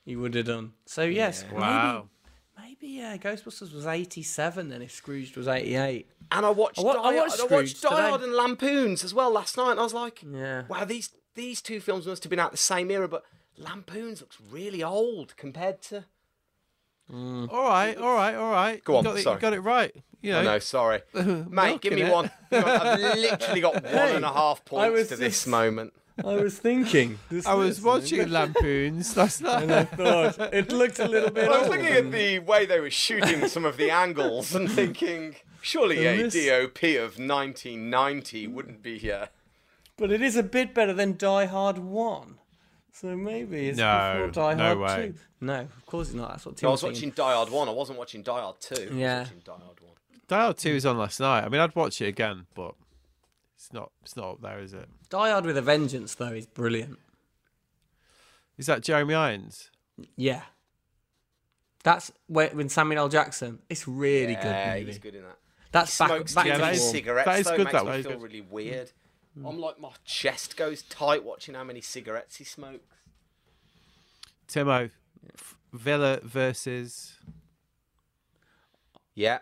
You 0.05 0.21
would 0.21 0.35
have 0.35 0.45
done. 0.47 0.75
So 0.85 1.03
yes, 1.05 1.43
wow. 1.51 2.09
maybe 2.59 2.77
maybe 2.93 3.03
uh, 3.03 3.17
Ghostbusters 3.17 3.75
was 3.75 3.87
eighty 3.87 4.23
seven 4.23 4.69
then 4.69 4.83
if 4.83 4.93
Scrooge 4.93 5.35
was 5.37 5.49
eighty 5.49 5.75
eight. 5.77 6.11
And 6.31 6.45
I 6.45 6.51
watched, 6.51 6.79
I 6.79 6.83
wa- 6.83 7.01
I 7.03 7.13
Die, 7.15 7.19
watched 7.21 7.41
I 7.41 7.43
watched 7.45 7.77
Scrooge 7.77 7.81
Die 7.81 7.89
today. 7.89 8.09
Hard 8.11 8.23
and 8.23 8.35
Lampoons 8.35 9.03
as 9.05 9.15
well 9.15 9.31
last 9.31 9.57
night. 9.57 9.71
And 9.73 9.81
I 9.81 9.83
was 9.85 9.95
like, 9.95 10.23
Yeah. 10.23 10.65
wow, 10.69 10.85
these 10.85 11.09
these 11.35 11.61
two 11.63 11.81
films 11.81 12.07
must 12.07 12.23
have 12.25 12.31
been 12.31 12.39
out 12.39 12.51
the 12.53 12.57
same 12.57 12.91
era, 12.91 13.09
but 13.09 13.25
Lampoons 13.59 14.21
looks 14.21 14.39
really 14.51 14.83
old 14.83 15.37
compared 15.37 15.83
to. 15.83 16.05
Mm. 17.13 17.53
All 17.53 17.65
right, 17.65 17.97
all 17.99 18.15
right, 18.15 18.35
all 18.35 18.51
right. 18.51 18.83
Go 18.83 18.95
You 18.95 18.99
on, 18.99 19.05
got 19.05 19.19
it, 19.19 19.23
sorry. 19.23 19.37
you 19.37 19.41
got 19.41 19.53
it 19.53 19.61
right. 19.61 19.95
You 20.23 20.33
know, 20.33 20.41
Oh, 20.41 20.45
no, 20.45 20.59
sorry, 20.59 21.03
mate. 21.15 21.49
milking 21.51 21.79
Give 21.81 21.93
me 21.95 22.03
it. 22.03 22.13
one. 22.13 22.31
I've 22.51 22.99
literally 23.19 23.61
got 23.61 23.75
one 23.85 24.09
and 24.09 24.25
a 24.25 24.33
half 24.33 24.65
points 24.65 24.93
was 24.93 25.09
to 25.09 25.17
this 25.17 25.47
moment. 25.47 25.93
I 26.25 26.37
was 26.37 26.57
thinking. 26.59 27.19
This 27.29 27.45
I 27.45 27.55
was 27.55 27.77
this, 27.77 27.85
watching 27.85 28.31
Lampoons 28.31 29.17
last 29.17 29.43
night. 29.43 29.65
and 29.65 29.73
I 29.73 29.77
night. 29.81 29.91
thought 29.91 30.55
it 30.55 30.73
looked 30.73 30.99
a 31.01 31.09
little 31.09 31.31
bit. 31.31 31.45
I 31.45 31.59
was 31.59 31.63
old 31.69 31.71
looking 31.77 31.87
at 31.93 32.11
the 32.11 32.39
way 32.39 32.65
they 32.67 32.81
were 32.81 32.89
shooting 32.91 33.49
some 33.49 33.65
of 33.67 33.77
the 33.77 33.91
angles 33.91 34.55
and 34.55 34.71
thinking, 34.71 35.35
surely 35.61 36.07
a 36.07 36.17
this- 36.29 36.35
DOP 36.47 36.83
of 36.97 37.19
1990 37.19 38.47
wouldn't 38.47 38.83
be 38.83 38.97
here. 38.99 39.29
But 39.97 40.11
it 40.11 40.23
is 40.23 40.37
a 40.37 40.43
bit 40.43 40.75
better 40.75 40.93
than 40.93 41.17
Die 41.17 41.47
Hard 41.47 41.79
One. 41.79 42.39
So 42.93 43.17
maybe 43.17 43.69
it's 43.69 43.79
No, 43.79 44.27
before 44.29 44.31
Die 44.31 44.55
no 44.55 44.65
Hard 44.65 44.79
way. 44.79 45.07
Two. 45.09 45.15
No, 45.41 45.61
of 45.61 45.87
course 45.87 46.09
it's 46.09 46.17
not. 46.17 46.31
That's 46.31 46.47
what 46.47 46.57
Tim 46.57 46.69
I 46.69 46.73
was 46.73 46.83
was 46.83 46.93
watching. 46.95 47.11
Die 47.11 47.33
Hard 47.35 47.51
1, 47.51 47.69
I 47.69 47.73
wasn't 47.73 47.99
watching 47.99 48.23
Die 48.23 48.41
Hard 48.41 48.61
2. 48.61 48.75
I 48.75 48.79
was 48.87 48.91
Yeah. 48.97 49.19
watching 49.21 49.39
Die 49.45 49.53
Hard 49.53 49.81
1. 49.81 49.91
Die 50.29 50.37
Hard 50.41 50.57
Two 50.59 50.75
was 50.75 50.87
on 50.87 50.99
last 50.99 51.21
night. 51.21 51.45
I 51.45 51.49
mean, 51.49 51.61
I'd 51.61 51.75
watch 51.75 52.01
it 52.01 52.07
again, 52.07 52.47
but 52.55 52.75
it's 53.57 53.73
not. 53.73 53.91
It's 54.03 54.17
not 54.17 54.31
up 54.33 54.41
there, 54.43 54.61
is 54.61 54.73
it? 54.73 54.89
Die 55.11 55.31
Hard 55.31 55.45
with 55.45 55.57
a 55.57 55.63
Vengeance 55.63 56.15
though 56.15 56.33
is 56.33 56.47
brilliant. 56.47 56.99
Is 58.57 58.67
that 58.67 58.83
Jeremy 58.83 59.15
Irons? 59.15 59.71
Yeah. 60.17 60.43
That's 61.83 62.11
when, 62.29 62.57
when 62.57 62.69
Samuel 62.69 63.01
L. 63.03 63.09
Jackson. 63.09 63.59
It's 63.69 63.87
really 63.87 64.33
Yeah, 64.33 64.43
good 64.75 64.79
movie. 64.81 64.93
he's 64.93 64.99
good 64.99 65.15
in 65.17 65.23
that. 65.23 65.39
That's 65.73 65.99
back, 65.99 66.09
Smokes 66.09 66.35
back 66.35 66.45
too 66.45 66.49
Yeah, 66.49 66.55
to 66.55 66.59
that 66.61 66.65
many 66.67 66.77
is- 66.77 66.83
form. 66.85 66.93
cigarettes, 66.95 67.27
that 67.27 67.39
is 67.41 67.47
though, 67.47 67.57
good 67.57 67.65
makes 67.65 67.73
that 67.73 67.85
me 67.85 67.91
way, 67.91 68.03
feel 68.03 68.13
good. 68.13 68.23
really 68.23 68.41
weird. 68.43 68.93
Mm. 69.39 69.49
I'm 69.49 69.59
like, 69.59 69.81
my 69.81 69.91
chest 70.05 70.57
goes 70.57 70.83
tight 70.83 71.25
watching 71.25 71.55
how 71.55 71.65
many 71.65 71.81
cigarettes 71.81 72.37
he 72.37 72.45
smokes. 72.45 72.85
Timo, 74.49 74.91
F- 75.35 75.57
Villa 75.73 76.21
versus. 76.23 77.15
Yeah. 79.15 79.39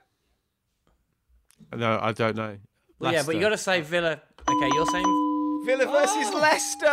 No, 1.75 1.99
I 2.01 2.13
don't 2.13 2.37
know. 2.37 2.57
Well, 2.99 3.13
yeah, 3.13 3.23
but 3.25 3.35
you 3.35 3.41
got 3.41 3.49
to 3.51 3.59
say 3.59 3.81
Villa. 3.81 4.21
Okay, 4.49 4.71
you're 4.75 4.87
saying. 4.87 5.05
Villa 5.67 5.87
versus 5.87 6.29
Oh! 6.33 6.39
Leicester! 6.41 6.89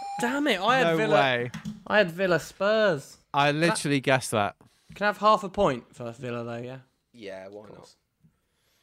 Damn 0.20 0.46
it! 0.46 0.60
I 0.60 0.78
had 0.78 0.86
No 0.88 0.96
Villa. 0.96 1.14
way. 1.14 1.50
I 1.86 1.98
had 1.98 2.10
Villa 2.12 2.38
Spurs. 2.38 3.16
I 3.34 3.50
literally 3.52 4.00
guessed 4.00 4.30
that. 4.30 4.56
Can 4.94 5.04
I 5.04 5.08
have 5.08 5.18
half 5.18 5.42
a 5.44 5.48
point 5.48 5.94
for 5.94 6.10
Villa 6.12 6.44
though? 6.44 6.56
Yeah. 6.62 6.78
yeah, 7.12 7.48
why 7.48 7.66
not? 7.68 7.94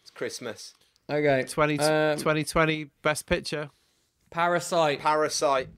It's 0.02 0.12
Christmas. 0.14 0.74
Okay. 1.10 1.44
20, 1.48 1.80
Um, 1.80 2.18
2020 2.18 2.90
Best 3.02 3.26
Picture. 3.26 3.70
Parasite. 4.30 5.00
Parasite. 5.00 5.70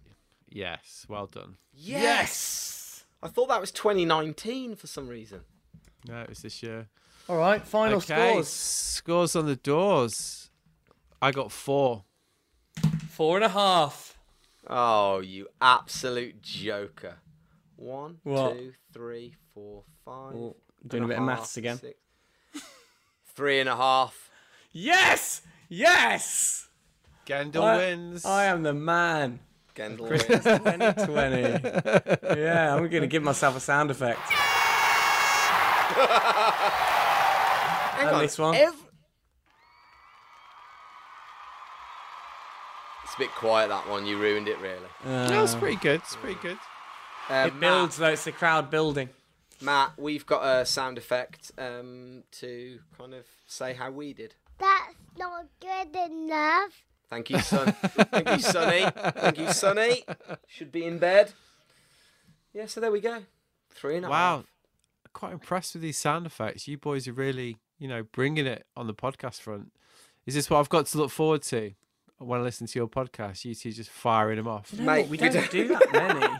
Yes, 0.50 1.06
well 1.08 1.28
done. 1.28 1.58
Yes! 1.74 3.06
I 3.22 3.28
thought 3.28 3.50
that 3.50 3.62
was 3.62 3.72
2019 3.72 4.76
for 4.76 4.88
some 4.88 5.08
reason. 5.08 5.42
No, 6.08 6.22
it 6.22 6.30
was 6.30 6.42
this 6.42 6.64
year. 6.64 6.88
All 7.28 7.38
right. 7.38 7.66
Final 7.66 7.98
okay, 7.98 8.32
scores. 8.32 8.48
scores 8.50 9.36
on 9.36 9.46
the 9.46 9.56
doors. 9.56 10.50
I 11.22 11.32
got 11.32 11.52
four. 11.52 12.06
Four 13.10 13.36
and 13.36 13.46
a 13.46 13.50
half. 13.50 14.18
Oh, 14.68 15.20
you 15.20 15.48
absolute 15.62 16.42
joker. 16.42 17.18
One, 17.76 18.18
What? 18.24 18.58
two, 18.58 18.74
three, 18.94 19.36
four, 19.54 19.84
five. 20.06 20.34
Doing 20.34 20.56
a 20.94 20.98
and 20.98 21.08
bit 21.10 21.18
of 21.20 21.24
maths 21.24 21.58
again. 21.58 21.78
six. 21.80 22.00
Three 23.36 23.60
and 23.60 23.70
a 23.70 23.76
half. 23.76 24.29
Yes! 24.72 25.42
Yes! 25.68 26.68
Gendel 27.26 27.64
I, 27.64 27.78
wins. 27.78 28.26
I 28.26 28.46
am 28.46 28.64
the 28.64 28.74
man. 28.74 29.40
Gendel 29.76 30.10
wins. 30.10 30.24
2020. 30.26 32.40
yeah, 32.42 32.76
I'm 32.76 32.88
going 32.90 33.02
to 33.02 33.08
give 33.08 33.24
myself 33.24 33.56
a 33.56 33.60
sound 33.60 33.92
effect. 33.92 34.20
Hang 37.90 38.08
And 38.08 38.16
on. 38.16 38.22
this 38.22 38.38
one. 38.38 38.56
ev- 38.56 38.74
It's 43.04 43.16
a 43.16 43.20
bit 43.20 43.32
quiet 43.32 43.70
that 43.70 43.90
one. 43.90 44.06
You 44.06 44.18
ruined 44.20 44.48
it 44.48 44.60
really. 44.60 44.88
no, 45.06 45.44
it's 45.44 45.56
pretty 45.56 45.78
good. 45.78 46.02
It's 46.02 46.16
pretty 46.16 46.40
good. 46.42 46.58
Uh, 47.30 47.46
It 47.48 47.60
builds, 47.60 47.98
though. 47.98 48.10
It's 48.10 48.24
the 48.24 48.32
crowd 48.32 48.70
building. 48.70 49.10
Matt, 49.62 49.90
Matt, 49.90 50.00
we've 50.00 50.26
got 50.26 50.44
a 50.46 50.66
sound 50.66 50.98
effect 50.98 51.52
um, 51.58 52.24
to 52.34 52.80
kind 52.98 53.14
of 53.14 53.26
say 53.48 53.74
how 53.74 53.92
we 53.92 54.14
did. 54.14 54.36
That's 54.60 54.96
not 55.18 55.46
good 55.60 55.96
enough. 56.12 56.72
Thank 57.10 57.30
you, 57.32 57.40
son. 57.40 57.72
Thank 58.12 58.30
you, 58.30 58.40
Sonny. 58.40 58.86
Thank 58.96 59.38
you, 59.40 59.52
Sonny. 59.52 60.04
Should 60.48 60.72
be 60.72 60.86
in 60.86 61.00
bed. 61.00 61.34
Yeah, 62.54 62.68
so 62.68 62.80
there 62.80 62.92
we 62.92 63.00
go. 63.02 63.24
Three 63.72 63.96
and 63.98 64.06
a 64.06 64.10
Wow. 64.10 64.38
half. 64.38 64.46
Quite 65.14 65.34
impressed 65.34 65.74
with 65.74 65.82
these 65.82 65.98
sound 65.98 66.26
effects. 66.28 66.68
You 66.68 66.78
boys 66.78 67.08
are 67.08 67.14
really, 67.14 67.58
you 67.80 67.88
know, 67.88 68.04
bringing 68.04 68.46
it 68.46 68.66
on 68.78 68.86
the 68.88 68.94
podcast 68.94 69.40
front. 69.42 69.72
Is 70.28 70.36
this 70.36 70.50
what 70.50 70.60
I've 70.60 70.70
got 70.70 70.86
to 70.88 70.98
look 71.00 71.10
forward 71.10 71.42
to 71.44 71.72
when 72.20 72.40
I 72.42 72.44
listen 72.44 72.68
to 72.68 72.78
your 72.80 72.88
podcast? 72.88 73.44
You 73.44 73.56
two 73.56 73.72
just 73.72 73.90
firing 73.90 74.38
them 74.38 74.48
off. 74.48 74.72
You 74.72 74.80
know 74.82 74.86
Mate, 74.86 75.08
we 75.08 75.18
don't 75.18 75.34
don't- 75.34 75.50
do 75.50 75.68
that 75.70 75.92
many. 75.92 76.36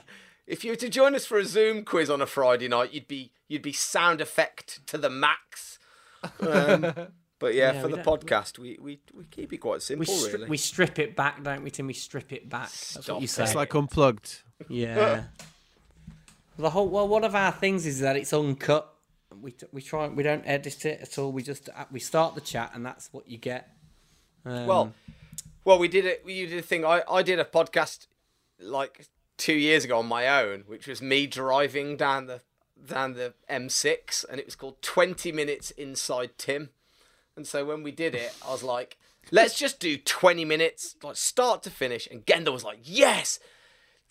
If 0.46 0.64
you 0.64 0.72
were 0.72 0.76
to 0.78 0.90
join 0.90 1.16
us 1.16 1.26
for 1.26 1.38
a 1.40 1.46
Zoom 1.46 1.84
quiz 1.84 2.10
on 2.12 2.22
a 2.22 2.26
Friday 2.28 2.68
night, 2.68 2.94
you'd 2.94 3.08
be 3.08 3.32
you'd 3.48 3.62
be 3.64 3.74
sound 3.74 4.22
effect 4.22 4.86
to 4.88 4.98
the 5.00 5.10
max. 5.10 5.80
Um, 6.42 6.94
but 7.40 7.56
yeah, 7.56 7.72
Yeah, 7.74 7.82
for 7.82 7.88
the 7.88 7.98
podcast, 7.98 8.60
we, 8.60 8.78
we, 8.82 9.00
we 9.14 9.24
keep 9.26 9.52
it 9.54 9.58
quite 9.58 9.76
We, 9.76 9.80
simple, 9.80 10.06
stri- 10.14 10.34
really. 10.34 10.50
we 10.50 10.58
strip 10.58 11.00
it 11.00 11.16
back, 11.16 11.42
don't 11.44 11.64
we, 11.64 11.72
Tim? 11.72 11.88
We 11.88 11.94
strip 11.94 12.32
it 12.34 12.50
back. 12.50 12.64
That's 12.70 13.04
Stop 13.04 13.16
what 13.16 13.22
you 13.22 13.26
it. 13.26 13.30
say. 13.30 13.44
It's 13.44 13.56
like 13.56 13.74
unplugged. 13.74 14.42
Yeah. 14.68 15.24
the 16.58 16.70
whole 16.72 16.88
well, 16.90 17.08
one 17.08 17.24
of 17.24 17.34
our 17.36 17.52
things 17.52 17.86
is 17.86 18.02
that 18.02 18.16
it's 18.18 18.34
uncut. 18.34 18.94
We 19.42 19.52
t- 19.52 19.68
we 19.72 19.82
try 19.82 20.08
we 20.08 20.24
don't 20.24 20.44
edit 20.46 20.86
it 20.86 21.00
at 21.02 21.18
all. 21.18 21.32
We 21.32 21.44
just 21.44 21.70
uh, 21.70 21.86
we 21.92 22.00
start 22.00 22.36
the 22.36 22.42
chat 22.42 22.72
and 22.74 22.86
that's 22.86 23.10
what 23.14 23.30
you 23.30 23.38
get. 23.38 23.70
Um, 24.46 24.66
Well, 24.66 24.94
well, 25.64 25.80
we 25.80 25.88
did 25.88 26.06
it. 26.06 26.24
You 26.26 26.48
did 26.48 26.60
a 26.60 26.62
thing. 26.64 26.84
I, 26.84 27.04
I 27.10 27.22
did 27.24 27.40
a 27.40 27.46
podcast 27.46 28.08
like 28.60 29.08
two 29.38 29.54
years 29.54 29.86
ago 29.86 30.00
on 30.00 30.08
my 30.08 30.28
own, 30.44 30.64
which 30.68 30.88
was 30.88 31.02
me 31.02 31.28
driving 31.28 31.96
down 31.96 32.26
the 32.26 32.42
down 32.86 33.14
the 33.14 33.34
M6, 33.50 34.26
and 34.30 34.40
it 34.40 34.46
was 34.46 34.56
called 34.56 34.82
Twenty 34.82 35.32
Minutes 35.32 35.72
Inside 35.72 36.32
Tim. 36.38 36.70
And 37.40 37.48
so 37.48 37.64
when 37.64 37.84
we 37.84 37.94
did 37.94 38.16
it, 38.16 38.36
I 38.46 38.52
was 38.52 38.64
like, 38.64 38.98
"Let's 39.32 39.58
just 39.58 39.80
do 39.80 39.96
twenty 39.96 40.44
minutes, 40.44 40.98
like 41.02 41.16
start 41.16 41.64
to 41.64 41.70
finish." 41.70 42.06
And 42.12 42.26
Gendel 42.26 42.52
was 42.52 42.66
like, 42.66 42.80
"Yes." 42.84 43.40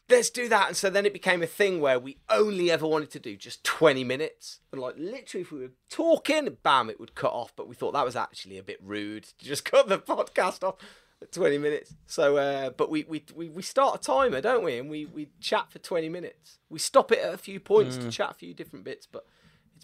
Let's 0.09 0.31
do 0.31 0.49
that. 0.49 0.69
And 0.69 0.77
so 0.79 0.89
then 0.89 1.05
it 1.05 1.13
became 1.13 1.43
a 1.43 1.47
thing 1.47 1.83
where 1.83 1.99
we 1.99 2.17
only 2.31 2.71
ever 2.71 2.87
wanted 2.87 3.11
to 3.11 3.19
do 3.19 3.37
just 3.37 3.63
20 3.63 4.05
minutes. 4.05 4.61
And 4.73 4.81
like 4.81 4.95
literally, 4.97 5.43
if 5.43 5.53
we 5.53 5.59
were 5.59 5.73
talking, 5.91 6.57
bam, 6.63 6.89
it 6.89 6.99
would 6.99 7.15
cut 7.15 7.35
off. 7.35 7.53
But 7.55 7.69
we 7.69 7.75
thought 7.75 7.93
that 7.93 8.07
was 8.07 8.17
actually 8.17 8.57
a 8.57 8.63
bit 8.63 8.79
rude 8.83 9.25
to 9.25 9.45
just 9.45 9.65
cut 9.71 9.87
the 9.87 9.99
podcast 9.99 10.67
off 10.67 10.77
at 11.21 11.31
20 11.31 11.59
minutes. 11.59 11.93
So, 12.07 12.39
uh, 12.39 12.71
but 12.71 12.89
we, 12.89 13.05
we, 13.07 13.23
we, 13.37 13.51
we 13.51 13.61
start 13.61 13.97
a 13.97 13.99
timer, 13.99 14.41
don't 14.41 14.65
we? 14.65 14.79
And 14.79 14.89
we, 14.89 15.05
we 15.05 15.29
chat 15.43 15.71
for 15.71 15.79
20 15.79 16.09
minutes. 16.09 16.59
We 16.71 16.79
stop 16.79 17.13
it 17.13 17.19
at 17.19 17.35
a 17.35 17.39
few 17.39 17.61
points 17.61 17.99
to 17.99 18.11
chat 18.11 18.31
a 18.31 18.35
few 18.35 18.55
different 18.55 18.87
bits, 18.87 19.07
but 19.07 19.27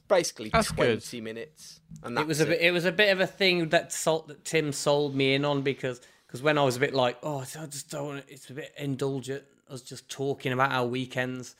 basically 0.09 0.51
That's 0.51 0.73
20 0.73 0.97
good. 0.97 1.23
minutes. 1.23 1.81
And 2.03 2.17
that's 2.17 2.25
it 2.25 2.29
was 2.29 2.41
a 2.41 2.47
bit 2.47 2.61
it 2.61 2.71
was 2.73 2.85
a 2.85 2.93
bit 2.93 3.11
of 3.11 3.21
a 3.21 3.27
thing 3.27 3.69
that 3.71 3.93
sold, 3.93 4.29
that 4.29 4.45
Tim 4.45 4.73
sold 4.73 5.15
me 5.15 5.35
in 5.35 5.45
on 5.45 5.63
because 5.63 6.01
because 6.27 6.43
when 6.43 6.59
I 6.59 6.65
was 6.65 6.77
a 6.77 6.81
bit 6.81 6.95
like 6.95 7.19
oh 7.23 7.39
I 7.59 7.67
just 7.67 7.91
don't 7.91 8.07
want 8.07 8.19
it, 8.21 8.27
it's 8.29 8.51
a 8.51 8.55
bit 8.55 8.73
indulgent. 8.79 9.45
I 9.69 9.73
was 9.73 9.83
just 9.83 10.09
talking 10.09 10.53
about 10.53 10.73
our 10.73 10.87
weekends, 10.87 11.57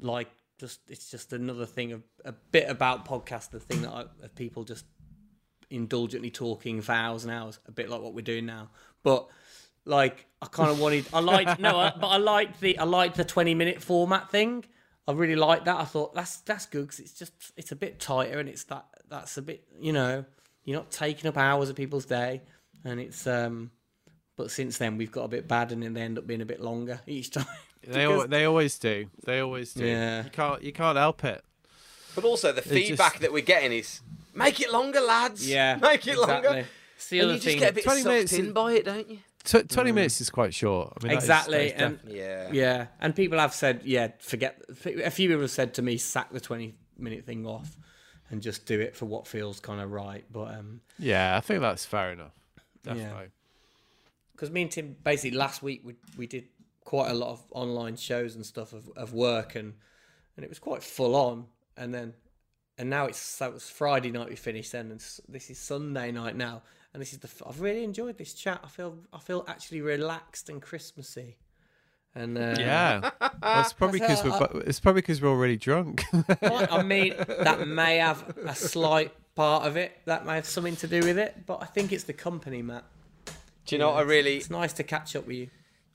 like 0.00 0.28
just 0.58 0.80
it's 0.88 1.10
just 1.10 1.32
another 1.32 1.66
thing 1.66 1.92
of 1.92 2.02
a 2.24 2.32
bit 2.32 2.68
about 2.68 3.04
podcast. 3.06 3.50
The 3.50 3.60
thing 3.60 3.82
that 3.82 3.90
I, 3.90 4.00
of 4.24 4.34
people 4.34 4.64
just 4.64 4.84
indulgently 5.70 6.30
talking 6.30 6.80
for 6.82 6.92
hours 6.92 7.24
and 7.24 7.32
hours, 7.32 7.58
a 7.66 7.72
bit 7.72 7.88
like 7.88 8.00
what 8.00 8.14
we're 8.14 8.22
doing 8.22 8.46
now. 8.46 8.70
But 9.02 9.28
like 9.84 10.26
I 10.40 10.46
kind 10.46 10.70
of 10.70 10.80
wanted, 10.80 11.06
I 11.12 11.20
liked 11.20 11.60
no, 11.60 11.78
I, 11.78 11.92
but 11.98 12.08
I 12.08 12.16
liked 12.18 12.60
the 12.60 12.78
I 12.78 12.84
liked 12.84 13.16
the 13.16 13.24
twenty 13.24 13.54
minute 13.54 13.82
format 13.82 14.30
thing. 14.30 14.64
I 15.08 15.12
really 15.12 15.36
liked 15.36 15.64
that. 15.64 15.76
I 15.76 15.84
thought 15.84 16.14
that's 16.14 16.36
that's 16.38 16.66
good 16.66 16.82
because 16.82 17.00
it's 17.00 17.12
just 17.12 17.32
it's 17.56 17.72
a 17.72 17.76
bit 17.76 17.98
tighter 18.00 18.38
and 18.38 18.48
it's 18.48 18.64
that 18.64 18.86
that's 19.08 19.36
a 19.36 19.42
bit 19.42 19.64
you 19.80 19.92
know 19.92 20.24
you're 20.64 20.78
not 20.78 20.90
taking 20.90 21.26
up 21.28 21.36
hours 21.36 21.68
of 21.70 21.76
people's 21.76 22.06
day 22.06 22.42
and 22.84 23.00
it's 23.00 23.26
um. 23.26 23.70
But 24.34 24.50
since 24.50 24.78
then 24.78 24.96
we've 24.96 25.12
got 25.12 25.24
a 25.24 25.28
bit 25.28 25.46
bad 25.46 25.72
and 25.72 25.82
then 25.82 25.92
they 25.92 26.00
end 26.00 26.16
up 26.18 26.26
being 26.26 26.40
a 26.40 26.46
bit 26.46 26.60
longer 26.60 27.00
each 27.06 27.30
time. 27.32 27.44
They 27.86 28.04
al- 28.06 28.26
they 28.26 28.44
always 28.46 28.78
do. 28.78 29.06
They 29.24 29.40
always 29.40 29.74
do. 29.74 29.84
Yeah. 29.84 30.24
You 30.24 30.30
can't 30.30 30.62
you 30.62 30.72
can't 30.72 30.96
help 30.96 31.22
it. 31.24 31.44
But 32.14 32.24
also 32.24 32.50
the 32.52 32.62
feedback 32.62 33.12
just- 33.12 33.22
that 33.22 33.32
we're 33.32 33.42
getting 33.42 33.72
is 33.72 34.00
make 34.34 34.58
it 34.60 34.72
longer, 34.72 35.00
lads. 35.00 35.48
Yeah, 35.48 35.74
make 35.82 36.06
it 36.06 36.12
exactly. 36.12 36.48
longer. 36.48 36.66
It's 36.96 37.08
the 37.08 37.18
And 37.20 37.28
you 37.30 37.34
just 37.34 37.46
thing. 37.46 37.58
get 37.58 37.70
a 37.72 37.74
bit 37.74 37.84
20 37.84 38.00
sucked 38.00 38.12
minutes 38.12 38.32
in 38.32 38.46
is- 38.46 38.52
by 38.52 38.72
it, 38.72 38.84
don't 38.84 39.10
you? 39.10 39.18
Tw- 39.44 39.68
Twenty 39.68 39.92
minutes 39.92 40.20
is 40.20 40.30
quite 40.30 40.54
short. 40.54 40.92
I 41.02 41.06
mean, 41.06 41.12
that 41.18 41.22
is- 41.22 41.28
Mm. 41.28 41.32
exactly, 41.32 41.56
that 41.56 41.64
is 41.76 41.82
and 41.82 42.02
def- 42.04 42.14
Yeah. 42.14 42.52
Yeah, 42.52 42.86
and 43.00 43.14
people 43.16 43.38
have 43.38 43.54
said, 43.54 43.82
yeah, 43.84 44.12
forget. 44.20 44.60
A 44.70 45.10
few 45.10 45.28
people 45.28 45.42
have 45.42 45.50
said 45.50 45.74
to 45.74 45.82
me, 45.82 45.96
sack 45.98 46.32
the 46.32 46.40
twenty-minute 46.40 47.24
thing 47.24 47.46
off, 47.46 47.76
and 48.30 48.40
just 48.42 48.66
do 48.66 48.80
it 48.80 48.94
for 48.96 49.06
what 49.06 49.26
feels 49.26 49.58
kind 49.60 49.80
of 49.80 49.90
right. 49.90 50.24
But 50.30 50.54
um, 50.54 50.80
yeah, 50.98 51.36
I 51.36 51.40
think 51.40 51.60
that's 51.60 51.84
fair 51.84 52.12
enough. 52.12 52.32
Definitely. 52.84 53.30
because 54.32 54.50
me 54.50 54.62
and 54.62 54.70
Tim 54.70 54.96
basically 55.04 55.36
last 55.38 55.62
week 55.62 55.82
we 55.84 55.94
we 56.16 56.26
did 56.26 56.48
quite 56.84 57.10
a 57.10 57.14
lot 57.14 57.30
of 57.30 57.42
online 57.52 57.94
shows 57.96 58.34
and 58.34 58.44
stuff 58.44 58.72
of, 58.72 58.88
of 58.96 59.12
work, 59.12 59.54
and 59.54 59.74
and 60.36 60.44
it 60.44 60.48
was 60.48 60.58
quite 60.58 60.82
full 60.82 61.14
on. 61.14 61.46
And 61.76 61.92
then 61.94 62.14
and 62.78 62.90
now 62.90 63.06
it's 63.06 63.18
so 63.18 63.48
it 63.48 63.54
was 63.54 63.68
Friday 63.70 64.10
night 64.10 64.28
we 64.28 64.36
finished 64.36 64.72
then, 64.72 64.90
and 64.90 65.00
this 65.28 65.48
is 65.50 65.58
Sunday 65.58 66.10
night 66.10 66.36
now, 66.36 66.62
and 66.92 67.00
this 67.00 67.12
is 67.12 67.18
the 67.18 67.28
f- 67.28 67.42
I've 67.46 67.60
really 67.60 67.84
enjoyed 67.84 68.18
this 68.18 68.34
chat. 68.34 68.60
I 68.64 68.68
feel 68.68 68.98
I 69.12 69.18
feel 69.18 69.44
actually 69.48 69.80
relaxed 69.80 70.48
and 70.48 70.60
Christmassy. 70.60 71.38
And 72.14 72.36
uh, 72.36 72.56
Yeah, 72.58 73.10
well, 73.20 73.60
it's 73.60 73.72
probably 73.72 74.00
because 74.00 74.22
we're 74.22 74.38
bu- 74.38 74.58
it's 74.58 74.80
probably 74.80 75.00
because 75.00 75.22
we're 75.22 75.30
already 75.30 75.56
drunk. 75.56 76.02
I 76.42 76.82
mean, 76.82 77.14
that 77.28 77.66
may 77.66 77.96
have 77.98 78.36
a 78.44 78.54
slight 78.54 79.12
part 79.34 79.64
of 79.64 79.78
it. 79.78 79.92
That 80.04 80.26
may 80.26 80.34
have 80.34 80.44
something 80.46 80.76
to 80.76 80.86
do 80.86 81.00
with 81.00 81.16
it. 81.18 81.46
But 81.46 81.62
I 81.62 81.66
think 81.66 81.90
it's 81.90 82.04
the 82.04 82.12
company, 82.12 82.60
Matt. 82.60 82.84
Do 83.64 83.74
you 83.74 83.78
know 83.78 83.90
what 83.92 83.98
I 83.98 84.02
really 84.02 84.36
It's 84.36 84.50
nice 84.50 84.74
to 84.74 84.82
catch 84.82 85.16
up 85.16 85.26
with 85.26 85.36
you. 85.36 85.46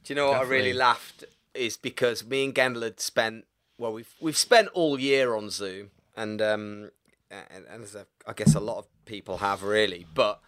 Do 0.04 0.14
you 0.14 0.16
know 0.16 0.30
what 0.30 0.40
I 0.40 0.44
really 0.44 0.74
laughed 0.74 1.26
is 1.54 1.78
because 1.78 2.26
me 2.26 2.46
and 2.46 2.56
Gendel 2.56 2.84
had 2.84 3.00
spent 3.00 3.46
well 3.78 3.92
we've 3.94 4.14
we've 4.22 4.38
spent 4.38 4.70
all 4.74 5.00
year 5.00 5.36
on 5.36 5.50
Zoom 5.50 5.90
and 6.16 6.42
um 6.42 6.92
and, 7.30 7.66
and 7.70 7.84
as 7.84 7.94
a, 7.94 8.06
I 8.26 8.34
guess 8.34 8.56
a 8.56 8.60
lot 8.60 8.78
of 8.78 8.88
people 9.06 9.38
have 9.38 9.64
really 9.64 10.06
but 10.14 10.40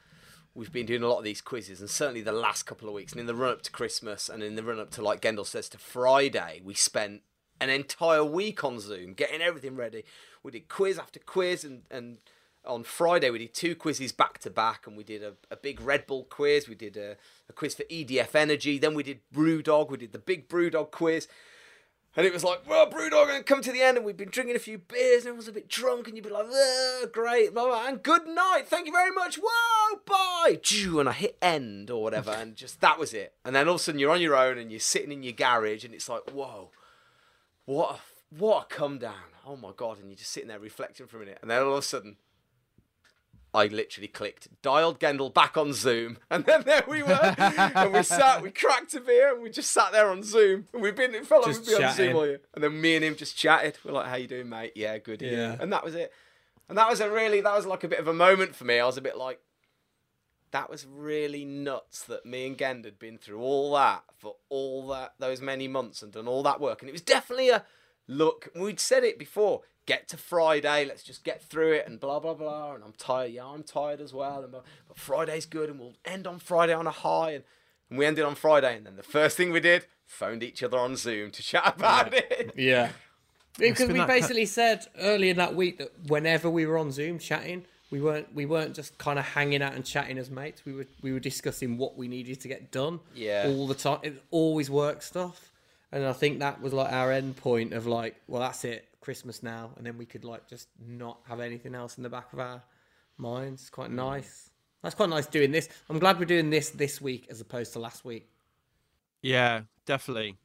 we've 0.60 0.74
been 0.74 0.86
doing 0.86 1.02
a 1.02 1.08
lot 1.08 1.20
of 1.20 1.24
these 1.24 1.40
quizzes 1.40 1.80
and 1.80 1.90
certainly 1.90 2.22
the 2.22 2.34
last 2.34 2.64
couple 2.64 2.90
of 2.90 2.94
weeks 2.94 3.14
and 3.14 3.22
in 3.22 3.28
the 3.28 3.34
run 3.34 3.54
up 3.54 3.62
to 3.62 3.72
Christmas 3.72 4.28
and 4.28 4.44
in 4.44 4.56
the 4.56 4.64
run 4.64 4.78
up 4.78 4.92
to 4.92 5.02
like 5.02 5.22
Gendel 5.22 5.46
says 5.46 5.70
to 5.70 5.78
Friday 5.78 6.62
we 6.64 6.74
spent 6.74 7.22
an 7.62 7.70
entire 7.70 8.26
week 8.26 8.62
on 8.64 8.80
Zoom 8.80 9.14
getting 9.14 9.42
everything 9.42 9.78
ready. 9.78 10.04
We 10.44 10.52
did 10.52 10.68
quiz 10.68 11.00
after 11.00 11.20
quiz 11.20 11.64
and 11.64 11.84
and 11.90 12.18
on 12.66 12.84
Friday 12.84 13.30
we 13.30 13.40
did 13.40 13.54
two 13.54 13.74
quizzes 13.74 14.12
back 14.12 14.40
to 14.40 14.50
back 14.50 14.86
and 14.86 14.98
we 14.98 15.06
did 15.06 15.24
a, 15.24 15.34
a 15.50 15.56
big 15.56 15.80
Red 15.80 16.06
Bull 16.06 16.26
quiz, 16.26 16.68
we 16.68 16.76
did 16.76 16.98
a, 16.98 17.16
a 17.48 17.54
quiz 17.54 17.74
for 17.74 17.84
EDF 17.84 18.36
Energy, 18.36 18.78
then 18.78 18.94
we 18.94 19.04
did 19.04 19.22
BrewDog, 19.34 19.90
we 19.90 19.98
did 19.98 20.12
the 20.12 20.20
big 20.20 20.50
BrewDog 20.50 20.92
quiz. 20.92 21.30
And 22.20 22.26
it 22.26 22.34
was 22.34 22.44
like, 22.44 22.68
well, 22.68 22.86
BrewDog, 22.86 23.34
and 23.34 23.46
come 23.46 23.62
to 23.62 23.72
the 23.72 23.82
end, 23.82 23.96
and 23.96 24.06
we've 24.06 24.18
been 24.18 24.28
drinking 24.28 24.58
a 24.58 24.60
few 24.60 24.78
beers, 24.78 25.24
and 25.24 25.30
everyone's 25.30 25.48
a 25.48 25.54
bit 25.54 25.70
drunk, 25.70 26.06
and 26.06 26.18
you'd 26.18 26.26
be 26.26 26.30
like, 26.30 26.48
great, 27.14 27.54
blah, 27.54 27.66
blah, 27.66 27.88
and 27.88 28.04
good 28.04 28.28
night, 28.28 28.64
thank 28.66 28.88
you 28.88 28.92
very 28.92 29.12
much, 29.12 29.38
whoa, 29.42 30.02
bye, 30.06 30.60
and 31.00 31.08
I 31.08 31.14
hit 31.14 31.38
end 31.42 31.90
or 31.90 32.04
whatever, 32.04 32.32
and 32.32 32.58
just 32.58 32.82
that 32.82 33.00
was 33.00 33.14
it. 33.14 33.36
And 33.46 33.56
then 33.56 33.70
all 33.70 33.76
of 33.76 33.80
a 33.80 33.84
sudden 33.86 34.00
you're 34.02 34.12
on 34.12 34.20
your 34.20 34.36
own, 34.36 34.58
and 34.58 34.70
you're 34.70 34.82
sitting 34.82 35.14
in 35.14 35.24
your 35.24 35.32
garage, 35.32 35.86
and 35.86 35.94
it's 35.94 36.10
like, 36.10 36.30
whoa, 36.32 36.72
what 37.64 37.96
a, 37.96 38.36
what 38.38 38.64
a 38.64 38.66
come 38.76 38.98
down, 38.98 39.14
oh 39.48 39.56
my 39.56 39.72
god, 39.74 40.00
and 40.00 40.10
you're 40.10 40.18
just 40.18 40.32
sitting 40.32 40.50
there 40.50 40.60
reflecting 40.60 41.08
for 41.08 41.16
a 41.16 41.20
minute, 41.22 41.38
and 41.42 41.50
then 41.50 41.62
all 41.62 41.72
of 41.72 41.80
a 41.80 41.82
sudden, 41.84 42.18
I 43.54 43.66
literally 43.66 44.08
clicked, 44.08 44.48
dialed 44.62 45.00
Gendel 45.00 45.34
back 45.34 45.58
on 45.58 45.74
Zoom, 45.74 46.18
and 46.30 46.46
then 46.46 46.64
there 46.66 46.84
we 46.88 47.02
were. 47.02 47.36
and 47.38 47.94
we 47.94 48.04
sat, 48.04 48.44
we 48.44 48.52
cracked 48.52 48.94
a 48.94 49.02
beer, 49.02 49.34
and 49.34 49.42
we 49.42 49.50
just 49.50 49.72
sat 49.72 49.92
there 49.92 50.10
on 50.12 50.22
Zoom. 50.22 50.68
And 50.74 50.82
we've 50.82 50.96
been, 50.96 51.16
it 51.16 51.26
felt 51.26 51.48
like 51.48 51.56
we've 51.56 51.66
been 51.66 51.84
on 51.84 51.94
Zoom 51.96 52.16
all 52.16 52.26
year. 52.28 52.42
And 52.54 52.64
then 52.64 52.80
me 52.80 52.96
and 52.96 53.04
him 53.04 53.16
just 53.16 53.36
chatted. 53.36 53.78
We're 53.84 53.94
like, 53.94 54.08
how 54.08 54.18
you 54.18 54.28
doing, 54.28 54.50
mate? 54.50 54.74
Yeah, 54.76 54.98
good. 55.00 55.22
Yeah. 55.22 55.32
Yeah. 55.32 55.56
And 55.60 55.74
that 55.74 55.84
was 55.84 55.96
it. 55.96 56.14
And 56.68 56.78
that 56.78 56.88
was 56.88 57.00
a 57.02 57.10
really, 57.10 57.42
that 57.42 57.56
was 57.56 57.66
like 57.66 57.84
a 57.84 57.88
bit 57.88 58.00
of 58.00 58.08
a 58.08 58.14
moment 58.14 58.56
for 58.56 58.66
me. 58.66 58.80
I 58.80 58.86
was 58.86 58.98
a 58.98 59.02
bit 59.02 59.18
like, 59.18 59.40
that 60.52 60.70
was 60.70 60.86
really 60.86 61.46
nuts 61.46 62.04
that 62.04 62.26
me 62.26 62.46
and 62.48 62.58
Gend 62.58 62.86
had 62.86 63.00
been 63.00 63.18
through 63.18 63.40
all 63.40 63.74
that 63.74 64.04
for 64.18 64.36
all 64.50 64.88
that 64.90 65.14
those 65.20 65.42
many 65.42 65.68
months 65.68 66.02
and 66.02 66.12
done 66.12 66.28
all 66.28 66.44
that 66.44 66.60
work. 66.60 66.82
And 66.82 66.90
it 66.90 66.94
was 66.94 67.02
definitely 67.02 67.50
a 67.50 67.66
look, 68.08 68.50
we'd 68.56 68.80
said 68.80 69.04
it 69.04 69.20
before. 69.20 69.62
Get 69.90 70.08
to 70.10 70.18
Friday, 70.18 70.86
let's 70.86 71.02
just 71.02 71.24
get 71.24 71.42
through 71.42 71.72
it, 71.74 71.88
and 71.88 72.00
blah 72.00 72.20
blah 72.20 72.36
blah. 72.36 72.76
And 72.76 72.84
I'm 72.84 72.94
tired. 72.94 73.32
Yeah, 73.32 73.46
I'm 73.48 73.64
tired 73.64 74.02
as 74.02 74.14
well. 74.14 74.44
And 74.44 74.52
blah, 74.52 74.62
but 74.88 75.00
Friday's 75.00 75.48
good, 75.48 75.68
and 75.68 75.80
we'll 75.80 75.96
end 76.06 76.28
on 76.28 76.38
Friday 76.38 76.74
on 76.74 76.86
a 76.86 76.92
high. 76.92 77.32
And, 77.32 77.44
and 77.90 77.98
we 77.98 78.06
ended 78.06 78.24
on 78.24 78.36
Friday, 78.36 78.78
and 78.78 78.86
then 78.86 78.98
the 78.98 79.04
first 79.04 79.36
thing 79.36 79.52
we 79.52 79.60
did, 79.60 79.88
phoned 80.06 80.44
each 80.44 80.62
other 80.62 80.78
on 80.78 80.96
Zoom 80.96 81.32
to 81.32 81.42
chat 81.42 81.74
about 81.76 82.14
it. 82.14 82.54
Yeah. 82.56 82.90
Because 83.58 83.88
we 83.88 83.96
that 83.96 84.08
ki- 84.08 84.14
basically 84.20 84.46
said 84.46 84.86
earlier 85.00 85.34
that 85.34 85.56
week 85.56 85.80
that 85.80 85.92
whenever 86.08 86.50
we 86.52 86.68
were 86.68 86.78
on 86.78 86.92
Zoom 86.92 87.18
chatting, 87.18 87.66
we 87.90 88.00
weren't 88.00 88.34
we 88.34 88.46
weren't 88.46 88.76
just 88.76 88.98
kind 89.00 89.18
of 89.18 89.26
hanging 89.26 89.64
out 89.64 89.74
and 89.74 89.84
chatting 89.84 90.20
as 90.20 90.30
mates. 90.30 90.62
We 90.66 90.74
were 90.74 90.86
we 91.02 91.12
were 91.14 91.20
discussing 91.20 91.78
what 91.78 91.98
we 91.98 92.08
needed 92.08 92.40
to 92.42 92.48
get 92.48 92.72
done. 92.72 93.00
Yeah. 93.16 93.46
All 93.48 93.66
the 93.68 93.74
time. 93.74 94.00
It 94.04 94.24
always 94.30 94.70
work 94.70 95.02
stuff. 95.02 95.52
And 95.92 96.06
I 96.06 96.14
think 96.14 96.40
that 96.40 96.62
was 96.62 96.74
like 96.74 96.94
our 96.94 97.12
end 97.12 97.38
point 97.38 97.74
of 97.74 97.88
like, 97.88 98.16
well, 98.28 98.42
that's 98.42 98.64
it, 98.64 98.88
Christmas 99.02 99.42
now, 99.44 99.72
and 99.78 99.86
then 99.86 99.98
we 99.98 100.06
could 100.06 100.26
like 100.26 100.48
just 100.48 100.68
not 100.86 101.20
have 101.28 101.40
anything 101.40 101.76
else 101.76 101.98
in 101.98 102.04
the 102.04 102.10
back 102.10 102.34
of 102.34 102.40
our 102.40 102.62
minds. 103.18 103.62
It's 103.62 103.70
quite 103.70 103.92
nice. 103.92 104.50
That's 104.84 104.96
quite 104.96 105.10
nice 105.10 105.28
doing 105.28 105.52
this. 105.52 105.68
I'm 105.90 106.00
glad 106.00 106.20
we're 106.20 106.26
doing 106.26 106.50
this 106.50 106.70
this 106.70 107.02
week 107.02 107.28
as 107.30 107.42
opposed 107.42 107.74
to 107.74 107.80
last 107.80 108.06
week. 108.06 108.30
Yeah, 109.22 109.62
definitely. 109.86 110.38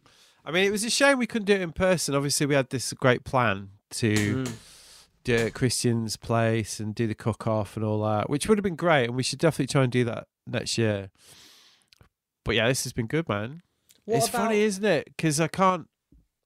I 0.45 0.51
mean, 0.51 0.65
it 0.65 0.71
was 0.71 0.85
a 0.85 0.91
shame 0.91 1.19
we 1.19 1.27
couldn't 1.27 1.47
do 1.47 1.55
it 1.55 1.61
in 1.61 1.73
person. 1.73 2.15
Obviously, 2.15 2.47
we 2.47 2.55
had 2.55 2.71
this 2.71 2.93
great 2.93 3.25
plan 3.25 3.71
to 3.91 4.45
mm. 4.45 4.53
do 5.23 5.35
it 5.35 5.41
at 5.41 5.55
Christian's 5.55 6.17
place 6.17 6.81
and 6.81 6.95
do 6.95 7.07
the 7.07 7.15
cook 7.15 7.47
off 7.47 7.77
and 7.77 7.85
all 7.85 8.03
that, 8.03 8.29
which 8.29 8.49
would 8.49 8.59
have 8.59 8.65
been 8.65 8.77
great. 8.77 9.07
And 9.07 9.17
we 9.17 9.23
should 9.23 9.39
definitely 9.39 9.69
try 9.73 9.85
and 9.85 9.93
do 9.93 10.05
that 10.05 10.27
next 10.47 10.77
year. 10.77 11.11
But 12.45 12.57
yeah, 12.57 12.69
this 12.69 12.85
has 12.85 12.93
been 12.93 13.07
good, 13.07 13.29
man. 13.29 13.63
What 14.05 14.19
it's 14.19 14.29
about- 14.29 14.43
funny, 14.43 14.61
isn't 14.61 14.85
it? 14.85 15.07
Because 15.17 15.41
I 15.41 15.49
can't, 15.49 15.89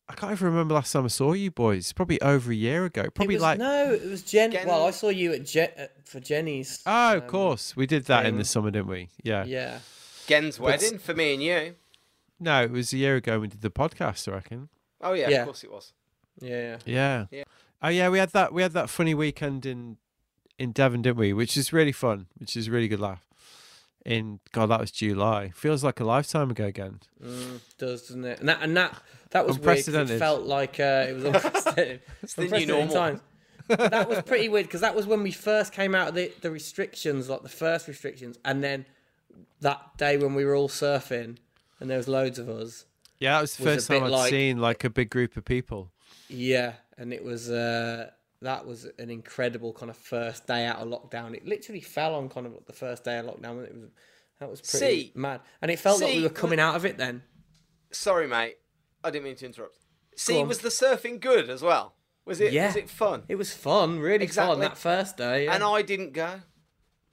I 0.09 0.15
can't 0.15 0.33
even 0.33 0.49
remember 0.49 0.75
last 0.75 0.93
time 0.93 1.05
I 1.05 1.09
saw 1.09 1.33
you 1.33 1.51
boys. 1.51 1.93
Probably 1.93 2.21
over 2.23 2.51
a 2.51 2.55
year 2.55 2.87
ago. 2.87 3.09
Probably 3.15 3.37
was, 3.37 3.43
like, 3.43 3.59
no, 3.59 3.93
it 3.93 4.05
was 4.09 4.23
Jen. 4.23 4.51
Gen- 4.51 4.67
Well, 4.67 4.87
I 4.87 4.91
saw 4.91 5.11
you 5.11 5.35
at 5.35 5.45
Je- 5.45 5.71
uh, 5.79 5.87
for 6.05 6.19
Jenny's. 6.21 6.83
oh, 6.87 7.17
of 7.17 7.23
um, 7.25 7.29
course, 7.29 7.77
we 7.77 7.87
did 7.87 8.07
that 8.07 8.25
in 8.25 8.39
the 8.39 8.45
summer, 8.45 8.71
didn't 8.71 8.89
we? 8.89 9.11
Yeah. 9.23 9.45
Yeah. 9.45 9.81
Gen's 10.27 10.59
wedding 10.59 10.99
for 10.99 11.15
me 11.15 11.35
and 11.35 11.43
you. 11.43 11.75
No, 12.41 12.63
it 12.63 12.71
was 12.71 12.93
a 12.93 12.97
year 12.97 13.17
ago 13.17 13.41
we 13.41 13.49
did 13.49 13.61
the 13.63 13.71
podcast. 13.71 14.29
I 14.29 14.33
reckon. 14.37 14.69
Oh 15.01 15.13
yeah, 15.13 15.29
Yeah. 15.29 15.41
of 15.41 15.45
course 15.47 15.65
it 15.65 15.71
was. 15.73 15.93
Yeah. 16.41 16.79
Yeah. 16.87 17.27
Yeah. 17.31 17.45
Oh 17.83 17.89
yeah, 17.89 18.09
we 18.09 18.19
had 18.19 18.31
that 18.31 18.53
we 18.53 18.63
had 18.63 18.73
that 18.73 18.89
funny 18.91 19.15
weekend 19.15 19.67
in 19.67 19.97
in 20.59 20.73
Devon, 20.73 21.03
didn't 21.03 21.19
we? 21.19 21.33
Which 21.33 21.57
is 21.57 21.73
really 21.73 21.93
fun, 21.93 22.27
which 22.39 22.57
is 22.57 22.69
a 22.69 22.71
really 22.71 22.89
good 22.89 23.01
laugh. 23.01 23.25
In 24.09 24.41
God, 24.53 24.67
that 24.71 24.81
was 24.81 24.91
July. 24.91 25.51
Feels 25.55 25.85
like 25.85 26.01
a 26.01 26.05
lifetime 26.05 26.51
ago 26.51 26.65
again. 26.65 27.01
Mm, 27.23 27.61
does 27.77 28.03
doesn't 28.09 28.25
it? 28.25 28.41
And 28.41 28.49
that 28.49 28.63
and 28.63 28.77
that 28.77 29.03
that 29.31 29.47
was 29.47 29.59
weird. 29.59 29.77
'cause 29.77 29.89
It 29.89 29.95
Unprecedented. 29.95 30.19
felt 30.19 30.43
like 30.47 30.81
uh, 30.81 31.07
it 31.11 31.13
was 31.17 31.25
unprecedented. 31.27 32.01
it's 32.23 32.35
the 32.35 32.47
new 32.47 32.67
normal. 32.67 32.95
Times. 32.95 33.21
That 33.69 34.09
was 34.09 34.23
pretty 34.23 34.49
weird 34.49 34.65
because 34.67 34.81
that 34.81 34.95
was 34.95 35.07
when 35.07 35.23
we 35.23 35.31
first 35.31 35.75
came 35.75 35.95
out 35.95 36.09
of 36.09 36.15
the, 36.15 36.33
the 36.41 36.51
restrictions, 36.51 37.29
like 37.29 37.43
the 37.43 37.51
first 37.51 37.87
restrictions, 37.87 38.39
and 38.47 38.65
then 38.65 38.87
that 39.61 39.99
day 39.99 40.17
when 40.17 40.35
we 40.35 40.45
were 40.47 40.55
all 40.57 40.71
surfing 40.71 41.37
and 41.79 41.91
there 41.91 41.99
was 41.99 42.09
loads 42.09 42.39
of 42.39 42.49
us. 42.49 42.87
Yeah, 43.19 43.33
that 43.35 43.41
was 43.43 43.57
the 43.57 43.65
Was 43.65 43.75
first 43.75 43.89
time 43.89 43.99
bit 44.01 44.07
I'd 44.07 44.11
like- 44.13 44.31
seen 44.31 44.57
like 44.59 44.85
a 44.85 44.91
big 44.91 45.11
group 45.11 45.37
of 45.37 45.45
people. 45.45 45.91
Yeah, 46.31 46.75
and 46.97 47.13
it 47.13 47.23
was 47.23 47.51
uh, 47.51 48.11
that 48.43 48.67
was 48.67 48.87
an 48.99 49.11
incredible 49.11 49.73
kind 49.73 49.91
of 49.91 49.97
first 49.97 50.47
day 50.47 50.65
out 50.67 50.77
of 50.77 50.89
lockdown. 50.89 51.35
It 51.35 51.47
literally 51.47 51.81
fell 51.81 52.15
on 52.15 52.29
kind 52.29 52.47
of 52.47 52.55
the 52.67 52.73
first 52.73 53.05
day 53.05 53.19
of 53.19 53.27
lockdown. 53.27 53.65
It 53.65 53.75
was 53.75 53.91
that 54.41 54.49
was 54.51 54.61
pretty 54.61 54.87
See- 55.07 55.13
mad, 55.15 55.41
and 55.61 55.71
it 55.71 55.79
felt 55.79 56.01
like 56.01 56.15
we 56.15 56.23
were 56.23 56.29
coming 56.29 56.61
out 56.61 56.77
of 56.77 56.85
it 56.85 56.97
then. 56.99 57.23
Sorry, 57.91 58.27
mate. 58.29 58.57
I 59.03 59.11
didn't 59.11 59.25
mean 59.25 59.37
to 59.37 59.47
interrupt. 59.47 59.77
See, 60.17 60.43
was 60.43 60.59
the 60.59 60.69
surfing 60.69 61.21
good 61.21 61.49
as 61.51 61.63
well? 61.63 61.95
Was 62.25 62.41
it? 62.41 62.53
Yeah. 62.53 62.67
Was 62.67 62.77
it 62.77 62.91
fun? 62.91 63.23
It 63.29 63.37
was 63.37 63.53
fun, 63.53 64.01
really 64.01 64.25
Exactly. 64.25 64.55
fun 64.55 64.61
that 64.61 64.77
first 64.77 65.17
day. 65.17 65.45
Yeah. 65.45 65.55
And 65.55 65.65
I 65.65 65.83
didn't 65.83 66.13
go. 66.13 66.41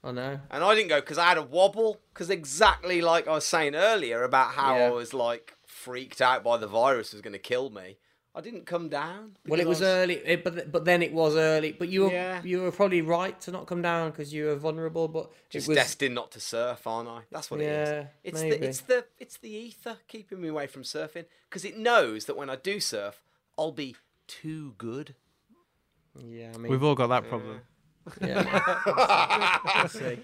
I 0.04 0.12
know. 0.12 0.40
And 0.50 0.62
I 0.62 0.74
didn't 0.74 0.88
go 0.88 1.00
because 1.00 1.16
I 1.18 1.24
had 1.26 1.38
a 1.38 1.42
wobble. 1.42 2.00
Because 2.12 2.30
exactly 2.30 3.00
like 3.00 3.26
I 3.26 3.32
was 3.32 3.46
saying 3.46 3.74
earlier 3.74 4.22
about 4.24 4.52
how 4.52 4.76
Yeah. 4.76 4.86
I 4.86 4.90
was 4.90 5.14
like 5.14 5.56
freaked 5.66 6.20
out 6.20 6.44
by 6.44 6.56
the 6.58 6.66
virus 6.66 7.12
was 7.12 7.22
going 7.22 7.32
to 7.32 7.38
kill 7.38 7.70
me. 7.70 7.96
I 8.36 8.42
didn't 8.42 8.66
come 8.66 8.90
down. 8.90 9.36
Well, 9.48 9.58
it 9.58 9.64
because 9.64 9.80
was 9.80 9.82
early, 9.82 10.14
it, 10.16 10.44
but 10.44 10.70
but 10.70 10.84
then 10.84 11.00
it 11.02 11.12
was 11.12 11.36
early. 11.36 11.72
But 11.72 11.88
you 11.88 12.02
were 12.04 12.10
Yeah. 12.12 12.42
you 12.44 12.60
were 12.62 12.70
probably 12.70 13.00
right 13.00 13.40
to 13.40 13.50
not 13.50 13.66
come 13.66 13.80
down 13.80 14.10
because 14.10 14.32
you 14.34 14.44
were 14.44 14.56
vulnerable. 14.56 15.08
But 15.08 15.30
just 15.48 15.66
it 15.66 15.70
was 15.70 15.76
destined 15.76 16.14
not 16.14 16.30
to 16.32 16.40
surf, 16.40 16.86
aren't 16.86 17.08
I? 17.08 17.20
That's 17.32 17.50
what 17.50 17.60
it 17.60 17.64
Yeah, 17.64 18.00
is. 18.00 18.06
It's 18.24 18.42
maybe. 18.42 18.56
the 18.58 18.66
it's 18.68 18.80
the 18.82 19.04
it's 19.18 19.36
the 19.38 19.50
ether 19.50 19.96
keeping 20.06 20.40
me 20.42 20.48
away 20.48 20.66
from 20.66 20.82
surfing 20.82 21.24
because 21.48 21.64
it 21.64 21.78
knows 21.78 22.26
that 22.26 22.36
when 22.36 22.50
I 22.50 22.56
do 22.56 22.78
surf, 22.78 23.22
I'll 23.58 23.72
be 23.72 23.96
too 24.26 24.74
good. 24.76 25.14
yeah. 26.22 26.52
I 26.54 26.58
mean, 26.58 26.70
We've 26.70 26.84
all 26.84 26.94
got 26.94 27.06
that 27.08 27.26
problem. 27.28 27.60
yeah. 28.20 29.58
We'll 29.78 29.88
see. 29.88 30.18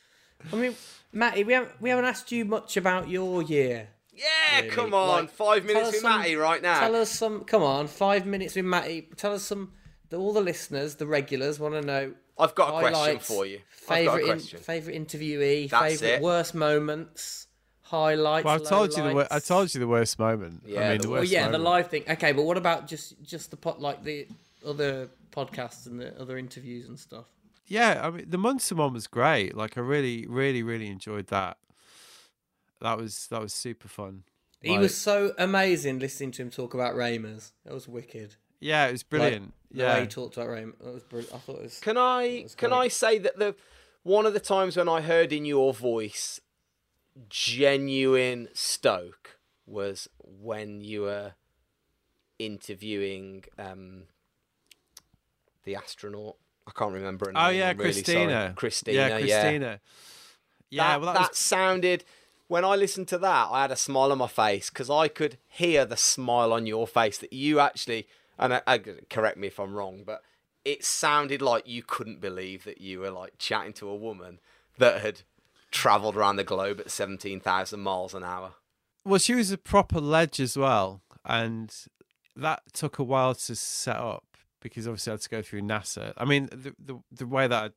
I 0.52 0.56
mean, 0.56 0.74
Matty, 1.12 1.42
we 1.44 1.52
haven't 1.52 1.80
we 1.80 1.90
haven't 1.90 2.04
asked 2.04 2.30
you 2.30 2.44
much 2.44 2.76
about 2.76 3.08
your 3.08 3.42
year. 3.42 3.88
Yeah, 4.16 4.60
Really? 4.60 4.70
come 4.70 4.94
on, 4.94 5.08
Like, 5.08 5.30
five 5.30 5.64
minutes 5.64 5.92
with 5.92 6.00
some- 6.00 6.18
Matty 6.20 6.36
right 6.36 6.62
now. 6.62 6.80
Tell 6.80 6.96
us 6.96 7.10
some. 7.10 7.44
Come 7.44 7.62
on, 7.62 7.86
five 7.86 8.24
minutes 8.26 8.54
with 8.56 8.64
Matty. 8.64 9.08
Tell 9.16 9.32
us 9.34 9.42
some. 9.42 9.72
The, 10.08 10.16
all 10.18 10.32
the 10.32 10.40
listeners, 10.40 10.94
the 10.96 11.06
regulars, 11.06 11.58
want 11.60 11.74
to 11.74 11.82
know. 11.82 12.14
I've 12.38 12.54
got 12.54 12.68
a 12.84 12.88
question 12.88 13.18
for 13.18 13.44
you. 13.44 13.56
I've 13.88 14.04
got 14.06 14.14
Favorite 14.16 14.28
a 14.28 14.32
in- 14.32 14.38
favorite 14.62 14.94
interviewee. 15.08 15.68
That's 15.70 15.94
favorite 16.00 16.16
it. 16.16 16.22
worst 16.22 16.54
moments. 16.54 17.46
Highlights. 17.82 18.44
Well, 18.44 18.54
I 18.56 18.58
told 18.58 18.96
you 18.96 19.02
the 19.04 19.14
wor- 19.14 19.28
I 19.30 19.38
told 19.38 19.72
you 19.72 19.78
the 19.80 19.86
worst 19.86 20.18
moment. 20.18 20.62
Yeah, 20.66 20.80
I 20.80 20.88
mean, 20.90 20.98
the 20.98 21.02
the 21.04 21.08
worst- 21.10 21.20
worst. 21.20 21.32
Well, 21.32 21.32
yeah, 21.32 21.44
moment. 21.46 21.52
the 21.64 21.70
live 21.70 21.88
thing. 21.88 22.02
Okay, 22.08 22.32
but 22.32 22.42
what 22.42 22.56
about 22.56 22.88
just 22.88 23.14
just 23.22 23.50
the 23.52 23.56
pot 23.56 23.80
like 23.80 24.02
the 24.02 24.26
other 24.66 25.08
podcasts 25.30 25.86
and 25.86 26.00
the 26.00 26.20
other 26.20 26.36
interviews 26.36 26.88
and 26.88 26.98
stuff? 26.98 27.26
Yeah, 27.68 28.00
I 28.02 28.10
mean, 28.10 28.26
the 28.28 28.38
Munster 28.38 28.74
one 28.76 28.92
was 28.92 29.06
great. 29.06 29.56
Like, 29.56 29.76
I 29.76 29.80
really, 29.80 30.26
really, 30.28 30.62
really 30.62 30.86
enjoyed 30.88 31.28
that. 31.28 31.58
That 32.80 32.98
was 32.98 33.26
that 33.28 33.40
was 33.40 33.52
super 33.52 33.88
fun. 33.88 34.24
He 34.60 34.70
Like, 34.70 34.80
was 34.80 34.96
so 34.96 35.32
amazing 35.38 35.98
listening 35.98 36.32
to 36.32 36.42
him 36.42 36.50
talk 36.50 36.74
about 36.74 36.96
Raymers. 36.96 37.52
That 37.64 37.74
was 37.74 37.86
wicked. 37.86 38.36
Yeah, 38.60 38.86
it 38.86 38.92
was 38.92 39.02
Like, 39.02 39.10
brilliant. 39.10 39.54
The 39.70 39.82
way 39.82 39.88
yeah, 39.88 40.00
he 40.00 40.06
talked 40.06 40.36
about 40.36 40.48
Raymers. 40.48 40.76
That 40.80 40.94
was 40.94 41.02
brilliant. 41.04 41.34
I 41.34 41.38
thought 41.38 41.56
it 41.56 41.62
was. 41.62 41.80
Can 41.80 41.96
I 41.96 42.40
was 42.42 42.54
can. 42.54 42.72
I 42.72 42.88
say 42.88 43.18
that 43.18 43.38
the 43.38 43.54
one 44.02 44.26
of 44.26 44.32
the 44.32 44.40
times 44.40 44.76
when 44.76 44.88
I 44.88 45.00
heard 45.00 45.32
in 45.32 45.44
your 45.44 45.72
voice 45.74 46.40
genuine 47.28 48.48
stoke 48.52 49.38
was 49.66 50.08
when 50.20 50.80
you 50.80 51.02
were 51.02 51.32
interviewing 52.38 53.44
um, 53.58 54.04
the 55.64 55.76
astronaut. 55.76 56.36
I 56.66 56.72
can't 56.72 56.92
remember 56.92 57.26
her 57.26 57.32
name. 57.32 57.42
Oh 57.42 57.48
yeah, 57.48 57.70
I'm 57.70 57.78
really 57.78 57.92
sorry. 57.92 58.02
Christina. 58.04 58.52
Christina. 58.56 58.96
Yeah, 58.96 59.08
Yeah, 59.18 59.18
Christina. 59.18 59.80
Yeah, 60.68 60.88
that, 60.88 61.00
well, 61.00 61.12
that, 61.12 61.20
that, 61.20 61.30
was 61.30 61.38
sounded. 61.38 62.04
When 62.48 62.64
I 62.64 62.76
listened 62.76 63.08
to 63.08 63.18
that, 63.18 63.48
I 63.50 63.62
had 63.62 63.72
a 63.72 63.76
smile 63.76 64.12
on 64.12 64.18
my 64.18 64.28
face 64.28 64.70
because 64.70 64.88
I 64.88 65.08
could 65.08 65.38
hear 65.48 65.84
the 65.84 65.96
smile 65.96 66.52
on 66.52 66.66
your 66.66 66.86
face 66.86 67.18
that 67.18 67.32
you 67.32 67.58
actually. 67.60 68.06
And 68.38 68.54
I, 68.54 68.62
I, 68.66 68.78
correct 69.10 69.38
me 69.38 69.48
if 69.48 69.58
I'm 69.58 69.74
wrong, 69.74 70.02
but 70.06 70.22
it 70.64 70.84
sounded 70.84 71.40
like 71.42 71.66
you 71.66 71.82
couldn't 71.82 72.20
believe 72.20 72.64
that 72.64 72.80
you 72.80 73.00
were 73.00 73.10
like 73.10 73.34
chatting 73.38 73.72
to 73.74 73.88
a 73.88 73.96
woman 73.96 74.40
that 74.78 75.00
had 75.00 75.22
travelled 75.70 76.16
around 76.16 76.36
the 76.36 76.44
globe 76.44 76.80
at 76.80 76.90
seventeen 76.90 77.40
thousand 77.40 77.80
miles 77.80 78.14
an 78.14 78.22
hour. 78.22 78.54
well, 79.04 79.18
she 79.18 79.34
was 79.34 79.50
a 79.50 79.58
proper 79.58 80.00
ledge 80.00 80.38
as 80.38 80.56
well, 80.56 81.00
and 81.24 81.74
that 82.36 82.62
took 82.72 82.98
a 82.98 83.04
while 83.04 83.34
to 83.34 83.56
set 83.56 83.96
up 83.96 84.24
because 84.60 84.86
obviously 84.86 85.10
I 85.10 85.14
had 85.14 85.20
to 85.22 85.28
go 85.28 85.42
through 85.42 85.62
NASA. 85.62 86.12
I 86.16 86.24
mean, 86.24 86.48
the 86.52 86.74
the, 86.78 87.00
the 87.10 87.26
way 87.26 87.46
that 87.48 87.64
I, 87.64 87.70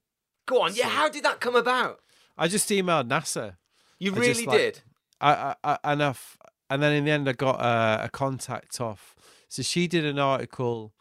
Go 0.46 0.62
on, 0.62 0.76
yeah. 0.76 0.90
How 0.90 1.10
did 1.10 1.24
that 1.24 1.40
come 1.40 1.56
about? 1.56 2.00
I 2.38 2.48
just 2.48 2.70
emailed 2.70 3.08
NASA. 3.08 3.56
You 4.00 4.14
I 4.14 4.16
really 4.16 4.34
just, 4.34 4.48
like, 4.48 4.58
did. 4.58 4.82
I, 5.22 5.56
I, 5.64 5.78
I 5.84 5.94
enough, 5.94 6.38
and 6.70 6.82
then 6.82 6.94
in 6.94 7.06
the 7.06 7.12
end, 7.12 7.28
I 7.28 7.34
got 7.34 7.60
a, 7.60 8.06
a 8.06 8.10
contact 8.10 8.80
off. 8.80 9.16
So 9.50 9.62
she 9.62 9.88
did 9.88 10.06
an 10.06 10.18
article 10.20 10.94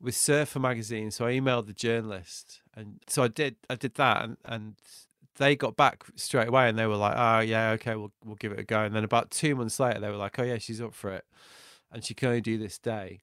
with 0.00 0.14
Surfer 0.14 0.58
magazine. 0.58 1.10
So 1.10 1.26
I 1.26 1.32
emailed 1.32 1.66
the 1.66 1.72
journalist, 1.72 2.60
and 2.74 3.00
so 3.06 3.22
I 3.22 3.28
did. 3.28 3.56
I 3.68 3.74
did 3.74 3.94
that, 3.94 4.24
and 4.24 4.36
and 4.44 4.74
they 5.36 5.56
got 5.56 5.76
back 5.76 6.04
straight 6.16 6.48
away, 6.48 6.68
and 6.68 6.78
they 6.78 6.86
were 6.86 6.96
like, 6.96 7.14
"Oh 7.16 7.40
yeah, 7.40 7.70
okay, 7.72 7.96
we'll 7.96 8.12
we'll 8.24 8.36
give 8.36 8.52
it 8.52 8.58
a 8.58 8.64
go." 8.64 8.82
And 8.82 8.94
then 8.94 9.04
about 9.04 9.30
two 9.30 9.56
months 9.56 9.80
later, 9.80 10.00
they 10.00 10.10
were 10.10 10.16
like, 10.16 10.38
"Oh 10.38 10.44
yeah, 10.44 10.58
she's 10.58 10.80
up 10.80 10.94
for 10.94 11.10
it, 11.12 11.24
and 11.90 12.04
she 12.04 12.14
can 12.14 12.28
only 12.28 12.40
do 12.42 12.58
this 12.58 12.78
day." 12.78 13.20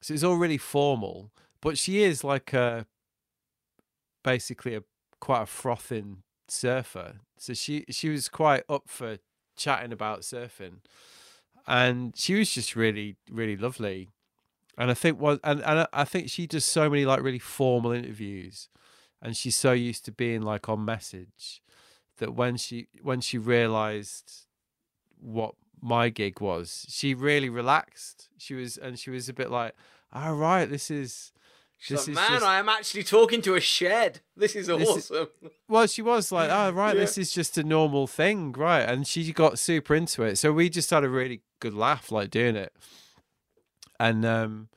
So 0.00 0.14
it's 0.14 0.22
all 0.22 0.36
really 0.36 0.58
formal, 0.58 1.32
but 1.60 1.78
she 1.78 2.02
is 2.02 2.22
like 2.22 2.52
a 2.52 2.86
basically 4.22 4.74
a 4.74 4.82
quite 5.20 5.42
a 5.42 5.46
frothing 5.46 6.22
surfer. 6.48 7.20
So 7.38 7.54
she 7.54 7.84
she 7.90 8.08
was 8.08 8.28
quite 8.28 8.64
up 8.68 8.88
for 8.88 9.18
chatting 9.56 9.92
about 9.92 10.20
surfing, 10.20 10.78
and 11.66 12.16
she 12.16 12.34
was 12.34 12.52
just 12.52 12.76
really 12.76 13.16
really 13.30 13.56
lovely. 13.56 14.08
And 14.78 14.90
I 14.90 14.94
think 14.94 15.20
was 15.20 15.38
and 15.44 15.62
and 15.62 15.86
I- 15.92 16.04
think 16.04 16.30
she 16.30 16.46
does 16.46 16.64
so 16.64 16.90
many 16.90 17.06
like 17.06 17.22
really 17.22 17.38
formal 17.38 17.92
interviews, 17.92 18.68
and 19.22 19.36
she's 19.36 19.56
so 19.56 19.72
used 19.72 20.04
to 20.06 20.12
being 20.12 20.42
like 20.42 20.68
on 20.68 20.84
message 20.84 21.62
that 22.18 22.34
when 22.34 22.56
she 22.56 22.88
when 23.02 23.20
she 23.20 23.38
realized 23.38 24.46
what 25.20 25.54
my 25.82 26.08
gig 26.08 26.40
was 26.40 26.86
she 26.88 27.14
really 27.14 27.48
relaxed 27.50 28.28
she 28.38 28.54
was 28.54 28.76
and 28.78 28.98
she 28.98 29.10
was 29.10 29.28
a 29.28 29.32
bit 29.34 29.50
like 29.50 29.74
"All 30.12 30.34
right, 30.34 30.66
this 30.66 30.90
is." 30.90 31.32
She's 31.78 32.06
This 32.06 32.08
like, 32.08 32.14
man, 32.16 32.30
just- 32.40 32.44
I 32.46 32.58
am 32.58 32.68
actually 32.68 33.02
talking 33.04 33.42
to 33.42 33.54
a 33.54 33.60
shed. 33.60 34.20
This 34.36 34.56
is 34.56 34.66
This 34.66 34.88
is- 34.88 35.10
awesome. 35.10 35.28
Well, 35.68 35.86
she 35.86 36.00
was 36.02 36.30
like, 36.32 36.48
"Oh, 36.50 36.70
right, 36.70 36.94
Yeah. 36.94 37.00
this 37.00 37.18
is 37.18 37.32
just 37.32 37.58
a 37.58 37.62
normal 37.64 38.06
thing, 38.06 38.52
right?" 38.52 38.82
And 38.88 39.06
she 39.06 39.32
got 39.32 39.58
super 39.58 39.94
into 39.94 40.22
it. 40.22 40.36
So 40.38 40.52
we 40.52 40.68
just 40.70 40.90
had 40.90 41.04
a 41.04 41.08
really 41.08 41.42
good 41.60 41.74
laugh, 41.74 42.10
like 42.12 42.30
doing 42.30 42.54
it. 42.56 42.72
And 43.98 44.24
um, 44.24 44.68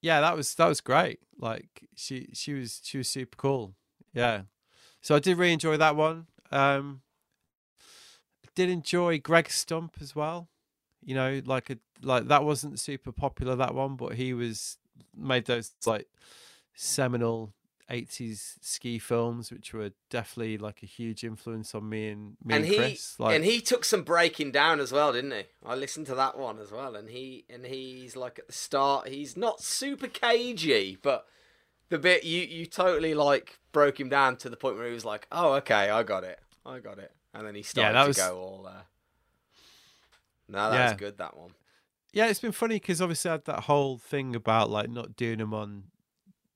yeah, 0.00 0.20
that 0.20 0.36
was 0.36 0.54
that 0.54 0.66
was 0.68 0.80
great. 0.80 1.18
Like 1.38 1.88
she 1.96 2.28
she 2.32 2.54
was 2.54 2.80
she 2.84 2.98
was 2.98 3.08
super 3.08 3.36
cool. 3.36 3.74
Yeah. 4.12 4.42
So 5.00 5.14
I 5.14 5.18
did 5.18 5.36
really 5.36 5.52
enjoy 5.52 5.76
that 5.78 5.96
one. 5.96 6.26
Um, 6.50 7.02
did 8.54 8.70
enjoy 8.70 9.18
Greg 9.18 9.50
Stump 9.50 9.96
as 10.00 10.14
well. 10.14 10.48
You 11.02 11.14
know, 11.14 11.42
like 11.44 11.70
a 11.70 11.78
like 12.02 12.28
that 12.28 12.44
wasn't 12.44 12.78
super 12.78 13.12
popular 13.12 13.56
that 13.56 13.74
one, 13.74 13.96
but 13.96 14.14
he 14.14 14.32
was 14.32 14.78
made 15.16 15.46
those 15.46 15.72
like 15.86 16.06
seminal 16.74 17.52
80s 17.90 18.54
ski 18.62 18.98
films 18.98 19.52
which 19.52 19.74
were 19.74 19.90
definitely 20.08 20.56
like 20.56 20.82
a 20.82 20.86
huge 20.86 21.22
influence 21.22 21.74
on 21.74 21.86
me 21.88 22.08
and 22.08 22.36
me 22.42 22.54
and, 22.56 22.64
and 22.64 22.64
he 22.64 22.76
Chris 22.76 23.20
like 23.20 23.36
and 23.36 23.44
he 23.44 23.60
took 23.60 23.84
some 23.84 24.02
breaking 24.02 24.50
down 24.52 24.80
as 24.80 24.90
well, 24.90 25.12
didn't 25.12 25.32
he? 25.32 25.42
I 25.64 25.74
listened 25.74 26.06
to 26.06 26.14
that 26.14 26.38
one 26.38 26.58
as 26.58 26.72
well, 26.72 26.96
and 26.96 27.10
he 27.10 27.44
and 27.50 27.66
he's 27.66 28.16
like 28.16 28.38
at 28.38 28.46
the 28.46 28.52
start, 28.54 29.08
he's 29.08 29.36
not 29.36 29.60
super 29.60 30.06
cagey, 30.08 30.96
but 31.02 31.26
the 31.90 31.98
bit 31.98 32.24
you 32.24 32.40
you 32.42 32.64
totally 32.64 33.12
like 33.12 33.58
broke 33.70 34.00
him 34.00 34.08
down 34.08 34.36
to 34.38 34.48
the 34.48 34.56
point 34.56 34.76
where 34.78 34.86
he 34.88 34.94
was 34.94 35.04
like, 35.04 35.26
"Oh, 35.30 35.52
okay, 35.54 35.90
I 35.90 36.02
got 36.04 36.24
it, 36.24 36.40
I 36.64 36.78
got 36.78 36.98
it," 36.98 37.12
and 37.34 37.46
then 37.46 37.54
he 37.54 37.62
started 37.62 37.94
that 37.94 38.02
to 38.02 38.08
was- 38.08 38.16
go 38.16 38.38
all. 38.38 38.66
Uh... 38.66 38.80
No, 40.48 40.70
that 40.70 40.76
Yeah. 40.76 40.84
was 40.90 40.98
good. 40.98 41.18
That 41.18 41.36
one. 41.36 41.50
Yeah 42.14 42.26
it's 42.28 42.40
been 42.40 42.52
funny 42.52 42.76
because 42.76 43.02
obviously 43.02 43.28
I 43.28 43.32
had 43.32 43.44
that 43.44 43.60
whole 43.64 43.98
thing 43.98 44.34
about 44.34 44.70
like 44.70 44.88
not 44.88 45.16
doing 45.16 45.38
them 45.38 45.52
on 45.52 45.84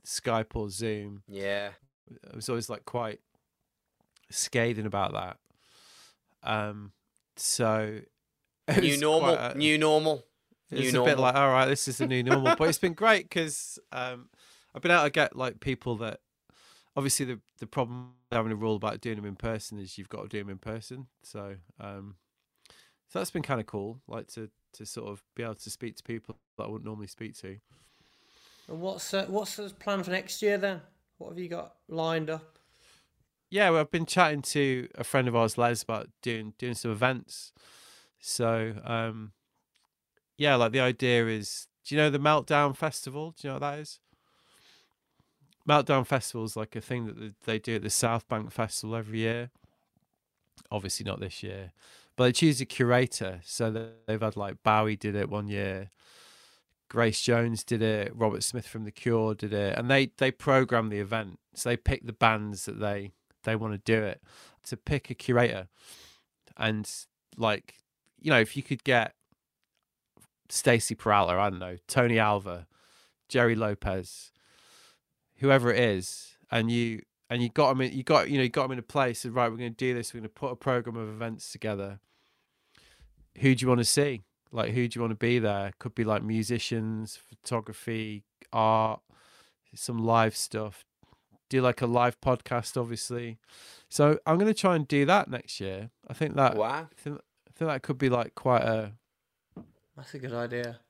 Skype 0.07 0.55
or 0.57 0.71
Zoom 0.71 1.23
Yeah, 1.29 1.71
I 2.33 2.37
was 2.37 2.49
always 2.49 2.71
like 2.71 2.85
quite 2.87 3.21
scathing 4.31 4.87
about 4.87 5.13
that 5.13 5.37
um 6.43 6.93
so 7.37 8.01
new 8.81 8.99
normal, 8.99 9.35
a- 9.35 9.55
new 9.55 9.79
normal. 9.79 10.25
It's 10.71 10.83
New 10.83 10.89
a 10.91 10.93
normal. 10.93 11.15
bit 11.15 11.19
like, 11.23 11.35
all 11.35 11.49
right, 11.51 11.65
this 11.67 11.89
is 11.89 11.97
the 11.97 12.07
new 12.07 12.23
normal. 12.23 12.55
but 12.57 12.69
it's 12.69 12.79
been 12.79 12.93
great 13.05 13.23
because 13.31 13.79
um, 13.91 14.29
I've 14.75 14.83
been 14.83 14.91
able 14.91 15.05
to 15.05 15.11
get 15.11 15.35
like 15.35 15.61
people 15.61 15.97
that 15.97 16.21
obviously 16.95 17.25
the 17.25 17.41
the 17.59 17.67
problem 17.67 18.11
having 18.31 18.53
a 18.53 18.57
rule 18.57 18.77
about 18.77 19.01
doing 19.01 19.17
them 19.17 19.25
in 19.25 19.35
person 19.37 19.79
is 19.79 19.97
you've 19.97 20.11
got 20.11 20.23
to 20.25 20.29
do 20.29 20.39
them 20.41 20.51
in 20.51 20.59
person. 20.59 21.07
So 21.23 21.57
um, 21.81 22.17
so 23.09 23.19
that's 23.19 23.31
been 23.31 23.41
kind 23.43 23.61
of 23.61 23.67
cool, 23.67 24.01
like 24.07 24.27
to 24.35 24.51
to 24.79 24.87
sort 24.87 25.09
of 25.09 25.23
be 25.37 25.43
able 25.43 25.55
to 25.55 25.71
speak 25.71 25.97
to 25.97 26.03
people 26.03 26.37
that 26.57 26.65
I 26.65 26.67
wouldn't 26.69 26.85
normally 26.87 27.07
speak 27.07 27.37
to. 27.39 27.57
And 28.69 28.81
what's 28.81 29.13
uh, 29.15 29.27
what's 29.29 29.57
the 29.57 29.71
plan 29.71 30.03
for 30.03 30.11
next 30.11 30.43
year 30.43 30.59
then? 30.59 30.81
What 31.19 31.31
have 31.31 31.39
you 31.39 31.49
got 31.49 31.75
lined 31.89 32.31
up? 32.31 32.59
Yeah, 33.51 33.71
well, 33.71 33.81
I've 33.81 33.91
been 33.91 34.07
chatting 34.07 34.43
to 34.43 34.89
a 34.95 35.05
friend 35.05 35.27
of 35.27 35.35
ours, 35.35 35.57
Les, 35.57 35.83
about 35.83 36.09
doing 36.23 36.55
doing 36.59 36.75
some 36.75 36.91
events. 36.91 37.53
So 38.21 38.75
um, 38.85 39.33
yeah, 40.37 40.55
like 40.57 40.73
the 40.73 40.81
idea 40.81 41.27
is, 41.27 41.67
do 41.85 41.95
you 41.95 42.01
know 42.01 42.11
the 42.11 42.19
Meltdown 42.19 42.77
Festival? 42.77 43.35
Do 43.37 43.49
you 43.49 43.51
know 43.51 43.55
what 43.55 43.71
that 43.71 43.79
is? 43.81 44.01
Meltdown 45.69 46.07
Festival 46.07 46.45
is 46.45 46.57
like 46.57 46.77
a 46.77 46.81
thing 46.81 47.07
that 47.07 47.35
they 47.45 47.59
do 47.59 47.77
at 47.77 47.83
the 47.83 47.91
South 47.91 48.27
Bank 48.29 48.51
Festival 48.53 48.97
every 48.97 49.19
year. 49.19 49.51
Obviously 50.71 51.05
not 51.05 51.21
this 51.21 51.43
year, 51.43 51.73
but 52.19 52.25
they 52.25 52.33
choose 52.33 52.61
a 52.61 52.67
curator. 52.67 53.41
So 53.45 53.71
they- 53.71 53.93
they've 54.07 54.21
had 54.21 54.37
like 54.37 54.63
Bowie 54.65 54.97
did 54.97 55.15
it 55.15 55.31
one 55.31 55.47
year, 55.47 55.91
Grace 56.89 57.23
Jones 57.23 57.63
did 57.63 57.81
it, 57.81 58.13
Robert 58.15 58.43
Smith 58.43 58.67
from 58.67 58.85
The 58.85 58.91
Cure 58.91 59.37
did 59.37 59.53
it, 59.53 59.79
and 59.79 59.89
they 59.89 60.07
they 60.17 60.33
program 60.33 60.89
the 60.89 60.99
event. 60.99 61.39
So 61.55 61.69
they 61.69 61.77
pick 61.77 62.05
the 62.05 62.13
bands 62.13 62.65
that 62.65 62.81
they 62.81 63.13
they 63.45 63.55
want 63.55 63.75
to 63.75 63.79
do 63.79 64.03
it. 64.03 64.21
To 64.65 64.77
pick 64.77 65.11
a 65.11 65.15
curator, 65.15 65.69
and 66.57 66.91
like 67.37 67.77
you 68.21 68.31
know, 68.31 68.41
if 68.41 68.57
you 68.57 68.65
could 68.65 68.83
get 68.83 69.15
Stacy 70.49 70.95
Peralta, 70.97 71.35
I 71.35 71.51
don't 71.51 71.61
know, 71.61 71.77
Tony 71.87 72.19
Alva, 72.19 72.67
Jerry 73.29 73.55
Lopez, 73.55 74.33
whoever 75.37 75.73
it 75.73 75.79
is, 75.79 76.37
and 76.51 76.71
you 76.71 77.03
and 77.31 77.43
you 77.43 77.49
got 77.49 77.69
them 77.71 77.83
in, 77.83 77.93
you 77.93 78.03
got 78.03 78.29
you 78.29 78.39
know 78.39 78.43
you 78.43 78.49
got 78.49 78.63
them 78.65 78.73
in 78.73 78.79
a 78.81 78.83
place. 78.83 79.25
And 79.25 79.35
right, 79.35 79.51
we're 79.51 79.57
going 79.59 79.71
to 79.71 79.77
do 79.77 79.95
this. 79.95 80.13
We're 80.13 80.21
going 80.21 80.31
to 80.31 80.35
put 80.35 80.51
a 80.51 80.57
program 80.57 80.97
of 80.97 81.09
events 81.09 81.53
together. 81.53 82.01
Who 83.39 83.55
do 83.55 83.63
you 83.63 83.69
want 83.69 83.79
to 83.81 83.85
see? 83.85 84.23
Like, 84.51 84.73
who 84.73 84.89
do 84.89 84.97
you 84.97 85.03
want 85.03 85.13
to 85.13 85.17
be 85.17 85.39
there? 85.39 85.73
Could 85.79 85.95
be 85.95 86.05
like 86.05 86.23
musicians, 86.23 87.17
photography, 87.17 88.25
art, 88.53 89.01
some 89.75 89.99
live 89.99 90.35
stuff. 90.37 90.85
Do 91.51 91.61
like 91.63 91.81
a 91.83 91.87
live 91.87 92.21
podcast, 92.21 92.81
obviously. 92.81 93.39
So 93.89 94.19
I'm 94.27 94.37
going 94.37 94.53
to 94.53 94.59
try 94.59 94.75
and 94.77 94.87
do 94.89 95.05
that 95.07 95.29
next 95.31 95.61
year. 95.61 95.91
I 96.09 96.15
think 96.15 96.35
that 96.37 96.57
Wow. 96.57 96.89
I 96.91 97.01
think, 97.01 97.17
I 97.19 97.51
think 97.55 97.71
that 97.71 97.83
could 97.83 97.99
be 97.99 98.09
like 98.09 98.35
quite 98.35 98.63
a 98.63 98.93
That's 99.97 100.15
a 100.15 100.19
good 100.19 100.35
idea. 100.35 100.81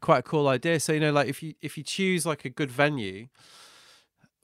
quite 0.00 0.18
a 0.18 0.22
cool 0.22 0.48
idea. 0.48 0.80
So 0.80 0.92
you 0.92 1.00
know, 1.00 1.12
like 1.12 1.28
if 1.28 1.42
you 1.42 1.54
if 1.60 1.76
you 1.76 1.82
choose 1.84 2.24
like 2.26 2.44
a 2.44 2.50
good 2.50 2.70
venue 2.70 3.28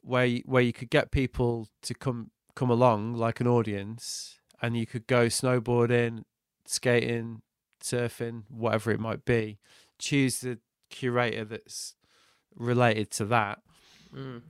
where 0.01 0.25
you, 0.25 0.43
where 0.45 0.61
you 0.61 0.73
could 0.73 0.89
get 0.89 1.11
people 1.11 1.69
to 1.83 1.93
come 1.93 2.31
come 2.55 2.69
along, 2.69 3.15
like 3.15 3.39
an 3.39 3.47
audience, 3.47 4.39
and 4.61 4.77
you 4.77 4.85
could 4.85 5.07
go 5.07 5.25
snowboarding, 5.27 6.23
skating, 6.65 7.41
surfing, 7.81 8.43
whatever 8.49 8.91
it 8.91 8.99
might 8.99 9.25
be. 9.25 9.59
Choose 9.99 10.39
the 10.39 10.59
curator 10.89 11.45
that's 11.45 11.95
related 12.55 13.11
to 13.11 13.25
that. 13.25 13.61
Mm. 14.13 14.41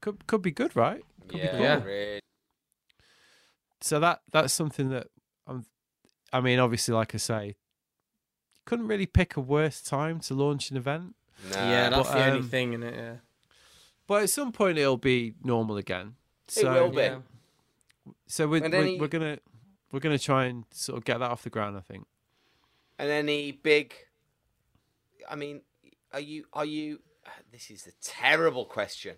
Could 0.00 0.26
could 0.26 0.42
be 0.42 0.50
good, 0.50 0.74
right? 0.76 1.02
Could 1.28 1.32
be 1.32 1.38
yeah, 1.38 1.50
cool. 1.50 1.60
Yeah. 1.60 1.84
really. 1.84 2.20
So 3.80 4.00
that 4.00 4.20
that's 4.32 4.52
something 4.52 4.90
that 4.90 5.08
I'm. 5.46 5.64
I 6.32 6.40
mean, 6.40 6.58
obviously, 6.58 6.94
like 6.94 7.14
I 7.14 7.18
say, 7.18 7.46
you 7.46 7.54
couldn't 8.66 8.86
really 8.88 9.06
pick 9.06 9.36
a 9.36 9.40
worse 9.40 9.80
time 9.80 10.20
to 10.20 10.34
launch 10.34 10.70
an 10.70 10.76
event. 10.76 11.14
No. 11.52 11.56
yeah, 11.56 11.88
that's 11.90 12.08
but, 12.08 12.14
the 12.14 12.24
only 12.24 12.38
um, 12.40 12.48
thing 12.48 12.72
in 12.72 12.82
it. 12.82 12.94
Yeah. 12.94 13.14
But 14.06 14.22
at 14.22 14.30
some 14.30 14.52
point 14.52 14.78
it'll 14.78 14.96
be 14.96 15.34
normal 15.44 15.76
again. 15.76 16.14
It 16.48 16.52
So 16.52 16.72
will 16.72 16.90
be. 16.90 16.96
yeah. 17.02 17.18
so 18.26 18.48
we're, 18.48 18.60
we're, 18.60 18.74
any- 18.74 18.98
we're 19.00 19.08
gonna 19.08 19.38
we're 19.92 20.00
gonna 20.00 20.18
try 20.18 20.44
and 20.46 20.64
sort 20.70 20.98
of 20.98 21.04
get 21.04 21.18
that 21.18 21.30
off 21.30 21.42
the 21.42 21.50
ground. 21.50 21.76
I 21.76 21.80
think. 21.80 22.06
And 22.98 23.10
any 23.10 23.52
big? 23.52 23.94
I 25.30 25.34
mean, 25.36 25.62
are 26.12 26.20
you 26.20 26.44
are 26.52 26.64
you? 26.64 27.00
This 27.52 27.70
is 27.70 27.86
a 27.86 27.92
terrible 28.02 28.64
question. 28.64 29.16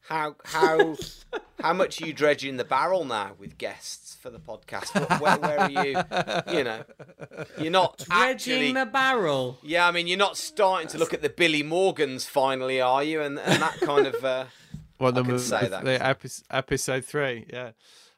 How 0.00 0.36
how 0.44 0.96
how 1.60 1.72
much 1.72 2.00
are 2.02 2.06
you 2.06 2.12
dredging 2.12 2.56
the 2.56 2.64
barrel 2.64 3.04
now 3.04 3.32
with 3.38 3.56
guests 3.58 4.16
for 4.20 4.28
the 4.30 4.38
podcast? 4.38 4.88
Wh- 4.92 5.20
Where, 5.20 5.38
where 5.38 5.60
are 5.60 5.70
you? 5.70 6.58
You 6.58 6.64
know, 6.64 6.84
you're 7.58 7.70
not 7.70 8.04
actually. 8.10 8.54
Dredging 8.54 8.74
the 8.74 8.86
barrel. 8.86 9.58
Yeah, 9.62 9.86
I 9.88 9.92
mean, 9.92 10.06
you're 10.06 10.18
not 10.18 10.36
starting 10.36 10.88
to 10.88 10.98
look 10.98 11.14
at 11.14 11.22
the 11.22 11.30
Billy 11.30 11.62
Morgans 11.62 12.26
finally, 12.26 12.80
are 12.80 13.02
you? 13.04 13.22
And 13.22 13.38
and 13.38 13.62
that 13.62 13.78
kind 13.80 14.06
of. 14.06 14.22
Uh, 14.24 14.44
What 14.98 15.14
I 15.14 15.16
number? 15.18 15.32
can 15.32 15.38
say 15.40 15.62
the, 15.64 15.68
that. 15.70 15.84
the 15.84 16.06
episode, 16.06 16.44
episode 16.50 17.04
three. 17.04 17.46
Yeah. 17.52 17.70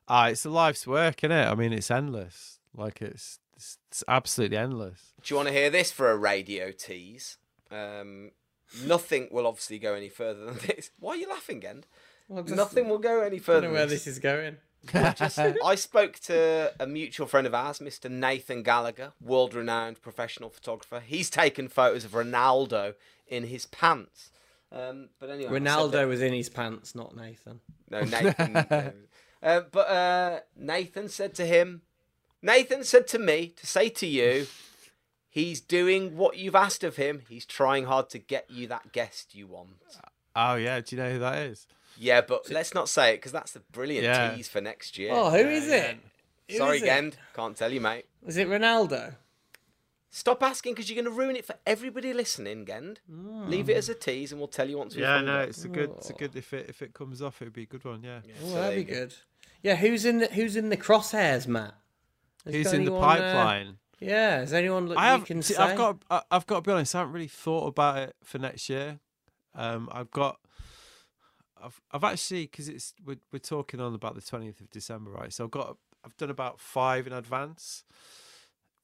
Ah, 0.09 0.28
it's 0.28 0.44
a 0.44 0.51
life's 0.51 0.86
work, 0.86 1.23
isn't 1.25 1.33
it? 1.36 1.47
I 1.47 1.55
mean, 1.55 1.73
it's 1.73 1.91
endless. 1.91 2.59
Like 2.75 3.01
it's 3.02 3.39
it's, 3.57 3.78
it's 3.91 4.05
absolutely 4.07 4.57
endless. 4.59 5.15
do 5.23 5.33
you 5.33 5.36
want 5.36 5.49
to 5.49 5.55
hear 5.55 5.70
this 5.70 5.91
for 5.91 6.10
a 6.10 6.17
radio 6.17 6.70
tease? 6.73 7.39
Um, 7.70 8.33
nothing 8.85 9.28
will 9.31 9.47
obviously 9.47 9.78
go 9.78 9.94
any 9.94 10.09
further 10.10 10.44
than 10.44 10.55
this. 10.67 10.91
Why 11.01 11.12
are 11.12 11.17
you 11.17 11.28
laughing, 11.28 11.60
Gend? 11.60 11.86
Well, 12.28 12.44
Nothing 12.44 12.89
will 12.89 12.99
go 12.99 13.20
any 13.23 13.36
I 13.36 13.39
further. 13.39 13.60
don't 13.62 13.70
know 13.75 13.78
than 13.78 13.81
where 13.81 13.86
this. 13.86 14.05
this 14.05 14.15
is 14.15 14.18
going. 14.18 14.57
I 15.65 15.75
spoke 15.76 16.18
to 16.25 16.73
a 16.78 16.86
mutual 16.86 17.26
friend 17.26 17.47
of 17.47 17.55
ours, 17.55 17.78
Mr. 17.78 18.10
Nathan 18.10 18.62
Gallagher, 18.62 19.12
world 19.20 19.55
renowned 19.55 20.01
professional 20.02 20.51
photographer. 20.51 21.01
He's 21.05 21.31
taken 21.31 21.68
photos 21.68 22.05
of 22.05 22.12
Ronaldo 22.12 22.94
in 23.26 23.44
his 23.44 23.67
pants. 23.67 24.31
Um, 24.73 25.09
but 25.18 25.31
anyway, 25.31 25.47
I 25.49 25.52
said 25.55 25.62
that- 25.65 25.78
Ronaldo 26.02 26.09
was 26.09 26.20
in 26.20 26.33
his 26.35 26.49
pants, 26.49 26.94
not 26.94 27.17
Nathan. 27.17 27.60
No, 27.91 28.01
Nathan. 28.02 28.93
no. 29.47 29.50
Uh, 29.58 29.60
but 29.73 29.89
uh, 29.89 30.41
Nathan 30.57 31.08
said 31.08 31.34
to 31.36 31.47
him, 31.47 31.83
Nathan 32.42 32.84
said 32.84 33.07
to 33.08 33.18
me 33.18 33.49
to 33.57 33.66
say 33.66 33.89
to 33.89 34.07
you, 34.07 34.47
he's 35.28 35.60
doing 35.60 36.16
what 36.16 36.36
you've 36.36 36.55
asked 36.55 36.84
of 36.84 36.97
him. 36.97 37.23
He's 37.28 37.47
trying 37.47 37.84
hard 37.86 38.10
to 38.10 38.18
get 38.18 38.50
you 38.50 38.66
that 38.68 38.92
guest 38.92 39.34
you 39.34 39.47
want. 39.47 39.70
Oh 40.34 40.55
yeah. 40.57 40.81
Do 40.81 40.97
you 40.97 41.02
know 41.02 41.10
who 41.12 41.18
that 41.20 41.39
is? 41.39 41.66
Yeah, 41.99 42.20
but 42.20 42.50
let's 42.50 42.75
not 42.75 42.89
say 42.91 43.15
it 43.15 43.16
because 43.18 43.33
that's 43.33 43.57
a 43.57 43.60
brilliant 43.60 44.05
Yeah. 44.05 44.34
tease 44.34 44.49
for 44.49 44.60
next 44.60 44.99
year. 44.99 45.10
Oh, 45.15 45.31
who 45.31 45.39
is 45.49 45.66
it? 45.68 45.97
Who 46.50 46.57
Sorry, 46.58 46.76
is 46.76 46.83
it? 46.83 46.86
Gend. 46.86 47.16
Can't 47.34 47.57
tell 47.57 47.73
you, 47.73 47.81
mate. 47.81 48.05
Is 48.26 48.36
it 48.36 48.49
Ronaldo? 48.49 49.15
Stop 50.10 50.42
asking 50.42 50.73
because 50.75 50.89
you're 50.91 51.02
going 51.02 51.15
to 51.15 51.18
ruin 51.23 51.36
it 51.36 51.44
for 51.44 51.57
everybody 51.66 52.12
listening, 52.15 52.65
Gend. 52.65 53.00
Leave 53.08 53.68
it 53.68 53.76
as 53.76 53.89
a 53.89 53.94
tease 53.94 54.31
and 54.33 54.41
we'll 54.41 54.49
tell 54.49 54.68
you 54.68 54.78
once 54.78 54.94
we've 54.94 55.02
Yeah, 55.02 55.20
no, 55.20 55.41
it's 55.41 55.65
a 55.65 55.68
good. 55.68 55.91
It's 55.99 56.10
a 56.10 56.15
good. 56.15 56.34
If 56.36 56.52
it 56.55 56.66
if 56.68 56.81
it 56.83 56.94
comes 56.94 57.20
off, 57.23 57.41
it'd 57.42 57.52
be 57.55 57.65
a 57.65 57.66
good 57.66 57.84
one. 57.84 58.02
Yeah. 58.02 58.20
Oh, 58.44 58.49
So 58.49 58.55
that'd 58.55 58.86
be 58.86 58.92
you 58.92 58.99
good. 58.99 59.15
Yeah, 59.67 59.75
who's 59.75 60.05
in 60.05 60.19
the 60.19 60.27
who's 60.27 60.55
in 60.55 60.69
the 60.69 60.77
crosshairs, 60.77 61.49
Matt? 61.49 61.75
Has 62.45 62.55
Who's 62.55 62.73
in 62.73 62.85
the 62.85 62.95
uh, 62.95 63.01
pipeline? 63.01 63.78
Yeah, 63.99 64.43
is 64.43 64.53
anyone 64.53 64.86
that 64.86 64.97
I 64.97 65.09
have. 65.09 65.25
can 65.25 65.43
see? 65.43 65.57
I've 65.57 65.77
got. 65.77 66.05
I've 66.31 66.47
got 66.47 66.62
to 66.62 66.62
be 66.62 66.70
honest. 66.70 66.95
I 66.95 66.99
haven't 66.99 67.15
really 67.15 67.27
thought 67.27 67.67
about 67.67 67.99
it 67.99 68.15
for 68.23 68.39
next 68.39 68.69
year. 68.69 69.01
Um, 69.57 69.89
I've 69.91 70.12
got. 70.12 70.39
I've. 71.61 71.81
I've 71.91 72.05
actually 72.05 72.43
because 72.43 72.69
it's 72.69 72.95
we're 73.05 73.17
we're 73.33 73.41
talking 73.41 73.81
on 73.81 73.93
about 73.93 74.15
the 74.15 74.20
twentieth 74.20 74.61
of 74.61 74.70
December, 74.70 75.11
right? 75.11 75.33
So 75.33 75.43
I've 75.43 75.51
got. 75.51 75.78
I've 76.05 76.17
done 76.17 76.31
about 76.31 76.61
five 76.61 77.09
in 77.09 77.12
advance, 77.12 77.83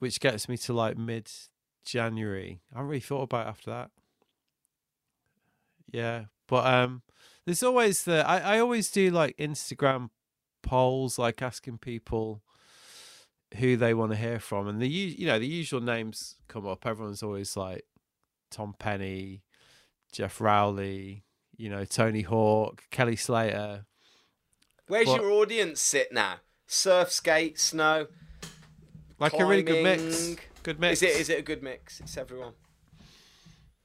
which 0.00 0.18
gets 0.18 0.48
me 0.48 0.56
to 0.56 0.72
like 0.72 0.98
mid 0.98 1.30
January. 1.84 2.60
I 2.74 2.78
haven't 2.78 2.88
really 2.88 2.98
thought 2.98 3.22
about 3.22 3.46
it 3.46 3.50
after 3.50 3.70
that. 3.70 3.90
Yeah, 5.92 6.24
but 6.48 6.66
um, 6.66 7.02
there's 7.46 7.62
always 7.62 8.02
the. 8.02 8.28
I 8.28 8.56
I 8.56 8.58
always 8.58 8.90
do 8.90 9.12
like 9.12 9.36
Instagram 9.36 10.10
polls, 10.62 11.18
like 11.18 11.42
asking 11.42 11.78
people 11.78 12.42
who 13.58 13.76
they 13.76 13.92
want 13.94 14.12
to 14.12 14.16
hear 14.16 14.38
from, 14.38 14.66
and 14.68 14.80
the 14.80 14.88
you 14.88 15.26
know 15.26 15.38
the 15.38 15.46
usual 15.46 15.80
names 15.80 16.36
come 16.48 16.66
up. 16.66 16.86
Everyone's 16.86 17.22
always 17.22 17.56
like 17.56 17.84
Tom 18.50 18.74
Penny, 18.78 19.42
Jeff 20.12 20.40
Rowley, 20.40 21.24
you 21.56 21.68
know 21.68 21.84
Tony 21.84 22.22
Hawk, 22.22 22.84
Kelly 22.90 23.16
Slater. 23.16 23.84
Where's 24.88 25.06
What- 25.06 25.20
your 25.20 25.30
audience 25.32 25.80
sit 25.80 26.12
now? 26.12 26.36
Surf, 26.66 27.10
skate, 27.12 27.58
snow. 27.60 28.06
Like 29.18 29.34
a 29.34 29.44
really 29.44 29.62
good 29.62 29.84
mix. 29.84 30.36
Good 30.62 30.80
mix. 30.80 31.02
Is 31.02 31.02
it? 31.02 31.20
Is 31.20 31.28
it 31.28 31.38
a 31.38 31.42
good 31.42 31.62
mix? 31.62 32.00
It's 32.00 32.16
everyone. 32.16 32.54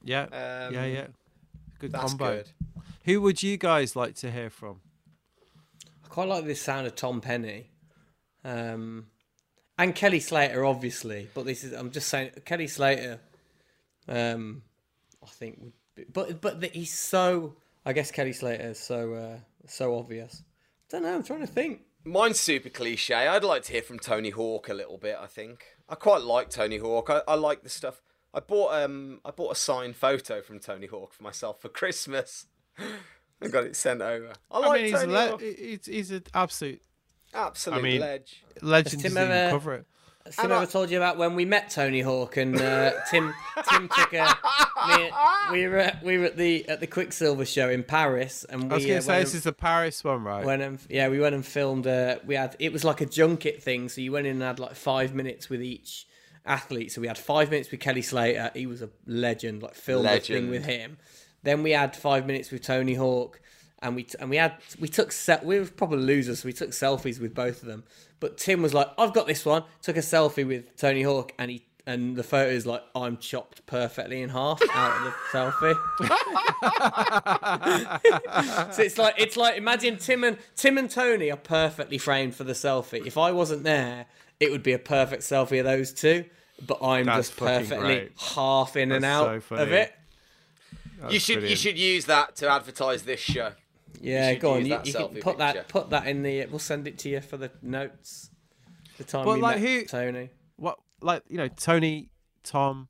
Yeah, 0.04 0.24
Um, 0.24 0.74
yeah, 0.74 0.86
yeah. 0.86 1.08
Good 1.80 1.92
That's 1.92 2.12
combo. 2.12 2.38
good. 2.38 2.50
Who 3.06 3.22
would 3.22 3.44
you 3.44 3.58
guys 3.58 3.96
like 3.96 4.16
to 4.16 4.32
hear 4.32 4.50
from? 4.50 4.82
I 6.08 6.10
quite 6.10 6.30
like 6.30 6.46
this 6.46 6.62
sound 6.62 6.88
of 6.88 6.96
Tom 6.96 7.20
Penny, 7.20 7.70
um, 8.46 9.08
and 9.78 9.94
Kelly 9.94 10.22
Slater, 10.22 10.64
obviously. 10.64 11.28
But 11.34 11.46
this 11.46 11.66
is 11.66 11.74
I'm 11.74 11.92
just 11.92 12.08
saying 12.08 12.32
Kelly 12.46 12.68
Slater. 12.68 13.20
Um, 14.08 14.62
I 15.22 15.28
think 15.28 15.60
would, 15.60 15.74
be, 15.96 16.06
but 16.06 16.40
but 16.40 16.62
the, 16.62 16.68
he's 16.68 16.98
so. 16.98 17.56
I 17.86 17.92
guess 17.92 18.10
Kelly 18.12 18.32
Slater 18.32 18.70
is 18.70 18.80
so 18.80 19.14
uh, 19.16 19.38
so 19.68 19.98
obvious. 19.98 20.44
I 20.44 20.92
don't 20.92 21.04
know. 21.04 21.16
I'm 21.16 21.24
trying 21.24 21.42
to 21.42 21.48
think. 21.48 21.82
Mine's 22.06 22.40
super 22.40 22.70
cliche. 22.70 23.14
I'd 23.14 23.44
like 23.44 23.64
to 23.64 23.74
hear 23.74 23.82
from 23.82 24.00
Tony 24.00 24.30
Hawk 24.30 24.70
a 24.70 24.74
little 24.74 24.98
bit. 24.98 25.18
I 25.20 25.28
think 25.28 25.66
I 25.90 25.96
quite 25.96 26.22
like 26.22 26.50
Tony 26.50 26.78
Hawk. 26.78 27.10
I, 27.10 27.22
I 27.28 27.36
like 27.36 27.64
the 27.64 27.70
stuff. 27.70 28.02
I 28.34 28.40
bought 28.40 28.82
um 28.82 29.20
I 29.26 29.32
bought 29.32 29.52
a 29.52 29.56
signed 29.56 29.98
photo 29.98 30.42
from 30.42 30.60
Tony 30.60 30.88
Hawk 30.88 31.14
for 31.14 31.24
myself 31.24 31.60
for 31.60 31.68
Christmas. 31.68 32.46
I 33.42 33.48
got 33.50 33.64
it 33.66 33.76
sent 33.76 34.02
over. 34.02 34.34
I 34.52 34.60
like 34.60 34.70
I 34.70 34.74
mean, 34.76 34.86
he's, 34.86 34.94
a 34.94 35.06
Tony 35.06 35.14
le- 35.14 35.38
he's, 35.40 35.86
he's 35.86 36.12
an 36.12 36.24
absolute 36.34 36.82
Absolute 37.34 37.78
I 37.78 37.82
mean- 37.82 38.02
ledge. 38.02 38.44
legend. 38.62 39.02
Tim 39.04 39.14
Doesn't 39.14 39.32
ever- 39.32 39.52
cover 39.52 39.74
it. 39.76 39.86
Has 40.26 40.36
Tim 40.36 40.46
And 40.46 40.54
I- 40.54 40.58
ever 40.64 40.72
told 40.72 40.90
you 40.90 40.98
about 40.98 41.18
when 41.18 41.36
we 41.36 41.46
met 41.46 41.70
Tony 41.70 42.02
Hawk 42.02 42.36
and 42.38 42.60
uh, 42.60 42.92
Tim 43.12 43.34
Tim 43.70 43.90
took 43.90 44.14
a 44.14 44.36
me, 44.88 45.12
we 45.52 45.68
were 45.68 45.78
at, 45.78 46.04
we 46.04 46.18
were 46.18 46.26
at 46.26 46.38
the 46.38 46.68
at 46.68 46.80
the 46.80 46.88
Quiksilver 46.88 47.46
show 47.46 47.70
in 47.70 47.84
Paris 47.84 48.44
and 48.50 48.64
we 48.64 48.70
I 48.72 48.74
was 48.76 48.84
uh, 48.86 48.88
going 48.88 49.00
to 49.00 49.06
say 49.06 49.20
this 49.20 49.32
and- 49.34 49.38
is 49.38 49.44
the 49.44 49.54
Paris 49.54 50.04
one, 50.04 50.24
right? 50.24 50.46
Went 50.46 50.62
and 50.62 50.80
yeah, 50.90 51.08
we 51.10 51.20
went 51.20 51.36
and 51.36 51.46
filmed. 51.46 51.86
Uh, 51.88 52.18
we 52.26 52.36
had 52.36 52.56
it 52.60 52.74
was 52.74 52.84
like 52.84 53.02
a 53.02 53.06
junket 53.06 53.62
thing, 53.62 53.88
so 53.90 54.02
you 54.02 54.12
went 54.12 54.26
in 54.26 54.34
and 54.34 54.42
had 54.42 54.60
like 54.60 54.76
five 54.76 55.14
minutes 55.14 55.50
with 55.50 55.62
each 55.62 56.08
athlete. 56.46 56.92
So 56.92 57.02
we 57.02 57.08
had 57.08 57.18
five 57.18 57.50
minutes 57.52 57.70
with 57.72 57.80
Kelly 57.82 58.02
Slater. 58.02 58.52
He 58.54 58.66
was 58.66 58.82
a 58.82 58.90
legend. 59.06 59.62
Like 59.64 59.76
filmed 59.76 60.08
the 60.08 60.20
thing 60.20 60.50
with 60.50 60.66
him. 60.66 60.98
Then 61.48 61.64
we 61.64 61.72
had 61.72 61.96
five 61.96 62.28
minutes 62.28 62.52
with 62.52 62.62
Tony 62.62 62.94
Hawk, 62.94 63.40
and 63.82 63.96
we 63.96 64.06
and 64.20 64.30
we 64.30 64.36
had 64.36 64.56
we 64.80 64.88
took 64.88 65.12
set. 65.14 65.46
We 65.46 65.60
were 65.60 65.66
probably 65.66 66.00
losers, 66.00 66.42
so 66.42 66.46
we 66.48 66.54
took 66.54 66.72
selfies 66.72 67.22
with 67.22 67.34
both 67.34 67.62
of 67.62 67.68
them. 67.68 67.86
But 68.20 68.38
Tim 68.38 68.62
was 68.62 68.74
like, 68.74 68.90
"I've 68.98 69.14
got 69.14 69.28
this 69.28 69.46
one." 69.46 69.64
Took 69.82 69.96
a 69.96 70.02
selfie 70.02 70.46
with 70.46 70.76
Tony 70.76 71.04
Hawk, 71.04 71.32
and 71.40 71.52
he. 71.52 71.64
And 71.86 72.18
the 72.18 72.24
photo 72.24 72.52
is 72.52 72.66
like 72.66 72.84
I'm 72.94 73.16
chopped 73.16 73.66
perfectly 73.66 74.22
in 74.22 74.28
half 74.28 74.62
out 74.74 74.98
of 74.98 75.04
the 75.06 75.14
selfie. 75.32 75.78
So 78.74 78.82
it's 78.84 78.98
like 78.98 79.16
it's 79.18 79.38
like 79.38 79.56
imagine 79.56 79.96
Tim 79.96 80.26
and 80.26 80.38
Tim 80.58 80.78
and 80.78 80.92
Tony 80.92 81.32
are 81.32 81.38
perfectly 81.38 81.98
framed 81.98 82.36
for 82.36 82.44
the 82.44 82.52
selfie. 82.52 83.06
If 83.08 83.18
I 83.18 83.32
wasn't 83.32 83.64
there, 83.64 84.06
it 84.42 84.52
would 84.52 84.64
be 84.64 84.74
a 84.74 84.80
perfect 84.80 85.24
selfie 85.24 85.60
of 85.60 85.66
those 85.66 85.94
two. 85.94 86.26
But 86.66 86.80
I'm 86.84 87.06
That's 87.06 87.30
just 87.30 87.40
perfectly 87.40 87.78
great. 87.78 88.12
half 88.18 88.76
in 88.76 88.92
and 88.92 89.06
out 89.06 89.44
so 89.48 89.56
of 89.56 89.72
it. 89.72 89.94
You 91.10 91.20
should 91.20 91.44
you 91.44 91.56
should 91.56 91.78
use 91.78 92.06
that 92.06 92.36
to 92.38 92.50
advertise 92.50 93.04
this 93.04 93.20
show. 93.20 93.52
Yeah, 94.02 94.34
go 94.36 94.54
on. 94.56 94.66
You, 94.66 94.80
you 94.84 94.94
can 94.94 95.08
selfie 95.08 95.22
put 95.22 95.38
that 95.40 95.68
put 95.68 95.90
that 95.92 96.08
in 96.08 96.24
the. 96.24 96.46
We'll 96.48 96.60
send 96.60 96.88
it 96.88 96.98
to 97.00 97.10
you 97.10 97.22
for 97.22 97.38
the 97.38 97.52
notes. 97.62 98.30
The 98.98 99.04
time 99.04 99.26
But 99.26 99.36
we 99.36 99.42
like 99.42 99.60
met 99.60 99.68
who- 99.70 99.86
Tony. 99.86 100.30
what 100.58 100.78
like 101.02 101.24
you 101.30 101.38
know 101.38 101.48
Tony, 101.48 102.10
Tom, 102.44 102.88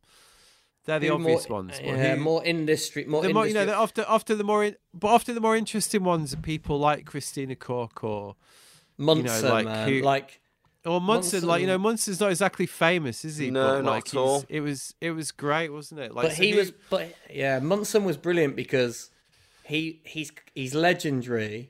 they're 0.86 1.00
the 1.00 1.08
Who 1.08 1.14
obvious 1.16 1.48
more, 1.50 1.60
ones. 1.60 1.80
Yeah, 1.84 2.16
who- 2.16 2.22
more 2.22 2.44
industry. 2.44 3.06
More 3.06 3.22
the 3.22 3.34
more 3.34 3.46
you 3.46 3.54
know, 3.54 3.62
industry. 3.62 3.66
they're 3.74 3.82
often 3.82 4.06
often 4.06 4.38
the 4.38 4.44
more 4.44 4.64
in, 4.64 4.76
but 4.94 5.08
often 5.10 5.36
the 5.36 5.42
more 5.42 5.56
interesting 5.56 6.04
ones 6.04 6.34
are 6.34 6.38
people 6.38 6.80
like 6.80 7.06
Christina 7.06 7.56
Cork 7.56 8.04
or 8.04 8.36
Munson, 8.98 9.50
like, 9.50 9.66
man. 9.66 9.88
who- 9.90 10.02
like 10.02 10.42
or 10.86 11.02
Munson. 11.02 11.46
Like 11.46 11.62
you 11.62 11.68
know, 11.68 11.78
Munson's 11.78 12.20
not 12.20 12.30
exactly 12.32 12.66
famous, 12.66 13.26
is 13.26 13.38
he? 13.38 13.52
No, 13.52 13.76
but, 13.78 13.82
not 13.84 13.92
like, 13.92 14.08
at 14.08 14.16
all. 14.16 14.46
It 14.50 14.62
was 14.62 14.94
it 15.02 15.12
was 15.12 15.32
great, 15.32 15.70
wasn't 15.70 16.00
it? 16.02 16.14
Like, 16.14 16.28
but 16.28 16.36
so 16.36 16.44
he 16.44 16.52
who- 16.52 16.58
was 16.58 16.72
but 16.90 17.14
yeah 17.30 17.60
munson 17.60 18.04
was 18.04 18.18
brilliant 18.18 18.56
because 18.56 19.10
he 19.64 20.02
he's 20.06 20.32
he's 20.56 20.74
legendary 20.74 21.70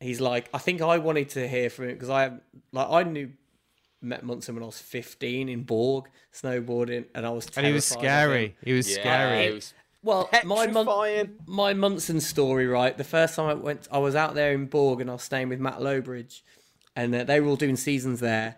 he's 0.00 0.20
like 0.20 0.48
i 0.54 0.58
think 0.58 0.80
i 0.80 0.96
wanted 0.96 1.28
to 1.28 1.46
hear 1.48 1.68
from 1.68 1.86
him 1.88 1.94
because 1.94 2.08
i 2.08 2.30
like 2.72 2.88
i 2.88 3.02
knew 3.02 3.30
met 4.00 4.22
munson 4.24 4.54
when 4.54 4.62
i 4.62 4.66
was 4.66 4.78
15 4.78 5.48
in 5.48 5.62
borg 5.64 6.06
snowboarding 6.32 7.04
and 7.14 7.26
i 7.26 7.30
was 7.30 7.48
and 7.56 7.66
he 7.66 7.72
was 7.72 7.84
scary. 7.84 8.46
him. 8.46 8.54
He 8.64 8.72
was 8.72 8.88
Yeah, 8.88 8.94
scary. 9.02 9.44
it 9.46 9.54
was 9.54 9.74
well 10.02 10.30
my 10.44 10.66
Mun- 10.68 11.36
my 11.46 11.74
munson 11.74 12.20
story 12.20 12.66
right 12.66 12.96
the 12.96 13.04
first 13.04 13.34
time 13.34 13.46
i 13.46 13.54
went 13.54 13.88
i 13.90 13.98
was 13.98 14.14
out 14.14 14.34
there 14.34 14.52
in 14.52 14.66
borg 14.66 15.00
and 15.00 15.10
i 15.10 15.14
was 15.14 15.22
staying 15.22 15.48
with 15.48 15.58
matt 15.60 15.82
lowbridge 15.82 16.44
and 16.98 17.14
uh, 17.14 17.24
they 17.24 17.40
were 17.40 17.48
all 17.48 17.56
doing 17.56 17.76
seasons 17.76 18.20
there 18.20 18.56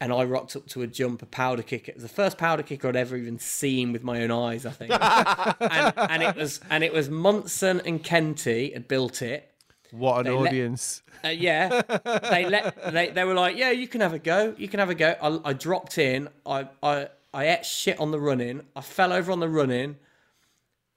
and 0.00 0.12
I 0.12 0.24
rocked 0.24 0.56
up 0.56 0.66
to 0.70 0.82
a 0.82 0.88
jump, 0.88 1.22
a 1.22 1.26
powder 1.26 1.62
kick. 1.62 1.88
It 1.88 1.94
was 1.94 2.02
the 2.02 2.08
first 2.08 2.36
powder 2.36 2.64
kicker 2.64 2.88
I'd 2.88 2.96
ever 2.96 3.16
even 3.16 3.38
seen 3.38 3.92
with 3.92 4.02
my 4.02 4.22
own 4.24 4.32
eyes, 4.32 4.66
I 4.66 4.70
think. 4.70 4.90
and, 5.60 5.94
and 5.96 6.22
it 6.24 6.34
was 6.34 6.58
and 6.70 6.82
it 6.82 6.92
was 6.92 7.08
Munson 7.08 7.80
and 7.86 8.02
Kenty 8.02 8.72
had 8.72 8.88
built 8.88 9.22
it. 9.22 9.48
What 9.92 10.18
an 10.20 10.24
They 10.24 10.30
let- 10.32 10.48
audience! 10.48 11.02
Uh, 11.24 11.28
yeah, 11.28 11.82
they 12.30 12.48
let 12.48 12.92
they, 12.92 13.10
they 13.10 13.22
were 13.22 13.34
like, 13.34 13.56
yeah, 13.56 13.70
you 13.70 13.86
can 13.86 14.00
have 14.00 14.12
a 14.12 14.18
go, 14.18 14.56
you 14.58 14.66
can 14.66 14.80
have 14.80 14.90
a 14.90 14.94
go. 14.96 15.14
I, 15.22 15.50
I 15.50 15.52
dropped 15.52 15.98
in, 15.98 16.28
I 16.44 16.68
I 16.82 17.08
I 17.32 17.46
ate 17.46 17.64
shit 17.64 18.00
on 18.00 18.10
the 18.10 18.18
running, 18.18 18.62
I 18.74 18.80
fell 18.80 19.12
over 19.12 19.30
on 19.30 19.38
the 19.38 19.48
running, 19.48 19.98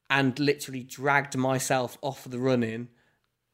and 0.10 0.40
literally 0.40 0.82
dragged 0.82 1.38
myself 1.38 1.98
off 2.02 2.24
the 2.24 2.40
running 2.40 2.88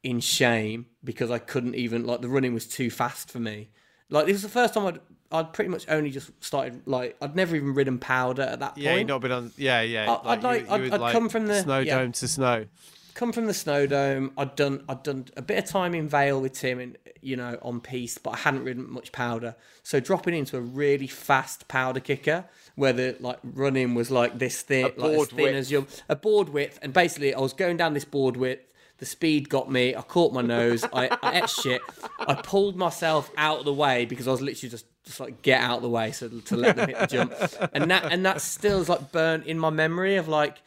in 0.02 0.20
shame 0.20 0.86
because 1.04 1.30
I 1.30 1.38
couldn't 1.38 1.74
even 1.76 2.04
like 2.06 2.20
the 2.22 2.28
running 2.28 2.54
was 2.54 2.66
too 2.66 2.90
fast 2.90 3.30
for 3.30 3.38
me. 3.38 3.70
Like 4.10 4.26
this 4.26 4.34
was 4.34 4.42
the 4.42 4.48
first 4.48 4.74
time 4.74 4.86
I'd 4.86 5.00
I'd 5.30 5.52
pretty 5.54 5.70
much 5.70 5.86
only 5.88 6.10
just 6.10 6.30
started 6.44 6.82
like 6.86 7.16
I'd 7.22 7.34
never 7.36 7.56
even 7.56 7.72
ridden 7.74 7.98
powder 7.98 8.42
at 8.42 8.60
that 8.60 8.74
point. 8.74 8.84
Yeah, 8.84 8.96
you'd 8.96 9.06
not 9.08 9.20
been 9.20 9.32
on. 9.32 9.52
Yeah, 9.56 9.80
yeah. 9.82 10.10
I- 10.10 10.32
I'd 10.32 10.42
you- 10.42 10.48
like- 10.48 10.62
you 10.66 10.72
I'd- 10.74 10.90
I'd 10.92 11.00
like, 11.00 11.12
come 11.12 11.28
from 11.28 11.46
the- 11.46 11.62
snow 11.62 11.78
yeah. 11.78 11.98
dome 11.98 12.12
to 12.12 12.28
snow. 12.28 12.66
come 13.14 13.32
from 13.32 13.46
the 13.46 13.54
snow 13.54 13.86
dome. 13.86 14.32
I'd 14.36 14.56
done 14.56 14.84
I'd 14.88 15.02
done 15.02 15.26
a 15.36 15.42
bit 15.42 15.58
of 15.62 15.64
time 15.70 15.94
in 15.94 16.08
Vail 16.08 16.40
with 16.40 16.52
Tim 16.54 16.78
and 16.80 16.98
you 17.20 17.36
know 17.36 17.56
on 17.62 17.80
piste, 17.80 18.22
but 18.22 18.30
I 18.32 18.36
hadn't 18.38 18.64
ridden 18.64 18.90
much 18.90 19.12
powder. 19.12 19.54
So 19.84 20.00
dropping 20.00 20.34
into 20.34 20.56
a 20.56 20.60
really 20.60 21.06
fast 21.06 21.68
powder 21.68 22.00
kicker 22.00 22.44
where 22.74 22.92
the 22.92 23.16
like 23.20 23.38
running 23.44 23.94
was 23.94 24.10
like 24.10 24.38
this 24.38 24.62
thin, 24.62 24.90
like 24.96 25.12
as 25.12 25.28
thin 25.28 25.44
width. 25.44 25.54
as 25.56 25.70
your 25.70 25.86
a 26.08 26.16
board 26.16 26.48
width, 26.48 26.78
and 26.82 26.92
basically 26.92 27.32
I 27.34 27.40
was 27.40 27.52
going 27.52 27.76
down 27.76 27.94
this 27.94 28.04
board 28.04 28.36
width. 28.36 28.71
The 29.02 29.06
speed 29.06 29.48
got 29.48 29.68
me. 29.68 29.96
I 29.96 30.02
caught 30.02 30.32
my 30.32 30.42
nose. 30.42 30.84
I, 30.92 31.08
I 31.24 31.40
ate 31.40 31.50
shit. 31.50 31.82
I 32.20 32.34
pulled 32.34 32.76
myself 32.76 33.32
out 33.36 33.58
of 33.58 33.64
the 33.64 33.72
way 33.72 34.04
because 34.04 34.28
I 34.28 34.30
was 34.30 34.40
literally 34.40 34.70
just 34.70 34.86
just 35.02 35.18
like 35.18 35.42
get 35.42 35.60
out 35.60 35.78
of 35.78 35.82
the 35.82 35.88
way 35.88 36.12
so 36.12 36.28
to 36.28 36.56
let 36.56 36.76
them 36.76 36.88
hit 36.88 37.00
the 37.00 37.06
jump. 37.08 37.34
And 37.72 37.90
that 37.90 38.12
and 38.12 38.24
that 38.24 38.40
still 38.40 38.80
is 38.80 38.88
like 38.88 39.10
burnt 39.10 39.44
in 39.46 39.58
my 39.58 39.70
memory 39.70 40.14
of 40.14 40.28
like 40.28 40.62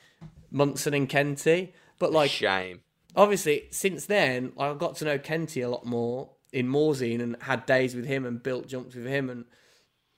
Munson 0.51 0.93
and 0.93 1.07
Kenty. 1.07 1.72
But 1.97 2.11
like 2.11 2.30
Shame. 2.30 2.81
obviously 3.15 3.69
since 3.72 4.05
then 4.05 4.51
I 4.59 4.73
got 4.73 4.97
to 4.97 5.05
know 5.05 5.17
Kenty 5.17 5.61
a 5.61 5.69
lot 5.69 5.85
more 5.85 6.31
in 6.51 6.67
Morzine 6.67 7.22
and 7.22 7.38
had 7.41 7.65
days 7.65 7.95
with 7.95 8.05
him 8.05 8.25
and 8.25 8.43
built 8.43 8.67
jumps 8.67 8.95
with 8.95 9.05
him 9.05 9.30
and 9.30 9.45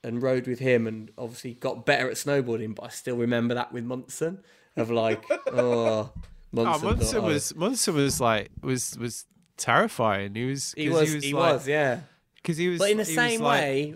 and 0.04 0.24
rode 0.24 0.48
with 0.48 0.58
him 0.58 0.88
and 0.88 1.12
obviously 1.20 1.54
got 1.54 1.86
better 1.86 2.10
at 2.10 2.16
snowboarding. 2.16 2.74
But 2.74 2.86
I 2.86 2.90
still 2.90 3.18
remember 3.18 3.54
that 3.54 3.72
with 3.72 3.84
Munson 3.84 4.40
of 4.76 4.90
like 4.90 5.24
oh 5.54 6.12
Munson, 6.52 6.88
Oh, 6.88 6.90
Munson 6.92 7.22
thought 7.22 7.30
I 7.30 7.34
was 7.34 7.56
Munson 7.56 7.96
was 7.96 8.22
like 8.22 8.50
was 8.62 8.98
was 8.98 9.26
terrifying. 9.58 10.36
He 10.36 10.46
was 10.46 10.74
he 10.78 10.90
was 10.90 11.12
he 11.24 11.34
was, 11.34 11.62
like, 11.62 11.68
yeah. 11.68 12.00
because 12.36 12.58
he 12.58 12.70
was 12.70 12.80
But 12.80 12.92
in 12.92 12.98
the 12.98 13.04
he 13.04 13.10
was 13.10 13.16
same 13.16 13.42
like- 13.42 13.62
way, 13.62 13.96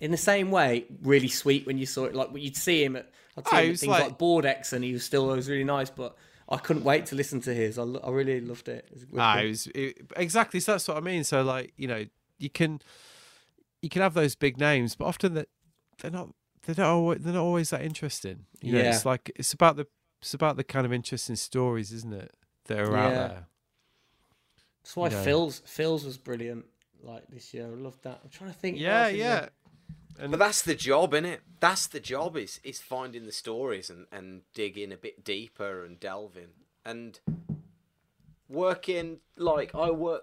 in 0.00 0.10
the 0.10 0.16
same 0.16 0.50
way, 0.50 0.84
really 1.02 1.28
sweet 1.28 1.66
when 1.66 1.78
you 1.78 1.86
saw 1.86 2.04
it. 2.04 2.14
Like 2.14 2.28
you'd 2.34 2.56
see 2.56 2.82
him 2.84 2.96
at, 2.96 3.10
I'd 3.36 3.46
see 3.46 3.56
Oh, 3.56 3.58
him 3.58 3.62
he 3.62 3.68
at 3.68 3.70
was 3.72 3.80
things 3.80 3.90
like- 3.90 4.02
like, 4.04 4.18
Board 4.18 4.46
X, 4.46 4.72
and 4.72 4.84
he 4.84 4.92
was 4.92 5.04
still 5.04 5.28
always 5.28 5.48
really 5.48 5.64
nice. 5.64 5.90
But 5.90 6.16
I 6.48 6.56
couldn't 6.58 6.84
wait 6.84 7.06
to 7.06 7.14
listen 7.14 7.40
to 7.42 7.54
his. 7.54 7.78
I, 7.78 7.82
lo- 7.82 8.00
I 8.04 8.10
really 8.10 8.40
loved 8.40 8.68
it. 8.68 8.86
It 8.90 8.94
was 8.94 9.06
Ah, 9.18 9.38
it 9.40 9.48
was 9.48 9.66
it, 9.68 10.06
exactly. 10.16 10.60
So 10.60 10.72
that's 10.72 10.88
what 10.88 10.96
I 10.96 11.00
mean. 11.00 11.24
So 11.24 11.42
like 11.42 11.72
you 11.76 11.88
know, 11.88 12.04
you 12.38 12.50
can 12.50 12.80
you 13.82 13.88
can 13.88 14.02
have 14.02 14.14
those 14.14 14.34
big 14.34 14.58
names, 14.58 14.94
but 14.96 15.06
often 15.06 15.34
that 15.34 15.48
they're 16.00 16.10
not 16.10 16.30
they're 16.64 16.76
not 16.78 16.86
always, 16.90 17.18
they're 17.20 17.32
not 17.34 17.42
always 17.42 17.70
that 17.70 17.82
interesting. 17.82 18.46
You 18.60 18.72
know, 18.74 18.78
it's 18.80 19.04
like 19.04 19.30
it's 19.36 19.52
about 19.52 19.76
the 19.76 19.86
it's 20.22 20.34
about 20.34 20.56
the 20.56 20.64
kind 20.64 20.86
of 20.86 20.92
interesting 20.92 21.34
stories, 21.34 21.92
isn't 21.92 22.14
it? 22.14 22.32
That 22.66 22.78
are 22.78 22.96
out 22.96 23.10
there. 23.10 23.46
That's 24.82 24.96
why 24.96 25.08
you 25.08 25.16
know. 25.16 25.22
Phil's 25.22 25.62
Phil's 25.66 26.04
was 26.04 26.16
brilliant. 26.16 26.64
Like 27.02 27.24
this 27.28 27.52
year, 27.52 27.66
I 27.66 27.70
loved 27.70 28.04
that. 28.04 28.20
I'm 28.22 28.30
trying 28.30 28.52
to 28.52 28.56
think. 28.56 28.76
what 28.76 28.82
Yeah, 28.82 29.02
else 29.02 29.12
is 29.12 29.18
yeah. 29.18 29.40
there. 30.16 30.28
But 30.28 30.38
that's 30.38 30.62
the 30.62 30.76
job, 30.76 31.14
isn't 31.14 31.24
it? 31.24 31.40
That's 31.58 31.88
the 31.88 31.98
job 31.98 32.36
is 32.36 32.60
is 32.62 32.80
finding 32.80 33.26
the 33.26 33.32
stories 33.32 33.90
and, 33.90 34.06
and 34.12 34.42
digging 34.54 34.92
a 34.92 34.96
bit 34.96 35.24
deeper 35.24 35.84
and 35.84 35.98
delving 35.98 36.50
and 36.84 37.18
working 38.48 39.18
like 39.36 39.74
I 39.74 39.90
work 39.90 40.22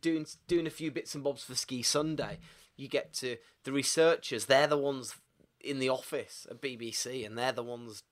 doing 0.00 0.24
doing 0.46 0.66
a 0.66 0.70
few 0.70 0.90
bits 0.90 1.14
and 1.14 1.22
bobs 1.22 1.44
for 1.44 1.54
Ski 1.54 1.82
Sunday. 1.82 2.38
You 2.76 2.88
get 2.88 3.12
to 3.14 3.36
the 3.64 3.72
researchers; 3.72 4.46
they're 4.46 4.66
the 4.66 4.78
ones 4.78 5.16
in 5.60 5.80
the 5.80 5.90
office 5.90 6.46
at 6.50 6.62
BBC, 6.62 7.26
and 7.26 7.36
they're 7.36 7.52
the 7.52 7.62
ones 7.62 8.02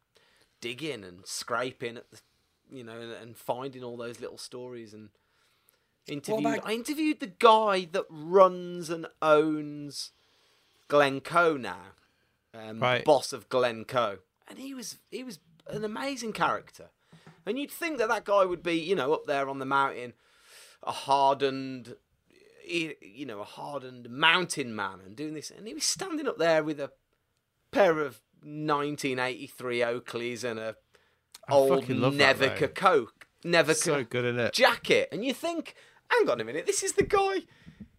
digging 0.66 1.04
and 1.04 1.24
scraping 1.26 1.96
at 1.96 2.10
the, 2.10 2.18
you 2.72 2.82
know, 2.82 2.98
and, 3.00 3.12
and 3.12 3.36
finding 3.36 3.84
all 3.84 3.96
those 3.96 4.20
little 4.20 4.38
stories 4.38 4.92
and 4.92 5.10
interviewed. 6.08 6.40
about- 6.46 6.66
I 6.66 6.72
interviewed 6.72 7.20
the 7.20 7.28
guy 7.28 7.84
that 7.92 8.04
runs 8.10 8.90
and 8.90 9.06
owns 9.22 10.12
Glencoe 10.88 11.56
now, 11.56 11.92
um, 12.54 12.80
Right. 12.80 13.04
boss 13.04 13.32
of 13.32 13.48
Glencoe, 13.48 14.18
and 14.48 14.58
he 14.58 14.74
was 14.74 14.98
he 15.10 15.22
was 15.24 15.38
an 15.68 15.84
amazing 15.84 16.32
character. 16.32 16.90
And 17.44 17.58
you'd 17.58 17.70
think 17.70 17.98
that 17.98 18.08
that 18.08 18.24
guy 18.24 18.44
would 18.44 18.62
be, 18.62 18.74
you 18.74 18.96
know, 18.96 19.12
up 19.12 19.26
there 19.26 19.48
on 19.48 19.60
the 19.60 19.64
mountain, 19.64 20.14
a 20.82 20.90
hardened, 20.90 21.96
you 22.66 23.24
know, 23.24 23.40
a 23.40 23.44
hardened 23.44 24.10
mountain 24.10 24.74
man, 24.74 25.00
and 25.04 25.14
doing 25.16 25.34
this, 25.34 25.50
and 25.52 25.66
he 25.68 25.74
was 25.74 25.84
standing 25.84 26.26
up 26.26 26.38
there 26.38 26.64
with 26.64 26.80
a 26.80 26.90
pair 27.70 28.00
of 28.00 28.20
1983 28.46 29.80
Oakleys 29.80 30.44
and 30.44 30.58
a 30.58 30.76
I 31.48 31.52
old 31.52 31.80
fucking 31.80 32.00
love 32.00 32.16
that, 32.16 32.38
Nevica. 32.38 32.74
Coke, 32.74 33.26
Nevica 33.44 33.74
So 33.74 34.04
good 34.04 34.52
jacket, 34.52 35.08
and 35.12 35.24
you 35.24 35.34
think, 35.34 35.74
hang 36.08 36.28
on 36.30 36.40
a 36.40 36.44
minute, 36.44 36.66
this 36.66 36.82
is 36.82 36.92
the 36.92 37.04
guy. 37.04 37.40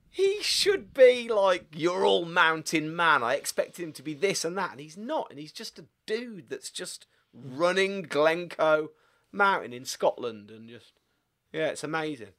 He 0.10 0.40
should 0.42 0.94
be 0.94 1.30
like 1.30 1.68
your 1.76 2.04
all 2.06 2.26
mountain 2.26 2.96
man. 2.96 3.22
I 3.24 3.36
expected 3.36 3.84
him 3.84 3.94
to 3.94 4.02
be 4.02 4.14
this 4.14 4.44
and 4.44 4.58
that, 4.58 4.72
and 4.72 4.80
he's 4.80 4.98
not. 4.98 5.28
And 5.30 5.40
he's 5.40 5.52
just 5.52 5.78
a 5.78 5.86
dude 6.08 6.50
that's 6.50 6.72
just 6.72 7.06
running 7.34 8.02
Glencoe 8.02 8.92
Mountain 9.32 9.74
in 9.74 9.86
Scotland, 9.86 10.50
and 10.50 10.68
just 10.68 10.94
yeah, 11.54 11.68
it's 11.68 11.84
amazing. 11.84 12.34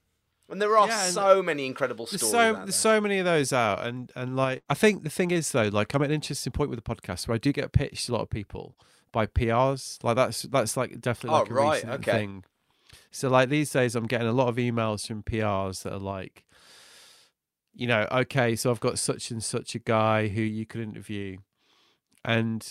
And 0.50 0.62
there 0.62 0.76
are 0.76 0.88
Yeah, 0.88 1.08
so 1.10 1.42
many 1.42 1.66
incredible 1.66 2.06
There's 2.06 2.20
stories. 2.22 2.32
so 2.32 2.38
out 2.38 2.54
there's 2.64 2.66
there. 2.66 2.72
so 2.94 3.00
many 3.00 3.18
of 3.18 3.24
those 3.26 3.52
out, 3.52 3.84
and 3.86 4.10
and 4.14 4.34
like 4.36 4.62
I 4.68 4.74
think 4.74 5.02
the 5.04 5.10
thing 5.10 5.30
is 5.30 5.52
though, 5.52 5.68
like 5.68 5.94
I'm 5.94 6.02
at 6.02 6.08
an 6.08 6.14
interesting 6.14 6.52
point 6.52 6.70
with 6.70 6.82
the 6.82 6.94
podcast 6.94 7.28
where 7.28 7.34
I 7.34 7.38
do 7.38 7.52
get 7.52 7.72
pitched 7.72 8.08
a 8.08 8.12
lot 8.12 8.22
of 8.22 8.30
people 8.30 8.76
by 9.12 9.26
PRs. 9.26 10.02
Like 10.02 10.16
that's 10.16 10.42
that's 10.42 10.76
like 10.76 11.00
definitely 11.00 11.36
Oh, 11.38 11.42
like 11.42 11.50
a 11.50 11.54
right, 11.54 11.74
recent 11.84 11.92
okay. 12.00 12.12
thing. 12.12 12.44
So 13.10 13.28
like 13.28 13.48
these 13.50 13.70
days, 13.70 13.94
I'm 13.94 14.06
getting 14.06 14.28
a 14.28 14.32
lot 14.32 14.48
of 14.48 14.56
emails 14.56 15.06
from 15.06 15.22
PRs 15.22 15.82
that 15.82 15.92
are 15.92 15.98
like, 15.98 16.44
you 17.74 17.86
know, 17.86 18.06
okay, 18.10 18.56
so 18.56 18.70
I've 18.70 18.80
got 18.80 18.98
such 18.98 19.30
and 19.30 19.42
such 19.44 19.74
a 19.74 19.78
guy 19.78 20.28
who 20.28 20.40
you 20.42 20.64
could 20.66 20.80
interview, 20.80 21.38
and 22.24 22.66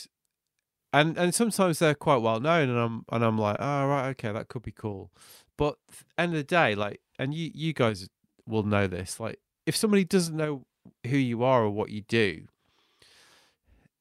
and 0.94 1.18
and 1.18 1.34
sometimes 1.36 1.80
they're 1.80 1.94
quite 1.96 2.18
well 2.24 2.40
known, 2.40 2.70
and 2.70 2.80
I'm 2.80 3.06
and 3.12 3.24
I'm 3.24 3.38
like, 3.38 3.58
oh 3.60 3.86
right, 3.88 4.10
okay, 4.10 4.32
that 4.32 4.48
could 4.48 4.64
be 4.64 4.72
cool. 4.72 5.12
But 5.58 5.78
end 6.18 6.34
of 6.34 6.38
the 6.38 6.44
day, 6.44 6.76
like, 6.76 7.02
and 7.20 7.34
you 7.34 7.52
you 7.54 7.74
guys 7.74 8.08
will 8.48 8.64
know 8.64 8.88
this, 8.88 9.20
like, 9.20 9.40
if 9.66 9.76
somebody 9.76 10.04
doesn't 10.04 10.36
know 10.36 10.66
who 11.06 11.18
you 11.18 11.44
are 11.44 11.64
or 11.64 11.70
what 11.70 11.90
you 11.90 12.02
do, 12.02 12.48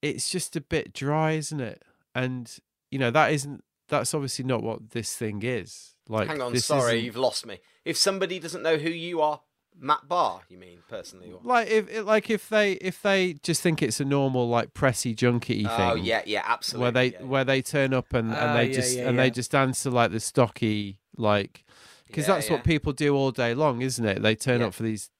it's 0.02 0.30
just 0.30 0.56
a 0.56 0.60
bit 0.60 0.92
dry, 0.92 1.32
isn't 1.32 1.60
it? 1.60 1.82
And 2.14 2.54
you 2.90 2.98
know 2.98 3.10
that 3.10 3.32
isn't 3.32 3.62
that's 3.88 4.14
obviously 4.14 4.44
not 4.44 4.62
what 4.62 4.90
this 4.90 5.14
thing 5.16 5.42
is. 5.42 5.94
Like, 6.08 6.28
Hang 6.28 6.40
on, 6.40 6.52
this 6.52 6.64
sorry, 6.64 6.98
you've 6.98 7.16
lost 7.16 7.46
me. 7.46 7.58
If 7.84 7.96
somebody 7.96 8.38
doesn't 8.38 8.62
know 8.62 8.76
who 8.76 8.90
you 8.90 9.20
are, 9.20 9.40
Matt 9.78 10.08
Barr, 10.08 10.42
you 10.48 10.56
mean 10.56 10.78
personally? 10.88 11.32
Or... 11.32 11.40
like 11.42 11.68
if 11.68 12.04
like 12.04 12.30
if 12.30 12.48
they 12.48 12.72
if 12.72 13.02
they 13.02 13.34
just 13.42 13.62
think 13.62 13.82
it's 13.82 14.00
a 14.00 14.04
normal 14.04 14.48
like 14.48 14.72
pressy 14.72 15.14
junky 15.14 15.62
thing. 15.62 15.66
Oh 15.68 15.94
yeah, 15.94 16.22
yeah, 16.24 16.42
absolutely. 16.46 16.82
where 16.82 16.92
they 16.92 17.06
yeah, 17.06 17.18
yeah. 17.20 17.26
where 17.26 17.44
they 17.44 17.62
turn 17.62 17.92
up 17.92 18.14
and, 18.14 18.28
and 18.28 18.50
Ah, 18.50 18.54
they 18.54 18.68
yeah, 18.68 18.74
just 18.74 18.96
and 18.96 19.18
they 19.18 19.30
just 19.30 19.54
answer 19.54 19.90
like 19.90 20.12
the 20.12 20.20
stocky 20.20 20.98
like 21.16 21.64
because 22.06 22.26
Yeah, 22.28 22.34
that's 22.34 22.46
yeah. 22.48 22.54
what 22.56 22.64
people 22.64 22.92
do 22.92 23.14
all 23.14 23.30
day 23.30 23.54
long, 23.54 23.82
isn't 23.82 24.04
it? 24.04 24.22
They 24.22 24.34
turn 24.34 24.60
Yeah. 24.60 24.66
up 24.68 24.74
for 24.74 24.82
these, 24.82 25.10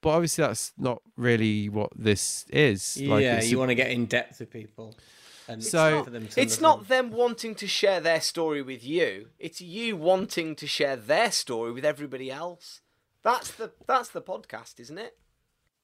but 0.00 0.10
obviously 0.10 0.42
that's 0.44 0.72
not 0.78 1.02
really 1.16 1.68
what 1.68 1.90
this 1.96 2.44
is. 2.50 2.96
Like, 3.00 3.22
yeah, 3.22 3.42
you 3.42 3.58
want 3.58 3.70
to 3.70 3.74
get 3.74 3.90
in 3.90 4.06
depth 4.06 4.40
with 4.40 4.50
people. 4.50 4.96
And 5.48 5.62
So- 5.62 6.02
for 6.02 6.10
them 6.10 6.26
to 6.26 6.40
It's 6.40 6.60
not 6.60 6.88
them 6.88 7.10
wanting 7.12 7.54
to 7.56 7.68
share 7.68 8.00
their 8.00 8.20
story 8.20 8.62
with 8.62 8.82
you. 8.84 9.28
It's 9.38 9.60
you 9.60 9.96
wanting 9.96 10.56
to 10.56 10.66
share 10.66 10.96
their 10.96 11.30
story 11.30 11.70
with 11.70 11.84
everybody 11.84 12.30
else. 12.32 12.80
That's 13.22 13.50
the 13.52 13.72
that's 13.86 14.08
the 14.08 14.22
podcast, 14.22 14.80
isn't 14.80 14.98
it? 14.98 15.16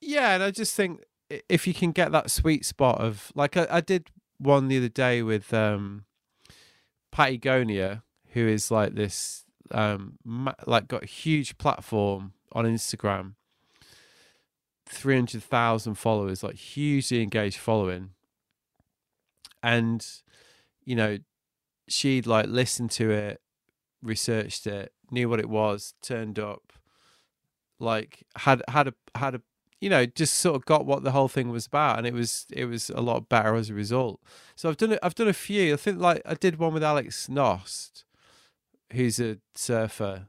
Yeah, 0.00 0.34
and 0.34 0.42
I 0.42 0.50
just 0.50 0.74
think 0.74 1.04
if 1.48 1.66
you 1.68 1.74
can 1.74 1.92
get 1.92 2.10
that 2.12 2.30
sweet 2.30 2.64
spot 2.64 3.00
of 3.00 3.30
like 3.36 3.56
I, 3.56 3.66
I 3.70 3.80
did 3.80 4.10
one 4.38 4.66
the 4.68 4.78
other 4.78 4.88
day 4.88 5.22
with 5.22 5.54
um 5.54 6.04
Patagonia, 7.12 8.02
who 8.32 8.46
is 8.46 8.70
like 8.70 8.94
this 8.94 9.41
um 9.70 10.18
like 10.66 10.88
got 10.88 11.02
a 11.02 11.06
huge 11.06 11.58
platform 11.58 12.32
on 12.52 12.64
Instagram, 12.64 13.34
three 14.86 15.14
hundred 15.14 15.42
thousand 15.42 15.94
followers, 15.94 16.42
like 16.42 16.56
hugely 16.56 17.22
engaged 17.22 17.58
following, 17.58 18.10
and 19.62 20.06
you 20.84 20.96
know 20.96 21.18
she'd 21.88 22.26
like 22.26 22.46
listened 22.46 22.90
to 22.92 23.10
it, 23.10 23.40
researched 24.02 24.66
it, 24.66 24.92
knew 25.10 25.28
what 25.28 25.40
it 25.40 25.48
was, 25.48 25.94
turned 26.02 26.38
up, 26.38 26.72
like 27.78 28.24
had 28.36 28.62
had 28.68 28.88
a 28.88 28.94
had 29.14 29.34
a 29.34 29.42
you 29.80 29.90
know 29.90 30.06
just 30.06 30.34
sort 30.34 30.56
of 30.56 30.64
got 30.64 30.86
what 30.86 31.02
the 31.02 31.10
whole 31.12 31.28
thing 31.28 31.50
was 31.50 31.66
about. 31.66 31.98
And 31.98 32.06
it 32.06 32.14
was 32.14 32.46
it 32.50 32.66
was 32.66 32.90
a 32.90 33.00
lot 33.00 33.28
better 33.28 33.54
as 33.54 33.70
a 33.70 33.74
result. 33.74 34.20
So 34.54 34.68
i've 34.68 34.76
done 34.76 34.92
it 34.92 34.98
i've 35.02 35.14
done 35.14 35.28
a 35.28 35.32
few. 35.32 35.74
I 35.74 35.76
think 35.76 36.00
like 36.00 36.22
i 36.24 36.34
did 36.34 36.58
one 36.58 36.74
with 36.74 36.84
alex 36.84 37.28
knost 37.28 38.04
who's 38.92 39.20
a 39.20 39.38
surfer 39.54 40.26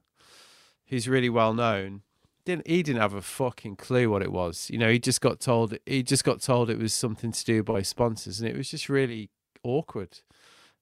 who's 0.88 1.08
really 1.08 1.30
well 1.30 1.54
known 1.54 2.02
didn't 2.46 2.68
he 2.68 2.84
didn't 2.84 3.02
have 3.02 3.14
a 3.14 3.22
fucking 3.22 3.76
clue 3.76 4.10
what 4.10 4.22
it 4.22 4.32
was 4.32 4.70
you 4.70 4.78
know 4.78 4.90
he 4.90 5.00
just 5.00 5.22
got 5.22 5.40
told 5.40 5.78
he 5.86 6.04
just 6.04 6.24
got 6.24 6.42
told 6.42 6.70
it 6.70 6.80
was 6.80 6.94
something 6.94 7.32
to 7.32 7.46
do 7.46 7.64
by 7.64 7.82
sponsors 7.82 8.40
and 8.40 8.50
it 8.50 8.58
was 8.58 8.70
just 8.70 8.90
really 8.90 9.30
awkward 9.64 10.20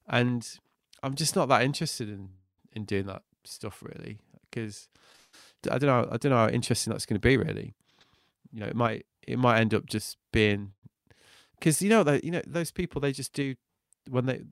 and 0.08 0.58
i'm 1.02 1.14
just 1.14 1.36
not 1.36 1.48
that 1.48 1.62
interested 1.62 2.08
in 2.08 2.30
in 2.72 2.84
doing 2.84 3.06
that 3.06 3.22
stuff 3.44 3.82
really 3.82 4.18
because 4.50 4.88
I 5.70 5.78
don't 5.78 5.88
know. 5.88 6.08
I 6.10 6.16
don't 6.16 6.30
know 6.30 6.38
how 6.38 6.48
interesting 6.48 6.92
that's 6.92 7.06
going 7.06 7.20
to 7.20 7.26
be. 7.26 7.36
Really, 7.36 7.74
you 8.52 8.60
know, 8.60 8.66
it 8.66 8.74
might 8.74 9.06
it 9.26 9.38
might 9.38 9.60
end 9.60 9.74
up 9.74 9.86
just 9.86 10.16
being 10.32 10.72
because 11.58 11.80
you 11.80 11.88
know 11.88 12.18
you 12.22 12.30
know 12.30 12.42
those 12.46 12.70
people 12.70 13.00
they 13.00 13.12
just 13.12 13.32
do 13.32 13.54
when 14.08 14.26
they 14.26 14.42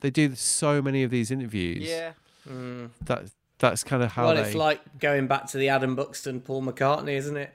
they 0.00 0.10
do 0.10 0.34
so 0.34 0.82
many 0.82 1.02
of 1.02 1.10
these 1.10 1.30
interviews. 1.30 1.88
Yeah. 1.88 2.12
Mm. 2.48 2.90
that 3.02 3.24
that's 3.58 3.84
kind 3.84 4.02
of 4.02 4.12
how 4.12 4.26
well, 4.26 4.34
they. 4.36 4.42
it's 4.42 4.54
like 4.54 4.98
going 4.98 5.26
back 5.26 5.46
to 5.48 5.58
the 5.58 5.68
Adam 5.68 5.94
Buxton, 5.94 6.40
Paul 6.40 6.62
McCartney, 6.62 7.16
isn't 7.16 7.36
it? 7.36 7.52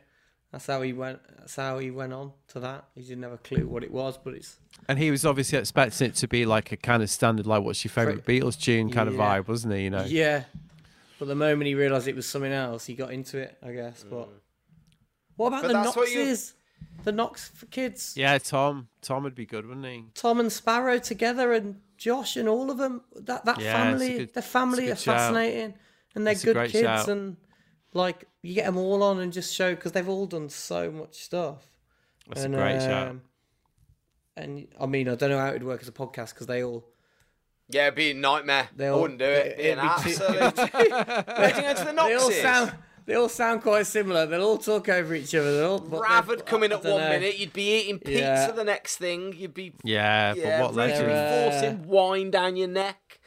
That's 0.51 0.67
how 0.67 0.81
he 0.83 0.93
went. 0.93 1.19
That's 1.37 1.55
how 1.55 1.79
he 1.79 1.91
went 1.91 2.13
on 2.13 2.31
to 2.49 2.59
that. 2.61 2.85
He 2.95 3.01
didn't 3.01 3.23
have 3.23 3.33
a 3.33 3.37
clue 3.37 3.67
what 3.67 3.83
it 3.83 3.91
was, 3.91 4.17
but 4.17 4.33
it's 4.35 4.57
and 4.87 4.99
he 4.99 5.11
was 5.11 5.25
obviously 5.25 5.57
expecting 5.57 6.07
it 6.07 6.15
to 6.15 6.27
be 6.27 6.45
like 6.45 6.71
a 6.71 6.77
kind 6.77 7.01
of 7.03 7.09
standard, 7.09 7.45
like 7.47 7.63
what's 7.63 7.83
your 7.83 7.91
favorite 7.91 8.25
Beatles 8.25 8.59
tune 8.59 8.91
kind 8.91 9.09
of 9.09 9.15
vibe, 9.15 9.47
wasn't 9.47 9.73
he? 9.73 9.81
You 9.83 9.89
know. 9.89 10.05
yeah. 10.05 10.43
But 11.17 11.27
the 11.29 11.35
moment 11.35 11.67
he 11.67 11.75
realised 11.75 12.07
it 12.07 12.15
was 12.15 12.27
something 12.27 12.51
else, 12.51 12.85
he 12.85 12.93
got 12.93 13.11
into 13.11 13.37
it. 13.37 13.57
I 13.63 13.71
guess. 13.71 14.05
But 14.09 14.29
what 15.35 15.47
about 15.47 15.63
But 15.63 15.67
the 15.69 15.73
that's 15.73 15.95
you- 15.95 16.01
Knoxes? 16.19 16.53
The 17.03 17.11
Knox 17.11 17.49
for 17.49 17.65
kids. 17.67 18.13
Yeah, 18.15 18.37
Tom. 18.37 18.87
Tom 19.01 19.23
would 19.23 19.35
be 19.35 19.45
good, 19.45 19.65
wouldn't 19.65 19.85
he? 19.85 20.05
Tom 20.13 20.39
and 20.39 20.51
Sparrow 20.51 20.97
together, 20.97 21.51
and 21.53 21.81
Josh 21.97 22.35
and 22.37 22.47
all 22.49 22.69
of 22.71 22.77
them. 22.77 23.01
That 23.15 23.45
that 23.45 23.59
Yeah, 23.59 23.73
family, 23.73 24.17
good- 24.19 24.33
the 24.33 24.41
family 24.41 24.89
are 24.89 24.91
it's 24.93 25.01
a 25.03 25.05
good 25.05 25.11
shout. 25.11 25.17
fascinating, 25.19 25.73
and 26.15 26.25
they're 26.27 26.33
It's 26.33 26.43
good 26.45 26.69
kids, 26.69 26.79
shout. 26.85 27.07
and 27.07 27.37
like 27.93 28.25
you 28.41 28.53
get 28.55 28.65
them 28.65 28.77
all 28.77 29.01
on 29.03 29.19
and 29.19 29.31
just 29.33 29.53
show 29.53 29.73
because 29.75 29.91
they've 29.93 30.07
all 30.09 30.25
done 30.27 30.49
so 30.49 30.91
much 30.91 31.23
stuff. 31.23 31.65
That's 32.27 32.43
and, 32.43 32.55
a 32.55 32.57
great 32.57 32.81
shout. 32.81 33.07
um, 33.09 33.21
And 34.37 34.67
I 34.79 34.85
mean, 34.85 35.07
I 35.07 35.15
don't 35.15 35.29
know 35.29 35.39
how 35.39 35.47
it 35.47 35.53
would 35.53 35.63
work 35.63 35.81
as 35.81 35.87
a 35.87 35.91
podcast 35.93 36.33
because 36.33 36.47
they 36.47 36.63
all 36.63 36.85
Yeah, 37.69 37.83
it'd 37.87 37.95
be 37.95 38.11
a 38.11 38.13
nightmare. 38.13 38.63
I 38.63 38.75
They'll- 38.75 39.01
wouldn't 39.01 39.19
do 39.19 39.25
it. 39.25 39.57
it- 39.57 39.59
It'd 39.59 39.79
be 39.79 39.79
an 39.79 39.79
it'd 39.79 40.03
be 40.03 40.13
too- 40.13 40.33
absolute. 40.41 41.27
Imagine 41.37 41.63
going 41.63 41.75
to 41.77 41.83
the 41.85 41.93
they 41.93 42.13
all 42.15 42.31
sound 42.31 42.73
they 43.05 43.13
all 43.15 43.29
sound 43.29 43.61
quite 43.61 43.85
similar. 43.87 44.25
They'll 44.25 44.43
all 44.43 44.57
talk 44.57 44.89
over 44.89 45.13
each 45.15 45.33
other. 45.35 45.57
They'll 45.57 45.71
all 45.71 45.79
but 45.79 46.01
Rav 46.01 46.27
they're- 46.27 46.37
come 46.37 46.63
in 46.63 46.71
at 46.71 46.83
one 46.83 47.01
know. 47.01 47.09
minute. 47.09 47.37
You'd 47.37 47.53
be 47.53 47.79
eating 47.81 47.99
pizza 47.99 48.19
Yeah. 48.19 48.51
the 48.51 48.63
next 48.63 48.97
thing. 48.97 49.33
You'd 49.33 49.53
be 49.53 49.73
Yeah, 49.83 50.33
yeah, 50.35 50.59
but 50.59 50.65
what 50.67 50.75
legend? 50.75 51.09
They're, 51.09 51.47
uh, 51.47 51.51
forcing 51.51 51.87
wine 51.87 52.31
down 52.31 52.55
your 52.55 52.67
neck. 52.67 53.19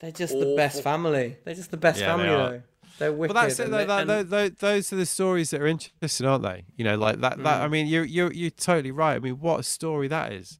They're 0.00 0.10
just 0.12 0.38
the 0.38 0.54
best 0.56 0.82
family. 0.82 1.36
They're 1.44 1.54
just 1.54 1.70
the 1.70 1.76
best 1.76 2.00
Yeah, 2.00 2.06
family 2.06 2.26
they 2.26 2.34
are. 2.34 2.50
though. 2.50 2.62
They're 2.98 3.12
wicked. 3.12 3.34
But 3.34 3.40
that's 3.42 3.58
it. 3.58 3.70
Though, 3.70 3.78
they- 3.78 3.84
that, 3.86 4.00
and- 4.00 4.10
tho- 4.10 4.22
tho- 4.24 4.48
those 4.50 4.92
are 4.92 4.96
the 4.96 5.06
stories 5.06 5.50
that 5.50 5.60
are 5.62 5.66
interesting, 5.66 6.26
aren't 6.26 6.42
they? 6.44 6.64
You 6.76 6.84
know, 6.84 6.96
like 6.96 7.20
that. 7.20 7.38
That 7.42 7.62
I 7.62 7.66
Mm. 7.66 7.70
mean, 7.70 7.86
you're 7.86 8.04
you're 8.04 8.32
you're 8.32 8.50
totally 8.50 8.90
right. 8.90 9.14
I 9.14 9.18
mean, 9.18 9.38
what 9.40 9.60
a 9.60 9.62
story 9.62 10.08
that 10.08 10.32
is. 10.32 10.58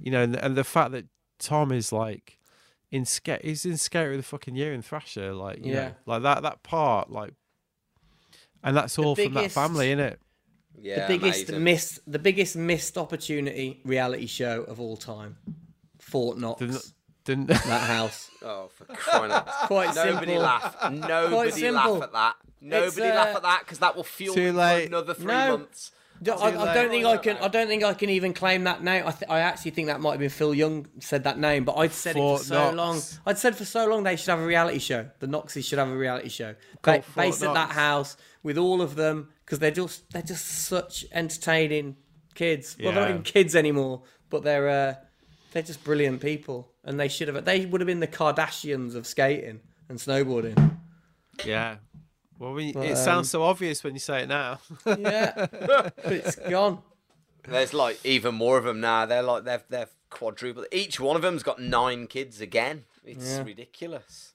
You 0.00 0.10
know, 0.10 0.22
and, 0.22 0.34
and 0.36 0.56
the 0.56 0.64
fact 0.64 0.92
that 0.92 1.04
Tom 1.38 1.72
is 1.72 1.92
like 1.92 2.38
in 2.90 3.04
skate, 3.04 3.44
he's 3.44 3.64
in 3.66 3.76
Skater 3.76 4.12
of 4.12 4.16
the 4.16 4.22
fucking 4.22 4.54
year 4.56 4.72
in 4.72 4.80
Thrasher, 4.80 5.34
like 5.34 5.58
you 5.64 5.72
Yeah. 5.74 5.88
know, 5.88 5.94
like 6.06 6.22
that 6.22 6.42
that 6.42 6.62
part, 6.62 7.10
like, 7.10 7.34
and 8.64 8.76
that's 8.76 8.96
The 8.96 9.02
all 9.02 9.14
from 9.14 9.34
that 9.34 9.52
family, 9.52 9.88
isn't 9.92 10.00
it? 10.00 10.20
Yeah, 10.80 11.06
the 11.06 11.16
biggest 11.18 11.48
amazing. 11.48 11.64
missed 11.64 12.00
the 12.06 12.18
biggest 12.18 12.56
missed 12.56 12.98
opportunity 12.98 13.80
reality 13.84 14.26
show 14.26 14.62
of 14.64 14.80
all 14.80 14.96
time. 14.96 15.36
Fort 16.00 16.38
Knox. 16.38 16.60
The, 17.24 17.36
the, 17.36 17.44
that 17.46 17.60
house. 17.64 18.30
Oh, 18.42 18.68
for 18.74 18.84
crying 18.86 19.32
out! 19.32 19.46
Quite 19.66 19.94
Nobody 19.94 20.26
simple. 20.32 20.42
laugh. 20.42 20.76
Nobody 20.92 21.50
simple. 21.52 21.94
laugh 21.94 22.02
at 22.02 22.12
that. 22.12 22.34
Nobody 22.60 23.02
uh, 23.08 23.14
laugh 23.14 23.36
at 23.36 23.42
that 23.42 23.60
because 23.60 23.78
that 23.78 23.96
will 23.96 24.04
fuel 24.04 24.34
Too 24.34 24.52
me 24.52 24.58
for 24.58 24.86
another 24.86 25.14
three 25.14 25.26
No. 25.26 25.56
months. 25.58 25.90
I, 26.26 26.32
I 26.32 26.74
don't 26.74 26.90
think 26.90 27.04
I 27.04 27.16
can. 27.16 27.36
I 27.38 27.48
don't 27.48 27.66
think 27.66 27.82
I 27.82 27.92
can 27.92 28.08
even 28.08 28.32
claim 28.34 28.64
that 28.64 28.82
name. 28.82 29.04
I, 29.06 29.10
th- 29.10 29.28
I 29.30 29.40
actually 29.40 29.72
think 29.72 29.88
that 29.88 30.00
might 30.00 30.12
have 30.12 30.20
been 30.20 30.30
Phil 30.30 30.54
Young 30.54 30.86
said 31.00 31.24
that 31.24 31.38
name, 31.38 31.64
but 31.64 31.76
I'd 31.76 31.92
said 31.92 32.10
it 32.16 32.20
for 32.20 32.38
so 32.38 32.70
Knox. 32.72 32.76
long. 32.76 33.00
I'd 33.26 33.38
said 33.38 33.56
for 33.56 33.64
so 33.64 33.86
long 33.86 34.04
they 34.04 34.16
should 34.16 34.28
have 34.30 34.38
a 34.38 34.46
reality 34.46 34.78
show. 34.78 35.08
The 35.18 35.26
Knoxes 35.26 35.66
should 35.66 35.78
have 35.78 35.88
a 35.88 35.96
reality 35.96 36.28
show 36.28 36.54
Called 36.82 36.98
ba- 37.00 37.02
Fort 37.02 37.16
based 37.16 37.42
at 37.42 37.52
that 37.54 37.70
house 37.72 38.16
with 38.44 38.56
all 38.56 38.80
of 38.80 38.94
them 38.94 39.30
because 39.44 39.58
they're 39.58 39.72
just 39.72 40.08
they're 40.12 40.22
just 40.22 40.46
such 40.46 41.04
entertaining 41.10 41.96
kids. 42.34 42.76
Well, 42.80 42.92
they're 42.92 43.00
not 43.02 43.10
even 43.10 43.22
kids 43.22 43.56
anymore, 43.56 44.02
but 44.30 44.44
they're 44.44 44.68
uh, 44.68 44.94
they're 45.50 45.62
just 45.62 45.82
brilliant 45.82 46.20
people, 46.20 46.70
and 46.84 47.00
they 47.00 47.08
should 47.08 47.26
have. 47.26 47.44
They 47.44 47.66
would 47.66 47.80
have 47.80 47.86
been 47.86 47.98
the 48.00 48.06
Kardashians 48.06 48.94
of 48.94 49.06
skating 49.06 49.60
and 49.88 49.98
snowboarding. 49.98 50.76
yeah. 51.44 51.76
Well, 52.38 52.52
we, 52.52 52.72
But, 52.72 52.86
it 52.86 52.90
um, 52.90 52.96
sounds 52.96 53.30
so 53.30 53.44
obvious 53.44 53.84
when 53.84 53.94
you 53.94 54.00
say 54.00 54.22
it 54.22 54.28
now. 54.28 54.58
Yeah, 54.86 55.46
but 55.50 55.94
it's 56.06 56.36
gone. 56.36 56.82
There's 57.48 57.72
like 57.72 58.04
even 58.04 58.34
more 58.34 58.58
of 58.58 58.64
them 58.64 58.80
now. 58.80 59.06
They're 59.06 59.22
like 59.22 59.44
they've 59.44 59.62
they've 59.68 59.88
quadrupled. 60.10 60.66
Each 60.72 60.98
one 61.00 61.16
of 61.16 61.22
them's 61.22 61.42
got 61.42 61.60
nine 61.60 62.06
kids 62.08 62.40
again. 62.40 62.84
It's 63.04 63.36
Yeah. 63.36 63.44
ridiculous. 63.44 64.32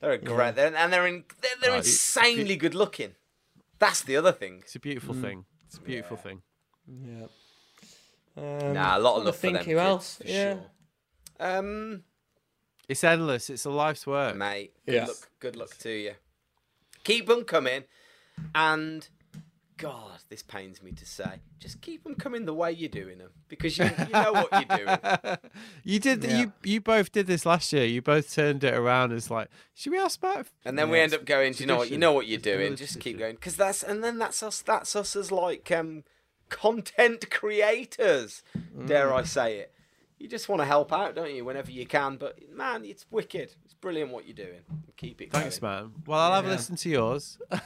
They're 0.00 0.12
a 0.12 0.18
great, 0.18 0.54
they're, 0.56 0.74
and 0.74 0.92
they're 0.92 1.06
in, 1.06 1.24
they're, 1.42 1.50
they're 1.60 1.70
Oh, 1.72 1.74
it- 1.74 1.78
insanely 1.86 2.56
good 2.56 2.74
looking. 2.74 3.14
That's 3.78 4.02
the 4.02 4.16
other 4.16 4.32
thing. 4.32 4.58
It's 4.62 4.74
a 4.76 4.80
beautiful 4.80 5.14
Mm. 5.14 5.20
thing. 5.22 5.44
It's 5.66 5.78
a 5.78 5.80
beautiful 5.82 6.16
thing. 6.16 6.42
Yeah. 6.86 7.26
Um, 8.36 8.72
Nah, 8.74 8.96
a 8.96 8.98
lot 8.98 9.14
trying 9.14 9.16
of 9.18 9.22
to 9.22 9.24
love 9.26 9.34
for 9.36 9.40
think 9.40 9.56
them 9.58 9.64
who 9.64 9.70
kids, 9.72 9.80
else. 9.80 10.16
for 10.16 10.26
yeah. 10.26 10.52
sure. 10.54 10.62
Um, 11.40 12.04
It's 12.88 13.04
endless. 13.04 13.50
It's 13.50 13.64
a 13.64 13.70
life's 13.70 14.06
work. 14.06 14.36
mate, 14.36 14.72
good 14.86 14.94
Yes. 14.94 15.08
luck. 15.08 15.30
Good 15.38 15.56
luck 15.56 15.76
to 15.78 15.90
you. 15.90 16.14
Keep 17.04 17.26
them 17.28 17.44
coming, 17.44 17.84
and 18.54 19.08
God, 19.80 20.20
this 20.28 20.42
pains 20.42 20.82
me 20.82 20.92
to 20.92 21.06
say, 21.06 21.40
just 21.58 21.80
keep 21.80 22.04
them 22.04 22.14
coming 22.14 22.44
the 22.44 22.52
way 22.54 22.70
you're 22.70 22.88
doing 22.88 23.18
them 23.18 23.30
because 23.48 23.78
you, 23.78 23.84
you 23.84 24.12
know 24.12 24.32
what 24.32 24.52
you're 24.52 24.78
doing. 24.78 24.98
You 25.84 25.98
did. 25.98 26.22
Yeah. 26.22 26.38
You 26.38 26.52
you 26.62 26.80
both 26.80 27.10
did 27.12 27.26
this 27.26 27.46
last 27.46 27.72
year. 27.72 27.84
You 27.84 28.02
both 28.02 28.32
turned 28.34 28.62
it 28.62 28.74
around 28.74 29.12
as 29.12 29.30
like, 29.30 29.48
should 29.74 29.92
we 29.92 29.98
ask 29.98 30.22
Matt? 30.22 30.40
if-" 30.40 30.52
And 30.64 30.78
then 30.78 30.88
Yeah, 30.88 30.92
we 30.92 31.00
end 31.00 31.14
up 31.14 31.24
going, 31.24 31.52
do 31.52 31.64
you 31.64 31.66
know 31.66 31.78
what? 31.78 31.90
You 31.90 31.98
know 31.98 32.12
what 32.12 32.26
you're 32.26 32.36
It's 32.36 32.44
doing. 32.44 32.76
Just 32.76 33.00
keep 33.00 33.18
going, 33.18 33.36
because 33.36 33.56
that's 33.56 33.82
and 33.82 34.04
then 34.04 34.18
that's 34.18 34.42
us. 34.42 34.60
That's 34.62 34.94
us 34.94 35.16
as 35.16 35.32
like 35.32 35.70
um, 35.72 36.04
content 36.48 37.30
creators. 37.30 38.42
Dare 38.86 39.08
Mm. 39.08 39.20
I 39.20 39.24
say 39.24 39.58
it? 39.58 39.72
You 40.20 40.28
just 40.28 40.48
want 40.50 40.60
to 40.60 40.66
help 40.66 40.92
out, 40.92 41.14
don't 41.16 41.34
you? 41.34 41.44
Whenever 41.46 41.70
you 41.70 41.86
can. 41.86 42.16
But 42.16 42.38
man, 42.54 42.84
it's 42.84 43.06
wicked. 43.10 43.54
It's 43.64 43.72
brilliant 43.80 44.12
what 44.12 44.26
you're 44.26 44.36
doing. 44.36 44.60
Keep 44.98 45.22
it. 45.22 45.32
Thanks, 45.32 45.58
going. 45.58 45.72
man. 45.74 45.92
Well, 46.06 46.18
I'll 46.20 46.34
have 46.34 46.44
a 46.44 46.50
listen 46.50 46.76
to 46.76 46.88
yours. 46.90 47.38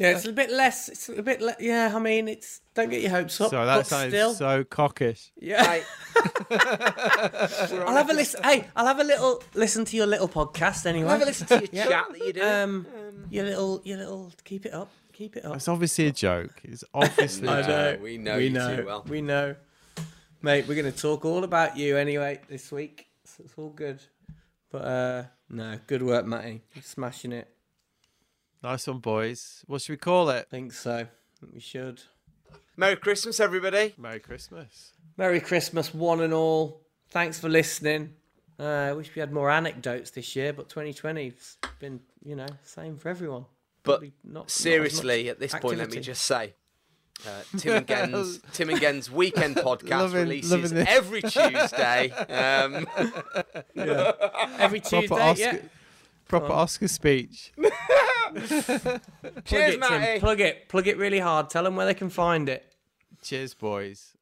Yeah, 0.00 0.12
it's 0.12 0.24
a 0.26 0.32
bit 0.32 0.50
less. 0.50 0.88
It's 0.88 1.08
a 1.08 1.22
bit. 1.22 1.40
Le- 1.40 1.56
yeah, 1.58 1.92
I 1.94 1.98
mean, 1.98 2.28
it's. 2.28 2.60
Don't 2.74 2.90
get 2.90 3.00
your 3.02 3.10
hopes 3.10 3.40
up. 3.40 3.50
So 3.50 3.64
that 3.66 3.86
sounds 3.86 4.12
still, 4.12 4.34
so 4.34 4.64
cockish. 4.64 5.30
yeah. 5.40 5.62
Mate, 5.62 5.84
I'll 7.86 7.96
have 7.96 8.08
a 8.10 8.12
listen. 8.14 8.42
Hey, 8.42 8.68
I'll 8.76 8.86
have 8.86 9.00
a 9.00 9.04
little 9.04 9.42
listen 9.54 9.84
to 9.86 9.96
your 9.96 10.06
little 10.06 10.28
podcast 10.28 10.86
anyway. 10.86 11.08
i 11.08 11.12
have 11.12 11.22
a 11.22 11.24
listen 11.24 11.46
to 11.48 11.54
your 11.60 11.68
Yeah. 11.72 11.86
chat 11.88 12.04
that 12.12 12.18
you're 12.18 12.32
doing. 12.32 12.46
Um, 12.46 12.86
your 13.30 13.44
little, 13.44 13.80
your 13.84 13.98
little. 13.98 14.32
Keep 14.44 14.66
it 14.66 14.74
up. 14.74 14.90
Keep 15.12 15.36
it 15.38 15.44
up. 15.44 15.56
It's 15.56 15.68
obviously 15.68 16.06
a 16.06 16.12
joke. 16.12 16.60
It's 16.62 16.84
obviously 16.94 17.48
I 17.48 17.60
a 17.60 17.62
know. 17.62 17.92
joke. 17.92 18.02
we 18.02 18.18
know 18.18 18.36
we 18.36 18.44
you 18.44 18.50
know. 18.50 18.76
too 18.76 18.86
well. 18.86 19.04
We 19.08 19.20
know, 19.22 19.56
mate. 20.42 20.66
We're 20.66 20.74
gonna 20.76 20.92
talk 20.92 21.24
all 21.24 21.44
about 21.44 21.76
you 21.76 21.96
anyway 21.96 22.40
this 22.48 22.70
week. 22.72 23.06
So 23.24 23.42
it's 23.44 23.54
all 23.56 23.70
good. 23.70 24.00
But 24.70 24.82
uh 24.84 25.22
no, 25.48 25.78
good 25.86 26.02
work, 26.02 26.26
Matty. 26.26 26.62
You're 26.74 26.82
smashing 26.82 27.32
it. 27.32 27.48
Nice 28.62 28.86
one, 28.86 28.98
boys. 28.98 29.64
What 29.66 29.82
should 29.82 29.94
we 29.94 29.96
call 29.98 30.28
it? 30.30 30.46
I 30.48 30.50
think 30.50 30.72
so. 30.72 31.06
think 31.40 31.52
we 31.54 31.60
should. 31.60 32.02
Merry 32.76 32.96
Christmas, 32.96 33.40
everybody. 33.40 33.94
Merry 33.98 34.20
Christmas. 34.20 34.92
Merry 35.16 35.40
Christmas, 35.40 35.92
one 35.92 36.20
and 36.20 36.32
all. 36.32 36.82
Thanks 37.10 37.38
for 37.38 37.48
listening. 37.48 38.14
Uh, 38.58 38.64
I 38.64 38.92
wish 38.92 39.14
we 39.14 39.20
had 39.20 39.32
more 39.32 39.50
anecdotes 39.50 40.10
this 40.10 40.36
year, 40.36 40.52
but 40.52 40.68
2020's 40.68 41.56
been, 41.78 42.00
you 42.22 42.36
know, 42.36 42.46
same 42.62 42.96
for 42.96 43.08
everyone. 43.08 43.46
But 43.82 43.92
Probably 43.92 44.12
not- 44.22 44.34
not 44.34 44.50
Seriously, 44.50 45.24
much 45.24 45.30
at 45.30 45.40
this 45.40 45.54
point, 45.54 45.78
let 45.78 45.90
me 45.90 46.00
just 46.00 46.22
say. 46.22 46.54
Uh, 47.26 47.42
Tim 47.58 47.76
and 47.76 47.86
Gen's 47.86 48.40
Tim 48.52 48.70
and 48.70 48.80
Gen's 48.80 49.10
weekend 49.10 49.56
podcast 49.56 49.90
Loving- 49.90 50.22
releases 50.22 50.72
loving 50.72 50.86
every 50.88 51.22
Tuesday. 51.22 52.10
Um, 52.10 52.86
every 54.58 54.80
Proper 54.80 55.00
Tuesday. 55.00 55.20
Oscar, 55.20 55.42
yeah. 55.42 55.58
proper 56.28 56.52
Oscar 56.52 56.88
speech. 56.88 57.52
cheers, 58.36 59.76
Plug 59.76 59.82
it, 59.82 59.82
Tim. 59.82 60.20
Plug 60.20 60.40
it. 60.40 60.68
Plug 60.68 60.86
it 60.86 60.96
really 60.96 61.18
hard. 61.18 61.50
Tell 61.50 61.64
them 61.64 61.76
where 61.76 61.86
they 61.86 61.94
can 61.94 62.10
find 62.10 62.48
it. 62.48 62.72
Cheers, 63.22 63.54
boys. 63.54 64.14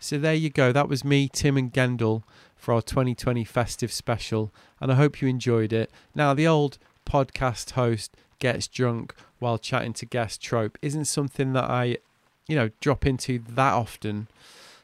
So 0.00 0.18
there 0.18 0.34
you 0.34 0.50
go. 0.50 0.72
That 0.72 0.88
was 0.88 1.04
me, 1.04 1.28
Tim 1.32 1.56
and 1.56 1.72
Gendel, 1.72 2.22
for 2.56 2.72
our 2.72 2.82
2020 2.82 3.44
festive 3.44 3.92
special, 3.92 4.52
and 4.80 4.92
I 4.92 4.94
hope 4.94 5.20
you 5.20 5.28
enjoyed 5.28 5.72
it. 5.72 5.90
Now, 6.14 6.34
the 6.34 6.46
old 6.46 6.78
podcast 7.04 7.72
host 7.72 8.14
gets 8.38 8.66
drunk 8.66 9.14
while 9.38 9.58
chatting 9.58 9.92
to 9.94 10.06
guest 10.06 10.40
trope 10.40 10.78
isn't 10.82 11.06
something 11.06 11.52
that 11.52 11.64
I, 11.64 11.98
you 12.46 12.56
know, 12.56 12.70
drop 12.80 13.06
into 13.06 13.40
that 13.50 13.72
often. 13.72 14.28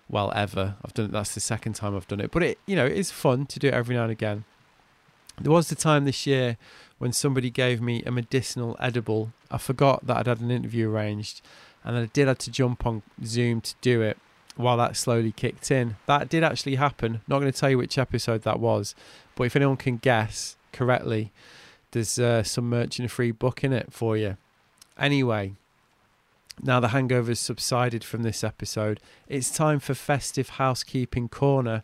Well, 0.09 0.33
ever. 0.37 0.77
I've 0.85 0.95
done 0.95 1.07
it. 1.07 1.13
That's 1.13 1.35
the 1.35 1.41
second 1.41 1.75
time 1.75 1.97
I've 1.97 2.09
done 2.09 2.21
it, 2.21 2.31
but 2.31 2.43
it, 2.43 2.59
you 2.67 2.77
know, 2.77 2.85
it 2.85 2.93
is 2.93 3.11
fun 3.11 3.47
to 3.47 3.59
do 3.59 3.69
it 3.69 3.75
every 3.75 3.97
now 3.97 4.03
and 4.03 4.13
again. 4.13 4.45
There 5.41 5.53
was 5.53 5.69
the 5.69 5.75
time 5.75 6.05
this 6.05 6.27
year 6.27 6.57
when 6.99 7.13
somebody 7.13 7.51
gave 7.51 7.81
me 7.81 8.03
a 8.05 8.11
medicinal 8.11 8.77
edible. 8.79 9.33
I 9.51 9.59
forgot 9.59 10.07
that 10.07 10.17
I'd 10.19 10.27
had 10.27 10.41
an 10.41 10.51
interview 10.51 10.91
arranged, 10.91 11.41
and 11.83 11.97
I 11.97 12.07
did 12.07 12.29
have 12.29 12.39
to 12.39 12.51
jump 12.51 12.87
on 12.87 13.03
Zoom 13.25 13.61
to 13.63 13.75
do 13.81 14.03
it 14.03 14.19
while 14.57 14.77
that 14.77 14.97
slowly 14.97 15.33
kicked 15.33 15.71
in. 15.71 15.97
That 16.07 16.29
did 16.29 16.45
actually 16.45 16.77
happen. 16.77 17.23
Not 17.27 17.41
going 17.41 17.51
to 17.51 17.59
tell 17.59 17.71
you 17.71 17.79
which 17.79 17.99
episode 17.99 18.43
that 18.43 18.61
was, 18.61 18.95
but 19.35 19.45
if 19.45 19.57
anyone 19.57 19.77
can 19.77 19.97
guess 19.97 20.57
correctly, 20.73 21.33
there's 21.95 22.19
uh, 22.19 22.43
some 22.43 22.69
merch 22.69 22.99
and 22.99 23.07
a 23.07 23.09
free 23.09 23.31
book 23.31 23.65
in 23.65 23.73
it 23.73 23.93
for 23.93 24.17
you. 24.17 24.37
Anyway, 24.99 25.55
now 26.63 26.81
the 26.81 26.89
hangover's 26.89 27.41
subsided 27.41 28.05
from 28.05 28.23
this 28.23 28.45
episode, 28.45 29.01
it's 29.29 29.51
time 29.51 29.81
for 29.81 29.95
festive 29.95 30.51
housekeeping 30.51 31.29
corner. 31.29 31.83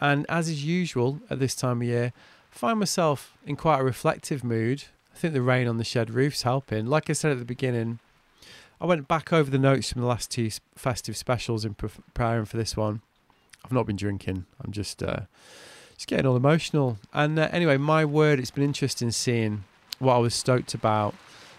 And 0.00 0.26
as 0.28 0.48
is 0.48 0.64
usual 0.64 1.20
at 1.30 1.38
this 1.38 1.54
time 1.54 1.82
of 1.82 1.88
year, 1.88 2.12
I 2.52 2.56
find 2.56 2.78
myself 2.78 3.36
in 3.46 3.56
quite 3.56 3.80
a 3.80 3.84
reflective 3.84 4.42
mood. 4.42 4.84
I 5.14 5.18
think 5.18 5.34
the 5.34 5.42
rain 5.42 5.68
on 5.68 5.76
the 5.76 5.84
shed 5.84 6.10
roof's 6.10 6.42
helping. 6.42 6.86
Like 6.86 7.10
I 7.10 7.12
said 7.12 7.30
at 7.30 7.38
the 7.38 7.44
beginning, 7.44 7.98
I 8.80 8.86
went 8.86 9.08
back 9.08 9.32
over 9.32 9.50
the 9.50 9.58
notes 9.58 9.92
from 9.92 10.00
the 10.00 10.08
last 10.08 10.30
two 10.30 10.50
festive 10.74 11.16
specials 11.16 11.66
in 11.66 11.74
preparing 11.74 12.46
for 12.46 12.56
this 12.56 12.76
one. 12.76 13.02
I've 13.62 13.72
not 13.72 13.86
been 13.86 13.96
drinking. 13.96 14.46
I'm 14.64 14.72
just 14.72 15.02
uh, 15.02 15.20
just 16.00 16.08
getting 16.08 16.24
all 16.24 16.34
emotional. 16.34 16.96
And 17.12 17.38
uh, 17.38 17.50
anyway, 17.52 17.76
my 17.76 18.06
word, 18.06 18.40
it's 18.40 18.50
been 18.50 18.64
interesting 18.64 19.10
seeing 19.10 19.64
what 19.98 20.14
I 20.14 20.18
was 20.18 20.34
stoked 20.34 20.72
about 20.72 21.14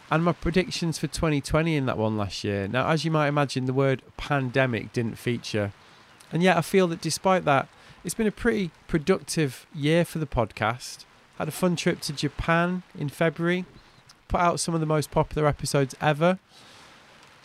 and 0.10 0.24
my 0.24 0.32
predictions 0.32 0.98
for 0.98 1.06
2020 1.06 1.76
in 1.76 1.86
that 1.86 1.96
one 1.96 2.18
last 2.18 2.44
year. 2.44 2.68
Now, 2.68 2.90
as 2.90 3.06
you 3.06 3.12
might 3.12 3.28
imagine, 3.28 3.66
the 3.66 3.74
word 3.74 4.02
pandemic 4.18 4.94
didn't 4.94 5.20
feature. 5.20 5.74
And 6.32 6.42
yet, 6.42 6.58
I 6.58 6.62
feel 6.62 6.88
that 6.88 7.02
despite 7.02 7.46
that, 7.46 7.68
it's 8.04 8.16
been 8.16 8.26
a 8.26 8.32
pretty 8.32 8.72
productive 8.88 9.68
year 9.76 10.04
for 10.04 10.18
the 10.18 10.26
podcast. 10.26 11.06
Had 11.38 11.48
a 11.48 11.52
fun 11.52 11.76
trip 11.76 12.02
to 12.02 12.14
Japan 12.14 12.82
in 12.98 13.10
February. 13.10 13.66
Put 14.28 14.40
out 14.40 14.60
some 14.60 14.74
of 14.74 14.80
the 14.80 14.88
most 14.88 15.12
popular 15.12 15.48
episodes 15.48 15.94
ever. 16.02 16.40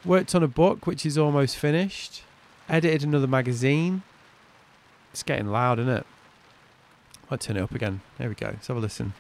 Worked 0.03 0.35
on 0.35 0.43
a 0.43 0.49
book 0.49 0.87
which 0.87 1.05
is 1.05 1.19
almost 1.19 1.59
finished. 1.59 2.23
Edited 2.71 3.05
another 3.05 3.27
magazine. 3.27 4.03
It's 5.13 5.23
getting 5.23 5.49
loud, 5.49 5.79
isn't 5.79 5.93
it? 5.93 6.07
I'll 7.31 7.39
turn 7.39 7.57
it 7.57 7.63
up 7.63 7.75
again. 7.75 8.01
There 8.19 8.29
we 8.29 8.35
go. 8.35 8.47
Let's 8.47 8.67
have 8.69 8.77
a 8.77 8.81
listen. 8.81 9.15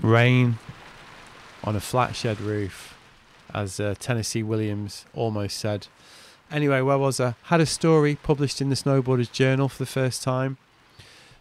Rain 0.00 0.58
on 1.64 1.76
a 1.76 1.80
flat 1.80 2.16
shed 2.16 2.40
roof, 2.40 2.96
as 3.52 3.80
uh, 3.80 3.94
Tennessee 3.98 4.42
Williams 4.42 5.04
almost 5.14 5.58
said 5.58 5.88
Anyway, 6.50 6.80
where 6.80 6.98
was 6.98 7.20
I? 7.20 7.36
Had 7.44 7.60
a 7.60 7.66
story 7.66 8.16
published 8.16 8.60
in 8.60 8.70
the 8.70 8.74
Snowboarders 8.74 9.30
Journal 9.30 9.68
for 9.68 9.78
the 9.78 9.86
first 9.86 10.20
time. 10.20 10.58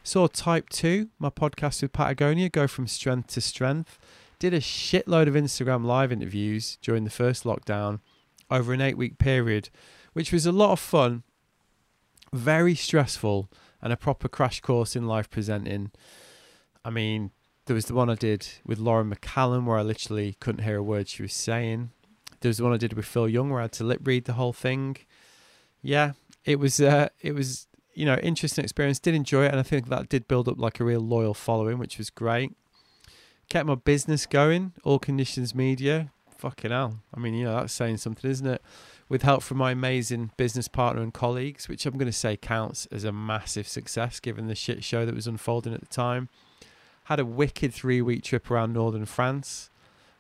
Saw 0.04 0.28
Type 0.28 0.70
2, 0.70 1.10
my 1.18 1.32
podcast 1.32 1.82
with 1.82 1.94
Patagonia, 1.94 2.48
go 2.48 2.68
from 2.68 2.86
strength 2.86 3.30
to 3.34 3.42
strength. 3.42 3.98
Did 4.38 4.54
a 4.54 4.60
shitload 4.60 5.28
of 5.28 5.34
Instagram 5.34 5.84
live 5.84 6.12
interviews 6.12 6.78
during 6.84 7.06
the 7.06 7.10
first 7.10 7.44
lockdown 7.44 8.02
over 8.52 8.72
an 8.72 8.82
eight 8.82 8.98
week 8.98 9.18
period, 9.18 9.70
which 10.14 10.32
was 10.32 10.46
a 10.46 10.52
lot 10.52 10.74
of 10.74 10.80
fun, 10.80 11.24
very 12.34 12.76
stressful, 12.76 13.50
and 13.82 13.94
a 13.94 13.98
proper 13.98 14.28
crash 14.28 14.62
course 14.62 14.96
in 14.96 15.08
live 15.08 15.30
presenting. 15.30 15.92
I 16.84 16.90
mean, 16.90 17.32
there 17.66 17.76
was 17.76 17.86
the 17.86 17.94
one 17.94 18.10
I 18.10 18.16
did 18.16 18.48
with 18.66 18.80
Lauren 18.80 19.14
McCallum 19.14 19.66
where 19.66 19.78
I 19.78 19.84
literally 19.84 20.36
couldn't 20.40 20.64
hear 20.64 20.78
a 20.78 20.84
word 20.84 21.08
she 21.08 21.22
was 21.22 21.34
saying. 21.34 21.92
There 22.42 22.50
was 22.50 22.58
the 22.58 22.64
one 22.64 22.74
I 22.74 22.78
did 22.78 22.94
with 22.94 23.06
Phil 23.06 23.30
Young 23.30 23.50
where 23.50 23.60
I 23.60 23.64
had 23.64 23.74
to 23.74 23.84
lip 23.84 24.02
read 24.04 24.26
the 24.26 24.34
whole 24.34 24.54
thing. 24.54 24.98
Yeah, 25.82 26.14
it 26.46 26.60
was 26.60 26.80
uh, 26.80 27.10
it 27.22 27.34
was 27.34 27.68
you 27.94 28.06
know 28.06 28.16
interesting 28.16 28.64
experience. 28.64 29.00
Did 29.00 29.14
enjoy 29.14 29.46
it, 29.46 29.52
and 29.52 29.60
I 29.60 29.64
think 29.64 29.90
that 29.90 30.10
did 30.10 30.28
build 30.28 30.48
up 30.48 30.60
like 30.60 30.80
a 30.80 30.84
real 30.84 31.02
loyal 31.02 31.34
following, 31.34 31.78
which 31.78 31.98
was 31.98 32.10
great. 32.10 32.56
Kept 33.50 33.68
my 33.68 33.76
business 33.76 34.26
going. 34.26 34.74
All 34.84 35.00
Conditions 35.00 35.54
Media. 35.54 36.12
Fucking 36.38 36.72
hell. 36.72 37.02
I 37.14 37.20
mean, 37.20 37.34
you 37.34 37.46
know 37.46 37.56
that's 37.56 37.74
saying 37.74 37.98
something, 37.98 38.30
isn't 38.30 38.48
it? 38.48 38.62
With 39.10 39.24
help 39.24 39.42
from 39.42 39.58
my 39.58 39.72
amazing 39.72 40.32
business 40.38 40.68
partner 40.68 41.02
and 41.02 41.12
colleagues, 41.12 41.68
which 41.68 41.86
I'm 41.86 41.98
going 41.98 42.06
to 42.06 42.12
say 42.12 42.38
counts 42.38 42.86
as 42.92 43.04
a 43.04 43.12
massive 43.12 43.68
success 43.68 44.20
given 44.20 44.48
the 44.48 44.56
shit 44.56 44.84
show 44.84 45.04
that 45.06 45.16
was 45.16 45.26
unfolding 45.26 45.74
at 45.74 45.80
the 45.82 45.88
time. 45.88 46.30
Had 47.06 47.20
a 47.20 47.26
wicked 47.26 47.74
three 47.74 48.04
week 48.04 48.24
trip 48.24 48.52
around 48.52 48.72
northern 48.72 49.06
France 49.06 49.72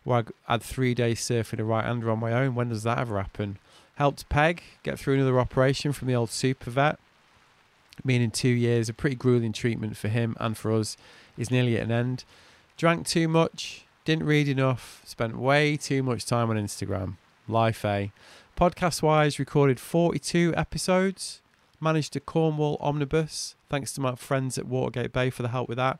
where 0.03 0.25
I 0.47 0.53
had 0.53 0.63
three 0.63 0.95
days 0.95 1.21
surfing 1.21 1.59
a 1.59 1.63
right 1.63 1.85
hander 1.85 2.09
on 2.09 2.19
my 2.19 2.33
own. 2.33 2.55
When 2.55 2.69
does 2.69 2.81
that 2.83 2.97
ever 2.97 3.17
happen? 3.17 3.59
Helped 3.95 4.27
Peg 4.29 4.63
get 4.81 4.97
through 4.97 5.15
another 5.15 5.39
operation 5.39 5.91
from 5.91 6.07
the 6.07 6.15
old 6.15 6.31
super 6.31 6.71
vet. 6.71 6.97
Meaning 8.03 8.31
two 8.31 8.49
years, 8.49 8.89
a 8.89 8.93
pretty 8.93 9.15
grueling 9.15 9.53
treatment 9.53 9.97
for 9.97 10.07
him 10.07 10.35
and 10.39 10.57
for 10.57 10.71
us 10.71 10.97
is 11.37 11.51
nearly 11.51 11.77
at 11.77 11.83
an 11.83 11.91
end. 11.91 12.23
Drank 12.77 13.05
too 13.05 13.27
much, 13.27 13.85
didn't 14.05 14.25
read 14.25 14.47
enough, 14.47 15.01
spent 15.05 15.37
way 15.37 15.75
too 15.75 16.01
much 16.01 16.25
time 16.25 16.49
on 16.49 16.55
Instagram. 16.55 17.17
Life, 17.47 17.83
eh? 17.83 18.07
Podcast 18.59 19.01
wise, 19.01 19.39
recorded 19.39 19.79
42 19.79 20.53
episodes. 20.57 21.41
Managed 21.79 22.17
a 22.17 22.19
Cornwall 22.19 22.75
omnibus, 22.81 23.55
thanks 23.69 23.93
to 23.93 24.01
my 24.01 24.15
friends 24.15 24.57
at 24.57 24.65
Watergate 24.65 25.13
Bay 25.13 25.29
for 25.29 25.43
the 25.43 25.47
help 25.47 25.69
with 25.69 25.77
that. 25.77 25.97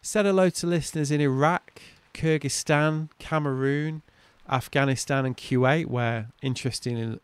Said 0.00 0.24
hello 0.24 0.48
to 0.48 0.66
listeners 0.66 1.10
in 1.10 1.20
Iraq, 1.20 1.82
Kyrgyzstan, 2.14 3.10
Cameroon, 3.18 4.00
Afghanistan, 4.48 5.26
and 5.26 5.36
Kuwait, 5.36 5.84
where 5.84 6.28
interestingly, 6.40 7.20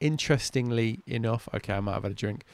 interestingly 0.00 1.00
enough, 1.08 1.48
okay, 1.52 1.72
I 1.72 1.80
might 1.80 1.94
have 1.94 2.04
had 2.04 2.12
a 2.12 2.14
drink. 2.14 2.44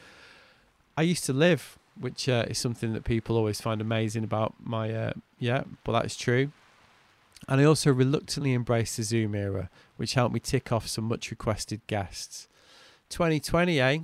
I 0.97 1.03
used 1.03 1.27
to 1.27 1.35
live, 1.35 1.79
which 2.01 2.31
uh, 2.31 2.47
is 2.49 2.57
something 2.57 2.95
that 2.95 3.05
people 3.05 3.37
always 3.37 3.61
find 3.61 3.83
amazing 3.83 4.25
about 4.25 4.55
my, 4.59 4.91
uh, 4.91 5.13
yeah, 5.39 5.65
but 5.85 5.93
that's 5.93 6.17
true. 6.17 6.51
And 7.49 7.61
I 7.61 7.65
also 7.65 7.93
reluctantly 7.93 8.55
embraced 8.55 8.97
the 8.97 9.03
Zoom 9.03 9.35
era, 9.35 9.71
which 9.97 10.15
helped 10.15 10.35
me 10.35 10.41
tick 10.41 10.71
off 10.71 10.87
some 10.87 11.05
much 11.05 11.31
requested 11.31 11.81
guests. 11.87 12.49
2020, 13.09 13.81
eh? 13.81 13.99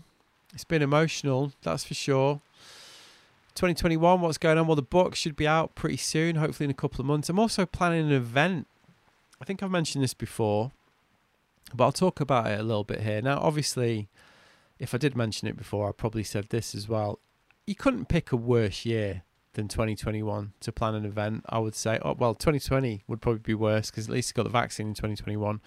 It's 0.52 0.64
been 0.64 0.82
emotional, 0.82 1.52
that's 1.62 1.84
for 1.84 1.94
sure. 1.94 2.40
2021, 3.54 4.20
what's 4.20 4.38
going 4.38 4.58
on? 4.58 4.66
Well, 4.66 4.76
the 4.76 4.82
book 4.82 5.14
should 5.14 5.36
be 5.36 5.46
out 5.46 5.74
pretty 5.74 5.96
soon, 5.96 6.36
hopefully 6.36 6.64
in 6.64 6.70
a 6.70 6.74
couple 6.74 7.00
of 7.00 7.06
months. 7.06 7.28
I'm 7.28 7.38
also 7.38 7.66
planning 7.66 8.06
an 8.06 8.12
event. 8.12 8.66
I 9.40 9.44
think 9.44 9.62
I've 9.62 9.70
mentioned 9.70 10.02
this 10.02 10.14
before, 10.14 10.72
but 11.74 11.84
I'll 11.84 11.92
talk 11.92 12.20
about 12.20 12.50
it 12.50 12.58
a 12.58 12.62
little 12.62 12.84
bit 12.84 13.02
here. 13.02 13.22
Now, 13.22 13.38
obviously, 13.38 14.08
if 14.78 14.94
I 14.94 14.98
did 14.98 15.16
mention 15.16 15.46
it 15.48 15.56
before, 15.56 15.88
I 15.88 15.92
probably 15.92 16.24
said 16.24 16.48
this 16.48 16.74
as 16.74 16.88
well. 16.88 17.18
You 17.66 17.74
couldn't 17.74 18.08
pick 18.08 18.32
a 18.32 18.36
worse 18.36 18.84
year 18.84 19.22
than 19.56 19.68
2021 19.68 20.52
to 20.60 20.72
plan 20.72 20.94
an 20.94 21.04
event, 21.04 21.44
I 21.48 21.58
would 21.58 21.74
say. 21.74 21.98
Oh, 22.02 22.14
well, 22.16 22.34
2020 22.34 23.02
would 23.08 23.20
probably 23.20 23.40
be 23.40 23.54
worse 23.54 23.90
because 23.90 24.06
at 24.06 24.12
least 24.12 24.32
I 24.32 24.36
got 24.36 24.44
the 24.44 24.50
vaccine 24.50 24.88
in 24.88 24.94
2021. 24.94 25.60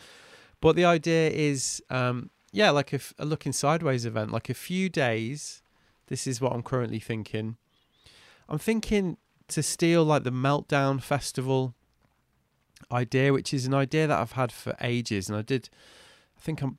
But 0.62 0.76
the 0.76 0.86
idea 0.86 1.30
is, 1.30 1.84
um, 1.90 2.30
yeah, 2.52 2.70
like 2.72 2.94
a, 2.94 3.00
a 3.18 3.26
looking 3.26 3.52
sideways 3.52 4.06
event, 4.06 4.32
like 4.32 4.50
a 4.50 4.54
few 4.54 4.90
days. 4.90 5.62
This 6.08 6.26
is 6.26 6.42
what 6.42 6.54
I'm 6.54 6.64
currently 6.64 7.00
thinking 7.00 7.58
I'm 8.50 8.58
thinking 8.58 9.18
to 9.50 9.62
steal 9.62 10.04
like 10.04 10.24
the 10.24 10.32
Meltdown 10.32 11.02
Festival 11.02 11.76
idea, 12.92 13.32
which 13.32 13.54
is 13.54 13.68
an 13.68 13.76
idea 13.76 14.08
that 14.08 14.20
I've 14.20 14.32
had 14.32 14.52
for 14.52 14.76
ages. 14.82 15.30
And 15.30 15.38
I 15.38 15.44
did, 15.44 15.70
I 16.36 16.42
think 16.42 16.64
I 16.64 16.70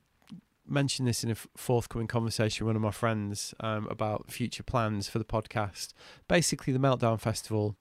mentioned 0.71 1.07
this 1.07 1.23
in 1.23 1.31
a 1.31 1.35
forthcoming 1.35 2.07
conversation 2.07 2.65
with 2.65 2.71
one 2.71 2.75
of 2.75 2.81
my 2.81 2.91
friends 2.91 3.53
um, 3.59 3.87
about 3.89 4.31
future 4.31 4.63
plans 4.63 5.07
for 5.07 5.19
the 5.19 5.25
podcast. 5.25 5.93
Basically, 6.27 6.73
the 6.73 6.79
Meltdown 6.79 7.19
Festival 7.19 7.75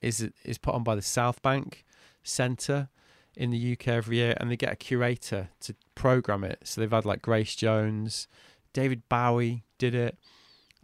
is 0.00 0.28
is 0.44 0.58
put 0.58 0.74
on 0.74 0.82
by 0.82 0.94
the 0.94 1.02
South 1.02 1.40
Bank 1.42 1.84
Centre 2.22 2.88
in 3.36 3.50
the 3.50 3.72
UK 3.72 3.88
every 3.88 4.18
year, 4.18 4.34
and 4.38 4.50
they 4.50 4.56
get 4.56 4.72
a 4.72 4.76
curator 4.76 5.48
to 5.60 5.74
program 5.94 6.44
it. 6.44 6.60
So 6.64 6.80
they've 6.80 6.90
had 6.90 7.04
like 7.04 7.22
Grace 7.22 7.54
Jones, 7.54 8.28
David 8.72 9.08
Bowie 9.08 9.64
did 9.78 9.94
it. 9.94 10.18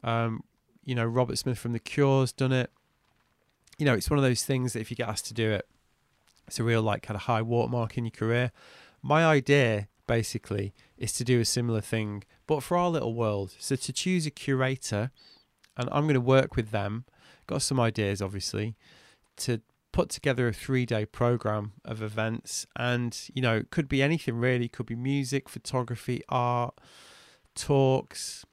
Um, 0.02 0.42
you 0.84 0.94
know, 0.94 1.04
Robert 1.04 1.38
Smith 1.38 1.58
from 1.58 1.72
The 1.72 1.78
Cure's 1.78 2.32
done 2.32 2.52
it. 2.52 2.70
You 3.78 3.86
know, 3.86 3.94
it's 3.94 4.10
one 4.10 4.18
of 4.18 4.24
those 4.24 4.44
things 4.44 4.72
that 4.72 4.80
if 4.80 4.90
you 4.90 4.96
get 4.96 5.08
asked 5.08 5.26
to 5.26 5.34
do 5.34 5.50
it, 5.50 5.66
it's 6.46 6.58
a 6.58 6.64
real 6.64 6.82
like 6.82 7.02
kind 7.02 7.16
of 7.16 7.22
high 7.22 7.42
watermark 7.42 7.96
in 7.96 8.04
your 8.04 8.10
career. 8.10 8.50
My 9.02 9.24
idea 9.24 9.88
basically 10.10 10.74
is 10.98 11.12
to 11.12 11.22
do 11.22 11.38
a 11.38 11.44
similar 11.44 11.80
thing, 11.80 12.24
but 12.48 12.64
for 12.64 12.76
our 12.76 12.90
little 12.90 13.14
world. 13.14 13.54
So 13.60 13.76
to 13.76 13.92
choose 13.92 14.26
a 14.26 14.30
curator, 14.32 15.12
and 15.76 15.88
I'm 15.92 16.02
going 16.02 16.14
to 16.14 16.20
work 16.20 16.56
with 16.56 16.72
them. 16.72 17.04
Got 17.46 17.62
some 17.62 17.78
ideas, 17.78 18.20
obviously, 18.20 18.74
to 19.36 19.60
put 19.92 20.08
together 20.08 20.48
a 20.48 20.52
three 20.52 20.84
day 20.84 21.06
program 21.06 21.74
of 21.84 22.02
events, 22.02 22.66
and 22.74 23.16
you 23.32 23.40
know, 23.40 23.58
it 23.58 23.70
could 23.70 23.88
be 23.88 24.02
anything 24.02 24.34
really. 24.34 24.64
It 24.64 24.72
could 24.72 24.86
be 24.86 24.96
music, 24.96 25.48
photography, 25.48 26.22
art, 26.28 26.74
talks, 27.54 28.44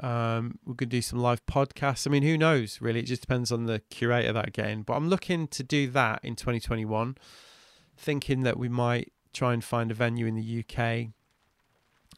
um, 0.00 0.58
we 0.64 0.74
could 0.74 0.88
do 0.88 1.02
some 1.02 1.20
live 1.20 1.46
podcasts. 1.46 2.08
I 2.08 2.10
mean, 2.10 2.24
who 2.24 2.36
knows? 2.36 2.80
Really, 2.80 3.00
it 3.00 3.06
just 3.06 3.22
depends 3.22 3.52
on 3.52 3.66
the 3.66 3.82
curator 3.90 4.32
that 4.32 4.48
again. 4.48 4.82
But 4.82 4.94
I'm 4.94 5.08
looking 5.08 5.46
to 5.48 5.62
do 5.62 5.88
that 5.90 6.20
in 6.24 6.34
2021, 6.34 7.16
thinking 7.96 8.42
that 8.42 8.58
we 8.58 8.68
might 8.68 9.12
try 9.32 9.52
and 9.52 9.62
find 9.62 9.90
a 9.90 9.94
venue 9.94 10.26
in 10.26 10.34
the 10.34 10.64
UK, 10.64 11.08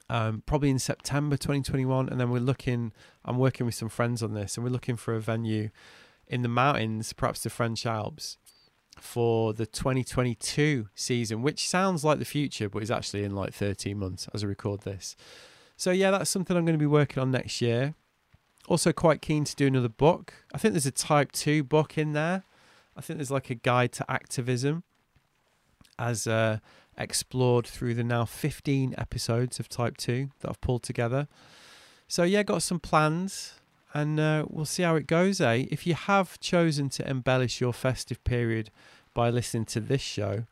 um, 0.09 0.43
probably 0.47 0.71
in 0.71 0.79
September 0.79 1.37
2021, 1.37 2.09
and 2.09 2.21
then 2.21 2.31
we're 2.31 2.39
looking. 2.41 2.93
I'm 3.25 3.39
working 3.39 3.67
with 3.67 3.75
some 3.75 3.89
friends 3.89 4.23
on 4.23 4.35
this, 4.35 4.57
and 4.57 4.65
we're 4.65 4.71
looking 4.71 4.97
for 4.97 5.15
a 5.15 5.21
venue 5.21 5.71
in 6.27 6.43
the 6.43 6.49
mountains, 6.49 7.13
perhaps 7.13 7.43
the 7.43 7.51
French 7.51 7.85
Alps, 7.85 8.39
for 8.99 9.53
the 9.53 9.67
2022 9.67 10.89
season, 10.95 11.43
which 11.43 11.69
sounds 11.69 12.05
like 12.05 12.19
the 12.19 12.25
future, 12.25 12.69
but 12.69 12.83
is 12.83 12.91
actually 12.91 13.25
in 13.25 13.35
like 13.35 13.53
13 13.53 13.99
months 13.99 14.29
as 14.33 14.45
I 14.45 14.47
record 14.47 14.83
this. 14.83 15.17
So 15.77 15.91
yeah, 15.91 16.11
that's 16.11 16.31
something 16.31 16.57
I'm 16.57 16.65
going 16.65 16.79
to 16.79 16.83
be 16.83 16.87
working 16.87 17.23
on 17.23 17.31
next 17.31 17.61
year. 17.61 17.95
Also, 18.69 18.93
quite 18.93 19.23
keen 19.23 19.45
to 19.45 19.57
do 19.57 19.67
another 19.67 19.89
book. 19.89 20.35
I 20.55 20.59
think 20.59 20.75
there's 20.75 20.87
a 20.87 20.93
Type 20.93 21.33
Two 21.33 21.65
book 21.65 21.99
in 21.99 22.13
there. 22.13 22.45
I 22.97 23.01
think 23.01 23.19
there's 23.19 23.31
like 23.31 23.51
a 23.51 23.55
guide 23.55 23.93
to 23.93 24.11
activism, 24.11 24.85
as 25.99 26.27
uh, 26.27 26.59
explored 27.01 27.67
through 27.67 27.95
the 27.95 28.05
now 28.05 28.25
15 28.25 28.95
episodes 28.99 29.59
of 29.59 29.69
Type 29.69 29.97
Two 29.97 30.31
that 30.41 30.51
I've 30.51 30.61
pulled 30.61 30.83
together. 30.83 31.29
So 32.07 32.23
yeah, 32.23 32.43
got 32.43 32.63
some 32.63 32.81
plans, 32.81 33.55
and 33.95 34.21
uh, 34.21 34.45
we'll 34.49 34.65
see 34.65 34.83
how 34.83 34.97
it 34.97 35.07
goes. 35.07 35.41
Eh? 35.41 35.67
If 35.71 35.87
you 35.87 35.95
have 35.95 36.39
chosen 36.41 36.89
to 36.91 37.09
embellish 37.09 37.61
your 37.61 37.73
festive 37.73 38.23
period 38.25 38.71
by 39.15 39.31
listening 39.31 39.65
to 39.67 39.81
this 39.81 40.01
show, 40.01 40.45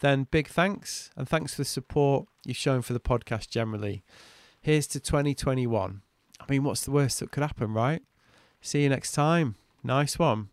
then 0.00 0.26
big 0.30 0.48
thanks, 0.48 1.10
and 1.16 1.28
thanks 1.28 1.54
for 1.54 1.62
the 1.62 1.66
support 1.66 2.26
you've 2.44 2.56
shown 2.56 2.82
for 2.82 2.92
the 2.92 3.00
podcast 3.00 3.48
generally. 3.48 4.02
Here's 4.60 4.86
to 4.88 5.00
2021. 5.00 6.02
I 6.40 6.44
mean, 6.50 6.64
what's 6.64 6.84
the 6.84 6.90
worst 6.90 7.20
that 7.20 7.30
could 7.30 7.42
happen, 7.42 7.72
right? 7.72 8.02
See 8.60 8.82
you 8.82 8.88
next 8.88 9.12
time. 9.12 9.56
Nice 9.84 10.18
one. 10.18 10.51